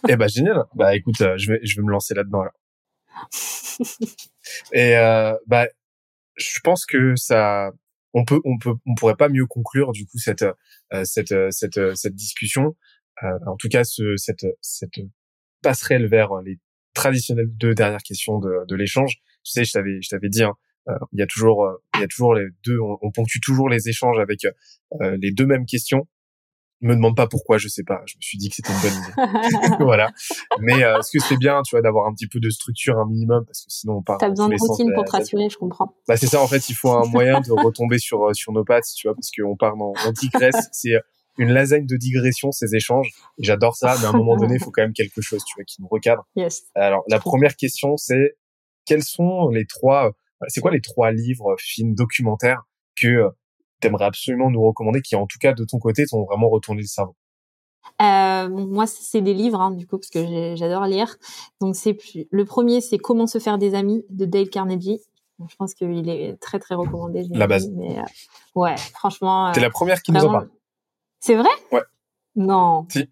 et 0.07 0.13
eh 0.13 0.15
ben 0.15 0.27
génial. 0.27 0.63
Bah 0.75 0.95
écoute, 0.95 1.21
euh, 1.21 1.37
je 1.37 1.51
vais 1.51 1.59
je 1.63 1.75
vais 1.75 1.83
me 1.83 1.91
lancer 1.91 2.13
là-dedans 2.13 2.43
là. 2.43 2.51
et 4.73 4.97
euh, 4.97 5.35
bah 5.47 5.67
je 6.35 6.59
pense 6.63 6.85
que 6.85 7.15
ça 7.15 7.71
on 8.13 8.25
peut 8.25 8.41
on 8.45 8.57
peut 8.57 8.73
on 8.85 8.95
pourrait 8.95 9.15
pas 9.15 9.29
mieux 9.29 9.45
conclure 9.45 9.91
du 9.91 10.05
coup 10.05 10.17
cette 10.17 10.45
euh, 10.93 11.03
cette 11.03 11.35
cette 11.51 11.95
cette 11.95 12.15
discussion. 12.15 12.75
en 13.21 13.55
tout 13.57 13.69
cas 13.69 13.83
ce 13.83 14.15
cette 14.17 14.45
cette 14.61 14.99
passerelle 15.61 16.07
vers 16.07 16.41
les 16.41 16.59
traditionnelles 16.93 17.49
deux 17.49 17.73
dernières 17.73 18.03
questions 18.03 18.39
de, 18.39 18.65
de 18.67 18.75
l'échange. 18.75 19.15
Tu 19.43 19.51
sais, 19.51 19.63
je 19.63 19.71
t'avais, 19.71 20.01
je 20.01 20.09
t'avais 20.09 20.29
dit, 20.29 20.43
hein, 20.43 20.53
euh, 20.89 20.97
il 21.13 21.19
y 21.19 21.21
a 21.21 21.27
toujours, 21.27 21.65
euh, 21.65 21.75
il 21.95 22.01
y 22.01 22.03
a 22.03 22.07
toujours 22.07 22.35
les 22.35 22.47
deux, 22.65 22.79
on, 22.79 22.97
on, 23.01 23.11
ponctue 23.11 23.39
toujours 23.41 23.69
les 23.69 23.89
échanges 23.89 24.19
avec 24.19 24.45
euh, 25.01 25.17
les 25.21 25.31
deux 25.31 25.45
mêmes 25.45 25.65
questions. 25.65 26.07
Me 26.83 26.95
demande 26.95 27.15
pas 27.15 27.27
pourquoi, 27.27 27.59
je 27.59 27.67
sais 27.67 27.83
pas. 27.83 28.01
Je 28.07 28.15
me 28.17 28.21
suis 28.21 28.39
dit 28.39 28.49
que 28.49 28.55
c'était 28.55 28.73
une 28.73 28.81
bonne 28.81 28.93
idée. 29.03 29.75
voilà. 29.83 30.09
Mais 30.61 30.83
euh, 30.83 30.99
ce 31.03 31.15
que 31.15 31.23
c'est 31.23 31.37
bien, 31.37 31.61
tu 31.61 31.75
vois, 31.75 31.83
d'avoir 31.83 32.07
un 32.07 32.13
petit 32.13 32.27
peu 32.27 32.39
de 32.39 32.49
structure, 32.49 32.97
un 32.97 33.05
minimum, 33.05 33.45
parce 33.45 33.63
que 33.63 33.71
sinon 33.71 33.97
on 33.97 34.01
part. 34.01 34.17
T'as 34.17 34.29
besoin 34.29 34.49
de 34.49 34.55
routine 34.59 34.91
pour 34.95 35.05
te 35.05 35.11
rassurer, 35.11 35.47
je 35.47 35.57
comprends. 35.57 35.95
Bah 36.07 36.17
c'est 36.17 36.25
ça. 36.25 36.41
En 36.41 36.47
fait, 36.47 36.69
il 36.69 36.73
faut 36.73 36.91
un 36.91 37.05
moyen 37.05 37.39
de 37.39 37.51
retomber 37.63 37.99
sur 37.99 38.35
sur 38.35 38.51
nos 38.51 38.63
pattes, 38.63 38.87
tu 38.95 39.07
vois, 39.07 39.15
parce 39.15 39.29
qu'on 39.29 39.55
part 39.55 39.77
dans 39.77 39.93
on 40.07 40.11
digresse. 40.11 40.69
C'est 40.71 40.95
une 41.37 41.51
lasagne 41.51 41.85
de 41.85 41.97
digression 41.97 42.51
ces 42.51 42.75
échanges. 42.75 43.09
J'adore 43.37 43.75
ça, 43.75 43.95
mais 43.99 44.07
à 44.07 44.09
un 44.09 44.13
moment 44.13 44.35
donné, 44.35 44.55
il 44.55 44.59
faut 44.59 44.71
quand 44.71 44.81
même 44.81 44.93
quelque 44.93 45.21
chose, 45.21 45.43
tu 45.45 45.53
vois, 45.55 45.63
qui 45.65 45.83
nous 45.83 45.87
recadre. 45.87 46.27
Yes. 46.35 46.63
Alors 46.73 47.03
la 47.09 47.19
première 47.19 47.55
question, 47.55 47.95
c'est 47.95 48.37
quels 48.85 49.03
sont 49.03 49.49
les 49.49 49.67
trois 49.67 50.13
c'est 50.47 50.61
quoi 50.61 50.71
les 50.71 50.81
trois 50.81 51.11
livres, 51.11 51.55
films, 51.59 51.93
documentaires 51.93 52.63
que 52.99 53.29
euh, 53.81 53.87
tu 53.87 53.87
aimerais 53.87 54.05
absolument 54.05 54.49
nous 54.49 54.61
recommander, 54.61 55.01
qui 55.01 55.15
en 55.15 55.27
tout 55.27 55.39
cas 55.39 55.53
de 55.53 55.63
ton 55.65 55.79
côté 55.79 56.05
t'ont 56.05 56.23
vraiment 56.25 56.49
retourné 56.49 56.81
le 56.81 56.87
cerveau 56.87 57.15
euh, 58.01 58.49
moi, 58.49 58.87
c'est 58.87 59.21
des 59.21 59.33
livres, 59.33 59.61
hein, 59.61 59.71
du 59.71 59.85
coup, 59.85 59.97
parce 59.97 60.09
que 60.09 60.55
j'adore 60.55 60.85
lire. 60.85 61.17
Donc, 61.59 61.75
c'est 61.75 61.97
le 62.31 62.45
premier, 62.45 62.81
c'est 62.81 62.97
Comment 62.97 63.27
se 63.27 63.39
faire 63.39 63.57
des 63.57 63.75
amis 63.75 64.03
de 64.09 64.25
Dale 64.25 64.49
Carnegie. 64.49 64.99
je 65.47 65.55
pense 65.55 65.73
qu'il 65.73 66.09
est 66.09 66.39
très 66.39 66.59
très 66.59 66.75
recommandé. 66.75 67.25
La 67.31 67.47
base. 67.47 67.69
Mais 67.71 67.99
euh, 67.99 68.03
ouais, 68.55 68.75
franchement. 68.77 69.51
T'es 69.51 69.61
la 69.61 69.69
première 69.69 70.01
qui 70.01 70.11
nous 70.11 70.23
en 70.23 70.31
parle. 70.31 70.49
C'est 71.19 71.35
vrai? 71.35 71.49
Ouais. 71.71 71.83
Non. 72.35 72.85
Si. 72.89 73.09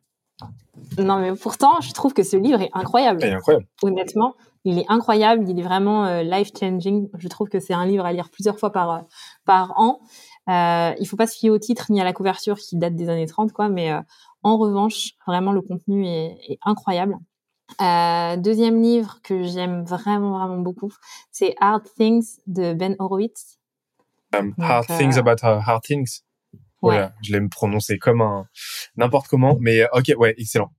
Non, 0.98 1.20
mais 1.20 1.36
pourtant, 1.36 1.82
je 1.82 1.92
trouve 1.94 2.14
que 2.14 2.24
ce 2.24 2.38
livre 2.38 2.62
est 2.62 2.70
incroyable. 2.74 3.20
Il 3.22 3.28
est 3.28 3.34
incroyable. 3.34 3.68
Honnêtement, 3.84 4.36
il 4.64 4.80
est 4.80 4.86
incroyable. 4.88 5.48
Il 5.48 5.60
est 5.60 5.64
vraiment 5.64 6.06
euh, 6.06 6.24
life 6.24 6.52
changing. 6.58 7.10
Je 7.18 7.28
trouve 7.28 7.50
que 7.50 7.60
c'est 7.60 7.74
un 7.74 7.86
livre 7.86 8.06
à 8.06 8.14
lire 8.14 8.30
plusieurs 8.30 8.58
fois 8.58 8.72
par 8.72 9.04
par 9.46 9.74
an. 9.78 10.00
Euh, 10.50 10.96
il 11.00 11.06
faut 11.08 11.16
pas 11.16 11.28
se 11.28 11.38
fier 11.38 11.52
au 11.52 11.60
titre 11.60 11.88
ni 11.90 12.02
à 12.02 12.04
la 12.04 12.14
couverture 12.14 12.58
qui 12.58 12.76
date 12.76 12.96
des 12.96 13.10
années 13.10 13.28
30, 13.28 13.54
quoi. 13.54 13.70
Mais 13.70 13.92
euh, 13.92 14.02
en 14.42 14.58
revanche, 14.58 15.12
vraiment, 15.28 15.52
le 15.52 15.62
contenu 15.62 16.08
est, 16.08 16.38
est 16.48 16.60
incroyable. 16.66 17.18
Euh, 17.82 18.36
deuxième 18.36 18.82
livre 18.82 19.20
que 19.24 19.44
j'aime 19.44 19.84
vraiment, 19.84 20.40
vraiment 20.40 20.58
beaucoup, 20.58 20.92
c'est 21.32 21.56
Hard 21.60 21.84
Things 21.96 22.40
de 22.48 22.74
Ben 22.74 22.96
Horowitz. 22.98 23.60
Um, 24.36 24.54
hard 24.60 24.88
Things 24.88 25.18
About 25.18 25.44
Hard 25.44 25.84
Things. 25.84 26.22
Ouais. 26.82 27.10
je 27.22 27.34
l'ai 27.34 27.48
prononcé 27.50 27.98
comme 27.98 28.22
un 28.22 28.48
n'importe 28.96 29.28
comment, 29.28 29.58
mais 29.60 29.86
ok, 29.92 30.14
ouais, 30.18 30.34
excellent. 30.38 30.72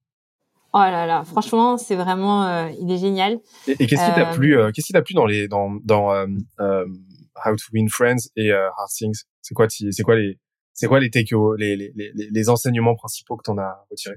Oh 0.72 0.78
là 0.78 1.04
là, 1.04 1.24
franchement, 1.24 1.76
c'est 1.76 1.96
vraiment, 1.96 2.44
euh, 2.44 2.70
il 2.80 2.90
est 2.90 2.98
génial. 2.98 3.38
Et, 3.66 3.86
qu'est-ce 3.86 4.06
qui 4.06 4.14
t'a 4.14 4.26
plu, 4.26 4.56
qu'est-ce 4.72 4.86
qui 4.86 4.92
t'a 4.92 5.02
plu 5.02 5.14
dans 5.14 5.26
les 5.26 5.46
dans 5.46 5.78
dans 5.84 6.08
How 6.58 7.56
to 7.56 7.64
Win 7.72 7.88
Friends 7.88 8.30
et 8.36 8.52
Hard 8.52 8.88
Things? 8.96 9.24
C'est 9.42 9.54
quoi, 9.54 9.66
c'est 9.68 10.02
quoi 10.02 10.16
les, 10.16 10.38
c'est 10.74 10.86
quoi 10.86 11.00
les 11.00 11.10
take 11.10 11.34
les, 11.58 11.76
les, 11.76 11.92
les, 11.94 12.12
les 12.14 12.48
enseignements 12.48 12.94
principaux 12.94 13.36
que 13.36 13.42
t'en 13.42 13.58
as 13.58 13.84
retirés? 13.90 14.16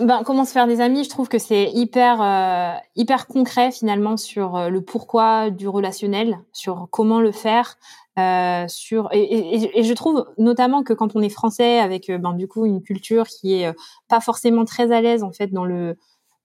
Ben, 0.00 0.22
comment 0.24 0.44
se 0.44 0.52
faire 0.52 0.68
des 0.68 0.80
amis, 0.80 1.02
je 1.02 1.08
trouve 1.08 1.28
que 1.28 1.38
c'est 1.38 1.72
hyper 1.72 2.22
euh, 2.22 2.78
hyper 2.94 3.26
concret 3.26 3.72
finalement 3.72 4.16
sur 4.16 4.56
euh, 4.56 4.68
le 4.68 4.80
pourquoi 4.80 5.50
du 5.50 5.66
relationnel, 5.66 6.38
sur 6.52 6.86
comment 6.92 7.20
le 7.20 7.32
faire, 7.32 7.78
euh, 8.16 8.64
sur 8.68 9.08
et, 9.12 9.22
et, 9.22 9.80
et, 9.80 9.82
je 9.82 9.94
trouve 9.94 10.24
notamment 10.38 10.84
que 10.84 10.92
quand 10.92 11.16
on 11.16 11.20
est 11.20 11.28
français 11.28 11.80
avec 11.80 12.12
ben 12.12 12.32
du 12.34 12.46
coup 12.46 12.64
une 12.64 12.80
culture 12.80 13.26
qui 13.26 13.54
est 13.54 13.74
pas 14.08 14.20
forcément 14.20 14.64
très 14.64 14.92
à 14.92 15.00
l'aise 15.00 15.24
en 15.24 15.32
fait 15.32 15.48
dans 15.48 15.64
le 15.64 15.96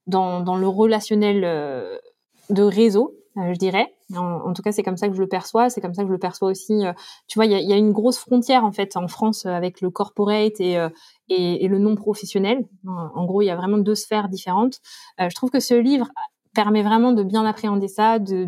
dans 0.08 0.40
dans 0.40 0.56
le 0.56 0.68
relationnel 0.68 1.42
de 2.50 2.64
réseau, 2.64 3.16
je 3.36 3.58
dirais. 3.58 3.94
En, 4.18 4.54
tout 4.54 4.62
cas, 4.62 4.72
c'est 4.72 4.84
comme 4.84 4.98
ça 4.98 5.08
que 5.08 5.16
je 5.16 5.22
le 5.22 5.28
perçois. 5.28 5.70
C'est 5.70 5.82
comme 5.82 5.94
ça 5.94 6.04
que 6.04 6.08
je 6.08 6.14
le 6.14 6.20
perçois 6.20 6.50
aussi. 6.50 6.86
Euh, 6.86 6.94
tu 7.28 7.38
vois, 7.38 7.46
il 7.46 7.52
y 7.52 7.74
a, 7.74 7.78
une 7.78 7.92
grosse 7.92 8.18
frontière 8.18 8.64
en 8.64 8.72
fait 8.72 8.96
en 8.98 9.08
France 9.08 9.46
euh, 9.46 9.50
avec 9.50 9.82
le 9.82 9.90
corporate 9.90 10.60
et, 10.60 10.78
euh, 10.78 10.90
le 11.30 11.78
non 11.78 11.96
professionnel. 11.96 12.68
En 12.86 13.26
gros, 13.26 13.42
il 13.42 13.46
y 13.46 13.50
a 13.50 13.56
vraiment 13.56 13.78
deux 13.78 13.96
sphères 13.96 14.30
différentes. 14.30 14.80
je 15.18 15.34
trouve 15.34 15.50
que 15.50 15.60
ce 15.60 15.74
livre 15.74 16.08
permet 16.54 16.84
vraiment 16.84 17.14
de 17.14 17.24
bien 17.24 17.46
appréhender 17.46 17.88
ça, 17.88 18.20
de, 18.20 18.48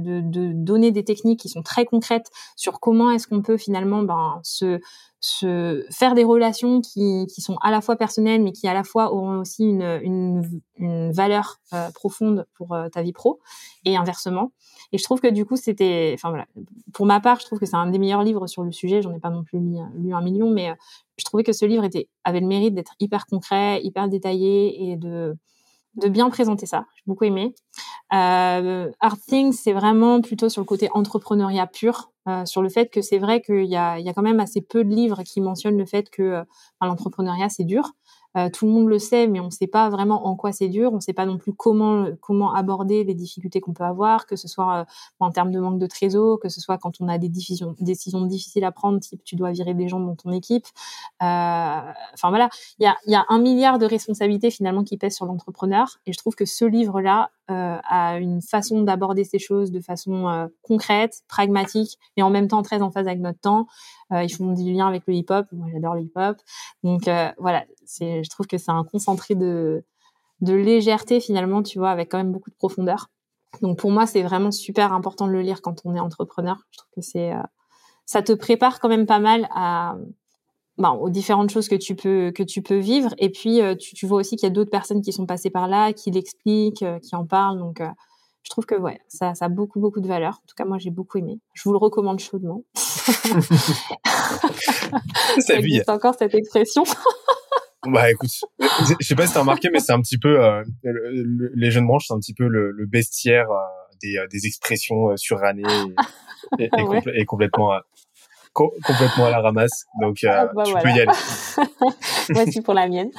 donner 0.53 0.91
des 0.91 1.03
techniques 1.03 1.39
qui 1.39 1.49
sont 1.49 1.63
très 1.63 1.85
concrètes 1.85 2.29
sur 2.55 2.79
comment 2.79 3.11
est-ce 3.11 3.27
qu'on 3.27 3.41
peut 3.41 3.57
finalement 3.57 4.03
ben, 4.03 4.39
se, 4.43 4.79
faire 5.89 6.13
des 6.13 6.23
relations 6.23 6.81
qui, 6.81 7.27
sont 7.37 7.57
à 7.61 7.71
la 7.71 7.81
fois 7.81 7.95
personnelles 7.95 8.43
mais 8.43 8.51
qui 8.51 8.67
à 8.67 8.73
la 8.73 8.83
fois 8.83 9.11
auront 9.13 9.39
aussi 9.39 9.63
une, 9.63 10.61
valeur 11.11 11.57
profonde 11.93 12.45
pour 12.53 12.77
ta 12.91 13.01
vie 13.01 13.13
pro 13.13 13.39
et 13.85 13.97
inversement. 13.97 14.51
Et 14.91 14.97
je 14.97 15.03
trouve 15.03 15.19
que 15.19 15.27
du 15.27 15.45
coup, 15.45 15.55
c'était, 15.55 16.11
enfin 16.13 16.29
voilà, 16.29 16.45
pour 16.93 17.05
ma 17.05 17.19
part, 17.19 17.39
je 17.39 17.45
trouve 17.45 17.59
que 17.59 17.65
c'est 17.65 17.75
un 17.75 17.87
des 17.87 17.99
meilleurs 17.99 18.23
livres 18.23 18.47
sur 18.47 18.63
le 18.63 18.71
sujet. 18.71 19.01
J'en 19.01 19.13
ai 19.13 19.19
pas 19.19 19.29
non 19.29 19.43
plus 19.43 19.59
lu, 19.59 20.13
un 20.13 20.21
million, 20.21 20.49
mais 20.49 20.69
euh, 20.69 20.75
je 21.17 21.25
trouvais 21.25 21.43
que 21.43 21.53
ce 21.53 21.65
livre 21.65 21.83
avait 22.23 22.39
le 22.39 22.47
mérite 22.47 22.73
d'être 22.73 22.93
hyper 22.99 23.25
concret, 23.25 23.81
hyper 23.83 24.07
détaillé 24.07 24.91
et 24.91 24.95
de 24.95 25.35
de 25.95 26.07
bien 26.09 26.29
présenter 26.29 26.65
ça. 26.65 26.85
J'ai 26.95 27.03
beaucoup 27.07 27.23
aimé. 27.23 27.53
Euh, 28.13 28.91
Art 28.99 29.17
Things, 29.27 29.53
c'est 29.53 29.73
vraiment 29.73 30.21
plutôt 30.21 30.49
sur 30.49 30.61
le 30.61 30.65
côté 30.65 30.89
entrepreneuriat 30.93 31.67
pur, 31.67 32.11
euh, 32.27 32.45
sur 32.45 32.61
le 32.61 32.69
fait 32.69 32.89
que 32.89 33.01
c'est 33.01 33.17
vrai 33.17 33.41
qu'il 33.41 33.65
y 33.65 33.75
a, 33.75 33.99
il 33.99 34.05
y 34.05 34.09
a 34.09 34.13
quand 34.13 34.21
même 34.21 34.39
assez 34.39 34.61
peu 34.61 34.83
de 34.83 34.93
livres 34.93 35.23
qui 35.23 35.41
mentionnent 35.41 35.77
le 35.77 35.85
fait 35.85 36.09
que 36.09 36.21
euh, 36.21 36.43
l'entrepreneuriat 36.81 37.49
c'est 37.49 37.63
dur. 37.63 37.91
Euh, 38.37 38.49
tout 38.49 38.65
le 38.65 38.71
monde 38.71 38.87
le 38.87 38.99
sait, 38.99 39.27
mais 39.27 39.39
on 39.39 39.45
ne 39.45 39.49
sait 39.49 39.67
pas 39.67 39.89
vraiment 39.89 40.27
en 40.27 40.35
quoi 40.35 40.51
c'est 40.51 40.67
dur. 40.67 40.91
On 40.91 40.97
ne 40.97 41.01
sait 41.01 41.13
pas 41.13 41.25
non 41.25 41.37
plus 41.37 41.53
comment 41.53 42.05
comment 42.21 42.53
aborder 42.53 43.03
les 43.03 43.13
difficultés 43.13 43.61
qu'on 43.61 43.73
peut 43.73 43.83
avoir, 43.83 44.25
que 44.25 44.35
ce 44.35 44.47
soit 44.47 44.81
euh, 44.81 44.85
en 45.19 45.31
termes 45.31 45.51
de 45.51 45.59
manque 45.59 45.79
de 45.79 45.87
trésor, 45.87 46.39
que 46.39 46.49
ce 46.49 46.59
soit 46.59 46.77
quand 46.77 46.99
on 46.99 47.07
a 47.07 47.17
des 47.17 47.29
décisions, 47.29 47.75
décisions 47.79 48.21
difficiles 48.25 48.63
à 48.65 48.71
prendre, 48.71 48.99
type 48.99 49.23
tu 49.23 49.35
dois 49.35 49.51
virer 49.51 49.73
des 49.73 49.87
gens 49.87 49.99
dans 49.99 50.15
ton 50.15 50.31
équipe. 50.31 50.65
Euh, 51.21 51.25
enfin 51.25 52.29
voilà, 52.29 52.49
il 52.79 52.83
y 52.83 52.87
a, 52.87 52.95
y 53.07 53.15
a 53.15 53.25
un 53.29 53.39
milliard 53.39 53.79
de 53.79 53.85
responsabilités 53.85 54.51
finalement 54.51 54.83
qui 54.83 54.97
pèsent 54.97 55.15
sur 55.15 55.25
l'entrepreneur. 55.25 55.99
Et 56.05 56.13
je 56.13 56.17
trouve 56.17 56.35
que 56.35 56.45
ce 56.45 56.65
livre-là 56.65 57.31
euh, 57.51 57.77
a 57.87 58.17
une 58.17 58.41
façon 58.41 58.81
d'aborder 58.81 59.23
ces 59.23 59.39
choses 59.39 59.71
de 59.71 59.79
façon 59.79 60.49
concrète, 60.63 61.21
pragmatique 61.27 61.99
et 62.17 62.23
en 62.23 62.29
même 62.29 62.47
temps 62.47 62.63
très 62.63 62.81
en 62.81 62.91
phase 62.91 63.07
avec 63.07 63.19
notre 63.19 63.39
temps. 63.39 63.67
Ils 64.11 64.29
font 64.29 64.53
du 64.53 64.71
lien 64.71 64.87
avec 64.87 65.03
le 65.07 65.15
hip-hop. 65.15 65.47
Moi, 65.51 65.67
j'adore 65.73 65.95
le 65.95 66.01
hip-hop. 66.01 66.37
Donc 66.83 67.09
voilà, 67.37 67.65
c'est, 67.85 68.23
je 68.23 68.29
trouve 68.29 68.47
que 68.47 68.57
c'est 68.57 68.71
un 68.71 68.83
concentré 68.83 69.35
de, 69.35 69.83
de 70.41 70.53
légèreté 70.53 71.19
finalement, 71.19 71.63
tu 71.63 71.79
vois, 71.79 71.91
avec 71.91 72.11
quand 72.11 72.17
même 72.17 72.31
beaucoup 72.31 72.49
de 72.49 72.55
profondeur. 72.55 73.09
Donc 73.61 73.79
pour 73.79 73.91
moi, 73.91 74.05
c'est 74.05 74.23
vraiment 74.23 74.51
super 74.51 74.93
important 74.93 75.27
de 75.27 75.31
le 75.31 75.41
lire 75.41 75.61
quand 75.61 75.81
on 75.85 75.95
est 75.95 75.99
entrepreneur. 75.99 76.57
Je 76.71 76.77
trouve 76.77 76.91
que 76.95 77.01
c'est, 77.01 77.33
euh, 77.33 77.41
ça 78.05 78.21
te 78.21 78.33
prépare 78.33 78.79
quand 78.79 78.89
même 78.89 79.05
pas 79.05 79.19
mal 79.19 79.47
à, 79.53 79.95
ben, 80.77 80.91
aux 80.91 81.09
différentes 81.09 81.49
choses 81.49 81.69
que 81.69 81.75
tu 81.75 81.95
peux 81.95 82.31
que 82.31 82.43
tu 82.43 82.61
peux 82.61 82.77
vivre. 82.77 83.13
Et 83.17 83.29
puis 83.29 83.61
tu, 83.79 83.95
tu 83.95 84.05
vois 84.05 84.19
aussi 84.19 84.35
qu'il 84.35 84.47
y 84.47 84.51
a 84.51 84.53
d'autres 84.53 84.71
personnes 84.71 85.01
qui 85.01 85.13
sont 85.13 85.25
passées 85.25 85.49
par 85.49 85.67
là, 85.67 85.93
qui 85.93 86.11
l'expliquent, 86.11 86.85
qui 87.01 87.15
en 87.15 87.25
parlent. 87.25 87.59
Donc 87.59 87.81
je 88.45 88.49
trouve 88.49 88.65
que 88.65 88.75
ouais, 88.75 88.99
ça, 89.07 89.35
ça 89.35 89.45
a 89.45 89.49
beaucoup 89.49 89.79
beaucoup 89.79 90.01
de 90.01 90.07
valeur. 90.07 90.41
En 90.43 90.47
tout 90.47 90.55
cas, 90.55 90.65
moi 90.65 90.77
j'ai 90.77 90.91
beaucoup 90.91 91.17
aimé. 91.17 91.39
Je 91.53 91.63
vous 91.63 91.71
le 91.71 91.77
recommande 91.77 92.19
chaudement. 92.19 92.63
ça 95.39 95.55
existe 95.55 95.89
encore 95.89 96.15
cette 96.17 96.35
expression. 96.35 96.83
bah 97.87 98.11
écoute, 98.11 98.29
je 98.59 99.05
sais 99.05 99.15
pas 99.15 99.27
si 99.27 99.33
t'as 99.33 99.41
remarqué, 99.41 99.69
mais 99.71 99.79
c'est 99.79 99.93
un 99.93 100.01
petit 100.01 100.17
peu 100.17 100.43
euh, 100.43 100.63
les 100.83 101.71
jeunes 101.71 101.87
branches, 101.87 102.05
c'est 102.07 102.13
un 102.13 102.19
petit 102.19 102.33
peu 102.33 102.47
le, 102.47 102.71
le 102.71 102.85
bestiaire 102.85 103.49
euh, 103.51 103.63
des, 104.01 104.17
euh, 104.17 104.27
des 104.27 104.45
expressions 104.45 105.15
surannées 105.17 105.63
et, 106.59 106.63
et, 106.63 106.69
et, 106.77 107.21
et 107.21 107.25
complètement 107.25 107.71
complètement 108.53 109.25
à 109.25 109.31
la 109.31 109.41
ramasse. 109.41 109.85
Donc, 109.99 110.23
ah, 110.23 110.49
bah 110.55 110.63
tu 110.65 110.73
peux 110.73 110.89
y 110.89 111.01
aller. 111.01 111.11
Voici 112.29 112.61
pour 112.61 112.73
la 112.73 112.87
mienne. 112.87 113.09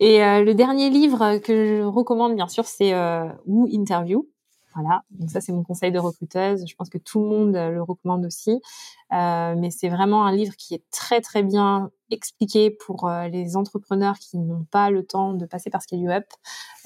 Et 0.00 0.18
le 0.18 0.52
dernier 0.52 0.90
livre 0.90 1.38
que 1.38 1.78
je 1.78 1.82
recommande, 1.82 2.34
bien 2.34 2.46
sûr, 2.46 2.66
c'est 2.66 2.92
euh, 2.92 3.24
Who 3.46 3.68
Interview 3.72 4.28
voilà, 4.74 5.02
donc 5.10 5.30
ça 5.30 5.40
c'est 5.40 5.52
mon 5.52 5.62
conseil 5.62 5.92
de 5.92 5.98
recruteuse. 5.98 6.64
Je 6.66 6.74
pense 6.74 6.88
que 6.88 6.98
tout 6.98 7.22
le 7.22 7.28
monde 7.28 7.56
euh, 7.56 7.70
le 7.70 7.82
recommande 7.82 8.24
aussi, 8.24 8.60
euh, 9.12 9.54
mais 9.58 9.70
c'est 9.70 9.90
vraiment 9.90 10.24
un 10.24 10.32
livre 10.32 10.56
qui 10.56 10.74
est 10.74 10.82
très 10.90 11.20
très 11.20 11.42
bien 11.42 11.90
expliqué 12.10 12.70
pour 12.70 13.08
euh, 13.08 13.28
les 13.28 13.56
entrepreneurs 13.56 14.18
qui 14.18 14.38
n'ont 14.38 14.64
pas 14.70 14.90
le 14.90 15.04
temps 15.04 15.34
de 15.34 15.44
passer 15.44 15.68
par 15.68 15.82
Scale 15.82 16.10
Up 16.10 16.24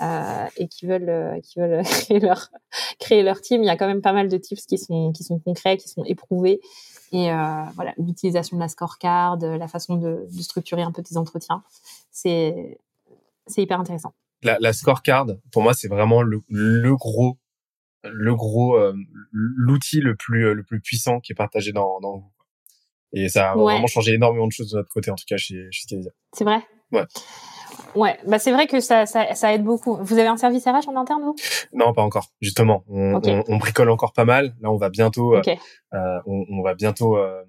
euh, 0.01 0.47
et 0.57 0.67
qui 0.67 0.87
veulent 0.87 1.41
qui 1.43 1.61
veulent 1.61 1.83
créer 1.85 2.19
leur 2.19 2.49
créer 2.99 3.23
leur 3.23 3.41
team. 3.41 3.63
Il 3.63 3.67
y 3.67 3.71
a 3.71 3.77
quand 3.77 3.87
même 3.87 4.03
pas 4.03 4.13
mal 4.13 4.29
de 4.29 4.37
tips 4.37 4.67
qui 4.67 4.79
sont 4.79 5.13
qui 5.13 5.23
sont 5.23 5.39
concrets, 5.39 5.77
qui 5.77 5.89
sont 5.89 6.05
éprouvés 6.05 6.61
et 7.13 7.29
voilà 7.77 7.95
l'utilisation 7.99 8.57
de 8.57 8.63
la 8.63 8.69
scorecard, 8.69 9.37
la 9.37 9.69
façon 9.69 9.95
de, 9.95 10.27
structurer 10.41 10.83
un 10.83 10.91
peu 10.91 11.03
tes 11.03 11.17
entretiens, 11.17 11.63
c'est 12.11 12.79
c'est 13.47 13.63
hyper 13.63 13.79
intéressant. 13.79 14.13
La, 14.43 14.73
scorecard, 14.73 15.27
pour 15.53 15.63
moi, 15.63 15.73
c'est 15.73 15.89
vraiment 15.89 16.23
le 16.23 16.97
gros 16.97 17.39
le 18.13 18.35
gros 18.35 18.77
euh, 18.77 18.95
l'outil 19.33 20.01
le 20.01 20.15
plus 20.15 20.47
euh, 20.47 20.55
le 20.55 20.63
plus 20.63 20.81
puissant 20.81 21.21
qui 21.21 21.33
est 21.33 21.37
partagé 21.37 21.73
dans 21.73 22.01
dans 22.01 22.19
vous. 22.19 22.33
Et 23.13 23.29
ça 23.29 23.53
a 23.53 23.55
vraiment 23.55 23.87
changé 23.87 24.15
énormément 24.15 24.47
de 24.47 24.53
choses 24.53 24.73
de 24.73 24.77
notre 24.77 24.91
côté 24.91 25.11
en 25.11 25.15
tout 25.15 25.25
cas 25.27 25.37
chez 25.37 25.69
chez 25.71 25.87
C'est 26.33 26.45
vrai? 26.45 26.61
Ouais. 26.93 27.05
Ouais, 27.95 28.17
bah 28.27 28.39
c'est 28.39 28.53
vrai 28.53 28.67
que 28.67 28.81
ça, 28.81 29.07
ça, 29.07 29.35
ça, 29.35 29.53
aide 29.53 29.65
beaucoup. 29.65 29.97
Vous 30.01 30.19
avez 30.19 30.29
un 30.29 30.37
service 30.37 30.65
RH 30.65 30.89
en 30.89 30.97
interne, 30.97 31.23
vous? 31.23 31.35
Non, 31.73 31.93
pas 31.93 32.03
encore. 32.03 32.27
Justement, 32.41 32.85
on, 32.89 33.21
on, 33.25 33.45
on, 33.49 33.57
bricole 33.57 33.91
encore 33.91 34.13
pas 34.13 34.25
mal. 34.25 34.55
Là, 34.61 34.71
on 34.71 34.77
va 34.77 34.89
bientôt, 34.89 35.35
euh, 35.35 35.43
euh 35.95 36.19
on, 36.27 36.45
on, 36.49 36.63
va 36.63 36.75
bientôt 36.75 37.17
euh, 37.17 37.43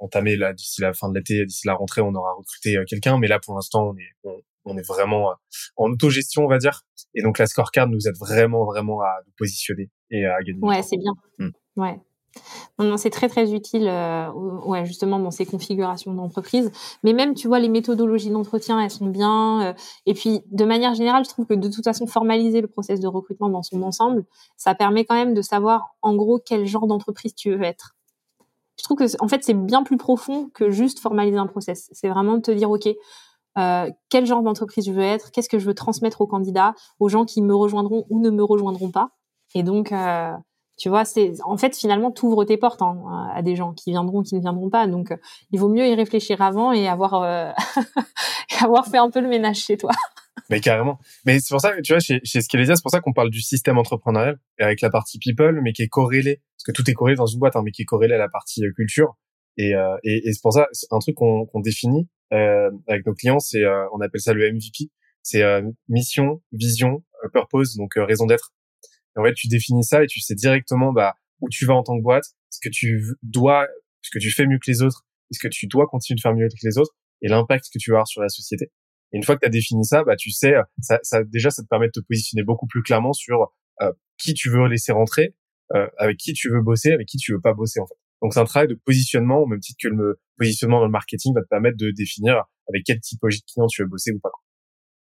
entamer 0.00 0.36
là 0.36 0.52
d'ici 0.52 0.80
la 0.80 0.92
fin 0.92 1.08
de 1.08 1.18
l'été, 1.18 1.44
d'ici 1.44 1.66
la 1.66 1.74
rentrée, 1.74 2.00
on 2.00 2.14
aura 2.14 2.32
recruté 2.34 2.76
euh, 2.76 2.84
quelqu'un. 2.86 3.18
Mais 3.18 3.28
là, 3.28 3.38
pour 3.38 3.54
l'instant, 3.54 3.90
on 3.90 3.96
est, 3.96 4.34
on, 4.68 4.76
est 4.76 4.86
vraiment 4.86 5.32
en 5.76 5.90
autogestion, 5.90 6.44
on 6.44 6.48
va 6.48 6.58
dire. 6.58 6.82
Et 7.14 7.22
donc, 7.22 7.38
la 7.38 7.46
scorecard 7.46 7.88
nous 7.88 8.06
aide 8.06 8.16
vraiment, 8.18 8.64
vraiment 8.64 9.00
à 9.00 9.18
nous 9.26 9.32
positionner 9.36 9.90
et 10.10 10.24
à 10.26 10.40
gagner. 10.42 10.60
Ouais, 10.62 10.82
c'est 10.82 10.96
bien. 10.96 11.12
Hmm. 11.38 11.50
Ouais. 11.76 12.00
Non, 12.78 12.96
c'est 12.96 13.10
très 13.10 13.28
très 13.28 13.52
utile, 13.52 13.88
euh, 13.88 14.30
ouais, 14.32 14.84
justement 14.86 15.18
dans 15.18 15.30
ces 15.30 15.44
configurations 15.44 16.14
d'entreprise. 16.14 16.70
Mais 17.02 17.12
même, 17.12 17.34
tu 17.34 17.48
vois, 17.48 17.58
les 17.58 17.68
méthodologies 17.68 18.30
d'entretien, 18.30 18.80
elles 18.80 18.90
sont 18.90 19.06
bien. 19.06 19.62
Euh, 19.62 19.72
et 20.06 20.14
puis, 20.14 20.42
de 20.50 20.64
manière 20.64 20.94
générale, 20.94 21.24
je 21.24 21.30
trouve 21.30 21.46
que 21.46 21.54
de 21.54 21.68
toute 21.68 21.84
façon, 21.84 22.06
formaliser 22.06 22.60
le 22.60 22.68
process 22.68 23.00
de 23.00 23.08
recrutement 23.08 23.48
dans 23.48 23.62
son 23.62 23.82
ensemble, 23.82 24.24
ça 24.56 24.74
permet 24.74 25.04
quand 25.04 25.16
même 25.16 25.34
de 25.34 25.42
savoir 25.42 25.96
en 26.02 26.14
gros 26.14 26.38
quel 26.38 26.66
genre 26.66 26.86
d'entreprise 26.86 27.34
tu 27.34 27.50
veux 27.50 27.62
être. 27.62 27.96
Je 28.78 28.84
trouve 28.84 28.98
que, 28.98 29.22
en 29.22 29.26
fait, 29.26 29.42
c'est 29.42 29.54
bien 29.54 29.82
plus 29.82 29.96
profond 29.96 30.50
que 30.54 30.70
juste 30.70 31.00
formaliser 31.00 31.38
un 31.38 31.48
process. 31.48 31.88
C'est 31.92 32.08
vraiment 32.08 32.36
de 32.36 32.42
te 32.42 32.50
dire, 32.52 32.70
ok, 32.70 32.88
euh, 33.58 33.90
quel 34.08 34.24
genre 34.24 34.42
d'entreprise 34.42 34.86
je 34.86 34.92
veux 34.92 35.02
être, 35.02 35.30
qu'est-ce 35.30 35.48
que 35.48 35.58
je 35.58 35.66
veux 35.66 35.74
transmettre 35.74 36.20
aux 36.20 36.26
candidats, 36.26 36.74
aux 37.00 37.08
gens 37.08 37.24
qui 37.24 37.42
me 37.42 37.54
rejoindront 37.54 38.06
ou 38.08 38.20
ne 38.20 38.30
me 38.30 38.42
rejoindront 38.44 38.90
pas. 38.90 39.10
Et 39.54 39.62
donc, 39.62 39.92
euh, 39.92 40.32
tu 40.78 40.88
vois, 40.88 41.04
c'est 41.04 41.32
en 41.44 41.56
fait 41.56 41.76
finalement 41.76 42.14
ouvres 42.22 42.44
tes 42.44 42.56
portes 42.56 42.82
hein, 42.82 43.30
à 43.34 43.42
des 43.42 43.56
gens 43.56 43.72
qui 43.72 43.90
viendront, 43.90 44.22
qui 44.22 44.36
ne 44.36 44.40
viendront 44.40 44.70
pas. 44.70 44.86
Donc, 44.86 45.10
euh, 45.10 45.16
il 45.50 45.58
vaut 45.58 45.68
mieux 45.68 45.86
y 45.86 45.94
réfléchir 45.94 46.40
avant 46.40 46.72
et 46.72 46.86
avoir 46.88 47.14
euh, 47.14 47.50
avoir 48.62 48.86
fait 48.86 48.98
un 48.98 49.10
peu 49.10 49.20
le 49.20 49.28
ménage 49.28 49.58
chez 49.58 49.76
toi. 49.76 49.90
Mais 50.50 50.60
carrément. 50.60 50.98
Mais 51.26 51.40
c'est 51.40 51.52
pour 51.52 51.60
ça 51.60 51.72
tu 51.82 51.92
vois, 51.92 52.00
chez, 52.00 52.20
chez 52.22 52.40
Skelesia, 52.40 52.76
c'est 52.76 52.82
pour 52.82 52.92
ça 52.92 53.00
qu'on 53.00 53.12
parle 53.12 53.30
du 53.30 53.42
système 53.42 53.76
entrepreneurial 53.76 54.38
avec 54.60 54.80
la 54.80 54.88
partie 54.88 55.18
people, 55.18 55.60
mais 55.62 55.72
qui 55.72 55.82
est 55.82 55.88
corrélé, 55.88 56.40
parce 56.56 56.64
que 56.64 56.72
tout 56.72 56.88
est 56.88 56.94
corrélé 56.94 57.16
dans 57.16 57.26
une 57.26 57.38
boîte, 57.38 57.56
hein, 57.56 57.62
mais 57.62 57.70
qui 57.70 57.82
est 57.82 57.84
corrélé 57.84 58.14
à 58.14 58.18
la 58.18 58.28
partie 58.28 58.62
culture. 58.74 59.16
Et, 59.58 59.72
et, 60.04 60.28
et 60.28 60.32
c'est 60.32 60.40
pour 60.40 60.52
ça, 60.52 60.68
c'est 60.72 60.86
un 60.90 60.98
truc 60.98 61.16
qu'on 61.16 61.44
qu'on 61.46 61.60
définit 61.60 62.08
avec 62.30 63.04
nos 63.06 63.14
clients, 63.14 63.40
c'est 63.40 63.62
on 63.92 64.00
appelle 64.00 64.20
ça 64.20 64.32
le 64.32 64.50
MVP. 64.52 64.90
C'est 65.22 65.42
mission, 65.88 66.40
vision, 66.52 67.04
purpose, 67.32 67.76
donc 67.76 67.94
raison 67.96 68.26
d'être 68.26 68.52
en 69.18 69.24
fait, 69.24 69.34
tu 69.34 69.48
définis 69.48 69.84
ça 69.84 70.02
et 70.02 70.06
tu 70.06 70.20
sais 70.20 70.34
directement 70.34 70.92
bah, 70.92 71.14
où 71.40 71.48
tu 71.48 71.66
vas 71.66 71.74
en 71.74 71.82
tant 71.82 71.96
que 71.96 72.02
boîte, 72.02 72.24
ce 72.50 72.60
que 72.60 72.68
tu 72.72 73.04
dois, 73.22 73.66
ce 74.02 74.10
que 74.10 74.18
tu 74.18 74.30
fais 74.30 74.46
mieux 74.46 74.58
que 74.58 74.70
les 74.70 74.82
autres, 74.82 75.06
ce 75.30 75.38
que 75.38 75.48
tu 75.48 75.66
dois 75.66 75.86
continuer 75.86 76.16
de 76.16 76.20
faire 76.20 76.34
mieux 76.34 76.48
que 76.48 76.66
les 76.66 76.78
autres 76.78 76.94
et 77.20 77.28
l'impact 77.28 77.66
que 77.72 77.78
tu 77.78 77.90
vas 77.90 77.96
avoir 77.96 78.06
sur 78.06 78.22
la 78.22 78.28
société. 78.28 78.70
Et 79.12 79.16
une 79.16 79.24
fois 79.24 79.34
que 79.36 79.40
tu 79.40 79.46
as 79.46 79.50
défini 79.50 79.84
ça, 79.84 80.04
bah, 80.04 80.16
tu 80.16 80.30
sais, 80.30 80.54
ça, 80.80 80.98
ça, 81.02 81.24
déjà, 81.24 81.50
ça 81.50 81.62
te 81.62 81.68
permet 81.68 81.86
de 81.86 81.92
te 81.92 82.00
positionner 82.00 82.44
beaucoup 82.44 82.66
plus 82.66 82.82
clairement 82.82 83.12
sur 83.12 83.52
euh, 83.80 83.92
qui 84.18 84.34
tu 84.34 84.50
veux 84.50 84.66
laisser 84.68 84.92
rentrer, 84.92 85.34
euh, 85.74 85.88
avec 85.98 86.18
qui 86.18 86.32
tu 86.32 86.50
veux 86.50 86.62
bosser, 86.62 86.92
avec 86.92 87.08
qui 87.08 87.16
tu 87.16 87.32
veux 87.32 87.40
pas 87.40 87.54
bosser 87.54 87.80
en 87.80 87.86
fait. 87.86 87.94
Donc 88.22 88.34
c'est 88.34 88.40
un 88.40 88.44
travail 88.44 88.68
de 88.68 88.74
positionnement 88.84 89.38
au 89.38 89.46
même 89.46 89.60
titre 89.60 89.78
que 89.82 89.88
le 89.88 90.20
positionnement 90.36 90.80
dans 90.80 90.86
le 90.86 90.90
marketing 90.90 91.34
va 91.34 91.42
te 91.42 91.48
permettre 91.48 91.76
de 91.76 91.90
définir 91.90 92.44
avec 92.68 92.82
quel 92.84 93.00
typologie 93.00 93.40
de 93.40 93.52
client 93.52 93.66
tu 93.68 93.82
veux 93.82 93.88
bosser 93.88 94.12
ou 94.12 94.20
pas. 94.20 94.30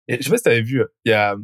Et 0.08 0.18
je 0.18 0.24
sais 0.24 0.30
pas 0.30 0.38
si 0.38 0.44
tu 0.44 0.50
avais 0.50 0.62
vu, 0.62 0.84
il 1.06 1.12
y 1.12 1.14
a 1.14 1.36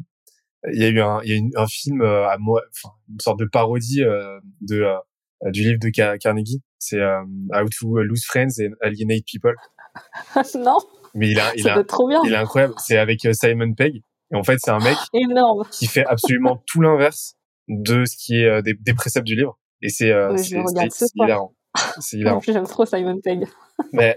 il 0.72 0.82
y 0.82 0.86
a 0.86 0.90
eu 0.90 1.02
un, 1.02 1.22
il 1.24 1.32
y 1.32 1.56
a 1.56 1.62
un 1.62 1.68
film 1.68 2.02
euh, 2.02 2.28
à 2.28 2.38
moi, 2.38 2.62
enfin, 2.72 2.94
une 3.10 3.20
sorte 3.20 3.40
de 3.40 3.46
parodie 3.46 4.04
euh, 4.04 4.40
de 4.62 4.82
euh, 4.82 5.52
du 5.52 5.62
livre 5.62 5.80
de 5.80 5.90
Carnegie. 6.18 6.62
C'est 6.80 7.02
How 7.02 7.68
to 7.80 7.98
Lose 7.98 8.24
Friends 8.26 8.60
and 8.60 8.74
Alienate 8.82 9.24
People. 9.32 9.56
non. 10.56 10.78
Mais 11.14 11.30
il 11.30 11.40
a, 11.40 11.56
il 11.56 11.68
a, 11.70 11.84
trop 11.84 12.08
bien. 12.08 12.20
il 12.26 12.34
est 12.34 12.38
incroyable. 12.38 12.74
C'est 12.78 12.98
avec 12.98 13.22
Simon 13.34 13.74
Pegg. 13.74 14.04
Et 14.32 14.36
en 14.36 14.44
fait, 14.44 14.58
c'est 14.60 14.72
un 14.72 14.80
mec 14.80 14.98
énorme 15.14 15.66
qui 15.72 15.88
fait 15.88 16.06
absolument 16.06 16.64
tout 16.68 16.82
l'inverse 16.82 17.36
de 17.68 18.06
ce 18.06 18.16
qui 18.18 18.38
est 18.38 18.62
des, 18.64 18.74
des, 18.74 18.94
préceptes 18.94 19.26
du 19.26 19.36
livre. 19.36 19.60
Et 19.82 19.90
c'est 19.90 20.12
c'est 20.38 21.06
hilarant. 21.16 21.56
C'est 22.00 22.18
hilarant. 22.18 22.40
J'aime 22.46 22.68
trop 22.68 22.86
Simon 22.86 23.20
Pegg. 23.22 23.48
Mais 23.94 24.16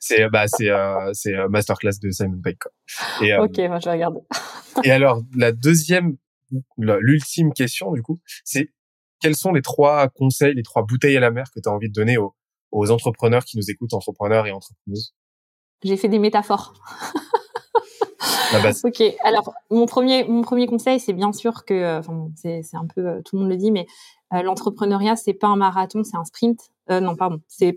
c'est 0.00 0.28
bah 0.28 0.44
c'est 0.46 0.70
euh, 0.70 1.10
c'est 1.12 1.32
masterclass 1.48 1.98
de 2.02 2.10
Simon 2.10 2.40
Pegg 2.42 2.58
quoi. 2.58 2.72
Et, 3.26 3.34
ok, 3.34 3.58
moi 3.68 3.78
je 3.80 3.86
vais 3.86 3.92
regarder. 3.92 4.20
Et 4.84 4.90
alors, 4.90 5.22
la 5.36 5.52
deuxième, 5.52 6.16
l'ultime 6.78 7.52
question, 7.52 7.92
du 7.92 8.02
coup, 8.02 8.20
c'est 8.44 8.70
quels 9.20 9.36
sont 9.36 9.52
les 9.52 9.62
trois 9.62 10.08
conseils, 10.08 10.54
les 10.54 10.62
trois 10.62 10.82
bouteilles 10.82 11.16
à 11.16 11.20
la 11.20 11.30
mer 11.30 11.46
que 11.54 11.60
tu 11.60 11.68
as 11.68 11.72
envie 11.72 11.88
de 11.88 11.92
donner 11.92 12.18
aux, 12.18 12.34
aux, 12.72 12.90
entrepreneurs 12.90 13.44
qui 13.44 13.56
nous 13.56 13.70
écoutent, 13.70 13.94
entrepreneurs 13.94 14.46
et 14.46 14.52
entrepreneuses? 14.52 15.14
J'ai 15.82 15.96
fait 15.96 16.08
des 16.08 16.18
métaphores. 16.18 16.74
ok, 18.84 19.02
alors 19.24 19.54
mon 19.70 19.86
premier, 19.86 20.24
mon 20.24 20.42
premier 20.42 20.66
conseil, 20.66 21.00
c'est 21.00 21.12
bien 21.12 21.32
sûr 21.32 21.64
que, 21.64 21.74
euh, 21.74 21.98
enfin, 22.00 22.28
c'est, 22.36 22.62
c'est 22.62 22.76
un 22.76 22.86
peu, 22.86 23.06
euh, 23.06 23.22
tout 23.24 23.36
le 23.36 23.42
monde 23.42 23.50
le 23.50 23.56
dit, 23.56 23.70
mais 23.70 23.86
euh, 23.86 24.21
l'entrepreneuriat, 24.40 25.16
c'est 25.16 25.34
pas 25.34 25.48
un 25.48 25.56
marathon, 25.56 26.04
c'est 26.04 26.16
un 26.16 26.24
sprint. 26.24 26.70
Euh, 26.90 27.00
non, 27.00 27.16
pardon, 27.16 27.40
c'est 27.48 27.76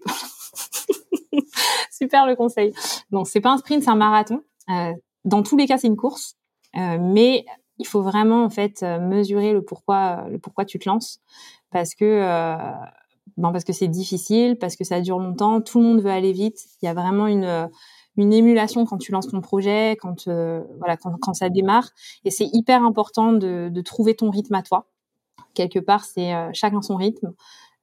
super 1.91 2.25
le 2.25 2.35
conseil. 2.35 2.73
Non, 3.11 3.25
c'est 3.25 3.41
pas 3.41 3.51
un 3.51 3.57
sprint, 3.57 3.83
c'est 3.83 3.89
un 3.89 3.95
marathon. 3.95 4.41
Euh, 4.69 4.93
dans 5.25 5.43
tous 5.43 5.57
les 5.57 5.65
cas, 5.65 5.77
c'est 5.77 5.87
une 5.87 5.97
course. 5.97 6.37
Euh, 6.77 6.97
mais 6.99 7.45
il 7.77 7.87
faut 7.87 8.01
vraiment 8.01 8.43
en 8.43 8.49
fait 8.49 8.83
euh, 8.83 8.99
mesurer 8.99 9.53
le 9.53 9.61
pourquoi, 9.63 10.25
le 10.29 10.39
pourquoi 10.39 10.65
tu 10.65 10.79
te 10.79 10.87
lances, 10.87 11.19
parce 11.71 11.95
que 11.95 12.05
euh, 12.05 12.55
bon, 13.37 13.51
parce 13.51 13.63
que 13.63 13.73
c'est 13.73 13.87
difficile, 13.87 14.57
parce 14.57 14.75
que 14.75 14.83
ça 14.83 15.01
dure 15.01 15.19
longtemps, 15.19 15.61
tout 15.61 15.79
le 15.79 15.85
monde 15.85 16.01
veut 16.01 16.11
aller 16.11 16.33
vite. 16.33 16.59
Il 16.81 16.85
y 16.85 16.89
a 16.89 16.93
vraiment 16.93 17.27
une 17.27 17.69
une 18.17 18.31
émulation 18.31 18.85
quand 18.85 18.97
tu 18.97 19.11
lances 19.11 19.27
ton 19.27 19.41
projet, 19.41 19.97
quand 19.99 20.27
voilà 20.27 20.95
quand, 20.97 21.17
quand, 21.19 21.33
ça 21.33 21.49
démarre, 21.49 21.89
et 22.23 22.31
c'est 22.31 22.47
hyper 22.53 22.83
important 22.83 23.33
de, 23.33 23.69
de, 23.69 23.81
trouver 23.81 24.15
ton 24.15 24.29
rythme 24.29 24.55
à 24.55 24.63
toi. 24.63 24.87
Quelque 25.55 25.79
part, 25.79 26.05
c'est 26.05 26.33
chacun 26.53 26.81
son 26.81 26.95
rythme. 26.95 27.33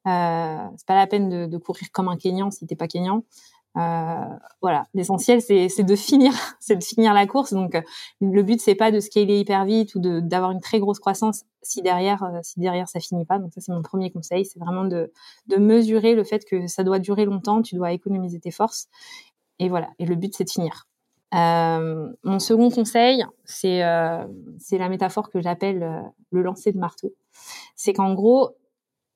Euh, 0.09 0.69
c'est 0.77 0.87
pas 0.87 0.97
la 0.97 1.07
peine 1.07 1.49
de, 1.49 1.59
courir 1.59 1.89
comme 1.93 2.09
un 2.09 2.17
Kenyan 2.17 2.51
si 2.51 2.67
t'es 2.67 2.77
pas 2.77 2.89
Kenyan. 2.89 3.25
Euh, 3.79 4.37
voilà, 4.61 4.87
l'essentiel 4.93 5.41
c'est 5.41 5.83
de 5.83 5.97
finir, 5.97 6.33
c'est 6.61 6.77
de 6.77 6.85
finir 6.85 7.15
la 7.15 7.27
course. 7.27 7.53
Donc 7.55 7.77
le 8.21 8.43
but 8.43 8.61
c'est 8.61 8.75
pas 8.75 8.91
de 8.91 9.01
scaler 9.01 9.39
hyper 9.39 9.65
vite 9.65 9.95
ou 9.95 10.01
d'avoir 10.01 10.51
une 10.51 10.61
très 10.61 10.79
grosse 10.81 10.99
croissance 10.99 11.45
si 11.63 11.81
derrière 11.81 12.23
euh, 12.25 12.41
si 12.43 12.61
derrière 12.61 12.89
ça 12.89 13.01
finit 13.01 13.25
pas. 13.25 13.39
Donc 13.39 13.53
ça 13.55 13.61
c'est 13.61 13.73
mon 13.73 13.83
premier 13.83 14.11
conseil, 14.11 14.45
c'est 14.45 14.59
vraiment 14.59 14.85
de 14.85 15.13
de 15.47 15.57
mesurer 15.57 16.15
le 16.15 16.25
fait 16.25 16.45
que 16.45 16.67
ça 16.67 16.85
doit 16.85 16.99
durer 16.99 17.25
longtemps, 17.25 17.63
tu 17.63 17.77
dois 17.77 17.93
économiser 17.93 18.41
tes 18.41 18.51
forces 18.51 18.89
et 19.59 19.69
voilà. 19.69 19.91
Et 19.99 20.07
le 20.07 20.17
but 20.17 20.35
c'est 20.37 20.45
de 20.45 20.51
finir. 20.51 20.87
Euh, 21.35 22.13
mon 22.25 22.39
second 22.39 22.71
conseil, 22.71 23.25
c'est 23.45 23.83
euh, 23.83 24.25
la 24.73 24.89
métaphore 24.89 25.31
que 25.31 25.41
j'appelle 25.41 25.83
euh, 25.83 26.01
le 26.31 26.43
lancer 26.43 26.73
de 26.73 26.79
marteau. 26.79 27.15
C'est 27.75 27.95
qu'en 27.95 28.13
gros, 28.15 28.51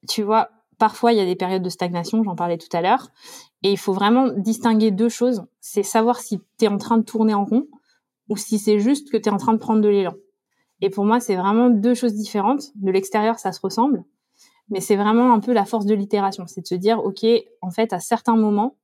tu 0.08 0.22
vois, 0.22 0.50
parfois 0.78 1.12
il 1.12 1.18
y 1.18 1.20
a 1.20 1.26
des 1.26 1.36
périodes 1.36 1.62
de 1.62 1.68
stagnation, 1.68 2.22
j'en 2.22 2.34
parlais 2.34 2.58
tout 2.58 2.74
à 2.74 2.80
l'heure, 2.80 3.08
et 3.62 3.70
il 3.70 3.78
faut 3.78 3.92
vraiment 3.92 4.28
distinguer 4.28 4.90
deux 4.90 5.08
choses. 5.08 5.44
C'est 5.60 5.82
savoir 5.82 6.20
si 6.20 6.40
tu 6.58 6.64
es 6.64 6.68
en 6.68 6.78
train 6.78 6.96
de 6.96 7.04
tourner 7.04 7.34
en 7.34 7.44
rond 7.44 7.66
ou 8.28 8.36
si 8.36 8.58
c'est 8.58 8.78
juste 8.78 9.10
que 9.10 9.16
tu 9.16 9.28
es 9.28 9.32
en 9.32 9.36
train 9.36 9.52
de 9.52 9.58
prendre 9.58 9.82
de 9.82 9.88
l'élan. 9.88 10.14
Et 10.80 10.90
pour 10.90 11.04
moi, 11.04 11.20
c'est 11.20 11.36
vraiment 11.36 11.70
deux 11.70 11.94
choses 11.94 12.14
différentes. 12.14 12.70
De 12.76 12.90
l'extérieur, 12.90 13.38
ça 13.38 13.52
se 13.52 13.60
ressemble, 13.60 14.04
mais 14.68 14.80
c'est 14.80 14.96
vraiment 14.96 15.32
un 15.32 15.40
peu 15.40 15.52
la 15.52 15.64
force 15.64 15.86
de 15.86 15.94
l'itération. 15.94 16.46
C'est 16.46 16.62
de 16.62 16.66
se 16.66 16.74
dire, 16.74 17.04
OK, 17.04 17.24
en 17.62 17.70
fait, 17.70 17.92
à 17.92 18.00
certains 18.00 18.36
moments, 18.36 18.76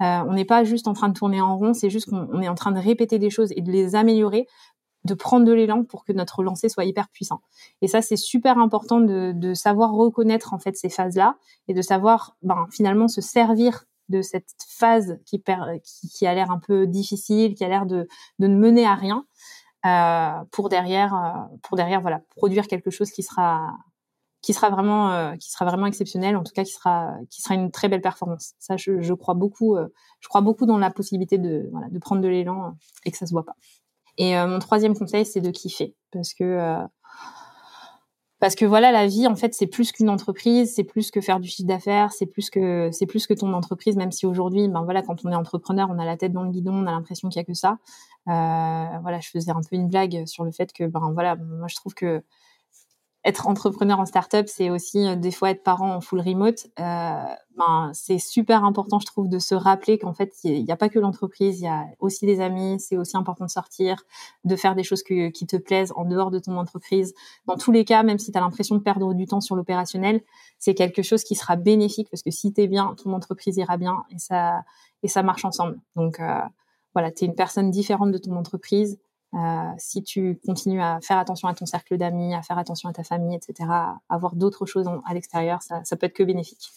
euh, 0.00 0.24
on 0.26 0.32
n'est 0.32 0.44
pas 0.44 0.64
juste 0.64 0.88
en 0.88 0.92
train 0.92 1.08
de 1.08 1.14
tourner 1.14 1.40
en 1.40 1.56
rond, 1.56 1.74
c'est 1.74 1.90
juste 1.90 2.10
qu'on 2.10 2.40
est 2.40 2.48
en 2.48 2.54
train 2.54 2.72
de 2.72 2.78
répéter 2.78 3.18
des 3.18 3.30
choses 3.30 3.52
et 3.56 3.60
de 3.60 3.70
les 3.70 3.94
améliorer 3.94 4.46
de 5.04 5.14
prendre 5.14 5.46
de 5.46 5.52
l'élan 5.52 5.84
pour 5.84 6.04
que 6.04 6.12
notre 6.12 6.42
lancer 6.42 6.68
soit 6.68 6.84
hyper 6.84 7.08
puissant. 7.08 7.40
Et 7.80 7.88
ça, 7.88 8.02
c'est 8.02 8.16
super 8.16 8.58
important 8.58 9.00
de, 9.00 9.32
de, 9.34 9.54
savoir 9.54 9.92
reconnaître 9.92 10.52
en 10.52 10.58
fait 10.58 10.76
ces 10.76 10.90
phases-là 10.90 11.36
et 11.68 11.74
de 11.74 11.80
savoir 11.80 12.36
ben, 12.42 12.66
finalement 12.70 13.08
se 13.08 13.22
servir 13.22 13.84
de 14.10 14.20
cette 14.20 14.50
phase 14.68 15.18
qui, 15.24 15.42
qui, 15.84 16.08
qui 16.08 16.26
a 16.26 16.34
l'air 16.34 16.50
un 16.50 16.58
peu 16.58 16.86
difficile, 16.86 17.54
qui 17.54 17.64
a 17.64 17.68
l'air 17.68 17.86
de, 17.86 18.08
de 18.40 18.46
ne 18.46 18.56
mener 18.56 18.84
à 18.84 18.94
rien, 18.94 19.24
euh, 19.86 20.44
pour 20.50 20.68
derrière, 20.68 21.14
euh, 21.14 21.56
pour 21.62 21.76
derrière, 21.76 22.00
voilà, 22.02 22.20
produire 22.36 22.66
quelque 22.66 22.90
chose 22.90 23.10
qui 23.10 23.22
sera 23.22 23.78
qui 24.42 24.54
sera 24.54 24.70
vraiment 24.70 25.10
euh, 25.10 25.36
qui 25.36 25.50
sera 25.50 25.64
vraiment 25.64 25.86
exceptionnel 25.86 26.36
en 26.36 26.42
tout 26.42 26.52
cas 26.52 26.64
qui 26.64 26.72
sera 26.72 27.12
qui 27.28 27.42
sera 27.42 27.54
une 27.54 27.70
très 27.70 27.88
belle 27.88 28.00
performance 28.00 28.54
ça 28.58 28.76
je, 28.76 29.12
crois 29.12 29.34
beaucoup 29.34 29.76
euh, 29.76 29.88
je 30.20 30.28
crois 30.28 30.40
beaucoup 30.40 30.66
dans 30.66 30.78
la 30.78 30.90
possibilité 30.90 31.38
de 31.38 31.68
voilà 31.72 31.88
de 31.88 31.98
prendre 31.98 32.22
de 32.22 32.28
l'élan 32.28 32.74
et 33.04 33.10
que 33.10 33.18
ça 33.18 33.26
se 33.26 33.32
voit 33.32 33.44
pas 33.44 33.56
et 34.20 34.36
euh, 34.36 34.46
mon 34.46 34.58
troisième 34.58 34.94
conseil, 34.94 35.24
c'est 35.24 35.40
de 35.40 35.50
kiffer, 35.50 35.94
parce 36.12 36.34
que 36.34 36.44
euh, 36.44 36.86
parce 38.38 38.54
que 38.54 38.66
voilà, 38.66 38.90
la 38.92 39.06
vie, 39.06 39.26
en 39.26 39.36
fait, 39.36 39.54
c'est 39.54 39.66
plus 39.66 39.92
qu'une 39.92 40.08
entreprise, 40.10 40.74
c'est 40.74 40.84
plus 40.84 41.10
que 41.10 41.20
faire 41.20 41.40
du 41.40 41.48
chiffre 41.48 41.68
d'affaires, 41.68 42.12
c'est 42.12 42.26
plus 42.26 42.50
que 42.50 42.90
c'est 42.92 43.06
plus 43.06 43.26
que 43.26 43.34
ton 43.34 43.52
entreprise. 43.54 43.96
Même 43.96 44.12
si 44.12 44.26
aujourd'hui, 44.26 44.68
ben 44.68 44.82
voilà, 44.84 45.02
quand 45.02 45.24
on 45.24 45.32
est 45.32 45.34
entrepreneur, 45.34 45.88
on 45.90 45.98
a 45.98 46.04
la 46.04 46.18
tête 46.18 46.32
dans 46.32 46.42
le 46.42 46.50
guidon, 46.50 46.74
on 46.74 46.86
a 46.86 46.90
l'impression 46.90 47.30
qu'il 47.30 47.38
y 47.38 47.42
a 47.42 47.44
que 47.44 47.54
ça. 47.54 47.78
Euh, 48.28 48.98
voilà, 49.02 49.20
je 49.20 49.30
faisais 49.30 49.50
un 49.52 49.60
peu 49.62 49.76
une 49.76 49.88
blague 49.88 50.26
sur 50.26 50.44
le 50.44 50.52
fait 50.52 50.72
que 50.72 50.84
ben 50.84 51.12
voilà, 51.12 51.36
moi 51.36 51.68
je 51.68 51.76
trouve 51.76 51.94
que 51.94 52.22
être 53.24 53.48
entrepreneur 53.48 54.00
en 54.00 54.06
startup, 54.06 54.48
c'est 54.48 54.70
aussi 54.70 55.06
euh, 55.06 55.14
des 55.14 55.30
fois 55.30 55.50
être 55.50 55.62
parent 55.62 55.94
en 55.94 56.00
full 56.00 56.20
remote. 56.20 56.66
Euh, 56.78 57.22
ben, 57.56 57.90
c'est 57.92 58.18
super 58.18 58.64
important, 58.64 58.98
je 58.98 59.04
trouve, 59.04 59.28
de 59.28 59.38
se 59.38 59.54
rappeler 59.54 59.98
qu'en 59.98 60.14
fait, 60.14 60.32
il 60.44 60.64
n'y 60.64 60.70
a, 60.70 60.76
pas 60.76 60.88
que 60.88 60.98
l'entreprise, 60.98 61.60
il 61.60 61.64
y 61.64 61.68
a 61.68 61.86
aussi 61.98 62.24
des 62.24 62.40
amis. 62.40 62.80
C'est 62.80 62.96
aussi 62.96 63.18
important 63.18 63.44
de 63.44 63.50
sortir, 63.50 64.02
de 64.44 64.56
faire 64.56 64.74
des 64.74 64.82
choses 64.82 65.02
qui 65.02 65.32
te 65.32 65.56
plaisent 65.56 65.92
en 65.96 66.06
dehors 66.06 66.30
de 66.30 66.38
ton 66.38 66.56
entreprise. 66.56 67.12
Dans 67.46 67.56
tous 67.56 67.72
les 67.72 67.84
cas, 67.84 68.02
même 68.02 68.18
si 68.18 68.32
tu 68.32 68.38
as 68.38 68.40
l'impression 68.40 68.76
de 68.76 68.80
perdre 68.80 69.12
du 69.12 69.26
temps 69.26 69.42
sur 69.42 69.54
l'opérationnel, 69.54 70.22
c'est 70.58 70.74
quelque 70.74 71.02
chose 71.02 71.22
qui 71.22 71.34
sera 71.34 71.56
bénéfique 71.56 72.08
parce 72.10 72.22
que 72.22 72.30
si 72.30 72.54
tu 72.54 72.62
es 72.62 72.68
bien, 72.68 72.94
ton 73.02 73.12
entreprise 73.12 73.58
ira 73.58 73.76
bien 73.76 74.02
et 74.10 74.18
ça, 74.18 74.62
et 75.02 75.08
ça 75.08 75.22
marche 75.22 75.44
ensemble. 75.44 75.78
Donc 75.96 76.20
euh, 76.20 76.40
voilà, 76.94 77.10
tu 77.10 77.24
es 77.24 77.26
une 77.26 77.34
personne 77.34 77.70
différente 77.70 78.12
de 78.12 78.18
ton 78.18 78.34
entreprise 78.36 78.98
euh, 79.34 79.72
si 79.78 80.02
tu 80.02 80.40
continues 80.44 80.82
à 80.82 81.00
faire 81.00 81.18
attention 81.18 81.48
à 81.48 81.54
ton 81.54 81.66
cercle 81.66 81.96
d'amis, 81.96 82.34
à 82.34 82.42
faire 82.42 82.58
attention 82.58 82.88
à 82.88 82.92
ta 82.92 83.04
famille, 83.04 83.36
etc., 83.36 83.68
à 83.70 84.00
avoir 84.08 84.34
d'autres 84.34 84.66
choses 84.66 84.88
à 85.06 85.14
l'extérieur, 85.14 85.62
ça, 85.62 85.84
ça 85.84 85.96
peut 85.96 86.06
être 86.06 86.14
que 86.14 86.24
bénéfique. 86.24 86.70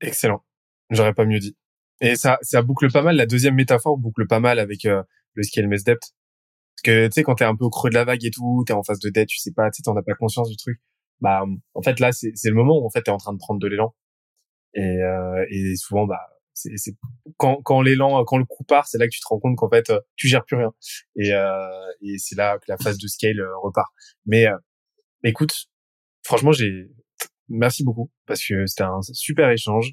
Excellent. 0.00 0.42
J'aurais 0.90 1.14
pas 1.14 1.24
mieux 1.24 1.38
dit. 1.38 1.56
Et 2.00 2.16
ça, 2.16 2.38
ça 2.42 2.62
boucle 2.62 2.90
pas 2.90 3.02
mal. 3.02 3.16
La 3.16 3.26
deuxième 3.26 3.54
métaphore 3.54 3.98
boucle 3.98 4.26
pas 4.26 4.40
mal 4.40 4.58
avec 4.58 4.84
euh, 4.84 5.02
le 5.34 5.42
scale 5.42 5.68
mess 5.68 5.84
debt. 5.84 5.98
Parce 6.00 6.82
que 6.84 7.06
tu 7.06 7.12
sais, 7.12 7.22
quand 7.22 7.36
t'es 7.36 7.44
un 7.44 7.56
peu 7.56 7.64
au 7.64 7.70
creux 7.70 7.90
de 7.90 7.94
la 7.94 8.04
vague 8.04 8.24
et 8.24 8.30
tout, 8.30 8.64
t'es 8.66 8.72
en 8.72 8.82
face 8.82 9.00
de 9.00 9.10
dette, 9.10 9.28
tu 9.28 9.38
sais 9.38 9.52
pas, 9.52 9.70
tu 9.70 9.82
t'en 9.82 9.96
as 9.96 10.02
pas 10.02 10.14
conscience 10.14 10.48
du 10.48 10.56
truc. 10.56 10.80
Bah, 11.20 11.44
en 11.74 11.82
fait, 11.82 11.98
là, 11.98 12.12
c'est 12.12 12.32
le 12.44 12.54
moment 12.54 12.78
où 12.78 12.86
en 12.86 12.90
fait 12.90 13.02
t'es 13.02 13.10
en 13.10 13.16
train 13.16 13.32
de 13.32 13.38
prendre 13.38 13.60
de 13.60 13.66
l'élan. 13.66 13.94
Et, 14.74 15.02
euh, 15.02 15.44
et 15.50 15.74
souvent, 15.76 16.06
bah, 16.06 16.20
c'est 16.76 16.96
quand 17.36 17.60
quand 17.62 17.80
l'élan 17.82 18.24
quand 18.24 18.38
le 18.38 18.44
coup 18.44 18.64
part 18.64 18.86
c'est 18.86 18.98
là 18.98 19.06
que 19.06 19.12
tu 19.12 19.20
te 19.20 19.26
rends 19.28 19.38
compte 19.38 19.56
qu'en 19.56 19.68
fait 19.68 19.90
euh, 19.90 20.00
tu 20.16 20.28
gères 20.28 20.44
plus 20.44 20.56
rien. 20.56 20.72
Et 21.16 21.32
euh, 21.32 21.68
et 22.02 22.18
c'est 22.18 22.36
là 22.36 22.58
que 22.58 22.64
la 22.68 22.76
phase 22.76 22.98
de 22.98 23.06
scale 23.06 23.40
euh, 23.40 23.56
repart. 23.62 23.88
Mais 24.26 24.46
écoute 25.24 25.52
franchement 26.24 26.52
j'ai 26.52 26.88
merci 27.48 27.84
beaucoup 27.84 28.10
parce 28.26 28.44
que 28.44 28.66
c'était 28.66 28.82
un 28.84 29.00
super 29.02 29.50
échange 29.50 29.92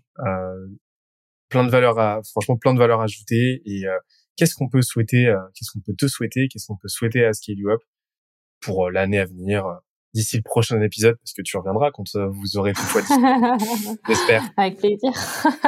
plein 1.49 1.63
de 1.63 1.69
valeurs 1.69 1.99
à 1.99 2.21
franchement 2.31 2.57
plein 2.57 2.73
de 2.73 2.79
valeurs 2.79 3.01
ajoutées. 3.01 3.61
Et 3.65 3.83
qu'est-ce 4.35 4.55
qu'on 4.55 4.69
peut 4.69 4.81
souhaiter 4.81 5.33
qu'est-ce 5.53 5.71
qu'on 5.71 5.81
peut 5.81 5.95
te 5.97 6.07
souhaiter 6.07 6.47
qu'est-ce 6.47 6.67
qu'on 6.67 6.77
peut 6.77 6.87
souhaiter 6.87 7.25
à 7.25 7.33
Scale 7.33 7.55
Up 7.69 7.81
pour 8.59 8.89
l'année 8.89 9.19
à 9.19 9.25
venir 9.25 9.65
d'ici 10.15 10.37
le 10.37 10.43
prochain 10.43 10.81
épisode, 10.81 11.17
parce 11.17 11.33
que 11.33 11.41
tu 11.41 11.57
reviendras 11.57 11.91
quand 11.91 12.15
euh, 12.15 12.29
vous 12.29 12.55
aurez 12.55 12.71
tout 12.71 12.81
fois 12.81 13.01
J'espère. 14.07 14.43
Avec 14.55 14.77
plaisir. 14.77 15.11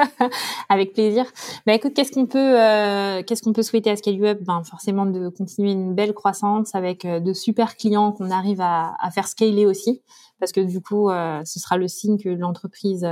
Avec 0.70 0.94
plaisir. 0.94 1.26
Bah 1.66 1.74
écoute, 1.74 1.94
qu'est-ce 1.94 2.14
qu'on 2.14 2.28
peut, 2.28 2.60
euh, 2.60 3.22
qu'est-ce 3.24 3.44
qu'on 3.44 3.52
peut 3.52 3.62
souhaiter 3.62 3.92
à 3.92 3.98
Scale 3.98 4.24
Up 4.26 4.40
Ben 4.42 4.64
forcément 4.64 5.06
de 5.06 5.28
continuer 5.28 5.74
une 5.74 5.94
belle 5.94 6.14
croissance 6.14 6.74
avec 6.76 7.04
euh, 7.04 7.20
de 7.20 7.34
super 7.34 7.76
clients 7.76 8.14
qu'on 8.14 8.32
arrive 8.32 8.62
à, 8.62 8.96
à, 9.02 9.12
faire 9.12 9.28
scaler 9.28 9.66
aussi, 9.66 10.02
parce 10.40 10.54
que 10.54 10.62
du 10.62 10.82
coup, 10.82 11.10
ce 11.10 11.60
sera 11.60 11.78
le 11.78 11.90
signe 11.90 12.18
que 12.18 12.30
l'entreprise, 12.30 13.06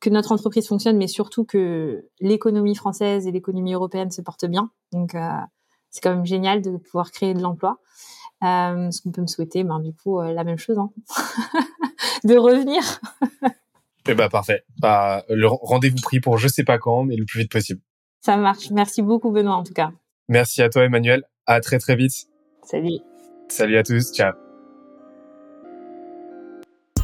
que 0.00 0.08
notre 0.08 0.32
entreprise 0.32 0.66
fonctionne, 0.66 0.96
mais 0.96 1.08
surtout 1.08 1.44
que 1.44 2.06
l'économie 2.20 2.74
française 2.74 3.26
et 3.26 3.32
l'économie 3.32 3.74
européenne 3.74 4.10
se 4.10 4.22
portent 4.22 4.46
bien. 4.46 4.70
Donc 4.92 5.14
c'est 5.90 6.00
quand 6.00 6.14
même 6.14 6.24
génial 6.24 6.62
de 6.62 6.76
pouvoir 6.76 7.10
créer 7.10 7.34
de 7.34 7.42
l'emploi. 7.42 7.80
Euh, 8.42 8.90
ce 8.90 9.02
qu'on 9.02 9.10
peut 9.10 9.20
me 9.20 9.26
souhaiter, 9.26 9.64
ben, 9.64 9.80
du 9.80 9.92
coup, 9.92 10.18
euh, 10.20 10.32
la 10.32 10.44
même 10.44 10.58
chose, 10.58 10.78
hein. 10.78 10.90
de 12.24 12.36
revenir. 12.36 12.82
eh 14.08 14.14
ben, 14.14 14.28
parfait. 14.28 14.64
Bah, 14.78 15.24
le 15.28 15.46
rendez-vous 15.46 16.00
pris 16.02 16.20
pour 16.20 16.38
je 16.38 16.48
sais 16.48 16.64
pas 16.64 16.78
quand, 16.78 17.04
mais 17.04 17.16
le 17.16 17.24
plus 17.24 17.40
vite 17.40 17.52
possible. 17.52 17.80
Ça 18.20 18.36
marche. 18.36 18.70
Merci 18.70 19.02
beaucoup, 19.02 19.30
Benoît, 19.30 19.56
en 19.56 19.62
tout 19.62 19.74
cas. 19.74 19.90
Merci 20.28 20.62
à 20.62 20.68
toi, 20.68 20.84
Emmanuel. 20.84 21.24
À 21.46 21.60
très, 21.60 21.78
très 21.78 21.96
vite. 21.96 22.28
Salut. 22.62 22.98
Salut 23.48 23.76
à 23.76 23.82
tous. 23.82 24.12
Ciao. 24.12 24.49